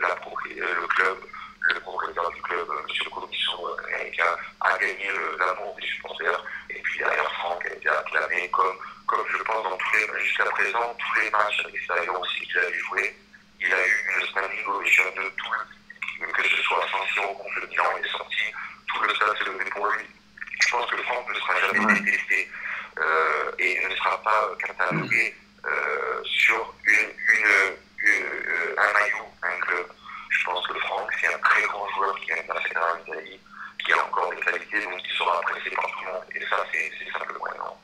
la 0.00 0.08
euh, 0.08 0.74
le 0.80 0.86
club, 0.86 1.18
le 1.60 1.80
propriétaire 1.80 2.30
du 2.30 2.42
club, 2.42 2.68
euh, 2.70 2.80
M. 2.80 3.88
Américain, 3.88 4.36
a 4.60 4.78
gagné 4.78 5.08
l'amour 5.38 5.76
des 5.80 5.86
supporters. 5.86 6.44
Et 6.70 6.80
puis 6.80 6.98
derrière, 6.98 7.30
Franck 7.34 7.64
a 7.66 7.74
été 7.74 7.88
acclamé 7.88 8.48
comme, 8.50 8.76
comme 9.06 9.24
je 9.30 9.42
pense 9.42 9.64
dans 9.64 9.76
tous 9.76 9.96
les 9.96 10.24
jusqu'à 10.24 10.44
présent, 10.44 10.96
tous 10.98 11.20
les 11.20 11.30
matchs 11.30 11.64
à 11.64 11.68
l'extérieur 11.68 12.20
aussi 12.20 12.40
qu'il 12.40 12.58
a 12.58 12.70
eu 12.70 12.78
joué. 12.80 13.16
Il 13.60 13.72
a 13.72 13.86
eu 13.86 14.20
une 14.20 14.26
standing 14.28 14.66
ovation 14.66 15.04
de 15.16 15.28
tout 15.36 15.54
que 16.32 16.48
ce 16.48 16.62
soit 16.62 16.86
Siro 17.12 17.34
contre 17.34 17.60
le 17.60 17.66
Milan, 17.68 17.84
il 17.98 18.06
est 18.06 18.10
sorti, 18.10 18.42
tout 18.88 19.02
le 19.02 19.14
stade 19.14 19.36
s'est 19.38 19.44
levé 19.44 19.64
pour 19.70 19.86
lui. 19.86 20.04
Je 20.60 20.70
pense 20.70 20.90
que 20.90 20.96
Franck 21.02 21.28
ne 21.28 21.34
sera 21.34 21.60
jamais 21.60 22.00
détesté 22.00 22.48
euh, 22.98 23.52
et 23.58 23.88
ne 23.88 23.94
sera 23.96 24.22
pas 24.22 24.48
euh, 24.50 24.56
catalogué 24.56 25.34
euh, 25.34 25.43
sur 26.24 26.74
une, 26.84 27.10
une, 27.34 27.50
une- 28.04 28.24
euh, 28.24 28.74
un 28.78 28.92
maillot, 28.92 29.26
un 29.42 29.60
club. 29.66 29.86
Je 30.30 30.44
pense 30.44 30.66
que 30.66 30.78
Franck, 30.80 31.08
c'est 31.20 31.28
un 31.28 31.38
très 31.38 31.62
grand 31.62 31.88
joueur 31.96 32.14
qui 32.20 32.32
a 32.32 32.36
une 32.40 32.46
passé 32.46 32.70
en 32.76 32.98
Italie, 33.10 33.38
qui 33.84 33.92
a 33.92 34.04
encore 34.04 34.30
des 34.30 34.40
qualités, 34.42 34.82
donc 34.84 35.00
il 35.04 35.16
sera 35.16 35.38
apprécié 35.38 35.70
par 35.70 35.84
tout 35.86 36.04
le 36.04 36.12
monde. 36.12 36.22
Et 36.34 36.40
ça, 36.50 36.56
c'est 36.72 37.18
simplement 37.18 37.46
énorme. 37.54 37.78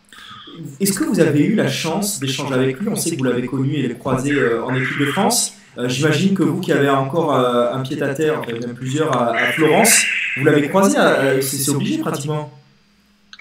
Est-ce 0.81 0.93
que 0.99 1.05
vous 1.05 1.21
avez 1.21 1.45
eu 1.45 1.55
la 1.55 1.69
chance 1.69 2.19
d'échanger 2.21 2.55
avec 2.55 2.79
lui? 2.81 2.89
On 2.89 2.97
sait 2.97 3.13
que 3.13 3.17
vous 3.19 3.25
l'avez 3.25 3.47
connu 3.47 3.75
et 3.77 3.97
croisé 3.97 4.33
euh, 4.33 4.63
en 4.65 4.75
équipe 4.75 4.99
de 4.99 5.07
France. 5.07 5.55
Euh, 5.79 5.89
J'imagine 5.89 6.35
que 6.37 6.43
vous 6.43 6.61
qui 6.61 6.73
avez 6.73 6.89
encore 6.91 7.35
euh, 7.35 7.73
un 7.73 7.81
pied 7.83 8.03
à 8.03 8.13
terre, 8.15 8.41
enfin 8.41 8.53
même 8.53 8.75
plusieurs 8.75 9.17
à, 9.17 9.31
à 9.35 9.53
Florence, 9.53 10.05
vous 10.37 10.45
l'avez 10.45 10.69
croisé, 10.69 10.99
euh, 10.99 11.41
c'est 11.41 11.71
obligé 11.71 11.99
pratiquement. 11.99 12.53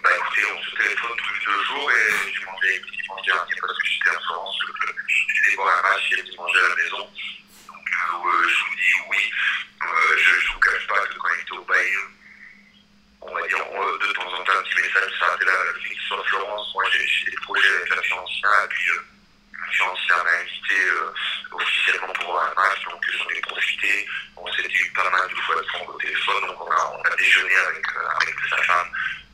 Bah 0.03 0.09
écoutez, 0.15 0.41
on 0.55 0.61
se 0.61 0.75
téléphone 0.77 1.09
tous 1.17 1.33
les 1.33 1.45
deux 1.45 1.63
jours 1.65 1.89
et 1.91 2.31
je 2.31 2.45
mangeais 2.45 2.73
les 2.73 2.79
petits 2.81 3.07
manger 3.09 3.31
un 3.31 3.35
parce 3.59 3.73
que 3.73 3.87
j'étais 3.89 4.15
en 4.15 4.21
Florence, 4.21 4.55
le 4.67 4.73
club. 4.73 4.95
Voir 5.60 5.77
un 5.77 5.90
match 5.90 6.11
et 6.14 6.38
manger 6.38 6.60
à 6.60 6.69
la 6.69 6.76
maison. 6.76 6.99
Donc 7.68 7.88
euh, 7.91 8.48
je 8.48 8.64
vous 8.64 8.76
dis 8.76 8.95
oui, 9.10 9.31
euh, 9.84 10.18
je 10.18 10.36
ne 10.36 10.53
vous 10.53 10.60
cache 10.61 10.88
pas 10.88 11.06
que 11.06 11.15
quand 11.15 11.27
il 11.36 11.41
était 11.41 11.52
au 11.52 11.65
Bayern, 11.65 12.11
on 13.19 13.34
va 13.36 13.45
dire 13.45 13.57
de 13.60 14.14
temps 14.14 14.34
en 14.40 14.44
temps 14.45 14.53
un 14.57 14.64
petit 14.64 14.81
message, 14.81 15.11
ça 15.19 15.26
a 15.26 15.44
la 15.44 15.52
la 15.52 15.73
soit 16.07 16.19
à 16.22 16.23
Florence. 16.30 16.72
Moi 16.73 16.84
j'ai 16.94 17.30
des 17.30 17.38
projets 17.44 17.76
avec 17.76 17.90
la 17.90 18.02
fiancée 18.03 18.40
et 18.40 18.68
puis 18.69 18.90
euh, 18.90 19.03
la 19.60 19.72
fiancée 19.73 20.23
m'a 20.23 20.40
invité 20.40 20.80
euh, 20.80 21.11
officiellement 21.52 22.14
pour 22.14 22.40
un 22.40 22.53
match, 22.56 22.86
donc 22.86 23.03
j'en 23.11 23.30
ai 23.30 23.41
profité. 23.41 24.07
On 24.38 24.48
s'était 24.53 24.72
eu 24.72 24.91
pas 24.95 25.10
mal 25.10 25.27
de 25.27 25.36
fois 25.41 25.56
de 25.56 25.68
prendre 25.68 25.94
au 25.94 25.99
téléphone, 25.99 26.48
donc 26.48 26.57
on 26.61 26.72
a, 26.72 27.15
déjeuné 27.18 27.56
avec, 27.68 27.86
euh, 27.98 28.22
avec 28.22 28.36
sa 28.49 28.64
femme 28.64 28.88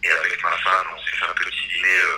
et 0.06 0.12
avec 0.12 0.44
ma 0.44 0.58
femme, 0.58 0.88
on 0.96 1.00
s'est 1.00 1.18
fait 1.18 1.26
un 1.26 1.34
petit 1.34 1.68
dîner 1.68 2.00
euh, 2.00 2.18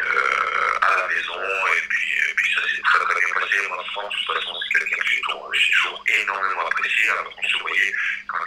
euh, 0.00 0.78
à 0.82 0.96
la 0.96 1.08
maison 1.08 1.38
et 1.76 1.88
puis, 1.88 2.54
ça 2.54 2.60
s'est 2.62 2.82
très 2.82 2.98
très 2.98 3.14
bien 3.14 3.34
passé. 3.34 3.68
Moi, 3.68 3.84
France, 3.92 4.12
de 4.12 4.26
toute 4.26 4.36
façon, 4.36 4.58
c'est 4.60 4.78
quelqu'un 4.78 4.96
que 4.96 5.08
j'ai 5.08 5.20
toujours, 5.20 6.04
énormément 6.08 6.66
apprécié 6.66 7.08
alors 7.10 7.30
qu'on 7.36 7.48
se 7.48 7.58
voyait 7.58 7.92
quand 8.26 8.38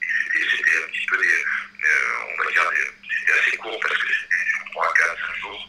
C'était 0.00 0.84
un 0.84 0.88
petit 0.88 1.06
peu 1.06 1.18
des, 1.18 1.44
euh, 1.84 2.38
on 2.38 2.44
va 2.44 2.50
dire, 2.50 2.70
c'était 3.18 3.38
assez 3.40 3.56
court 3.56 3.80
parce 3.80 3.98
que 3.98 4.06
c'était 4.06 4.70
3, 4.72 4.94
4, 4.94 5.16
5 5.26 5.36
jours. 5.40 5.68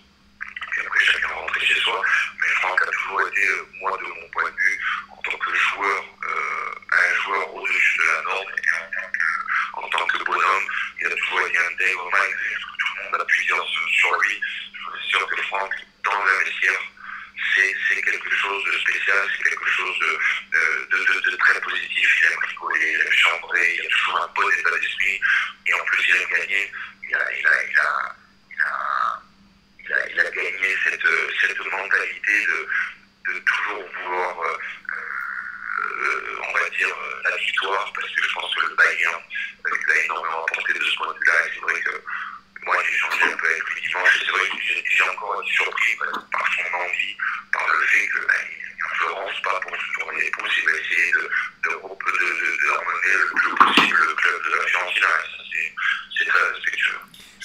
Puis 0.79 0.87
après, 0.87 1.03
chacun 1.03 1.27
rentrait 1.27 1.65
chez 1.65 1.79
soi. 1.81 2.01
Mais 2.41 2.47
Franck 2.61 2.81
a 2.81 2.85
toujours 2.85 3.27
été, 3.27 3.47
euh, 3.49 3.65
moi, 3.81 3.97
de 3.97 4.03
mon 4.03 4.29
point 4.29 4.49
de 4.49 4.55
vue, 4.55 4.79
en 5.11 5.21
tant 5.21 5.37
que 5.37 5.53
joueur, 5.53 6.03
euh, 6.23 6.71
un 6.91 7.23
joueur 7.23 7.55
au-dessus 7.55 7.97
de 7.97 8.03
la 8.03 8.21
norme. 8.21 8.47
Et 8.55 8.69
en 9.73 9.89
tant 9.89 10.07
que, 10.07 10.23
bonhomme, 10.23 10.63
il 11.01 11.07
a 11.07 11.15
toujours 11.15 11.41
été 11.47 11.57
intègre, 11.57 12.09
malgré 12.11 12.53
ce 12.53 12.59
tout 12.59 12.95
le 12.95 13.03
monde 13.03 13.21
a 13.21 13.25
pu 13.25 13.45
dire 13.45 13.63
sur, 13.91 14.19
lui. 14.21 14.41
Je 14.71 15.01
suis 15.01 15.09
sûr 15.09 15.27
que 15.27 15.41
Franck, 15.43 15.73
dans 16.05 16.23
le 16.23 16.45
vestiaire, 16.45 16.81
c'est 17.55 18.01
quelque 18.01 18.35
chose 18.35 18.63
de 18.63 18.71
spécial, 18.79 19.29
c'est 19.35 19.49
quelque 19.49 19.69
chose 19.69 19.99
de, 19.99 20.97
de, 20.97 21.31
de, 21.31 21.35
très 21.37 21.59
positif. 21.59 22.19
Il 22.21 22.25
aime 22.31 22.39
rigoler, 22.47 22.93
il 22.93 23.01
aime 23.01 23.11
chambrer, 23.11 23.75
il 23.75 23.81
a 23.81 23.89
toujours 23.89 24.17
un 24.21 24.27
bon 24.33 24.49
état 24.51 24.71
d'esprit. 24.71 25.19
Et 25.67 25.73
en 25.73 25.83
plus, 25.85 26.05
il 26.07 26.15
aime 26.15 26.29
gagner. 26.29 26.71
A, 27.11 27.33
il 27.33 27.47
a, 27.47 27.63
il 27.63 27.79
a, 27.79 28.15
cette, 30.83 31.71
mentalité 31.71 32.45
de, 32.47 33.39
toujours 33.39 33.85
vouloir, 34.03 34.39
euh, 34.41 34.57
euh, 35.79 36.41
on 36.47 36.53
va 36.53 36.69
dire, 36.69 36.87
euh, 36.87 37.29
la 37.29 37.37
victoire, 37.37 37.91
parce 37.93 38.09
que 38.09 38.23
je 38.23 38.33
pense 38.33 38.55
que 38.55 38.65
le 38.67 38.75
Bayern 38.75 39.21
euh, 39.65 39.77
il 39.87 39.91
a 39.91 40.05
énormément 40.05 40.45
apporté 40.45 40.73
de 40.73 40.83
ce 40.83 40.95
point 40.95 41.13
de 41.13 41.19
vue-là. 41.19 41.33
Et 41.45 41.51
c'est 41.53 41.61
vrai 41.61 41.81
que 41.81 42.03
moi, 42.65 42.75
j'ai 42.85 42.97
changé 42.97 43.23
un 43.23 43.37
peu 43.37 43.47
avec 43.47 43.63
lui 43.69 43.81
dimanche, 43.81 44.19
c'est 44.25 44.31
vrai 44.31 44.49
que 44.49 44.89
j'ai 44.89 45.09
encore 45.09 45.41
été 45.43 45.51
surpris 45.53 45.95
bah, 45.99 46.05
par 46.31 46.47
son 46.53 46.77
envie, 46.77 47.17
par 47.53 47.67
le 47.67 47.85
fait 47.87 48.07
que 48.07 48.19
bah, 48.25 48.33
il 48.49 48.85
en 48.85 48.95
Florence, 48.95 49.41
pas 49.43 49.59
pour 49.59 49.75
se 49.75 49.99
tourner 49.99 50.21
les 50.21 50.31
pouces, 50.31 50.57
il 50.57 50.65
va 50.65 50.77
essayer 50.77 51.11
de, 51.11 51.29
de, 51.63 51.69
le 51.69 53.33
plus 53.35 53.55
possible 53.55 53.97
le 53.97 54.13
club 54.15 54.43
de 54.43 54.55
la 54.55 54.67
Fiorentina. 54.67 55.07
C'est 56.17 56.25
très 56.25 56.51
respectueux. 56.51 56.99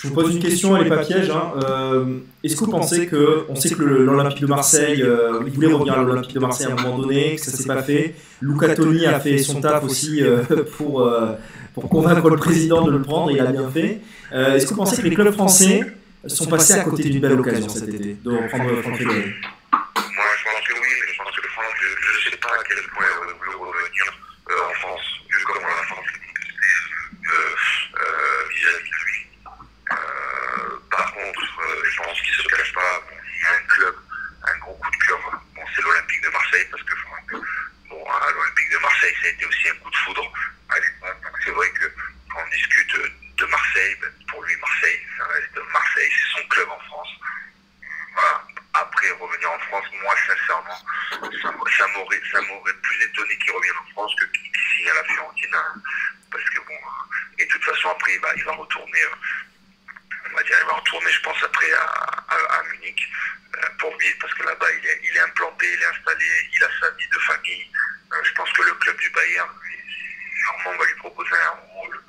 Je 0.04 0.08
vous 0.10 0.14
pose 0.14 0.34
une 0.34 0.42
question, 0.42 0.76
elle 0.76 0.82
n'est 0.84 0.88
pas 0.90 0.98
piège. 1.02 1.30
hein. 1.30 1.52
Euh, 1.64 2.18
Est-ce 2.42 2.56
que 2.56 2.64
vous 2.66 2.70
pensez 2.70 3.06
que, 3.06 3.46
on 3.48 3.54
sait 3.54 3.70
que 3.74 3.82
l'Olympique 3.82 4.42
de 4.42 4.46
Marseille, 4.46 5.02
euh, 5.02 5.40
il 5.46 5.52
voulait 5.52 5.72
revenir 5.72 5.94
à 5.94 6.02
l'Olympique 6.02 6.34
de 6.34 6.40
Marseille 6.40 6.66
à 6.66 6.72
un 6.78 6.82
moment 6.82 6.98
donné, 6.98 7.36
que 7.36 7.40
ça 7.40 7.50
s'est 7.50 7.64
pas 7.66 7.82
fait. 7.82 8.14
Luca 8.42 8.74
Toni 8.74 9.06
a 9.06 9.18
fait 9.18 9.38
son 9.38 9.62
taf 9.62 9.82
aussi 9.84 10.22
euh, 10.22 10.42
pour, 10.76 11.00
euh, 11.00 11.32
pour 11.72 11.88
convaincre 11.88 12.28
le 12.28 12.36
président 12.36 12.82
de 12.84 12.90
le 12.90 13.00
prendre, 13.00 13.30
il 13.30 13.40
a 13.40 13.46
bien 13.46 13.70
fait. 13.70 14.00
Euh, 14.34 14.54
Est-ce 14.56 14.66
que 14.66 14.70
vous 14.70 14.76
pensez 14.76 15.00
que 15.00 15.08
les 15.08 15.14
clubs 15.14 15.32
français 15.32 15.80
sont 16.26 16.46
passés 16.46 16.74
à 16.74 16.84
côté 16.84 17.04
d'une 17.04 17.20
belle 17.22 17.40
occasion 17.40 17.68
cet 17.70 17.88
été? 17.88 18.16
De 18.22 18.30
reprendre 18.30 18.82
Franck 18.82 18.96
Ribéry 18.98 19.16
Moi, 19.72 20.28
je 20.36 20.44
pense 20.44 20.68
que 20.68 20.72
oui, 20.74 20.90
mais 21.00 21.12
je 21.12 21.18
pense 21.22 21.32
que 21.34 21.40
le 21.42 21.48
France, 21.48 21.72
je 21.80 22.28
ne 22.28 22.30
sais 22.30 22.36
pas 22.36 22.48
à 22.48 22.62
quel 22.68 22.76
point 22.92 23.06
il 23.08 23.16
aurait 23.24 23.36
voulu 23.40 23.56
revenir 23.56 24.04
euh, 24.50 24.70
en 24.70 24.74
France, 24.80 25.06
vu 25.30 25.38
comment 25.46 25.66
la 25.80 25.86
France 25.88 26.04
est 26.12 26.20
euh, 27.24 27.56
euh, 27.96 28.48
vis-à-vis 28.52 28.92
de 28.92 29.00
lui. 29.06 29.18
Euh, 29.92 29.96
par 30.90 31.06
je 31.40 31.96
pense 31.96 32.20
qu'il 32.20 32.36
ne 32.36 32.42
se 32.42 32.48
cache 32.48 32.72
pas, 32.72 33.02
il 33.10 33.42
y 33.42 33.46
a 33.46 33.56
un 33.56 33.66
club, 33.66 33.96
un 34.46 34.58
gros 34.58 34.74
coup 34.74 34.90
de 34.90 34.96
cœur, 35.06 35.18
bon, 35.54 35.62
c'est 35.74 35.82
l'Olympique 35.82 36.22
de 36.22 36.30
Marseille, 36.30 36.66
parce 36.70 36.82
que 36.82 36.94
bon, 37.88 38.04
à 38.06 38.30
l'Olympique 38.30 38.70
de 38.70 38.78
Marseille, 38.78 39.14
ça 39.20 39.26
a 39.28 39.30
été 39.30 39.46
aussi 39.46 39.68
un 39.68 39.74
coup 39.76 39.90
de 39.90 39.96
foudre 39.96 40.32
à 40.70 40.78
l'époque. 40.78 41.32
C'est 41.44 41.50
vrai 41.50 41.70
que 41.70 41.86
quand 42.30 42.40
on 42.44 42.50
discute 42.50 42.96
de 43.36 43.46
Marseille, 43.46 43.96
ben, 44.00 44.10
pour 44.28 44.42
lui, 44.42 44.56
Marseille, 44.56 45.00
ça 45.18 45.24
reste 45.26 45.72
Marseille, 45.72 46.10
c'est 46.10 46.40
son 46.40 46.48
club 46.48 46.68
en 46.68 46.80
France. 46.80 47.08
Voilà. 48.14 48.42
Après, 48.74 49.10
revenir 49.10 49.50
en 49.50 49.58
France, 49.60 49.84
moi, 50.02 50.14
sincèrement, 50.26 50.78
ça 51.42 51.52
ça 51.78 51.86
m'aurait, 51.88 52.74
plus 52.82 53.04
étonné 53.04 53.38
qu'il 53.38 53.52
revienne 53.52 53.76
en 53.76 53.90
France 53.92 54.12
que 54.18 54.24
qu'il 54.26 54.50
signe 54.76 54.90
à 54.90 54.94
la 54.94 55.04
Fiorentina. 55.04 55.58
Parce 56.30 56.44
que 56.50 56.58
bon, 56.60 56.74
euh, 56.74 57.38
et 57.38 57.44
de 57.44 57.50
toute 57.50 57.64
façon, 57.64 57.90
après, 57.90 58.14
il 58.14 58.44
va 58.44 58.52
retourner, 58.52 59.02
euh, 59.02 59.14
on 60.34 60.36
va 60.36 60.42
dire, 60.42 60.56
il 60.60 60.66
va 60.66 60.72
retourner, 60.72 61.10
je 61.12 61.20
pense, 61.20 61.42
après 61.44 61.72
à, 61.72 62.62
Munich, 62.72 63.08
euh, 63.56 63.68
pour 63.78 63.96
lui, 63.96 64.12
parce 64.20 64.34
que 64.34 64.42
là-bas, 64.42 64.66
il 64.72 64.86
est, 64.86 65.00
il 65.04 65.16
est 65.16 65.20
implanté, 65.20 65.72
il 65.72 65.80
est 65.80 65.86
installé, 65.86 66.26
il 66.52 66.64
a 66.64 66.68
sa 66.80 66.90
vie 66.90 67.08
de 67.08 67.18
famille. 67.20 67.70
Euh, 68.12 68.16
je 68.24 68.32
pense 68.32 68.50
que 68.52 68.62
le 68.62 68.74
club 68.74 68.96
du 68.98 69.10
Bayern, 69.10 69.48
sûrement, 70.42 70.76
va 70.76 70.84
lui 70.86 70.94
proposer 70.96 71.36
un 71.36 71.60
rôle 71.72 72.00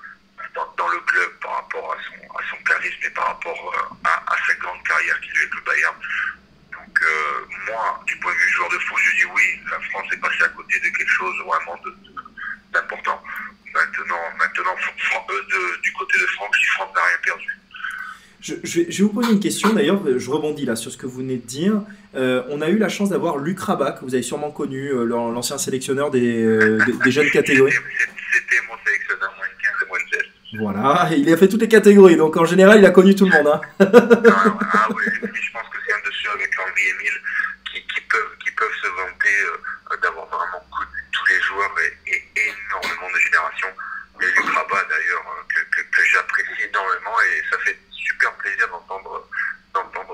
dans, 0.56 0.88
le 0.88 1.00
club 1.02 1.32
par 1.40 1.56
rapport 1.56 1.94
à 1.94 1.98
son, 2.02 2.36
à 2.36 2.42
son 2.50 2.58
et 2.58 3.10
par 3.12 3.28
rapport 3.28 3.74
euh, 3.76 4.10
à, 4.10 4.36
sa 4.48 4.54
grande 4.56 4.82
carrière 4.88 5.20
qu'il 5.22 5.32
a 5.32 5.36
eu 5.36 5.42
avec 5.42 5.54
le 5.54 5.62
Bayern. 5.62 5.96
Donc 6.72 7.00
moi, 7.68 8.04
du 8.08 8.18
point 8.18 8.34
de 8.34 8.38
vue 8.38 8.50
joueur 8.50 8.70
de 8.70 8.80
foot, 8.80 8.98
je 9.04 9.16
dis 9.18 9.26
oui, 9.26 9.62
la 9.70 9.80
France 9.92 10.08
est 10.12 10.18
passée 10.18 10.44
à 10.44 10.50
côté 10.50 10.80
de 10.80 10.90
quelque 10.90 11.12
chose 11.12 11.36
vraiment 11.46 11.80
d'important. 12.72 13.24
Maintenant, 13.74 14.32
maintenant 14.38 14.76
du 15.82 15.94
côté 15.94 16.20
de 16.20 16.26
France, 16.28 16.56
si 16.60 16.66
France 16.68 16.96
n'a 16.96 17.04
rien 17.04 17.18
perdu. 17.24 17.56
Je, 18.46 18.54
je 18.64 18.82
vais, 18.84 19.04
vous 19.04 19.10
poser 19.10 19.32
une 19.32 19.40
question 19.40 19.74
d'ailleurs, 19.74 20.00
je 20.20 20.30
rebondis 20.30 20.66
là 20.66 20.76
sur 20.76 20.92
ce 20.92 20.98
que 20.98 21.08
vous 21.08 21.18
venez 21.18 21.38
de 21.38 21.48
dire. 21.48 21.82
Euh, 22.14 22.44
on 22.50 22.62
a 22.62 22.70
eu 22.70 22.78
la 22.78 22.90
chance 22.90 23.10
d'avoir 23.10 23.38
Luc 23.40 23.60
Rabat, 23.60 23.94
que 23.94 24.06
vous 24.06 24.14
avez 24.14 24.22
sûrement 24.22 24.52
connu, 24.52 24.90
euh, 24.90 25.04
l'an- 25.04 25.32
l'ancien 25.32 25.58
sélectionneur 25.58 26.12
des, 26.12 26.44
euh, 26.46 26.78
des, 26.86 26.94
des 26.94 27.12
jeunes 27.12 27.32
catégories. 27.32 27.74
C'était 27.74 28.62
mon 28.70 28.78
sélectionneur 28.86 29.34
moins 29.36 29.48
de 29.50 29.58
15 29.64 29.72
et 29.82 29.88
moins 29.90 29.98
de 29.98 30.10
16. 30.14 30.62
Voilà, 30.62 31.10
il 31.18 31.34
a 31.34 31.38
fait 31.38 31.48
toutes 31.50 31.62
les 31.62 31.68
catégories, 31.68 32.18
donc 32.18 32.38
en 32.38 32.46
général 32.46 32.78
il 32.78 32.86
a 32.86 32.92
connu 32.92 33.16
tout 33.16 33.26
le 33.26 33.32
monde. 33.32 33.48
Hein. 33.48 33.62
Ah, 33.80 33.86
ah 33.90 34.88
oui, 34.94 35.04
je 35.10 35.52
pense 35.52 35.68
que 35.74 35.78
c'est 35.88 35.94
un 35.94 36.04
de 36.06 36.14
ceux 36.14 36.30
avec 36.38 36.52
Henri 36.62 36.84
Emile 36.94 37.18
qui, 37.74 37.82
qui, 37.82 38.02
peuvent, 38.08 38.36
qui 38.46 38.52
peuvent 38.54 38.78
se 38.80 38.88
vanter 38.94 39.36
euh, 39.50 39.98
d'avoir 40.04 40.28
vraiment 40.28 40.62
connu 40.70 41.02
tous 41.12 41.26
les 41.34 41.42
joueurs 41.42 41.74
et, 41.82 42.14
et 42.14 42.22
énormément 42.46 43.10
de 43.10 43.20
générations. 43.26 43.74
Et 44.22 44.26
Luc 44.38 44.48
Rabat 44.54 44.86
d'ailleurs, 44.88 45.26
euh, 45.34 45.44
que, 45.50 45.60
que, 45.76 45.82
que 45.92 46.02
j'apprécie 46.14 46.70
énormément 46.70 47.18
et 47.26 47.42
ça 47.52 47.58
fait 47.66 47.76
super 48.06 48.32
plaisir 48.38 48.68
d'entendre 48.72 49.26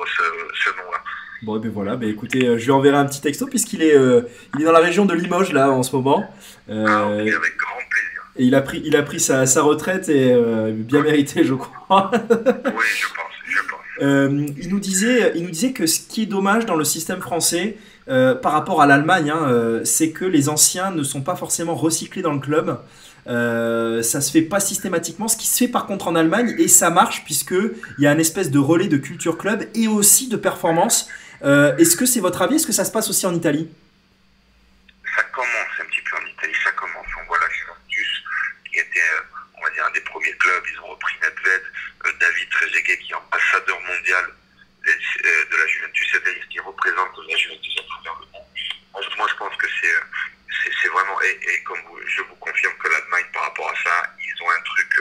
ce, 0.08 0.24
ce 0.64 0.70
nom-là. 0.78 0.98
Bon, 1.44 1.58
et 1.58 1.60
ben 1.60 1.72
voilà, 1.72 1.96
ben 1.96 2.10
écoutez, 2.10 2.48
euh, 2.48 2.58
je 2.58 2.66
lui 2.66 2.72
enverrai 2.72 2.98
un 2.98 3.06
petit 3.06 3.22
texto 3.22 3.48
puisqu'il 3.48 3.82
est, 3.82 3.96
euh, 3.96 4.22
il 4.56 4.62
est 4.62 4.66
dans 4.66 4.72
la 4.72 4.80
région 4.80 5.06
de 5.06 5.14
Limoges 5.14 5.52
là 5.54 5.72
en 5.72 5.84
ce 5.84 5.96
moment. 5.96 6.24
Euh, 6.70 6.86
Ah, 6.88 7.08
avec 7.08 7.32
grand 7.58 7.80
plaisir. 7.90 8.22
et 8.38 8.44
il 8.46 8.56
a 8.56 8.62
pris, 8.62 8.82
il 8.86 8.96
a 8.96 9.02
pris 9.04 9.20
sa, 9.20 9.46
sa 9.46 9.62
retraite 9.64 10.08
et 10.10 10.32
euh, 10.34 10.72
bien 10.72 11.02
mérité, 11.02 11.44
je 11.44 11.54
crois. 11.56 12.12
Oui, 12.66 12.86
je 13.00 13.08
pense, 13.08 13.34
je 13.46 13.60
pense. 13.60 14.58
Il, 14.64 14.70
nous 14.70 14.80
disait, 14.80 15.32
il 15.36 15.44
nous 15.44 15.52
disait 15.52 15.74
que 15.74 15.86
ce 15.88 16.00
qui 16.00 16.24
est 16.24 16.28
dommage 16.28 16.66
dans 16.66 16.76
le 16.76 16.84
système 16.86 17.22
français 17.22 17.78
par 18.08 18.52
rapport 18.52 18.82
à 18.82 18.86
l'Allemagne, 18.88 19.30
hein, 19.30 19.80
c'est 19.86 20.12
que 20.12 20.26
les 20.26 20.50
anciens 20.50 20.92
ne 20.92 21.02
sont 21.04 21.22
pas 21.22 21.36
forcément 21.36 21.76
recyclés 21.76 22.22
dans 22.22 22.34
le 22.34 22.40
club. 22.40 22.78
Euh, 23.28 24.02
ça 24.02 24.20
se 24.20 24.32
fait 24.32 24.42
pas 24.42 24.60
systématiquement, 24.60 25.28
ce 25.28 25.38
qui 25.38 25.46
se 25.48 25.58
fait 25.58 25.68
par 25.68 25.86
contre 25.86 26.08
en 26.08 26.16
Allemagne 26.16 26.56
et 26.58 26.68
ça 26.68 26.90
marche 26.90 27.24
puisque 27.24 27.52
il 27.98 28.04
y 28.04 28.08
a 28.08 28.12
une 28.14 28.20
espèce 28.20 28.50
de 28.50 28.58
relais 28.60 28.88
de 28.88 28.98
culture 28.98 29.38
club 29.38 29.68
et 29.76 29.88
aussi 29.88 30.28
de 30.28 30.38
performance. 30.38 31.08
Euh, 31.44 31.78
Est-ce 31.78 31.96
que 31.96 32.06
c'est 32.08 32.20
votre 32.20 32.42
avis? 32.42 32.56
Est-ce 32.56 32.66
que 32.68 32.74
ça 32.74 32.86
se 32.86 32.92
passe 32.92 33.10
aussi 33.10 33.26
en 33.28 33.34
Italie? 33.36 33.70
Ça 35.16 35.24
commence 35.34 35.74
un 35.82 35.86
petit 35.86 36.02
peu 36.02 36.18
en 36.18 36.26
Italie, 36.26 36.54
ça 36.64 36.72
commence. 36.72 37.06
On 37.22 37.26
voit 37.28 37.38
la 37.40 37.50
Juventus 37.54 38.10
qui 38.72 38.80
était, 38.80 39.00
euh, 39.14 39.22
on 39.60 39.62
va 39.64 39.70
dire, 39.72 39.86
un 39.86 39.92
des 39.92 40.02
premiers 40.02 40.34
clubs. 40.38 40.64
Ils 40.74 40.80
ont 40.82 40.88
repris 40.88 41.14
Nedved, 41.22 41.62
euh, 42.06 42.10
David 42.20 42.50
Trezeguet 42.50 42.98
qui 43.06 43.12
est 43.12 43.16
ambassadeur 43.16 43.80
mondial 43.82 44.26
de 44.82 45.58
la 45.62 45.68
Juventus, 45.68 46.08
c'est-à-dire 46.12 46.48
qui 46.50 46.60
représente 46.60 47.14
la 47.30 47.38
Juventus 47.38 47.76
à 47.78 47.84
travers 47.86 48.18
le 48.20 48.26
monde. 48.34 48.50
Moi, 48.94 49.28
je- 49.30 49.36
pense 49.38 49.56
que 49.58 49.68
c'est, 49.80 49.94
c'est, 50.64 50.88
vraiment, 50.90 51.22
et, 51.22 51.64
comme 51.64 51.80
vous, 51.88 52.00
je 52.06 52.22
vous 52.24 52.36
confirme 52.36 52.74
que 52.78 52.88
l'Allemagne, 52.88 53.26
par 53.34 53.44
rapport 53.44 53.70
à 53.70 53.76
ça, 53.84 54.16
ils 54.20 54.44
ont 54.44 54.50
un 54.50 54.62
truc 54.62 55.00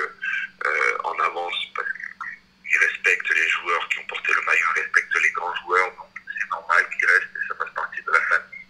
euh, 0.66 0.98
en 1.04 1.18
avance 1.20 1.54
parce 1.74 1.88
qu'ils 1.92 2.78
respectent 2.78 3.30
les 3.30 3.48
joueurs 3.48 3.88
qui 3.88 3.98
ont 3.98 4.06
porté 4.06 4.32
le 4.32 4.42
maillot, 4.42 4.66
ils 4.76 4.80
respectent 4.82 5.22
les 5.22 5.30
grands 5.30 5.54
joueurs, 5.56 5.90
donc 5.96 6.08
c'est 6.38 6.48
normal 6.50 6.86
qu'ils 6.90 7.06
restent 7.06 7.36
et 7.36 7.48
ça 7.48 7.54
fasse 7.56 7.74
partie 7.74 8.02
de 8.02 8.10
la 8.10 8.20
famille 8.20 8.60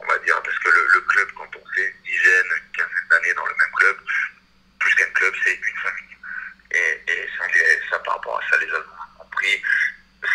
on 0.00 0.06
va 0.06 0.18
dire, 0.18 0.40
parce 0.42 0.58
que 0.58 0.68
le, 0.68 1.00
club, 1.02 1.28
quand 1.36 1.48
on 1.56 1.74
fait 1.74 1.88
une 1.88 2.02
dizaine, 2.02 2.46
une 2.56 2.72
quinzaine 2.72 3.08
d'années 3.10 3.34
dans 3.34 3.46
le 3.46 3.54
même 3.58 3.72
club, 3.76 3.96
plus 4.78 4.94
qu'un 4.94 5.10
club, 5.12 5.34
c'est 5.44 5.54
une 5.54 5.76
famille. 5.82 6.16
Et, 6.72 7.28
ça, 7.36 7.44
ça, 7.90 7.98
par 8.00 8.14
rapport 8.14 8.38
à 8.38 8.50
ça, 8.50 8.56
les 8.58 8.66
Allemands 8.66 9.04
ont 9.18 9.24
compris. 9.24 9.62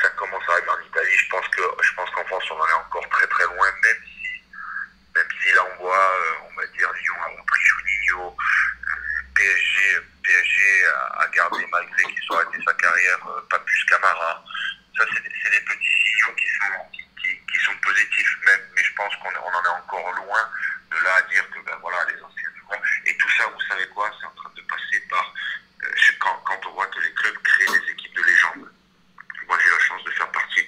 Ça 0.01 0.09
commence 0.09 0.43
à 0.49 0.51
arriver 0.53 0.69
en 0.69 0.81
Italie. 0.81 1.17
Je 1.17 1.29
pense 1.29 1.47
que, 1.49 1.61
je 1.81 1.93
pense 1.95 2.09
qu'en 2.11 2.25
France, 2.25 2.43
on 2.51 2.59
en 2.59 2.67
est 2.67 2.73
encore 2.73 3.09
très 3.09 3.27
très 3.27 3.43
loin, 3.45 3.67
même 3.83 4.01
si, 4.05 4.14
même 5.15 5.27
si 5.41 5.51
là, 5.53 5.61
on 5.73 5.83
voit, 5.83 6.11
on 6.49 6.53
va 6.59 6.67
dire, 6.67 6.91
Lyon 6.93 7.15
a 7.23 7.27
repris 7.39 7.61
Juninho, 7.63 8.35
euh, 8.35 9.21
PSG, 9.35 9.99
PSG 10.23 10.85
a, 11.19 11.27
gardé, 11.33 11.65
malgré 11.71 12.03
qu'il 12.03 12.23
soit 12.23 12.41
arrêté 12.41 12.63
sa 12.65 12.73
carrière, 12.73 13.27
euh, 13.27 13.41
pas 13.49 13.59
plus 13.59 13.85
Camara. 13.85 14.43
Ça, 14.97 15.03
c'est 15.13 15.23
des, 15.23 15.29
petits 15.29 15.87
signaux 15.87 16.35
qui 16.35 17.59
sont, 17.59 17.75
positifs, 17.81 18.37
même, 18.45 18.61
mais 18.75 18.83
je 18.83 18.93
pense 18.93 19.13
qu'on 19.17 19.29
on 19.29 19.53
en 19.53 19.63
est 19.63 19.77
encore 19.83 20.11
loin 20.25 20.49
de 20.91 20.97
là 21.03 21.15
à 21.15 21.21
dire 21.23 21.47
que 21.51 21.59
ben 21.65 21.77
voilà, 21.81 21.97
les 22.05 22.21
anciens 22.21 22.49
joueurs. 22.59 22.81
Et 23.05 23.15
tout 23.17 23.29
ça, 23.37 23.45
vous 23.47 23.61
savez 23.69 23.87
quoi, 23.89 24.09
c'est 24.19 24.25
en 24.25 24.31
train 24.31 24.51
de 24.55 24.61
passer 24.61 24.99
par 25.09 25.33
euh, 25.83 25.89
quand, 26.19 26.59
on 26.67 26.71
voit 26.73 26.87
que 26.87 26.99
les 26.99 27.13
clubs 27.13 27.37
créent 27.43 27.65
des 27.79 27.91
équipes 27.91 28.15
de 28.15 28.23
légendes. 28.23 28.71
Moi, 29.47 29.57
j'ai 29.63 29.69
la 29.69 29.79
chance 29.79 30.03
de 30.03 30.11
faire 30.11 30.31
partie 30.31 30.67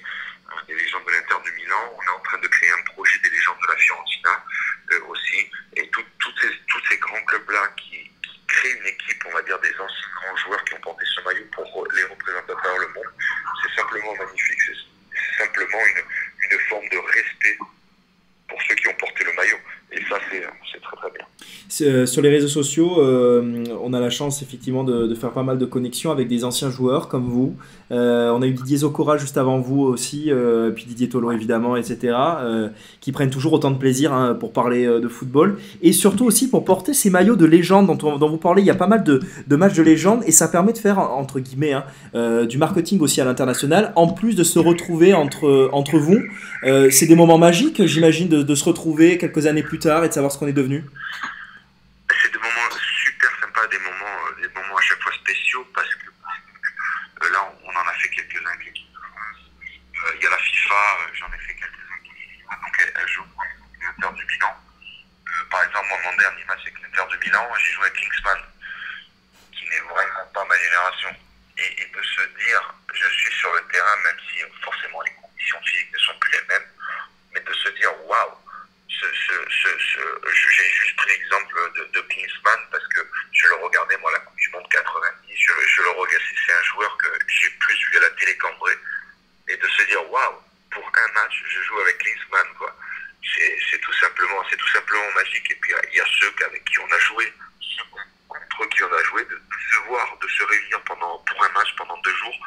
des 0.66 0.74
légendes 0.74 1.04
de 1.06 1.10
l'Inter 1.10 1.34
de 1.44 1.50
Milan. 1.56 1.92
On 1.96 2.02
est 2.02 2.16
en 2.16 2.20
train 2.20 2.38
de 2.38 2.46
créer 2.48 2.70
un 2.70 2.82
projet 2.92 3.18
des 3.20 3.30
légendes 3.30 3.58
de 3.62 3.66
la 3.72 3.76
Fiorentina 3.76 4.44
euh, 4.92 5.00
aussi. 5.08 5.50
Et 5.76 5.88
tout- 5.90 6.04
toutes 6.18 6.40
ces, 6.40 6.52
tous 6.68 6.82
ces 6.88 6.98
grands 6.98 7.24
clubs-là 7.24 7.66
qui, 7.76 8.10
qui 8.22 8.46
créent 8.46 8.72
une 8.78 8.86
équipe, 8.86 9.24
on 9.26 9.32
va 9.32 9.42
dire, 9.42 9.58
des 9.60 9.74
anciens 9.78 10.08
grands 10.22 10.36
joueurs 10.36 10.64
qui 10.64 10.74
ont 10.74 10.80
porté 10.80 11.04
ce 11.14 11.20
maillot 11.22 11.46
pour 11.52 11.64
re- 11.64 11.94
les 11.96 12.04
représenter 12.04 12.52
à 12.52 12.56
travers 12.56 12.78
le 12.78 12.88
monde, 12.88 13.12
c'est 13.62 13.74
simplement 13.80 14.14
magnifique. 14.16 14.60
C'est 14.66 14.74
c'est 15.38 15.44
simplement 15.44 15.78
une, 15.86 16.50
une 16.50 16.58
forme 16.68 16.88
de 16.88 16.98
respect 16.98 17.58
pour 18.48 18.62
ceux 18.62 18.74
qui 18.76 18.88
ont 18.88 18.94
porté 18.94 19.24
le 19.24 19.32
maillot. 19.34 19.58
Et 19.92 20.04
ça, 20.08 20.18
c'est 20.30 20.46
c'est 20.72 20.80
très 20.82 20.96
très 20.96 21.10
bien. 21.10 21.26
C'est, 21.38 21.44
euh, 21.44 21.67
Sur 22.06 22.22
les 22.22 22.30
réseaux 22.30 22.48
sociaux, 22.48 23.00
euh, 23.00 23.64
on 23.82 23.92
a 23.92 24.00
la 24.00 24.10
chance 24.10 24.42
effectivement 24.42 24.84
de, 24.84 25.14
faire 25.14 25.32
pas 25.32 25.42
mal 25.42 25.58
de 25.58 25.64
connexions 25.64 26.10
avec 26.10 26.26
des 26.28 26.44
anciens 26.44 26.70
joueurs 26.70 27.08
comme 27.08 27.28
vous. 27.28 27.56
Euh, 27.90 28.30
on 28.30 28.42
a 28.42 28.46
eu 28.46 28.52
Didier 28.52 28.78
Zokora 28.78 29.16
juste 29.16 29.36
avant 29.38 29.58
vous 29.58 29.80
aussi, 29.80 30.30
euh, 30.30 30.70
puis 30.70 30.84
Didier 30.84 31.08
Tolo 31.08 31.30
évidemment, 31.32 31.76
etc. 31.76 32.14
euh, 32.40 32.68
qui 33.00 33.12
prennent 33.12 33.30
toujours 33.30 33.52
autant 33.54 33.70
de 33.70 33.78
plaisir 33.78 34.12
hein, 34.12 34.34
pour 34.34 34.52
parler 34.52 34.86
euh, 34.86 35.00
de 35.00 35.08
football 35.08 35.58
et 35.80 35.92
surtout 35.92 36.24
aussi 36.26 36.50
pour 36.50 36.64
porter 36.64 36.94
ces 36.94 37.10
maillots 37.10 37.36
de 37.36 37.46
légende 37.46 37.86
dont, 37.86 37.98
on- 38.08 38.18
dont 38.18 38.28
vous 38.28 38.38
parlez. 38.38 38.62
Il 38.62 38.66
y 38.66 38.70
a 38.70 38.74
pas 38.74 38.86
mal 38.88 39.04
de, 39.04 39.20
de 39.46 39.56
matchs 39.56 39.74
de 39.74 39.82
légende 39.82 40.22
et 40.26 40.32
ça 40.32 40.48
permet 40.48 40.72
de 40.72 40.78
faire 40.78 40.98
entre 40.98 41.38
guillemets 41.40 41.72
hein, 41.74 41.84
euh, 42.14 42.44
du 42.46 42.58
marketing 42.58 43.00
aussi 43.00 43.20
à 43.20 43.24
l'international, 43.24 43.92
en 43.96 44.08
plus 44.08 44.34
de 44.36 44.42
se 44.44 44.58
retrouver 44.58 45.14
entre, 45.14 45.70
entre 45.72 45.98
vous. 45.98 46.18
Euh, 46.64 46.90
c'est 46.90 47.06
des 47.06 47.16
moments 47.16 47.38
magiques, 47.38 47.84
j'imagine, 47.86 48.28
de, 48.28 48.42
de 48.42 48.54
se 48.54 48.64
retrouver 48.64 49.16
quelques 49.18 49.46
années 49.46 49.62
plus 49.62 49.78
tard 49.78 50.04
et 50.04 50.08
de 50.08 50.12
savoir 50.14 50.32
ce 50.32 50.38
qu'on 50.38 50.46
est 50.48 50.52
devenu. 50.52 50.84
C'est 52.22 52.32
des 52.32 52.38
moments 52.38 52.68
super 53.04 53.30
sympas, 53.40 53.66
des 53.68 53.78
moments, 53.78 54.16
euh, 54.32 54.42
des 54.42 54.48
moments 54.54 54.76
à 54.76 54.80
chaque 54.82 55.00
fois 55.02 55.12
spéciaux 55.12 55.64
parce 55.74 55.88
que 55.94 56.08
euh, 56.08 57.30
là, 57.32 57.40
on 57.64 57.68
en 57.70 57.86
a 57.88 57.92
fait 58.00 58.08
quelques-uns 58.08 58.48
avec 58.48 58.64
l'équipe 58.66 58.88
de 58.90 58.98
France. 59.12 59.40
Euh, 59.44 60.16
Il 60.18 60.22
y 60.24 60.26
a 60.26 60.30
la 60.30 60.38
FIFA, 60.38 60.74
euh, 60.74 61.14
j'en 61.20 61.28
ai 61.28 61.40
fait 61.46 61.54
quelques-uns 61.54 61.94
avec 61.94 62.08
la 62.08 62.16
FIFA. 62.16 62.54
Donc, 62.64 62.74
elle, 62.80 62.92
elle 62.96 63.08
joue 63.12 63.26
pour 63.34 63.44
l'Inter 63.44 64.10
du 64.18 64.24
Milan. 64.24 64.54
Euh, 64.56 65.44
par 65.52 65.60
exemple, 65.68 65.86
moi, 65.92 65.98
mon 66.10 66.16
dernier 66.16 66.44
match 66.48 66.62
avec 66.64 66.76
l'Inter 66.80 67.06
du 67.12 67.18
Milan, 67.28 67.44
j'ai 67.60 67.72
joué 67.76 67.84
avec 67.86 67.96
Kingsman, 68.00 68.40
qui 69.52 69.64
n'est 69.68 69.84
vraiment 69.86 70.26
pas 70.32 70.44
ma 70.48 70.56
génération. 70.58 71.12
Et, 71.60 71.70
et 71.82 71.86
de 71.92 72.02
se 72.02 72.22
dire, 72.40 72.62
je 72.94 73.08
suis 73.20 73.34
sur 73.36 73.50
le 73.52 73.62
terrain, 73.68 73.96
même 74.06 74.18
si 74.32 74.42
euh, 74.42 74.48
forcément 74.64 75.02
les 75.04 75.12
conditions 75.18 75.60
physiques 75.66 75.92
ne 75.92 75.98
sont 76.08 76.16
plus 76.22 76.32
les 76.38 76.44
mêmes, 76.48 76.68
mais 77.34 77.42
de 77.42 77.52
se 77.52 77.68
dire, 77.76 77.90
waouh, 78.06 78.34
ce, 78.88 79.06
ce, 79.06 79.34
ce, 79.50 79.68
ce, 79.78 80.00
je- 80.26 80.50
j'ai 80.54 80.70
juste 80.70 80.96
pris 80.96 81.10
l'exemple 81.18 81.54
de, 81.76 81.82
de 81.98 82.00
Kingsman 82.08 82.58
parce 82.70 82.86
que 82.94 82.98
je 83.30 83.46
le 83.48 83.56
regardais, 83.62 83.98
moi, 83.98 84.10
la 84.14 84.18
Coupe 84.20 84.38
du 84.38 84.50
Monde 84.50 84.66
90, 84.70 85.34
je, 85.34 85.52
je 85.66 85.82
le 85.82 85.90
regardais, 85.98 86.24
c'est 86.30 86.38
c'est 86.46 86.54
un 86.58 86.62
joueur 86.74 86.96
que 86.98 87.06
j'ai 87.28 87.50
plus 87.58 87.78
vu 87.90 87.98
à 87.98 88.00
la 88.08 88.10
télé 88.16 88.36
qu'en 88.38 88.54
vrai, 88.58 88.74
et 89.50 89.56
de 89.56 89.68
se 89.68 89.82
dire, 89.86 90.02
waouh, 90.10 90.38
pour 90.70 90.82
un 90.82 91.10
match, 91.14 91.34
je 91.46 91.60
joue 91.62 91.78
avec 91.80 91.98
Kingsman, 91.98 92.48
quoi. 92.58 92.70
C'est 93.34 93.54
c'est 93.70 93.80
tout 93.82 93.92
simplement, 93.98 94.40
c'est 94.50 94.56
tout 94.56 94.72
simplement 94.72 95.10
magique. 95.14 95.46
Et 95.50 95.58
puis, 95.60 95.74
il 95.92 95.96
y 95.98 96.00
a 96.00 96.06
ceux 96.18 96.32
avec 96.46 96.64
qui 96.64 96.78
on 96.80 96.90
a 96.90 96.98
joué, 96.98 97.32
ceux 97.60 97.84
contre 98.26 98.68
qui 98.74 98.82
on 98.82 98.92
a 98.92 99.02
joué, 99.04 99.22
de, 99.26 99.36
de 99.36 99.58
se 99.74 99.78
voir, 99.86 100.06
de 100.20 100.26
se 100.28 100.42
réunir 100.42 100.80
pendant, 100.88 101.18
pour 101.28 101.44
un 101.44 101.52
match 101.52 101.68
pendant 101.76 101.96
deux 102.02 102.14
jours, 102.16 102.38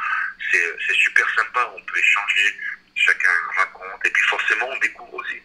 c'est 0.52 0.68
c'est 0.88 0.96
super 0.96 1.28
sympa. 1.38 1.72
On 1.78 1.82
peut 1.86 1.98
échanger, 2.00 2.58
chacun 2.96 3.32
raconte, 3.58 4.04
et 4.06 4.10
puis 4.10 4.24
forcément, 4.24 4.68
on 4.70 4.80
découvre 4.80 5.14
aussi 5.16 5.40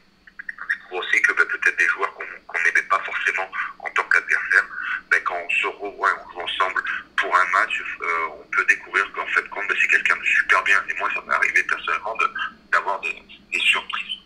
on 0.58 0.66
découvre 0.74 1.04
aussi 1.04 1.20
que 1.22 1.32
ben, 1.34 1.46
peut-être 1.46 1.76
des 1.78 1.88
joueurs 1.88 2.12
qu'on 2.14 2.24
qu'on 2.46 2.62
n'aimait 2.62 2.88
pas 2.88 3.00
forcément 3.04 3.50
en 3.80 3.90
tant 3.90 4.04
qu'adversaire, 4.04 4.64
ben, 5.10 5.20
quand 5.24 5.36
on 5.36 5.50
se 5.50 5.66
revoit 5.66 6.10
et 6.10 6.14
on 6.24 6.30
joue 6.32 6.40
ensemble 6.40 6.82
pour 7.16 7.34
un 7.36 7.46
match, 7.52 7.82
euh, 8.02 8.26
on 8.40 8.44
peut 8.54 8.64
découvrir 8.66 9.10
qu'en 9.12 9.26
fait, 9.26 9.46
compte, 9.50 9.66
ben, 9.68 9.76
c'est 9.80 9.88
quelqu'un 9.88 10.16
de 10.16 10.24
super 10.24 10.62
bien. 10.64 10.80
Et 10.88 10.94
moi, 10.98 11.10
ça 11.14 11.20
m'est 11.26 11.34
arrivé 11.34 11.62
personnellement 11.64 12.16
de- 12.16 12.30
d'avoir 12.72 13.00
des, 13.00 13.22
des 13.52 13.60
surprises 13.60 14.16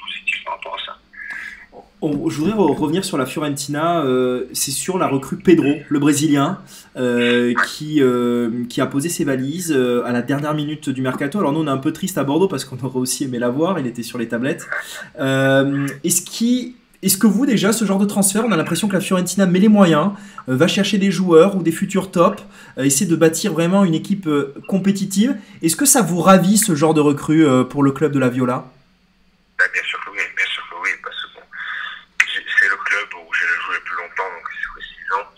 positives 0.00 0.44
par 0.44 0.54
rapport 0.54 0.74
à 0.80 0.84
ça. 0.86 0.98
On- 2.02 2.30
je 2.30 2.36
voudrais 2.36 2.52
re- 2.54 2.76
sur 3.04 3.18
la 3.18 3.26
Fiorentina. 3.26 4.00
euh, 4.04 4.46
c'est 4.52 4.70
sur 4.70 4.98
la 4.98 5.06
recrue 5.06 5.36
Pedro, 5.38 5.74
le 5.88 5.98
Brésilien, 5.98 6.60
euh, 6.96 7.52
qui, 7.66 8.02
euh, 8.02 8.64
qui 8.68 8.80
a 8.80 8.86
posé 8.86 9.08
ses 9.08 9.24
valises 9.24 9.72
à 10.04 10.12
la 10.12 10.22
dernière 10.22 10.54
minute 10.54 10.88
du 10.88 11.02
mercato. 11.02 11.38
Alors 11.38 11.52
nous, 11.52 11.60
on 11.60 11.66
est 11.66 11.70
un 11.70 11.78
peu 11.78 11.92
triste 11.92 12.18
à 12.18 12.24
Bordeaux 12.24 12.48
parce 12.48 12.64
qu'on 12.64 12.78
aurait 12.84 12.98
aussi 12.98 13.24
aimé 13.24 13.38
la 13.38 13.48
voir. 13.50 13.78
Il 13.78 13.86
était 13.86 14.02
sur 14.02 14.18
les 14.18 14.28
tablettes. 14.28 14.66
Est-ce 15.16 16.22
qui 16.22 16.76
est-ce 17.02 17.18
que 17.18 17.26
vous 17.26 17.44
déjà 17.46 17.72
ce 17.72 17.84
genre 17.84 17.98
de 17.98 18.06
transfert, 18.06 18.44
on 18.44 18.50
a 18.52 18.56
l'impression 18.56 18.88
que 18.88 18.94
la 18.94 19.00
Fiorentina 19.00 19.44
met 19.46 19.58
les 19.60 19.68
moyens, 19.68 20.12
va 20.48 20.66
chercher 20.66 20.96
des 20.98 21.10
joueurs 21.12 21.54
ou 21.54 21.62
des 21.62 21.70
futurs 21.70 22.10
tops, 22.10 22.42
essaie 22.78 23.04
de 23.04 23.14
bâtir 23.14 23.52
vraiment 23.52 23.84
une 23.84 23.94
équipe 23.94 24.28
compétitive? 24.66 25.36
Est-ce 25.62 25.76
que 25.76 25.84
ça 25.84 26.00
vous 26.02 26.20
ravit 26.20 26.56
ce 26.58 26.74
genre 26.74 26.94
de 26.94 27.00
recrue 27.00 27.46
pour 27.68 27.82
le 27.84 27.92
club 27.92 28.12
de 28.12 28.18
la 28.18 28.28
Viola? 28.30 28.64
Ben, 29.58 29.66
bien 29.72 29.82
sûr 29.84 30.00
que 30.04 30.10
oui, 30.10 30.24
bien 30.36 30.46
sûr 30.46 30.62
que 30.68 30.74
oui, 30.82 30.90
parce 31.04 31.14
que 31.22 31.28
bon, 31.36 31.42
j'ai- 32.26 32.44
c'est 32.58 32.68
le 32.68 32.76
club 32.76 33.08
où 33.14 33.32
j'ai 33.34 33.46
joué 33.46 33.74
le 33.76 33.84
plus 33.84 33.96
longtemps, 33.96 34.30
donc 34.32 34.46
c'est 34.50 34.82
6 34.82 35.12
ans. 35.20 35.28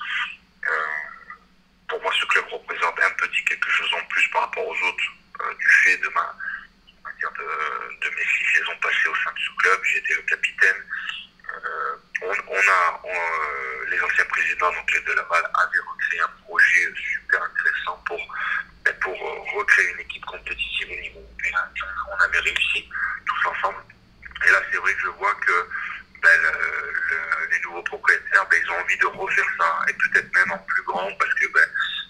Euh, 0.65 0.71
pour 1.89 2.01
moi, 2.03 2.13
ce 2.19 2.25
club 2.27 2.45
représente 2.51 2.95
un 3.03 3.11
petit 3.19 3.45
quelque 3.45 3.69
chose 3.71 3.91
en 4.01 4.05
plus 4.09 4.27
par 4.33 4.43
rapport 4.43 4.65
aux 4.67 4.73
autres. 4.89 5.05
fait 5.85 5.99
de 5.99 6.09
ma 6.15 6.35
on 6.99 7.03
va 7.07 7.11
dire 7.21 7.31
de, 7.39 7.47
de 8.03 8.09
mes 8.17 8.27
six 8.27 8.47
saisons 8.59 8.75
passées 8.83 9.09
au 9.11 9.15
sein 9.23 9.31
de 9.31 9.39
ce 9.39 9.53
club. 9.63 9.79
J'étais 9.85 10.15
le 10.15 10.23
capitaine. 10.23 10.81
Euh, 11.49 11.95
on, 12.23 12.35
on 12.53 12.59
a 12.61 13.01
on, 13.05 13.09
euh, 13.09 13.91
les 13.91 14.01
anciens 14.03 14.25
présidents 14.29 14.69
donc 14.73 14.85
les 14.93 15.01
de 15.01 15.13
Laval 15.17 15.43
avaient 15.55 15.85
recréé 15.89 16.21
un 16.21 16.35
projet 16.45 16.85
super 16.99 17.41
intéressant 17.43 17.97
pour 18.05 18.21
ben, 18.85 18.95
pour 19.01 19.15
euh, 19.15 19.59
recréer 19.59 19.89
une 19.95 20.01
équipe 20.01 20.25
compétitive 20.27 20.89
au 20.93 21.01
niveau 21.01 21.21
européen. 21.25 21.63
On 22.13 22.25
avait 22.25 22.41
réussi 22.41 22.85
tous 23.25 23.49
ensemble. 23.49 23.81
Et 24.47 24.51
là, 24.51 24.61
c'est 24.71 24.77
vrai 24.79 24.93
que 24.95 25.01
je 25.01 25.13
vois 25.17 25.35
que 25.41 25.57
ben, 26.21 26.37
le- 26.43 26.93
le- 26.93 27.47
les 27.55 27.61
nouveaux 27.65 27.83
propriétaires, 27.83 28.45
ben, 28.51 28.59
ils 28.63 28.71
ont 28.71 28.81
envie 28.83 28.99
de 28.99 29.07
refaire 29.07 29.49
ça 29.59 29.69
et 29.89 29.95
peut-être 29.95 30.31
même 30.35 30.53
en 30.53 30.59
plus 30.59 30.83
grand 30.83 31.09
parce 31.19 31.33
que 31.35 31.47
ben, 31.55 31.65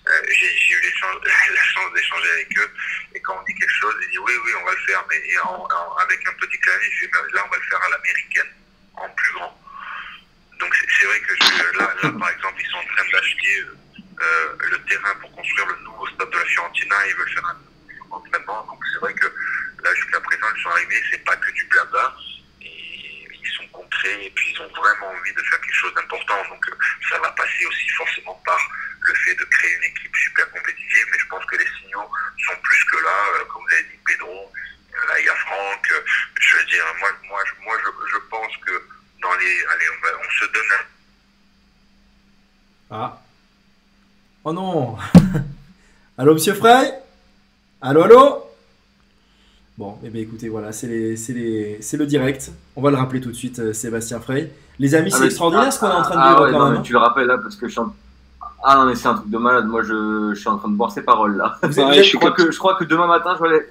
euh, 0.08 0.22
j'ai 0.28 0.50
j'ai 0.56 0.72
eu 0.74 0.80
l'échange- 0.82 1.20
la 1.24 1.62
chance 1.62 1.92
d'échanger 1.94 2.30
avec 2.32 2.58
eux 2.58 2.70
et 3.14 3.20
quand 3.20 3.38
on 3.38 3.44
dit 3.44 3.54
quelque 3.54 3.76
chose, 3.78 3.94
ils 4.02 4.08
disent 4.10 4.18
oui, 4.18 4.32
oui, 4.44 4.52
on 4.60 4.64
va 4.66 4.72
le 4.72 4.82
faire, 4.86 5.04
mais 5.08 5.16
et 5.28 5.38
en- 5.40 5.62
en- 5.70 5.96
avec 6.02 6.26
un 6.26 6.32
petit 6.40 6.58
clavier, 6.58 6.88
je 6.90 7.04
dis 7.06 7.12
ben, 7.12 7.20
là, 7.34 7.42
on 7.46 7.50
va 7.50 7.56
le 7.56 7.62
faire 7.70 7.82
à 7.84 7.88
l'américaine, 7.90 8.50
en 8.94 9.08
plus 9.10 9.32
grand. 9.34 9.54
Donc 10.60 10.74
c'est 10.74 10.86
c'est 10.98 11.06
vrai 11.06 11.20
que 11.20 11.34
je- 11.36 11.78
là, 11.78 11.94
là, 12.02 12.10
par 12.18 12.30
exemple, 12.30 12.56
ils 12.60 12.70
sont 12.70 12.78
en 12.78 12.94
train 12.96 13.04
d'acheter 13.12 13.60
euh, 13.60 13.76
euh, 14.22 14.56
le 14.70 14.78
terrain 14.84 15.14
pour 15.20 15.30
construire 15.32 15.66
le 15.68 15.76
nouveau 15.84 16.06
stade 16.08 16.30
de 16.30 16.38
la 16.38 16.44
Fiorentina, 16.46 16.96
ils 17.06 17.14
veulent 17.14 17.30
faire 17.30 17.46
un 17.46 18.10
entraînement. 18.10 18.64
Donc 18.66 18.80
c'est 18.92 18.98
vrai 19.00 19.14
que 19.14 19.26
là, 19.84 19.94
jusqu'à 19.94 20.20
présent, 20.20 20.46
ils 20.56 20.62
sont 20.62 20.70
arrivés, 20.70 21.02
c'est 21.10 21.24
pas 21.24 21.36
que 21.36 21.50
du 21.52 21.64
blabla. 21.66 22.16
Et 22.62 23.28
ils 23.30 23.52
sont 23.56 23.68
concrets 23.68 24.24
et 24.26 24.30
puis 24.34 24.50
ils 24.52 24.60
ont 24.62 24.68
vraiment 24.74 25.10
envie 25.12 25.32
de 25.34 25.42
faire 25.42 25.60
quelque 25.60 25.74
chose 25.74 25.94
d'important. 25.94 26.42
Donc 26.50 26.64
euh, 26.68 26.74
ça 27.08 27.18
va 27.20 27.30
passer 27.32 27.66
aussi 27.66 27.88
forcément 27.90 28.34
par 28.44 28.58
le 29.02 29.14
fait 29.14 29.34
de 29.36 29.44
créer 29.44 29.76
une 29.76 29.84
équipe 29.84 30.16
super 30.16 30.50
compétitive. 30.50 31.06
Mais 31.12 31.18
je 31.20 31.26
pense 31.28 31.44
que 31.46 31.56
les 31.56 31.68
signaux 31.80 32.10
sont 32.48 32.56
plus 32.64 32.84
que 32.90 32.96
là. 32.96 33.16
Euh, 33.36 33.44
comme 33.44 33.62
vous 33.62 33.72
avez 33.74 33.84
dit, 33.84 33.98
Pedro, 34.04 34.52
euh, 34.92 35.06
là 35.06 35.20
il 35.20 35.26
y 35.26 35.28
a 35.28 35.34
Franck. 35.36 35.86
Euh, 35.92 36.00
je 36.40 36.56
veux 36.56 36.64
dire, 36.64 36.84
moi, 36.98 37.10
moi, 37.28 37.40
je- 37.46 37.62
moi 37.64 37.76
je, 37.84 38.10
je 38.10 38.18
pense 38.28 38.56
que 38.66 38.82
dans 39.22 39.34
les. 39.36 39.64
Allez, 39.72 39.86
on, 39.96 40.00
va, 40.04 40.08
on 40.26 40.30
se 40.30 40.44
donne 40.52 40.72
un 40.72 40.84
Ah. 42.90 43.20
Oh 44.44 44.52
non 44.52 44.96
Allô, 46.19 46.35
monsieur 46.35 46.55
Frey? 46.55 46.93
Allô, 47.81 48.03
allô? 48.03 48.39
Bon, 49.77 49.97
eh 50.05 50.11
bien 50.11 50.23
écoutez, 50.23 50.49
voilà, 50.49 50.73
c'est 50.73 50.89
le 50.89 52.07
direct. 52.07 52.51
On 52.74 52.82
va 52.82 52.90
le 52.90 52.97
rappeler 52.97 53.20
tout 53.20 53.28
de 53.31 53.36
suite, 53.36 53.61
euh, 53.61 53.73
Sébastien 53.73 54.19
Frey. 54.19 54.53
Les 54.81 54.95
amis, 54.95 55.11
Ah, 55.15 55.19
c'est 55.19 55.27
extraordinaire 55.27 55.73
ce 55.73 55.78
qu'on 55.78 55.86
est 55.89 55.93
en 55.93 56.03
train 56.03 56.15
de 56.16 56.20
ah, 56.20 56.28
vivre 56.31 56.43
ouais, 56.45 56.53
quand 56.53 56.59
non, 56.59 56.65
même. 56.70 56.77
mais 56.78 56.82
tu 56.82 56.93
le 56.93 56.99
rappelles 56.99 57.27
là 57.27 57.39
parce 57.39 57.55
que 57.57 57.66
je 57.66 57.73
suis 57.73 57.81
en... 57.81 57.95
Ah 58.65 58.74
non 58.77 58.86
mais 58.86 58.97
c'est 58.97 59.07
un 59.07 59.15
truc 59.15 59.31
de 59.31 59.39
malade, 59.39 59.66
moi 59.69 59.82
je, 59.85 60.32
je 60.35 60.40
suis 60.40 60.49
en 60.49 60.59
train 60.59 60.69
de 60.69 60.74
boire 60.74 60.90
ses 60.90 61.03
paroles 61.03 61.36
là. 61.36 61.57
Vous 61.62 61.69
êtes- 61.70 61.77
Ouais, 61.78 61.85
vous 61.86 61.93
je 61.95 61.99
êtes- 61.99 62.05
suis 62.05 62.12
je, 62.12 62.16
crois 62.19 62.32
comme- 62.32 62.47
que, 62.47 62.51
je 62.53 62.59
crois 62.59 62.74
que 62.74 62.85
demain 62.85 63.07
matin 63.07 63.36
je 63.39 63.43
vais 63.45 63.49
aller... 63.55 63.66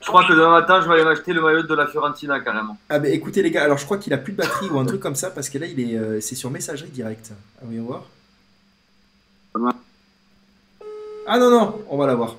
Je 0.00 0.06
crois 0.06 0.24
que 0.26 0.32
demain 0.32 0.50
matin 0.50 0.80
je 0.80 0.88
vais 0.88 0.94
aller 0.94 1.04
m'acheter 1.04 1.34
le 1.34 1.42
maillot 1.42 1.62
de 1.62 1.74
la 1.74 1.86
Fiorentina 1.86 2.40
carrément. 2.40 2.78
Ah 2.88 2.98
bah 2.98 3.08
écoutez 3.10 3.42
les 3.42 3.50
gars, 3.50 3.64
alors 3.64 3.76
je 3.76 3.84
crois 3.84 3.98
qu'il 3.98 4.14
a 4.14 4.18
plus 4.18 4.32
de 4.32 4.38
batterie 4.38 4.70
ou 4.70 4.78
un 4.78 4.86
truc 4.86 5.00
comme 5.00 5.14
ça 5.14 5.28
parce 5.30 5.50
que 5.50 5.58
là 5.58 5.66
il 5.66 5.78
est, 5.78 5.98
euh, 5.98 6.20
c'est 6.22 6.34
sur 6.36 6.50
messagerie 6.50 6.88
directe. 6.88 7.32
Ah, 7.58 7.64
voyons 7.66 7.84
voir. 7.84 8.04
Ah 11.32 11.38
non 11.38 11.48
non, 11.48 11.86
on 11.88 11.96
va 11.96 12.08
la 12.08 12.16
voir. 12.16 12.34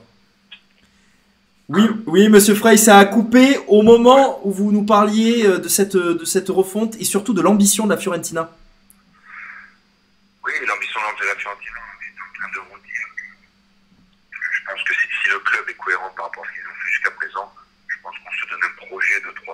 Oui, 1.69 1.83
oui, 2.07 2.27
Monsieur 2.27 2.55
Frey, 2.55 2.75
ça 2.75 2.97
a 2.97 3.05
coupé 3.05 3.57
au 3.69 3.83
moment 3.83 4.45
où 4.45 4.51
vous 4.51 4.73
nous 4.73 4.85
parliez 4.85 5.47
euh, 5.47 5.59
de 5.59 5.69
cette, 5.69 5.95
de 5.95 6.25
cette 6.25 6.49
refonte 6.49 6.97
et 6.99 7.05
surtout 7.05 7.33
de 7.33 7.41
l'ambition 7.41 7.85
de 7.85 7.91
la 7.91 7.97
Fiorentina. 7.97 8.51
Oui, 10.43 10.51
l'ambition 10.67 10.99
de 10.99 11.25
la 11.25 11.35
Fiorentina, 11.39 11.79
on 11.79 12.03
est 12.03 12.19
en 12.19 12.31
train 12.35 12.51
de 12.51 12.59
vous 12.67 12.79
dire. 12.83 13.07
Je 14.51 14.61
pense 14.69 14.83
que 14.83 14.93
si, 14.93 15.07
si 15.23 15.29
le 15.29 15.39
club 15.39 15.69
est 15.69 15.73
cohérent 15.75 16.11
par 16.17 16.25
rapport 16.25 16.43
à 16.43 16.47
ce 16.47 16.51
qu'ils 16.51 16.67
ont 16.67 16.75
fait 16.83 16.91
jusqu'à 16.91 17.11
présent, 17.11 17.53
je 17.87 17.95
pense 18.03 18.15
qu'on 18.19 18.35
se 18.43 18.49
donne 18.51 18.59
un 18.59 18.75
projet 18.87 19.21
de 19.21 19.31
trois. 19.39 19.50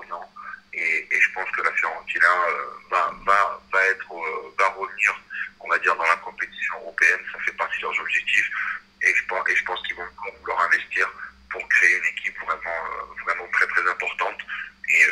Et, 0.78 1.08
je 1.20 1.30
pense 1.34 1.50
que 1.52 1.62
la 1.64 1.72
Fiorentina 1.74 2.28
euh, 2.50 2.66
va, 2.92 3.12
va, 3.26 3.86
être, 3.88 4.12
euh, 4.12 4.70
revenir, 4.78 5.22
on 5.60 5.70
va 5.70 5.80
dire, 5.80 5.96
dans 5.96 6.06
la 6.06 6.16
compétition 6.18 6.76
européenne. 6.82 7.20
Ça 7.34 7.40
fait 7.40 7.52
partie 7.54 7.78
de 7.78 7.82
leurs 7.82 8.00
objectifs. 8.00 8.52
Et 9.02 9.16
je 9.16 9.26
pense, 9.26 9.44
pense 9.66 9.82
qu'ils 9.88 9.96
vont 9.96 10.08
vouloir 10.40 10.62
investir 10.62 11.10
pour 11.50 11.68
créer 11.70 11.98
une 11.98 12.06
équipe 12.06 12.38
vraiment, 12.40 12.60
euh, 12.68 13.52
très 13.54 13.68
très 13.68 13.90
importante. 13.90 14.38
Et 14.90 15.06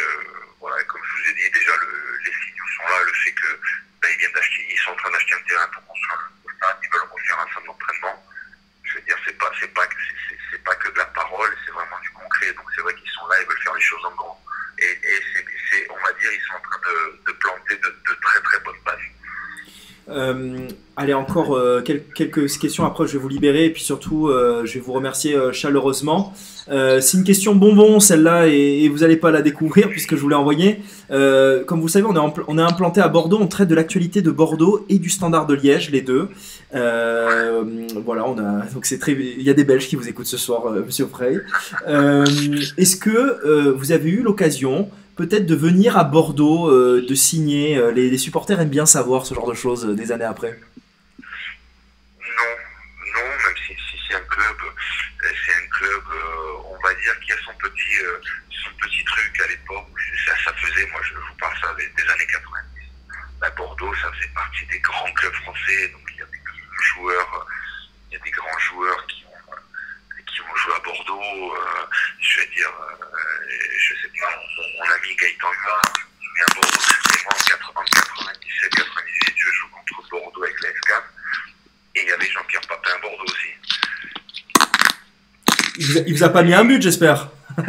voilà, 0.60 0.82
comme 0.84 1.02
je 1.04 1.24
vous 1.24 1.30
ai 1.30 1.34
dit, 1.34 1.50
déjà 1.52 1.72
le, 1.78 2.18
les 2.24 2.32
signaux 2.32 2.68
sont 2.78 2.88
là, 2.90 3.04
le 3.04 3.14
fait 3.14 3.32
que 3.32 3.60
ben, 4.02 4.10
ils 4.14 4.18
viennent 4.20 4.32
d'acheter, 4.32 4.68
ils 4.70 4.78
sont 4.78 4.92
en 4.92 4.96
train 4.96 5.12
d'acheter 5.12 5.34
un 5.34 5.48
terrain 5.48 5.68
pour 5.74 5.86
construire 5.88 6.32
un 6.48 6.54
stade, 6.56 6.78
ils 6.82 6.90
veulent 6.94 7.10
refaire 7.12 7.40
un 7.40 7.54
centre 7.54 7.66
d'entraînement. 7.66 8.26
Je 8.84 8.96
veux 8.96 9.02
dire, 9.02 9.18
c'est 9.26 9.38
pas, 9.38 9.50
pas 9.50 9.88
pas 10.64 10.76
que 10.76 10.90
de 10.90 10.98
la 10.98 11.06
parole, 11.06 11.58
c'est 11.66 11.72
vraiment 11.72 12.00
du 12.00 12.10
concret. 12.12 12.54
Donc 12.54 12.66
c'est 12.76 12.82
vrai 12.82 12.96
qu'ils 12.96 13.12
sont 13.12 13.28
là, 13.28 13.36
ils 13.42 13.48
veulent 13.48 13.64
faire 13.64 13.76
les 13.76 13.82
choses 13.82 14.06
en 14.06 14.16
grand. 14.16 14.45
Et, 14.80 14.92
et 14.92 15.88
on 15.90 15.96
va 15.96 16.12
dire, 16.20 16.32
ils 16.32 16.42
sont 16.42 16.56
en 16.56 16.62
train 16.62 16.80
de, 17.26 17.32
planter 17.34 17.76
de, 17.78 17.90
de 17.90 18.14
très 18.22 18.42
très 18.42 18.60
bonnes 18.60 18.82
bases. 18.86 19.00
Euh, 20.08 20.58
allez, 20.96 21.16
encore 21.16 21.56
euh, 21.56 21.82
quel- 21.84 22.04
quelques 22.16 22.48
questions. 22.60 22.86
Après, 22.86 23.08
je 23.08 23.14
vais 23.14 23.18
vous 23.20 23.28
libérer 23.28 23.66
et 23.66 23.70
puis 23.72 23.82
surtout, 23.84 24.28
euh, 24.28 24.62
je 24.66 24.76
vais 24.76 24.80
vous 24.80 24.94
remercier 24.94 25.36
euh, 25.36 25.52
chaleureusement. 25.52 26.32
Euh, 26.70 27.02
c'est 27.02 27.18
une 27.18 27.24
question 27.24 27.56
bonbon, 27.56 28.00
celle-là, 28.00 28.48
et, 28.48 28.84
et 28.84 28.90
vous 28.90 29.00
n'allez 29.00 29.18
pas 29.18 29.32
la 29.32 29.42
découvrir 29.42 29.90
puisque 29.90 30.16
je 30.16 30.22
vous 30.22 30.30
l'ai 30.30 30.36
envoyée. 30.36 30.82
Euh, 31.12 31.64
comme 31.64 31.82
vous 31.82 31.88
savez, 31.88 32.06
on 32.08 32.16
est, 32.16 32.34
on 32.48 32.58
est 32.58 32.62
implanté 32.62 33.02
à 33.02 33.08
Bordeaux. 33.08 33.40
On 33.42 33.48
traite 33.48 33.68
de 33.68 33.76
l'actualité 33.76 34.22
de 34.22 34.30
Bordeaux 34.32 34.86
et 34.90 35.00
du 35.00 35.10
Standard 35.10 35.48
de 35.48 35.56
Liège, 35.56 35.90
les 35.92 36.02
deux. 36.02 36.30
Voilà, 36.72 38.28
on 38.28 38.38
a 38.38 38.66
donc 38.74 38.86
c'est 38.86 39.00
très. 39.00 39.14
Il 39.14 39.42
y 39.44 39.50
a 39.50 39.54
des 39.54 39.64
Belges 39.64 39.88
qui 39.88 39.96
vous 39.96 40.08
écoutent 40.08 40.26
ce 40.28 40.38
soir, 40.38 40.70
Monsieur 40.86 41.08
Frey. 41.08 41.40
Est-ce 42.78 42.96
que 42.96 43.72
vous 43.72 43.92
avez 43.92 44.10
eu 44.10 44.22
l'occasion 44.22 44.90
peut-être 45.16 45.46
de 45.46 45.56
venir 45.56 45.98
à 45.98 46.04
Bordeaux, 46.04 46.70
euh, 46.70 47.06
de 47.08 47.16
signer 47.16 47.78
euh, 47.78 47.92
les, 47.92 48.18
supporters 48.18 48.60
aiment 48.60 48.70
bien 48.70 48.86
savoir 48.86 49.26
ce 49.26 49.34
genre 49.34 49.48
de 49.48 49.54
choses 49.54 49.86
euh, 49.86 49.96
des 49.96 50.12
années 50.12 50.26
après. 50.26 50.60
Non, 52.20 52.56
non, 53.16 53.28
même 53.28 53.56
si, 53.66 53.76
c'est 54.08 54.16
un 54.16 54.22
club, 54.22 54.58
c'est 55.22 55.54
un 55.54 55.68
club, 55.70 56.04
on 56.66 56.78
va 56.84 56.94
dire 56.96 57.20
qu'il 57.22 57.30
y 57.30 57.38
a 57.38 57.42
son 57.44 57.54
petit, 57.60 57.96
son 58.64 58.70
petit 58.82 59.04
truc 59.06 59.42
à 59.42 59.48
l'époque. 59.48 59.88
Ça, 60.26 60.34
ça 60.46 60.54
faisait, 60.54 60.88
moi 60.92 61.02
je 61.04 61.14
vous 61.14 61.36
parle 61.40 61.56
ça 61.62 61.74
des, 61.76 61.86
années 61.86 62.28
90. 62.28 62.62
À 63.42 63.50
Bordeaux, 63.52 63.94
ça 64.02 64.12
faisait 64.14 64.32
partie 64.34 64.66
des 64.68 64.80
grands 64.80 65.12
clubs 65.14 65.34
français, 65.34 65.88
donc 65.90 66.02
il 66.14 66.20
y 66.20 66.22
a 66.22 66.26
des 66.26 66.40
joueurs, 66.94 67.48
il 68.10 68.18
y 68.18 68.18
a 68.18 68.24
des 68.24 68.32
grands 68.32 68.60
joueurs 68.60 69.08
qui 69.08 69.25
ont 70.56 70.58
joué 70.58 70.74
à 70.76 70.80
Bordeaux. 70.80 71.54
euh, 71.54 71.86
je 72.20 72.40
vais 72.40 72.48
dire, 72.48 72.72
euh, 72.80 73.06
je 73.78 73.94
sais 74.02 74.12
pas, 74.20 74.30
mon, 74.32 74.86
mon 74.86 74.92
ami 74.94 75.16
Gaëtan 75.16 75.52
qui 75.94 76.28
vient 76.36 76.46
à 76.50 76.54
Bordeaux. 76.56 76.80
Et 77.14 77.24
moi 77.24 77.34
en 77.34 77.44
80 77.44 77.72
en 77.76 77.84
97, 77.84 78.70
98, 78.76 79.34
je 79.36 79.50
joue 79.52 79.68
contre 79.70 80.10
Bordeaux 80.10 80.44
avec 80.44 80.62
la. 80.62 80.70
Et 81.98 82.02
il 82.02 82.08
y 82.08 82.12
avait 82.12 82.30
Jean-Pierre 82.30 82.62
Papin 82.68 82.92
à 82.96 83.00
Bordeaux 83.00 83.24
aussi. 83.24 83.52
Il 85.78 85.86
vous 85.86 85.98
a, 85.98 86.02
il 86.08 86.14
vous 86.18 86.24
a 86.24 86.30
pas 86.30 86.44
mis 86.44 86.54
un 86.54 86.66
but, 86.66 86.82
j'espère. 86.82 87.30
Ah, 87.58 87.64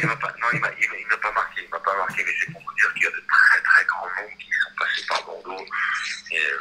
il 0.00 0.06
m'a 0.06 0.16
pas, 0.16 0.32
non, 0.40 0.48
il 0.52 0.60
m'a, 0.60 0.68
pas 0.68 1.32
marqué, 1.32 1.60
il 1.62 1.68
m'a 1.70 1.78
pas 1.80 1.96
marqué, 1.96 2.24
mais 2.24 2.32
c'est 2.40 2.50
pour 2.52 2.62
vous 2.62 2.74
dire 2.74 2.92
qu'il 2.94 3.02
y 3.02 3.06
a 3.06 3.10
de 3.10 3.22
très 3.28 3.60
très 3.60 3.84
grands 3.84 4.06
noms 4.06 4.36
qui 4.38 4.48
sont 4.48 4.74
passés 4.78 5.06
par 5.06 5.24
Bordeaux. 5.24 5.64
Et, 6.32 6.38
euh, 6.38 6.56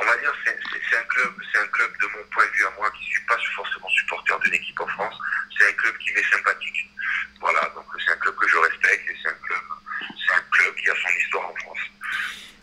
on 0.00 0.04
va 0.04 0.16
dire, 0.18 0.32
c'est, 0.44 0.96
un 0.96 1.06
club, 1.08 1.32
c'est 1.50 1.58
un 1.58 1.66
club 1.68 1.90
de 2.00 2.06
mon 2.06 2.24
point 2.30 2.44
de 2.44 2.52
vue 2.56 2.66
à 2.66 2.72
moi 2.78 2.90
qui 2.98 3.04
suis 3.04 3.24
pas 3.26 3.36
forcément 3.56 3.88
supporter 3.88 4.38
d'une 4.44 4.54
équipe 4.54 4.80
en 4.80 4.86
France. 4.86 5.14
C'est 5.56 5.68
un 5.68 5.72
club 5.72 5.94
qui 5.98 6.12
m'est 6.14 6.30
sympathique. 6.30 6.90
Voilà, 7.40 7.60
donc 7.74 7.84
c'est 8.04 8.12
un 8.12 8.16
club 8.16 8.34
que 8.36 8.48
je 8.48 8.56
respecte 8.56 9.10
et 9.10 9.16
c'est 9.22 9.28
un 9.28 9.38
club, 9.42 9.64
c'est 10.00 10.34
un 10.34 10.44
club 10.50 10.74
qui 10.74 10.90
a 10.90 10.94
son 10.94 11.12
histoire 11.20 11.50
en 11.50 11.54
France. 11.56 11.82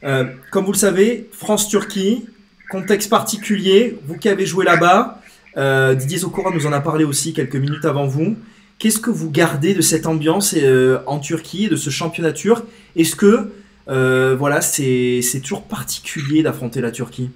Euh, 0.04 0.26
comme 0.52 0.66
vous 0.66 0.72
le 0.72 0.78
savez, 0.78 1.30
France-Turquie, 1.34 2.30
contexte 2.70 3.10
particulier. 3.10 4.00
Vous 4.06 4.18
qui 4.18 4.30
avez 4.30 4.46
joué 4.46 4.64
là-bas, 4.64 5.22
euh, 5.58 5.96
Didier 5.96 6.20
Zokora 6.20 6.52
nous 6.52 6.66
en 6.66 6.72
a 6.72 6.80
parlé 6.80 7.04
aussi 7.04 7.34
quelques 7.34 7.56
minutes 7.56 7.86
avant 7.86 8.08
vous. 8.08 8.38
Qu'est-ce 8.78 9.00
que 9.00 9.10
vous 9.10 9.30
gardez 9.30 9.74
de 9.74 9.82
cette 9.82 10.06
ambiance 10.06 10.56
euh, 10.56 11.00
en 11.06 11.20
Turquie, 11.20 11.68
de 11.68 11.76
ce 11.76 11.90
championnat 11.90 12.32
turc? 12.32 12.64
Est-ce 12.96 13.16
que 13.18 13.52
euh, 13.90 14.36
voilà, 14.36 14.62
c'est 14.62 15.22
toujours 15.42 15.68
particulier 15.68 16.44
d'affronter 16.44 16.82
la 16.82 16.92
Turquie 16.92 17.32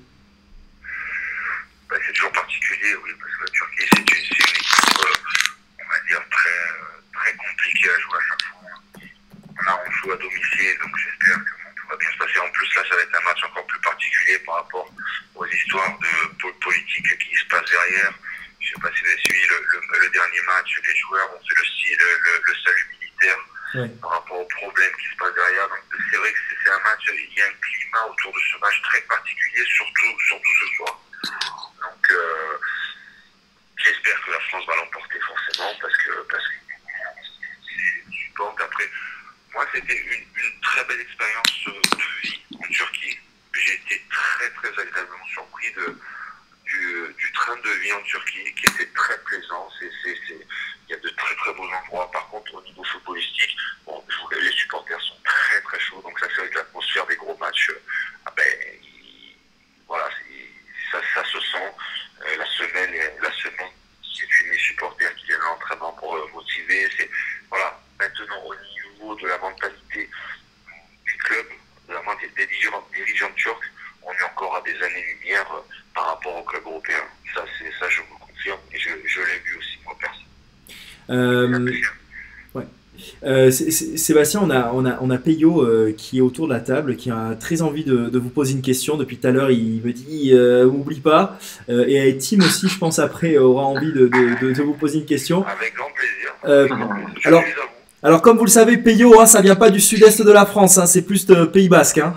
Ben, 1.90 1.98
c'est 2.06 2.14
toujours 2.14 2.32
particulier, 2.32 2.96
oui, 3.04 3.12
parce 3.20 3.34
que 3.36 3.44
la 3.44 3.50
Turquie, 3.50 3.86
c'est 3.90 3.98
une, 3.98 4.04
équipe, 4.04 5.00
euh, 5.00 5.14
on 5.82 5.88
va 5.90 6.00
dire, 6.08 6.22
très, 6.30 6.60
très 7.14 7.32
compliquée 7.38 7.90
à 7.90 8.00
jouer 8.00 8.18
à 8.18 8.26
chaque 8.30 8.44
fois. 8.50 9.84
On 9.88 9.92
joue 9.92 10.12
à 10.12 10.18
domicile, 10.18 10.78
donc 10.82 10.92
j'espère 10.98 11.38
que 11.44 11.52
tout 11.76 11.88
va 11.90 11.96
bien 11.98 12.10
se 12.12 12.18
passer. 12.18 12.40
En 12.40 12.52
plus, 12.52 12.76
là, 12.76 12.82
ça 12.90 12.96
va 12.96 13.02
être 13.02 13.16
un 13.20 13.24
match 13.26 13.44
encore 13.46 13.66
plus 13.68 13.80
particulier 13.82 14.38
par 14.46 14.56
rapport 14.56 14.94
aux 15.36 15.46
histoires 15.46 15.98
de 16.00 16.38
po- 16.38 16.54
politique 16.62 17.18
qui 17.18 17.36
se 17.36 17.46
passent 17.48 17.70
derrière. 17.70 18.14
Je 18.60 18.68
sais 18.70 18.82
pas 18.82 18.92
si 18.94 19.02
vous 19.02 19.10
avez 19.10 19.22
suivi 19.26 19.42
le, 19.48 20.10
dernier 20.10 20.42
match, 20.48 20.70
les 20.88 20.96
joueurs 20.96 21.30
ont 21.34 21.42
fait 21.48 21.56
le, 21.56 22.06
le, 22.26 22.42
le 22.46 22.54
salut 22.64 22.88
militaire 23.00 23.38
par 23.74 24.12
rapport 24.12 24.40
aux 24.40 24.46
problèmes 24.46 24.96
qui 24.98 25.08
se 25.10 25.16
passent 25.18 25.34
derrière. 25.34 25.68
Donc 25.68 25.80
c'est 26.12 26.18
vrai 26.18 26.32
que 26.32 26.40
c'est 26.64 26.70
un 26.70 26.80
match, 26.80 27.02
il 27.08 27.34
y 27.38 27.42
a 27.42 27.46
un 27.46 27.54
climat 27.54 28.06
autour 28.06 28.34
de 28.34 28.40
ce 28.40 28.58
match 28.60 28.82
très 28.84 29.02
particulier, 29.02 29.66
surtout, 29.66 30.20
surtout 30.28 30.54
ce 30.60 30.76
soir. 30.76 31.00
Donc 31.82 32.12
euh, 32.12 32.58
j'espère 33.78 34.26
que 34.26 34.32
la 34.32 34.40
France 34.42 34.66
va 34.68 34.76
l'emporter 34.76 35.20
forcément 35.22 35.74
parce 35.82 35.98
que 35.98 36.12
parce 36.30 36.48
que 36.48 36.54
je 38.12 38.64
après 38.64 38.90
moi 39.54 39.66
c'était 39.74 39.98
une, 39.98 40.44
une, 40.44 40.62
très 40.62 40.84
belle 40.86 41.02
expérience 41.02 41.66
de 41.66 42.22
vie 42.22 42.42
en 42.54 42.68
Turquie. 42.70 43.20
J'ai 43.54 43.74
été 43.74 44.02
très 44.10 44.50
très 44.52 44.82
agréablement 44.82 45.26
surpris 45.34 45.72
de, 45.74 46.00
du, 47.18 47.32
train 47.34 47.56
de 47.56 47.70
vie 47.70 47.94
en 47.94 48.02
Turquie 48.04 48.54
qui 48.56 48.66
était 48.66 48.92
très 48.94 49.18
plaisant. 49.24 49.70
C'est 49.80 49.90
il 50.88 50.92
y 50.92 50.96
a 50.96 51.00
de 51.00 51.10
très 51.10 51.36
très 51.36 51.54
beaux 51.54 51.68
endroits. 51.70 52.10
Par 52.12 52.28
contre, 52.30 52.54
au 52.56 52.62
niveau 52.64 52.84
footballistique, 52.84 53.56
les 54.42 54.52
supporters 54.52 55.00
sont 55.02 55.18
très 55.24 55.62
très 55.62 55.80
chauds. 55.80 56.02
Donc 56.02 56.20
ça, 56.20 56.28
c'est 56.36 56.42
avec 56.42 56.56
l'atmosphère 56.56 57.06
des 57.08 57.16
gros 57.16 57.38
matchs. 57.38 57.70
euh, 57.70 57.82
ah 58.26 58.32
ben, 58.36 58.46
il- 58.84 59.36
voilà, 59.88 60.10
ça, 60.92 61.00
ça 61.14 61.24
se 61.26 61.40
sent. 61.40 61.72
Euh, 62.26 62.38
la 62.38 62.46
semaine, 62.46 62.94
la 63.22 63.32
semaine, 63.34 63.70
c'est 64.02 64.46
une 64.46 64.54
supporters 64.60 65.16
qui 65.16 65.26
viennent 65.28 65.42
à 65.42 65.46
l'entraînement 65.46 65.92
pour 65.94 66.16
euh, 66.16 66.28
motiver. 66.34 66.90
C'est 66.98 67.10
voilà. 67.50 67.80
Maintenant, 68.00 68.44
au 68.46 68.56
niveau 68.56 69.16
de 69.16 69.28
la 69.28 69.38
mentalité 69.38 70.10
du 71.06 71.18
club, 71.18 71.48
de 71.88 71.94
la 71.94 72.02
mentalité 72.02 72.46
des 72.48 72.58
dirigeants, 72.96 73.32
turcs, 73.36 73.62
on 74.02 74.12
est 74.12 74.24
encore 74.24 74.56
à 74.58 74.62
des 74.62 74.76
années-lumière 74.82 75.46
par 75.94 76.08
rapport 76.08 76.36
au 76.36 76.44
club 76.44 76.64
européen. 76.66 77.04
Ça, 77.34 77.46
c'est 77.58 77.72
ça, 77.80 77.88
je 77.90 78.02
vous 78.02 78.18
confirme, 78.18 78.60
et 78.72 78.80
je, 78.80 78.90
je 79.06 79.22
l'ai 79.22 79.40
vu 79.40 79.58
aussi 79.58 79.80
moi 79.86 79.96
personnellement. 80.00 80.33
Euh, 81.10 81.70
euh, 83.26 83.52
c'est- 83.52 83.72
c'est- 83.72 83.98
Sébastien, 83.98 84.40
on 84.44 84.50
a, 84.50 84.72
on 84.74 84.86
a, 84.86 84.98
on 85.02 85.10
a 85.10 85.18
Peyo 85.18 85.62
euh, 85.62 85.94
qui 85.98 86.20
est 86.20 86.22
autour 86.22 86.48
de 86.48 86.54
la 86.54 86.60
table, 86.60 86.96
qui 86.96 87.10
a 87.10 87.36
très 87.40 87.62
envie 87.62 87.84
de, 87.84 88.10
de 88.10 88.20
vous 88.20 88.30
poser 88.30 88.54
une 88.54 88.62
question. 88.62 88.96
Depuis 88.98 89.18
tout 89.18 89.28
à 89.28 89.32
l'heure, 89.32 89.52
il 89.52 89.82
me 89.84 89.92
dit 89.92 90.32
euh, 90.34 90.66
oublie 90.66 91.00
pas. 91.02 91.38
Euh, 91.70 91.86
et 91.88 92.18
Tim 92.18 92.40
aussi, 92.40 92.68
je 92.70 92.78
pense, 92.78 93.00
après, 93.00 93.38
aura 93.38 93.64
envie 93.66 93.92
de, 93.92 94.08
de, 94.08 94.42
de- 94.48 94.54
de 94.54 94.62
vous 94.62 94.74
poser 94.74 95.00
une 95.00 95.06
question. 95.06 95.44
Avec 95.46 95.74
grand 95.76 95.90
plaisir. 95.94 96.34
Euh, 96.46 96.68
alors-. 97.26 97.44
Alors, 98.06 98.22
comme 98.22 98.38
vous 98.38 98.44
le 98.44 98.50
savez, 98.50 98.76
Peyo, 98.78 99.18
hein, 99.22 99.26
ça 99.26 99.40
vient 99.40 99.56
pas 99.56 99.70
du 99.70 99.80
sud-est 99.80 100.22
de 100.26 100.32
la 100.34 100.46
France, 100.46 100.78
hein, 100.78 100.86
c'est 100.86 101.04
plus 101.04 101.26
de 101.26 101.46
Pays 101.46 101.70
Basque. 101.70 102.00
Hein. 102.00 102.14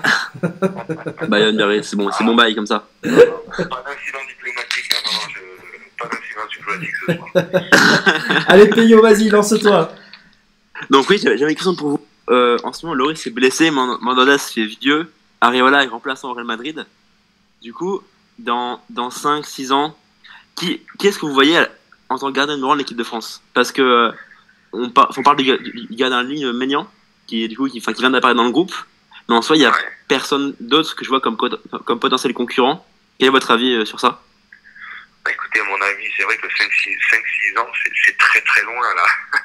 Bayonne, 1.29 1.81
c'est 1.85 1.95
bon, 1.95 2.11
c'est 2.11 2.25
bon 2.25 2.35
bail 2.35 2.57
comme 2.57 2.67
ça. 2.67 2.89
Pas 3.03 3.11
diplomatique, 3.13 4.91
hein, 4.91 5.03
non, 5.07 5.13
non, 5.13 5.21
je- 5.33 6.03
pas 6.03 6.09
Allez, 8.49 8.69
Peyo, 8.69 9.01
vas-y, 9.03 9.29
lance-toi. 9.29 9.93
Donc 10.91 11.09
oui, 11.11 11.19
j'avais 11.23 11.39
une 11.39 11.49
question 11.55 11.75
pour 11.75 11.89
vous. 11.91 12.01
Euh, 12.31 12.59
en 12.65 12.73
ce 12.73 12.85
moment, 12.85 12.95
Loris 12.95 13.27
est 13.27 13.31
blessé, 13.31 13.71
Man- 13.71 13.99
Mandanda 14.01 14.37
se 14.39 14.53
fait 14.53 14.67
vieux, 14.67 15.11
Areola 15.41 15.85
est 15.85 15.89
remplaçant 15.89 16.31
au 16.31 16.35
Real 16.35 16.45
Madrid. 16.47 16.85
Du 17.63 17.73
coup, 17.73 18.01
dans, 18.39 18.81
dans 18.91 19.09
5-6 19.11 19.73
ans, 19.73 19.97
qui, 20.57 20.81
qui 20.99 21.07
est-ce 21.07 21.19
que 21.19 21.27
vous 21.27 21.33
voyez 21.35 21.59
en 22.09 22.19
tant 22.19 22.29
que 22.29 22.33
gardien 22.37 22.57
1 22.63 22.73
de 22.75 22.79
l'équipe 22.79 22.97
de 22.97 23.05
France? 23.05 23.43
Parce 23.55 23.71
que 23.73 23.83
euh, 23.83 24.11
on, 24.73 24.91
par- 24.91 25.13
on 25.17 25.23
parle 25.23 25.37
du, 25.37 25.45
ga- 25.45 25.59
du 25.59 25.87
gardien 25.93 26.23
de 26.25 26.29
ligne 26.29 26.53
Maignan, 26.53 26.87
qui, 27.27 27.45
est, 27.45 27.49
du 27.49 27.57
coup, 27.57 27.69
qui, 27.69 27.79
enfin, 27.79 27.93
qui 27.93 28.01
vient 28.03 28.11
d'apparaître 28.11 28.37
dans 28.37 28.45
le 28.45 28.51
groupe, 28.51 28.75
mais 29.29 29.35
en 29.35 29.43
soi, 29.43 29.57
il 29.57 29.61
n'y 29.61 29.65
a 29.67 29.71
Ouais. 29.71 29.77
personne 30.09 30.55
d'autre 30.61 30.95
que 30.95 31.05
je 31.05 31.09
vois 31.11 31.21
comme, 31.21 31.37
co- 31.37 31.49
comme 31.85 31.99
potentiel 31.99 32.33
concurrent. 32.35 32.85
Quel 33.19 33.29
est 33.29 33.31
votre 33.31 33.51
avis 33.51 33.73
euh, 33.75 33.85
sur 33.85 33.99
ça? 34.01 34.23
Écoutez, 35.29 35.61
à 35.61 35.65
mon 35.65 35.81
avis, 35.81 36.13
c'est 36.17 36.23
vrai 36.25 36.37
que 36.39 36.47
5-6 36.47 37.59
ans, 37.59 37.71
c'est- 38.05 38.17
très 38.19 38.41
très 38.43 38.63
loin 38.63 38.95
là. 38.95 39.07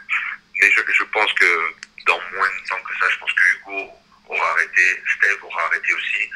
Mais 0.62 0.72
je, 0.72 1.04
pense 1.06 1.34
que 1.34 1.74
dans 2.06 2.22
moins 2.34 2.48
de 2.50 2.68
temps 2.68 2.82
que 2.84 2.96
ça, 3.00 3.10
je 3.10 3.18
pense 3.18 3.34
que 3.34 3.42
Hugo 3.58 3.92
aura 4.28 4.52
arrêté, 4.52 5.04
Steve 5.18 5.44
aura 5.44 5.64
arrêté 5.66 5.94
aussi. 5.94 6.30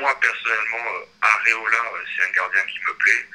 Moi, 0.00 0.18
personnellement, 0.20 0.84
euh, 0.94 1.04
Areola, 1.22 1.76
euh, 1.76 2.04
c'est 2.16 2.24
un 2.28 2.30
gardien 2.32 2.62
qui 2.66 2.78
me 2.80 2.94
plaît. 2.94 3.26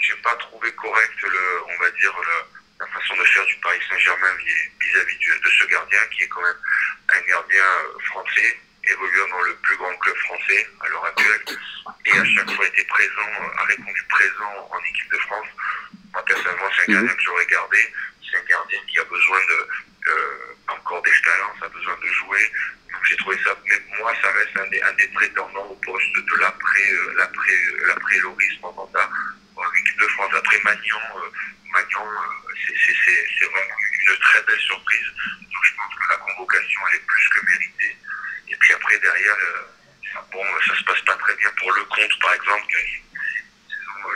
Je 0.00 0.12
n'ai 0.12 0.18
pas 0.20 0.34
trouvé 0.36 0.72
correct, 0.74 1.22
le, 1.22 1.62
on 1.66 1.78
va 1.82 1.90
dire, 1.92 2.14
la 2.80 2.86
façon 2.86 3.16
de 3.16 3.24
faire 3.24 3.46
du 3.46 3.56
Paris 3.56 3.80
Saint-Germain 3.88 4.34
vis- 4.38 4.70
vis-à-vis 4.80 5.18
de 5.18 5.50
ce 5.50 5.64
gardien, 5.66 6.00
qui 6.12 6.24
est 6.24 6.28
quand 6.28 6.42
même 6.42 6.58
un 7.14 7.20
gardien 7.22 7.64
euh, 7.64 7.98
français, 8.06 8.58
évoluant 8.88 9.28
dans 9.30 9.42
le 9.42 9.54
plus 9.56 9.76
grand 9.76 9.94
club 9.98 10.16
français 10.16 10.68
à 10.80 10.88
l'heure 10.88 11.04
actuelle, 11.04 11.44
et 12.06 12.12
à 12.12 12.24
chaque 12.24 12.50
fois 12.52 12.66
été 12.66 12.84
présent, 12.84 13.30
a 13.56 13.64
répondu 13.64 14.04
présent 14.08 14.68
en 14.70 14.78
équipe 14.88 15.10
de 15.12 15.18
France. 15.18 15.46
Moi, 16.12 16.24
personnellement, 16.24 16.68
c'est 16.74 16.82
un 16.82 16.86
Mhm. 16.88 16.94
gardien 16.94 17.14
que 17.14 17.22
j'aurais 17.22 17.46
gardé. 17.46 17.78
C'est 18.30 18.36
un 18.38 18.44
gardien 18.44 18.80
qui 18.88 18.98
a 18.98 19.04
besoin 19.04 19.38
de 19.48 19.68
euh, 20.06 20.56
encore 20.68 21.02
d'expérience, 21.02 21.56
a 21.62 21.68
besoin 21.68 21.96
de 22.02 22.08
jouer. 22.08 22.52
Donc 22.92 23.04
j'ai 23.04 23.16
trouvé 23.16 23.38
ça, 23.44 23.56
mais 23.66 23.80
moi, 23.98 24.12
ça 24.22 24.30
reste 24.32 24.56
un 24.56 24.66
des, 24.68 24.80
un 24.82 24.92
des 24.94 25.08
prétendants 25.08 25.66
au 25.66 25.74
poste 25.74 26.14
de 26.16 26.40
l'après, 26.40 26.92
euh, 26.92 27.14
l'après, 27.16 27.52
euh, 27.52 27.86
l'après 27.86 28.18
Loris 28.18 28.60
Mandanda 28.60 29.08
en 29.56 29.72
équipe 29.80 30.00
de 30.00 30.08
France. 30.08 30.32
Après 30.34 30.60
Magnan, 30.64 31.00
euh, 31.16 31.30
euh, 31.76 32.54
c'est, 33.38 33.46
vraiment 33.46 33.76
une 33.92 34.16
très 34.18 34.42
belle 34.42 34.60
surprise. 34.60 35.06
Donc 35.40 35.64
je 35.64 35.72
pense 35.76 35.94
que 35.94 36.10
la 36.10 36.16
convocation, 36.16 36.80
elle 36.90 36.96
est 36.96 37.06
plus 37.06 37.28
que 37.28 37.46
méritée. 37.46 37.96
Et 38.48 38.56
puis 38.56 38.74
après, 38.74 38.98
derrière, 38.98 39.36
ça, 40.12 40.26
bon, 40.32 40.44
ça 40.66 40.76
se 40.76 40.84
passe 40.84 41.00
pas 41.02 41.16
très 41.16 41.36
bien 41.36 41.50
pour 41.58 41.72
le 41.72 41.84
compte, 41.84 42.20
par 42.20 42.34
exemple. 42.34 42.74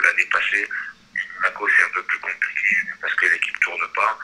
L'année 0.03 0.27
passée, 0.27 0.69
Monaco, 1.37 1.69
c'est 1.77 1.85
un 1.85 1.91
peu 1.91 2.03
plus 2.03 2.19
compliqué 2.19 2.77
parce 3.01 3.15
que 3.15 3.27
l'équipe 3.27 3.59
tourne 3.61 3.87
pas. 3.95 4.19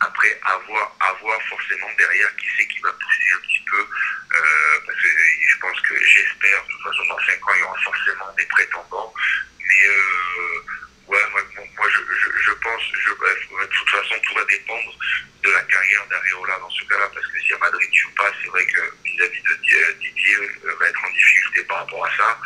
Après, 0.00 0.40
avoir, 0.44 0.96
avoir 1.00 1.40
forcément 1.42 1.88
derrière 1.98 2.34
qui 2.36 2.46
c'est 2.56 2.66
qui 2.66 2.78
va 2.80 2.92
pousser 2.92 3.32
un 3.36 3.40
petit 3.46 3.64
peu. 3.70 3.80
euh, 3.80 4.80
parce 4.86 4.98
que 5.00 5.08
je 5.08 5.58
pense 5.60 5.80
que 5.82 5.94
j'espère, 6.04 6.64
de 6.64 6.70
toute 6.72 6.82
façon, 6.82 7.04
dans 7.08 7.18
5 7.26 7.48
ans, 7.48 7.54
il 7.54 7.60
y 7.60 7.62
aura 7.62 7.80
forcément 7.82 8.32
des 8.36 8.46
prétendants. 8.46 9.14
Mais 9.60 9.88
euh, 9.88 10.60
ouais, 11.08 11.20
moi, 11.30 11.42
moi, 11.76 11.88
je, 11.90 12.00
je, 12.44 12.52
pense, 12.52 12.82
je, 12.92 13.10
de 13.10 13.66
toute 13.66 13.90
façon, 13.90 14.14
tout 14.26 14.34
va 14.34 14.44
dépendre 14.44 14.98
de 15.42 15.50
la 15.50 15.62
carrière 15.62 16.06
d'Areola 16.08 16.58
dans 16.58 16.70
ce 16.70 16.84
cas-là. 16.84 17.08
Parce 17.14 17.26
que 17.28 17.40
si 17.40 17.52
à 17.54 17.58
Madrid 17.58 17.90
joue 17.94 18.10
pas, 18.16 18.30
c'est 18.42 18.48
vrai 18.48 18.66
que 18.66 18.80
vis-à-vis 19.04 19.42
de 19.42 19.54
Di- 19.62 19.94
Didier, 20.00 20.36
euh, 20.64 20.74
va 20.80 20.88
être 20.88 21.04
en 21.04 21.10
difficulté 21.10 21.64
par 21.64 21.78
rapport 21.78 22.04
à 22.04 22.16
ça. 22.16 22.40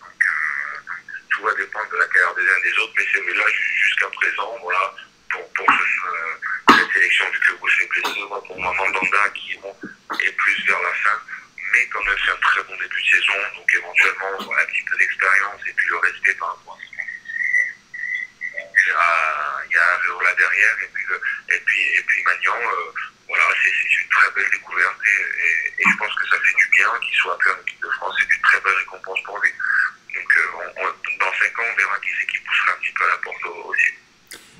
Donc, 0.00 0.22
euh, 0.22 0.78
tout 1.30 1.42
va 1.42 1.54
dépendre 1.54 1.90
de 1.90 1.96
la 1.96 2.06
carrière 2.06 2.34
des 2.34 2.48
uns 2.48 2.60
des 2.62 2.78
autres. 2.78 2.92
Mais 2.96 3.06
c'est 3.12 3.34
là, 3.34 3.48
ju- 3.48 3.74
jusqu'à 3.84 4.08
présent, 4.10 4.58
voilà, 4.62 4.94
pour, 5.30 5.52
pour 5.54 5.66
ce- 5.66 6.06
euh, 6.08 6.76
cette 6.78 6.92
sélection, 6.92 7.30
vu 7.30 7.40
que 7.40 7.52
Hugo 7.52 7.68
s'est 7.68 7.86
blessé, 7.86 8.20
moi, 8.28 8.42
pour 8.44 8.58
moi, 8.58 8.72
Mandanda, 8.74 9.28
qui 9.34 9.52
est 9.54 10.32
plus 10.32 10.66
vers 10.66 10.80
la 10.82 10.92
fin, 10.94 11.20
mais 11.72 11.86
quand 11.88 12.04
même 12.04 12.18
fait 12.18 12.30
un 12.32 12.36
très 12.36 12.62
bon 12.64 12.76
début 12.76 13.02
de 13.02 13.08
saison, 13.08 13.34
donc 13.56 13.74
éventuellement 13.74 14.36
voilà, 14.44 14.62
un 14.62 14.66
petit 14.66 14.84
peu 14.84 14.96
d'expérience 14.96 15.60
et 15.66 15.72
puis 15.72 15.86
le 15.88 15.96
respect 15.98 16.34
par 16.34 16.48
rapport 16.48 16.74
à 16.74 16.82
il 19.68 19.72
y 19.72 19.76
a, 19.78 19.82
Areola 19.94 20.34
derrière 20.34 20.76
et 20.82 20.88
puis, 20.94 21.04
le- 21.08 21.20
et 21.54 21.60
puis, 21.60 21.80
et 21.98 22.02
puis 22.02 22.22
Magnan, 22.24 22.56
euh, 22.56 22.92
voilà, 23.28 23.44
c'est 23.62 23.70
c'est 23.70 24.02
une 24.02 24.08
très 24.10 24.30
belle 24.32 24.50
découverte 24.50 24.98
et, 25.04 25.82
je 25.90 25.96
pense 25.98 26.14
que 26.14 26.28
ça 26.28 26.38
fait 26.40 26.54
du 26.56 26.68
bien 26.70 26.88
qu'il 27.04 27.14
soit 27.16 27.34
appelé 27.34 27.50
en 27.52 27.60
équipe 27.62 27.80
de 27.82 27.90
France, 27.90 28.14
c'est 28.18 28.34
une 28.36 28.42
très 28.42 28.60
belle 28.60 28.74
récompense 28.74 29.22
pour 29.24 29.38
lui. 29.42 29.50
Donc 30.14 30.36
euh, 30.36 30.46
on- 30.54 30.82
on- 30.82 31.18
dans 31.18 31.32
5 31.38 31.58
ans, 31.58 31.64
on 31.72 31.76
verra 31.76 31.98
qui 32.00 32.10
c'est 32.20 32.26
qui 32.26 32.38
poussera 32.40 32.72
un 32.72 32.76
petit 32.80 32.92
peu 32.92 33.04
à 33.04 33.08
la 33.08 33.16
porte 33.18 33.44
au- 33.46 33.64
aussi. 33.70 33.92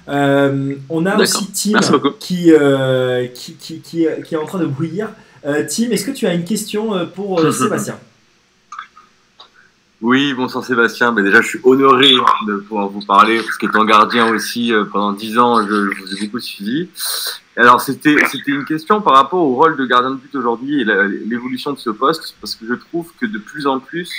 Euh, 0.08 0.74
on 0.88 1.04
a 1.06 1.16
aussi 1.16 1.50
Tim 1.52 1.80
qui, 2.20 2.52
euh, 2.52 3.26
qui, 3.28 3.54
qui, 3.54 3.80
qui, 3.80 4.06
qui 4.24 4.34
est 4.34 4.38
en 4.38 4.46
train 4.46 4.58
de 4.58 4.66
bouillir. 4.66 5.08
Euh, 5.44 5.64
Tim, 5.68 5.90
est-ce 5.90 6.04
que 6.04 6.10
tu 6.10 6.26
as 6.26 6.34
une 6.34 6.44
question 6.44 7.06
pour 7.14 7.40
euh, 7.40 7.50
Sébastien? 7.52 7.98
Oui, 10.02 10.34
bonsoir 10.34 10.64
Sébastien. 10.64 11.12
Ben 11.12 11.24
déjà, 11.24 11.40
je 11.40 11.48
suis 11.48 11.60
honoré 11.64 12.12
de 12.46 12.56
pouvoir 12.56 12.88
vous 12.88 13.04
parler, 13.04 13.36
parce 13.38 13.56
qu'étant 13.56 13.84
gardien 13.84 14.28
aussi 14.28 14.72
euh, 14.72 14.84
pendant 14.84 15.12
10 15.12 15.38
ans, 15.38 15.66
je, 15.66 15.90
je 15.90 16.00
vous 16.02 16.14
ai 16.14 16.26
beaucoup 16.26 16.40
suivi. 16.40 16.88
Alors, 17.56 17.80
c'était 17.80 18.16
c'était 18.30 18.52
une 18.52 18.66
question 18.66 19.00
par 19.00 19.14
rapport 19.14 19.40
au 19.40 19.54
rôle 19.54 19.76
de 19.76 19.86
gardien 19.86 20.10
de 20.10 20.16
but 20.16 20.34
aujourd'hui 20.34 20.82
et 20.82 20.84
l'évolution 20.84 21.72
de 21.72 21.78
ce 21.78 21.90
poste, 21.90 22.36
parce 22.40 22.54
que 22.54 22.66
je 22.66 22.74
trouve 22.74 23.10
que 23.18 23.24
de 23.24 23.38
plus 23.38 23.66
en 23.66 23.80
plus, 23.80 24.12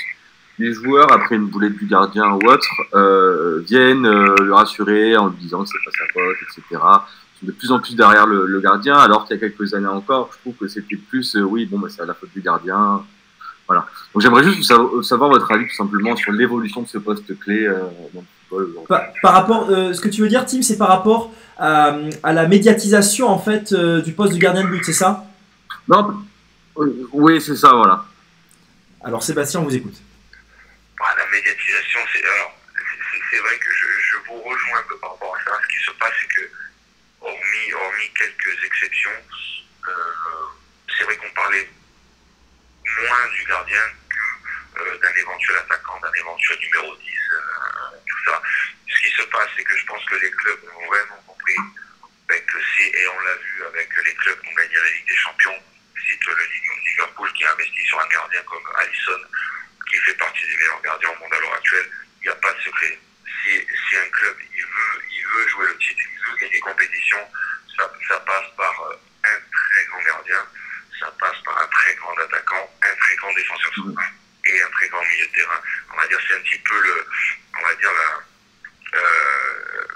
les 0.60 0.74
joueurs, 0.74 1.12
après 1.12 1.36
une 1.36 1.46
boulette 1.46 1.78
du 1.78 1.86
gardien 1.86 2.32
ou 2.32 2.40
autre, 2.48 2.68
euh, 2.94 3.60
viennent 3.68 4.06
euh, 4.06 4.36
le 4.40 4.54
rassurer 4.54 5.16
en 5.16 5.28
lui 5.28 5.38
disant 5.38 5.64
que 5.64 5.70
c'est 5.70 5.86
pas 5.86 5.92
sa 5.92 6.14
faute, 6.14 6.36
etc. 6.42 6.64
Ils 6.72 7.40
sont 7.40 7.46
de 7.46 7.52
plus 7.52 7.72
en 7.72 7.80
plus 7.80 7.96
derrière 7.96 8.26
le, 8.26 8.46
le 8.46 8.60
gardien, 8.60 8.96
alors 8.96 9.26
qu'il 9.26 9.36
y 9.36 9.38
a 9.38 9.48
quelques 9.48 9.74
années 9.74 9.88
encore, 9.88 10.30
je 10.34 10.40
trouve 10.40 10.56
que 10.56 10.68
c'était 10.68 10.96
plus, 10.96 11.36
euh, 11.36 11.42
oui, 11.42 11.66
bon, 11.66 11.80
bah, 11.80 11.88
c'est 11.90 12.06
la 12.06 12.14
faute 12.14 12.32
du 12.34 12.42
gardien. 12.42 13.04
Voilà. 13.68 13.86
Donc 14.14 14.22
j'aimerais 14.22 14.44
juste 14.44 14.64
savoir, 14.64 15.04
savoir 15.04 15.30
votre 15.30 15.52
avis 15.52 15.68
tout 15.68 15.76
simplement 15.76 16.16
sur 16.16 16.32
l'évolution 16.32 16.82
de 16.82 16.88
ce 16.88 16.98
poste 16.98 17.38
clé 17.38 17.68
dans 18.14 18.22
le 18.22 18.26
football. 18.50 18.86
par, 18.88 19.02
par 19.22 19.34
rapport, 19.34 19.68
ce 19.68 20.00
que 20.00 20.08
tu 20.08 20.22
veux 20.22 20.30
dire, 20.30 20.46
Tim, 20.46 20.62
c'est 20.62 20.78
par 20.78 20.88
rapport 20.88 21.34
à, 21.58 21.98
à 22.24 22.32
la 22.32 22.48
médiatisation 22.48 23.28
en 23.28 23.38
fait 23.38 23.74
du 23.74 24.14
poste 24.14 24.34
de 24.34 24.38
gardien 24.38 24.64
de 24.64 24.70
but, 24.70 24.86
c'est 24.86 24.94
ça? 24.94 25.26
Non, 25.86 26.14
oui, 26.78 27.42
c'est 27.42 27.58
ça, 27.58 27.74
voilà. 27.74 28.06
Alors 29.04 29.22
Sébastien, 29.22 29.60
on 29.60 29.64
vous 29.64 29.76
écoute. 29.76 29.96
La 31.28 31.34
médiatisation, 31.34 32.00
c'est 32.14 32.24
alors 32.26 32.58
c'est- 33.30 33.40
vrai 33.40 33.60
que 33.60 33.70
je, 33.70 33.86
je 34.02 34.16
vous 34.28 34.42
rejoins 34.44 34.80
un 34.80 34.84
peu 34.84 34.98
par 35.00 35.12
rapport 35.12 35.36
à 35.36 35.44
ça. 35.44 35.60
Ce 35.62 35.68
qui 35.78 35.84
se 35.84 35.92
passe, 35.92 36.14
c'est 36.22 36.28
que 36.28 36.50
hormis, 37.20 37.74
hormis 37.74 38.14
quelques 38.14 38.64
exceptions, 38.64 39.12
euh, 39.90 39.92
c'est 40.98 41.04
vrai 41.04 41.18
qu'on 41.18 41.30
parlait 41.32 41.70
moins 43.02 43.28
du 43.34 43.44
gardien 43.44 43.82
que 44.10 44.80
euh, 44.80 44.98
d'un 45.00 45.14
éventuel 45.16 45.58
attaquant, 45.58 46.00
d'un 46.00 46.14
éventuel 46.14 46.60
numéro 46.60 46.96
10, 46.96 47.04
euh, 47.34 47.98
tout 48.08 48.32
ça. 48.32 48.42
Ce 48.88 49.02
qui 49.02 49.12
se 49.18 49.24
passe, 49.24 49.50
c'est 49.58 49.64
que 49.66 49.76
je 49.78 49.86
pense 49.86 50.06
que 50.06 50.16
les 50.16 50.32
clubs 50.32 50.64
ont 50.80 50.88
vraiment 50.88 51.22
compris 51.28 51.56
que 52.30 52.58
aussi, 52.58 52.84
et 52.84 53.08
on 53.10 53.20
l'a 53.20 53.36
vu 53.36 53.66
avec 53.66 53.90
les 54.06 54.14
clubs 54.16 54.40
qui 54.42 54.48
ont 54.48 54.54
gagné 54.56 54.76
la 54.76 54.90
Ligue 54.92 55.08
des 55.10 55.16
Champions, 55.18 55.64
cite 56.10 56.26
le 56.26 56.36
Liverpool 56.86 57.34
qui 57.34 57.44
a 57.44 57.52
investi 57.52 57.86
sur 57.86 58.00
un 58.00 58.08
gardien 58.08 58.42
comme 58.44 58.64
Allison, 58.78 59.22
qui 59.90 59.98
fait 59.98 60.14
partie 60.16 60.46
des 60.48 60.58
meilleurs 60.58 60.82
gardiens 60.82 61.10
au 61.10 61.16
monde 61.20 61.34
à 61.34 61.40
l'heure 61.40 61.54
actuelle. 61.54 61.90
Il 62.22 62.24
n'y 62.24 62.30
a 62.30 62.36
pas 62.36 62.54
de 62.54 62.60
secret. 62.62 63.00
Si, 63.44 63.96
un 63.96 64.10
club 64.10 64.36
il 64.54 64.62
veut, 64.64 65.02
il 65.10 65.26
veut 65.28 65.48
jouer 65.48 65.68
le 65.68 65.78
titre, 65.78 66.02
il 66.12 66.20
veut 66.32 66.38
gagner 66.38 66.52
des 66.52 66.60
compétitions, 66.60 67.32
ça, 67.78 67.90
ça 68.10 68.20
passe 68.22 68.46
par 68.58 68.82
euh, 68.82 68.96
un 69.24 69.40
très 69.52 69.86
grand 69.86 70.02
gardien, 70.04 70.46
ça 71.00 71.12
passe 71.20 71.38
par 71.46 71.58
un 71.62 71.68
très 71.68 71.96
grand 71.96 72.18
attaquant, 72.18 72.70
un 72.84 72.96
très 72.96 73.16
grand 73.16 73.32
défenseur 73.34 73.74
central 73.76 74.12
et 74.46 74.62
un 74.62 74.70
très 74.72 74.90
grand 74.90 75.04
milieu 75.06 75.28
de 75.28 75.32
terrain. 75.32 75.62
On 75.94 75.98
va 75.98 76.08
dire 76.08 76.20
c'est 76.28 76.36
un 76.36 76.42
petit 76.42 76.60
peu 76.60 76.82
le, 76.82 77.08
on 77.58 77.62
va 77.68 77.76
dire 77.76 77.92
la, 77.94 79.00
euh, 79.00 79.88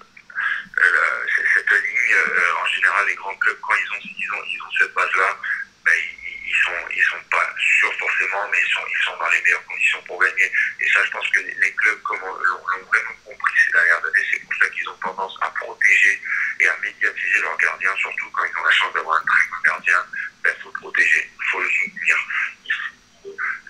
c'est- 1.35 1.47
cette 1.53 1.71
ligne. 1.71 2.13
euh, 2.13 2.53
en 2.63 2.65
général, 2.67 3.05
les 3.07 3.15
grands 3.15 3.35
clubs 3.35 3.59
quand 3.61 3.73
ils 3.75 3.91
ont, 3.91 3.99
ils 4.03 4.31
ont, 4.33 4.43
ils 4.47 4.61
ont 4.61 4.71
cette 4.79 4.93
base-là, 4.93 5.37
ben, 5.85 5.93
ils, 5.95 6.20
ils 6.51 6.63
sont, 6.63 6.87
ils 6.93 7.03
sont 7.03 7.23
pas 7.31 7.47
sûrs 7.57 7.93
forcément, 7.97 8.43
mais 8.51 8.57
ils 8.61 8.73
sont, 8.73 8.83
ils 8.89 9.05
sont 9.05 9.17
dans 9.17 9.29
les 9.29 9.41
meilleures 9.41 9.65
conditions 9.65 10.01
pour 10.03 10.19
gagner. 10.21 10.51
Et 10.81 10.89
ça, 10.91 10.99
je 11.05 11.11
pense 11.11 11.27
que 11.29 11.39
les, 11.39 11.71
clubs 11.73 12.01
comme 12.03 12.19
on- 12.23 12.35
l'ont 12.35 12.63
vraiment 12.91 13.15
compris 13.25 13.53
ces 13.65 13.71
dernières 13.71 14.03
années, 14.03 14.25
c'est 14.31 14.39
pour 14.43 14.53
ça 14.55 14.67
qu'ils 14.69 14.89
ont 14.89 14.97
tendance 14.97 15.37
à 15.41 15.49
protéger 15.51 16.21
et 16.59 16.67
à 16.67 16.77
médiatiser 16.77 17.39
leurs 17.41 17.57
gardiens, 17.57 17.95
surtout 17.97 18.29
quand 18.31 18.43
ils 18.43 18.59
ont 18.59 18.65
la 18.65 18.71
chance 18.71 18.93
d'avoir 18.93 19.17
un 19.17 19.25
très 19.25 19.47
bon 19.49 19.61
gardien. 19.65 20.05
Il 20.43 20.61
faut 20.61 20.71
le 20.73 20.79
protéger, 20.79 21.29
il 21.39 21.47
faut 21.49 21.61
le 21.61 21.69
soutenir. 21.69 22.17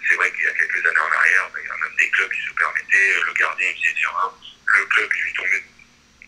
C'est 0.10 0.16
vrai 0.16 0.32
qu'il 0.32 0.44
y 0.44 0.48
a 0.48 0.54
quelques 0.54 0.86
années 0.88 1.00
en 1.00 1.16
arrière, 1.18 1.50
ben, 1.54 1.60
il 1.64 1.68
y 1.68 1.72
a 1.72 1.78
même 1.78 1.96
des 1.98 2.10
clubs 2.10 2.32
qui 2.32 2.42
se 2.42 2.54
permettaient, 2.54 3.22
le 3.26 3.34
gardien 3.34 3.68
faisait 3.76 3.94
tirer 3.94 4.12
un, 4.26 4.32
le 4.80 4.86
club 4.86 5.12
lui 5.14 5.34
tombait 5.34 5.64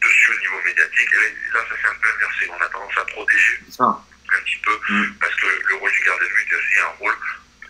dessus 0.01 0.31
au 0.33 0.39
niveau 0.39 0.61
médiatique, 0.63 1.11
là, 1.13 1.65
ça 1.67 1.75
s'est 1.81 1.87
un 1.87 1.95
peu 1.95 2.09
inversé. 2.15 2.49
On 2.49 2.61
a 2.61 2.69
tendance 2.69 2.97
à 2.97 3.05
protéger 3.05 3.59
un 3.79 4.02
petit 4.43 4.57
peu, 4.63 4.75
Mm. 4.89 5.13
parce 5.19 5.35
que 5.35 5.45
le 5.67 5.75
rôle 5.75 5.91
du 5.91 6.03
gardien 6.03 6.27
de 6.27 6.33
but 6.33 6.51
est 6.51 6.55
aussi 6.55 6.79
un 6.79 6.93
rôle 6.99 7.15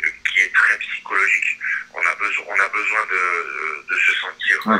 euh, 0.04 0.10
qui 0.30 0.40
est 0.42 0.54
très 0.54 0.78
psychologique. 0.80 1.60
On 1.94 2.06
a 2.06 2.16
besoin, 2.16 2.46
on 2.50 2.60
a 2.60 2.70
besoin 2.70 3.06
de, 3.06 3.86
de 3.94 4.00
se 4.00 4.14
sentir 4.16 4.68
Ouais. 4.68 4.78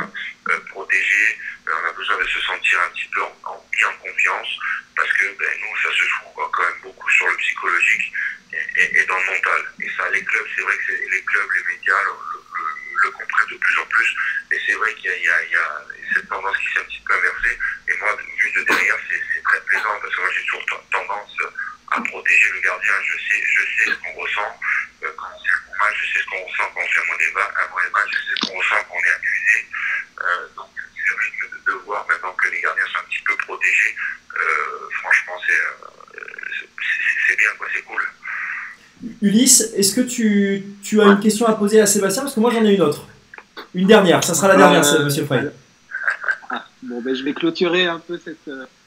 euh, 0.50 0.58
protégé, 0.70 1.38
euh, 1.68 1.72
on 1.84 1.88
a 1.88 1.92
besoin 1.92 2.18
de 2.18 2.26
se 2.26 2.40
sentir 2.40 2.80
un 2.80 2.90
petit 2.90 3.08
peu 3.14 3.22
en, 3.22 3.36
en, 3.44 3.66
mis 3.72 3.84
en 3.84 3.92
confiance, 3.98 4.48
parce 4.96 5.12
que 5.12 5.24
ben, 5.38 5.50
nous, 5.60 5.76
ça 5.82 5.90
se 5.96 6.04
joue 6.04 6.24
quand 6.34 6.62
même 6.62 6.80
beaucoup 6.82 7.10
sur 7.10 7.26
le 7.28 7.36
psychologique 7.36 8.12
et, 8.52 8.80
et- 8.82 8.98
et 9.00 9.04
dans 9.06 9.18
le 9.18 9.26
mental. 9.26 9.62
Et 9.80 9.90
ça, 9.96 10.10
les 10.10 10.24
clubs, 10.24 10.46
c'est 10.56 10.62
vrai 10.62 10.76
que 10.78 10.92
les 10.92 11.22
clubs, 11.22 11.50
les 11.56 11.74
médias 11.74 12.02
le, 12.04 12.10
le- 12.10 13.02
le 13.04 13.10
comprennent 13.10 13.48
de 13.50 13.56
plus 13.56 13.78
en 13.78 13.86
plus, 13.86 14.16
et 14.52 14.60
c'est 14.66 14.74
vrai 14.74 14.94
qu'il 14.94 15.10
y 15.10 15.28
a, 15.28 15.42
y 15.44 15.50
y 15.52 16.14
cette 16.14 16.28
tendance 16.28 16.56
qui 16.58 16.72
s'est 16.74 16.80
un 16.80 16.84
petit 16.84 17.02
peu 17.06 17.14
inversée, 17.14 17.58
et 17.88 17.96
moi, 17.98 18.16
vu 18.38 18.52
de 18.52 18.62
derrière, 18.64 18.96
c'est 19.08 19.42
très 19.42 19.60
plaisant, 19.62 19.98
parce 20.00 20.14
que 20.14 20.20
moi, 20.20 20.30
j'ai 20.36 20.44
toujours 20.46 20.66
tendance 20.90 21.36
à 21.94 22.00
protéger 22.02 22.48
le 22.54 22.60
gardien. 22.60 22.92
Je 23.04 23.16
sais, 23.18 23.40
je 23.44 23.62
sais 23.62 23.90
ce 23.90 23.96
qu'on 24.02 24.14
ressent 24.20 24.50
euh, 25.04 25.08
quand 25.16 25.30
on 25.34 25.38
fait 25.44 25.54
un 25.54 25.62
bon 25.68 25.74
match, 25.84 25.96
je 26.02 26.06
sais 26.12 26.20
ce 26.24 26.28
qu'on 26.30 26.42
ressent 26.44 26.68
quand 26.74 26.80
on 26.82 26.88
fait 26.88 27.00
un 27.00 27.08
mauvais 27.12 27.30
ma- 27.34 27.52
un 27.62 27.68
mauvais 27.70 27.90
match, 27.94 28.10
je 28.12 28.18
sais 28.18 28.34
ce 28.34 28.42
qu'on 28.50 28.58
ressent 28.58 28.80
quand 28.88 28.96
on 28.98 29.04
est 29.04 29.14
accusé. 29.14 29.58
Euh, 30.20 30.46
donc, 30.56 30.70
c'est 30.74 31.14
vrai 31.14 31.28
que 31.38 31.44
de, 31.52 31.58
de 31.72 31.72
voir 31.84 32.06
maintenant 32.08 32.32
que 32.32 32.48
les 32.50 32.60
gardiens 32.60 32.86
sont 32.92 32.98
un 32.98 33.06
petit 33.08 33.22
peu 33.26 33.36
protégés, 33.46 33.92
euh, 34.36 34.88
franchement, 35.02 35.36
c'est 35.46 35.52
euh, 35.54 36.20
c'est- 36.58 36.70
c'est- 36.78 37.20
c'est 37.28 37.36
bien, 37.38 37.50
quoi, 37.58 37.66
c'est 37.74 37.82
cool. 37.82 38.02
Ulysse, 39.22 39.60
est-ce 39.76 39.94
que 39.94 40.00
tu, 40.00 40.64
tu 40.82 41.00
as 41.00 41.04
une 41.04 41.20
question 41.20 41.46
à 41.46 41.54
poser 41.54 41.80
à 41.80 41.86
Sébastien? 41.86 42.22
Parce 42.22 42.34
que 42.34 42.40
moi 42.40 42.50
j'en 42.50 42.64
ai 42.64 42.74
une 42.74 42.80
autre. 42.82 43.06
Une 43.74 43.86
dernière, 43.86 44.22
ça 44.24 44.34
sera 44.34 44.48
la 44.48 44.56
dernière, 44.56 44.84
Euh, 44.94 45.04
monsieur 45.04 45.24
Frey. 45.26 45.42
Ah, 46.50 46.64
bon, 46.82 47.00
ben, 47.02 47.14
je 47.14 47.22
vais 47.22 47.34
clôturer 47.34 47.86
un 47.86 47.98
peu 47.98 48.18
cette, 48.24 48.46
euh, 48.48 48.64
cette 48.64 48.83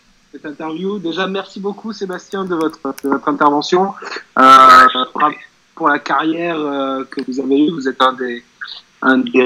interview. 0.48 0.99
Déjà, 0.99 1.28
merci 1.28 1.60
beaucoup, 1.60 1.94
Sébastien, 1.94 2.45
de 2.45 2.56
votre, 2.56 2.80
intervention. 3.28 3.94
Euh, 4.40 4.88
pour- 5.76 5.90
la 5.90 5.99
carrière 5.99 6.57
euh, 6.60 7.03
que 7.03 7.22
vous 7.28 7.40
avez 7.40 7.65
eue, 7.65 7.69
vous 7.69 7.88
êtes 7.88 8.02
un 8.02 8.14
des, 8.14 8.44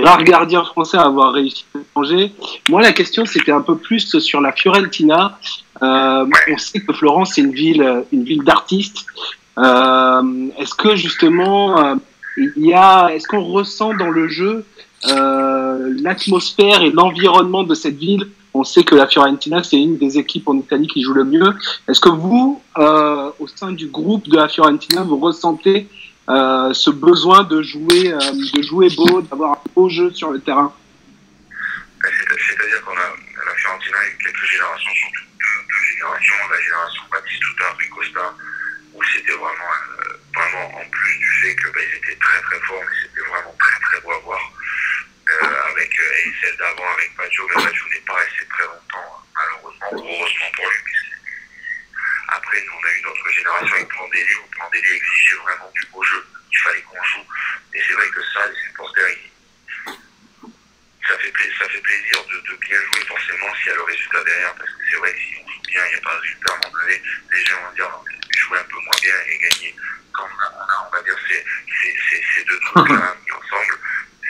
rares 0.02 0.24
gardiens 0.24 0.64
français 0.64 0.98
à 0.98 1.04
avoir 1.04 1.34
réussi 1.34 1.66
à 1.76 1.80
l'étranger. 1.80 2.32
Moi, 2.70 2.82
la 2.82 2.94
question, 2.94 3.26
c'était 3.26 3.52
un 3.52 3.62
peu 3.62 3.76
plus 3.76 4.18
sur 4.20 4.40
la 4.40 4.54
Fiorentina. 4.54 5.38
Euh, 5.82 6.26
on 6.50 6.58
sait 6.58 6.80
que 6.80 6.94
Florence, 6.94 7.34
c'est 7.36 7.42
une 7.42 7.52
ville, 7.52 8.06
une 8.14 8.24
ville 8.24 8.44
d'artistes. 8.44 9.06
Est-ce 9.58 10.74
que 10.76 10.96
justement, 10.96 11.98
il 12.38 12.74
est-ce 13.14 13.28
qu'on 13.28 13.44
ressent 13.44 13.94
dans 13.94 14.10
le 14.10 14.30
jeu 14.30 14.66
l'atmosphère 15.04 16.82
et 16.82 16.92
l'environnement 16.92 17.64
de 17.64 17.76
cette 17.76 17.98
ville 17.98 18.30
On 18.54 18.64
sait 18.66 18.84
que 18.84 18.96
la 18.96 19.08
Fiorentina, 19.08 19.64
c'est 19.64 19.78
une 19.78 19.98
des 19.98 20.18
équipes 20.18 20.48
en 20.50 20.58
Italie 20.58 20.88
qui 20.88 21.02
joue 21.04 21.14
le 21.14 21.24
mieux. 21.24 21.54
Est-ce 21.88 22.02
que 22.02 22.10
vous, 22.10 22.62
euh, 22.78 23.32
au 23.40 23.48
sein 23.48 23.72
du 23.72 23.88
groupe 23.88 24.28
de 24.28 24.36
la 24.36 24.50
Fiorentina, 24.50 25.04
vous 25.04 25.18
ressentez 25.18 25.88
euh, 26.30 26.74
ce 26.74 26.90
besoin 26.90 27.44
de 27.44 27.62
jouer, 27.62 28.12
euh, 28.14 28.20
de 28.20 28.62
jouer 28.62 28.90
beau, 28.96 29.22
d'avoir 29.22 29.52
un 29.54 29.62
beau 29.74 29.88
jeu 29.90 30.12
sur 30.12 30.32
le 30.32 30.40
terrain? 30.42 30.74
C'est- 32.04 32.10
C'est-à-dire 32.10 32.82
qu'on 32.84 32.92
a, 32.92 33.10
la 33.46 33.56
Fiorentina 33.56 33.98
a 33.98 34.24
quelques 34.24 34.46
générations, 34.52 34.92
surtout 35.00 35.26
deux, 35.40 35.60
deux 35.70 35.84
générations, 35.96 36.36
la 36.52 36.62
génération 36.62 37.04
Batistuta, 37.12 37.64
Rui 37.78 37.90
Costa, 37.90 38.36
où 38.96 39.00
c'était 39.16 39.38
vraiment, 39.38 39.72
euh, 40.00 40.14
vraiment 40.36 40.66
en 40.76 40.86
plus 40.92 41.14
du 41.20 41.32
fait 41.42 41.56
que 41.56 41.68
bah, 41.74 41.80
étaient 41.98 42.20
très 42.20 42.42
très 42.42 42.60
forts, 42.68 42.82
mais 42.84 42.96
c'était 43.02 43.28
vraiment 43.30 43.56
très 43.60 43.80
très 43.80 44.02
beau 44.04 44.12
à 44.12 44.20
voir. 44.26 44.42
Euh, 45.32 45.72
avec 45.72 46.00
euh, 46.00 46.14
et 46.26 46.34
celle 46.42 46.58
d'avant 46.58 46.92
avec 46.94 47.16
Baggio, 47.16 47.48
mais 47.50 47.64
Baggio 47.64 47.86
n'est 47.94 48.00
pas 48.02 48.16
resté 48.16 48.46
très 48.50 48.66
longtemps, 48.66 49.24
malheureusement, 49.34 49.94
ou 49.94 49.98
heureusement 49.98 50.52
pour 50.56 50.70
lui. 50.70 50.94
Après, 52.28 52.64
nous, 52.66 52.74
on 52.74 52.86
a 52.86 52.92
eu 52.92 53.02
notre 53.04 53.30
génération 53.32 53.76
avec 53.76 53.88
Prandelli, 53.88 54.36
où 54.36 54.58
Prandelli 54.58 54.92
exigeait 54.92 55.36
vraiment 55.38 55.72
du 55.74 55.86
beau 55.88 56.04
jeu. 56.04 56.26
Il 56.52 56.58
fallait 56.58 56.82
qu'on 56.82 57.04
joue. 57.04 57.26
Et 57.74 57.82
c'est 57.88 57.94
vrai 57.94 58.10
que 58.10 58.22
ça, 58.34 58.48
les 58.48 58.56
supporters, 58.68 59.18
ça 61.08 61.18
fait, 61.18 61.34
ça 61.60 61.70
fait 61.70 61.82
plaisir 61.82 62.26
de, 62.26 62.52
de 62.52 62.58
bien 62.58 62.78
jouer 62.78 63.06
forcément 63.08 63.56
s'il 63.56 63.68
y 63.68 63.70
a 63.72 63.76
le 63.76 63.84
résultat 63.84 64.24
derrière 64.24 64.56
parce 64.56 64.70
que 64.70 64.84
c'est 64.90 64.98
vrai 64.98 65.14
que 65.14 65.20
si 65.20 65.36
on 65.44 65.50
joue 65.50 65.62
bien, 65.68 65.86
il 65.86 65.92
n'y 65.92 66.00
a 66.00 66.02
pas 66.02 66.16
de 66.16 66.22
résultat 66.22 66.52
à 66.52 66.56
un 66.56 66.60
moment 66.60 66.80
donné, 66.82 67.02
les 67.32 67.46
gens 67.46 67.62
vont 67.62 67.72
dire 67.74 68.04
jouer 68.32 68.60
un 68.60 68.64
peu 68.64 68.80
moins 68.80 69.00
bien 69.02 69.16
et 69.28 69.38
gagner. 69.40 69.76
Quand 70.14 70.24
on 70.24 70.44
a, 70.44 70.52
on 70.56 70.70
a, 70.70 70.88
on 70.88 70.96
va 70.96 71.02
dire 71.04 71.18
ces, 71.28 72.44
deux 72.44 72.60
trucs-là 72.60 73.16
mis 73.26 73.32
ensemble, 73.32 73.80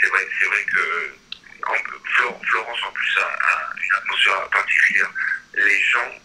c'est 0.02 0.08
vrai, 0.10 0.28
c'est 0.40 0.48
vrai 0.48 0.66
que 0.66 1.14
en, 1.68 1.76
Flor- 2.16 2.42
Florence 2.46 2.80
en 2.84 2.92
plus 2.92 3.18
a, 3.20 3.74
une 3.78 3.96
atmosphère 3.98 4.50
particulière. 4.50 5.12
Les 5.54 5.82
gens, 5.84 6.20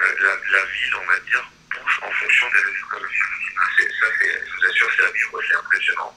euh, 0.00 0.14
la, 0.20 0.64
ville, 0.66 0.94
on 0.96 1.06
va 1.06 1.18
dire, 1.20 1.50
bouge 1.70 2.00
en 2.02 2.12
fonction 2.12 2.46
des 2.50 2.60
résultats 2.60 2.98
Ça, 2.98 4.06
je 4.20 4.56
vous 4.56 4.66
assure, 4.70 4.90
c'est 4.96 5.04
à 5.04 5.10
vivre, 5.10 5.42
c'est 5.48 5.56
impressionnant. 5.56 6.16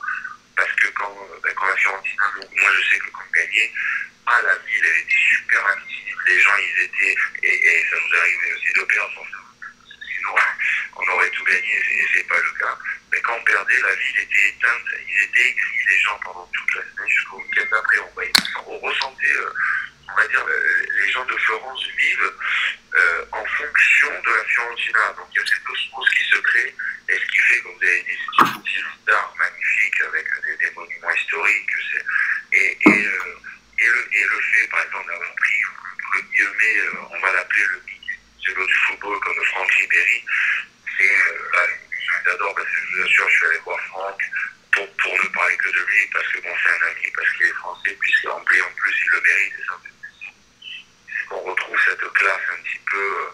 Parce 0.56 0.72
que 0.74 0.88
quand, 0.88 1.18
euh, 1.32 1.40
ben, 1.44 1.54
quand 1.56 1.68
la 1.68 1.78
Fiorentina, 1.78 2.24
moi 2.36 2.72
je 2.76 2.90
sais 2.90 3.00
que 3.00 3.10
quand 3.12 3.32
gagnait, 3.34 3.72
ah, 4.26 4.42
la 4.44 4.56
ville, 4.58 4.84
elle 4.84 5.02
était 5.02 5.24
super 5.38 5.66
active. 5.66 6.16
Les 6.28 6.42
gens, 6.42 6.58
ils 6.58 6.84
étaient, 6.84 7.16
et, 7.44 7.86
ça 7.90 7.96
nous 7.96 8.18
arrivé 8.18 8.54
aussi 8.54 8.86
perdre, 8.86 9.14
forcément. 9.14 9.51
On 10.96 11.08
aurait 11.14 11.30
tout 11.30 11.44
gagné, 11.46 11.74
et 11.74 12.08
c'est 12.14 12.28
pas 12.28 12.38
le 12.38 12.60
cas. 12.60 12.78
Mais 13.12 13.20
quand 13.22 13.34
on 13.34 13.44
perdait, 13.44 13.82
la 13.82 13.96
ville 13.96 14.20
était 14.20 14.50
éteinte. 14.50 14.86
Ils 15.08 15.24
étaient 15.24 15.50
écrits, 15.50 15.86
les 15.90 16.00
gens, 16.00 16.20
pendant 16.24 16.50
toute 16.54 16.76
la 16.76 16.82
semaine 16.82 17.10
jusqu'au 17.10 17.38
week-end 17.38 17.66
d'après. 17.72 17.98
On, 18.68 18.80
ressentait, 18.80 19.34
euh, 19.34 19.54
on 20.10 20.16
va 20.16 20.28
dire, 20.28 20.46
euh, 20.48 20.86
les 21.04 21.12
gens 21.12 21.26
de 21.26 21.38
Florence 21.38 21.88
vivent 21.98 22.34
euh, 22.96 23.26
en 23.32 23.46
fonction 23.46 24.10
de 24.26 24.32
la 24.32 24.44
Fiorentina. 24.46 25.14
Donc 25.18 25.28
il 25.32 25.40
y 25.40 25.42
a 25.42 25.46
cette 25.46 25.70
osmose 25.70 26.10
qui 26.10 26.24
se 26.24 26.38
crée. 26.38 26.76
Et 27.10 27.16
ce 27.16 27.26
qui 27.26 27.40
fait, 27.40 27.62
comme 27.62 27.74
vous 27.74 27.84
avez 27.84 28.04
dit, 28.04 28.18
c'est 28.38 28.46
une 28.46 28.62
ville 28.64 28.86
d'art 29.06 29.36
magnifique 29.38 30.02
avec 30.02 30.26
des, 30.60 30.72
monuments 30.72 31.12
historiques. 31.12 31.70
Et, 32.54 32.78
le, 32.84 34.42
fait, 34.42 34.68
par 34.68 34.82
exemple, 34.82 35.08
d'avoir 35.08 35.36
pris 35.36 35.62
le 36.16 36.22
guillemets, 36.22 36.80
euh, 36.86 37.08
on 37.12 37.20
va 37.20 37.32
l'appeler 37.34 37.66
le 37.72 37.80
celui 38.46 38.66
du 38.66 38.74
football 38.74 39.20
comme 39.20 39.46
Franck 39.46 39.72
Ribéry, 39.72 40.24
c'est 40.98 41.12
euh, 41.12 41.68
j'adore 42.26 42.56
parce 42.56 42.68
que 42.68 42.76
je 42.76 42.98
vous 42.98 43.06
assure, 43.06 43.30
je 43.30 43.38
suis 43.38 43.46
allé 43.48 43.60
voir 43.60 43.80
Franck 43.88 44.22
pour, 44.74 44.88
pour 44.98 45.14
ne 45.14 45.28
parler 45.30 45.58
que 45.58 45.70
de 45.70 45.86
lui, 45.86 46.08
parce 46.14 46.28
que 46.30 46.40
bon, 46.42 46.50
c'est 46.64 46.70
un 46.70 46.88
ami, 46.88 47.12
parce 47.16 47.30
qu'il 47.34 47.46
est 47.46 47.54
français, 47.54 47.98
puisqu'il 48.00 48.30
remplit 48.30 48.62
en 48.62 48.72
plus, 48.76 48.96
il 49.04 49.10
le 49.12 49.22
mérite. 49.22 49.54
C'est 51.08 51.28
qu'on 51.28 51.42
retrouve 51.42 51.78
cette 51.86 52.14
classe 52.14 52.42
un 52.52 52.62
petit 52.64 52.80
peu 52.90 53.32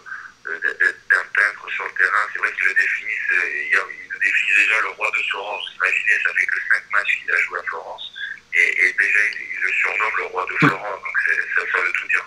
euh, 0.48 0.92
d'un 1.10 1.24
peintre 1.34 1.70
sur 1.70 1.84
le 1.84 1.92
terrain. 1.92 2.26
C'est 2.32 2.38
vrai 2.38 2.52
qu'il 2.52 2.64
le 2.64 2.74
définissent, 2.74 3.32
euh, 3.32 3.62
il, 3.70 4.08
le 4.10 4.18
définit 4.18 4.56
déjà 4.56 4.80
le 4.82 4.88
roi 4.88 5.10
de 5.10 5.22
Florence. 5.30 5.62
Imaginez, 5.76 6.18
ça 6.24 6.34
fait 6.34 6.46
que 6.46 6.58
5 6.68 6.90
matchs 6.92 7.18
qu'il 7.20 7.32
a 7.32 7.40
joué 7.40 7.58
à 7.58 7.62
Florence. 7.64 8.12
Et, 8.54 8.92
déjà, 8.98 9.18
il, 9.38 9.60
le 9.62 9.72
surnomme 9.72 10.16
le 10.18 10.24
roi 10.24 10.46
de 10.50 10.56
Florence, 10.66 11.02
donc 11.02 11.18
ça, 11.54 11.62
ça 11.72 11.80
veut 11.80 11.92
tout 11.92 12.08
dire. 12.08 12.26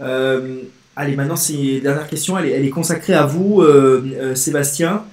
Euh, 0.00 0.62
allez, 0.96 1.16
maintenant, 1.16 1.36
c'est 1.36 1.80
la 1.82 1.92
dernière 1.92 2.08
question. 2.08 2.38
Elle 2.38 2.46
est, 2.46 2.50
elle 2.52 2.64
est 2.64 2.70
consacrée 2.70 3.14
à 3.14 3.26
vous, 3.26 3.62
euh, 3.62 4.04
euh, 4.14 4.34
Sébastien. 4.34 5.04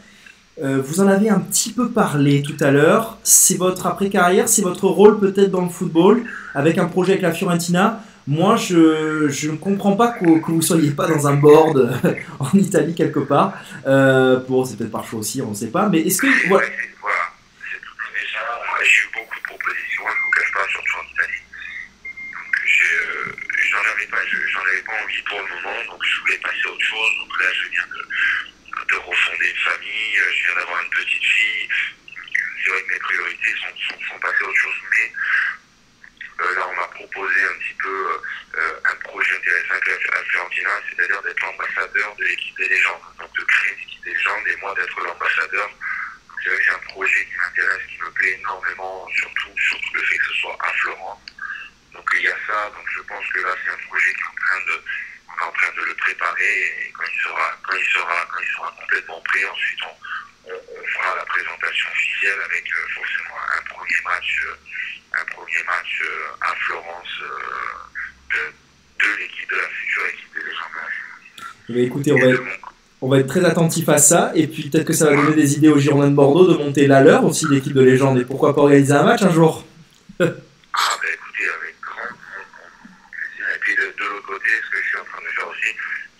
Euh, 0.61 0.81
vous 0.83 0.99
en 0.99 1.07
avez 1.07 1.29
un 1.29 1.39
petit 1.39 1.71
peu 1.71 1.89
parlé 1.89 2.41
tout 2.41 2.57
à 2.59 2.71
l'heure. 2.71 3.17
C'est 3.23 3.55
votre 3.57 3.87
après-carrière, 3.87 4.49
c'est 4.49 4.61
votre 4.61 4.87
rôle 4.87 5.19
peut-être 5.19 5.51
dans 5.51 5.61
le 5.63 5.69
football, 5.69 6.23
avec 6.53 6.77
un 6.77 6.85
projet 6.85 7.13
avec 7.13 7.21
la 7.23 7.31
Fiorentina. 7.31 8.03
Moi, 8.27 8.57
je, 8.57 9.47
ne 9.49 9.55
comprends 9.55 9.93
pas 9.93 10.09
que, 10.09 10.25
que 10.39 10.51
vous 10.51 10.61
soyez 10.61 10.91
pas 10.91 11.07
dans 11.07 11.27
un 11.27 11.33
board 11.35 11.97
en 12.39 12.49
Italie 12.57 12.93
quelque 12.93 13.19
part. 13.19 13.53
Euh, 13.87 14.39
bon, 14.47 14.65
c'est 14.65 14.75
peut-être 14.77 14.91
par 14.91 15.05
choix 15.07 15.19
aussi, 15.21 15.41
on 15.41 15.49
ne 15.51 15.55
sait 15.55 15.67
pas. 15.71 15.87
Mais 15.89 16.01
est-ce 16.01 16.21
que 16.21 16.27
voilà, 16.49 16.67
c'est- 16.67 16.91
voilà, 17.01 17.15
c'est 17.71 17.79
tout 17.79 17.97
à 17.97 18.07
fait 18.13 18.27
ça. 18.29 18.43
Moi, 18.69 18.77
J'ai 18.83 19.01
eu 19.01 19.09
beaucoup 19.15 19.35
de 19.39 19.43
propositions, 19.47 20.03
je 20.05 20.13
ne 20.13 20.23
vous 20.25 20.33
cache 20.37 20.51
pas, 20.53 20.65
surtout 20.69 20.97
en 20.99 21.05
Italie. 21.09 21.41
Donc, 22.35 22.53
j'ai, 22.67 22.93
euh, 22.99 23.33
j'en 23.71 23.83
avais 23.95 23.98
j'en 24.17 24.61
avais 24.61 24.81
pas 24.81 25.03
envie 25.03 25.21
pour 25.23 25.39
le 25.39 25.47
moment, 25.55 25.83
donc 25.85 26.03
je 26.03 26.19
voulais 26.21 26.37
passer 26.37 26.61
à 26.65 26.69
autre 26.69 26.85
chose. 26.85 27.17
Donc 27.19 27.39
là, 27.39 27.45
je 27.53 27.69
viens 27.69 27.87
de, 27.87 28.93
de 28.93 28.95
refonder 28.97 29.49
une 29.49 29.57
famille, 29.57 30.19
euh, 30.19 30.31
je 30.33 30.45
viens 30.45 30.55
d'avoir 30.55 30.83
une 30.83 30.89
petite 30.89 31.23
fille. 31.23 31.69
C'est 32.63 32.69
vrai 32.71 32.83
que 32.83 32.93
mes 32.93 32.99
priorités 32.99 33.53
sont, 33.55 33.77
sont, 33.87 33.99
sont 34.09 34.19
passées 34.19 34.43
à 34.43 34.47
autre 34.47 34.59
chose, 34.59 34.75
mais 34.91 35.13
euh, 36.41 36.55
là, 36.55 36.67
on 36.67 36.75
m'a 36.75 36.87
proposé 36.87 37.43
un 37.43 37.59
petit 37.59 37.75
peu 37.81 38.21
euh, 38.55 38.79
un 38.85 38.95
projet 38.95 39.35
intéressant 39.35 39.73
avec 39.73 39.87
la 39.87 40.19
la 40.19 40.23
Fiorentina, 40.25 40.69
c'est-à-dire 40.89 41.21
d'être 41.21 41.41
l'ambassadeur 41.41 42.15
de 42.15 42.23
l'équipe 42.25 42.57
des 42.57 42.69
légendes. 42.69 43.01
Donc 43.19 43.31
de 43.35 43.43
créer 43.43 43.73
une 43.73 43.79
équipe 43.83 44.03
des 44.03 44.13
légendes 44.13 44.47
et 44.47 44.55
moi 44.57 44.73
d'être 44.75 44.99
l'ambassadeur. 45.01 45.67
Donc, 45.69 46.37
C'est 46.43 46.49
vrai 46.49 46.57
que 46.59 46.65
c'est 46.65 46.71
un 46.71 46.87
projet 46.93 47.25
qui 47.25 47.35
m'intéresse, 47.35 47.85
qui 47.87 48.01
me 48.01 48.11
plaît 48.11 48.33
énormément, 48.39 49.07
surtout, 49.15 49.53
surtout 49.57 49.93
le 49.93 50.03
fait 50.03 50.17
que 50.17 50.25
ce 50.25 50.33
soit 50.35 50.57
à 50.61 50.73
Florence. 50.73 51.21
Donc 51.93 52.09
il 52.13 52.21
y 52.21 52.27
a 52.27 52.37
ça, 52.47 52.69
donc 52.69 52.85
je 52.95 53.01
pense 53.01 53.27
que 53.33 53.39
là 53.39 53.55
c'est 53.63 53.71
un 53.71 53.87
projet 53.87 54.13
qui 54.13 54.21
est 54.21 54.25
en 54.25 54.35
train 54.45 54.61
de, 54.67 54.83
on 55.27 55.41
est 55.41 55.47
en 55.47 55.51
train 55.51 55.71
de 55.75 55.81
le 55.83 55.93
préparer 55.95 56.85
et 56.85 56.91
quand 56.95 57.03
il 57.11 57.21
sera, 57.21 57.57
quand 57.67 57.75
il 57.75 57.85
sera, 57.85 58.25
quand 58.31 58.39
il 58.41 58.47
sera 58.47 58.71
complètement 58.79 59.21
prêt, 59.21 59.45
ensuite 59.45 59.79
on, 59.83 60.51
on, 60.51 60.61
on 60.79 60.87
fera 60.87 61.15
la 61.15 61.25
présentation 61.25 61.89
officielle 61.89 62.39
avec 62.45 62.65
euh, 62.71 62.87
forcément 62.95 63.37
un 63.57 63.61
premier 63.73 64.01
match, 64.05 64.41
euh, 64.45 64.55
un 65.19 65.25
premier 65.25 65.63
match 65.63 66.01
euh, 66.03 66.27
à 66.41 66.55
Florence 66.55 67.13
euh, 67.23 67.27
de, 68.31 69.05
de 69.05 69.15
l'équipe 69.17 69.49
de 69.49 69.55
la 69.57 69.69
future 69.69 70.05
équipe 70.07 70.33
des 70.35 70.43
légendaires. 70.43 70.93
Écoutez, 71.83 72.11
on 73.01 73.09
va 73.09 73.19
être 73.19 73.27
très 73.27 73.45
attentif 73.45 73.87
à 73.89 73.97
ça. 73.97 74.31
Et 74.35 74.47
puis 74.47 74.69
peut-être 74.69 74.85
que 74.87 74.93
ça 74.93 75.09
va 75.09 75.15
donner 75.15 75.35
des 75.35 75.55
idées 75.55 75.69
aux 75.69 75.77
Girondins 75.79 76.09
de 76.09 76.15
Bordeaux 76.15 76.51
de 76.51 76.57
monter 76.57 76.87
la 76.87 77.01
leur 77.01 77.23
aussi, 77.25 77.45
l'équipe 77.49 77.73
de 77.73 77.81
légende. 77.81 78.19
Et 78.19 78.25
pourquoi 78.25 78.53
pas 78.55 78.61
organiser 78.61 78.93
un 78.93 79.03
match 79.03 79.21
un 79.23 79.31
jour 79.31 79.65
Ah 80.19 80.25
ben 81.01 81.09
écoutez, 81.13 81.47
avec 81.59 81.75
grand, 81.81 81.95
grand, 81.95 82.45
grand 82.51 83.09
plaisir. 83.09 83.45
Et 83.55 83.59
puis 83.59 83.75
de, 83.75 83.81
de 83.97 84.05
l'autre 84.09 84.27
côté, 84.27 84.49
ce 84.65 84.69
que 84.71 84.83
je 84.83 84.87
suis 84.89 84.97
en 84.99 85.05
train 85.05 85.21
de 85.21 85.31
faire 85.35 85.47
aussi, 85.47 85.71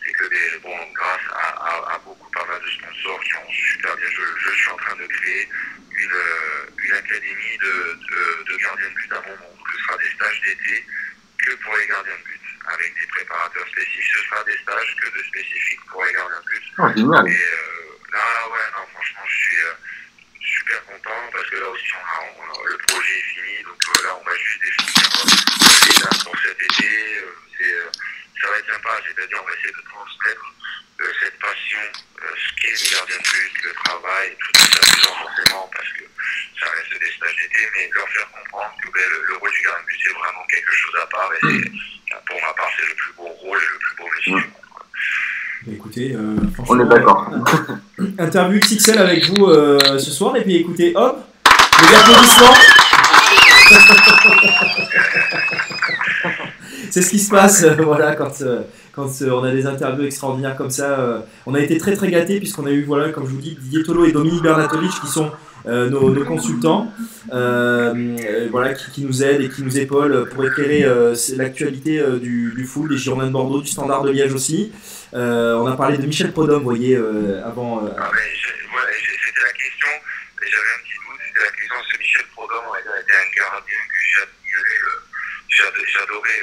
c'est 0.06 0.12
que 0.14 0.26
des, 0.30 0.60
bon, 0.64 0.76
grâce 0.96 1.28
à, 1.36 1.48
à, 1.60 1.96
à 1.96 1.98
beaucoup 2.06 2.30
pas 2.32 2.46
mal 2.48 2.60
de 2.64 2.70
sponsors 2.72 3.20
qui 3.24 3.34
ont 3.36 3.52
super 3.52 3.96
bien 3.98 4.10
joué 4.10 4.26
le 4.26 4.40
jeu, 4.40 4.52
je 4.56 4.62
suis 4.62 4.72
en 4.72 4.78
train 4.78 4.96
de 4.96 5.08
créer 5.08 5.44
une, 6.00 6.16
euh, 6.16 6.84
une 6.84 6.94
académie 6.96 7.58
de, 7.60 7.74
de, 8.08 8.22
de 8.52 8.54
gardiens 8.64 8.88
de 8.90 8.96
but 8.96 9.12
à 9.14 9.22
mon 9.28 9.36
nom. 9.36 9.52
Donc 9.52 9.68
ce 9.68 9.78
sera 9.84 9.96
des 10.00 10.12
stages 10.16 10.40
d'été 10.48 10.86
que 11.46 11.52
pour 11.64 11.76
les 11.76 11.88
gardiens 11.88 12.16
de 12.20 12.24
but, 12.24 12.40
avec 12.72 12.90
des 13.00 13.08
préparateurs 13.08 13.68
spécifiques. 13.68 14.12
Ce 14.16 14.22
sera 14.28 14.44
des 14.44 14.58
stages 14.64 14.92
que 15.00 15.08
de 15.12 15.22
spécifiques 15.28 15.84
pour 15.92 16.04
les 16.04 16.14
gardiens 16.14 16.40
de 16.42 16.50
but. 16.52 16.66
Oh, 16.80 16.88
génial. 16.96 17.26
Et 17.28 17.36
euh, 17.36 18.16
là, 18.16 18.26
ouais, 18.52 18.68
non, 18.76 18.84
franchement, 18.94 19.26
je 19.28 19.36
suis 19.40 19.60
euh, 19.64 19.76
super 20.40 20.80
content 20.86 21.20
parce 21.34 21.50
que 21.50 21.58
là 21.58 21.68
aussi, 21.72 21.90
on 21.96 22.04
a, 22.06 22.18
on 22.40 22.46
a- 22.52 22.70
le 22.70 22.78
projet 22.88 23.16
est 23.20 23.28
fini. 23.34 23.56
Donc 23.64 23.80
euh, 23.80 24.04
là, 24.04 24.12
on 24.20 24.24
va 24.28 24.36
juste 24.36 24.60
définir 24.62 25.08
euh, 25.10 25.88
les 25.88 25.96
dates 26.04 26.24
pour 26.24 26.36
cet 26.44 26.60
été. 26.62 26.88
euh, 26.88 27.32
c'est, 27.58 27.74
euh, 27.74 27.90
ça 28.40 28.46
va 28.52 28.56
être 28.60 28.72
sympa, 28.72 28.92
c'est-à-dire 29.04 29.40
on 29.44 29.48
va 29.48 29.54
essayer 29.60 29.76
de 29.76 29.84
transmettre 29.90 30.46
euh, 31.02 31.12
cette 31.24 31.38
passion, 31.40 31.84
euh, 32.24 32.28
ce 32.40 32.50
qu'est 32.60 32.76
le 32.76 32.86
gardien 32.96 33.18
de 33.20 33.24
but, 33.28 33.54
le 33.68 33.74
travail, 33.84 34.28
tout 34.40 34.52
ça, 34.56 34.80
amusant 34.80 35.16
forcément 35.26 35.66
parce 35.76 35.92
que 35.96 36.04
ça 36.60 36.68
reste 36.72 36.94
des 37.02 37.12
stages 37.18 37.36
d'été, 37.40 37.62
mais 37.76 37.90
leur 37.96 38.08
faire 38.16 38.30
comprendre 38.32 38.72
que 38.84 38.88
ben, 38.92 39.04
le, 39.12 39.20
le 39.28 39.36
rôle 39.42 39.52
du 39.52 39.62
gardien 39.64 39.82
de 39.84 39.88
but, 39.92 40.00
c'est 40.06 40.14
vraiment 40.16 40.46
quelque 40.48 40.72
chose 40.76 40.96
à 41.02 41.08
part. 41.08 41.32
Et 41.34 41.40
c'est- 41.42 41.72
pour 42.28 42.42
ma 42.42 42.54
part, 42.54 42.70
c'est 42.78 42.88
le 42.88 42.96
plus 42.96 43.14
beau 43.14 43.28
rôle 43.28 43.58
et 43.58 43.72
le 43.74 43.80
plus 43.80 43.96
beau 43.98 44.08
métier. 44.16 44.34
du 44.34 44.40
monde, 44.40 44.52
quoi. 44.74 44.86
Bah, 45.66 45.72
Écoutez, 45.76 46.14
euh, 46.16 46.36
franchement, 46.56 46.76
On 46.76 46.80
est 46.80 46.90
d'accord. 46.90 47.32
Avec 48.98 49.30
vous 49.30 49.46
euh, 49.46 49.78
ce 49.98 50.12
soir. 50.12 50.36
Et 50.36 50.44
puis 50.44 50.58
écoutez, 50.58 50.94
hop, 50.96 51.18
les 51.82 51.96
applaudissements. 51.96 52.54
C'est 56.92 57.04
ce 57.04 57.10
qui 57.10 57.20
se 57.20 57.30
passe, 57.30 57.64
euh, 57.64 57.76
voilà, 57.84 58.16
quand, 58.16 58.42
euh, 58.42 58.62
quand 58.92 59.08
on 59.22 59.44
a 59.44 59.52
des 59.52 59.68
interviews 59.68 60.06
extraordinaires 60.06 60.56
comme 60.56 60.72
ça. 60.72 61.24
on 61.46 61.54
a 61.54 61.60
été 61.60 61.78
très 61.78 61.96
très 61.96 62.10
gâtés 62.10 62.40
puisqu'on 62.40 62.66
a 62.66 62.72
eu, 62.72 62.84
voilà, 62.84 63.10
comme 63.10 63.26
je 63.26 63.32
vous 63.32 63.42
dis, 63.42 63.56
Didier 63.60 63.84
Tolo 63.84 64.06
et 64.06 64.12
Dominique 64.12 64.42
Bernatovic 64.42 64.90
qui 65.02 65.08
sont 65.08 65.30
nos, 65.66 66.26
consultants, 66.26 66.88
voilà, 67.32 68.74
qui, 68.74 69.04
nous 69.04 69.24
aident 69.24 69.42
et 69.42 69.50
qui 69.50 69.62
nous 69.64 69.78
épaulent 69.78 70.28
pour 70.30 70.44
éclairer 70.46 70.86
l'actualité 71.38 72.04
du, 72.20 72.54
du 72.56 72.66
foot, 72.66 72.90
des 72.90 72.98
Girondins 72.98 73.28
de 73.28 73.32
Bordeaux, 73.32 73.62
du 73.62 73.68
Standard 73.68 74.02
de 74.04 74.10
Liège 74.10 74.34
aussi. 74.34 74.72
Euh, 75.14 75.56
on 75.56 75.66
a 75.68 75.76
parlé 75.76 75.98
de 75.98 76.06
Michel 76.06 76.32
Prodhomme, 76.32 76.60
vous 76.64 76.70
voyez, 76.70 76.96
euh, 76.96 77.42
avant. 77.46 77.84
euh, 77.86 77.90
Ah, 77.98 78.12
mais 78.14 78.22
j'ai- 78.36 79.18
c'était 79.26 79.42
la 79.42 79.54
question, 79.54 79.88
j'avais 80.42 80.74
un 80.76 80.82
petit 80.86 80.98
doute, 81.02 81.20
c'était 81.28 81.46
la 81.46 81.52
question, 81.52 81.76
c'est 81.92 81.98
Michel 82.00 82.26
Prodhomme, 82.36 82.66
était 82.78 83.14
un 83.18 83.30
gardien 83.36 83.82
que 83.90 84.00
j'admirais, 84.14 84.80
j'adorais 85.50 86.42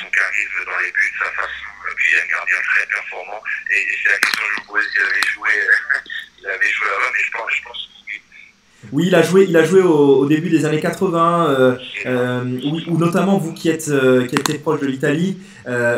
son 0.00 0.08
charisme 0.10 0.64
dans 0.66 0.78
les 0.80 0.90
buts, 0.90 1.14
sa 1.18 1.30
façon, 1.36 1.68
puis 1.96 2.12
un 2.16 2.28
gardien 2.32 2.56
très 2.64 2.86
performant, 2.86 3.42
et, 3.70 3.76
et 3.78 3.96
c'est 4.02 4.10
la 4.12 4.18
question 4.18 4.42
que 4.42 4.50
je 4.50 4.56
vous 4.60 4.66
posais 4.72 4.88
s'il 4.88 5.02
avait 5.02 5.28
joué, 5.34 5.50
il 6.40 6.46
avait 6.46 6.70
joué 6.72 6.86
là-bas, 6.88 7.10
mais 7.12 7.22
je 7.24 7.30
pense, 7.30 7.50
je 7.52 7.62
pense 7.62 7.76
que 7.76 8.08
oui. 8.08 8.22
Oui, 8.92 9.04
il 9.08 9.14
a 9.14 9.22
joué, 9.22 9.44
il 9.48 9.56
a 9.56 9.64
joué 9.64 9.80
au, 9.80 10.18
au 10.20 10.26
début 10.26 10.50
des 10.50 10.64
années 10.64 10.80
80, 10.80 11.50
euh, 11.50 11.76
euh, 12.06 12.60
où, 12.64 12.80
où 12.92 12.98
notamment 12.98 13.38
vous 13.38 13.52
qui 13.54 13.68
êtes, 13.70 13.88
euh, 13.88 14.26
qui 14.26 14.34
êtes 14.36 14.62
proche 14.62 14.80
de 14.80 14.86
l'Italie, 14.86 15.38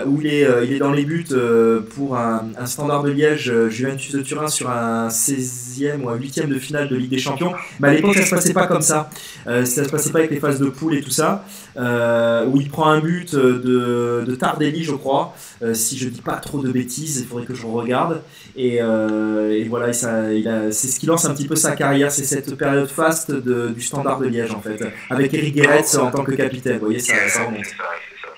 où 0.06 0.20
il 0.20 0.28
est, 0.28 0.44
euh, 0.44 0.64
il 0.64 0.72
est 0.72 0.78
dans 0.78 0.92
les 0.92 1.04
buts 1.04 1.24
euh, 1.32 1.80
pour 1.80 2.16
un, 2.16 2.46
un 2.56 2.66
standard 2.66 3.02
de 3.02 3.10
Liège, 3.10 3.50
euh, 3.50 3.68
Juventus 3.68 4.12
de 4.14 4.22
Turin, 4.22 4.46
sur 4.48 4.70
un 4.70 5.08
16e 5.08 6.02
ou 6.02 6.08
un 6.08 6.16
8e 6.16 6.46
de 6.48 6.58
finale 6.58 6.88
de 6.88 6.94
Ligue 6.96 7.10
des 7.10 7.18
Champions. 7.18 7.52
Mais 7.80 7.88
à 7.88 7.94
l'époque, 7.94 8.14
ça 8.14 8.24
se 8.24 8.30
passait 8.34 8.52
pas 8.52 8.66
comme 8.68 8.82
ça. 8.82 9.10
Euh, 9.48 9.64
ça 9.64 9.84
se 9.84 9.88
passait 9.90 10.10
pas 10.12 10.18
avec 10.20 10.30
les 10.30 10.38
phases 10.40 10.60
de 10.60 10.66
poule 10.68 10.94
et 10.94 11.00
tout 11.00 11.10
ça, 11.10 11.44
euh, 11.76 12.46
où 12.46 12.60
il 12.60 12.68
prend 12.68 12.88
un 12.88 13.00
but 13.00 13.34
de, 13.34 14.24
de 14.26 14.34
Tardelli, 14.36 14.84
je 14.84 14.92
crois. 14.94 15.34
Euh, 15.62 15.74
si 15.74 15.98
je 15.98 16.08
dis 16.08 16.22
pas 16.22 16.36
trop 16.36 16.62
de 16.62 16.70
bêtises, 16.70 17.18
il 17.20 17.26
faudrait 17.26 17.46
que 17.46 17.54
je 17.54 17.66
regarde. 17.66 18.22
Et, 18.56 18.78
euh, 18.80 19.50
et 19.52 19.64
voilà, 19.64 19.92
c'est 19.92 20.72
ce 20.72 21.00
qui 21.00 21.06
lance 21.06 21.24
un 21.24 21.34
petit 21.34 21.46
peu 21.48 21.56
sa 21.56 21.72
carrière, 21.76 22.10
c'est 22.12 22.24
cette 22.24 22.54
période 22.56 22.88
faste 22.88 23.30
de- 23.32 23.68
du 23.68 23.80
standard 23.82 24.18
de 24.20 24.26
Liège 24.26 24.52
en 24.52 24.60
fait, 24.60 24.80
avec 25.10 25.34
Eric 25.34 25.54
Guéretz 25.54 25.94
en 25.96 26.10
tant 26.10 26.22
que 26.24 26.32
capitaine. 26.32 26.74
Vous 26.78 26.84
voyez, 26.86 27.00
ça, 27.00 27.14
ça 27.28 27.44
remonte. 27.46 27.64
C'est 27.64 27.70
ça, 27.76 27.84
c'est 28.08 28.22
ça. 28.26 28.32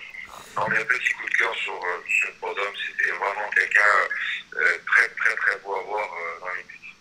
Non, 0.59 0.65
mais 0.71 0.77
un 0.79 0.85
petit 0.85 1.13
coup 1.15 1.29
de 1.31 1.37
cœur 1.39 1.55
sur 1.63 1.73
euh, 1.75 2.03
Michel 2.05 2.31
Prodhomme, 2.41 2.75
c'était 2.89 3.11
vraiment 3.11 3.49
quelqu'un 3.55 3.81
euh, 4.57 4.61
très, 4.87 5.09
très, 5.09 5.37
très 5.37 5.59
beau 5.65 5.75
à 5.75 5.83
voir 5.89 6.01
euh, 6.05 6.41
dans 6.41 6.47
les 6.57 6.65
buts. 6.67 6.95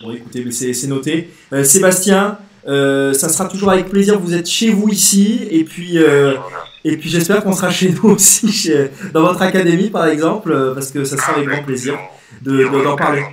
Bon, 0.00 0.12
écoutez, 0.14 0.44
mais 0.44 0.52
c'est 0.74 0.86
noté. 0.86 1.28
Euh, 1.52 1.64
Sébastien, 1.64 2.38
euh, 2.68 3.12
ça 3.14 3.28
sera 3.28 3.48
toujours 3.48 3.70
avec 3.72 3.88
plaisir. 3.88 4.18
Vous 4.18 4.34
êtes 4.34 4.48
chez 4.48 4.70
vous 4.70 4.88
ici, 4.88 5.48
et 5.50 5.64
puis, 5.64 5.98
euh, 5.98 6.36
et 6.84 6.96
puis 6.96 7.08
j'espère 7.10 7.42
qu'on 7.42 7.52
sera 7.52 7.70
chez 7.70 7.88
nous 7.90 8.10
aussi, 8.10 8.52
chez- 8.52 8.90
dans 9.12 9.22
votre 9.22 9.42
académie 9.42 9.90
par 9.90 10.06
exemple, 10.06 10.52
euh, 10.52 10.72
parce 10.74 10.90
que 10.92 11.04
ça 11.04 11.16
sera 11.16 11.32
avec 11.34 11.48
grand 11.48 11.62
plaisir 11.64 11.98
de- 12.42 12.64
de- 12.68 12.84
d'en 12.84 12.96
parler. 12.96 13.22
Euh, 13.22 13.26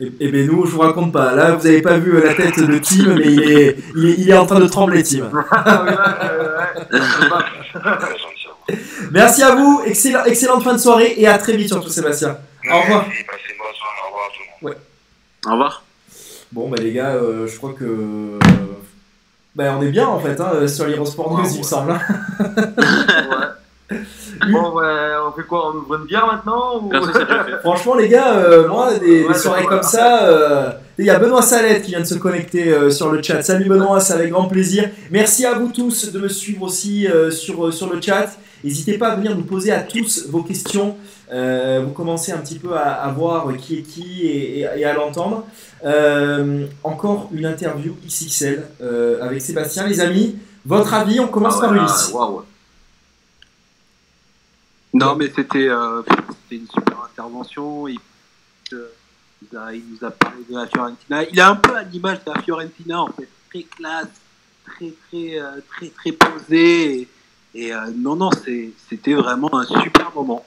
Et, 0.00 0.10
et 0.20 0.28
ben 0.32 0.46
nous, 0.46 0.64
je 0.66 0.70
vous 0.72 0.80
raconte 0.80 1.12
pas. 1.12 1.34
Là, 1.34 1.52
vous 1.52 1.66
avez 1.66 1.82
pas 1.82 1.98
vu 1.98 2.16
euh, 2.16 2.24
la 2.24 2.32
tête 2.34 2.58
de 2.58 2.78
Tim, 2.78 3.14
mais 3.16 3.26
il 3.26 3.42
est, 3.50 3.76
il 3.96 4.06
est, 4.08 4.14
il 4.18 4.30
est 4.30 4.36
en 4.38 4.46
train 4.46 4.58
de 4.60 4.66
trembler, 4.66 5.02
Tim. 5.02 5.30
Ah 5.52 5.84
ouais. 5.84 5.92
Merci 9.12 9.42
à 9.42 9.54
vous. 9.54 9.82
Excellent, 9.84 10.24
excellente 10.24 10.62
fin 10.62 10.72
de 10.74 10.78
soirée 10.78 11.14
et 11.16 11.26
à 11.26 11.36
très 11.38 11.56
vite 11.56 11.68
surtout, 11.68 11.88
Sébastien. 11.90 12.38
Au 12.70 12.80
revoir. 12.80 13.04
Au 13.04 14.06
revoir 14.06 14.24
à 14.24 14.28
tout 14.32 14.42
le 14.62 14.68
monde. 14.68 14.76
Au 15.46 15.50
revoir. 15.52 15.82
Bon, 16.52 16.68
bah 16.68 16.76
les 16.80 16.92
gars, 16.92 17.10
euh, 17.14 17.46
je 17.46 17.56
crois 17.56 17.72
que. 17.72 17.84
euh, 17.84 18.38
bah, 19.54 19.76
on 19.78 19.82
est 19.82 19.90
bien 19.90 20.06
en 20.06 20.18
fait 20.20 20.40
hein, 20.40 20.66
sur 20.68 20.86
l'Hero-Sport 20.86 21.38
News, 21.38 21.46
il 21.52 21.58
me 21.58 21.62
semble. 21.64 21.92
hein. 21.92 22.00
Ouais. 23.90 23.98
Bon, 24.50 24.72
ouais, 24.76 24.86
on 25.28 25.32
fait 25.32 25.46
quoi 25.46 25.72
On 25.72 25.78
ouvre 25.78 25.96
une 25.96 26.06
bière 26.06 26.26
maintenant 26.26 26.80
ou... 26.82 26.90
Franchement, 27.60 27.94
les 27.94 28.08
gars, 28.08 28.36
euh, 28.36 28.68
moi, 28.68 28.94
des, 28.98 29.26
des 29.26 29.34
soirées 29.34 29.64
comme 29.66 29.82
ça, 29.82 30.24
euh, 30.28 30.70
il 30.98 31.04
y 31.04 31.10
a 31.10 31.18
Benoît 31.18 31.42
Salette 31.42 31.82
qui 31.82 31.90
vient 31.90 32.00
de 32.00 32.04
se 32.06 32.14
connecter 32.14 32.72
euh, 32.72 32.90
sur 32.90 33.10
le 33.10 33.22
chat. 33.22 33.42
Salut 33.42 33.66
Benoît, 33.68 34.00
c'est 34.00 34.14
avec 34.14 34.30
grand 34.30 34.46
plaisir. 34.48 34.88
Merci 35.10 35.44
à 35.46 35.54
vous 35.54 35.68
tous 35.68 36.12
de 36.12 36.18
me 36.18 36.28
suivre 36.28 36.62
aussi 36.62 37.06
euh, 37.06 37.30
sur, 37.30 37.66
euh, 37.66 37.70
sur 37.70 37.92
le 37.92 38.00
chat. 38.00 38.28
N'hésitez 38.64 38.98
pas 38.98 39.08
à 39.08 39.16
venir 39.16 39.34
nous 39.36 39.44
poser 39.44 39.72
à 39.72 39.80
tous 39.80 40.26
vos 40.28 40.42
questions. 40.42 40.96
Euh, 41.32 41.82
vous 41.84 41.92
commencez 41.92 42.32
un 42.32 42.38
petit 42.38 42.58
peu 42.58 42.74
à, 42.74 42.92
à 42.92 43.08
voir 43.12 43.46
qui 43.56 43.78
est 43.78 43.82
qui 43.82 44.22
et, 44.26 44.60
et- 44.60 44.66
et 44.80 44.84
à 44.84 44.92
l'entendre. 44.94 45.44
Euh, 45.84 46.66
encore 46.84 47.28
une 47.32 47.46
interview 47.46 47.94
XXL 48.06 48.64
euh, 48.82 49.22
avec 49.22 49.40
Sébastien. 49.40 49.86
Les 49.86 50.00
amis, 50.00 50.36
votre 50.66 50.92
avis, 50.92 51.20
on 51.20 51.28
commence 51.28 51.54
Ah 51.58 51.60
par 51.66 51.74
Ulysse. 51.74 52.10
waouh. 52.12 52.42
Non, 54.92 55.14
mais 55.16 55.30
c'était 55.34 55.68
euh, 55.68 56.02
c'était 56.42 56.62
une 56.62 56.68
super 56.68 57.04
intervention. 57.10 57.86
Il, 57.88 57.98
euh, 58.72 58.88
nous 59.52 59.58
a, 59.58 59.72
il 59.74 59.84
nous 59.90 60.06
a 60.06 60.10
parlé 60.10 60.38
de 60.48 60.54
la 60.54 60.66
Fiorentina. 60.66 61.24
Il 61.24 61.38
est 61.38 61.42
un 61.42 61.56
peu 61.56 61.76
à 61.76 61.82
l'image 61.82 62.18
de 62.24 62.32
la 62.32 62.42
Fiorentina, 62.42 63.02
en 63.02 63.08
fait, 63.12 63.28
très 63.48 63.62
classe, 63.62 64.08
très, 64.66 64.92
très, 65.08 65.38
euh, 65.40 65.60
très, 65.70 65.88
très 65.88 66.12
posé. 66.12 67.08
Et, 67.54 67.68
et, 67.68 67.72
non, 67.96 68.16
non, 68.16 68.30
c'était 68.32 69.14
vraiment 69.14 69.54
un 69.54 69.64
super 69.66 70.12
moment. 70.14 70.44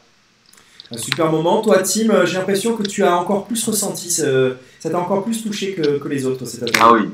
Un 0.91 0.97
super 0.97 1.31
moment. 1.31 1.61
Toi, 1.61 1.81
Tim, 1.81 2.25
j'ai 2.25 2.37
l'impression 2.37 2.75
que 2.75 2.83
tu 2.83 3.03
as 3.03 3.17
encore 3.17 3.45
plus 3.47 3.63
ressenti, 3.65 4.11
ce- 4.11 4.55
ça 4.79 4.89
t'a 4.89 4.99
encore 4.99 5.23
plus 5.23 5.41
touché 5.41 5.73
que, 5.73 5.97
que 5.97 6.07
les 6.09 6.25
autres 6.25 6.45
cette 6.45 6.63
année. 6.63 6.71
Ah 6.79 6.91
oui. 6.93 7.09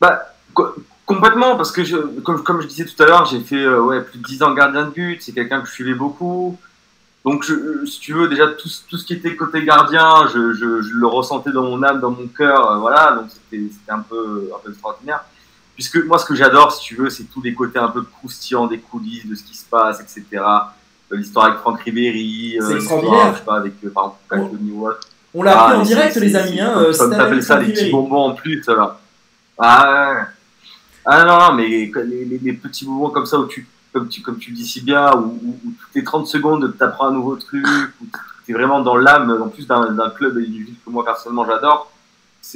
Bah, 0.00 0.34
co- 0.54 0.74
complètement, 1.08 1.56
parce 1.56 1.72
que 1.72 1.82
je, 1.84 1.96
comme, 2.22 2.42
comme 2.44 2.60
je 2.60 2.66
disais 2.68 2.84
tout 2.84 3.02
à 3.02 3.06
l'heure, 3.06 3.24
j'ai 3.24 3.40
fait 3.40 3.56
euh, 3.64 3.80
ouais, 3.80 4.00
plus 4.02 4.18
de 4.18 4.24
10 4.24 4.42
ans 4.44 4.52
gardien 4.54 4.84
de 4.84 4.90
but, 4.90 5.20
c'est 5.22 5.32
quelqu'un 5.32 5.60
que 5.60 5.66
je 5.66 5.72
suivais 5.72 5.94
beaucoup. 5.94 6.56
Donc, 7.24 7.42
je, 7.44 7.84
si 7.86 7.98
tu 7.98 8.12
veux, 8.12 8.28
déjà, 8.28 8.46
tout, 8.48 8.68
ce- 8.68 8.82
tout 8.88 8.96
ce 8.96 9.04
qui 9.04 9.14
était 9.14 9.34
côté 9.34 9.64
gardien, 9.64 10.26
je, 10.32 10.52
je, 10.52 10.82
je 10.82 10.92
le 10.94 11.06
ressentais 11.06 11.50
dans 11.50 11.64
mon 11.64 11.82
âme, 11.82 12.00
dans 12.00 12.10
mon 12.12 12.26
cœur, 12.28 12.70
euh, 12.70 12.76
voilà, 12.78 13.12
donc 13.16 13.26
c'était 13.30 13.64
un 13.88 13.98
peu, 14.00 14.50
un 14.54 14.58
peu 14.64 14.70
extraordinaire. 14.70 15.24
Puisque 15.74 15.96
moi, 16.06 16.18
ce 16.18 16.26
que 16.26 16.34
j'adore, 16.34 16.72
si 16.72 16.82
tu 16.84 16.94
veux, 16.96 17.10
c'est 17.10 17.24
tous 17.24 17.42
les 17.42 17.54
côtés 17.54 17.78
un 17.78 17.88
peu 17.88 18.02
croustillants 18.02 18.66
des 18.66 18.78
coulisses, 18.78 19.26
de 19.26 19.34
ce 19.34 19.42
qui 19.42 19.56
se 19.56 19.64
passe, 19.64 20.00
etc. 20.00 20.24
Euh, 20.32 21.16
L'histoire 21.16 21.46
avec 21.46 21.58
Franck 21.58 21.80
Ribéry, 21.82 22.58
euh, 22.60 22.64
l'histoire, 23.00 23.32
je 23.34 23.38
sais 23.38 23.44
pas, 23.44 23.56
avec, 23.56 23.74
par 23.92 24.16
exemple, 24.32 24.56
Watt. 24.72 25.00
On 25.34 25.42
l'a 25.42 25.52
appris 25.60 25.74
Ah, 25.76 25.78
en 25.80 25.82
direct, 25.82 26.16
les 26.16 26.36
amis. 26.36 26.60
Hein, 26.60 26.74
Comme, 26.98 27.10
t'appelles 27.18 27.42
ça, 27.42 27.58
les 27.60 27.72
petits 27.72 27.90
bonbons 27.90 28.24
en 28.30 28.34
plus, 28.34 28.62
là. 28.66 28.98
Ah, 29.58 30.12
ouais. 30.14 30.22
Ah 31.10 31.24
non, 31.24 31.38
non, 31.38 31.54
mais 31.54 31.66
les, 31.66 32.52
petits 32.52 32.84
bonbons 32.84 33.08
comme 33.08 33.24
ça, 33.24 33.38
où 33.38 33.46
tu, 33.46 33.66
comme, 33.94 34.08
tu, 34.08 34.20
comme 34.20 34.38
tu 34.38 34.50
le 34.50 34.56
dis 34.56 34.66
si 34.66 34.82
bien, 34.82 35.10
où, 35.16 35.58
toutes 35.64 35.94
les 35.94 36.04
30 36.04 36.26
secondes, 36.26 36.74
tu 36.76 36.84
apprends 36.84 37.06
un 37.06 37.12
nouveau 37.12 37.36
truc, 37.36 37.64
où 38.02 38.04
tu 38.44 38.52
es 38.52 38.54
vraiment 38.54 38.82
dans 38.82 38.96
l'âme, 38.96 39.30
en 39.42 39.48
plus 39.48 39.66
d'un 39.66 40.10
club 40.14 40.36
et 40.36 40.44
d'une 40.44 40.64
ville 40.64 40.74
que 40.84 40.90
moi 40.90 41.06
personnellement 41.06 41.46
j'adore. 41.46 41.90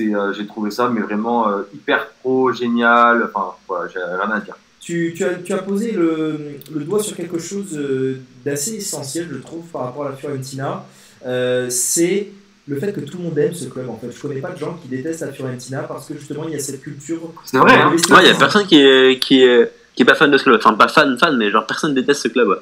Euh, 0.00 0.32
j'ai 0.34 0.46
trouvé 0.46 0.70
ça, 0.70 0.88
mais 0.88 1.00
vraiment 1.00 1.48
euh, 1.48 1.62
hyper 1.74 2.08
pro, 2.20 2.52
génial. 2.52 3.30
Enfin, 3.34 3.54
voilà, 3.66 3.88
j'ai 3.88 4.00
rien 4.00 4.30
à 4.30 4.40
dire. 4.40 4.56
Tu, 4.80 5.14
tu 5.16 5.24
as, 5.24 5.34
tu 5.36 5.54
as 5.54 5.58
posé 5.58 5.92
le, 5.92 6.58
le 6.74 6.84
doigt 6.84 7.02
sur 7.02 7.16
quelque 7.16 7.38
chose 7.38 7.78
euh, 7.78 8.20
d'assez 8.44 8.74
essentiel, 8.74 9.28
je 9.32 9.38
trouve, 9.38 9.64
par 9.66 9.84
rapport 9.84 10.06
à 10.06 10.10
la 10.10 10.16
Fiorentina. 10.16 10.84
Euh, 11.24 11.70
c'est 11.70 12.28
le 12.66 12.78
fait 12.78 12.92
que 12.92 13.00
tout 13.00 13.18
le 13.18 13.24
monde 13.24 13.38
aime 13.38 13.54
ce 13.54 13.66
club. 13.66 13.88
En 13.88 13.96
fait, 13.96 14.10
je 14.10 14.20
connais 14.20 14.40
pas 14.40 14.50
de 14.50 14.58
gens 14.58 14.78
qui 14.80 14.88
détestent 14.88 15.22
la 15.22 15.32
Fiorentina 15.32 15.82
parce 15.82 16.06
que 16.06 16.14
justement 16.14 16.44
il 16.46 16.52
y 16.52 16.56
a 16.56 16.60
cette 16.60 16.80
culture. 16.80 17.32
C'est 17.44 17.58
vrai, 17.58 17.74
hein. 17.74 17.90
de 17.90 18.12
Ouais, 18.12 18.22
il 18.22 18.28
y 18.28 18.30
a 18.30 18.34
personne 18.34 18.66
qui 18.66 18.76
est, 18.76 19.18
qui, 19.18 19.42
est, 19.42 19.70
qui 19.94 20.02
est 20.02 20.06
pas 20.06 20.14
fan 20.14 20.30
de 20.30 20.38
ce 20.38 20.44
club. 20.44 20.56
Enfin, 20.58 20.74
pas 20.74 20.88
fan, 20.88 21.18
fan, 21.18 21.36
mais 21.36 21.50
genre 21.50 21.66
personne 21.66 21.94
déteste 21.94 22.22
ce 22.22 22.28
club. 22.28 22.48
ouais. 22.48 22.56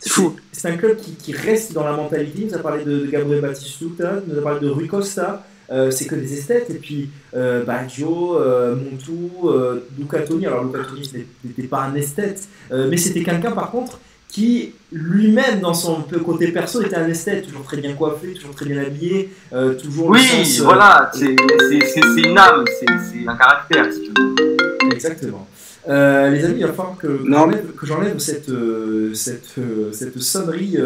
C'est 0.00 0.10
fou. 0.10 0.34
C'est 0.50 0.68
un 0.68 0.76
club 0.76 0.96
qui, 0.96 1.14
qui 1.14 1.32
reste 1.32 1.72
dans 1.72 1.84
la 1.84 1.92
mentalité. 1.92 2.40
Il 2.42 2.46
nous 2.48 2.54
a 2.54 2.58
parlé 2.58 2.84
de, 2.84 3.00
de 3.00 3.06
Gabriel 3.06 3.42
Batistuta, 3.42 4.14
il 4.26 4.32
nous 4.32 4.38
a 4.38 4.42
parlé 4.42 4.60
de 4.60 4.68
Rui 4.68 4.88
Costa. 4.88 5.44
Euh, 5.70 5.90
c'est 5.92 6.06
que 6.06 6.16
des 6.16 6.32
esthètes. 6.32 6.68
Et 6.70 6.74
puis 6.74 7.10
euh, 7.34 7.62
Baggio, 7.62 8.38
euh, 8.40 8.74
Montu, 8.74 9.12
euh, 9.44 9.80
Luca 9.98 10.20
Toni. 10.20 10.46
Alors 10.46 10.64
Luca 10.64 10.80
Toni 10.84 11.04
ce 11.04 11.16
n'était 11.46 11.68
pas 11.68 11.82
un 11.82 11.94
esthète, 11.94 12.48
euh, 12.72 12.88
mais 12.90 12.96
c'était 12.96 13.22
quelqu'un 13.22 13.52
par 13.52 13.70
contre 13.70 14.00
qui 14.30 14.72
lui-même 14.92 15.60
dans 15.60 15.74
son 15.74 16.02
côté 16.24 16.48
perso 16.52 16.82
était 16.82 16.96
un 16.96 17.08
esthète, 17.08 17.46
toujours 17.46 17.64
très 17.64 17.76
bien 17.78 17.94
coiffé, 17.94 18.32
toujours 18.34 18.54
très 18.54 18.66
bien 18.66 18.80
habillé, 18.82 19.30
euh, 19.52 19.74
toujours 19.74 20.08
Oui, 20.08 20.20
sens, 20.22 20.60
euh, 20.60 20.64
voilà, 20.64 21.10
c'est 21.14 21.36
c'est- 21.68 21.80
c'est- 21.86 22.00
c'est 22.14 22.20
une 22.22 22.38
âme, 22.38 22.64
c'est 22.78 22.86
c'est 23.10 23.26
un 23.28 23.36
caractère, 23.36 23.92
si 23.92 24.02
tu 24.02 24.10
veux. 24.16 24.92
Exactement. 24.92 25.46
Euh, 25.88 26.28
les 26.30 26.44
amis, 26.44 26.56
il 26.60 26.66
va 26.66 26.72
falloir 26.72 26.96
que, 26.98 27.20
j'enlève- 27.26 27.72
que 27.74 27.86
j'enlève 27.86 28.18
cette, 28.18 28.50
euh, 28.50 29.14
cette, 29.14 29.52
euh, 29.58 29.90
cette 29.92 30.18
sonnerie, 30.20 30.76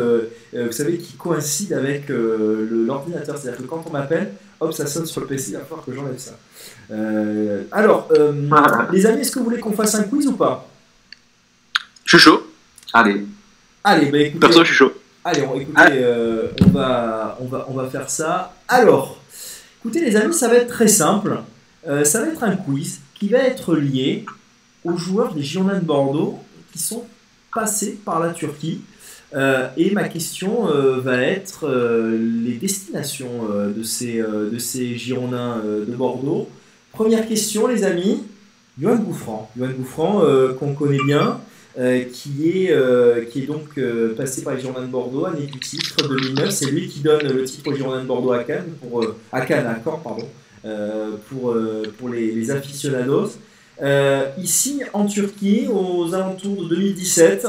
vous 0.53 0.73
savez, 0.73 0.99
qui 0.99 1.15
coïncide 1.17 1.73
avec 1.73 2.11
euh, 2.11 2.69
l'ordinateur. 2.87 3.37
C'est-à-dire 3.37 3.61
que 3.61 3.67
quand 3.67 3.83
on 3.87 3.91
m'appelle, 3.91 4.33
hop, 4.61 4.73
ça 4.73 4.87
sonne 4.87 5.05
sur 5.07 5.21
le 5.23 5.27
PC, 5.27 5.51
il 5.51 5.55
va 5.55 5.61
falloir 5.65 5.85
que 5.85 5.93
j'enlève 5.93 6.17
ça. 6.19 6.39
Euh, 6.93 7.63
alors, 7.73 8.09
euh, 8.13 8.33
les 8.93 9.05
amis, 9.07 9.21
est-ce 9.23 9.33
que 9.33 9.39
vous 9.41 9.47
voulez 9.47 9.59
qu'on 9.61 9.73
fasse 9.73 9.95
un 9.97 10.05
quiz 10.05 10.27
ou 10.29 10.33
pas? 10.33 10.69
Je 12.05 12.17
suis 12.17 12.25
chaud. 12.25 12.47
Allez. 12.93 13.27
Allez, 13.85 14.11
bah 14.11 14.19
écoutez, 14.19 14.41
Perso, 14.41 14.61
je 14.61 14.69
suis 14.69 14.75
chaud. 14.75 14.93
allez 15.25 15.43
on, 15.43 15.61
écoutez, 15.61 15.83
euh, 15.93 16.49
on, 16.67 16.71
va, 16.71 17.39
on, 17.41 17.45
va, 17.45 17.67
on 17.69 17.75
va 17.75 17.89
faire 17.91 18.09
ça. 18.09 18.55
Alors, 18.67 19.21
écoutez 19.81 20.01
les 20.01 20.17
amis, 20.17 20.33
ça 20.33 20.49
va 20.49 20.55
être 20.55 20.69
très 20.69 20.89
simple. 20.89 21.39
Euh, 21.87 22.03
ça 22.05 22.23
va 22.23 22.29
être 22.29 22.43
un 22.43 22.57
quiz 22.57 23.01
qui 23.15 23.29
va 23.29 23.39
être 23.39 23.77
lié 23.77 24.25
aux 24.85 24.97
joueurs 24.97 25.35
des 25.35 25.43
Girondins 25.43 25.79
de 25.79 25.85
Bordeaux 25.85 26.39
qui 26.73 26.79
sont 26.79 27.05
passés 27.55 27.99
par 28.05 28.21
la 28.21 28.33
Turquie. 28.33 28.81
Euh, 29.35 29.69
et 29.77 29.91
ma 29.91 30.09
question 30.09 30.69
euh, 30.69 31.01
va 31.01 31.21
être 31.21 31.67
euh, 31.67 32.17
les 32.45 32.55
destinations 32.55 33.49
de, 33.77 33.83
ces, 33.83 34.19
de 34.23 34.59
ces 34.59 34.97
Girondins 34.97 35.61
de 35.65 35.95
Bordeaux. 35.95 36.49
Première 36.93 37.27
question, 37.27 37.67
les 37.67 37.85
amis. 37.85 38.23
Johan 38.81 38.97
Gouffran. 38.97 39.51
Johan 39.57 39.71
Gouffran, 39.77 40.23
qu'on 40.59 40.75
connaît 40.75 41.03
bien, 41.07 41.41
euh, 41.79 42.05
qui, 42.05 42.51
est, 42.67 42.71
euh, 42.71 43.25
qui 43.25 43.43
est 43.43 43.47
donc 43.47 43.77
euh, 43.79 44.15
passé 44.15 44.43
par 44.43 44.55
les 44.55 44.61
Girondins 44.61 44.83
de 44.83 44.87
Bordeaux, 44.91 45.27
année 45.27 45.47
du 45.47 45.59
titre 45.59 46.07
2009. 46.09 46.51
C'est 46.51 46.71
lui 46.71 46.89
qui 46.89 47.01
donne 47.01 47.23
le 47.27 47.45
titre 47.45 47.71
aux 47.71 47.75
Girondins 47.75 48.03
de 48.03 48.07
Bordeaux 48.07 48.33
à 48.33 48.45
Cannes, 48.45 48.73
pour, 48.81 49.03
euh, 49.03 49.17
à 49.33 49.41
Cannes, 49.41 49.67
à 49.67 49.79
Caen, 49.83 49.99
pardon, 49.99 50.29
euh, 50.65 51.13
pour, 51.29 51.51
euh, 51.51 51.83
pour 51.99 52.09
les, 52.11 52.33
les 52.33 52.51
aficionados. 52.51 53.33
Euh, 53.83 54.27
ici, 54.39 54.83
en 54.93 55.07
Turquie, 55.07 55.67
aux 55.69 56.15
alentours 56.15 56.63
de 56.65 56.69
2017, 56.77 57.47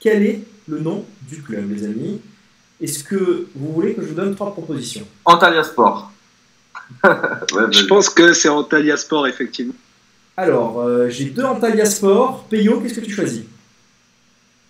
quel 0.00 0.22
est 0.24 0.40
le 0.66 0.80
nom 0.80 1.04
du 1.28 1.40
club, 1.42 1.70
les 1.72 1.84
amis? 1.84 2.20
Est-ce 2.80 3.04
que 3.04 3.46
vous 3.54 3.72
voulez 3.72 3.94
que 3.94 4.02
je 4.02 4.08
vous 4.08 4.14
donne 4.14 4.34
trois 4.34 4.52
propositions? 4.52 5.06
Antalya 5.24 5.62
Sport. 5.62 6.10
ouais, 7.04 7.10
Je 7.70 7.86
pense 7.86 8.08
que 8.08 8.32
c'est 8.32 8.48
Antalya 8.48 8.96
Sport, 8.96 9.28
effectivement. 9.28 9.74
Alors, 10.36 10.80
euh, 10.80 11.08
j'ai 11.08 11.26
deux 11.26 11.44
Antalya 11.44 11.84
Sport. 11.84 12.46
Peyo, 12.50 12.80
qu'est-ce 12.80 12.94
que 12.94 13.00
tu 13.00 13.12
choisis? 13.12 13.42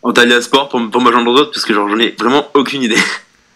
Antalya 0.03 0.41
Sport 0.43 0.69
pour, 0.69 0.81
pour 0.91 1.01
me 1.01 1.13
joindre 1.13 1.35
d'autres 1.35 1.53
parce 1.53 1.65
que 1.65 1.73
genre, 1.75 1.89
j'en 1.89 1.99
ai 1.99 2.15
vraiment 2.19 2.47
aucune 2.55 2.83
idée. 2.83 2.97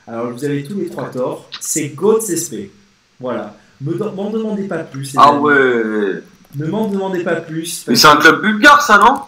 Alors, 0.07 0.31
vous 0.31 0.45
avez 0.45 0.63
tous 0.65 0.79
les 0.79 0.89
trois 0.89 1.11
torts. 1.11 1.49
C'est 1.61 1.93
SP. 2.31 2.71
Voilà. 3.19 3.57
Ne 3.81 3.93
m'en 3.95 4.31
demandez 4.31 4.65
pas 4.65 4.79
plus. 4.79 5.13
Ah 5.17 5.35
ouais. 5.35 6.23
Ne 6.55 6.67
m'en 6.69 6.89
demandez 6.89 7.23
pas 7.25 7.37
plus. 7.37 7.85
Mais 7.89 7.97
c'est 7.97 8.07
un 8.09 8.17
club 8.17 8.41
bulgare, 8.41 8.81
ça, 8.81 8.99
non? 8.99 9.21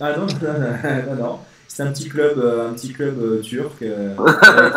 Ah 0.00 0.12
non, 0.16 0.26
non, 0.26 1.14
non, 1.16 1.22
non. 1.22 1.38
C'est 1.68 1.82
un 1.82 1.92
petit 1.92 2.08
club, 2.08 2.38
euh, 2.38 2.70
un 2.70 2.72
petit 2.72 2.92
club 2.92 3.18
euh, 3.20 3.40
turc 3.42 3.74
euh, 3.82 4.14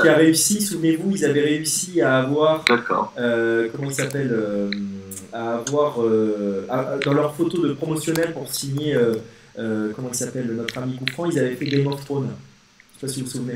qui 0.01 0.07
a 0.09 0.15
réussi. 0.15 0.61
Souvenez-vous, 0.61 1.11
ils 1.11 1.23
avaient 1.23 1.41
réussi 1.43 2.01
à 2.01 2.17
avoir, 2.19 2.65
D'accord. 2.67 3.13
euh, 3.17 3.69
comment 3.73 3.89
il 3.89 3.93
s'appelle, 3.95 4.31
euh, 4.33 4.69
à 5.31 5.53
avoir 5.57 6.01
euh, 6.01 6.65
à- 6.69 6.97
dans 7.05 7.13
leur 7.13 7.35
photo 7.35 7.65
de 7.65 7.71
promotionnel 7.73 8.33
pour 8.33 8.51
signer, 8.51 8.95
euh, 9.59 9.91
comment 9.95 10.09
il 10.11 10.15
s'appelle, 10.15 10.47
notre 10.55 10.77
ami 10.77 10.95
Gouffran, 10.97 11.25
ils 11.29 11.37
avaient 11.37 11.55
fait 11.55 11.65
Game 11.65 11.85
of 11.87 12.03
Thrones. 12.05 12.29
Je 12.95 12.99
sais 12.99 13.07
pas 13.07 13.13
si 13.13 13.19
vous 13.19 13.25
vous 13.27 13.31
souvenez. 13.31 13.55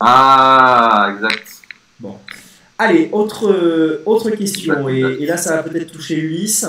Ah, 0.00 1.12
exact. 1.14 1.48
Bon. 2.00 2.16
Allez, 2.78 3.08
autre, 3.12 3.48
euh, 3.50 4.02
autre 4.06 4.30
question, 4.30 4.88
et, 4.88 5.00
et 5.20 5.26
là 5.26 5.36
ça 5.36 5.56
va 5.56 5.62
peut-être 5.62 5.92
toucher 5.92 6.16
Ulysse. 6.16 6.66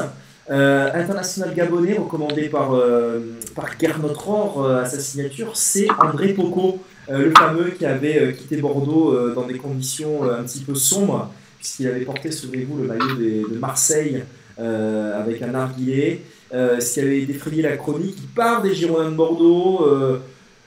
Euh, 0.51 0.91
international 0.93 1.55
gabonais 1.55 1.97
recommandé 1.97 2.49
par, 2.49 2.75
euh, 2.75 3.19
par 3.55 3.65
Gernot 3.79 4.13
Rohr 4.13 4.63
euh, 4.63 4.83
à 4.83 4.85
sa 4.85 4.99
signature, 4.99 5.57
c'est 5.57 5.87
André 5.99 6.33
Poco, 6.33 6.83
le 7.09 7.31
fameux 7.31 7.71
qui 7.71 7.83
avait 7.85 8.33
quitté 8.33 8.57
Bordeaux 8.57 9.33
dans 9.33 9.47
des 9.47 9.57
conditions 9.57 10.23
un 10.31 10.43
petit 10.43 10.59
peu 10.59 10.75
sombres, 10.75 11.31
puisqu'il 11.57 11.87
avait 11.87 12.01
porté, 12.05 12.31
souvenez-vous, 12.31 12.77
le 12.77 12.83
maillot 12.87 13.15
des- 13.15 13.41
de 13.41 13.57
Marseille 13.59 14.23
avec 14.57 15.41
un 15.41 15.47
narguilé, 15.47 16.23
euh, 16.55 16.79
ce 16.79 16.93
qui 16.95 16.99
avait 17.01 17.25
défrayé 17.25 17.61
la 17.61 17.77
chronique. 17.77 18.15
Il 18.17 18.27
part 18.29 18.61
des 18.63 18.73
Girondins 18.73 19.11
de 19.11 19.15
Bordeaux 19.15 19.85
euh, 19.85 20.19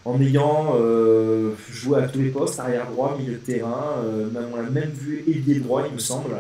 en 0.05 0.20
ayant 0.20 0.74
euh, 0.77 1.52
joué 1.70 1.98
à 2.01 2.09
tous 2.09 2.19
les 2.20 2.28
postes, 2.31 2.60
arrière 2.60 2.86
droit, 2.90 3.16
milieu 3.19 3.32
de 3.32 3.39
terrain, 3.39 3.97
même- 4.32 4.48
on 4.52 4.56
l'a 4.56 4.70
même 4.70 4.90
vu 4.90 5.24
ailier 5.27 5.59
droit, 5.60 5.82
il 5.89 5.94
me 5.94 5.98
semble. 5.98 6.36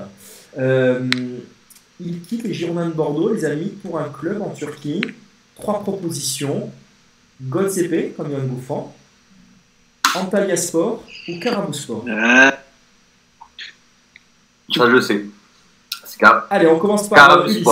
Il 2.00 2.20
quitte 2.22 2.44
les 2.44 2.54
Girondins 2.54 2.86
de 2.86 2.92
Bordeaux, 2.94 3.32
les 3.32 3.44
amis, 3.44 3.70
pour 3.82 3.98
un 3.98 4.08
club 4.08 4.40
en 4.42 4.50
Turquie. 4.50 5.00
Trois 5.56 5.80
propositions 5.80 6.70
Godsepe, 7.42 8.16
comme 8.16 8.30
Yann 8.30 8.46
Bouffant, 8.46 8.94
Antalya 10.14 10.56
Sport 10.56 11.02
ou 11.28 11.38
Karabouspor. 11.40 12.04
Euh, 12.08 12.50
Ça, 14.74 14.90
je 14.90 15.00
sais. 15.00 15.24
Allez, 16.50 16.66
on 16.68 16.78
commence 16.78 17.08
par. 17.08 17.40
Ulysse. 17.50 17.64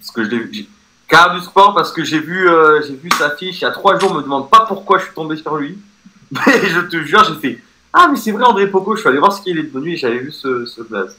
Parce 0.00 0.10
que 0.10 0.24
je 0.24 0.30
l'ai 0.30 0.38
vu. 0.40 0.66
Car 1.08 1.34
du 1.34 1.40
sport, 1.44 1.74
parce 1.74 1.92
que 1.92 2.02
j'ai 2.04 2.18
vu, 2.20 2.48
euh, 2.48 2.80
j'ai 2.82 2.94
vu 2.94 3.08
sa 3.18 3.30
fiche 3.36 3.58
il 3.60 3.62
y 3.62 3.66
a 3.66 3.70
trois 3.70 3.98
jours, 3.98 4.14
me 4.14 4.22
demande 4.22 4.48
pas 4.50 4.64
pourquoi 4.66 4.98
je 4.98 5.04
suis 5.04 5.14
tombé 5.14 5.36
sur 5.36 5.56
lui. 5.56 5.78
Mais 6.30 6.68
je 6.68 6.80
te 6.80 6.96
jure, 7.04 7.24
j'ai 7.24 7.34
fait 7.34 7.62
Ah, 7.92 8.08
mais 8.10 8.16
c'est 8.16 8.30
vrai, 8.30 8.44
André 8.44 8.68
Poco, 8.68 8.94
je 8.94 9.00
suis 9.00 9.08
allé 9.08 9.18
voir 9.18 9.32
ce 9.32 9.42
qu'il 9.42 9.58
est 9.58 9.64
devenu 9.64 9.94
et 9.94 9.96
j'avais 9.96 10.18
vu 10.18 10.30
ce, 10.30 10.64
ce 10.64 10.80
blaze. 10.82 11.16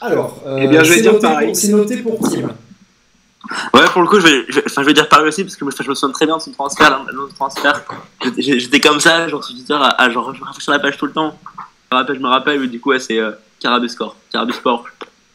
Alors, 0.00 0.42
euh, 0.46 0.58
Eh 0.62 0.66
bien, 0.68 0.82
je 0.82 0.88
vais 0.88 0.96
c'est 0.96 1.02
dire 1.02 1.12
noté 1.12 1.26
pareil. 1.28 1.48
pour- 1.48 1.56
C'est 1.56 1.68
noté 1.68 1.96
pour 1.98 2.18
Tim. 2.20 2.48
Ouais, 3.74 3.84
pour 3.92 4.00
le 4.02 4.08
coup, 4.08 4.18
je 4.18 4.26
vais, 4.26 4.44
je 4.48 4.60
enfin, 4.64 4.82
je 4.82 4.86
vais 4.86 4.94
dire 4.94 5.08
pareil 5.10 5.28
aussi 5.28 5.44
parce 5.44 5.56
que 5.56 5.64
moi, 5.64 5.72
je 5.78 5.88
me 5.88 5.94
souviens 5.94 6.12
très 6.14 6.24
bien 6.26 6.36
de 6.38 6.42
son 6.42 6.52
transfert, 6.52 7.04
de 7.04 7.34
transfert. 7.34 7.82
J'étais- 8.38 8.80
comme 8.80 8.98
ça, 9.00 9.28
genre 9.28 9.44
sur 9.44 9.54
Twitter, 9.54 9.74
à, 9.74 9.88
à 10.00 10.08
genre, 10.10 10.34
je 10.34 10.40
me 10.40 10.46
rafraîchis 10.46 10.70
la 10.70 10.78
page 10.78 10.96
tout 10.96 11.06
le 11.06 11.12
temps. 11.12 11.38
rappelle, 11.90 12.16
je 12.16 12.20
me 12.22 12.28
rappelle, 12.28 12.60
mais 12.60 12.68
du 12.68 12.80
coup, 12.80 12.90
ouais, 12.90 12.98
c'est 12.98 13.18
euh. 13.18 13.32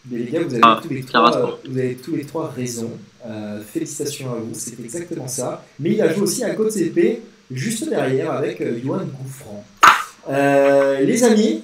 Mais 0.09 0.19
les 0.19 0.31
gars, 0.31 0.41
vous 0.43 0.53
avez, 0.53 0.61
Ah, 0.63 0.79
tous, 0.81 0.89
les 0.89 1.01
trois, 1.03 1.31
Sport. 1.31 1.59
vous 1.69 1.77
avez 1.77 1.95
tous 1.95 2.15
les 2.15 2.25
trois 2.25 2.49
raison. 2.49 2.91
Euh, 3.25 3.61
félicitations 3.61 4.31
à 4.31 4.35
vous, 4.35 4.51
c'est 4.53 4.79
exactement 4.79 5.27
ça. 5.27 5.65
Mais 5.79 5.91
il 5.91 6.01
a 6.01 6.13
joué 6.13 6.23
aussi 6.23 6.43
à 6.43 6.53
côte 6.55 6.75
épée, 6.77 7.21
juste 7.51 7.89
derrière, 7.89 8.31
avec 8.31 8.61
euh, 8.61 8.79
Johan 8.81 9.05
Gouffran. 9.05 9.65
Euh, 10.29 11.01
les 11.01 11.23
amis, 11.23 11.63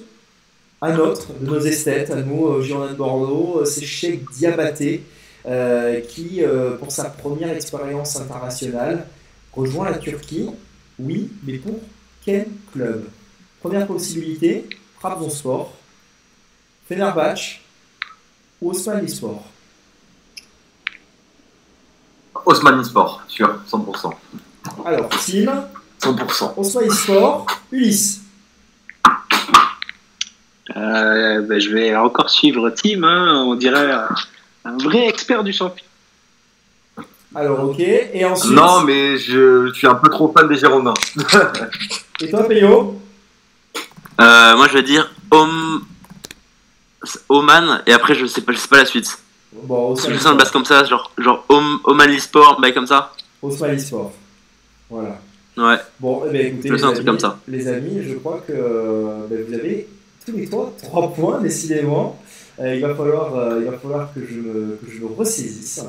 un 0.82 0.98
autre 0.98 1.28
de 1.40 1.46
nos 1.46 1.60
esthètes, 1.60 2.10
à 2.10 2.16
nous, 2.22 2.46
euh, 2.48 2.62
Girondins 2.62 2.92
de 2.92 2.96
Bordeaux, 2.96 3.64
c'est 3.64 3.84
Cheikh 3.84 4.30
Diabaté, 4.32 5.02
qui, 6.08 6.40
pour 6.78 6.90
sa 6.90 7.04
première 7.10 7.54
expérience 7.54 8.16
internationale, 8.16 9.06
rejoint 9.52 9.90
la 9.90 9.98
Turquie. 9.98 10.48
Oui, 10.98 11.30
mais 11.46 11.58
pour 11.58 11.78
quel 12.24 12.46
club? 12.72 13.04
Première 13.60 13.86
possibilité, 13.86 14.64
Trabzonspor, 15.00 15.74
Fenerbahçe 16.88 17.60
ou 18.64 18.70
Osmanlispor. 18.70 19.42
Osmani 22.46 22.84
Sport, 22.84 23.22
sûr, 23.28 23.58
100%. 23.70 24.12
Alors, 24.84 25.08
Tim, 25.08 25.68
100%. 26.02 26.54
Osmanlispor, 26.56 27.46
Ulysse. 27.72 28.20
Euh, 30.76 31.42
ben, 31.42 31.58
je 31.60 31.70
vais 31.70 31.94
encore 31.96 32.28
suivre 32.28 32.70
Tim, 32.70 33.04
hein, 33.04 33.44
on 33.46 33.54
dirait 33.54 33.92
un 34.64 34.76
vrai 34.78 35.08
expert 35.08 35.44
du 35.44 35.52
champion. 35.52 35.84
Alors, 37.34 37.64
ok. 37.70 37.80
Et 37.80 38.24
ensuite, 38.24 38.52
Non, 38.52 38.82
mais 38.82 39.16
je, 39.18 39.68
je 39.68 39.72
suis 39.74 39.86
un 39.86 39.94
peu 39.94 40.08
trop 40.08 40.32
fan 40.36 40.46
des 40.48 40.56
Girondins. 40.56 40.94
et 42.20 42.30
toi, 42.30 42.46
Peyo 42.46 43.00
Euh, 44.20 44.56
moi, 44.56 44.68
je 44.68 44.74
vais 44.74 44.82
dire 44.82 45.10
Om... 45.30 45.84
Oman, 47.28 47.82
et 47.86 47.92
après, 47.92 48.14
je 48.14 48.26
sais 48.26 48.40
pas, 48.40 48.52
je 48.52 48.58
sais 48.58 48.68
pas 48.68 48.78
la 48.78 48.84
suite. 48.86 49.18
Bon, 49.52 49.94
Parce 49.94 50.06
que 50.06 50.12
je 50.14 50.18
sens 50.18 50.32
le 50.32 50.38
basse 50.38 50.50
comme 50.50 50.64
ça, 50.64 50.84
genre, 50.84 51.12
genre 51.18 51.44
Om, 51.48 51.80
Oman 51.84 52.18
Sport, 52.18 52.60
bail 52.60 52.74
comme 52.74 52.86
ça. 52.86 53.12
Osmanlispor. 53.40 54.12
Voilà. 54.90 55.20
Ouais. 55.56 55.76
Bon, 56.00 56.22
eh 56.26 56.32
ben, 56.32 56.46
écoutez, 56.48 56.68
Je 56.68 56.74
les 56.74 56.80
sens 56.80 56.90
un 56.90 56.94
truc 56.94 57.06
amis, 57.08 57.18
comme 57.18 57.30
ça. 57.30 57.38
les 57.46 57.68
amis, 57.68 58.02
je 58.02 58.14
crois 58.14 58.42
que 58.46 58.52
euh, 58.52 59.26
ben, 59.30 59.44
vous 59.46 59.54
avez 59.54 59.88
tous 60.26 60.32
les 60.32 60.48
trois 60.48 60.72
trois 60.82 61.12
points, 61.12 61.40
décidément. 61.40 62.18
Euh, 62.60 62.74
il, 62.74 62.80
va 62.82 62.94
falloir, 62.94 63.34
euh, 63.36 63.60
il 63.64 63.70
va 63.70 63.78
falloir 63.78 64.12
que 64.14 64.20
je 64.26 64.34
me, 64.40 64.78
que 64.84 64.90
je 64.90 65.00
me 65.00 65.06
ressaisisse, 65.06 65.80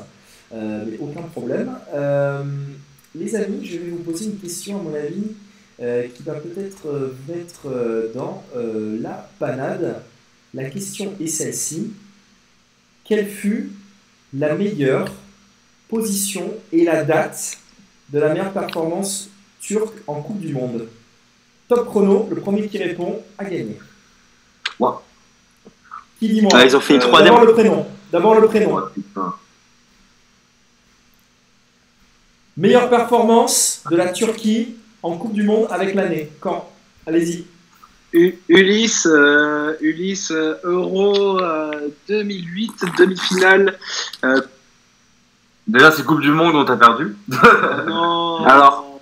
Euh, 0.54 0.86
mais 0.88 0.98
aucun 1.00 1.24
problème. 1.24 1.72
Les 3.16 3.36
amis, 3.36 3.66
je 3.66 3.78
vais 3.78 3.90
vous 3.90 4.04
poser 4.04 4.26
une 4.26 4.38
question, 4.38 4.80
à 4.80 4.84
mon 4.84 4.94
avis, 4.94 5.32
qui 6.14 6.24
va 6.24 6.34
peut-être 6.34 6.84
vous 6.86 7.34
mettre 7.34 7.68
dans 8.14 8.44
la 9.02 9.28
panade. 9.40 10.02
La 10.56 10.70
question 10.70 11.14
est 11.20 11.28
celle-ci. 11.28 11.92
Quelle 13.04 13.28
fut 13.28 13.72
la 14.34 14.56
meilleure 14.56 15.12
position 15.90 16.50
et 16.72 16.86
la 16.86 17.04
date 17.04 17.58
de 18.10 18.20
la 18.20 18.30
meilleure 18.30 18.54
performance 18.54 19.30
turque 19.60 19.96
en 20.08 20.22
Coupe 20.22 20.40
du 20.40 20.54
Monde? 20.54 20.88
Top 21.68 21.86
chrono, 21.88 22.30
le 22.30 22.38
premier 22.40 22.68
qui 22.68 22.78
répond 22.78 23.22
a 23.38 23.44
gagné. 23.44 23.78
Moi. 24.80 25.04
Qui 26.20 26.30
dit 26.30 26.42
moi? 26.42 26.52
Ah, 26.54 26.66
ils 26.66 26.76
ont 26.76 26.80
fini 26.80 27.00
Euh, 27.00 27.02
troisième. 27.02 27.34
D'abord 27.34 27.46
le 27.46 27.54
prénom. 27.54 27.88
D'abord 28.12 28.40
le 28.40 28.48
prénom. 28.48 28.76
Ouais. 28.76 29.24
Meilleure 32.56 32.90
performance 32.90 33.84
de 33.92 33.98
la 33.98 34.14
Turquie 34.14 34.78
en 35.04 35.18
Coupe 35.18 35.34
du 35.34 35.44
Monde 35.44 35.68
avec 35.70 35.94
l'année. 35.94 36.32
Quand? 36.40 36.70
Allez-y. 37.06 37.46
U- 38.16 38.38
Ulysse, 38.50 39.08
euh, 39.12 39.74
Ulysse 39.82 40.32
euh, 40.32 40.56
Euro 40.64 41.40
euh, 41.40 41.90
2008, 42.08 42.72
demi-finale. 42.98 43.78
Euh, 44.24 44.42
Déjà, 45.68 45.92
c'est 45.92 46.04
Coupe 46.06 46.22
du 46.22 46.30
Monde 46.32 46.54
dont 46.54 46.64
t'as 46.66 46.78
perdu. 46.78 47.16
non, 47.88 48.46
Alors, 48.46 49.00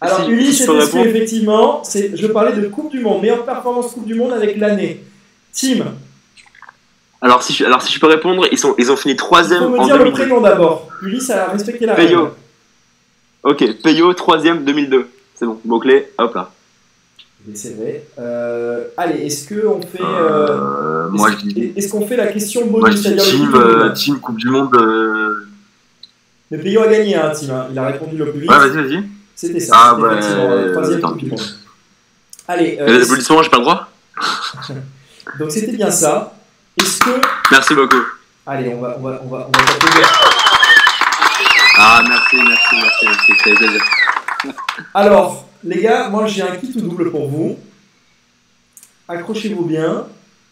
Alors 0.00 0.20
Si- 0.24 0.30
Ulysse 0.30 0.56
si 0.56 0.58
je 0.58 0.62
est 0.64 0.66
peux 0.66 0.76
exclu, 0.80 0.98
répondre. 1.00 1.16
effectivement. 1.16 1.84
C'est, 1.84 2.16
je 2.16 2.26
parlais 2.26 2.52
de 2.52 2.66
Coupe 2.68 2.90
du 2.90 3.00
Monde. 3.00 3.20
Meilleure 3.20 3.44
performance 3.44 3.92
Coupe 3.92 4.06
du 4.06 4.14
Monde 4.14 4.32
avec 4.32 4.56
l'année. 4.56 5.04
Team, 5.52 5.84
alors 7.20 7.42
si, 7.42 7.52
je, 7.52 7.64
alors 7.64 7.82
si 7.82 7.92
je 7.92 7.98
peux 7.98 8.06
répondre, 8.06 8.46
ils, 8.52 8.58
sont, 8.58 8.74
ils 8.78 8.92
ont 8.92 8.96
fini 8.96 9.14
il 9.14 9.16
troisième 9.16 9.58
faut 9.64 9.68
me 9.70 9.78
en 9.80 9.84
dire 9.84 9.96
le 9.98 10.04
2002. 10.04 10.22
prénom 10.22 10.40
d'abord. 10.40 10.88
Ulysse 11.02 11.30
a 11.30 11.46
respecté 11.48 11.84
la 11.84 11.94
Peyo. 11.94 12.18
règle. 12.20 12.30
Ok, 13.42 13.82
Peyo, 13.82 14.14
troisième 14.14 14.64
2002. 14.64 15.08
C'est 15.34 15.44
bon, 15.46 15.58
mot-clé, 15.64 16.12
hop 16.18 16.34
là. 16.36 16.52
C'est 17.54 17.76
vrai. 17.76 18.04
Euh, 18.18 18.84
allez, 18.96 19.24
est-ce 19.26 19.48
que 19.48 19.66
on 19.66 19.80
fait, 19.80 20.00
euh, 20.02 20.48
Euh, 20.48 21.08
moi, 21.10 21.30
je 21.30 21.36
est-ce, 21.36 21.44
dis, 21.46 21.72
est-ce 21.76 21.88
qu'on 21.88 22.06
fait 22.06 22.16
la 22.16 22.26
question 22.26 22.66
bonus 22.66 23.02
moi, 23.02 23.10
le 23.10 23.16
team, 23.16 23.54
euh, 23.54 23.92
team 23.94 24.20
Coupe 24.20 24.36
du 24.36 24.48
Monde. 24.50 24.76
Mais 26.50 26.58
Peyo 26.58 26.82
a 26.82 26.88
gagné, 26.88 27.14
hein, 27.16 27.32
Tim. 27.38 27.54
hein. 27.54 27.66
Il 27.70 27.78
a 27.78 27.86
répondu 27.86 28.16
le 28.16 28.30
plus 28.30 28.40
vite. 28.40 28.50
Ouais, 28.50 28.58
vas-y, 28.58 28.72
vas-y. 28.72 29.02
C'était 29.34 29.60
ça. 29.60 29.72
Ah, 29.74 29.96
bah, 29.98 30.14
le 30.16 30.72
troisième 30.72 31.00
Coupe 31.00 31.16
du. 31.18 31.30
Monde. 31.30 31.40
Allez, 32.48 32.78
euh, 32.80 33.02
Applaudissements, 33.02 33.42
j'ai 33.42 33.50
pas 33.50 33.58
le 33.58 33.62
droit 33.62 33.88
donc 35.38 35.50
c'était 35.50 35.72
bien 35.72 35.90
ça. 35.90 36.34
Est-ce 36.76 36.98
que. 36.98 37.10
Merci 37.50 37.74
beaucoup. 37.74 38.02
Allez, 38.46 38.74
on 38.74 38.80
va, 38.80 38.96
on 38.98 39.02
va, 39.02 39.20
on 39.24 39.28
va, 39.28 39.48
on 39.48 39.52
va. 39.52 40.06
Ah, 41.78 42.02
merci, 42.08 42.36
merci, 42.36 42.74
merci, 42.74 43.06
merci, 43.06 43.32
plaisir. 43.42 43.82
Alors, 44.94 45.47
les 45.64 45.80
gars, 45.82 46.08
moi 46.08 46.26
j'ai 46.26 46.42
un 46.42 46.56
kit 46.56 46.72
ou 46.76 46.80
double 46.80 47.10
pour 47.10 47.28
vous. 47.28 47.58
Accrochez-vous 49.08 49.64
bien. 49.64 50.06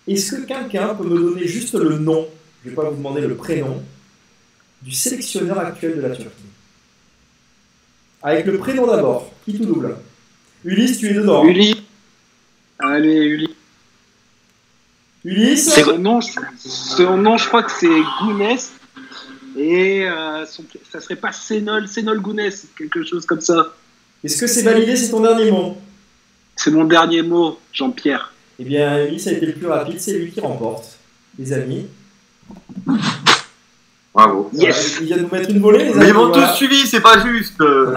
Est-ce 0.08 0.36
que 0.36 0.40
quelqu'un 0.46 0.94
peut 0.94 1.04
me 1.04 1.18
donner 1.18 1.46
juste 1.46 1.74
le 1.74 1.98
nom 1.98 2.26
Je 2.64 2.70
vais 2.70 2.74
pas 2.76 2.88
vous 2.88 2.96
demander 2.96 3.20
le 3.22 3.34
prénom 3.34 3.82
du 4.82 4.92
sélectionneur 4.92 5.58
actuel 5.58 5.96
de 5.96 6.00
la 6.00 6.10
Turquie? 6.10 6.30
Avec 8.22 8.46
le 8.46 8.58
prénom 8.58 8.86
d'abord, 8.86 9.30
kit 9.44 9.58
ou 9.60 9.66
double? 9.66 9.96
Ulysse, 10.64 10.98
tu 10.98 11.08
es 11.10 11.14
dedans. 11.14 11.44
Ulysse. 11.44 11.76
Allez, 12.78 13.24
Ulysse. 13.26 13.50
Ulysse? 15.24 15.76
Nom, 15.98 16.20
son 16.20 17.16
nom, 17.18 17.36
je 17.36 17.46
crois 17.48 17.62
que 17.62 17.72
c'est 17.72 17.88
Gounès. 18.20 18.72
Et 19.56 20.06
euh, 20.06 20.44
son- 20.46 20.64
ça 20.90 21.00
serait 21.00 21.16
pas 21.16 21.32
Sénol, 21.32 21.88
Sénol 21.88 22.20
Gounès, 22.20 22.66
quelque 22.76 23.02
chose 23.04 23.24
comme 23.26 23.40
ça. 23.40 23.74
Est-ce 24.26 24.40
que 24.40 24.46
c'est 24.46 24.62
validé 24.62 24.96
C'est 24.96 25.10
ton 25.10 25.20
dernier 25.20 25.50
mot 25.50 25.76
C'est 26.56 26.70
mon 26.70 26.84
dernier 26.84 27.22
mot, 27.22 27.58
Jean-Pierre. 27.72 28.32
Eh 28.58 28.64
bien, 28.64 29.04
Ulysse 29.06 29.26
a 29.28 29.32
été 29.32 29.46
le 29.46 29.52
plus 29.52 29.66
rapide, 29.66 30.00
c'est 30.00 30.12
lui 30.18 30.30
qui 30.30 30.40
remporte. 30.40 30.96
Les 31.38 31.52
amis. 31.52 31.86
Bravo. 34.14 34.48
Yes. 34.54 34.96
Il 35.00 35.06
vient 35.06 35.18
de 35.18 35.22
nous 35.22 35.28
mettre 35.30 35.50
une 35.50 35.60
volée, 35.60 35.84
les 35.84 35.90
amis. 35.90 35.98
Mais 36.00 36.08
ils 36.08 36.14
m'ont 36.14 36.28
voilà. 36.28 36.48
tous 36.48 36.54
suivi, 36.56 36.86
c'est 36.86 37.00
pas 37.02 37.24
juste. 37.24 37.54
euh. 37.60 37.94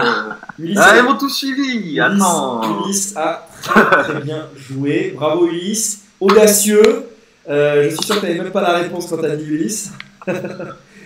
Ulysse, 0.58 0.78
Ah, 0.80 0.98
ils 0.98 1.02
m'ont 1.02 1.16
tous 1.16 1.30
suivi. 1.30 1.78
Ulysse- 1.78 2.00
Attends. 2.00 2.84
Ulysse 2.84 3.16
a 3.16 3.48
très, 3.62 4.02
très 4.02 4.20
bien 4.20 4.46
joué. 4.56 5.14
Bravo 5.16 5.46
Ulysse. 5.46 6.02
Audacieux. 6.20 7.06
Euh, 7.48 7.84
je 7.90 7.96
suis 7.96 8.04
sûr 8.04 8.16
que 8.16 8.20
tu 8.20 8.26
n'avais 8.26 8.42
même 8.42 8.52
pas 8.52 8.60
la 8.60 8.74
réponse 8.78 9.06
quand 9.08 9.16
tu 9.18 9.24
as 9.24 9.36
dit 9.36 9.46
Ulysse. 9.48 9.90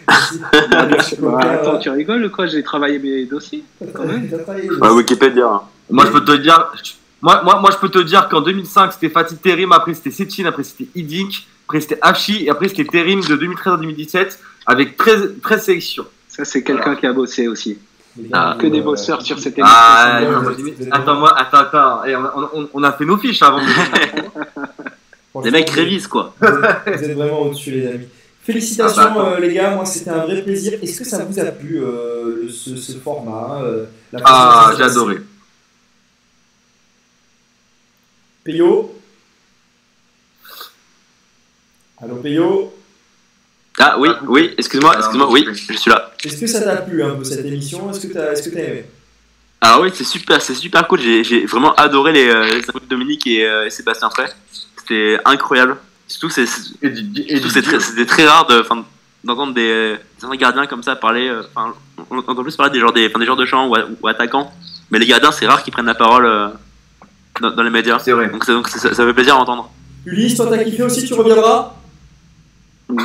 Bah, 0.70 0.86
copain. 1.20 1.39
attends, 1.49 1.78
tu 1.78 1.91
rigoles 1.91 2.24
ou 2.26 2.31
quoi? 2.31 2.47
J'ai 2.47 2.62
travaillé 2.62 2.99
mes 2.99 3.24
dossiers. 3.26 3.65
quand 3.94 4.05
même. 4.05 4.28
Ouais, 4.81 4.89
Wikipédia. 4.91 5.47
hein. 5.47 5.60
Moi, 5.91 6.07
je 6.07 6.10
peux 6.12 6.24
te 6.24 6.33
dire. 6.36 6.73
Moi, 7.23 7.41
moi, 7.44 7.58
moi, 7.60 7.70
je 7.73 7.78
peux 7.78 7.89
te 7.89 7.99
dire 8.00 8.28
qu'en 8.28 8.41
2005, 8.42 8.92
c'était 8.92 9.08
Fatih 9.08 9.36
Terim, 9.36 9.73
après 9.73 9.94
c'était 9.94 10.10
Sechin, 10.10 10.44
après 10.47 10.62
c'était 10.62 10.89
Idik, 10.94 11.47
après 11.66 11.81
c'était 11.81 11.99
Hachi, 12.02 12.44
et 12.44 12.50
après 12.50 12.68
c'était 12.68 12.84
Terim 12.84 13.20
de 13.23 13.36
2013 13.36 13.73
à 13.74 13.76
2017, 13.78 14.39
avec 14.66 14.97
13, 14.97 15.34
13 15.42 15.62
sélections. 15.62 16.05
Ça, 16.28 16.44
c'est 16.44 16.62
quelqu'un 16.62 16.97
qui 16.97 17.07
a 17.07 17.12
bossé 17.12 17.49
aussi. 17.49 17.78
Ah, 18.33 18.57
Que 18.60 18.66
des 18.68 18.81
euh, 18.81 18.83
bosseurs 18.83 19.23
sur 19.23 19.39
cette 19.39 19.58
émission. 19.58 19.74
Ah, 19.76 20.20
bon, 20.23 20.55
attends, 20.92 21.15
moi, 21.16 21.34
attends, 21.39 21.58
attends. 21.58 22.05
Eh, 22.07 22.15
on, 22.15 22.24
a- 22.24 22.50
on- 22.55 22.68
on 22.74 22.83
a 22.83 22.92
fait 22.92 23.05
nos 23.05 23.16
fiches 23.16 23.42
avant. 23.42 23.58
Les 25.42 25.50
mecs 25.50 25.70
révisent 25.70 26.07
quoi. 26.07 26.34
Vous 26.41 26.47
êtes, 26.47 26.99
vous 26.99 27.05
êtes 27.05 27.16
vraiment 27.16 27.41
au-dessus, 27.42 27.70
les 27.73 27.86
amis. 27.89 28.07
Félicitations, 28.44 29.02
Ah 29.06 29.14
bah, 29.14 29.32
euh, 29.36 29.40
les 29.40 29.55
gars. 29.55 29.74
Moi, 29.74 29.86
c'était 29.86 30.10
un 30.10 30.24
vrai 30.26 30.42
plaisir. 30.42 30.78
Est-ce 30.82 30.98
que 30.98 31.05
ça 31.05 31.24
vous 31.24 31.39
a 31.39 31.44
plu, 31.47 31.82
euh, 31.82 32.42
le- 32.42 32.48
ce, 32.50 32.76
ce 32.76 32.92
format 32.98 33.62
euh, 33.62 33.86
la 34.12 34.20
ah, 34.24 34.73
j'ai 34.76 34.82
adoré. 34.84 35.16
Peyo? 38.44 38.94
Allô, 42.02 42.16
Peyo? 42.16 42.74
Ah 43.78 43.97
oui, 43.98 44.08
oui, 44.26 44.55
excuse-moi, 44.58 44.90
Alors, 44.92 45.05
excuse-moi, 45.05 45.31
oui, 45.32 45.47
je 45.52 45.76
suis 45.76 45.90
là. 45.90 46.12
Est-ce 46.23 46.36
que 46.40 46.47
ça 46.47 46.60
t'a 46.60 46.76
plu 46.76 47.02
un 47.02 47.16
peu 47.16 47.24
cette 47.24 47.44
émission? 47.44 47.90
Est-ce 47.90 48.06
que 48.06 48.12
t'as 48.12 48.32
est-ce 48.32 48.48
que 48.48 48.55
t'as 48.55 48.60
aimé? 48.62 48.84
Alors 49.60 49.81
oui, 49.81 49.90
c'est 49.94 50.05
super, 50.05 50.40
c'est 50.42 50.55
super 50.55 50.86
cool. 50.86 51.00
J'ai 51.00 51.24
j'ai 51.24 51.47
vraiment 51.47 51.74
adoré 51.74 52.12
les, 52.12 52.26
les 52.26 52.58
infos 52.60 52.78
de 52.81 52.84
Dominique 52.84 53.26
et, 53.26 53.47
euh, 53.47 53.66
et 53.66 53.70
Sébastien 53.70 54.10
Frey. 54.10 54.28
C'était 54.78 55.18
incroyable. 55.24 55.78
Surtout 56.07 56.31
c'est- 56.31 56.47
c'est 56.47 56.73
Et 56.83 56.91
du, 56.91 57.23
et 57.23 57.39
surtout 57.41 57.49
du 57.49 57.55
c'est 57.55 57.62
très, 57.62 58.05
très 58.07 58.26
rare 58.26 58.47
de, 58.47 58.60
enfin, 58.60 58.84
d'entendre 59.24 59.55
des, 59.55 59.97
des 60.18 60.24
anciens 60.26 60.36
gardiens 60.39 60.66
comme 60.66 60.83
ça 60.83 60.97
parler. 60.97 61.28
euh, 61.28 61.42
Enfin, 61.55 61.74
on 62.10 62.18
entend 62.18 62.34
plus 62.42 62.57
parler 62.57 62.73
des 62.73 62.78
joueurs, 62.81 62.92
des, 62.92 63.07
enfin, 63.08 63.18
des 63.18 63.24
joueurs 63.24 63.36
de 63.39 63.47
champ 63.47 63.68
ou, 63.68 63.74
ou 64.02 64.07
attaquants. 64.08 64.52
Mais 64.91 64.99
les 64.99 65.07
gardiens, 65.07 65.33
c'est 65.33 65.47
rare 65.47 65.62
qu'ils 65.62 65.73
prennent 65.73 65.86
la 65.86 65.94
parole 65.94 66.26
euh, 66.26 66.49
dans, 67.41 67.50
dans 67.50 67.62
les 67.62 67.70
médias. 67.70 67.99
C'est 67.99 68.12
vrai. 68.12 68.28
Donc, 68.28 68.44
ça, 68.44 68.52
donc 68.52 68.68
ça, 68.68 68.78
ça 68.94 69.07
fait 69.07 69.15
plaisir 69.15 69.34
à 69.34 69.39
entendre. 69.39 69.70
Ulysse, 70.05 70.36
toi, 70.36 70.47
t'as 70.50 70.62
kiffé 70.62 70.83
aussi, 70.83 71.07
tu 71.07 71.15
reviendras? 71.15 71.74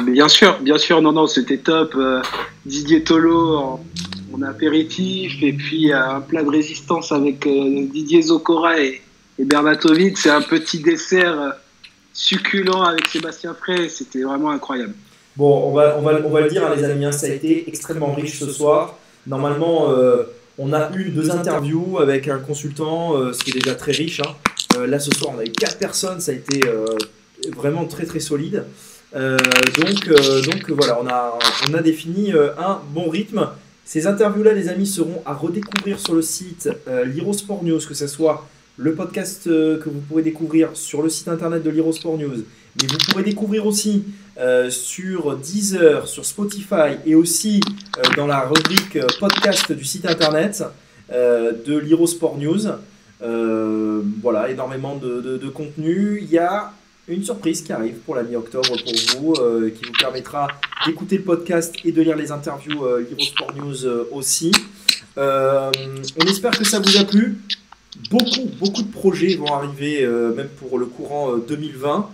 Bien 0.05 0.27
sûr, 0.27 0.59
bien 0.59 0.77
sûr, 0.77 1.01
non, 1.01 1.13
non, 1.13 1.25
c'était 1.25 1.57
top. 1.57 1.93
Euh, 1.95 2.21
Didier 2.65 3.01
Tolo 3.03 3.55
en, 3.57 3.85
en 4.33 4.41
apéritif, 4.41 5.41
et 5.41 5.53
puis 5.53 5.93
euh, 5.93 6.15
un 6.17 6.19
plat 6.21 6.43
de 6.43 6.49
résistance 6.49 7.13
avec 7.13 7.47
euh, 7.47 7.85
Didier 7.89 8.21
Zokora 8.21 8.81
et, 8.81 9.01
et 9.39 9.45
Bernatovic. 9.45 10.17
C'est 10.17 10.29
un 10.29 10.41
petit 10.41 10.79
dessert 10.79 11.39
euh, 11.39 11.49
succulent 12.13 12.81
avec 12.81 13.07
Sébastien 13.07 13.53
Frey. 13.53 13.89
C'était 13.89 14.21
vraiment 14.23 14.51
incroyable. 14.51 14.93
Bon, 15.35 15.69
on 15.69 15.73
va, 15.73 15.97
on, 15.97 16.01
va, 16.01 16.19
on 16.25 16.29
va 16.29 16.41
le 16.41 16.49
dire, 16.49 16.65
hein, 16.65 16.73
les 16.75 16.83
amis, 16.83 17.05
hein, 17.05 17.11
ça 17.11 17.27
a 17.27 17.29
été 17.29 17.67
extrêmement 17.67 18.13
riche 18.13 18.39
ce 18.39 18.49
soir. 18.51 18.97
Normalement, 19.27 19.91
euh, 19.91 20.23
on 20.57 20.73
a 20.73 20.91
eu 20.95 21.09
deux 21.09 21.31
interviews 21.31 21.99
avec 21.99 22.27
un 22.27 22.39
consultant, 22.39 23.15
euh, 23.15 23.31
ce 23.31 23.43
qui 23.43 23.51
est 23.51 23.59
déjà 23.61 23.75
très 23.75 23.91
riche. 23.91 24.19
hein. 24.19 24.35
Euh, 24.77 24.87
là, 24.87 24.99
ce 24.99 25.11
soir, 25.11 25.33
on 25.35 25.39
a 25.39 25.43
eu 25.43 25.51
quatre 25.51 25.77
personnes, 25.77 26.19
ça 26.19 26.31
a 26.31 26.35
été 26.35 26.61
vraiment 27.55 27.85
très 27.85 28.05
très 28.05 28.19
solide. 28.19 28.65
Donc, 29.13 30.09
donc 30.45 30.69
voilà, 30.71 30.99
on 31.01 31.07
a, 31.07 31.39
on 31.69 31.73
a 31.73 31.81
défini 31.81 32.33
un 32.33 32.79
bon 32.93 33.09
rythme. 33.09 33.47
Ces 33.85 34.05
interviews-là, 34.05 34.53
les 34.53 34.69
amis, 34.69 34.85
seront 34.85 35.23
à 35.25 35.33
redécouvrir 35.33 35.99
sur 35.99 36.13
le 36.13 36.21
site 36.21 36.69
euh, 36.87 37.05
l'Irosport 37.05 37.63
News, 37.63 37.79
que 37.79 37.95
ce 37.95 38.05
soit 38.05 38.47
le 38.79 38.95
podcast 38.95 39.47
euh, 39.47 39.77
que 39.77 39.89
vous 39.89 39.99
pourrez 39.99 40.23
découvrir 40.23 40.69
sur 40.73 41.01
le 41.01 41.09
site 41.09 41.27
internet 41.27 41.61
de 41.61 41.69
l'Irosport 41.69 42.17
News, 42.17 42.45
mais 42.81 42.87
vous 42.87 42.97
pourrez 43.09 43.23
découvrir 43.23 43.65
aussi 43.65 44.05
euh, 44.39 44.69
sur 44.69 45.35
Deezer, 45.35 46.07
sur 46.07 46.23
Spotify 46.23 46.95
et 47.05 47.13
aussi 47.13 47.59
euh, 47.97 48.01
dans 48.15 48.25
la 48.25 48.41
rubrique 48.41 48.97
podcast 49.19 49.69
du 49.73 49.83
site 49.83 50.05
internet 50.05 50.63
euh, 51.11 51.51
de 51.65 51.77
l'Irosport 51.77 52.37
News. 52.37 52.67
Voilà, 54.21 54.49
énormément 54.49 54.95
de, 54.95 55.47
contenu. 55.49 56.19
Il 56.21 56.31
y 56.31 56.37
a 56.37 56.71
une 57.09 57.23
surprise 57.23 57.61
qui 57.63 57.73
arrive 57.73 57.95
pour 58.05 58.15
la 58.15 58.23
mi-octobre 58.23 58.69
pour 58.69 59.21
vous, 59.21 59.33
qui 59.71 59.85
vous 59.85 59.93
permettra 59.99 60.47
d'écouter 60.85 61.17
le 61.17 61.23
podcast 61.23 61.75
et 61.83 61.91
de 61.91 62.01
lire 62.01 62.15
les 62.15 62.31
interviews 62.31 62.85
l'Irosport 62.97 63.53
News 63.55 63.85
aussi. 64.13 64.51
On 65.17 66.25
espère 66.27 66.51
que 66.51 66.63
ça 66.63 66.79
vous 66.79 66.97
a 66.97 67.03
plu. 67.03 67.39
Beaucoup, 68.09 68.49
beaucoup 68.59 68.81
de 68.81 68.91
projets 68.91 69.35
vont 69.35 69.53
arriver, 69.53 70.03
euh, 70.03 70.33
même 70.33 70.47
pour 70.47 70.79
le 70.79 70.85
courant 70.85 71.33
euh, 71.33 71.37
2020. 71.47 72.09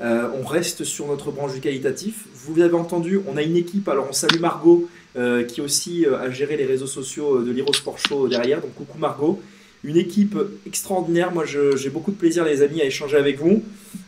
Euh, 0.00 0.28
on 0.40 0.44
reste 0.46 0.84
sur 0.84 1.06
notre 1.06 1.30
branche 1.30 1.54
du 1.54 1.60
qualitatif. 1.60 2.26
Vous 2.34 2.54
l'avez 2.54 2.74
entendu, 2.74 3.20
on 3.26 3.36
a 3.36 3.42
une 3.42 3.56
équipe. 3.56 3.88
Alors, 3.88 4.06
on 4.10 4.12
salue 4.12 4.40
Margot, 4.40 4.88
euh, 5.16 5.44
qui 5.44 5.60
aussi 5.60 6.06
euh, 6.06 6.18
a 6.18 6.30
géré 6.30 6.56
les 6.56 6.66
réseaux 6.66 6.86
sociaux 6.86 7.38
euh, 7.38 7.44
de 7.44 7.50
l'Irosport 7.52 7.98
Show 7.98 8.28
derrière. 8.28 8.60
Donc, 8.60 8.74
coucou 8.74 8.98
Margot. 8.98 9.40
Une 9.84 9.96
équipe 9.96 10.36
extraordinaire. 10.66 11.32
Moi, 11.32 11.44
j'ai 11.44 11.88
beaucoup 11.90 12.10
de 12.10 12.16
plaisir, 12.16 12.44
les 12.44 12.62
amis, 12.62 12.80
à 12.80 12.84
échanger 12.84 13.16
avec 13.16 13.38
vous. 13.38 13.62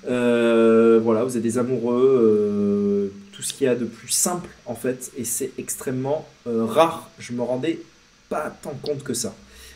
Euh, 0.09 1.01
voilà, 1.03 1.23
vous 1.23 1.37
êtes 1.37 1.43
des 1.43 1.59
amoureux. 1.59 2.21
euh, 2.23 3.13
tout 3.41 3.47
ce 3.47 3.55
qu'il 3.55 3.67
y 3.67 3.69
a 3.71 3.75
de 3.75 3.87
plus 3.87 4.11
simple, 4.11 4.51
en 4.67 4.75
fait. 4.75 5.13
Et 5.17 5.25
c'est 5.25 5.53
extrêmement 5.57 6.29
euh, 6.47 6.67
rare. 6.67 7.09
Je 7.19 7.33
me 7.33 7.41
rendais 7.41 7.81
pas 8.29 8.55
tant 8.63 8.79
compte 8.83 9.03
que 9.03 9.15
ça. 9.15 9.35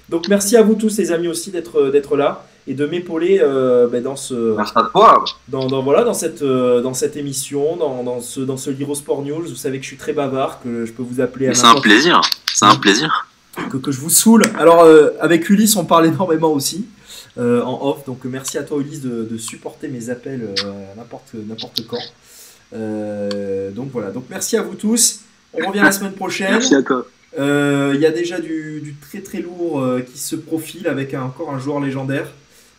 Donc, 0.08 0.28
merci 0.28 0.56
à 0.56 0.62
vous 0.62 0.74
tous, 0.74 0.96
les 0.98 1.12
amis, 1.12 1.28
aussi, 1.28 1.50
d'être 1.50 1.90
d'être 1.90 2.16
là 2.16 2.44
et 2.66 2.74
de 2.74 2.86
m'épauler 2.86 3.40
euh, 3.42 3.86
ben, 3.88 4.02
dans 4.02 4.16
ce 4.16 4.54
Merci 4.56 4.72
à 4.76 4.88
toi. 4.90 5.24
dans, 5.48 5.66
dans- 5.66 5.82
voilà, 5.82 6.02
dans, 6.04 6.14
cette, 6.14 6.42
euh, 6.42 6.80
dans 6.80 6.94
cette 6.94 7.16
émission, 7.16 7.76
dans, 7.76 8.02
dans 8.02 8.20
ce, 8.20 8.40
dans 8.40 8.56
ce 8.56 8.70
Liro 8.70 8.94
Sport 8.94 9.22
News. 9.22 9.42
Vous 9.46 9.54
savez 9.54 9.78
que 9.78 9.82
je 9.84 9.88
suis 9.88 9.96
très 9.98 10.12
bavard, 10.14 10.60
que 10.62 10.84
je 10.86 10.92
peux 10.92 11.02
vous 11.02 11.20
appeler 11.20 11.52
c'est 11.54 11.66
un 11.66 11.80
plaisir. 11.80 12.20
C'est 12.54 12.64
un 12.64 12.76
plaisir. 12.76 13.26
que, 13.70 13.76
que 13.76 13.92
je 13.92 14.00
vous 14.00 14.08
saoule. 14.10 14.44
Alors, 14.58 14.82
euh, 14.82 15.10
avec 15.20 15.48
Ulysse, 15.50 15.76
on 15.76 15.84
parle 15.84 16.06
énormément 16.06 16.52
aussi 16.52 16.86
euh, 17.38 17.62
en 17.62 17.86
off. 17.90 18.04
Donc, 18.06 18.20
merci 18.24 18.56
à 18.58 18.62
toi, 18.62 18.78
Ulysse, 18.80 19.02
de, 19.02 19.24
de 19.30 19.36
supporter 19.38 19.88
mes 19.88 20.08
appels 20.10 20.48
euh, 20.64 20.72
n'importe 20.96 21.34
n'importe 21.34 21.86
quand. 21.86 21.98
Euh, 22.74 23.70
donc, 23.72 23.90
voilà. 23.92 24.10
Donc, 24.10 24.24
merci 24.30 24.56
à 24.56 24.62
vous 24.62 24.74
tous. 24.74 25.20
On 25.52 25.68
revient 25.68 25.80
la 25.82 25.92
semaine 25.92 26.12
prochaine. 26.12 26.50
Merci 26.52 26.74
à 26.74 26.82
toi. 26.82 27.06
Euh, 27.38 27.92
Il 27.94 28.00
y 28.00 28.06
a 28.06 28.10
déjà 28.10 28.40
du, 28.40 28.80
du 28.80 28.94
très 28.94 29.20
très 29.20 29.40
lourd 29.40 29.80
euh, 29.80 30.00
qui 30.00 30.18
se 30.18 30.36
profile 30.36 30.86
avec 30.88 31.14
un- 31.14 31.22
encore 31.22 31.50
un 31.52 31.58
joueur 31.58 31.80
légendaire. 31.80 32.26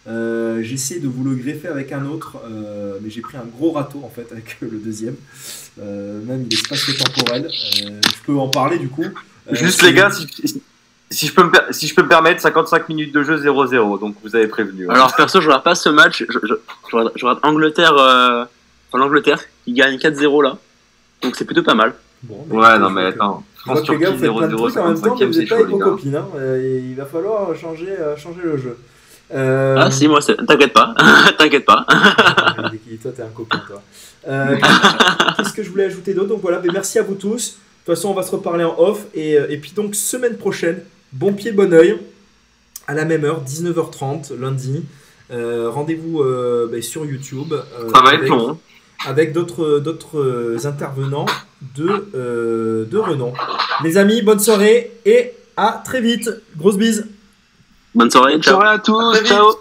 Euh, 0.08 0.62
J'essaie 0.62 1.00
de 1.00 1.08
vous 1.08 1.24
le 1.24 1.36
greffer 1.36 1.68
avec 1.68 1.92
un 1.92 2.06
autre, 2.06 2.38
euh, 2.50 2.98
mais 3.02 3.10
j'ai 3.10 3.22
pris 3.22 3.38
un 3.38 3.46
gros 3.46 3.72
râteau 3.72 4.02
en 4.06 4.10
fait 4.10 4.28
avec 4.32 4.58
le 4.62 4.70
deuxième. 4.78 5.16
Euh, 5.82 6.22
même 6.24 6.46
il 6.50 6.54
est 6.54 6.58
spatio-temporel. 6.58 7.46
Euh, 7.48 8.00
je 8.06 8.24
peux 8.26 8.38
en 8.38 8.48
parler 8.50 8.78
du 8.78 8.88
coup. 8.88 9.04
Euh, 9.04 9.56
Juste 9.56 9.82
les 9.82 9.94
gars, 9.94 10.12
si, 10.12 10.28
si- 10.46 10.62
si 11.12 11.28
je 11.28 11.34
peux 11.34 11.44
me, 11.44 11.52
per- 11.52 11.72
si 11.72 11.88
je 11.88 11.96
peux 11.96 12.04
me 12.04 12.08
permettre, 12.08 12.42
55 12.42 12.88
minutes 12.90 13.14
de 13.14 13.24
jeu 13.24 13.38
0-0, 13.38 14.00
donc 14.00 14.16
vous 14.24 14.36
avez 14.36 14.48
prévenu. 14.48 14.86
hein. 14.90 14.94
Alors 14.94 15.16
perso, 15.16 15.42
je 15.42 15.48
regarde 15.48 15.64
pas 15.64 15.76
ce 15.76 15.90
match. 15.90 16.24
Je, 16.30 16.40
je, 16.44 16.54
je 16.90 16.96
regarde, 16.96 17.12
je 17.16 17.26
regarde 17.26 17.40
Angleterre, 17.44 17.98
euh, 17.98 18.46
enfin 18.90 19.00
l'Angleterre 19.04 19.40
qui 19.66 19.74
gagne 19.74 19.98
4-0 19.98 20.44
là. 20.44 20.58
Donc 21.24 21.36
c'est 21.36 21.46
plutôt 21.46 21.64
pas 21.64 21.76
mal. 21.76 21.94
Bon, 22.24 22.46
ouais, 22.52 22.80
non 22.80 22.90
mais 22.90 23.06
attends. 23.06 23.44
Je 23.66 23.72
vois 23.72 23.82
que 23.82 23.92
les 23.92 23.98
gars, 23.98 24.12
vous 24.12 24.18
faites 24.20 24.32
plein 24.32 24.48
de 24.48 24.56
0-0, 24.56 24.58
trucs 24.58 24.78
en 24.78 24.88
même 24.90 25.02
temps, 25.02 25.16
mais 25.20 25.26
55e, 25.26 25.28
vous 25.28 25.34
c'est 25.34 25.40
n'êtes 25.40 25.50
pas 25.50 25.58
chaud, 25.58 25.66
les 25.66 25.78
gars. 25.78 25.86
copines. 25.86 26.16
Hein. 26.16 26.28
Euh, 26.38 26.80
Il 26.90 26.96
va 26.96 27.06
falloir 27.06 27.56
changer, 27.56 27.90
euh, 27.90 28.16
changer 28.16 28.42
le 28.44 28.58
jeu. 28.58 28.78
Euh, 29.34 29.76
Ah 29.80 29.90
si, 29.92 30.08
moi, 30.08 30.20
t'inquiète 30.22 30.74
pas, 30.74 30.94
t'inquiète 31.38 31.66
pas. 31.66 31.86
toi, 31.88 33.12
t'es 33.16 33.22
un 33.24 33.28
copain, 33.34 33.62
toi. 33.68 33.82
Euh, 34.28 34.56
Qu'est-ce 35.38 35.54
que 35.54 35.64
je 35.64 35.70
voulais 35.70 35.86
ajouter 35.86 36.14
d'autre? 36.14 36.30
Donc 36.30 36.42
voilà, 36.42 36.60
mais 36.64 36.70
merci 36.72 37.00
à 37.00 37.04
vous 37.04 37.16
tous. 37.16 37.58
De 37.88 37.92
toute 37.92 37.96
façon, 37.96 38.10
on 38.10 38.14
va 38.14 38.24
se 38.24 38.32
reparler 38.32 38.64
en 38.64 38.76
off. 38.80 39.06
Et, 39.14 39.34
et 39.34 39.58
puis 39.58 39.72
donc, 39.76 39.96
semaine 39.96 40.38
prochaine, 40.38 40.80
bon 41.12 41.34
pied, 41.34 41.52
bon 41.52 41.74
oeil, 41.74 41.98
à 42.88 42.94
la 42.94 43.06
même 43.06 43.24
heure, 43.26 43.42
19h30, 43.44 44.40
lundi. 44.40 44.84
Euh, 45.32 45.70
Rendez-vous 45.72 46.22
euh, 46.22 46.68
ben, 46.72 46.82
sur 46.84 47.04
YouTube. 47.06 47.52
euh, 47.52 47.90
Ça 47.94 48.02
va 48.04 48.14
être 48.14 48.28
long. 48.28 48.60
Avec 49.06 49.34
d'autres 49.34 49.80
d'autres 49.80 50.20
euh, 50.20 50.58
intervenants 50.66 51.26
de, 51.76 52.10
euh, 52.16 52.86
de 52.86 52.98
renom. 52.98 53.34
Les 53.84 53.98
amis, 53.98 54.22
bonne 54.22 54.40
soirée 54.40 54.92
et 55.06 55.32
à 55.58 55.82
très 55.84 56.02
vite. 56.02 56.30
Grosse 56.58 56.78
bise. 56.78 57.08
Bonne 57.94 58.12
soirée, 58.12 58.34
Bonne 58.34 58.44
ciao. 58.44 58.56
soirée 58.56 58.76
à 58.76 58.80
tous. 58.80 59.24
Ciao. 59.26 59.54